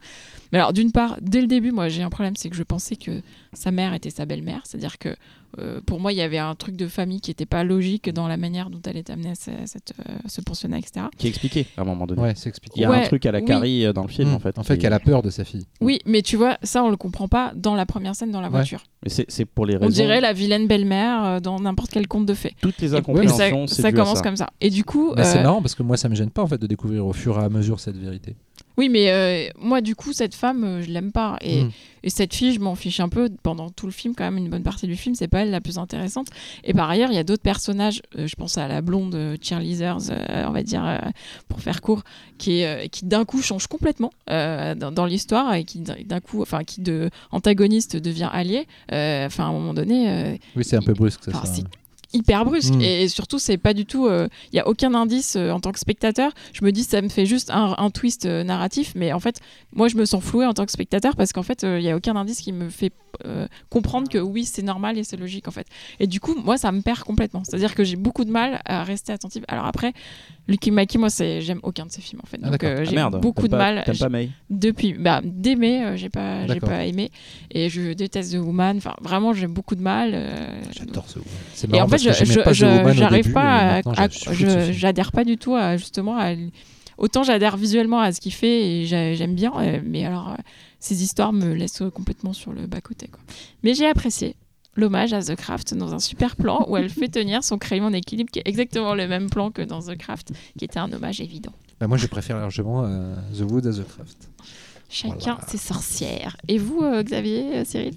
Mais 0.53 0.59
alors, 0.59 0.73
d'une 0.73 0.93
part, 0.93 1.19
dès 1.23 1.41
le 1.41 1.47
début, 1.47 1.73
moi, 1.73 1.89
j'ai 1.89 2.03
un 2.03 2.11
problème, 2.11 2.37
c'est 2.37 2.51
que 2.51 2.57
je 2.57 2.63
pensais 2.63 2.97
que 2.97 3.23
sa 3.53 3.71
mère 3.71 3.95
était 3.95 4.11
sa 4.11 4.27
belle-mère. 4.27 4.63
C'est-à-dire 4.65 4.99
que 4.99 5.17
euh, 5.59 5.81
pour 5.87 6.01
moi, 6.01 6.13
il 6.13 6.17
y 6.17 6.23
avait 6.23 6.39
un 6.39 6.55
truc 6.55 6.77
de 6.77 6.87
famille 6.89 7.21
qui 7.21 7.31
n'était 7.31 7.47
pas 7.47 7.65
logique 7.65 8.11
dans 8.13 8.29
la 8.29 8.37
manière 8.37 8.71
dont 8.71 8.81
elle 8.87 8.97
est 8.97 9.11
amenée 9.11 9.31
à 9.31 9.35
cette, 9.35 9.93
euh, 10.09 10.13
ce 10.27 10.41
pensionnat, 10.41 10.79
etc. 10.79 11.07
Qui 11.17 11.27
est 11.27 11.31
expliqué 11.31 11.67
à 11.77 11.83
un 11.83 11.85
moment 11.85 12.07
donné. 12.07 12.21
ouais 12.23 12.33
c'est 12.37 12.49
expliqué 12.49 12.75
Il 12.81 12.83
y 12.83 12.85
a 12.85 12.91
Ouais, 12.91 12.99
un 13.05 13.07
truc 13.07 13.25
à 13.27 13.33
la 13.33 13.39
oui. 13.41 13.45
Carrie 13.45 13.85
euh, 13.87 13.93
dans 13.93 14.03
le 14.03 14.09
film 14.09 14.31
Mm. 14.31 14.35
en 14.35 14.39
fait. 14.39 14.59
en 14.59 14.63
fait 14.63 14.75
qui- 14.77 14.83
qu'elle 14.83 14.93
a 14.93 14.99
peur 15.01 15.05
peur 15.15 15.23
de 15.23 15.31
sa 15.31 15.45
fille. 15.45 15.67
Oui, 15.81 15.99
mais 16.07 16.23
tu 16.23 16.37
vois, 16.37 16.59
ça, 16.63 16.83
on 16.83 16.91
le 16.91 16.97
comprend 16.97 17.29
pas 17.29 17.53
dans 17.55 17.75
la 17.75 17.87
première 17.87 18.15
scène 18.17 18.31
dans 18.31 18.41
la 18.41 18.47
Ouais. 18.49 18.53
voiture. 18.53 18.83
Mais 19.05 19.11
c'est 19.29 19.45
pour 19.45 19.67
les 19.67 19.75
raisons. 19.77 19.87
On 19.87 19.91
dirait 19.91 20.21
la 20.21 20.33
vilaine 20.33 20.67
belle-mère 20.67 21.25
euh, 21.25 21.41
dans 21.41 21.59
n'importe 21.61 21.91
quel 21.91 22.09
conte 22.09 22.27
de 22.27 22.35
fées. 22.35 22.55
Toutes 22.63 22.79
les 22.81 22.89
ça, 22.89 22.97
incompréhensions, 22.97 23.67
c'est 23.67 23.83
ça 23.83 23.91
dû 23.93 23.99
à 23.99 24.01
commence 24.03 24.19
ça. 24.19 24.25
comme 24.25 24.37
ça. 24.37 24.51
Et 24.61 24.71
du 24.71 24.85
coup, 24.85 25.13
c'est 25.23 25.43
marrant 25.43 25.61
parce 25.61 25.75
que 25.75 25.83
moi, 25.83 25.97
ça 25.97 26.09
me 26.09 26.15
gêne 26.15 26.31
pas 26.31 26.43
en 26.43 26.47
fait 26.47 26.59
de 26.59 26.67
découvrir 26.67 27.07
au 27.07 27.13
fur 27.13 27.39
et 27.39 27.45
à 27.45 27.49
mesure 27.49 27.81
cette 27.81 27.97
vérité. 27.97 28.35
Oui, 28.77 28.89
mais 28.89 29.11
euh, 29.11 29.49
moi, 29.59 29.81
du 29.81 29.95
coup, 29.95 30.13
cette 30.13 30.35
femme, 30.35 30.65
euh, 30.65 30.83
je 30.83 30.91
l'aime 30.91 31.13
pas. 31.13 31.37
Et, 31.41 31.63
Mm. 31.65 31.71
et 32.03 32.11
cette 32.11 32.35
fille, 32.35 32.53
je 32.53 32.61
m'en 32.61 32.75
fiche 32.75 33.01
un 33.01 33.09
peu 33.09 33.31
pendant 33.43 33.71
tout 33.71 33.87
le 33.87 33.93
film, 33.93 34.15
quand 34.17 34.25
même, 34.25 34.37
une 34.37 34.49
bonne 34.51 34.63
partie 34.63 34.87
du 34.87 34.97
film, 34.97 35.15
c'est 35.15 35.29
pas 35.29 35.41
elle 35.43 35.51
la 35.51 35.61
plus 35.61 35.79
intéressante. 35.79 36.27
Et 36.65 36.75
par 36.75 36.91
ailleurs, 36.91 37.11
il 37.11 37.15
y 37.15 37.19
a 37.19 37.25
d'autres 37.25 37.43
personnages, 37.43 38.03
euh, 38.19 38.27
je 38.27 38.35
pense 38.35 38.59
à 38.59 38.67
la 38.69 38.83
blonde 38.83 39.15
euh, 39.15 39.37
cheerleaders, 39.41 39.99
on 40.47 40.51
va 40.51 40.63
dire, 40.63 41.01
pour 41.49 41.61
faire 41.61 41.81
court, 41.81 42.03
qui, 42.39 42.65
qui 42.91 43.05
d'un 43.07 43.25
coup 43.25 43.41
change 43.43 43.67
complètement 43.69 44.11
dans, 44.29 44.93
dans 44.93 45.07
l'histoire 45.07 45.55
et 45.55 45.65
qui 45.65 45.79
d'un 45.81 46.21
coup, 46.21 46.43
enfin, 46.43 46.65
qui 46.65 46.81
de 46.81 47.11
antagoniste 47.31 47.97
devient 47.97 48.29
allié. 48.33 48.67
Enfin, 48.91 49.45
à 49.45 49.49
un 49.49 49.53
moment 49.53 49.75
donné, 49.75 50.39
Oui, 50.57 50.65
c'est 50.65 50.77
un 50.77 50.83
peu 50.83 50.93
brusque. 50.95 51.25
Ça, 51.25 51.33
hyper 52.15 52.45
brusque. 52.45 52.75
Mm. 52.75 52.81
et 52.81 53.09
surtout 53.09 53.39
c'est 53.39 53.59
pas 53.59 53.75
du 53.75 53.85
tout 53.85 54.09
il 54.53 54.57
y 54.57 54.61
a 54.61 54.67
aucun 54.69 54.95
indice 54.95 55.37
euh, 55.37 55.51
en 55.51 55.61
tant 55.61 55.73
que 55.73 55.79
spectateur. 55.79 56.33
Je 56.53 56.65
me 56.65 56.73
dis 56.73 56.85
ça 56.85 57.01
me 57.03 57.09
fait 57.09 57.27
juste 57.27 57.51
un, 57.51 57.75
un 57.79 57.91
twist 57.91 58.27
euh, 58.27 58.45
narratif 58.45 58.93
mais 58.95 59.13
en 59.13 59.21
fait 59.21 59.41
moi 59.73 59.89
je 59.89 59.97
me 59.97 60.05
sens 60.05 60.23
flouée 60.23 60.47
en 60.47 60.55
tant 60.55 60.65
que 60.65 60.73
spectateur 60.73 61.17
parce 61.17 61.33
qu'en 61.33 61.43
fait 61.43 61.63
il 61.63 61.83
y 61.83 61.91
a 61.91 61.97
aucun 61.97 62.17
indice 62.17 62.41
qui 62.41 62.53
me 62.53 62.69
fait 62.69 62.93
euh, 63.25 63.47
comprendre 63.71 64.09
que 64.09 64.19
oui 64.19 64.45
c'est 64.45 64.63
normal 64.63 64.99
et 64.99 65.05
c'est 65.05 65.17
logique 65.17 65.49
en 65.49 65.51
fait. 65.51 65.67
Et 66.01 66.07
du 66.07 66.21
coup 66.21 66.35
moi 66.35 66.59
ça 66.59 66.73
me 66.73 66.81
perd 66.81 67.01
complètement. 67.01 67.43
C'est 67.45 67.55
à 67.55 67.59
dire 67.59 67.75
que 67.75 67.85
j'ai 67.85 67.97
beaucoup 67.97 68.25
de 68.25 68.31
mal 68.31 68.61
à 68.65 68.85
rester 68.85 69.13
attentive. 69.13 69.45
Alors 69.49 69.67
après 69.67 69.93
Lucky 70.47 70.71
Mackie 70.71 70.99
moi 70.99 71.09
c'est 71.09 71.41
j'aime 71.41 71.61
aucun 71.63 71.87
de 71.87 71.91
ses 71.91 72.03
films 72.03 72.21
en 72.23 72.27
fait. 72.27 72.39
Ah, 72.43 72.51
donc 72.51 72.63
euh, 72.65 72.77
Ah, 72.81 72.85
j'ai 72.85 73.19
beaucoup 73.19 73.45
de 73.45 73.53
pas- 73.53 73.73
mal. 73.75 73.85
pas 73.99 74.09
May 74.11 74.29
depuis 74.51 74.93
bah 74.93 75.23
d'aimer 75.25 75.83
euh, 75.85 75.97
j'ai 75.97 76.11
pas 76.11 76.47
j'ai 76.47 76.61
pas 76.61 76.85
aimé. 76.85 77.11
Et 77.51 77.71
je 77.71 77.93
déteste 77.95 78.33
The 78.35 78.39
Woman. 78.39 78.77
Enfin 78.77 78.95
vraiment 79.01 79.33
j'ai 79.33 79.47
beaucoup 79.47 79.75
de 79.75 79.81
mal 79.81 80.11
euh, 80.13 80.61
J'adore 80.77 81.09
ce 81.09 81.19
Woman. 81.19 81.33
C'est 81.55 81.67
et 81.69 81.71
marrant 81.73 81.85
en 81.85 81.89
fait, 81.89 81.93
parce 81.93 82.03
je, 82.03 82.09
que 82.11 82.15
j'aimais 82.15 82.35
je- 82.35 82.41
pas 82.41 82.51
The 82.51 82.55
je- 82.55 82.65
Woman 82.67 82.91
au 82.91 82.93
j'arrive 82.93 83.23
début, 83.25 83.33
pas 83.35 83.79
et 83.81 84.73
j'adhère 84.75 85.13
pas 85.13 85.25
du 85.25 85.39
tout 85.39 85.55
à 85.55 85.77
justement 85.79 86.19
à 86.19 86.35
autant 86.99 87.23
j'adhère 87.23 87.57
visuellement 87.57 88.01
à 88.01 88.13
ce 88.13 88.21
qu'il 88.21 88.35
fait 88.35 88.67
et 88.83 88.87
j'a- 88.87 89.15
j'aime 89.15 89.35
bien, 89.35 89.53
euh, 89.59 89.81
mais 89.85 90.05
alors 90.05 90.37
ces 90.79 91.03
histoires 91.03 91.33
me 91.33 91.55
laissent 91.55 91.83
complètement 91.95 92.35
sur 92.35 92.53
le 92.53 92.67
bas 92.67 92.83
côté 92.83 93.09
quoi. 93.09 93.21
Mais 93.63 93.73
j'ai 93.73 93.87
apprécié 93.87 94.37
l'hommage 94.77 95.13
à 95.13 95.23
The 95.23 95.37
Craft 95.37 95.75
dans 95.75 95.95
un 95.95 95.99
super 95.99 96.37
plan 96.37 96.65
où 96.69 96.77
elle 96.77 96.89
fait 96.91 97.09
tenir 97.09 97.43
son 97.45 97.59
crayon 97.59 97.87
en 97.87 97.93
équilibre 97.93 98.31
qui 98.31 98.39
est 98.41 98.49
exactement 98.49 98.95
le 98.95 99.07
même 99.09 99.31
plan 99.31 99.51
que 99.51 99.63
dans 99.63 99.81
The 99.83 99.97
Craft, 99.97 100.33
qui 100.59 100.65
était 100.65 100.79
un 100.79 100.93
hommage 100.93 101.21
évident. 101.21 101.53
Bah, 101.81 101.87
moi, 101.89 101.97
je 101.99 102.07
préfère 102.07 102.37
largement 102.39 102.85
euh, 102.85 103.15
The 103.37 103.51
Wood 103.51 103.67
à 103.67 103.73
The 103.73 103.87
Craft. 103.87 104.31
Chacun 104.89 105.17
Voilà. 105.19 105.41
ses 105.49 105.59
sorcières. 105.59 106.37
Et 106.47 106.59
vous, 106.59 106.81
euh, 106.83 107.03
Xavier, 107.03 107.57
euh, 107.59 107.65
Cyril? 107.65 107.95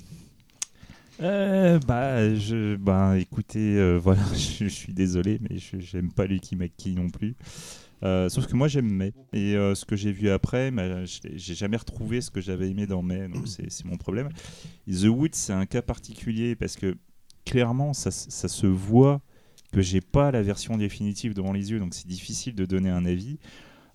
Euh, 1.21 1.79
bah, 1.87 2.33
je, 2.35 2.75
bah, 2.75 3.17
écoutez, 3.17 3.75
euh, 3.77 3.97
voilà, 3.97 4.21
je, 4.33 4.63
je 4.65 4.69
suis 4.69 4.93
désolé, 4.93 5.39
mais 5.41 5.57
je 5.57 5.79
j'aime 5.79 6.11
pas 6.11 6.25
Lucky 6.25 6.55
McKee 6.55 6.95
non 6.95 7.09
plus. 7.09 7.35
Euh, 8.03 8.29
sauf 8.29 8.45
que 8.47 8.55
moi 8.55 8.67
j'aime 8.67 8.89
May. 8.89 9.13
Et 9.33 9.55
euh, 9.55 9.73
ce 9.75 9.85
que 9.85 9.95
j'ai 9.95 10.11
vu 10.11 10.29
après, 10.29 10.71
bah, 10.71 11.03
j'ai 11.05 11.55
jamais 11.55 11.77
retrouvé 11.77 12.21
ce 12.21 12.29
que 12.31 12.41
j'avais 12.41 12.69
aimé 12.69 12.85
dans 12.85 13.01
May, 13.01 13.27
donc 13.27 13.47
c'est 13.47 13.85
mon 13.85 13.97
problème. 13.97 14.29
The 14.87 15.05
Wood, 15.05 15.33
c'est 15.35 15.53
un 15.53 15.65
cas 15.65 15.81
particulier 15.81 16.55
parce 16.55 16.75
que 16.75 16.95
clairement, 17.45 17.93
ça, 17.93 18.11
ça 18.11 18.47
se 18.47 18.67
voit 18.67 19.21
que 19.71 19.81
j'ai 19.81 20.01
pas 20.01 20.31
la 20.31 20.41
version 20.41 20.77
définitive 20.77 21.33
devant 21.33 21.53
les 21.53 21.71
yeux, 21.71 21.79
donc 21.79 21.93
c'est 21.93 22.07
difficile 22.07 22.55
de 22.55 22.65
donner 22.65 22.89
un 22.89 23.05
avis. 23.05 23.39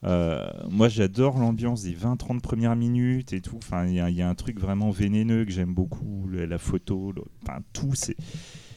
Euh, 0.04 0.50
moi, 0.68 0.88
j'adore 0.88 1.38
l'ambiance 1.38 1.82
des 1.84 1.94
20-30 1.94 2.40
premières 2.40 2.74
minutes 2.74 3.32
et 3.32 3.40
tout. 3.40 3.60
Il 3.86 3.92
y, 3.94 4.00
a- 4.00 4.28
un 4.28 4.34
truc 4.34 4.58
vraiment 4.58 4.90
vénéneux 4.90 5.44
que 5.44 5.52
j'aime 5.52 5.72
beaucoup, 5.74 6.28
la 6.30 6.58
photo, 6.58 7.14
tout. 7.72 7.92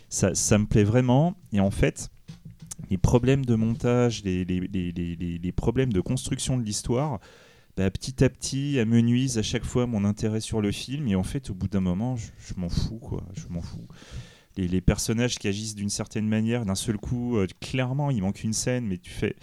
Ça, 0.10 0.35
ça 0.35 0.57
me 0.60 0.65
plaît 0.65 0.84
vraiment. 0.84 1.35
Et 1.52 1.60
en 1.60 1.72
fait, 1.72 2.10
les 2.89 2.97
problèmes 2.97 3.45
de 3.45 3.56
montage, 3.56 4.23
les, 4.23 4.45
les- 4.45 5.52
problèmes 5.52 5.93
de 5.93 6.02
construction 6.02 6.57
de 6.57 6.64
l'histoire, 6.64 7.19
bah, 7.77 7.89
petit 7.89 8.23
à 8.23 8.30
petit, 8.30 8.80
amenuisent 8.80 9.38
à 9.38 9.43
chaque 9.43 9.65
fois 9.65 9.85
mon 9.88 10.06
intérêt 10.06 10.39
sur 10.39 10.61
le 10.61 10.72
film. 10.72 11.07
Et 11.07 11.15
en 11.15 11.23
fait, 11.23 11.49
au 11.49 11.53
bout 11.53 11.68
d'un 11.68 11.81
moment, 11.81 12.15
je, 12.15 12.53
m'en 12.57 12.69
fous, 12.69 12.99
quoi. 12.99 13.23
Je 13.34 13.47
m'en 13.49 13.61
fous. 13.61 13.88
Les, 14.57 14.68
les 14.68 14.81
personnages 14.81 15.38
qui 15.38 15.47
agissent 15.47 15.76
d'une 15.76 15.89
certaine 15.89 16.27
manière, 16.27 16.65
d'un 16.65 16.76
seul 16.76 16.97
coup, 16.97 17.38
euh, 17.38 17.47
clairement, 17.60 18.11
il 18.11 18.22
manque 18.22 18.43
une 18.43 18.53
scène, 18.53 18.85
mais 18.85 18.97
tu 18.97 19.10
fais. 19.11 19.35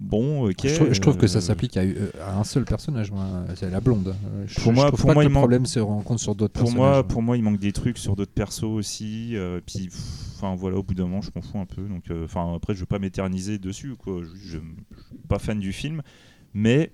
Bon, 0.00 0.48
ok. 0.48 0.60
je, 0.64 0.74
trouve, 0.76 0.92
je 0.92 1.00
trouve 1.00 1.16
que 1.16 1.26
ça 1.26 1.38
euh, 1.38 1.40
s'applique 1.40 1.76
à, 1.76 1.80
euh, 1.80 2.10
à 2.20 2.38
un 2.38 2.44
seul 2.44 2.64
personnage, 2.64 3.10
moi. 3.10 3.44
c'est 3.56 3.68
la 3.68 3.80
blonde. 3.80 4.08
Euh, 4.08 4.44
Je, 4.46 4.54
Pour 4.60 4.70
je 4.72 4.76
moi- 4.76 4.86
trouve 4.88 5.00
pour 5.00 5.08
pas 5.08 5.14
moi, 5.14 5.24
que 5.24 5.28
le 5.28 5.34
problème 5.34 5.66
se 5.66 5.80
rencontre 5.80 6.20
sur 6.20 6.36
d'autres 6.36 6.52
pour 6.52 6.64
personnages. 6.66 6.92
moi, 6.94 7.06
pour 7.08 7.22
moi, 7.22 7.36
il 7.36 7.42
manque 7.42 7.58
des 7.58 7.72
trucs 7.72 7.98
sur 7.98 8.14
d'autres 8.14 8.32
persos 8.32 8.62
aussi. 8.62 9.34
euh, 9.34 9.60
puis, 9.66 9.88
enfin 10.36 10.54
voilà, 10.54 10.76
au 10.76 10.84
bout 10.84 10.94
d'un 10.94 11.06
moment, 11.06 11.20
je 11.20 11.30
m'en 11.34 11.42
fous 11.42 11.58
un 11.58 11.66
peu. 11.66 11.82
Donc, 11.82 12.10
euh, 12.10 12.26
enfin 12.26 12.54
après, 12.54 12.74
je 12.74 12.80
veux 12.80 12.86
pas 12.86 13.00
m'éterniser 13.00 13.58
dessus. 13.58 13.96
Quoi. 13.96 14.22
Je, 14.22 14.28
je, 14.36 14.36
je 14.36 14.58
suis 14.58 15.18
pas 15.28 15.40
fan 15.40 15.58
du 15.58 15.72
film, 15.72 16.02
mais 16.54 16.92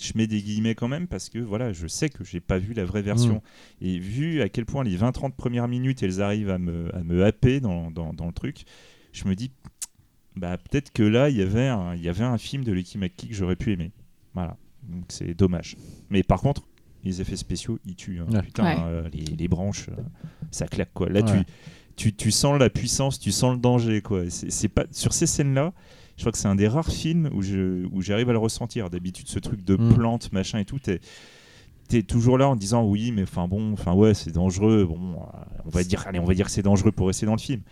je 0.00 0.12
mets 0.14 0.26
des 0.26 0.40
guillemets 0.40 0.74
quand 0.74 0.88
même 0.88 1.08
parce 1.08 1.28
que 1.28 1.38
voilà, 1.40 1.74
je 1.74 1.86
sais 1.88 2.08
que 2.08 2.24
j'ai 2.24 2.40
pas 2.40 2.56
vu 2.56 2.72
la 2.72 2.86
vraie 2.86 3.02
version. 3.02 3.42
Et 3.82 3.98
vu 3.98 4.40
à 4.40 4.48
quel 4.48 4.64
point 4.64 4.82
les 4.82 4.96
20-30 4.96 5.32
premières 5.32 5.68
minutes, 5.68 6.02
elles 6.02 6.22
arrivent 6.22 6.50
à 6.50 6.56
me, 6.58 6.94
à 6.96 7.02
me 7.02 7.22
happer 7.24 7.60
dans, 7.60 7.90
dans, 7.90 8.14
dans 8.14 8.26
le 8.26 8.32
truc, 8.32 8.64
je 9.12 9.26
me 9.28 9.34
dis, 9.34 9.50
bah 10.36 10.56
peut-être 10.58 10.92
que 10.92 11.02
là, 11.02 11.28
il 11.30 11.36
y 11.36 11.42
avait 11.42 11.68
un, 11.68 11.94
il 11.94 12.02
y 12.02 12.08
avait 12.08 12.24
un 12.24 12.38
film 12.38 12.64
de 12.64 12.72
Lucky 12.72 12.98
McKee 12.98 13.28
que 13.28 13.34
j'aurais 13.34 13.56
pu 13.56 13.72
aimer. 13.72 13.90
Voilà, 14.34 14.56
donc 14.88 15.04
c'est 15.08 15.34
dommage. 15.34 15.76
Mais 16.10 16.22
par 16.22 16.40
contre, 16.40 16.62
les 17.04 17.20
effets 17.20 17.36
spéciaux, 17.36 17.78
ils 17.84 17.94
tuent. 17.96 18.20
hein. 18.20 18.26
Ouais. 18.32 18.42
Putain, 18.42 18.64
Ouais. 18.64 18.76
euh, 18.82 19.08
les, 19.12 19.24
les 19.36 19.48
branches, 19.48 19.88
euh, 19.88 20.02
ça 20.50 20.66
claque 20.68 20.92
quoi. 20.94 21.08
Là, 21.08 21.20
Ouais. 21.22 21.44
tu, 21.96 22.10
tu, 22.10 22.14
tu 22.14 22.30
sens 22.30 22.58
la 22.58 22.70
puissance, 22.70 23.18
tu 23.18 23.32
sens 23.32 23.54
le 23.54 23.60
danger 23.60 24.00
quoi. 24.02 24.22
C'est 24.30 24.68
pas 24.68 24.84
sur 24.92 25.12
ces 25.12 25.26
scènes-là. 25.26 25.72
Je 26.16 26.22
crois 26.22 26.32
que 26.32 26.38
c'est 26.38 26.48
un 26.48 26.56
des 26.56 26.66
rares 26.68 26.90
films 26.90 27.30
où 27.32 27.42
je 27.42 27.86
où 27.92 28.02
j'arrive 28.02 28.28
à 28.28 28.32
le 28.32 28.38
ressentir. 28.38 28.90
D'habitude, 28.90 29.28
ce 29.28 29.38
truc 29.38 29.64
de 29.64 29.76
Mm. 29.76 29.94
plantes, 29.94 30.32
machin 30.32 30.58
et 30.58 30.64
tout, 30.64 30.78
t'es 30.80 31.00
t'es 31.88 32.02
toujours 32.02 32.36
là 32.36 32.48
en 32.48 32.56
disant 32.56 32.84
oui, 32.84 33.12
mais 33.12 33.22
enfin 33.22 33.48
bon, 33.48 33.72
enfin 33.72 33.94
ouais, 33.94 34.12
c'est 34.14 34.32
dangereux. 34.32 34.84
Bon, 34.84 35.14
euh, 35.14 35.38
on 35.64 35.70
va 35.70 35.82
dire, 35.84 36.04
allez, 36.06 36.18
on 36.18 36.24
va 36.24 36.34
dire 36.34 36.46
que 36.46 36.52
c'est 36.52 36.62
dangereux 36.62 36.92
pour 36.92 37.06
rester 37.06 37.24
dans 37.24 37.32
le 37.32 37.38
film. 37.40 37.62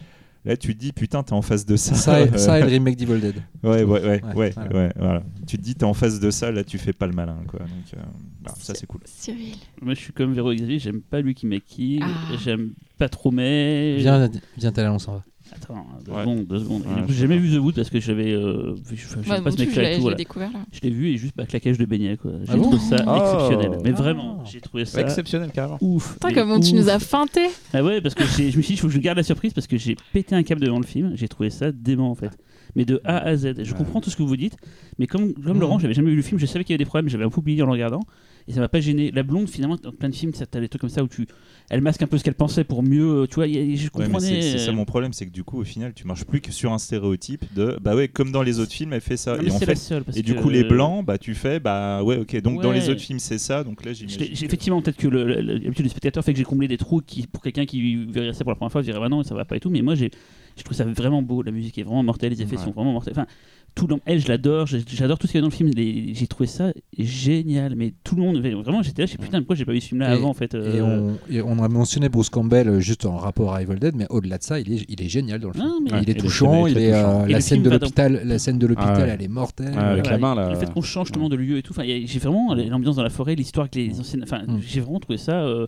Là, 0.46 0.56
tu 0.56 0.74
te 0.74 0.80
dis 0.80 0.92
putain, 0.92 1.22
t'es 1.24 1.32
en 1.32 1.42
face 1.42 1.66
de 1.66 1.74
ça. 1.76 1.94
Ça, 1.96 2.20
et, 2.22 2.38
ça 2.38 2.58
et 2.58 2.62
le 2.62 2.68
remake 2.68 2.96
d'Evil 2.96 3.20
Dead. 3.20 3.34
Ouais, 3.64 3.82
ouais, 3.82 4.00
ouais, 4.00 4.22
Ouais, 4.34 4.54
ouais, 4.56 4.74
ouais, 4.74 4.92
voilà. 4.96 5.22
Tu 5.46 5.58
te 5.58 5.62
dis, 5.62 5.74
t'es 5.74 5.84
en 5.84 5.92
face 5.92 6.20
de 6.20 6.30
ça, 6.30 6.52
là, 6.52 6.62
tu 6.62 6.78
fais 6.78 6.92
pas 6.92 7.06
le 7.08 7.12
malin, 7.12 7.36
quoi. 7.48 7.58
Donc, 7.60 7.68
euh, 7.96 8.00
bah, 8.42 8.54
ça, 8.58 8.74
c'est 8.74 8.86
cool. 8.86 9.00
Cyril. 9.04 9.56
Moi, 9.82 9.94
je 9.94 10.00
suis 10.00 10.12
comme 10.12 10.32
Véro 10.32 10.54
Xavier, 10.54 10.78
j'aime 10.78 11.00
pas 11.02 11.20
Lucky 11.20 11.46
Mackie, 11.46 11.98
Ah. 12.02 12.06
j'aime 12.42 12.70
pas 12.96 13.08
trop 13.08 13.30
mais. 13.32 13.96
Viens, 13.98 14.30
viens 14.56 14.72
t'aller, 14.72 14.88
on 14.88 14.98
s'en 15.00 15.14
va. 15.14 15.24
Attends, 15.54 15.86
deux 16.04 16.12
Ouais. 16.12 16.20
secondes, 16.22 16.46
deux 16.46 16.58
secondes. 16.58 16.82
Ouais, 16.82 17.02
j'ai 17.08 17.14
jamais 17.14 17.38
vu 17.38 17.54
The 17.56 17.60
Wood 17.60 17.74
parce 17.76 17.90
que 17.90 18.00
j'avais. 18.00 18.32
Euh, 18.32 18.74
je, 18.90 18.96
sais 19.06 19.16
pas 19.26 19.38
l'ai 19.38 19.50
et 19.62 19.66
tout. 19.66 19.72
je 19.72 19.80
l'ai 19.80 19.98
voilà. 19.98 20.16
découvert 20.16 20.52
là. 20.52 20.58
Je 20.72 20.80
l'ai 20.82 20.90
vu 20.90 21.08
et 21.08 21.16
juste 21.16 21.34
bah, 21.36 21.46
claquage 21.46 21.78
de 21.78 21.84
beignet 21.84 22.16
quoi. 22.16 22.32
J'ai 22.44 22.52
Ah 22.52 22.56
bon 22.56 22.62
trouvé 22.70 22.78
ça 22.78 23.04
Oh. 23.06 23.16
exceptionnel. 23.16 23.78
Mais 23.84 23.90
Ah. 23.90 23.96
vraiment, 23.96 24.44
j'ai 24.44 24.60
trouvé 24.60 24.84
ça 24.84 25.00
Exceptionnel, 25.00 25.50
carrément. 25.52 25.78
ouf. 25.80 26.14
Putain, 26.14 26.32
comment 26.32 26.58
tu 26.60 26.74
ouf. 26.74 26.80
nous 26.80 26.88
as 26.88 26.98
feinté 26.98 27.42
Ah 27.72 27.82
ouais, 27.84 28.00
parce 28.00 28.14
que 28.14 28.24
j'ai- 28.24 28.50
je 28.50 28.56
me 28.56 28.62
suis 28.62 28.74
dit, 28.74 28.78
il 28.78 28.80
faut 28.80 28.88
que 28.88 28.92
je 28.92 28.98
garde 28.98 29.16
la 29.18 29.22
surprise 29.24 29.52
parce 29.52 29.66
que 29.66 29.76
j'ai 29.76 29.96
pété 30.12 30.34
un 30.34 30.42
câble 30.42 30.60
devant 30.60 30.78
le 30.78 30.86
film. 30.86 31.12
J'ai 31.14 31.28
trouvé 31.28 31.50
ça 31.50 31.70
dément 31.72 32.10
en 32.10 32.14
fait. 32.14 32.30
Mais 32.76 32.84
de 32.84 33.00
A 33.04 33.18
à 33.18 33.36
Z. 33.36 33.64
Je 33.64 33.74
comprends 33.74 34.00
tout 34.00 34.10
ce 34.10 34.16
que 34.16 34.22
vous 34.22 34.36
dites, 34.36 34.56
mais 34.98 35.06
comme, 35.08 35.32
comme. 35.34 35.58
Laurent, 35.58 35.78
j'avais 35.78 35.94
jamais 35.94 36.10
vu 36.10 36.16
le 36.16 36.22
film, 36.22 36.38
je 36.38 36.46
savais 36.46 36.62
qu'il 36.62 36.74
y 36.74 36.74
avait 36.74 36.84
des 36.84 36.88
problèmes, 36.88 37.08
j'avais 37.08 37.24
un 37.24 37.30
peu 37.30 37.40
oublié 37.40 37.60
en 37.62 37.66
le 37.66 37.72
regardant. 37.72 38.02
Et 38.48 38.52
ça 38.52 38.60
m'a 38.60 38.68
pas 38.68 38.78
gêné. 38.78 39.10
La 39.10 39.24
blonde, 39.24 39.48
finalement, 39.48 39.74
dans 39.82 39.90
plein 39.90 40.08
de 40.08 40.14
films, 40.14 40.30
t'as 40.30 40.60
des 40.60 40.68
trucs 40.68 40.80
comme 40.80 40.88
ça 40.90 41.02
où 41.02 41.08
tu, 41.08 41.26
elle 41.68 41.80
masque 41.80 42.02
un 42.02 42.06
peu 42.06 42.16
ce 42.16 42.22
qu'elle 42.22 42.34
pensait 42.34 42.62
pour 42.62 42.84
mieux. 42.84 43.22
euh, 43.22 43.26
Tu 43.26 43.34
vois, 43.34 43.48
y 43.48 43.56
a- 43.58 43.76
je 43.76 43.86
Ouais, 43.86 43.90
mais 43.96 44.04
comprenais. 44.04 44.40
c'est 44.42 44.52
c'est 44.52 44.58
ça 44.58 44.70
euh, 44.70 44.74
mon 44.74 44.84
problème, 44.84 45.12
c'est 45.12 45.26
que 45.26 45.32
du 45.32 45.42
coup, 45.42 45.58
au 45.60 45.64
final, 45.64 45.92
tu 45.94 46.06
marches 46.06 46.24
plus 46.24 46.40
que 46.40 46.52
sur 46.52 46.72
un 46.72 46.78
stéréotype 46.78 47.44
de 47.56 47.76
bah 47.80 47.96
ouais, 47.96 48.06
comme 48.06 48.30
dans 48.30 48.42
les 48.42 48.60
autres 48.60 48.70
films, 48.72 48.92
elle 48.92 49.00
fait 49.00 49.16
ça. 49.16 49.32
non, 49.36 49.42
mais 49.42 49.48
et 49.48 49.50
en 49.50 49.58
c'est 49.58 49.66
la 49.66 49.74
fait, 49.74 49.80
seule, 49.80 50.04
parce 50.04 50.16
et 50.16 50.22
du 50.22 50.34
que- 50.36 50.40
coup, 50.42 50.48
les 50.48 50.62
blancs, 50.62 51.04
bah 51.04 51.18
tu 51.18 51.34
fais 51.34 51.58
bah 51.58 52.04
ouais, 52.04 52.18
ok. 52.18 52.40
Donc 52.42 52.62
dans 52.62 52.70
les 52.70 52.82
Ouais. 52.84 52.90
autres 52.90 53.00
films, 53.00 53.18
c'est 53.18 53.38
ça. 53.38 53.64
Donc 53.64 53.84
là, 53.84 53.92
Je 53.92 54.02
l'ai- 54.04 54.08
j'imagine. 54.10 54.34
j'ai- 54.36 54.40
que- 54.42 54.44
effectivement, 54.46 54.80
peut-être 54.80 54.96
que 54.98 55.08
le- 55.08 55.24
l'habitude 55.40 55.84
du 55.84 55.88
spectateur 55.90 56.22
fait 56.22 56.32
que 56.32 56.38
j'ai 56.38 56.44
comblé 56.44 56.68
des 56.68 56.76
trous 56.76 57.00
qui, 57.04 57.26
pour 57.26 57.42
quelqu'un 57.42 57.64
qui 57.66 57.96
verrait 58.04 58.32
ça 58.32 58.44
pour 58.44 58.50
la 58.52 58.56
première 58.56 58.70
fois, 58.70 58.82
je 58.82 58.86
dirais 58.86 59.00
bah 59.00 59.08
non, 59.08 59.24
ça 59.24 59.34
va 59.34 59.44
pas 59.44 59.56
et 59.56 59.60
tout. 59.60 59.70
Mais 59.70 59.82
moi, 59.82 59.96
j'ai, 59.96 60.10
je 60.56 60.62
trouve 60.62 60.76
ça 60.76 60.84
vraiment 60.84 61.22
beau. 61.22 61.42
La 61.42 61.52
musique 61.52 61.78
est 61.78 61.82
vraiment 61.82 62.02
mortelle, 62.02 62.32
les 62.32 62.42
effets 62.42 62.56
Ouais. 62.56 62.64
sont 62.64 62.70
vraiment 62.72 62.92
mortels. 62.92 63.12
Enfin, 63.16 63.26
tout 63.74 63.86
l'am- 63.86 64.00
elle, 64.06 64.20
je 64.20 64.28
l'adore. 64.28 64.66
J'adore 64.66 65.18
tout 65.18 65.26
ce 65.26 65.32
qu'il 65.32 65.38
y 65.38 65.40
a 65.40 65.42
dans 65.42 65.48
le 65.48 65.52
film. 65.54 65.68
les- 65.76 66.14
J'ai 66.14 66.26
trouvé 66.26 66.46
ça 66.46 66.72
génial. 66.96 67.74
Mais 67.76 67.92
tout 68.04 68.16
le 68.16 68.22
monde, 68.22 68.38
vraiment, 68.38 68.82
j'étais 68.82 69.02
là, 69.02 69.06
je 69.06 69.12
sais 69.12 69.18
putain, 69.18 69.38
pourquoi 69.38 69.54
j'ai 69.56 69.64
pas 69.66 69.72
vu 69.72 69.80
ce 69.82 69.88
film-là 69.88 70.10
avant 70.12 70.30
en 70.30 70.34
fait. 70.34 70.54
Et, 70.54 70.56
euh, 70.56 71.12
on, 71.28 71.32
et 71.32 71.42
on 71.42 71.62
a 71.62 71.68
mentionné 71.68 72.08
Bruce 72.08 72.30
Campbell 72.30 72.68
euh, 72.68 72.80
juste 72.80 73.04
en 73.04 73.16
rapport 73.18 73.54
à 73.54 73.62
Evil 73.62 73.78
Dead, 73.78 73.94
mais 73.94 74.06
au-delà 74.08 74.38
de 74.38 74.42
ça, 74.42 74.58
il 74.60 74.72
est, 74.72 74.84
il 74.88 75.02
est 75.02 75.08
génial 75.08 75.40
dans 75.40 75.48
le 75.48 75.54
film. 75.54 75.66
Non, 75.66 75.78
mais- 75.84 75.92
Ouais, 75.92 75.98
il 76.02 76.08
est 76.08 76.12
il 76.12 76.16
est 76.18 76.20
touchant, 76.20 76.62
très- 76.62 76.70
il 76.70 76.74
très 76.74 76.84
est, 76.84 76.90
touchant. 76.92 77.20
euh, 77.22 77.26
la 77.26 77.34
le 77.36 77.40
scène 77.42 77.58
film 77.58 77.62
de 77.64 77.70
l'hôpital, 77.78 78.20
la 78.24 78.38
scène 78.38 78.58
de 78.58 78.66
l'hôpital, 78.66 78.94
Ah 78.96 79.00
ouais. 79.02 79.08
elle 79.10 79.22
est 79.22 79.28
mortelle. 79.28 79.72
Ah, 79.76 79.90
avec 79.90 80.04
Voilà, 80.04 80.10
la 80.10 80.18
main, 80.18 80.34
là. 80.34 80.50
Le 80.50 80.56
fait 80.56 80.72
qu'on 80.72 80.80
change 80.82 81.08
justement 81.08 81.28
de 81.28 81.36
lieu 81.36 81.58
et 81.58 81.62
tout. 81.62 81.72
Enfin, 81.72 81.84
j'ai 81.84 82.18
vraiment 82.18 82.54
l'ambiance 82.54 82.96
dans 82.96 83.02
la 83.02 83.10
forêt, 83.10 83.34
l'histoire 83.34 83.64
avec 83.64 83.74
les 83.74 84.00
anciennes. 84.00 84.22
Enfin, 84.22 84.42
Mm. 84.46 84.60
j'ai 84.66 84.80
vraiment 84.80 85.00
trouvé 85.00 85.18
ça. 85.18 85.42
euh, 85.42 85.66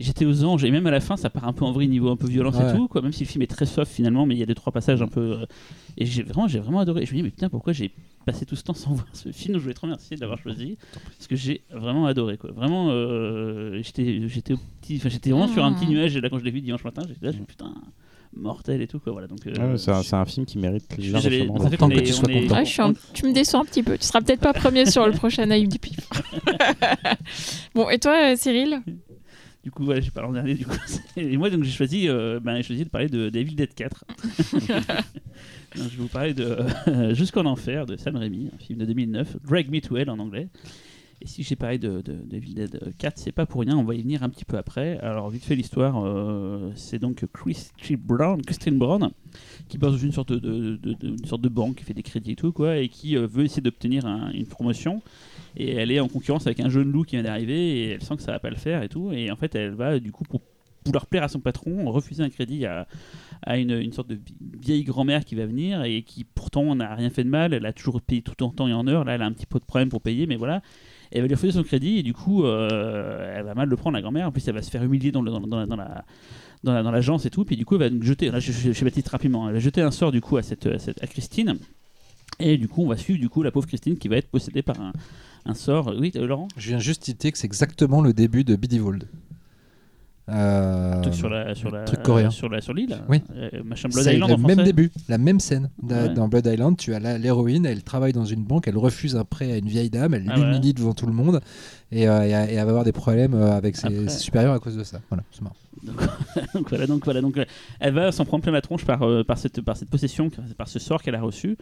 J'étais 0.00 0.24
aux 0.24 0.44
anges 0.44 0.64
et 0.64 0.70
même 0.70 0.86
à 0.86 0.92
la 0.92 1.00
fin, 1.00 1.16
ça 1.16 1.28
part 1.28 1.46
un 1.48 1.52
peu 1.52 1.64
en 1.64 1.72
vrille 1.72 1.88
niveau 1.88 2.08
un 2.10 2.16
peu 2.16 2.28
violence 2.28 2.54
Ouais. 2.56 2.70
et 2.70 2.76
tout. 2.76 2.86
Quoi, 2.86 3.02
même 3.02 3.12
si 3.12 3.24
le 3.24 3.28
film 3.28 3.42
est 3.42 3.46
très 3.48 3.66
soft 3.66 3.90
finalement, 3.92 4.26
mais 4.26 4.34
il 4.36 4.38
y 4.38 4.42
a 4.44 4.46
deux 4.46 4.54
trois 4.54 4.72
passages 4.72 5.02
un 5.02 5.08
peu. 5.08 5.20
euh, 5.40 5.46
et 5.96 6.06
j'ai 6.06 6.22
vraiment, 6.22 6.46
j'ai 6.46 6.60
vraiment 6.60 6.78
adoré. 6.80 7.04
Je 7.04 7.10
me 7.12 7.16
dis 7.16 7.22
mais 7.24 7.30
putain, 7.30 7.48
pourquoi 7.48 7.72
j'ai 7.72 7.90
passer 8.24 8.44
tout 8.46 8.54
ce 8.56 8.62
temps 8.62 8.74
sans 8.74 8.90
voir 8.94 9.08
ce 9.12 9.32
film? 9.32 9.54
Je 9.56 9.62
voulais 9.62 9.74
te 9.74 9.80
remercier 9.80 10.16
de 10.16 10.20
l'avoir 10.20 10.38
choisi 10.38 10.78
parce 11.04 11.26
que 11.26 11.34
j'ai 11.34 11.62
vraiment 11.72 12.06
adoré. 12.06 12.36
Quoi. 12.36 12.52
Vraiment, 12.52 12.90
euh, 12.90 13.80
j'étais, 13.82 14.28
j'étais, 14.28 14.54
petit, 14.80 14.96
enfin, 14.98 15.08
j'étais 15.08 15.30
vraiment 15.30 15.48
sur 15.48 15.64
un 15.64 15.72
petit 15.72 15.86
Ah. 15.88 15.90
nuage 15.90 16.16
et 16.16 16.20
là 16.20 16.28
quand 16.30 16.38
je 16.38 16.44
l'ai 16.44 16.50
vu 16.52 16.60
dimanche 16.60 16.84
matin, 16.84 17.02
j'étais 17.08 17.26
là, 17.26 17.32
j'ai 17.32 17.38
dit, 17.38 17.44
putain, 17.46 17.74
mortel 18.36 18.80
et 18.82 18.86
tout. 18.86 19.00
Quoi. 19.00 19.12
Voilà, 19.12 19.26
donc, 19.26 19.44
euh, 19.48 19.72
Ouais, 19.72 19.78
c'est 19.78 19.90
un, 19.90 20.02
c'est 20.04 20.14
un 20.14 20.24
film 20.26 20.46
qui 20.46 20.58
mérite 20.58 20.84
ça 20.88 20.96
fait 21.22 21.46
Tant 21.76 21.88
qu'on 21.88 21.88
que 21.88 21.94
est- 21.98 22.02
tu 22.04 22.12
sois 22.12 22.28
on 22.28 22.32
est- 22.32 22.42
content. 22.42 22.54
Ah, 22.58 22.62
je 22.64 22.70
suis 22.70 22.82
un- 22.82 22.92
Tu 23.14 23.26
me 23.26 23.32
déçois 23.32 23.58
un 23.60 23.64
petit 23.64 23.82
peu. 23.82 23.98
Tu 23.98 24.04
seras 24.04 24.20
peut-être 24.20 24.40
pas 24.42 24.52
premier 24.52 24.86
sur 24.86 25.04
le 25.06 25.12
prochain 25.12 25.50
œil 25.50 25.66
du 25.66 25.78
pif. 25.80 25.98
bon, 27.74 27.88
et 27.90 27.98
toi, 27.98 28.36
Cyril? 28.36 28.80
Du 29.64 29.70
coup, 29.72 29.84
voilà, 29.84 30.00
j'ai 30.00 30.10
parlé 30.10 30.28
en 30.30 30.32
dernier. 30.32 30.54
Du 30.54 30.64
coup, 30.64 30.76
et 31.16 31.36
moi, 31.36 31.50
donc, 31.50 31.64
j'ai 31.64 31.70
choisi, 31.72 32.08
euh, 32.08 32.40
ben, 32.40 32.56
j'ai 32.56 32.62
choisi 32.62 32.84
de 32.84 32.88
parler 32.88 33.08
de 33.08 33.28
Devil 33.28 33.54
Dead 33.56 33.74
4. 33.74 34.04
Donc, 34.08 34.62
je 35.74 35.80
vais 35.82 35.96
vous 35.96 36.08
parler 36.08 36.34
de 36.34 36.56
euh, 36.88 37.14
Jusqu'en 37.14 37.44
enfer 37.46 37.84
de 37.86 37.96
Sam 37.96 38.16
Raimi, 38.16 38.50
un 38.54 38.58
film 38.58 38.78
de 38.78 38.84
2009, 38.86 39.36
Drag 39.46 39.70
Me 39.70 39.80
to 39.80 39.96
Hell 39.96 40.10
en 40.10 40.18
anglais. 40.18 40.48
Et 41.20 41.26
si 41.26 41.42
j'ai 41.42 41.56
parlé 41.56 41.78
de, 41.78 42.00
de, 42.00 42.12
de 42.12 42.36
Evil 42.36 42.54
Dead 42.54 42.80
4, 42.96 43.18
c'est 43.18 43.32
pas 43.32 43.44
pour 43.44 43.62
rien, 43.62 43.76
on 43.76 43.82
va 43.82 43.94
y 43.96 44.02
venir 44.02 44.22
un 44.22 44.28
petit 44.28 44.44
peu 44.44 44.56
après. 44.56 44.98
Alors, 45.00 45.28
vite 45.30 45.44
fait, 45.44 45.56
l'histoire, 45.56 46.00
euh, 46.06 46.70
c'est 46.76 47.00
donc 47.00 47.24
Christy 47.32 47.96
Brown, 47.96 48.40
Christine 48.40 48.78
Brown, 48.78 49.10
qui 49.68 49.78
bosse 49.78 49.92
dans 49.92 49.98
une 49.98 50.12
sorte 50.12 50.32
de, 50.32 50.78
une 51.02 51.24
sorte 51.26 51.42
de 51.42 51.48
banque, 51.48 51.78
qui 51.78 51.84
fait 51.84 51.94
des 51.94 52.04
crédits 52.04 52.32
et 52.32 52.36
tout, 52.36 52.52
quoi, 52.52 52.76
et 52.78 52.88
qui 52.88 53.16
veut 53.16 53.44
essayer 53.44 53.62
d'obtenir 53.62 54.06
un- 54.06 54.30
une 54.30 54.46
promotion. 54.46 55.02
Et 55.58 55.74
elle 55.74 55.90
est 55.90 56.00
en 56.00 56.08
concurrence 56.08 56.46
avec 56.46 56.60
un 56.60 56.68
jeune 56.68 56.90
loup 56.90 57.02
qui 57.04 57.16
vient 57.16 57.24
d'arriver, 57.24 57.78
et 57.80 57.90
elle 57.90 58.02
sent 58.02 58.16
que 58.16 58.22
ça 58.22 58.32
va 58.32 58.38
pas 58.38 58.48
le 58.50 58.56
faire 58.56 58.82
et 58.82 58.88
tout. 58.88 59.10
Et 59.12 59.30
en 59.30 59.36
fait, 59.36 59.54
elle 59.54 59.72
va, 59.74 59.98
du 59.98 60.12
coup, 60.12 60.24
pour 60.24 60.40
vouloir 60.86 61.06
plaire 61.06 61.24
à 61.24 61.28
son 61.28 61.40
patron, 61.40 61.90
refuser 61.90 62.22
un 62.22 62.30
crédit 62.30 62.64
à, 62.64 62.86
à 63.42 63.58
une, 63.58 63.92
sorte 63.92 64.08
de 64.08 64.14
vi- 64.14 64.34
vieille 64.62 64.84
grand-mère 64.84 65.24
qui 65.24 65.34
va 65.34 65.44
venir 65.44 65.82
et 65.82 66.02
qui 66.02 66.24
pourtant 66.24 66.74
n'a 66.74 66.94
rien 66.94 67.10
fait 67.10 67.24
de 67.24 67.28
mal. 67.28 67.52
Elle 67.52 67.66
a 67.66 67.72
toujours 67.72 68.00
payé 68.00 68.22
tout 68.22 68.40
en 68.42 68.50
temps 68.50 68.68
et 68.68 68.72
en 68.72 68.86
heure. 68.86 69.04
Là, 69.04 69.16
elle 69.16 69.22
a 69.22 69.26
un 69.26 69.32
petit 69.32 69.46
peu 69.46 69.58
de 69.58 69.64
problème 69.64 69.88
pour 69.90 70.00
payer, 70.00 70.26
mais 70.26 70.36
voilà. 70.36 70.62
Elle 71.10 71.22
va 71.22 71.26
lui 71.26 71.34
refuser 71.34 71.52
son 71.52 71.62
crédit 71.64 71.98
et 71.98 72.02
du 72.02 72.12
coup, 72.14 72.44
euh, 72.44 73.34
elle 73.36 73.44
va 73.44 73.54
mal 73.54 73.68
le 73.68 73.76
prendre, 73.76 73.96
la 73.96 74.02
grand-mère. 74.02 74.28
En 74.28 74.32
plus, 74.32 74.46
elle 74.46 74.54
va 74.54 74.62
se 74.62 74.70
faire 74.70 74.82
humilier 74.84 75.10
dans, 75.10 75.22
le- 75.22 75.30
dans, 75.30 75.40
dans 75.40 75.66
dans 75.66 75.76
la 75.76 76.04
dans 76.64 76.72
la- 76.72 76.82
dans 76.82 76.90
l'agence 76.90 77.24
et 77.26 77.30
tout, 77.30 77.44
puis 77.44 77.56
du 77.56 77.64
coup 77.64 77.76
elle 77.76 77.82
va 77.82 77.88
donc 77.90 78.02
jeter, 78.02 78.30
là 78.32 78.40
je, 78.40 78.50
je, 78.50 78.72
je 78.72 78.84
baptise 78.84 79.06
rapidement, 79.06 79.46
elle 79.46 79.54
va 79.54 79.60
jeter 79.60 79.80
un 79.80 79.92
sort 79.92 80.10
du 80.10 80.20
coup 80.20 80.36
à 80.38 80.42
cette- 80.42 80.66
à 80.66 81.06
Christine, 81.06 81.56
et 82.40 82.56
du 82.58 82.66
coup 82.66 82.82
on 82.82 82.88
va 82.88 82.96
suivre 82.96 83.20
du 83.20 83.28
coup 83.28 83.44
la 83.44 83.52
pauvre 83.52 83.68
Christine 83.68 83.96
qui 83.96 84.08
va 84.08 84.16
être 84.16 84.28
possédée 84.28 84.62
par 84.62 84.80
un, 84.80 84.92
un 85.46 85.54
sort. 85.54 85.92
Oui, 85.98 86.12
Laurent 86.14 86.48
Je 86.56 86.68
viens 86.68 86.78
juste 86.78 87.04
citer 87.04 87.32
que 87.32 87.38
c'est 87.38 87.46
exactement 87.46 88.00
le 88.02 88.12
début 88.12 88.44
de 88.44 88.56
Bidivold. 88.56 89.06
Euh, 90.30 91.00
truc 91.00 91.14
sur 91.14 91.30
la 91.30 91.54
sur 91.54 91.70
la 91.70 91.84
truc 91.84 92.02
coréen. 92.02 92.28
sur 92.28 92.50
la 92.50 92.60
sur 92.60 92.74
l'île. 92.74 92.98
Oui. 93.08 93.22
Euh, 93.34 93.48
machin 93.64 93.88
Blood 93.88 94.04
Island 94.12 94.28
le 94.28 94.34
en 94.34 94.38
même 94.38 94.50
français. 94.58 94.64
début, 94.64 94.90
la 95.08 95.16
même 95.16 95.40
scène. 95.40 95.70
Ouais. 95.82 96.10
Dans 96.12 96.28
Blood 96.28 96.44
Island, 96.44 96.76
tu 96.76 96.94
as 96.94 97.16
l'héroïne, 97.16 97.64
elle 97.64 97.82
travaille 97.82 98.12
dans 98.12 98.26
une 98.26 98.44
banque, 98.44 98.68
elle 98.68 98.76
refuse 98.76 99.16
un 99.16 99.24
prêt 99.24 99.50
à 99.52 99.56
une 99.56 99.68
vieille 99.68 99.88
dame, 99.88 100.12
elle 100.12 100.26
Ah 100.28 100.36
l'humilie 100.36 100.74
devant 100.74 100.92
tout 100.92 101.06
le 101.06 101.14
monde 101.14 101.40
et, 101.92 102.06
euh, 102.06 102.24
et, 102.26 102.28
et 102.28 102.54
elle 102.56 102.64
va 102.64 102.70
avoir 102.70 102.84
des 102.84 102.92
problèmes 102.92 103.32
euh, 103.32 103.56
avec 103.56 103.76
ses, 103.76 103.86
Après. 103.86 104.08
ses 104.10 104.18
supérieurs 104.18 104.52
à 104.52 104.58
cause 104.58 104.76
de 104.76 104.84
ça. 104.84 105.00
Voilà, 105.08 105.24
c'est 105.30 105.40
marrant. 105.40 105.56
donc 106.54 106.68
voilà, 106.68 106.86
donc 106.86 107.04
voilà, 107.04 107.20
donc 107.20 107.36
euh, 107.38 107.44
elle 107.80 107.94
va 107.94 108.12
s'en 108.12 108.24
prendre 108.24 108.42
plein 108.42 108.52
la 108.52 108.60
tronche 108.60 108.84
par, 108.84 109.02
euh, 109.02 109.22
par 109.24 109.38
cette 109.38 109.60
par 109.60 109.76
cette 109.76 109.90
possession, 109.90 110.30
par 110.56 110.68
ce 110.68 110.78
sort 110.78 111.02
qu'elle 111.02 111.14
a 111.14 111.20
reçu. 111.20 111.56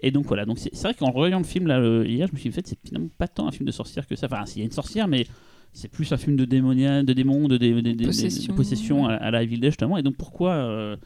Et 0.00 0.10
donc 0.10 0.26
voilà, 0.26 0.44
donc 0.44 0.58
c'est 0.58 0.74
vrai 0.82 0.94
qu'en 0.94 1.10
revoyant 1.10 1.38
le 1.38 1.44
film 1.44 1.66
là 1.66 1.78
euh, 1.78 2.04
hier, 2.06 2.26
je 2.28 2.32
me 2.32 2.38
suis 2.38 2.50
dit 2.50 2.54
en 2.54 2.56
fait 2.56 2.66
c'est 2.66 2.78
finalement 2.84 3.08
pas 3.18 3.28
tant 3.28 3.46
un 3.48 3.52
film 3.52 3.66
de 3.66 3.72
sorcière 3.72 4.06
que 4.06 4.16
ça. 4.16 4.26
Enfin, 4.30 4.44
s'il 4.46 4.58
y 4.60 4.62
a 4.62 4.66
une 4.66 4.72
sorcière, 4.72 5.08
mais 5.08 5.26
c'est 5.72 5.88
plus 5.88 6.12
un 6.12 6.16
film 6.16 6.36
de 6.36 6.44
démonia, 6.44 7.02
de 7.04 7.12
démons, 7.12 7.46
de, 7.46 7.56
dé- 7.56 7.72
de- 7.74 7.80
de- 7.80 7.90
de- 7.92 7.96
de 7.96 8.06
Possession. 8.06 8.54
possession 8.54 9.06
à, 9.06 9.14
à 9.14 9.30
la 9.30 9.42
Evil 9.44 9.58
Dead 9.60 9.70
justement. 9.70 9.96
Et 9.98 10.02
donc 10.02 10.16
pourquoi 10.16 10.52
euh, 10.52 10.96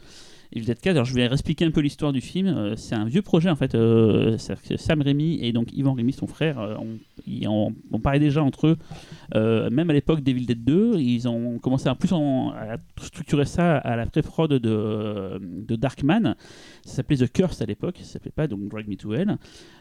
Evil 0.55 0.65
Dead 0.65 0.79
4 0.79 0.95
Alors 0.95 1.05
je 1.05 1.13
vais 1.13 1.25
expliquer 1.25 1.65
un 1.65 1.71
peu 1.71 1.81
l'histoire 1.81 2.13
du 2.13 2.21
film. 2.21 2.47
Euh, 2.47 2.75
c'est 2.77 2.95
un 2.95 3.05
vieux 3.05 3.21
projet 3.21 3.49
en 3.49 3.55
fait. 3.55 3.75
Euh, 3.75 4.37
Sam 4.37 5.01
Raimi 5.01 5.39
et 5.41 5.51
donc 5.51 5.67
Ivan 5.73 5.93
Raimi, 5.93 6.13
son 6.13 6.27
frère, 6.27 6.57
en- 6.57 7.71
on 7.91 7.99
parlait 7.99 8.19
déjà 8.19 8.41
entre 8.43 8.67
eux. 8.67 8.77
Euh, 9.35 9.69
même 9.69 9.89
à 9.89 9.93
l'époque 9.93 10.21
d'Evil 10.21 10.45
Dead 10.45 10.63
2, 10.63 10.95
ils 10.99 11.27
ont 11.27 11.59
commencé 11.59 11.89
à 11.89 11.95
plus 11.95 12.13
en- 12.13 12.49
à 12.51 12.77
structurer 13.01 13.45
ça 13.45 13.77
à 13.77 13.95
la 13.95 14.05
pré-prod 14.05 14.51
de, 14.53 15.39
de 15.41 15.75
Darkman. 15.75 16.35
Ça 16.85 16.97
s'appelait 16.97 17.17
The 17.17 17.31
Curse 17.31 17.61
à 17.61 17.65
l'époque, 17.65 17.97
ça 18.01 18.05
s'appelait 18.13 18.31
pas 18.31 18.47
donc 18.47 18.67
Drag 18.69 18.87
Me 18.87 18.95
to 18.95 19.13
Hell. 19.13 19.37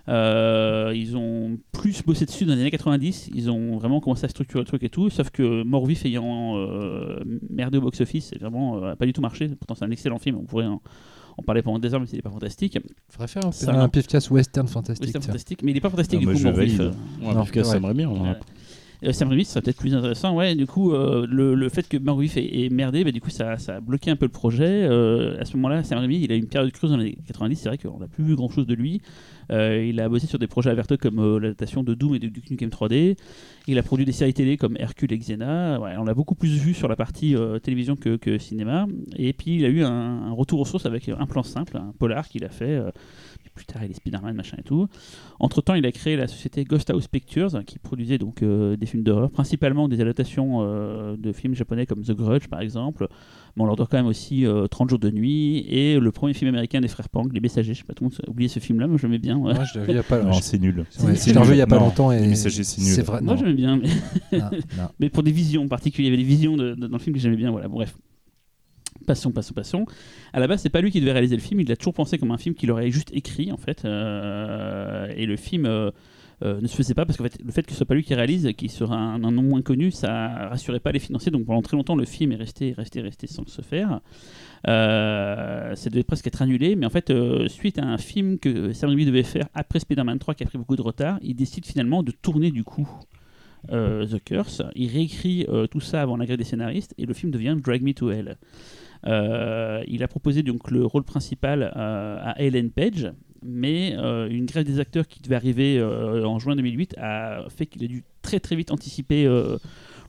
Euh, 0.08 0.92
ils 0.96 1.16
ont 1.16 1.58
plus 1.72 2.02
bossé 2.02 2.24
dessus 2.26 2.44
dans 2.46 2.54
les 2.54 2.60
années 2.62 2.70
90, 2.70 3.30
ils 3.34 3.50
ont 3.50 3.76
vraiment 3.76 4.00
commencé 4.00 4.24
à 4.24 4.28
structurer 4.28 4.60
le 4.62 4.66
truc 4.66 4.82
et 4.82 4.88
tout, 4.88 5.10
sauf 5.10 5.30
que 5.30 5.62
Mort 5.64 5.86
Vif 5.86 6.04
ayant 6.06 6.56
euh, 6.56 7.22
merdé 7.50 7.78
au 7.78 7.82
box-office, 7.82 8.28
c'est 8.30 8.38
vraiment 8.40 8.82
euh, 8.82 8.94
pas 8.96 9.06
du 9.06 9.12
tout 9.12 9.20
marché. 9.20 9.48
Pourtant, 9.48 9.74
c'est 9.74 9.84
un 9.84 9.90
excellent 9.90 10.18
film, 10.18 10.36
on 10.38 10.44
pourrait 10.44 10.66
en, 10.66 10.80
en 11.36 11.42
parler 11.42 11.62
pendant 11.62 11.78
des 11.78 11.92
heures, 11.92 12.00
mais 12.00 12.06
il 12.10 12.16
n'est 12.16 12.22
pas 12.22 12.30
fantastique. 12.30 12.78
Faudrait 13.10 13.28
faire 13.28 13.46
un, 13.46 13.52
Ça, 13.52 13.72
un 13.78 13.88
western 14.30 14.66
fantastique. 14.68 15.10
Tiens. 15.10 15.20
fantastique, 15.20 15.62
mais 15.62 15.72
il 15.72 15.74
n'est 15.74 15.80
pas 15.80 15.90
fantastique 15.90 16.20
Ah, 16.22 16.26
du 16.26 16.32
coup, 16.32 16.38
je 16.38 16.44
Mort 16.44 16.54
Vif. 16.58 16.78
valide. 16.78 16.94
euh. 17.22 17.26
Ouais, 17.26 17.50
que 17.50 17.58
ouais. 17.58 17.64
ça 17.64 17.76
aimerait 17.76 17.94
bien. 17.94 18.08
on 18.08 18.34
Sam 19.12 19.28
Raimi, 19.28 19.44
ça 19.44 19.52
serait 19.52 19.62
peut-être 19.62 19.78
plus 19.78 19.94
intéressant. 19.94 20.34
Ouais, 20.34 20.54
du 20.54 20.66
coup, 20.66 20.92
euh, 20.92 21.26
le, 21.28 21.54
le 21.54 21.68
fait 21.68 21.88
que 21.88 21.96
Mort 21.96 22.18
Vif 22.18 22.36
ait, 22.36 22.64
ait 22.64 22.68
merdé, 22.70 23.04
bah, 23.04 23.12
du 23.12 23.20
coup, 23.20 23.30
ça, 23.30 23.58
ça 23.58 23.76
a 23.76 23.80
bloqué 23.80 24.10
un 24.10 24.16
peu 24.16 24.26
le 24.26 24.32
projet. 24.32 24.84
Euh, 24.84 25.40
à 25.40 25.44
ce 25.44 25.56
moment-là, 25.56 25.84
Sam 25.84 25.98
Raimi, 25.98 26.20
il 26.22 26.32
a 26.32 26.36
eu 26.36 26.38
une 26.38 26.48
période 26.48 26.72
creuse 26.72 26.90
dans 26.90 26.96
les 26.96 27.06
années 27.06 27.18
90. 27.26 27.56
C'est 27.56 27.68
vrai 27.68 27.78
qu'on 27.78 27.98
n'a 27.98 28.08
plus 28.08 28.24
vu 28.24 28.34
grand-chose 28.34 28.66
de 28.66 28.74
lui. 28.74 29.02
Euh, 29.52 29.84
il 29.84 30.00
a 30.00 30.08
bossé 30.08 30.26
sur 30.26 30.38
des 30.38 30.46
projets 30.46 30.70
averteux 30.70 30.96
comme 30.96 31.38
l'adaptation 31.38 31.82
de 31.82 31.92
Doom 31.94 32.14
et 32.14 32.18
de 32.18 32.28
Duke 32.28 32.50
Nukem 32.50 32.70
3D. 32.70 33.16
Il 33.66 33.78
a 33.78 33.82
produit 33.82 34.06
des 34.06 34.12
séries 34.12 34.34
télé 34.34 34.56
comme 34.56 34.76
Hercule 34.78 35.12
et 35.12 35.18
Xena. 35.18 35.78
On 35.98 36.04
l'a 36.04 36.14
beaucoup 36.14 36.34
plus 36.34 36.56
vu 36.56 36.72
sur 36.72 36.88
la 36.88 36.96
partie 36.96 37.34
télévision 37.62 37.96
que, 37.96 38.38
cinéma. 38.38 38.86
Et 39.16 39.32
puis, 39.32 39.56
il 39.56 39.64
a 39.64 39.68
eu 39.68 39.82
un 39.82 40.32
retour 40.32 40.60
aux 40.60 40.64
sources 40.64 40.86
avec 40.86 41.08
un 41.08 41.26
plan 41.26 41.42
simple, 41.42 41.76
un 41.76 41.92
polar 41.98 42.28
qu'il 42.28 42.44
a 42.44 42.48
fait. 42.48 42.80
Euh, 43.44 43.50
puis 43.54 43.64
plus 43.64 43.64
tard, 43.66 43.84
il 43.84 43.90
est 43.90 43.94
Spider-Man, 43.94 44.34
machin 44.34 44.56
et 44.58 44.62
tout. 44.62 44.88
Entre-temps, 45.40 45.74
il 45.74 45.84
a 45.86 45.92
créé 45.92 46.16
la 46.16 46.26
société 46.26 46.64
Ghost 46.64 46.90
House 46.90 47.06
Pictures, 47.08 47.62
qui 47.66 47.78
produisait 47.78 48.18
donc 48.18 48.42
euh, 48.42 48.76
des 48.76 48.86
films 48.86 49.02
d'horreur, 49.02 49.30
principalement 49.30 49.88
des 49.88 50.00
adaptations 50.00 50.60
euh, 50.62 51.16
de 51.16 51.32
films 51.32 51.54
japonais 51.54 51.86
comme 51.86 52.02
The 52.02 52.12
Grudge, 52.12 52.48
par 52.48 52.60
exemple. 52.60 53.08
Mais 53.56 53.62
on 53.62 53.66
leur 53.66 53.76
doit 53.76 53.86
quand 53.88 53.96
même 53.96 54.06
aussi 54.06 54.46
euh, 54.46 54.66
30 54.66 54.90
jours 54.90 54.98
de 54.98 55.10
nuit 55.10 55.58
et 55.68 56.00
le 56.00 56.10
premier 56.10 56.34
film 56.34 56.48
américain 56.48 56.80
des 56.80 56.88
frères 56.88 57.08
Pang, 57.08 57.28
Les 57.32 57.38
Messagers. 57.40 57.72
Je 57.74 57.78
sais 57.78 57.84
pas, 57.84 57.94
tout 57.94 58.02
le 58.04 58.10
monde 58.10 58.18
a 58.26 58.30
oublié 58.30 58.48
ce 58.48 58.58
film-là, 58.58 58.88
moi 58.88 58.98
j'aimais 59.00 59.18
bien. 59.18 59.36
ouais. 59.38 59.54
Moi, 59.54 59.64
je 59.64 59.78
l'ai 59.78 59.84
vu 59.86 59.92
il 59.92 59.96
y 59.96 59.98
a 59.98 60.02
pas 60.02 60.18
Non, 60.18 60.24
longtemps. 60.26 60.40
c'est 60.40 60.58
nul. 60.58 60.84
C'est 60.90 61.32
l'ai 61.32 61.38
revu 61.38 61.52
il 61.54 61.58
y 61.58 61.60
a 61.60 61.66
pas 61.68 61.76
Non, 61.78 61.82
longtemps 61.84 62.10
et 62.10 62.20
Les 62.20 62.26
Messagers, 62.26 62.64
c'est 62.64 62.82
nul. 62.82 63.04
vrai. 63.04 63.20
Moi 63.20 63.36
j'aimais 63.36 63.54
bien, 63.54 63.76
mais, 63.76 64.38
Non, 64.38 64.50
non. 64.50 64.88
mais 64.98 65.08
pour 65.08 65.22
des 65.22 65.30
visions 65.30 65.68
particulières, 65.68 66.12
il 66.12 66.14
y 66.14 66.16
avait 66.16 66.22
des 66.24 66.28
visions 66.28 66.56
de- 66.56 66.74
de- 66.74 66.86
dans 66.88 66.96
le 66.96 67.02
film 67.02 67.14
que 67.14 67.20
j'aimais 67.22 67.36
bien. 67.36 67.52
Voilà, 67.52 67.68
bon, 67.68 67.76
bref. 67.76 67.96
Passons, 69.04 69.32
passons, 69.32 69.54
passons. 69.54 69.86
À 70.32 70.40
la 70.40 70.46
base, 70.46 70.62
c'est 70.62 70.70
pas 70.70 70.80
lui 70.80 70.90
qui 70.90 71.00
devait 71.00 71.12
réaliser 71.12 71.36
le 71.36 71.42
film. 71.42 71.60
Il 71.60 71.68
l'a 71.68 71.76
toujours 71.76 71.94
pensé 71.94 72.18
comme 72.18 72.30
un 72.30 72.38
film 72.38 72.54
qu'il 72.54 72.70
aurait 72.70 72.90
juste 72.90 73.10
écrit, 73.12 73.52
en 73.52 73.56
fait. 73.56 73.84
Euh, 73.84 75.12
et 75.16 75.26
le 75.26 75.36
film 75.36 75.66
euh, 75.66 75.90
euh, 76.42 76.60
ne 76.60 76.66
se 76.66 76.76
faisait 76.76 76.94
pas 76.94 77.04
parce 77.04 77.18
fait, 77.18 77.38
le 77.44 77.52
fait 77.52 77.62
que 77.62 77.70
ce 77.70 77.76
soit 77.76 77.86
pas 77.86 77.94
lui 77.94 78.02
qui 78.02 78.14
réalise, 78.14 78.50
qu'il 78.56 78.70
sera 78.70 78.96
un, 78.96 79.18
nom 79.18 79.42
moins 79.42 79.62
connu, 79.62 79.90
ça 79.90 80.48
rassurait 80.48 80.80
pas 80.80 80.92
les 80.92 80.98
financiers. 80.98 81.30
Donc 81.30 81.46
pendant 81.46 81.62
très 81.62 81.76
longtemps, 81.76 81.96
le 81.96 82.04
film 82.04 82.32
est 82.32 82.36
resté, 82.36 82.72
resté, 82.72 83.00
resté 83.00 83.26
sans 83.26 83.46
se 83.46 83.62
faire. 83.62 84.00
Ça 84.66 85.90
devait 85.90 86.04
presque 86.04 86.26
être 86.26 86.42
annulé, 86.42 86.76
mais 86.76 86.86
en 86.86 86.90
fait, 86.90 87.12
suite 87.48 87.78
à 87.78 87.84
un 87.84 87.98
film 87.98 88.38
que 88.38 88.72
Sam 88.72 88.90
Raimi 88.90 89.04
devait 89.04 89.22
faire 89.22 89.48
après 89.54 89.78
Spider-Man 89.80 90.18
3 90.18 90.34
qui 90.34 90.42
a 90.44 90.46
pris 90.46 90.58
beaucoup 90.58 90.76
de 90.76 90.82
retard, 90.82 91.18
il 91.22 91.34
décide 91.34 91.66
finalement 91.66 92.02
de 92.02 92.10
tourner 92.10 92.50
du 92.50 92.64
coup 92.64 92.88
The 93.68 94.22
Curse. 94.24 94.62
Il 94.74 94.90
réécrit 94.90 95.46
tout 95.70 95.80
ça 95.80 96.02
avant 96.02 96.16
la 96.16 96.24
des 96.24 96.44
scénaristes 96.44 96.94
et 96.98 97.06
le 97.06 97.14
film 97.14 97.30
devient 97.30 97.56
Drag 97.62 97.82
Me 97.82 97.92
to 97.92 98.10
Hell. 98.10 98.36
Euh, 99.06 99.82
il 99.86 100.02
a 100.02 100.08
proposé 100.08 100.42
donc 100.42 100.70
le 100.70 100.84
rôle 100.84 101.04
principal 101.04 101.72
euh, 101.76 102.18
à 102.22 102.40
Ellen 102.40 102.70
Page, 102.70 103.12
mais 103.42 103.94
euh, 103.98 104.28
une 104.30 104.46
grève 104.46 104.64
des 104.64 104.80
acteurs 104.80 105.06
qui 105.06 105.20
devait 105.20 105.34
arriver 105.36 105.78
euh, 105.78 106.24
en 106.26 106.38
juin 106.38 106.56
2008 106.56 106.94
a 106.98 107.44
fait 107.50 107.66
qu'il 107.66 107.84
a 107.84 107.86
dû 107.86 108.02
très 108.22 108.40
très 108.40 108.56
vite 108.56 108.70
anticiper 108.70 109.26
euh, 109.26 109.58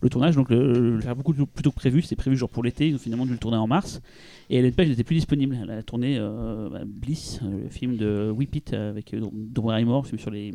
le 0.02 0.10
tournage, 0.10 0.36
donc 0.36 0.50
le, 0.50 0.96
le 0.96 1.02
faire 1.02 1.16
beaucoup 1.16 1.34
plus 1.34 1.64
tôt 1.64 1.72
que 1.72 1.76
prévu. 1.76 2.02
C'était 2.02 2.16
prévu 2.16 2.38
genre 2.38 2.50
pour 2.50 2.64
l'été, 2.64 2.88
ils 2.90 2.96
ont 2.96 3.00
finalement 3.00 3.26
dû 3.26 3.32
le 3.34 3.38
tourner 3.38 3.58
en 3.58 3.68
mars. 3.68 4.02
Et 4.50 4.58
Ellen 4.58 4.74
Page 4.74 4.88
n'était 4.88 5.04
plus 5.04 5.16
disponible. 5.16 5.58
Elle 5.62 5.72
a 5.72 5.84
tourné 5.84 6.20
bah, 6.20 6.82
Bliss, 6.86 7.40
le 7.42 7.68
film 7.70 7.98
de 7.98 8.32
Whip 8.34 8.56
It 8.56 8.74
avec 8.74 9.14
Drew 9.16 9.66
Barrymore, 9.66 10.06
film 10.06 10.20
sur 10.20 10.32
les 10.32 10.54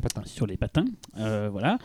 Patin. 0.00 0.22
sur 0.24 0.46
les 0.46 0.56
patins. 0.56 0.84
Voilà. 1.16 1.78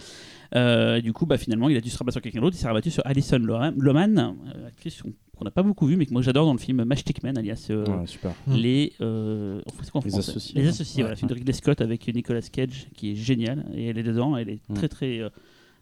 Du 1.01 1.11
coup, 1.11 1.25
bah, 1.25 1.37
finalement, 1.37 1.67
il 1.69 1.75
a 1.75 1.81
dû 1.81 1.89
se 1.89 1.97
rabattre 1.97 2.13
sur 2.13 2.21
quelqu'un 2.21 2.39
d'autre. 2.41 2.55
Il 2.55 2.59
s'est 2.59 2.67
rabattu 2.67 2.91
sur 2.91 3.05
Alison 3.05 3.39
Lohan- 3.39 3.73
Loman, 3.77 4.35
actrice 4.67 5.01
qu'on 5.01 5.11
qu'on 5.35 5.45
n'a 5.45 5.51
pas 5.51 5.63
beaucoup 5.63 5.85
vue, 5.87 5.95
mais 5.97 6.05
que 6.05 6.13
moi 6.13 6.21
j'adore 6.21 6.45
dans 6.45 6.53
le 6.53 6.59
film 6.59 6.83
Matchstick 6.83 7.21
Man, 7.23 7.37
alias 7.37 7.67
euh, 7.69 7.85
Ouais, 7.85 8.07
super. 8.07 8.31
Mm. 8.47 8.53
les, 8.55 8.93
euh, 9.01 9.59
en 9.65 9.83
c'est 9.83 9.91
quoi 9.91 10.01
en 10.01 10.05
Les 10.05 10.15
Associés, 10.17 10.55
Les 10.55 10.63
ouais. 10.63 10.69
associés, 10.69 11.03
voilà, 11.03 11.13
Ouais, 11.13 11.17
film 11.19 11.29
de 11.29 11.33
Ridley 11.35 11.53
Scott 11.53 11.81
avec 11.81 12.07
Nicolas 12.13 12.41
Cage 12.41 12.87
qui 12.95 13.11
est 13.11 13.15
génial 13.15 13.65
et 13.75 13.85
elle 13.87 13.97
est 13.97 14.03
dedans, 14.03 14.35
elle 14.37 14.49
est 14.49 14.59
Mm. 14.69 14.73
très 14.73 14.87
très 14.89 15.19
euh, 15.19 15.29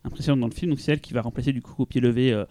impressionnante 0.04 0.42
dans 0.42 0.48
le 0.48 0.54
film. 0.54 0.72
Donc 0.72 0.80
c'est 0.80 0.92
elle 0.92 1.02
qui 1.02 1.14
va 1.14 1.22
remplacer 1.22 1.54
du 1.54 1.62
coup 1.62 1.84
au 1.84 1.86
pied 1.86 2.02
levé 2.02 2.32
euh, 2.34 2.46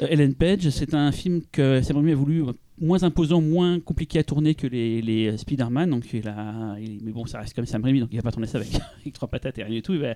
euh, 0.00 0.06
Ellen 0.10 0.34
Page. 0.34 0.68
C'est 0.70 0.94
un 0.94 1.12
film 1.12 1.42
que 1.52 1.80
Sam 1.82 1.96
Raimi 1.96 2.12
a 2.12 2.16
voulu 2.16 2.42
moins 2.78 3.02
imposant, 3.04 3.40
moins 3.40 3.80
compliqué 3.80 4.18
à 4.18 4.24
tourner 4.24 4.54
que 4.54 4.66
les, 4.66 5.00
les 5.00 5.36
Spider-Man. 5.38 5.88
Donc 5.90 6.12
il 6.12 6.28
a, 6.28 6.76
il- 6.78 7.00
mais 7.04 7.12
bon, 7.12 7.24
ça 7.26 7.40
reste 7.40 7.54
comme 7.54 7.64
Sam 7.66 7.82
Raimi, 7.84 8.00
donc 8.00 8.10
il 8.12 8.16
va 8.16 8.22
pas 8.22 8.32
tourner 8.32 8.46
ça 8.46 8.58
avec, 8.58 8.68
avec 9.00 9.12
trois 9.14 9.28
patates 9.28 9.58
et 9.58 9.62
rien 9.64 9.74
du 9.74 9.82
tout. 9.82 9.94
Il, 9.94 10.00
va- 10.00 10.14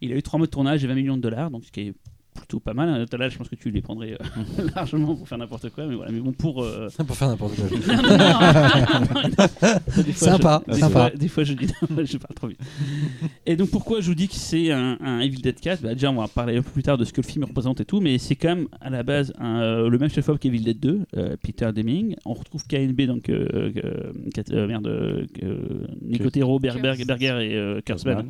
il 0.00 0.12
a 0.12 0.16
eu 0.16 0.22
trois 0.22 0.38
mois 0.38 0.46
de 0.46 0.50
tournage 0.50 0.82
et 0.84 0.86
20 0.88 0.94
millions 0.94 1.16
de 1.16 1.22
dollars, 1.22 1.50
donc 1.50 1.64
ce 1.64 1.70
qui 1.70 1.80
est 1.82 1.94
plutôt 2.34 2.60
pas 2.60 2.74
mal. 2.74 2.88
hein. 2.88 3.04
Là, 3.18 3.28
je 3.28 3.36
pense 3.38 3.48
que 3.48 3.56
tu 3.56 3.70
les 3.70 3.82
prendrais 3.82 4.12
euh, 4.12 4.68
largement 4.76 5.14
pour 5.14 5.28
faire 5.28 5.38
n'importe 5.38 5.70
quoi, 5.70 5.86
mais 5.86 5.94
voilà. 5.94 6.10
Mais 6.12 6.20
bon, 6.20 6.32
pour. 6.32 6.62
euh, 6.62 6.88
Pour 7.06 7.16
faire 7.16 7.28
n'importe 7.28 7.54
quoi. 7.56 7.66
non, 7.96 8.02
non, 8.02 8.08
non, 8.08 9.30
non. 9.38 10.02
Des 10.04 10.12
fois, 10.12 10.28
Sympa, 10.28 10.62
je, 10.68 10.72
des 10.74 10.78
sympa. 10.80 10.92
Fois, 10.92 11.10
des 11.10 11.28
fois, 11.28 11.44
je 11.44 11.52
dis, 11.54 11.66
je 11.66 12.16
parle 12.18 12.34
trop 12.34 12.46
vite. 12.48 12.60
Et 13.46 13.56
donc, 13.56 13.70
pourquoi 13.70 14.00
je 14.00 14.06
vous 14.08 14.14
dis 14.14 14.28
que 14.28 14.34
c'est 14.34 14.70
un, 14.70 14.96
un 15.00 15.20
Evil 15.20 15.40
Dead 15.40 15.58
4 15.60 15.82
bah, 15.82 15.94
Déjà, 15.94 16.10
on 16.10 16.16
va 16.16 16.28
parler 16.28 16.56
un 16.58 16.62
peu 16.62 16.70
plus 16.70 16.82
tard 16.82 16.98
de 16.98 17.04
ce 17.04 17.12
que 17.12 17.20
le 17.20 17.26
film 17.26 17.44
représente 17.44 17.80
et 17.80 17.84
tout, 17.84 18.00
mais 18.00 18.18
c'est 18.18 18.36
quand 18.36 18.48
même 18.48 18.68
à 18.80 18.90
la 18.90 19.02
base 19.02 19.32
un, 19.38 19.60
euh, 19.60 19.88
le 19.88 19.98
même 19.98 20.10
chef-op 20.10 20.38
qu'Evil 20.38 20.64
Dead 20.64 20.78
2, 20.78 21.00
euh, 21.16 21.36
Peter 21.42 21.70
Deming. 21.74 22.14
On 22.24 22.34
retrouve 22.34 22.64
KNB, 22.66 23.02
donc 23.06 23.28
euh, 23.28 23.72
euh, 23.84 24.12
euh, 24.52 24.66
merde, 24.66 24.86
euh, 24.86 25.26
Nicotero, 26.02 26.58
Berger, 26.58 27.04
Berger 27.04 27.38
et 27.42 27.56
euh, 27.56 27.80
Kurtzman 27.84 28.26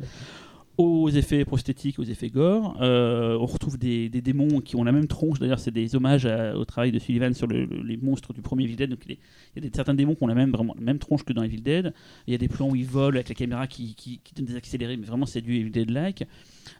aux 0.83 1.09
effets 1.09 1.45
prosthétiques, 1.45 1.99
aux 1.99 2.03
effets 2.03 2.29
gore. 2.29 2.77
Euh, 2.81 3.37
on 3.39 3.45
retrouve 3.45 3.77
des, 3.77 4.09
démons 4.09 4.61
qui 4.61 4.75
ont 4.75 4.83
la 4.83 4.91
même 4.91 5.07
tronche. 5.07 5.39
D'ailleurs, 5.39 5.59
c'est 5.59 5.71
des 5.71 5.95
hommages 5.95 6.25
au 6.25 6.65
travail 6.65 6.91
de 6.91 6.99
Sullivan 6.99 7.33
sur 7.33 7.47
le- 7.47 7.65
le- 7.65 7.83
les 7.83 7.97
monstres 7.97 8.33
du 8.33 8.41
premier 8.41 8.63
Evil 8.65 8.75
Dead. 8.75 8.89
Donc, 8.89 8.99
il 9.07 9.17
y 9.63 9.67
a- 9.67 9.69
certains 9.73 9.93
démons 9.93 10.15
qui 10.15 10.23
ont 10.23 10.27
la 10.27 10.35
même, 10.35 10.99
tronche 10.99 11.23
que 11.23 11.33
dans 11.33 11.43
Evil 11.43 11.61
Dead. 11.61 11.93
Il 12.27 12.31
y 12.31 12.35
a 12.35 12.37
des 12.37 12.47
plans 12.47 12.69
où 12.69 12.75
ils 12.75 12.85
volent 12.85 13.15
avec 13.15 13.29
la 13.29 13.35
caméra 13.35 13.67
qui 13.67 13.95
donne 14.35 14.45
des 14.45 14.55
accélérés, 14.55 14.97
mais 14.97 15.05
vraiment, 15.05 15.25
c'est 15.25 15.41
du 15.41 15.55
Evil 15.55 15.71
Dead-like. 15.71 16.23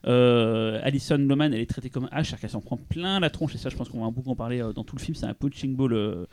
Euh, 0.06 0.80
Alison 0.82 1.18
Loman, 1.18 1.52
elle 1.52 1.60
est 1.60 1.66
traitée 1.66 1.90
comme 1.90 2.06
H, 2.06 2.10
c'est-à-dire 2.24 2.40
qu'elle 2.40 2.50
s'en 2.50 2.60
prend 2.60 2.76
plein 2.76 3.20
la 3.20 3.30
tronche. 3.30 3.54
Et 3.54 3.58
ça, 3.58 3.68
je 3.68 3.76
pense 3.76 3.88
qu'on 3.88 4.04
va 4.04 4.10
beaucoup 4.10 4.30
en 4.30 4.36
parler 4.36 4.60
euh, 4.62 4.72
dans 4.72 4.84
tout 4.84 4.96
le 4.96 5.00
film. 5.02 5.14
C'est 5.14 5.26
un 5.26 5.34
punching 5.34 5.74
ball 5.76 5.92
euh, 5.92 6.24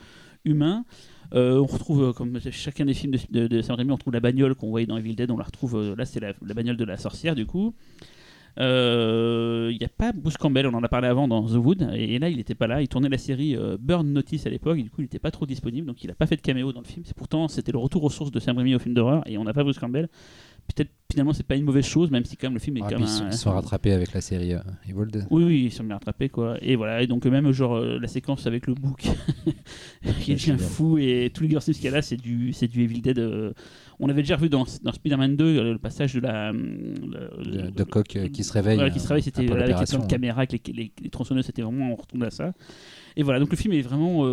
humain. 0.49 0.85
Euh, 1.33 1.59
on 1.59 1.65
retrouve, 1.65 2.03
euh, 2.03 2.13
comme 2.13 2.39
chacun 2.51 2.85
des 2.85 2.93
films 2.93 3.13
de, 3.13 3.19
de, 3.29 3.47
de 3.47 3.61
Sam 3.61 3.75
Raimi, 3.75 3.91
on 3.91 3.95
retrouve 3.95 4.13
la 4.13 4.19
bagnole 4.19 4.55
qu'on 4.55 4.69
voyait 4.69 4.87
dans 4.87 4.97
Evil 4.97 5.15
Dead. 5.15 5.29
On 5.31 5.37
la 5.37 5.43
retrouve, 5.43 5.75
euh, 5.75 5.95
là, 5.95 6.05
c'est 6.05 6.19
la, 6.19 6.33
bagnole 6.53 6.77
de 6.77 6.85
la 6.85 6.97
sorcière, 6.97 7.35
du 7.35 7.45
coup. 7.45 7.75
Il 8.57 9.77
n'y 9.77 9.85
a 9.85 9.89
pas 9.95 10.11
Bruce 10.11 10.35
Campbell, 10.35 10.67
on 10.67 10.73
en 10.73 10.83
a 10.83 10.89
parlé 10.89 11.07
avant 11.07 11.29
dans 11.29 11.45
The 11.47 11.53
Wood, 11.53 11.89
et, 11.93 12.19
là 12.19 12.27
il 12.27 12.37
n'était 12.37 12.55
pas 12.55 12.67
là. 12.67 12.81
Il 12.81 12.89
tournait 12.89 13.07
la 13.07 13.17
série 13.17 13.55
Burn 13.79 14.11
Notice 14.11 14.47
à 14.47 14.49
l'époque, 14.49 14.79
du 14.79 14.89
coup 14.89 14.99
il 14.99 15.03
n'était 15.03 15.19
pas 15.19 15.31
trop 15.31 15.45
disponible, 15.45 15.87
donc 15.87 16.03
il 16.03 16.07
n'a 16.07 16.13
pas 16.13 16.25
fait 16.25 16.35
de 16.35 16.41
caméo 16.41 16.73
dans 16.73 16.81
le 16.81 16.85
film. 16.85 17.05
Pourtant 17.15 17.47
c'était 17.47 17.71
le 17.71 17.77
retour 17.77 18.03
aux 18.03 18.09
sources 18.09 18.31
de 18.31 18.39
Sam 18.41 18.57
Raimi 18.57 18.75
au 18.75 18.79
film 18.79 18.93
d'horreur, 18.93 19.23
et 19.27 19.37
on 19.37 19.45
n'a 19.45 19.53
pas 19.53 19.63
Bruce 19.63 19.79
Campbell. 19.79 20.09
Peut-être 20.75 20.91
finalement 21.11 21.33
c'est 21.33 21.43
pas 21.45 21.55
une 21.55 21.63
mauvaise 21.65 21.85
chose, 21.85 22.11
même 22.11 22.23
si 22.25 22.37
quand 22.37 22.47
même 22.47 22.53
le 22.53 22.59
film 22.59 22.77
est 22.77 22.81
Ah, 22.83 22.89
quand 22.89 22.99
même. 22.99 23.07
ils, 23.07 23.09
sont, 23.09 23.23
un- 23.23 23.29
ils 23.31 23.37
sont 23.37 23.51
rattrapés 23.51 23.91
avec 23.91 24.13
la 24.13 24.21
série 24.21 24.53
euh, 24.53 24.59
Evil 24.87 25.11
Dead. 25.11 25.25
oui, 25.31 25.43
oui, 25.43 25.63
ils 25.65 25.71
sont 25.71 25.83
bien 25.83 25.95
rattrapés, 25.95 26.29
quoi. 26.29 26.57
Et 26.61 26.75
voilà, 26.75 27.01
et 27.01 27.07
donc 27.07 27.25
même 27.25 27.51
genre 27.51 27.75
euh, 27.77 27.97
la 27.99 28.07
séquence 28.07 28.45
avec 28.45 28.67
le 28.67 28.75
bouc 28.75 29.07
qui 30.21 30.33
devient 30.35 30.57
fou 30.59 30.97
et 30.97 31.31
tous 31.33 31.43
les 31.43 31.49
Girls 31.49 31.63
qu'il 31.63 31.83
y 31.83 31.87
a 31.87 31.91
là, 31.91 32.01
c'est 32.01 32.17
du, 32.17 32.53
c'est 32.53 32.67
du 32.67 32.83
Evil 32.83 33.01
Dead. 33.01 33.17
euh, 33.19 33.53
on 34.01 34.07
avait 34.07 34.21
déjà 34.21 34.35
revu 34.37 34.47
dans, 34.49 34.65
dans 34.83 34.91
Spider-Man 34.93 35.35
2 35.35 35.43
euh, 35.45 35.73
le 35.73 35.77
passage 35.79 36.13
de 36.13 36.19
la. 36.21 36.51
le- 36.53 37.43
De, 37.43 37.69
de 37.71 37.83
Coq 37.83 38.17
qui 38.31 38.43
se 38.43 38.53
réveille. 38.53 38.75
voilà, 38.75 38.91
qui 38.91 38.99
se 38.99 39.07
réveille, 39.07 39.23
c'était 39.23 39.45
voilà, 39.45 39.63
avec 39.65 39.79
les 39.79 39.85
plans 39.85 40.05
de 40.05 40.09
caméra, 40.09 40.37
avec 40.41 40.67
les, 40.67 40.73
les, 40.73 40.91
les 41.01 41.09
tronçonneuses, 41.09 41.45
c'était 41.45 41.63
vraiment, 41.63 41.91
on 41.91 41.95
retourne 41.95 42.23
à 42.23 42.29
ça. 42.29 42.53
Et 43.17 43.23
voilà, 43.23 43.39
donc 43.39 43.49
le 43.49 43.57
film 43.57 43.73
est 43.73 43.81
vraiment. 43.81 44.25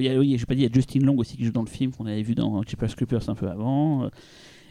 Il 0.00 0.04
y 0.04 0.08
a, 0.08 0.18
oui, 0.18 0.34
j'ai 0.38 0.46
pas 0.46 0.54
dit, 0.54 0.62
il 0.62 0.64
y 0.64 0.68
a 0.68 0.72
Justin 0.72 1.00
Long 1.00 1.16
aussi 1.18 1.36
qui 1.36 1.44
joue 1.44 1.52
dans 1.52 1.62
le 1.62 1.68
film, 1.68 1.92
qu'on 1.92 2.06
avait 2.06 2.22
vu 2.22 2.34
dans 2.34 2.62
Jeepers 2.62 2.96
Creepers 2.96 3.28
un 3.28 3.34
peu 3.34 3.46
avant. 3.48 4.10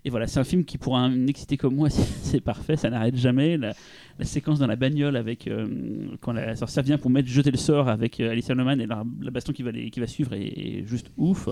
Et 0.05 0.09
voilà, 0.09 0.27
c'est 0.27 0.39
un 0.39 0.43
film 0.43 0.65
qui, 0.65 0.77
pour 0.77 0.97
un 0.97 1.27
excité 1.27 1.55
comme 1.57 1.75
moi, 1.75 1.89
c'est 2.23 2.41
parfait, 2.41 2.75
ça 2.75 2.89
n'arrête 2.89 3.15
jamais. 3.15 3.57
La, 3.57 3.73
séquence 4.21 4.59
dans 4.59 4.67
la 4.67 4.75
bagnole 4.75 5.15
avec 5.15 5.47
euh, 5.47 5.67
quand 6.21 6.34
la 6.34 6.55
sorcière 6.55 6.84
vient 6.84 6.97
pour 6.97 7.09
mettre 7.09 7.27
jeter 7.27 7.51
le 7.51 7.57
sort 7.57 7.89
avec 7.89 8.19
euh, 8.19 8.31
Alicia 8.31 8.53
Noman 8.53 8.80
et 8.80 8.85
la, 8.85 9.03
baston 9.31 9.53
qui 9.53 9.63
va, 9.63 10.07
suivre 10.07 10.34
est, 10.34 10.84
juste 10.85 11.11
ouf. 11.17 11.49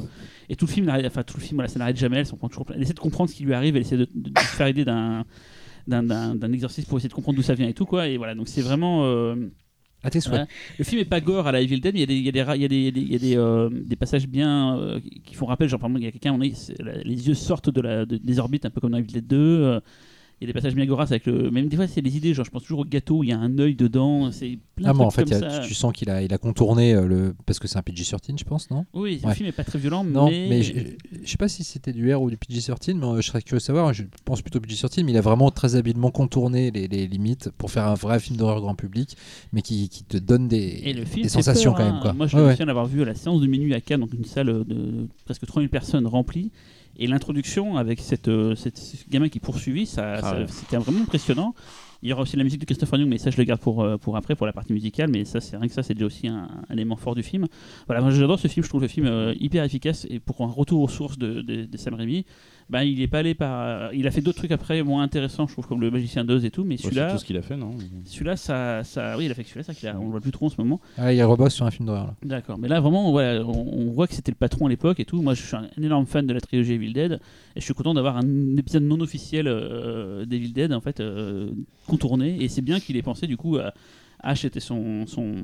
Et 0.48 0.56
tout 0.56 0.68
le 0.68 0.72
film, 0.72 0.90
enfin 0.90 1.24
tout 1.24 1.38
le 1.38 1.42
film, 1.44 1.56
voilà, 1.58 1.70
ça 1.70 1.80
n'arrête 1.80 1.98
jamais. 1.98 2.18
Elle, 2.18 2.82
essaie 2.82 2.94
de 2.94 3.00
comprendre 3.00 3.30
ce 3.30 3.36
qui 3.36 3.44
lui 3.44 3.54
arrive, 3.54 3.76
elle 3.76 3.82
essaie 3.82 3.98
de, 3.98 4.08
de- 4.14 4.30
de 4.30 4.40
faire 4.40 4.68
aider 4.68 4.86
d'un 4.86 5.24
exercice 6.54 6.86
pour 6.86 6.98
essayer 6.98 7.10
de 7.10 7.14
comprendre 7.14 7.38
d'où 7.38 7.44
ça 7.44 7.56
vient 7.56 7.68
et 7.68 7.74
tout 7.74 7.86
quoi. 7.86 8.08
Et 8.08 8.18
voilà, 8.18 8.36
donc 8.36 8.48
c'est 8.48 8.62
vraiment. 8.62 9.06
euh, 9.06 9.36
À 10.04 10.10
tes. 10.10 10.20
Le 10.80 10.84
film 10.84 11.02
est 11.02 11.06
pas 11.06 11.22
gore 11.22 11.48
à 11.48 11.52
la 11.52 11.62
Evil 11.62 11.80
Dead, 11.80 11.94
mais 11.94 12.04
il 12.04 12.24
y 12.24 12.30
a 12.30 13.68
des, 13.88 13.96
passages 13.96 14.28
bien 14.28 14.78
euh, 14.78 15.00
qui 15.24 15.36
font 15.36 15.46
rappel. 15.46 15.70
Genre, 15.70 15.80
par 15.80 15.90
exemple, 15.90 16.02
il 16.02 16.06
y 16.06 16.08
a 16.08 16.12
quelqu'un, 16.12 16.38
les 16.38 17.28
yeux 17.28 17.36
sortent 17.36 17.70
de 17.70 17.82
la, 17.82 18.06
de- 18.06 18.18
des 18.18 18.40
orbites, 18.40 18.66
un 18.66 18.72
peu 18.72 18.82
comme 18.82 18.92
dans 18.92 18.98
Evil 18.98 19.14
Dead 19.14 19.28
2. 19.28 19.82
Euh, 20.42 20.46
il 20.46 20.48
y 20.48 20.50
a 20.50 20.54
des 20.54 20.54
passages 20.54 20.76
bien 20.76 20.86
gorasses 20.86 21.12
avec 21.12 21.26
le. 21.28 21.52
Même 21.52 21.68
des 21.68 21.76
fois, 21.76 21.88
c'est 21.88 22.02
des 22.02 22.18
idées. 22.18 22.34
Genre, 22.34 22.46
je 22.46 22.52
pense 22.52 22.64
toujours 22.64 22.80
au 22.80 22.86
gâteau 22.86 23.24
il 23.24 23.28
y 23.28 23.32
a 23.32 23.38
un 23.40 23.58
œil 23.60 23.76
dedans. 23.76 24.32
C'est 24.32 24.58
plein 24.76 24.90
Ah, 24.90 24.94
de 24.94 24.98
mais 24.98 25.04
en 25.06 25.12
fait, 25.12 25.24
comme 25.30 25.44
a- 25.44 25.50
ça. 25.50 25.60
tu, 25.60 25.74
sens 25.74 25.94
qu'il 25.94 26.10
a, 26.10 26.22
il 26.24 26.34
a 26.34 26.38
contourné 26.38 26.94
euh, 26.94 27.06
le. 27.06 27.36
Parce 27.46 27.60
que 27.60 27.68
c'est 27.68 27.78
un 27.78 27.82
PG-13, 27.82 28.40
je 28.40 28.44
pense, 28.44 28.70
non? 28.72 28.86
Oui, 28.94 29.20
le 29.22 29.28
Ouais. 29.30 29.36
film 29.36 29.48
est 29.48 29.52
pas 29.52 29.64
très 29.64 29.80
violent, 29.80 30.04
Non, 30.04 30.30
mais. 30.30 30.48
mais, 30.50 30.64
je, 30.64 30.74
je 31.24 31.30
sais 31.30 31.38
pas 31.38 31.48
si 31.48 31.64
c'était 31.64 31.94
du 31.94 32.14
R 32.14 32.22
ou 32.22 32.30
du 32.30 32.38
PG-13, 32.38 32.96
mais 32.96 33.06
euh, 33.06 33.22
je 33.22 33.28
serais 33.28 33.42
curieux 33.42 33.60
de 33.60 33.64
savoir. 33.64 33.94
Je 33.94 34.04
pense 34.26 34.42
plutôt 34.42 34.60
PG-13, 34.60 35.04
mais 35.04 35.12
il 35.12 35.18
a 35.18 35.22
vraiment 35.22 35.52
très 35.52 35.76
habilement 35.76 36.12
contourné 36.12 36.72
les, 36.72 36.88
les 36.88 37.08
limites 37.08 37.50
pour 37.58 37.70
faire 37.72 37.88
un 37.88 37.94
vrai 37.96 38.20
film 38.20 38.38
d'horreur 38.38 38.62
grand 38.62 38.76
public, 38.76 39.16
mais 39.54 39.62
qui, 39.62 39.90
qui 39.90 40.04
te 40.04 40.18
donne 40.18 40.48
des, 40.48 40.94
le 40.94 41.06
sensations 41.30 41.72
peur, 41.74 41.78
quand 41.80 41.84
hein. 41.88 41.92
même. 41.94 42.02
Quoi. 42.02 42.14
Moi, 42.14 42.28
je 42.28 42.38
me 42.38 42.50
souviens 42.52 42.66
d'avoir 42.66 42.86
vu 42.88 43.02
à 43.02 43.06
la 43.06 43.16
séance 43.16 43.42
de 43.42 43.48
minuit 43.48 43.74
à 43.74 43.82
Cannes, 43.82 44.02
donc 44.02 44.14
une 44.14 44.26
salle 44.26 44.48
de 44.66 45.08
presque 45.26 45.46
3000 45.46 45.70
personnes 45.70 46.08
remplie. 46.08 46.52
Et 46.98 47.08
l'introduction 47.08 47.78
avec 47.78 48.00
cette, 48.00 48.28
euh, 48.28 48.56
cette- 48.56 48.78
ce 48.78 49.10
gamin 49.10 49.30
qui 49.30 49.40
poursuivit, 49.40 49.86
ça, 49.86 50.14
Ah 50.18 50.22
ça- 50.22 50.38
ouais. 50.40 50.46
c'était 50.48 50.78
vraiment 50.78 51.02
impressionnant. 51.04 51.54
Il 52.04 52.10
y 52.10 52.14
aura 52.14 52.24
aussi 52.24 52.36
la 52.36 52.44
musique 52.44 52.60
de 52.60 52.66
Christopher 52.66 53.00
Young, 53.00 53.10
mais 53.10 53.20
ça 53.20 53.30
je 53.30 53.38
le 53.38 53.44
garde 53.44 53.60
pour, 53.62 53.82
euh, 53.84 53.96
pour 53.98 54.18
après, 54.18 54.36
pour 54.36 54.48
la 54.48 54.54
partie 54.54 54.74
musicale. 54.74 55.10
Mais 55.12 55.24
ça, 55.24 55.40
c'est 55.40 55.56
rien 55.56 55.68
que 55.68 55.74
ça, 55.74 55.84
c'est 55.84 55.94
déjà 55.94 56.08
aussi 56.08 56.28
un, 56.28 56.50
un 56.70 56.74
élément 56.74 56.96
fort 56.96 57.14
du 57.16 57.22
film. 57.24 57.46
Voilà, 57.88 58.02
moi 58.02 58.10
j'adore 58.10 58.40
ce 58.40 58.48
film, 58.48 58.64
je 58.64 58.70
trouve 58.70 58.82
le 58.82 58.88
film 58.88 59.06
euh, 59.06 59.34
hyper 59.40 59.64
efficace. 59.64 60.08
Et 60.10 60.20
pour 60.20 60.42
un 60.42 60.48
retour 60.48 60.82
aux 60.82 60.88
sources 60.90 61.18
de, 61.20 61.42
de, 61.42 61.66
de 61.66 61.78
Sam 61.78 61.94
Raimi, 61.94 62.26
ben, 62.70 62.84
il 62.84 63.02
est 63.02 63.08
pas 63.08 63.20
allé 63.20 63.34
par. 63.34 63.94
Il 63.94 64.08
a 64.08 64.12
fait 64.12 64.22
d'autres 64.22 64.38
trucs 64.38 64.52
après 64.52 64.82
moins 64.84 65.04
intéressants, 65.04 65.48
je 65.48 65.54
trouve, 65.54 65.68
comme 65.68 65.82
le 65.82 65.92
Magicien 65.92 66.24
d'Oz 66.24 66.46
et 66.46 66.52
tout. 66.52 66.64
Mais 66.64 66.76
Ouais, 66.76 66.78
c'est 66.78 66.84
celui-là, 66.84 67.12
tout 67.12 67.18
ce 67.18 67.26
qu'il 67.26 67.38
a 67.38 67.42
fait, 67.42 67.58
non 67.58 67.76
celui-là, 68.06 68.36
ça, 68.38 68.84
ça, 68.84 69.18
oui, 69.18 69.26
il 69.26 69.32
a 69.32 69.34
fait 69.34 69.44
celui-là, 69.44 69.64
ça 69.64 69.74
qu'il 69.74 69.88
a- 69.90 70.00
on 70.00 70.06
le 70.06 70.12
voit 70.12 70.22
plus 70.22 70.32
trop 70.32 70.46
en 70.46 70.50
ce 70.50 70.56
moment. 70.60 70.80
Ah, 70.98 71.14
il 71.14 71.22
rebosse 71.24 71.54
sur 71.54 71.66
un 71.66 71.72
film 71.72 71.88
d'horreur. 71.88 72.06
là. 72.08 72.16
D'accord, 72.24 72.58
mais 72.58 72.68
là 72.68 72.80
vraiment, 72.80 73.12
voilà, 73.12 73.44
on, 73.46 73.52
on 73.52 73.92
voit 73.92 74.08
que 74.08 74.14
c'était 74.14 74.32
le 74.32 74.38
patron 74.38 74.68
à 74.68 74.70
l'époque 74.70 75.00
et 75.00 75.06
tout. 75.06 75.22
Moi, 75.22 75.34
je 75.34 75.42
suis 75.42 75.56
un, 75.56 75.68
énorme 75.82 76.06
fan 76.06 76.26
de 76.26 76.34
la 76.34 76.42
trilogie 76.42 76.74
Evil 76.74 76.94
Dead 76.94 77.14
et 77.56 77.60
je 77.60 77.66
suis 77.66 77.74
content 77.74 77.94
d'avoir 77.94 78.18
un 78.18 78.58
épisode 78.58 78.84
non 78.84 79.00
officiel 79.02 79.48
euh, 79.48 80.26
d'Evil 80.26 80.54
Dead 80.54 80.72
en 80.74 80.82
fait 80.82 81.00
euh, 81.00 81.52
contourné. 81.88 82.38
Et 82.42 82.48
c'est 82.48 82.62
bien 82.62 82.80
qu'il 82.80 82.96
ait 82.98 83.02
pensé 83.02 83.28
du 83.28 83.38
coup 83.38 83.58
à 83.58 83.74
Ash 84.24 84.46
était 84.46 84.60
son 84.60 85.06
son 85.08 85.36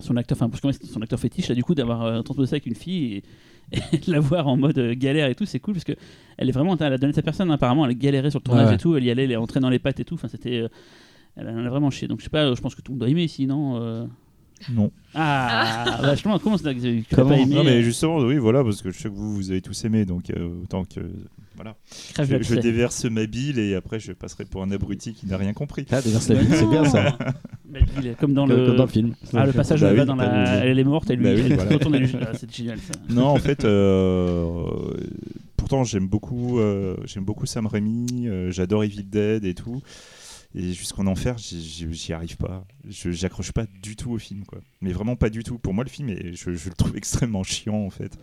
son 0.00 0.16
acteur, 0.16 0.38
enfin 0.40 0.50
son 0.84 1.02
acteur 1.02 1.18
fétiche 1.18 1.48
là 1.48 1.54
du 1.54 1.64
coup 1.64 1.74
d'avoir 1.74 2.04
euh, 2.04 2.18
entendu 2.20 2.46
ça 2.46 2.54
avec 2.54 2.66
une 2.66 2.74
fille 2.76 3.14
et, 3.16 3.22
et 3.72 3.98
de 4.06 4.12
la 4.12 4.20
voir 4.20 4.46
en 4.48 4.56
mode 4.56 4.78
euh, 4.78 4.94
galère 4.94 5.28
et 5.28 5.34
tout, 5.34 5.44
c'est 5.44 5.60
cool 5.60 5.74
parce 5.74 5.84
que 5.84 5.92
elle 6.36 6.48
est 6.48 6.52
vraiment, 6.52 6.76
elle 6.76 6.92
a 6.92 6.98
donné 6.98 7.12
sa 7.12 7.22
personne. 7.22 7.50
apparemment, 7.50 7.86
elle 7.86 7.96
galérait 7.96 8.30
sur 8.30 8.40
le 8.40 8.44
tournage 8.44 8.68
Ouais, 8.68 8.74
et 8.74 8.78
tout. 8.78 8.96
Elle 8.96 9.04
y 9.04 9.10
allait, 9.10 9.24
elle 9.24 9.32
est 9.32 9.36
entrée 9.36 9.60
dans 9.60 9.70
les 9.70 9.78
pattes 9.78 10.00
et 10.00 10.04
tout. 10.04 10.14
Enfin, 10.14 10.28
c'était, 10.28 10.58
euh, 10.58 10.68
elle 11.36 11.48
en 11.48 11.64
a 11.64 11.68
vraiment 11.68 11.90
chié. 11.90 12.08
Donc 12.08 12.20
je 12.20 12.24
sais 12.24 12.30
pas, 12.30 12.54
je 12.54 12.60
pense 12.60 12.74
que 12.74 12.82
tout 12.82 12.92
le 12.92 12.94
monde 12.94 13.00
doit 13.00 13.10
aimer 13.10 13.28
sinon. 13.28 14.08
Non. 14.72 14.90
ah, 15.14 15.98
vachement, 16.02 16.38
comment 16.38 16.58
ça 16.58 16.74
que 16.74 16.80
tu 16.80 16.96
l'as 16.96 17.02
Comment 17.16 17.30
pas 17.30 17.36
aimé 17.38 17.54
Non, 17.54 17.64
mais 17.64 17.78
euh, 17.78 17.82
justement, 17.82 18.18
oui, 18.18 18.36
voilà, 18.38 18.62
parce 18.64 18.82
que 18.82 18.90
je 18.90 18.98
sais 18.98 19.08
que 19.08 19.14
vous, 19.14 19.34
vous 19.34 19.50
avez 19.50 19.60
tous 19.62 19.84
aimé, 19.84 20.04
donc 20.04 20.30
euh, 20.30 20.48
autant 20.62 20.84
que. 20.84 21.00
Voilà. 21.56 21.74
crève 22.14 22.40
Je, 22.40 22.54
je 22.54 22.60
déverse 22.60 23.04
ma 23.06 23.26
bile 23.26 23.58
et 23.58 23.74
après 23.74 23.98
je 23.98 24.12
passerai 24.12 24.44
pour 24.44 24.62
un 24.62 24.70
abruti 24.70 25.12
qui 25.12 25.26
n'a 25.26 25.36
rien 25.36 25.52
compris. 25.52 25.84
Ah, 25.90 26.00
déverse 26.00 26.28
la 26.28 26.36
vie, 26.36 26.46
c'est 26.54 26.66
bien 26.68 26.84
ça. 26.84 27.18
Mais 27.68 27.80
il 27.98 28.06
est 28.06 28.14
Comme 28.16 28.32
dans 28.32 28.46
Comme- 28.46 28.56
le. 28.56 28.66
comme 28.66 28.76
dans 28.76 28.84
le 28.84 28.88
film. 28.90 29.14
Ah, 29.34 29.44
le 29.44 29.52
passage 29.52 29.80
où 29.82 29.84
Bah 29.84 29.90
elle 29.90 29.96
va 29.96 30.02
oui, 30.02 30.06
dans 30.06 30.14
la. 30.14 30.64
Elle 30.64 30.78
est 30.78 30.84
morte, 30.84 31.10
elle 31.10 31.18
lui 31.18 31.24
Bah 31.24 31.32
oui, 31.34 31.42
elle 31.46 31.54
voilà. 31.56 31.70
retourne, 31.72 31.94
elle 31.96 32.02
lui- 32.04 32.12
ah, 32.20 32.30
C'est 32.34 32.54
génial 32.54 32.78
ça. 32.78 32.92
Non, 33.10 33.26
en 33.26 33.36
fait, 33.38 33.64
euh, 33.64 34.66
pourtant 35.56 35.82
j'aime 35.82 36.06
beaucoup, 36.06 36.60
euh, 36.60 36.96
j'aime 37.06 37.24
beaucoup 37.24 37.46
Sam 37.46 37.66
Raimi, 37.66 38.28
euh, 38.28 38.50
j'adore 38.52 38.84
Evil 38.84 39.02
Dead 39.04 39.44
et 39.44 39.54
tout. 39.54 39.82
Et 40.54 40.72
jusqu'en 40.72 41.06
enfer, 41.06 41.36
j'y- 41.36 42.12
arrive 42.14 42.38
pas. 42.38 42.64
Je 42.88 43.10
j'accroche 43.10 43.52
pas 43.52 43.66
du 43.82 43.96
tout 43.96 44.12
au 44.12 44.18
film, 44.18 44.44
quoi. 44.46 44.60
Mais 44.80 44.92
vraiment 44.92 45.14
pas 45.14 45.28
du 45.28 45.42
tout. 45.44 45.58
Pour 45.58 45.74
moi, 45.74 45.84
le 45.84 45.90
film, 45.90 46.08
est, 46.08 46.32
je, 46.32 46.54
je 46.54 46.70
le 46.70 46.74
trouve 46.74 46.96
extrêmement 46.96 47.42
chiant, 47.42 47.74
en 47.76 47.90
fait. 47.90 48.18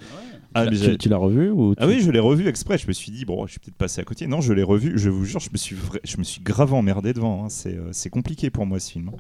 Ah, 0.56 0.65
mais 0.65 0.97
Tu- 0.97 1.07
l'as 1.07 1.18
revu 1.18 1.52
ou 1.52 1.76
Ah 1.77 1.85
oui, 1.85 2.02
je 2.02 2.10
l'ai 2.10 2.19
revu 2.19 2.47
exprès. 2.47 2.80
Je 2.80 2.88
me 2.88 2.93
suis 2.93 3.11
dit, 3.11 3.26
bon, 3.26 3.45
je 3.45 3.52
suis 3.52 3.60
peut-être 3.60 3.76
passé 3.77 4.02
à 4.02 4.03
côté. 4.06 4.26
Non, 4.26 4.41
je 4.41 4.53
l'ai 4.53 4.64
revu. 4.64 4.93
Je 4.97 5.11
vous 5.11 5.23
jure, 5.23 5.39
je 5.39 5.52
me 5.53 5.57
suis, 5.57 5.76
vra- 5.76 5.99
je 6.03 6.18
me 6.18 6.23
suis 6.23 6.41
grave 6.41 6.73
emmerdé 6.73 7.14
devant. 7.14 7.45
hein. 7.45 7.49
C'est 7.49 7.76
euh, 7.77 7.89
c'est 7.91 8.10
compliqué 8.10 8.49
pour 8.49 8.65
moi, 8.65 8.80
ce 8.80 8.91
film. 8.91 9.11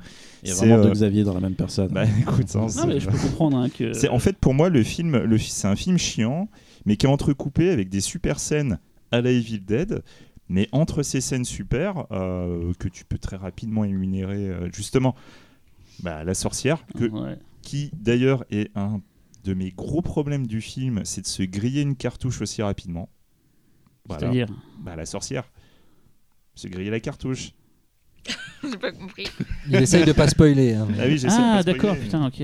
Il 0.41 0.49
y 0.49 0.51
a 0.51 0.55
c'est, 0.55 0.65
vraiment 0.67 0.83
euh, 0.83 0.87
deux 0.87 0.93
Xavier 0.93 1.23
dans 1.23 1.35
la 1.35 1.41
même 1.41 1.55
personne. 1.55 1.91
Bah 1.91 2.05
écoute, 2.19 2.55
hein, 2.55 2.65
Non, 2.75 2.87
mais 2.87 2.99
je 2.99 3.07
peux 3.07 3.19
comprendre 3.19 3.57
hein, 3.57 3.69
que. 3.69 3.93
c'est 3.93 4.09
en 4.09 4.19
fait 4.19 4.35
pour 4.37 4.55
moi 4.55 4.69
le 4.69 4.81
film, 4.83 5.15
le 5.15 5.37
c'est 5.37 5.67
un 5.67 5.75
film 5.75 5.99
chiant, 5.99 6.49
mais 6.85 6.97
qui 6.97 7.05
est 7.05 7.09
entrecoupé 7.09 7.69
avec 7.69 7.89
des 7.89 8.01
super 8.01 8.39
scènes 8.39 8.79
à 9.11 9.21
la 9.21 9.29
Evil 9.29 9.59
Dead. 9.59 10.01
Mais 10.49 10.69
entre 10.71 11.01
ces 11.03 11.21
scènes 11.21 11.45
super 11.45 12.05
euh, 12.11 12.71
que 12.77 12.87
tu 12.87 13.03
peux 13.05 13.17
très 13.17 13.35
rapidement 13.35 13.83
énumérer, 13.83 14.49
euh, 14.49 14.69
justement, 14.71 15.15
bah, 16.03 16.23
la 16.23 16.33
sorcière, 16.35 16.85
que, 16.97 17.05
Ouais. 17.05 17.37
qui 17.61 17.89
d'ailleurs 17.93 18.45
est 18.51 18.69
un 18.75 19.01
de 19.43 19.53
mes 19.53 19.71
gros 19.71 20.01
problèmes 20.01 20.45
du 20.47 20.61
film, 20.61 21.01
c'est 21.03 21.21
de 21.21 21.27
se 21.27 21.43
griller 21.43 21.81
une 21.81 21.95
cartouche 21.95 22.41
aussi 22.41 22.61
rapidement. 22.61 23.09
Voilà. 24.07 24.19
C'est-à-dire. 24.21 24.47
Bah, 24.79 24.95
la 24.95 25.05
sorcière, 25.05 25.49
se 26.53 26.67
griller 26.67 26.91
la 26.91 26.99
cartouche. 26.99 27.53
J'ai 28.63 28.77
pas 28.77 28.91
compris. 28.91 29.27
Il 29.67 29.75
essaye 29.75 30.05
de 30.05 30.11
pas 30.11 30.27
spoiler. 30.27 30.73
hein, 30.73 30.87
mais- 30.89 30.97
Ah 30.99 31.05
oui, 31.07 31.17
j'essaie 31.17 31.37
de 31.37 31.43
Ah, 31.43 31.57
pas 31.57 31.63
d'accord, 31.63 31.95
spoiler, 31.95 32.01
putain, 32.05 32.27
ok. 32.27 32.41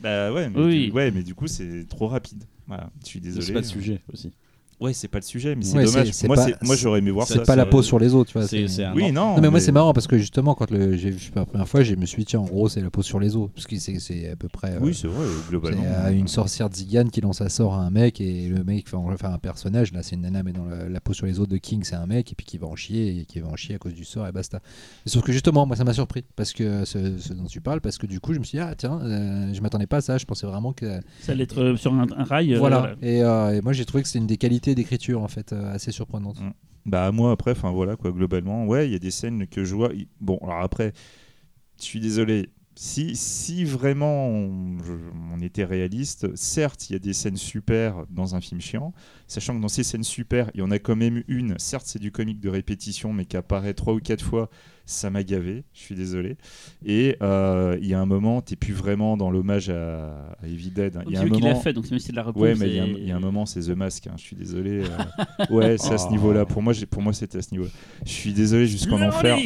Bah 0.00 0.32
ouais, 0.32 0.48
mais, 0.48 0.58
Oui. 0.60 0.86
du, 0.86 0.92
ouais, 0.92 1.10
mais 1.10 1.22
du 1.22 1.34
coup 1.34 1.46
c'est 1.46 1.86
trop 1.88 2.08
rapide. 2.08 2.44
Voilà, 2.66 2.90
je 3.02 3.06
suis 3.08 3.20
désolé. 3.20 3.44
C'est 3.44 3.52
pas 3.52 3.60
le 3.60 3.64
sujet 3.66 4.00
aussi. 4.12 4.32
Ouais, 4.80 4.92
c'est 4.94 5.08
pas 5.08 5.18
le 5.18 5.22
sujet, 5.24 5.54
mais 5.54 5.62
c'est 5.62 5.76
Ouais, 5.76 5.84
dommage. 5.84 6.06
c'est- 6.06 6.12
c'est 6.12 6.26
Moi, 6.26 6.36
pas- 6.36 6.44
c'est- 6.46 6.62
moi, 6.62 6.74
j'aurais 6.76 7.00
aimé 7.00 7.10
voir 7.10 7.26
ça. 7.26 7.34
C'est 7.34 7.44
pas 7.46 7.54
la 7.56 7.66
peau 7.66 7.82
sur 7.82 7.98
les 7.98 8.14
os, 8.14 8.26
tu 8.26 8.32
vois. 8.32 8.46
C'est- 8.48 8.66
c'est- 8.66 8.76
c'est 8.76 8.84
un- 8.84 8.94
Oui, 8.94 9.12
non. 9.12 9.34
Non, 9.36 9.40
mais 9.42 9.50
moi 9.50 9.60
c'est 9.60 9.72
marrant 9.72 9.92
parce 9.92 10.06
que 10.06 10.16
justement 10.18 10.54
quand 10.54 10.70
le- 10.70 10.96
j'ai 10.96 11.10
vu 11.10 11.30
la 11.36 11.44
première 11.44 11.68
fois, 11.68 11.82
je 11.82 11.94
me 11.94 12.06
suis 12.06 12.20
dit 12.20 12.26
tiens 12.26 12.40
en 12.40 12.44
gros 12.44 12.68
c'est 12.68 12.80
la 12.80 12.90
peau 12.90 13.02
sur 13.02 13.20
les 13.20 13.36
os 13.36 13.50
parce 13.54 13.66
que 13.66 13.76
c'est 13.78 13.98
c'est 13.98 14.30
à 14.30 14.36
peu 14.36 14.48
près. 14.48 14.72
euh, 14.72 14.78
Oui, 14.80 14.94
c'est 14.94 15.06
vrai, 15.06 15.26
c'est 15.44 15.50
globalement. 15.50 15.82
euh, 15.84 16.10
une 16.10 16.28
sorcière 16.28 16.68
zigane 16.72 17.10
qui 17.10 17.20
lance 17.20 17.40
un 17.42 17.48
sort 17.50 17.74
à 17.74 17.78
un 17.84 17.90
mec 17.90 18.20
et 18.20 18.48
le 18.48 18.64
mec 18.64 18.90
va 18.90 18.98
faire 19.18 19.30
un 19.32 19.38
personnage 19.38 19.92
là 19.92 20.02
c'est 20.02 20.16
une 20.16 20.22
nana 20.22 20.42
mais 20.42 20.52
dans 20.52 20.64
la, 20.64 20.88
la 20.88 21.00
peau 21.00 21.12
sur 21.12 21.26
les 21.26 21.38
os 21.40 21.46
de 21.48 21.56
King 21.58 21.82
c'est 21.84 21.96
un 21.96 22.06
mec 22.06 22.32
et 22.32 22.34
puis 22.34 22.46
qui 22.46 22.56
va 22.58 22.66
en 22.66 22.76
chier 22.76 23.20
et 23.20 23.24
qui 23.26 23.40
va 23.40 23.48
en 23.48 23.56
chier 23.56 23.74
à 23.74 23.78
cause 23.78 23.92
du 23.94 24.04
sort 24.04 24.26
et 24.26 24.32
basta. 24.32 24.60
Sauf 25.06 25.22
que 25.22 25.32
justement 25.32 25.66
moi 25.66 25.76
ça 25.76 25.84
m'a 25.84 25.92
surpris 25.92 26.24
parce 26.36 26.52
que 26.52 26.84
ce, 26.86 27.18
ce 27.18 27.32
dont 27.34 27.44
tu 27.44 27.60
parles 27.60 27.80
parce 27.82 27.98
que 27.98 28.06
du 28.06 28.18
coup 28.20 28.32
je 28.32 28.38
me 28.38 28.44
suis 28.44 28.56
dit 28.58 28.62
ah 28.66 28.74
tiens 28.76 28.98
euh, 29.02 29.52
je 29.52 29.60
m'attendais 29.60 29.86
pas 29.86 29.98
à 29.98 30.00
ça 30.00 30.16
je 30.18 30.24
pensais 30.24 30.46
vraiment 30.46 30.72
que 30.72 31.00
Ça 31.20 31.32
allait 31.32 31.44
être 31.44 31.60
euh, 31.60 31.76
sur 31.76 31.92
un, 31.92 32.06
rail. 32.24 32.54
euh, 32.54 32.58
voilà 32.58 32.94
et, 33.02 33.22
euh, 33.22 33.58
et 33.58 33.60
moi 33.60 33.72
j'ai 33.74 33.84
trouvé 33.84 34.02
que 34.02 34.08
c'est 34.08 34.18
une 34.18 34.26
des 34.26 34.36
qualités 34.38 34.69
d'écriture 34.74 35.22
en 35.22 35.28
fait 35.28 35.52
euh, 35.52 35.72
assez 35.72 35.92
surprenante. 35.92 36.38
Bah 36.86 37.12
moi 37.12 37.32
après, 37.32 37.52
enfin 37.52 37.70
voilà 37.70 37.96
quoi, 37.96 38.10
globalement, 38.10 38.66
ouais, 38.66 38.88
il 38.88 38.92
y 38.92 38.96
a 38.96 38.98
des 38.98 39.10
scènes 39.10 39.46
que 39.46 39.64
je 39.64 39.74
vois. 39.74 39.90
Bon, 40.20 40.38
alors 40.42 40.60
après, 40.60 40.92
je 41.78 41.84
suis 41.84 42.00
désolé. 42.00 42.50
Si, 42.76 43.14
si 43.14 43.64
vraiment 43.64 44.28
on 44.28 45.40
était 45.42 45.64
réaliste, 45.64 46.34
certes, 46.34 46.88
il 46.88 46.94
y 46.94 46.96
a 46.96 46.98
des 46.98 47.12
scènes 47.12 47.36
super 47.36 48.06
dans 48.08 48.34
un 48.34 48.40
film 48.40 48.60
chiant, 48.60 48.94
sachant 49.26 49.54
que 49.54 49.60
dans 49.60 49.68
ces 49.68 49.82
scènes 49.82 50.04
super, 50.04 50.50
il 50.54 50.60
y 50.60 50.62
en 50.62 50.70
a 50.70 50.78
quand 50.78 50.96
même 50.96 51.22
une, 51.28 51.58
certes 51.58 51.84
c'est 51.86 51.98
du 51.98 52.10
comique 52.10 52.40
de 52.40 52.48
répétition, 52.48 53.12
mais 53.12 53.26
qui 53.26 53.36
apparaît 53.36 53.74
trois 53.74 53.92
ou 53.92 53.98
quatre 53.98 54.24
fois, 54.24 54.48
ça 54.90 55.08
m'a 55.10 55.22
gavé, 55.22 55.64
je 55.72 55.80
suis 55.80 55.94
désolé. 55.94 56.36
Et 56.84 57.16
euh, 57.22 57.78
il 57.80 57.88
y 57.88 57.94
a 57.94 58.00
un 58.00 58.06
moment, 58.06 58.40
t'es 58.42 58.56
plus 58.56 58.72
vraiment 58.74 59.16
dans 59.16 59.30
l'hommage 59.30 59.70
à, 59.70 60.34
à 60.42 60.46
Evil 60.46 60.70
Dead. 60.70 60.96
hein. 60.96 61.02
Il 61.06 61.12
y 61.12 61.16
a 61.16 61.20
un 61.20 61.24
qui 61.24 61.40
l'a 61.40 61.48
moment, 61.50 61.60
fait, 61.60 61.72
donc 61.72 61.86
c'est 61.86 62.10
de 62.10 62.16
la. 62.16 62.28
Ouais, 62.30 62.54
mais 62.54 62.68
il 62.68 62.74
y 62.74 62.78
a 62.78 62.82
un- 62.82 62.86
et- 62.86 62.96
il 62.98 63.08
y, 63.08 63.12
a 63.12 63.16
un 63.16 63.20
moment, 63.20 63.46
c'est 63.46 63.60
The 63.60 63.70
Mask. 63.70 64.06
hein, 64.06 64.14
Je 64.16 64.22
suis 64.22 64.36
désolé. 64.36 64.82
euh. 64.82 65.44
Ouais, 65.50 65.76
c'est 65.78 65.94
à 65.94 65.98
ce 65.98 66.06
Oh. 66.08 66.12
niveau-là. 66.12 66.44
Pour 66.44 66.62
moi, 66.62 66.72
pour 66.90 67.02
moi, 67.02 67.12
c'était 67.12 67.38
à 67.38 67.42
ce 67.42 67.52
niveau-là. 67.52 67.70
Je 68.04 68.10
suis 68.10 68.32
désolé 68.32 68.66
jusqu'en 68.66 69.00
enfer. 69.00 69.36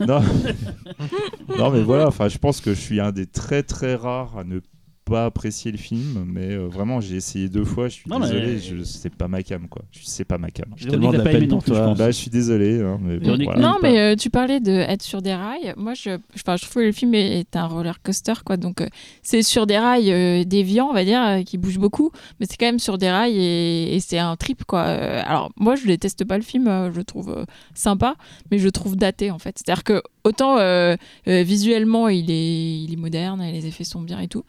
Non. 0.00 0.20
non, 1.58 1.70
mais 1.70 1.82
voilà. 1.82 2.08
Enfin, 2.08 2.28
je 2.28 2.38
pense 2.38 2.60
que 2.60 2.74
je 2.74 2.80
suis 2.80 3.00
un 3.00 3.12
des 3.12 3.26
très 3.26 3.62
très 3.62 3.94
rares 3.94 4.38
à 4.38 4.44
ne 4.44 4.60
pas 5.06 5.24
apprécier 5.26 5.70
le 5.70 5.78
film, 5.78 6.24
mais 6.26 6.50
euh, 6.56 6.66
vraiment, 6.66 7.00
j'ai 7.00 7.14
essayé 7.14 7.48
deux 7.48 7.64
fois. 7.64 7.86
Je 7.88 7.94
suis 7.94 8.10
Non, 8.10 8.18
mais- 8.18 8.26
désolé. 8.26 8.58
Je 8.58 8.82
c'est 8.82 9.14
pas 9.14 9.28
ma 9.28 9.40
cam, 9.44 9.68
quoi. 9.68 9.82
Je- 9.92 10.00
C'est 10.02 10.24
pas 10.24 10.36
ma 10.36 10.50
cam. 10.50 10.66
J'ai 10.76 10.88
tellement 10.88 11.12
de 11.12 11.18
la 11.18 11.22
pas 11.24 11.30
peine 11.30 11.46
pour 11.46 11.60
je 11.60 11.66
toi. 11.66 11.80
pense. 11.84 11.98
Bah, 11.98 12.06
je 12.10 12.16
suis 12.16 12.28
désolé. 12.30 12.80
hein, 12.82 12.98
mais 13.00 13.18
bon, 13.18 13.24
Véronique, 13.24 13.46
voilà. 13.46 13.60
Non, 13.62 13.76
mais 13.80 13.98
euh, 14.00 14.16
tu 14.16 14.30
parlais 14.30 14.58
de 14.58 14.72
être 14.72 15.02
sur 15.02 15.22
des 15.22 15.32
rails. 15.32 15.74
Moi, 15.76 15.94
je, 15.94 16.18
enfin, 16.34 16.56
je 16.56 16.62
trouve 16.62 16.74
que 16.82 16.86
le 16.86 16.90
film 16.92 17.14
est, 17.14 17.38
est 17.38 17.56
un 17.56 17.66
roller 17.66 18.02
coaster, 18.02 18.32
quoi. 18.44 18.56
Donc, 18.56 18.80
euh, 18.80 18.88
c'est 19.22 19.42
sur 19.42 19.66
des 19.68 19.78
rails 19.78 20.10
euh, 20.12 20.42
déviants, 20.42 20.88
on 20.90 20.94
va 20.94 21.04
dire, 21.04 21.22
euh, 21.24 21.42
qui 21.44 21.56
bougent 21.56 21.78
beaucoup, 21.78 22.10
mais 22.40 22.46
c'est 22.50 22.56
quand 22.56 22.66
même 22.66 22.80
sur 22.80 22.98
des 22.98 23.08
rails 23.08 23.36
et, 23.38 23.94
et 23.94 24.00
c'est 24.00 24.18
un 24.18 24.34
trip, 24.34 24.64
quoi. 24.64 24.86
Euh, 24.86 25.22
alors, 25.24 25.52
moi, 25.56 25.76
je 25.76 25.86
déteste 25.86 26.24
pas 26.24 26.36
le 26.36 26.42
film, 26.42 26.66
euh, 26.66 26.90
je 26.90 26.96
le 26.96 27.04
trouve 27.04 27.30
euh, 27.30 27.44
sympa, 27.74 28.16
mais 28.50 28.58
je 28.58 28.64
le 28.64 28.72
trouve 28.72 28.96
daté, 28.96 29.30
en 29.30 29.38
fait. 29.38 29.56
C'est-à-dire 29.56 29.84
que 29.84 30.02
autant 30.24 30.58
euh, 30.58 30.96
euh, 31.28 31.42
visuellement, 31.44 32.08
il 32.08 32.28
est, 32.28 32.80
il 32.82 32.92
est 32.92 32.96
moderne, 32.96 33.40
et 33.40 33.52
les 33.52 33.66
effets 33.68 33.84
sont 33.84 34.00
bien 34.02 34.18
et 34.18 34.26
tout. 34.26 34.42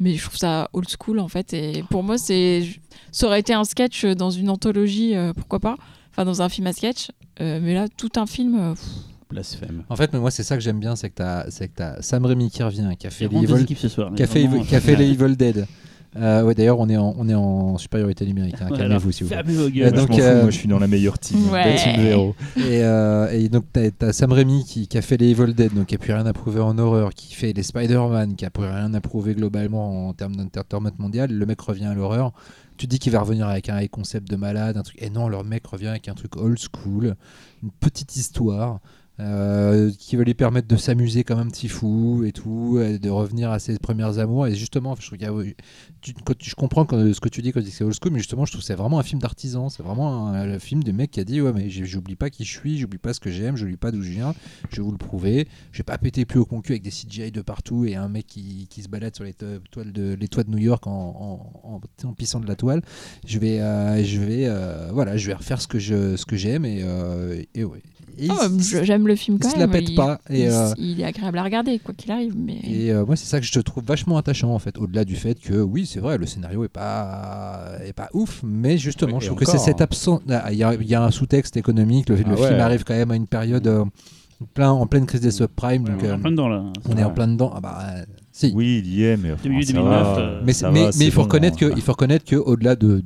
Mais 0.00 0.14
je 0.14 0.22
trouve 0.24 0.36
ça 0.36 0.68
old 0.72 0.86
school 0.88 1.18
en 1.18 1.28
fait. 1.28 1.52
Et 1.54 1.82
pour 1.90 2.02
moi, 2.02 2.18
c'est, 2.18 2.64
ça 3.10 3.26
aurait 3.26 3.40
été 3.40 3.52
un 3.52 3.64
sketch 3.64 4.04
dans 4.04 4.30
une 4.30 4.48
anthologie, 4.50 5.16
euh, 5.16 5.32
pourquoi 5.32 5.58
pas. 5.60 5.76
Enfin, 6.10 6.24
dans 6.24 6.40
un 6.42 6.48
film 6.48 6.66
à 6.68 6.72
sketch. 6.72 7.08
Euh, 7.40 7.58
mais 7.62 7.74
là, 7.74 7.86
tout 7.96 8.10
un 8.16 8.26
film. 8.26 8.56
euh, 8.58 8.74
pff, 8.74 8.82
Blasphème. 9.30 9.84
En 9.90 9.96
fait 9.96 10.10
mais 10.14 10.18
moi 10.20 10.30
c'est 10.30 10.42
ça 10.42 10.56
que 10.56 10.62
j'aime 10.62 10.80
bien 10.80 10.96
c'est 10.96 11.10
que 11.10 11.16
t'as 11.16 11.50
c'est 11.50 11.68
que 11.68 11.74
t'as 11.76 12.00
Sam 12.00 12.24
Raimi 12.24 12.50
qui 12.50 12.62
revient 12.62 12.88
qui 12.98 13.06
a 13.06 13.10
fait 13.10 13.24
les 13.24 13.28
vraiment 13.28 13.42
deux 13.46 13.54
Evil 13.56 13.62
équipes 13.64 13.78
ce 13.78 13.88
soir. 13.88 14.10
qui 14.14 14.22
a 14.22 14.26
fait, 14.26 14.46
Vraiment, 14.46 14.64
qui 14.64 14.74
a 14.74 14.80
fait 14.80 14.96
les 14.96 15.10
Evil 15.10 15.36
Dead. 15.36 15.66
Euh, 16.16 16.42
ouais, 16.42 16.54
d'ailleurs, 16.54 16.80
on 16.80 16.88
est 16.88 16.96
en, 16.96 17.14
on 17.18 17.28
est 17.28 17.34
en 17.34 17.76
supériorité 17.78 18.24
numérique. 18.24 18.56
hein, 18.60 18.68
Calmez-vous, 18.74 19.12
s'il 19.12 19.26
vous 19.26 19.34
vos 19.34 19.66
Euh, 19.66 19.70
gueules. 19.70 19.92
Moi, 19.92 20.02
je 20.02 20.06
donc, 20.06 20.18
euh, 20.18 20.42
moi, 20.42 20.50
je 20.50 20.56
suis 20.56 20.68
dans 20.68 20.78
la 20.78 20.86
meilleure 20.86 21.18
team. 21.18 21.50
Ouais. 21.50 21.74
La 21.76 21.76
team. 21.76 22.00
Et, 22.56 22.82
euh, 22.82 23.30
et 23.30 23.48
donc, 23.48 23.64
t'as 23.72 23.90
as 24.00 24.12
Sam 24.12 24.32
Raimi 24.32 24.64
qui, 24.64 24.88
qui 24.88 24.96
a 24.98 25.02
fait 25.02 25.16
les 25.18 25.28
Evil 25.30 25.52
Dead, 25.54 25.74
donc 25.74 25.86
qui 25.86 25.94
a 25.94 25.98
plus 25.98 26.12
rien 26.12 26.24
à 26.26 26.32
prouver 26.32 26.60
en 26.60 26.76
horreur, 26.78 27.12
qui 27.14 27.34
fait 27.34 27.52
les 27.52 27.62
Spider-Man, 27.62 28.36
qui 28.36 28.44
a 28.46 28.50
plus 28.50 28.64
rien 28.64 28.92
à 28.94 29.00
prouver 29.00 29.34
globalement 29.34 30.08
en 30.08 30.12
termes 30.14 30.34
d'entertainment 30.36 30.90
mondial. 30.98 31.30
Le 31.30 31.46
mec 31.46 31.60
revient 31.60 31.84
à 31.86 31.94
l'horreur. 31.94 32.32
Tu 32.78 32.86
te 32.86 32.90
dis 32.92 32.98
qu'il 33.00 33.12
va 33.12 33.20
revenir 33.20 33.48
avec 33.48 33.68
un 33.68 33.80
high 33.80 33.90
concept 33.90 34.30
de 34.30 34.36
malade, 34.36 34.76
un 34.76 34.82
truc. 34.82 34.96
Et 35.02 35.10
non, 35.10 35.28
le 35.28 35.42
mec 35.42 35.66
revient 35.66 35.88
avec 35.88 36.08
un 36.08 36.14
truc 36.14 36.36
old 36.36 36.58
school, 36.58 37.16
une 37.62 37.70
petite 37.80 38.16
histoire. 38.16 38.78
Euh, 39.20 39.90
qui 39.98 40.16
va 40.16 40.22
lui 40.22 40.34
permettre 40.34 40.68
de 40.68 40.76
s'amuser 40.76 41.24
comme 41.24 41.38
un 41.40 41.48
petit 41.48 41.68
fou 41.68 42.22
et 42.24 42.32
tout, 42.32 42.78
de 42.78 43.10
revenir 43.10 43.50
à 43.50 43.58
ses 43.58 43.78
premières 43.78 44.18
amours. 44.18 44.46
Et 44.46 44.54
justement, 44.54 44.94
je, 44.98 45.10
tu- 46.00 46.14
quand 46.24 46.34
je 46.40 46.54
comprends 46.54 46.86
ce 46.88 47.20
que 47.20 47.28
tu 47.28 47.42
dis 47.42 47.52
quand 47.52 47.60
tu 47.60 47.64
dis 47.66 47.70
que 47.70 47.76
c'est 47.76 47.84
old 47.84 47.94
school, 48.00 48.12
mais 48.12 48.18
justement, 48.18 48.44
je 48.44 48.52
trouve 48.52 48.60
que 48.62 48.66
c'est 48.66 48.74
vraiment 48.74 48.98
un 48.98 49.02
film 49.02 49.20
d'artisan. 49.20 49.68
C'est 49.68 49.82
vraiment 49.82 50.28
un, 50.28 50.58
film 50.58 50.82
du 50.82 50.92
mec 50.92 51.10
qui 51.10 51.20
a 51.20 51.24
dit 51.24 51.40
Ouais, 51.40 51.52
mais 51.52 51.68
j'oublie 51.68 52.16
pas 52.16 52.30
qui 52.30 52.44
je 52.44 52.52
suis, 52.58 52.78
j'oublie 52.78 52.98
pas 52.98 53.12
ce 53.12 53.20
que 53.20 53.30
j'aime, 53.30 53.56
j'oublie 53.56 53.76
pas 53.76 53.90
d'où 53.90 54.02
je 54.02 54.10
viens, 54.10 54.34
je 54.70 54.76
vais 54.76 54.82
vous 54.82 54.92
le 54.92 54.98
prouver. 54.98 55.48
Je 55.72 55.78
vais 55.78 55.84
pas 55.84 55.98
péter 55.98 56.24
plus 56.24 56.38
au 56.38 56.44
concu 56.46 56.72
avec 56.72 56.82
des 56.82 56.90
CGI 56.90 57.32
de 57.32 57.42
partout 57.42 57.84
et 57.84 57.96
un 57.96 58.08
mec 58.08 58.26
qui, 58.26 58.68
se 58.82 58.88
balade 58.88 59.14
sur 59.14 59.24
les, 59.24 59.34
to- 59.34 59.58
toiles 59.72 59.92
de, 59.92 60.14
les 60.14 60.28
toits 60.28 60.44
de 60.44 60.50
New 60.50 60.58
York 60.58 60.86
en, 60.86 61.52
en, 61.64 62.12
pissant 62.12 62.40
de 62.40 62.46
la 62.46 62.54
toile. 62.54 62.82
Je 63.26 63.38
vais, 63.38 63.60
euh, 63.60 64.02
je 64.04 64.20
vais, 64.20 64.46
euh, 64.46 64.90
voilà, 64.92 65.16
je 65.16 65.26
vais 65.26 65.34
refaire 65.34 65.60
ce 65.60 65.66
que 65.66 65.78
je, 65.78 66.16
ce 66.16 66.24
que 66.24 66.36
j'aime 66.36 66.64
et 66.64 66.84
ouais. 67.64 67.82
Ah, 68.30 68.46
il- 68.50 68.62
je- 68.62 68.82
j'aime 68.84 69.06
le 69.06 69.14
film 69.16 69.36
il 69.36 69.42
quand 69.42 69.50
se 69.50 69.56
même. 69.58 69.70
la 69.70 69.72
pète 69.78 69.88
il, 69.90 69.94
pas, 69.94 70.18
et, 70.30 70.42
il- 70.44 70.48
euh, 70.50 70.72
il 70.76 71.00
est 71.00 71.04
agréable 71.04 71.38
à 71.38 71.42
regarder, 71.44 71.78
quoi 71.78 71.94
qu'il 71.94 72.10
arrive. 72.10 72.34
Mais... 72.36 72.58
Et 72.64 72.92
euh, 72.92 73.04
moi, 73.06 73.16
c'est 73.16 73.26
ça 73.26 73.38
que 73.40 73.46
je 73.46 73.52
te 73.52 73.60
trouve 73.60 73.84
vachement 73.84 74.16
attachant 74.16 74.54
en 74.54 74.58
fait, 74.58 74.76
au-delà 74.78 75.04
du 75.04 75.16
fait 75.16 75.38
que 75.38 75.54
oui, 75.60 75.86
c'est 75.86 76.00
vrai, 76.00 76.18
le 76.18 76.26
scénario 76.26 76.64
est 76.64 76.68
pas 76.68 77.72
est 77.84 77.92
pas 77.92 78.08
ouf, 78.14 78.40
mais 78.42 78.78
justement, 78.78 79.20
je 79.20 79.26
trouve 79.26 79.38
que 79.38 79.44
c'est 79.44 79.52
encore, 79.52 79.64
cette 79.64 79.80
hein. 79.80 79.84
absence. 79.84 80.20
ah, 80.30 80.52
Il 80.52 80.58
y, 80.58 80.62
a- 80.64 80.74
il 80.74 80.86
y 80.88 80.94
a 80.94 81.02
un 81.02 81.10
sous-texte 81.10 81.56
économique. 81.56 82.08
Le, 82.08 82.16
le 82.16 82.22
Ah 82.32 82.36
film 82.36 82.48
ouais. 82.50 82.60
arrive 82.60 82.84
quand 82.84 82.94
même 82.94 83.10
à 83.10 83.16
une 83.16 83.26
période 83.26 83.66
euh, 83.66 83.84
plein, 84.54 84.70
en 84.70 84.86
pleine 84.86 85.06
crise 85.06 85.20
des 85.20 85.30
subprimes, 85.30 85.84
donc 85.84 85.96
On 86.00 86.04
est 86.04 86.08
euh, 86.08 86.14
en 86.14 86.20
plein 86.20 86.30
dedans 86.30 86.48
là. 86.48 86.64
on 86.88 86.96
est 86.96 87.04
en 87.04 87.10
plein 87.10 87.28
dedans. 87.28 87.52
Ah 87.54 87.60
bah 87.60 87.78
euh, 87.82 88.04
si. 88.32 88.52
Oui, 88.54 88.82
il 88.84 88.94
y 88.94 89.04
est, 89.04 89.16
mais. 89.16 89.32
enfin, 89.32 89.48
milieu 89.48 89.62
ça 89.62 89.72
2009, 89.72 89.90
va, 89.92 90.18
euh, 90.18 90.42
mais, 90.44 90.52
ça 90.52 90.70
mais, 90.70 90.84
va, 90.84 90.90
mais 90.98 91.04
il 91.06 91.10
faut 91.10 91.20
bon, 91.20 91.24
reconnaître 91.24 91.56
que 91.56 91.66
hein. 91.66 91.72
il 91.76 91.82
faut 91.82 91.92
reconnaître 91.92 92.24
que 92.24 92.36
au-delà 92.36 92.76
de, 92.76 93.02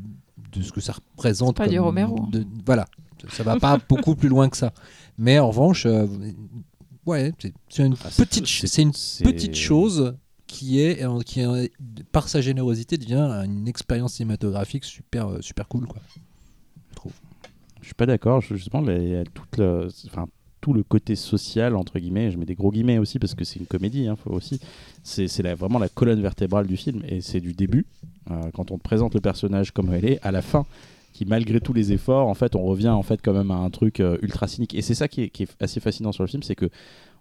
de 0.54 0.62
ce 0.62 0.72
que 0.72 0.80
ça 0.82 0.92
représente, 1.16 1.56
pas 1.56 1.68
du 1.68 1.78
Romero. 1.78 2.26
de- 2.30 2.44
voilà, 2.66 2.84
ça 3.30 3.42
va 3.42 3.56
pas 3.56 3.78
beaucoup 3.88 4.14
plus 4.14 4.28
loin 4.28 4.48
que 4.50 4.56
ça. 4.58 4.72
Mais 5.18 5.38
en 5.38 5.48
revanche, 5.48 5.86
euh, 5.86 6.06
ouais, 7.06 7.32
c'est- 7.38 7.82
une 7.84 7.94
Ah, 8.04 8.08
petite, 8.16 8.46
une 9.48 9.54
chose 9.54 10.14
qui 10.46 10.80
est, 10.80 11.02
euh, 11.04 11.20
qui 11.20 11.40
est, 11.40 11.72
par 12.12 12.28
sa 12.28 12.40
générosité 12.40 12.98
devient 12.98 13.42
une 13.44 13.66
expérience 13.68 14.14
cinématographique 14.14 14.84
super, 14.84 15.28
euh, 15.28 15.40
super 15.40 15.68
cool 15.68 15.86
quoi. 15.86 16.00
Je 16.90 16.94
trouve. 16.96 17.12
Je 17.80 17.86
suis 17.86 17.94
pas 17.94 18.06
d'accord. 18.06 18.40
Justement, 18.42 18.82
toute 19.34 19.56
le, 19.58 19.88
enfin, 20.06 20.26
tout 20.60 20.72
le 20.72 20.82
côté 20.82 21.16
social 21.16 21.74
entre 21.74 21.98
guillemets. 21.98 22.30
Je 22.30 22.38
mets 22.38 22.44
des 22.44 22.54
gros 22.54 22.70
guillemets 22.70 22.98
aussi 22.98 23.18
parce 23.18 23.34
que 23.34 23.44
c'est 23.44 23.58
une 23.58 23.66
comédie. 23.66 24.06
Hein, 24.06 24.16
faut 24.16 24.30
aussi. 24.30 24.60
C'est 25.02 25.26
vraiment 25.54 25.78
la 25.78 25.88
colonne 25.88 26.20
vertébrale 26.22 26.66
du 26.66 26.76
film 26.76 27.02
et 27.08 27.20
c'est 27.20 27.40
du 27.40 27.52
début 27.54 27.84
euh, 28.30 28.50
quand 28.54 28.70
on 28.70 28.78
te 28.78 28.82
présente 28.82 29.14
le 29.14 29.20
personnage 29.20 29.72
comme 29.72 29.92
elle 29.92 30.04
est 30.04 30.20
à 30.22 30.30
la 30.30 30.42
fin. 30.42 30.64
Qui 31.12 31.24
malgré 31.26 31.60
tous 31.60 31.72
les 31.72 31.92
efforts, 31.92 32.26
en 32.26 32.34
fait, 32.34 32.56
on 32.56 32.62
revient 32.62 32.88
en 32.88 33.02
fait 33.02 33.20
quand 33.22 33.32
même 33.32 33.50
à 33.50 33.56
un 33.56 33.70
truc 33.70 34.00
euh, 34.00 34.16
ultra 34.22 34.48
cynique. 34.48 34.74
Et 34.74 34.82
c'est 34.82 34.94
ça 34.94 35.08
qui 35.08 35.22
est, 35.22 35.46
assez 35.60 35.80
fascinant 35.80 36.12
sur 36.12 36.22
le 36.22 36.28
film, 36.28 36.42
c'est 36.42 36.56
que 36.56 36.68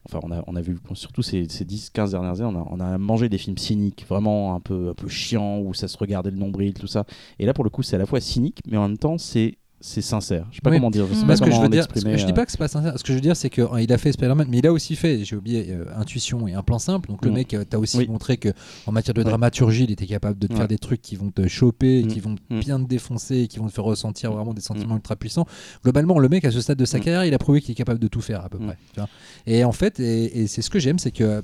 Enfin, 0.07 0.19
on 0.47 0.55
a, 0.55 0.61
vu, 0.61 0.79
surtout 0.95 1.21
ces, 1.21 1.47
ces 1.47 1.63
10-15 1.63 2.09
dernières 2.09 2.41
années, 2.41 2.57
on 2.57 2.59
a, 2.59 2.67
on 2.71 2.79
a 2.79 2.97
mangé 2.97 3.29
des 3.29 3.37
films 3.37 3.59
cyniques, 3.59 4.03
vraiment 4.09 4.55
un 4.55 4.59
peu, 4.59 4.89
un 4.89 4.93
peu 4.95 5.07
chiants, 5.07 5.59
où 5.59 5.75
ça 5.75 5.87
se 5.87 5.95
regardait 5.95 6.31
le 6.31 6.37
nombril, 6.37 6.73
tout 6.73 6.87
ça. 6.87 7.05
Et 7.37 7.45
là, 7.45 7.53
pour 7.53 7.63
le 7.63 7.69
coup, 7.69 7.83
c'est 7.83 7.97
à 7.97 7.99
la 7.99 8.07
fois 8.07 8.19
cynique, 8.19 8.61
mais 8.67 8.77
en 8.77 8.87
même 8.87 8.97
temps, 8.97 9.19
c'est 9.19 9.59
c'est 9.81 10.01
sincère. 10.01 10.45
Je 10.51 10.55
sais 10.55 10.61
pas 10.61 10.69
Oui. 10.69 10.77
comment 10.77 10.91
dire. 10.91 11.05
Je 11.09 11.13
sais 11.15 11.23
Mm. 11.23 11.27
pas 11.27 11.35
ce 11.35 11.41
que 11.41 11.51
je 11.51 11.59
veux 11.61 11.69
dire, 11.69 11.83
ce 11.83 11.87
que 11.89 11.99
je 12.17 12.25
dis 12.25 12.31
euh, 12.31 12.35
pas 12.35 12.45
que 12.45 12.51
c'est 12.51 12.57
pas 12.57 12.67
sincère. 12.67 12.93
Ce 12.97 13.03
que 13.03 13.09
je 13.09 13.13
veux 13.15 13.21
dire, 13.21 13.35
c'est 13.35 13.49
qu'il 13.49 13.91
a 13.93 13.97
fait 13.97 14.11
Spider-Man, 14.11 14.47
mais 14.49 14.59
il 14.59 14.67
a 14.67 14.71
aussi 14.71 14.95
fait, 14.95 15.23
j'ai 15.25 15.35
oublié, 15.35 15.67
euh, 15.71 15.85
Intuition 15.95 16.47
et 16.47 16.53
un 16.53 16.63
plan 16.63 16.79
simple. 16.79 17.09
Donc 17.09 17.25
le 17.25 17.31
Mm. 17.31 17.33
mec, 17.33 17.53
euh, 17.53 17.63
t'as 17.69 17.77
aussi 17.77 17.97
Oui. 17.97 18.07
montré 18.07 18.37
que 18.37 18.49
en 18.85 18.91
matière 18.91 19.13
de 19.13 19.23
dramaturgie, 19.23 19.83
il 19.85 19.91
était 19.91 20.05
capable 20.07 20.39
de 20.39 20.47
te 20.47 20.53
faire 20.55 20.67
des 20.67 20.77
trucs 20.77 21.01
qui 21.01 21.15
vont 21.15 21.31
te 21.31 21.47
choper, 21.47 21.99
et 21.99 22.07
qui 22.07 22.19
vont 22.19 22.35
bien 22.49 22.79
te 22.79 22.87
défoncer, 22.87 23.37
et 23.41 23.47
qui 23.47 23.59
vont 23.59 23.67
te 23.67 23.73
faire 23.73 23.83
ressentir 23.83 24.31
vraiment 24.31 24.53
des 24.53 24.61
sentiments 24.61 24.95
ultra 24.95 25.15
puissants. 25.15 25.45
Globalement, 25.83 26.19
le 26.19 26.29
mec 26.29 26.45
à 26.45 26.51
ce 26.51 26.61
stade 26.61 26.77
de 26.77 26.85
sa 26.85 26.99
carrière, 26.99 27.25
il 27.25 27.33
a 27.33 27.37
prouvé 27.37 27.61
qu'il 27.61 27.71
est 27.71 27.75
capable 27.75 27.99
de 27.99 28.07
tout 28.07 28.21
faire 28.21 28.43
à 28.45 28.49
peu 28.49 28.57
près. 28.59 28.77
tu 28.93 28.99
vois. 28.99 29.09
Et 29.47 29.63
en 29.63 29.71
fait, 29.71 29.99
et, 29.99 30.41
et 30.41 30.47
c'est 30.47 30.61
ce 30.61 30.69
que 30.69 30.79
j'aime, 30.79 30.99
c'est 30.99 31.11
que 31.11 31.41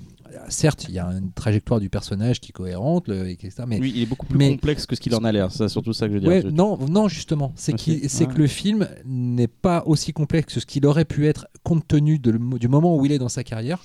certes, 0.49 0.85
il 0.89 0.95
y 0.95 0.99
a 0.99 1.05
une 1.07 1.31
trajectoire 1.31 1.79
du 1.79 1.89
personnage 1.89 2.39
qui 2.39 2.49
est 2.49 2.53
cohérente, 2.53 3.07
le, 3.07 3.29
etc. 3.29 3.63
Mais 3.67 3.79
Oui, 3.79 3.91
il 3.95 4.03
est 4.03 4.05
beaucoup 4.05 4.25
plus 4.25 4.37
mais- 4.37 4.51
complexe 4.51 4.85
que 4.85 4.95
ce 4.95 5.01
qu'il 5.01 5.13
en 5.15 5.23
a 5.23 5.31
l'air. 5.31 5.51
C'est 5.51 5.67
surtout 5.69 5.93
ça 5.93 6.07
que 6.07 6.13
je 6.13 6.17
veux 6.19 6.21
dire. 6.21 6.29
Ouais, 6.29 6.51
non, 6.51 6.77
non, 6.89 7.07
justement, 7.07 7.53
c'est 7.55 7.73
Ah, 7.73 7.77
Ouais. 8.27 8.27
que 8.33 8.37
le 8.37 8.47
film 8.47 8.87
n'est 9.05 9.47
pas 9.47 9.83
aussi 9.85 10.13
complexe 10.13 10.53
que 10.53 10.59
ce 10.59 10.65
qu'il 10.65 10.85
aurait 10.85 11.05
pu 11.05 11.27
être 11.27 11.47
compte 11.63 11.87
tenu 11.87 12.19
de 12.19 12.31
du 12.57 12.67
moment 12.67 12.95
où 12.97 13.05
il 13.05 13.11
est 13.11 13.19
dans 13.19 13.29
sa 13.29 13.43
carrière. 13.43 13.83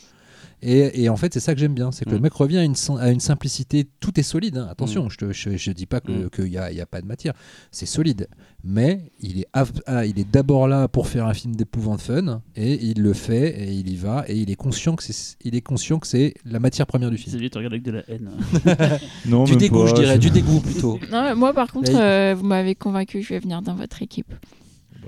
Et, 0.62 1.02
et 1.02 1.08
en 1.08 1.16
fait, 1.16 1.34
c'est 1.34 1.40
ça 1.40 1.54
que 1.54 1.60
j'aime 1.60 1.74
bien, 1.74 1.90
c'est 1.90 2.04
que 2.04 2.10
le 2.10 2.18
Mm. 2.18 2.22
mec 2.22 2.32
revient 2.34 2.58
à 2.58 2.62
une, 2.64 2.74
à 3.00 3.10
une 3.10 3.18
simplicité. 3.20 3.88
Tout 4.00 4.18
est 4.20 4.22
solide. 4.22 4.58
hein. 4.58 4.68
Attention, 4.70 5.08
je, 5.08 5.16
te- 5.18 5.32
je, 5.32 5.56
je 5.56 5.72
dis 5.72 5.86
pas 5.86 6.00
que- 6.00 6.12
Mm. 6.12 6.30
qu'il 6.30 6.44
n'y 6.44 6.56
a, 6.58 6.70
il 6.70 6.76
y 6.76 6.80
a 6.80 6.86
pas 6.86 7.00
de 7.00 7.06
matière. 7.06 7.34
C'est 7.72 7.86
solide, 7.86 8.28
mais 8.62 9.10
il 9.20 9.40
est, 9.40 9.46
ah, 9.52 10.06
il 10.06 10.18
est 10.20 10.30
d'abord 10.30 10.68
là 10.68 10.86
pour 10.86 11.08
faire 11.08 11.26
un 11.26 11.34
film 11.34 11.56
d'épouvante 11.56 12.00
fun, 12.00 12.42
et 12.54 12.74
il 12.84 13.02
le 13.02 13.12
fait, 13.12 13.60
et 13.60 13.72
il 13.72 13.90
y 13.90 13.96
va, 13.96 14.24
et 14.28 14.36
il 14.36 14.50
est 14.50 14.54
conscient 14.56 14.94
que 14.94 15.02
c'est, 15.02 15.36
il 15.44 15.56
est 15.56 15.60
conscient 15.62 15.98
que 15.98 16.06
c'est 16.06 16.34
la 16.44 16.60
matière 16.60 16.86
première 16.86 17.10
du 17.10 17.16
film. 17.18 17.30
Xavier, 17.32 17.50
tu 17.50 17.58
regardes 17.58 17.74
avec 17.74 17.84
de 17.84 17.90
la 17.90 18.02
haine. 18.08 18.30
Non, 19.26 19.44
Du 19.44 19.56
dégoût, 19.56 19.82
pas, 19.84 19.86
je 19.90 19.94
dirais, 19.94 20.18
du 20.18 20.30
dégoût 20.38 20.60
plutôt. 20.60 20.98
Non, 21.10 21.34
moi, 21.34 21.52
par 21.52 21.72
contre, 21.72 21.90
Là, 21.92 21.98
il- 21.98 22.02
euh, 22.02 22.34
vous 22.38 22.46
m'avez 22.46 22.74
convaincu, 22.74 23.22
je 23.22 23.30
vais 23.30 23.40
venir 23.40 23.62
dans 23.62 23.74
votre 23.74 24.00
équipe. 24.02 24.32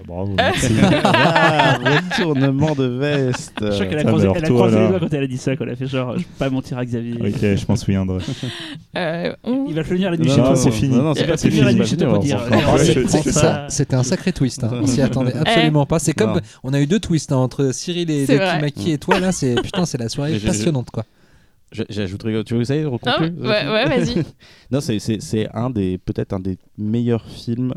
Bravo, 0.07 0.35
merci. 0.37 0.73
Ah, 1.05 1.79
retournement 1.79 2.75
de 2.75 2.85
veste. 2.85 3.53
Je 3.61 3.69
crois 3.71 3.87
qu'elle 3.87 3.99
a 4.01 4.05
croisé, 4.05 4.29
elle 4.35 4.45
a 4.45 4.49
croisé 4.49 4.79
les 4.81 4.89
doigts 4.89 5.01
quand 5.01 5.15
elle 5.15 5.23
a 5.23 5.27
dit 5.27 5.39
ça. 5.39 5.57
Quand 5.57 5.65
elle 5.65 5.71
a 5.71 5.77
fait 5.77 5.87
genre, 5.87 6.19
je 6.19 6.25
peux 6.25 6.29
pas 6.39 6.51
mentir 6.51 6.77
à 6.79 6.85
Xavier. 6.85 7.15
ok, 7.15 7.39
je 7.41 7.65
m'en 7.69 7.77
souviendrai. 7.77 8.19
Euh, 8.97 9.33
on- 9.45 9.67
Il 9.69 9.75
va 9.75 9.83
venir 9.83 10.11
la 10.11 10.17
nuit 10.17 10.29
chez 10.29 10.37
non, 10.39 10.45
toi. 10.47 10.57
c'est 10.57 10.71
fini. 10.71 10.97
non, 10.97 11.03
non, 11.05 11.15
c'est 11.15 11.21
Il 11.23 11.27
va 11.27 11.33
pas 11.33 11.39
fini. 11.39 12.33
C'était 13.69 13.95
un 13.95 14.03
sacré 14.03 14.33
twist. 14.33 14.65
hein. 14.65 14.71
On 14.83 14.87
s'y 14.87 15.01
attendait 15.03 15.35
absolument 15.37 15.87
pas. 15.87 15.99
C'est 15.99 16.13
comme 16.13 16.35
Non. 16.35 16.41
on 16.65 16.75
a 16.75 16.81
eu 16.81 16.87
deux 16.87 17.01
twists 17.01 17.33
hein, 17.33 17.37
entre 17.37 17.73
Cyril 17.73 18.11
et. 18.11 18.27
Maki 18.61 18.93
et 18.93 18.99
toi 18.99 19.21
là. 19.21 19.33
C'est 19.33 19.55
putain, 19.63 19.87
c'est 19.87 19.99
la 19.99 20.09
soirée 20.09 20.39
passionnante 20.39 20.91
quoi. 20.91 21.05
J'ajouterais. 21.89 22.45
Tu 22.45 22.55
veux 22.55 22.61
que 22.61 22.67
ça 22.67 22.77
y 22.77 22.79
est, 22.79 22.85
Non, 22.85 22.93
reconclue 22.93 23.33
ouais, 23.41 23.49
ouais, 23.49 23.85
vas-y. 23.89 24.23
Non, 24.71 24.81
c'est 24.81 25.49
un 25.55 25.71
des 25.71 25.99
peut-être 25.99 26.33
un 26.33 26.41
des 26.41 26.59
meilleurs 26.79 27.27
films 27.27 27.75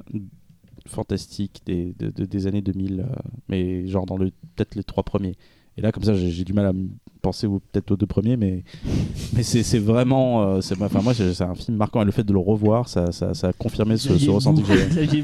fantastiques 0.88 1.62
des, 1.66 1.94
de- 2.00 2.10
de- 2.12 2.26
des 2.26 2.48
années 2.48 2.62
2000, 2.62 3.02
euh, 3.02 3.06
mais 3.50 3.88
genre 3.88 4.06
dans 4.06 4.18
le 4.18 4.32
peut-être 4.56 4.76
les 4.76 4.84
trois 4.84 5.04
premiers. 5.04 5.36
Et 5.78 5.82
là, 5.82 5.92
comme 5.92 6.04
ça, 6.04 6.14
j'ai 6.16 6.44
du 6.44 6.54
mal 6.54 6.66
à 6.66 6.74
me 6.74 6.88
penser 7.22 7.48
peut-être 7.48 7.92
aux 7.92 7.98
deux 7.98 8.06
premiers, 8.06 8.38
mais 8.38 8.64
mais 9.36 9.44
c'est 9.44 9.80
vraiment, 9.80 10.44
euh, 10.44 10.62
c'est 10.62 10.82
enfin 10.82 11.02
moi 11.02 11.14
c'est 11.14 11.42
un 11.42 11.56
film 11.56 11.78
marquant 11.78 12.02
et 12.02 12.06
le 12.06 12.12
fait 12.12 12.24
de 12.24 12.32
le 12.32 12.40
revoir, 12.40 12.88
ça 12.88 13.12
ça, 13.12 13.34
ça 13.34 13.50
a 13.50 13.54
confirmé 13.54 13.98
ce, 13.98 14.30
ressenti 14.30 14.64
que 14.64 14.74
j'ai. 15.10 15.24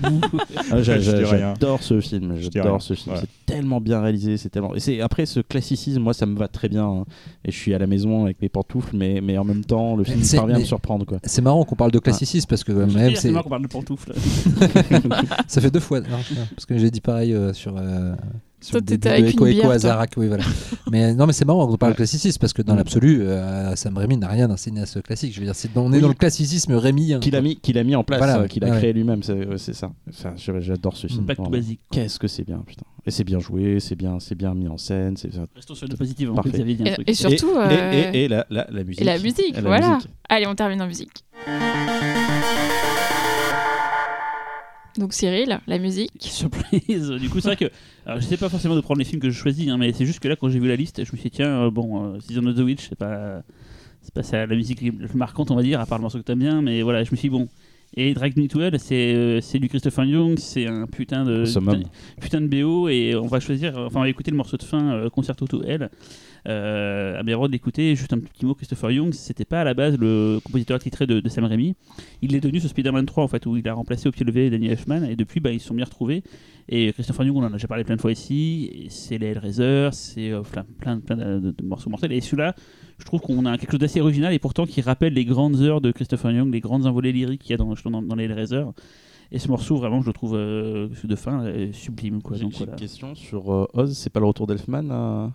Ah. 0.72 0.82
J'adore 0.82 1.82
ce 1.82 2.00
film, 2.02 2.36
j'adore 2.40 2.82
ce 2.82 2.94
film. 2.94 3.16
Ouais. 3.16 3.22
C'est 3.22 3.54
tellement 3.54 3.80
bien 3.80 4.02
réalisé, 4.02 4.38
c'est 4.38 4.50
tellement. 4.50 4.76
Et 4.76 4.80
c'est 4.80 5.02
après 5.02 5.26
ce 5.26 5.40
classicisme, 5.40 6.02
moi 6.02 6.14
ça 6.14 6.26
me 6.26 6.38
va 6.38 6.48
très 6.48 6.68
bien. 6.70 6.86
hein. 6.86 7.06
Et 7.46 7.52
je 7.52 7.58
suis 7.58 7.74
à 7.74 7.80
la 7.80 7.88
maison 7.88 8.24
avec 8.26 8.42
mes 8.42 8.50
pantoufles, 8.50 8.96
mais 8.96 9.22
mais 9.22 9.38
en 9.38 9.44
même 9.44 9.64
temps 9.64 9.96
le 9.96 10.04
film 10.04 10.22
parvient 10.36 10.56
à 10.58 10.60
me 10.60 10.66
surprendre. 10.66 11.06
C'est 11.24 11.42
marrant 11.42 11.64
qu'on 11.64 11.76
parle 11.76 11.92
de 11.92 12.00
classicisme 12.00 12.48
parce 12.50 12.64
que 12.64 12.72
veux 12.72 12.86
même 12.86 13.16
C'est 13.16 13.22
c'est 13.22 13.32
marrant 13.32 13.44
qu'on 13.44 13.50
parle 13.50 13.64
de 13.64 13.68
pantoufles. 13.68 14.14
ça 15.48 15.62
fait 15.62 15.72
deux 15.72 15.80
fois 15.80 16.02
non, 16.02 16.08
parce 16.56 16.66
que 16.66 16.78
j'ai 16.78 16.92
dit 16.92 17.02
pareil 17.02 17.34
euh, 17.34 17.54
sur. 17.54 17.78
euh, 17.78 18.14
sur 18.14 18.53
Toi, 18.72 18.82
t'étais 18.82 19.10
avec 19.10 19.40
une 19.40 19.46
bière, 19.46 19.66
à 19.66 19.68
toi. 19.70 19.80
Zarak, 19.80 20.12
oui 20.18 20.28
voilà. 20.28 20.44
mais 20.92 21.14
non 21.14 21.26
mais 21.28 21.34
c'est 21.34 21.46
marrant 21.46 21.68
qu'on 21.68 21.78
parle 21.78 21.94
de 21.94 21.98
classicisme 21.98 22.40
parce 22.40 22.54
que 22.54 22.62
dans 22.62 22.74
Mm. 22.74 22.78
l'absolu, 22.78 23.22
euh, 23.22 23.76
Sam 23.76 23.98
Raimi 23.98 24.18
n'a 24.18 24.28
rien 24.28 24.48
d'un 24.48 24.58
cinéaste 24.58 25.02
classique. 25.04 25.34
Je 25.34 25.40
veux 25.40 25.46
dire, 25.46 25.56
on 25.76 25.92
est 25.92 25.96
Oui. 25.98 26.02
dans 26.02 26.08
le 26.08 26.14
classicisme 26.14 26.74
Raimi. 26.74 27.14
hein. 27.14 27.20
Qu'il 27.20 27.36
a 27.36 27.42
mis, 27.42 27.58
qu'il 27.58 27.78
a 27.78 27.84
mis 27.84 27.96
en 27.96 28.04
place, 28.04 28.20
Voilà, 28.20 28.40
euh, 28.42 28.48
qu'il 28.48 28.64
a 28.64 28.70
ouais. 28.70 28.78
créé 28.78 28.94
lui-même, 28.94 29.22
c'est 29.24 29.74
ça. 29.74 29.92
Enfin, 30.10 30.34
J'adore 30.60 30.98
ce 30.98 31.08
film. 31.08 31.26
Back 31.26 31.38
to 31.38 31.44
vraiment. 31.44 31.58
basic. 31.58 31.80
Qu'est-ce 31.92 32.20
que 32.20 32.28
c'est 32.28 32.44
bien, 32.46 32.64
putain. 32.66 32.84
Et 33.06 33.12
c'est 33.12 33.24
bien 33.26 33.40
joué, 33.40 33.80
c'est 33.82 33.96
bien, 33.96 34.18
c'est 34.20 34.36
bien 34.36 34.54
mis 34.54 34.68
en 34.68 34.78
scène. 34.78 35.18
c'est- 35.18 35.30
Restons 35.56 35.76
sur 35.76 35.88
le 35.88 35.96
positif 35.98 36.28
avant 36.30 36.38
que 36.38 36.44
Parfait. 36.50 36.58
Xavier 36.60 36.76
dise 36.76 36.86
un 36.86 36.90
Et, 36.90 36.94
truc. 36.94 37.10
et 37.10 37.14
surtout. 37.14 37.52
et, 37.52 37.58
euh, 37.58 37.92
et, 38.14 38.18
et, 38.18 38.24
et 38.24 38.28
la, 38.30 38.46
la, 38.50 38.68
la 38.72 38.84
musique. 38.84 39.02
et 39.02 39.06
la 39.06 39.20
musique, 39.20 39.56
la 39.56 39.62
voilà. 39.62 39.96
musique. 39.96 40.10
Allez, 40.30 40.48
on 40.48 40.56
termine 40.56 40.82
en 40.82 40.88
musique. 40.88 41.24
Donc, 44.98 45.14
Cyril, 45.14 45.60
la 45.68 45.78
musique. 45.80 46.12
Surprise. 46.20 47.10
Du 47.12 47.30
coup, 47.30 47.40
c'est 47.40 47.48
vrai 47.48 47.56
que. 47.56 47.72
Alors, 48.06 48.22
je 48.22 48.26
sais 48.26 48.38
pas 48.38 48.50
forcément 48.50 48.76
de 48.76 48.82
prendre 48.82 49.00
les 49.00 49.06
films 49.06 49.22
que 49.22 49.30
je 49.30 49.38
choisis, 49.38 49.68
hein, 49.70 49.78
mais 49.78 49.92
c'est 49.94 50.06
juste 50.06 50.20
que 50.20 50.28
là, 50.28 50.36
quand 50.36 50.50
j'ai 50.50 50.60
vu 50.60 50.68
la 50.68 50.76
liste, 50.76 51.04
je 51.04 51.12
me 51.12 51.18
suis 51.18 51.30
dit, 51.30 51.36
tiens, 51.38 51.64
euh, 51.64 51.72
bon, 51.72 52.16
euh, 52.16 52.20
Season 52.20 52.46
of 52.46 52.56
the 52.56 52.60
Witch, 52.60 52.90
c'est 52.90 52.98
pas. 52.98 53.42
C'est 54.02 54.14
pas 54.14 54.24
ça, 54.24 54.46
la 54.46 54.56
musique 54.56 54.84
marquante, 55.16 55.50
on 55.50 55.56
va 55.56 55.64
dire, 55.64 55.80
à 55.80 55.86
part 55.86 55.98
le 55.98 56.02
morceau 56.02 56.18
que 56.18 56.24
t'aimes 56.24 56.40
bien, 56.40 56.62
mais 56.62 56.82
voilà, 56.82 57.06
je 57.06 57.12
me 57.12 57.16
suis 57.16 57.30
dit, 57.30 57.36
bon. 57.36 57.48
Et 57.96 58.14
Drag 58.16 58.36
Me 58.38 58.48
to 58.48 58.60
Hell, 58.60 58.80
c'est 58.80 59.14
euh, 59.14 59.40
c'est 59.40 59.60
du 59.60 59.70
Christopher 59.70 60.06
Young, 60.06 60.38
c'est 60.40 60.66
un 60.66 60.88
putain 60.88 61.24
de. 61.26 61.46
Putain, 61.74 61.90
putain 62.22 62.42
de 62.42 62.48
BO, 62.48 62.90
et 62.90 63.16
on 63.16 63.28
va 63.28 63.40
choisir. 63.40 63.78
Enfin, 63.78 64.00
on 64.00 64.04
va 64.04 64.10
écouter 64.10 64.32
le 64.32 64.38
morceau 64.38 64.58
de 64.58 64.64
fin, 64.64 64.94
euh, 64.94 65.10
Concerto 65.10 65.46
to 65.46 65.64
Hell. 65.64 65.90
Euh, 66.48 67.20
à 67.20 67.24
Béraud 67.24 67.48
d'écouter, 67.48 67.96
juste 67.96 68.12
un 68.12 68.20
petit 68.20 68.46
mot, 68.46 68.54
Christopher 68.56 68.92
Young, 68.92 69.14
c'était 69.14 69.46
pas 69.46 69.62
à 69.62 69.64
la 69.64 69.74
base 69.74 69.98
le 69.98 70.40
compositeur 70.44 70.76
attitré 70.76 71.08
de, 71.08 71.20
de 71.22 71.30
Sam 71.30 71.46
Raimi. 71.46 71.76
Il 72.22 72.32
l'est 72.32 72.42
devenu 72.42 72.60
sur 72.60 72.68
Spider-Man 72.70 73.06
3, 73.06 73.24
en 73.24 73.28
fait, 73.30 73.46
où 73.46 73.56
il 73.56 73.66
a 73.70 73.74
remplacé 73.74 74.10
au 74.10 74.12
pied 74.12 74.26
levé 74.26 74.50
Danny 74.50 74.68
Elfman, 74.68 75.04
et 75.06 75.16
depuis, 75.16 75.40
bah, 75.40 75.52
ils 75.52 75.62
se 75.62 75.68
sont 75.68 75.74
bien 75.76 75.86
retrouvés. 75.86 76.22
Et 76.68 76.92
Christopher 76.94 77.26
Young, 77.28 77.38
on 77.38 77.44
en 77.44 77.48
a 77.48 77.52
déjà 77.52 77.68
parlé 77.68 77.84
plein 77.86 77.96
de 77.96 78.02
fois 78.02 78.12
ici, 78.12 78.88
c'est 78.90 79.18
les 79.20 79.28
Hellraiser, 79.28 79.90
c'est 79.94 80.32
euh, 80.32 80.42
plein, 80.42 80.66
plein, 80.80 81.00
plein 81.00 81.16
de, 81.16 81.40
de- 81.40 81.52
de 81.52 81.64
morceaux 81.64 81.90
mortels. 81.90 82.12
Et 82.12 82.20
celui-là, 82.20 82.56
je 83.04 83.06
trouve 83.06 83.20
qu'on 83.20 83.46
a 83.46 83.58
quelque 83.58 83.72
chose 83.72 83.80
d'assez 83.82 84.00
original, 84.00 84.34
et 84.34 84.40
pourtant 84.40 84.66
qui 84.66 84.80
rappelle 84.82 85.14
les 85.14 85.26
grandes 85.26 85.60
heures 85.62 85.82
de 85.82 85.92
Christopher 85.92 86.32
Young, 86.32 86.54
les 86.54 86.62
grandes 86.62 86.86
envolées 86.86 87.12
lyriques 87.12 87.42
qu'il 87.42 87.52
y 87.52 87.54
a 87.54 87.58
dans, 87.58 87.74
dans, 87.86 88.02
dans 88.02 88.16
les 88.16 88.24
Hellraiser. 88.24 88.64
Et 89.32 89.40
ce 89.40 89.48
morceau, 89.50 89.76
vraiment, 89.76 90.02
je 90.02 90.08
le 90.08 90.14
trouve 90.14 90.36
euh, 90.36 90.88
de 91.04 91.16
fin 91.16 91.44
euh, 91.44 91.70
sublime. 91.74 92.22
Quoi. 92.22 92.38
J'ai 92.38 92.44
Donc, 92.44 92.54
voilà. 92.56 92.72
une 92.74 92.80
question 92.80 93.14
sur 93.16 93.52
euh, 93.54 93.66
Oz, 93.74 93.94
c'est 93.98 94.10
pas 94.12 94.20
le 94.22 94.26
retour 94.28 94.48
d'Elfman 94.48 94.90
euh 94.92 95.28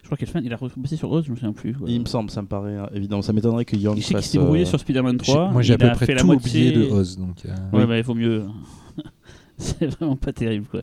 Je 0.00 0.06
crois 0.06 0.16
qu'Elfman, 0.16 0.40
il 0.44 0.52
a 0.52 0.56
bossé 0.76 0.96
sur 0.96 1.10
Oz, 1.10 1.24
je 1.26 1.30
me 1.32 1.36
souviens 1.36 1.52
plus. 1.52 1.74
quoi. 1.74 1.86
Il 1.90 2.00
me 2.00 2.06
semble, 2.06 2.30
ça 2.30 2.40
me 2.40 2.46
paraît 2.46 2.78
évident. 2.94 3.20
Ça 3.22 3.32
m'étonnerait 3.34 3.64
que 3.66 3.76
Young 3.76 3.96
Je 3.98 4.02
sais 4.02 4.14
qu'il 4.14 4.22
s'est 4.22 4.38
brouillé 4.38 4.62
euh, 4.62 4.66
sur 4.66 4.80
Spider-Man 4.80 5.18
J'ai- 5.22 5.32
3. 5.32 5.50
Moi 5.50 5.60
j'ai 5.62 5.74
à 5.74 5.78
peu 5.78 5.90
près 5.92 6.14
tout 6.16 6.24
moitié... 6.24 6.70
oublié 6.70 6.86
de 6.88 6.92
Oz 6.92 7.18
donc. 7.18 7.44
euh, 7.44 7.48
Ouais, 7.72 7.80
Oui. 7.82 7.86
bah, 7.86 7.98
il 7.98 8.04
vaut 8.04 8.14
mieux. 8.14 8.44
c'est 9.58 9.86
vraiment 9.86 10.16
pas 10.16 10.32
terrible, 10.32 10.66
quoi. 10.70 10.80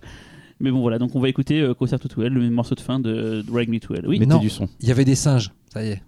Mais 0.64 0.72
bon, 0.72 0.80
voilà, 0.80 0.98
donc 0.98 1.14
on 1.16 1.20
va 1.20 1.28
écouter 1.28 1.60
euh, 1.60 1.74
Concerto 1.74 2.08
to 2.08 2.24
Hell, 2.24 2.32
le 2.34 2.50
morceau 2.50 2.74
de 2.74 2.80
fin 2.80 2.98
de 2.98 3.44
Drag 3.46 3.68
Me 3.70 3.80
to 3.80 3.94
Hell. 3.96 4.06
Oui, 4.08 4.18
Mais 4.18 4.26
Mettez 4.26 4.34
non. 4.38 4.40
du 4.40 4.50
son. 4.50 4.70
Il 4.80 4.88
y 4.88 4.92
avait 4.92 5.04
des 5.06 5.14
singes, 5.16 5.52
ça 5.72 5.84
y 5.84 5.90
est. 5.90 6.02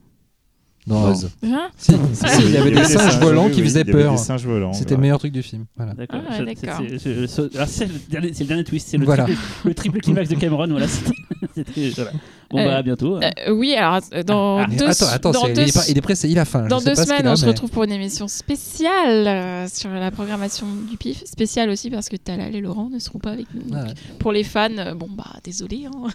Dans 0.88 1.02
Non. 1.02 1.08
Oz. 1.12 1.30
Hein 1.44 1.70
Si, 1.76 1.92
si, 2.14 2.28
si, 2.30 2.42
il 2.46 2.52
y 2.52 2.58
avait 2.58 2.72
des 2.72 2.84
singes 2.86 3.20
volants 3.20 3.48
oui, 3.48 3.52
qui 3.52 3.60
oui, 3.62 3.66
faisaient 3.68 3.82
il 3.82 3.88
y 3.88 3.90
avait 3.92 4.04
peur. 4.04 4.12
des 4.14 4.18
singes 4.18 4.46
volants. 4.46 4.72
C'était 4.72 4.92
ouais. 4.92 4.96
le 4.98 5.02
meilleur 5.02 5.18
truc 5.20 5.34
du 5.34 5.42
film. 5.44 5.66
Voilà. 5.76 5.94
D'accord. 5.94 6.22
Ah, 6.30 6.36
C'est- 6.38 6.46
d'accord. 6.46 6.82
c'est- 6.88 7.00
c'est- 7.00 7.28
c'est- 7.28 7.56
alors, 7.56 7.68
c'est 7.68 7.86
le 7.88 7.94
dernier- 8.10 8.34
c'est 8.34 8.44
le 8.44 8.48
dernier 8.48 8.64
twist, 8.64 8.88
c'est 8.88 8.98
le, 8.98 9.06
Voilà. 9.06 9.24
triple, 9.26 9.42
le 9.66 9.74
triple 9.74 10.00
climax 10.00 10.30
de 10.30 10.36
Cameron. 10.36 10.68
Voilà, 10.68 10.88
c'était- 10.88 11.12
c'était- 11.56 11.90
voilà. 11.96 12.12
Bon, 12.56 12.62
Euh, 12.62 12.66
bah, 12.66 12.78
à 12.78 12.82
bientôt. 12.84 13.16
hein. 13.18 13.30
Euh, 13.48 13.52
oui, 13.52 13.74
alors 13.76 14.00
euh, 14.14 14.24
dans 14.24 14.58
Ah, 14.60 14.68
deux, 14.68 14.86
attends, 14.88 15.06
attends, 15.12 15.32
dans 15.32 15.44
deux- 15.48 15.62
il, 15.64 15.70
est 15.70 15.74
pas- 15.74 15.84
il 15.90 15.98
est 15.98 16.02
pressé, 16.02 16.30
il 16.30 16.40
a 16.40 16.46
faim. 16.46 16.68
dans 16.68 16.80
deux 16.82 16.96
semaines, 16.96 17.28
a, 17.28 17.34
on 17.34 17.36
se 17.36 17.44
mais- 17.46 17.52
retrouve 17.52 17.70
pour 17.70 17.84
une 17.84 17.92
émission 17.92 18.28
spéciale 18.28 19.28
euh, 19.28 19.68
sur 19.68 19.90
la 19.90 20.12
programmation 20.12 20.66
du 20.90 20.98
PIF. 20.98 21.24
Spéciale 21.26 21.70
aussi 21.70 21.90
parce 21.90 22.10
que 22.10 22.16
Talal 22.16 22.56
et 22.56 22.62
Laurent 22.62 22.90
ne 22.92 23.00
seront 23.00 23.20
pas 23.20 23.32
avec 23.32 23.48
nous. 23.54 23.62
Donc, 23.70 23.84
Ouais. 23.88 23.94
Pour 24.20 24.32
les 24.32 24.44
fans, 24.44 24.70
euh, 24.78 24.94
bon 24.94 25.08
bah 25.16 25.26
désolé. 25.44 25.86
hein. 25.86 26.08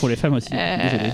Pour 0.00 0.08
les 0.08 0.16
femmes 0.16 0.34
aussi. 0.34 0.48
Euh, 0.52 0.76
Désolé. 0.82 1.10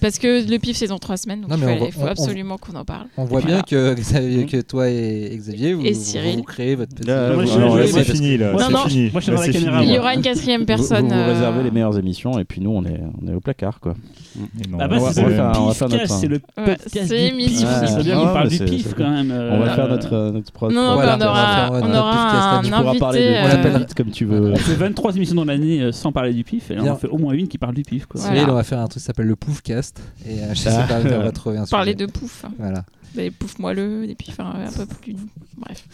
parce 0.00 0.18
que 0.18 0.48
le 0.50 0.58
PIF 0.58 0.76
c'est 0.76 0.86
dans 0.86 0.98
trois 0.98 1.16
semaines, 1.16 1.42
donc 1.42 1.50
Non, 1.50 1.56
il 1.58 1.64
va- 1.78 1.90
faut 1.90 2.00
on- 2.02 2.06
absolument 2.06 2.56
qu'on 2.58 2.74
en 2.76 2.84
parle. 2.84 3.06
On 3.16 3.24
voit 3.24 3.40
Voilà. 3.40 3.56
bien 3.56 3.62
que, 3.62 3.94
Xavier- 3.94 4.46
que 4.46 4.60
toi 4.62 4.88
et 4.88 5.30
Xavier, 5.36 5.74
vous, 5.74 5.84
Et 5.84 5.94
Cyril. 5.94 6.36
vous 6.36 6.42
créez 6.42 6.74
votre 6.74 6.94
petit. 6.94 7.10
Euh, 7.10 7.34
Moi, 7.34 7.86
c'est 7.86 8.04
fini, 8.04 8.36
là. 8.38 8.52
Non, 8.52 8.58
non. 8.70 8.70
Moi, 8.70 8.84
je 8.86 8.90
suis 8.90 9.10
Là, 9.12 9.36
dans 9.36 9.42
la 9.42 9.48
caméra. 9.52 9.82
Il 9.84 9.90
y 9.90 9.98
aura 9.98 10.14
une 10.14 10.22
quatrième 10.22 10.64
personne. 10.64 11.08
Vous, 11.08 11.12
euh, 11.14 11.32
réservez 11.32 11.62
les 11.62 11.70
meilleures 11.70 11.98
émissions 11.98 12.38
et 12.38 12.44
puis 12.44 12.60
nous 12.60 12.70
on 12.70 12.84
est, 12.84 13.00
on 13.22 13.28
est 13.28 13.34
au 13.34 13.40
placard 13.40 13.80
quoi. 13.80 13.94
Non, 14.36 14.78
Ah 14.80 14.84
on 14.84 14.88
bah, 14.88 14.98
va- 14.98 15.12
c'est 15.12 15.24
on 15.24 15.28
va 15.28 15.52
on 15.60 15.66
va 15.66 15.74
faire 15.74 15.88
notre- 15.88 16.08
c'est 16.08 16.26
le 16.26 16.36
Ouais, 16.36 16.64
podcast 16.64 17.06
c'est 17.08 17.30
du 17.30 17.36
pif. 17.36 17.60
Ouais. 17.62 17.86
C'est 17.86 18.02
bien 18.02 18.18
Ouais, 18.18 18.26
qu'on 18.26 18.32
parle 18.32 18.48
du 18.48 18.58
pif 18.58 18.94
quand 18.94 19.08
même. 19.10 19.30
On 19.30 19.58
va 19.60 19.66
euh, 19.72 19.74
faire 19.76 19.88
notre, 19.88 20.12
euh, 20.12 20.30
notre 20.32 20.52
propre. 20.52 20.72
Non, 20.74 20.82
non, 20.82 20.94
Voilà, 20.94 21.16
bah, 21.16 21.26
on 21.26 21.30
on 21.30 21.34
va 21.34 21.40
aura, 21.40 21.70
on 21.70 21.92
euh, 21.94 21.98
aura 22.00 22.12
podcast 22.12 22.46
un. 22.46 22.62
Tu 22.62 22.70
pourras 22.70 22.98
parler 22.98 23.20
de 23.20 23.26
invité. 23.26 23.40
On 23.44 23.48
l'appelle- 23.48 23.82
euh, 23.82 23.94
comme 23.96 24.10
tu 24.10 24.24
veux. 24.24 24.52
On 24.52 24.56
fait 24.56 24.74
23 24.74 25.16
émissions 25.16 25.34
dans 25.36 25.44
l'année 25.44 25.80
euh, 25.82 25.92
sans 25.92 26.10
parler 26.12 26.32
du 26.32 26.42
pif, 26.44 26.70
et 26.70 26.74
là 26.74 26.82
on 26.84 26.88
en 26.90 26.96
fait 26.96 27.06
au 27.08 27.18
moins 27.18 27.34
une 27.34 27.46
qui 27.48 27.58
parle 27.58 27.74
du 27.74 27.82
pif. 27.82 28.06
Quoi. 28.06 28.20
Voilà. 28.20 28.36
Cyril, 28.36 28.50
on 28.50 28.54
va 28.54 28.64
faire 28.64 28.80
un 28.80 28.86
truc 28.88 29.00
qui 29.00 29.06
s'appelle 29.06 29.26
le 29.26 29.36
Poufcast. 29.36 30.00
Et 30.26 30.40
euh, 30.40 30.48
je 30.54 30.58
sais 30.58 30.70
Ah. 30.72 30.82
pas, 30.88 30.96
on 31.00 31.22
va 31.22 31.30
trouver 31.32 31.58
un 31.58 31.66
Parler 31.70 31.92
sujet. 31.92 32.06
de 32.06 32.10
pouf. 32.12 32.44
Voilà. 32.58 32.84
Des 33.14 33.30
poufs 33.30 33.58
moelleux, 33.60 34.06
des 34.06 34.16
pifs 34.16 34.40
un, 34.40 34.66
un 34.66 34.72
peu 34.76 34.86
plus. 34.86 35.14
Bref. 35.56 35.84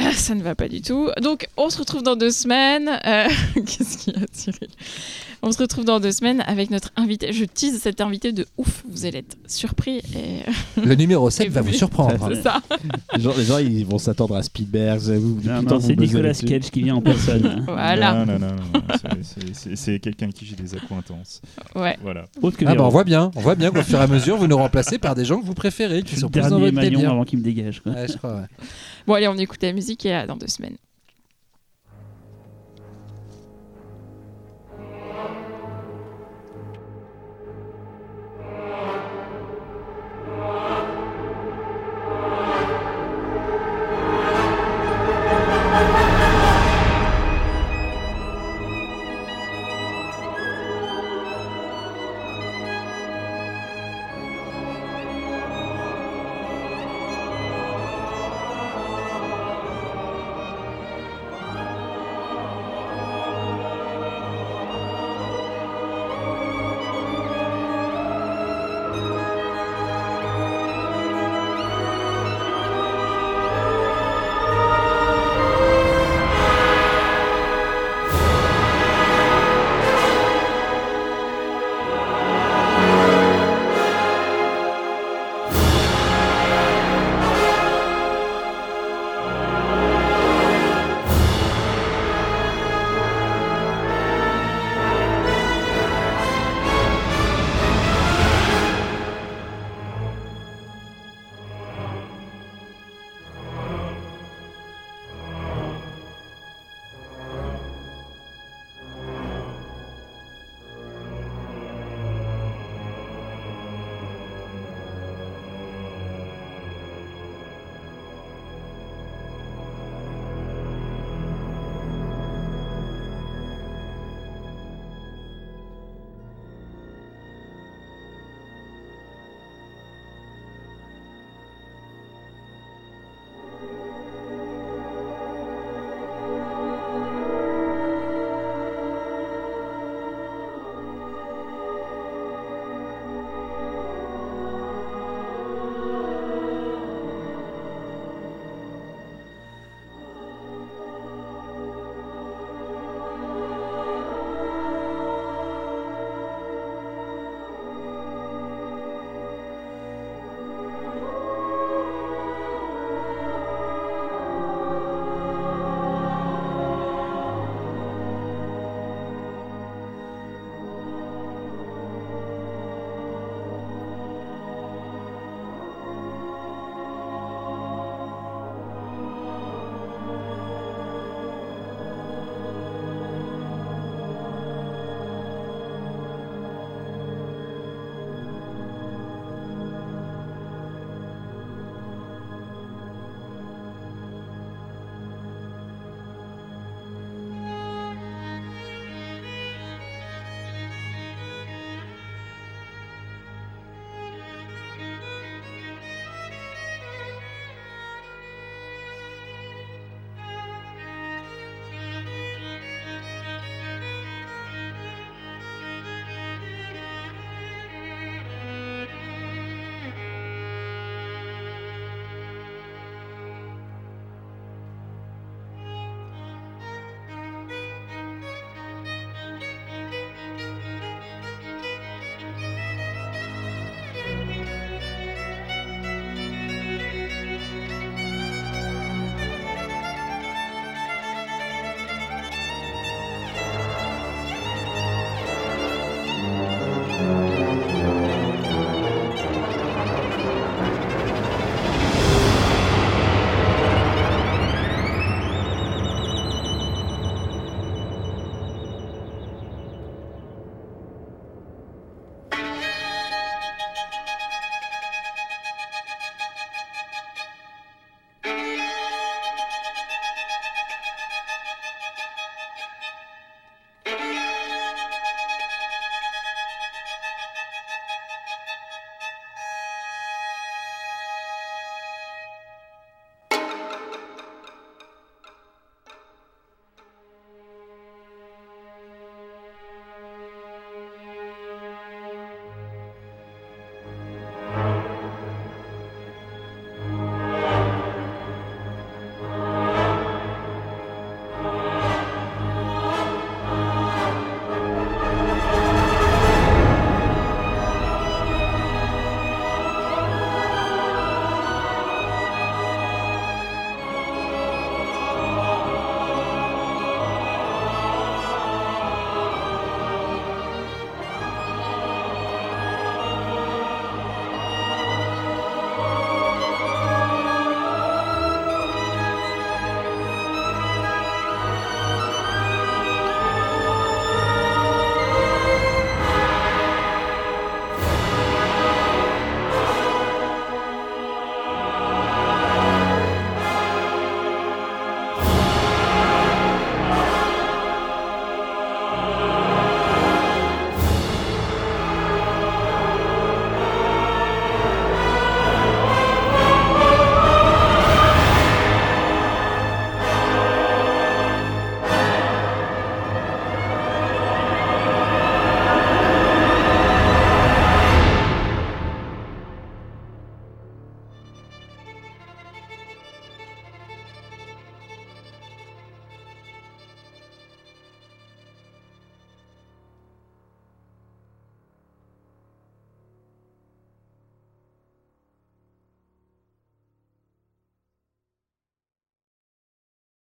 Euh, 0.00 0.04
Ça 0.14 0.34
ne 0.34 0.42
va 0.42 0.54
pas 0.54 0.68
du 0.68 0.80
tout. 0.80 1.10
Donc, 1.20 1.46
on 1.58 1.68
se 1.68 1.78
retrouve 1.78 2.02
dans 2.02 2.16
deux 2.16 2.30
semaines. 2.30 2.88
Euh, 3.06 3.26
Qu'est-ce 3.54 3.98
qu'il 3.98 4.14
y 4.14 4.16
a, 4.16 4.20
Cyril? 4.32 4.68
On 5.44 5.50
se 5.50 5.58
retrouve 5.58 5.84
dans 5.84 5.98
deux 5.98 6.12
semaines 6.12 6.40
avec 6.46 6.70
notre 6.70 6.90
invité. 6.94 7.32
Je 7.32 7.44
tease 7.44 7.78
cet 7.80 8.00
invité 8.00 8.30
de 8.32 8.46
ouf. 8.58 8.84
Vous 8.88 9.06
allez 9.06 9.18
être 9.18 9.36
surpris. 9.48 9.98
Et... 10.14 10.42
Le 10.80 10.94
numéro 10.94 11.30
7 11.30 11.46
Et 11.46 11.48
va 11.50 11.62
vous- 11.62 11.68
vous 11.68 11.72
surprendre. 11.74 12.30
C'est 12.32 12.42
ça. 12.42 12.62
Les 13.16 13.20
gens, 13.20 13.32
les 13.36 13.44
gens, 13.44 13.58
ils 13.58 13.84
vont 13.84 13.98
s'attendre 13.98 14.36
à 14.36 14.42
Spielberg. 14.44 15.00
C'est 15.80 15.96
Nicolas. 15.96 16.32
Cage 16.34 16.70
qui 16.70 16.82
vient 16.82 16.94
en 16.96 17.02
personne. 17.02 17.64
Voilà. 17.66 18.24
Non, 18.24 18.32
non, 18.34 18.38
non, 18.38 18.54
non, 18.56 18.82
c'est- 19.22 19.98
quelqu'un 19.98 20.30
qui 20.30 20.46
j'ai 20.46 20.54
des 20.54 20.74
accointances. 20.76 21.42
Ouais. 21.74 21.96
Voilà. 22.02 22.26
Autre 22.40 22.56
que 22.56 22.64
Ah 22.66 22.74
bah 22.74 22.84
on 22.84 22.88
voit 22.88 23.04
bien, 23.04 23.30
on 23.34 23.40
voit 23.40 23.54
bien 23.54 23.70
qu'au 23.70 23.82
fur 23.82 23.98
et 23.98 24.02
à 24.02 24.06
mesure 24.06 24.36
vous 24.36 24.46
nous 24.46 24.56
remplacez 24.56 24.98
par 24.98 25.14
des 25.14 25.24
gens 25.24 25.40
que 25.40 25.46
vous 25.46 25.54
préférez, 25.54 26.02
qui 26.02 26.14
C'est 26.14 26.20
sont 26.20 26.26
le 26.26 26.32
plus 26.32 26.40
dans 26.42 26.48
dernier 26.50 26.64
votre 26.70 26.74
maillon 26.74 27.10
avant 27.10 27.24
qu'il 27.24 27.38
me 27.40 27.44
dégage. 27.44 27.80
Quoi. 27.80 27.92
Ouais, 27.92 28.06
je 28.08 28.16
crois, 28.16 28.36
ouais. 28.36 28.46
Bon, 29.06 29.14
allez, 29.14 29.28
on 29.28 29.36
écoute 29.36 29.62
la 29.62 29.72
musique 29.72 30.06
et 30.06 30.12
à 30.14 30.26
dans 30.26 30.36
deux 30.36 30.46
semaines. 30.48 30.76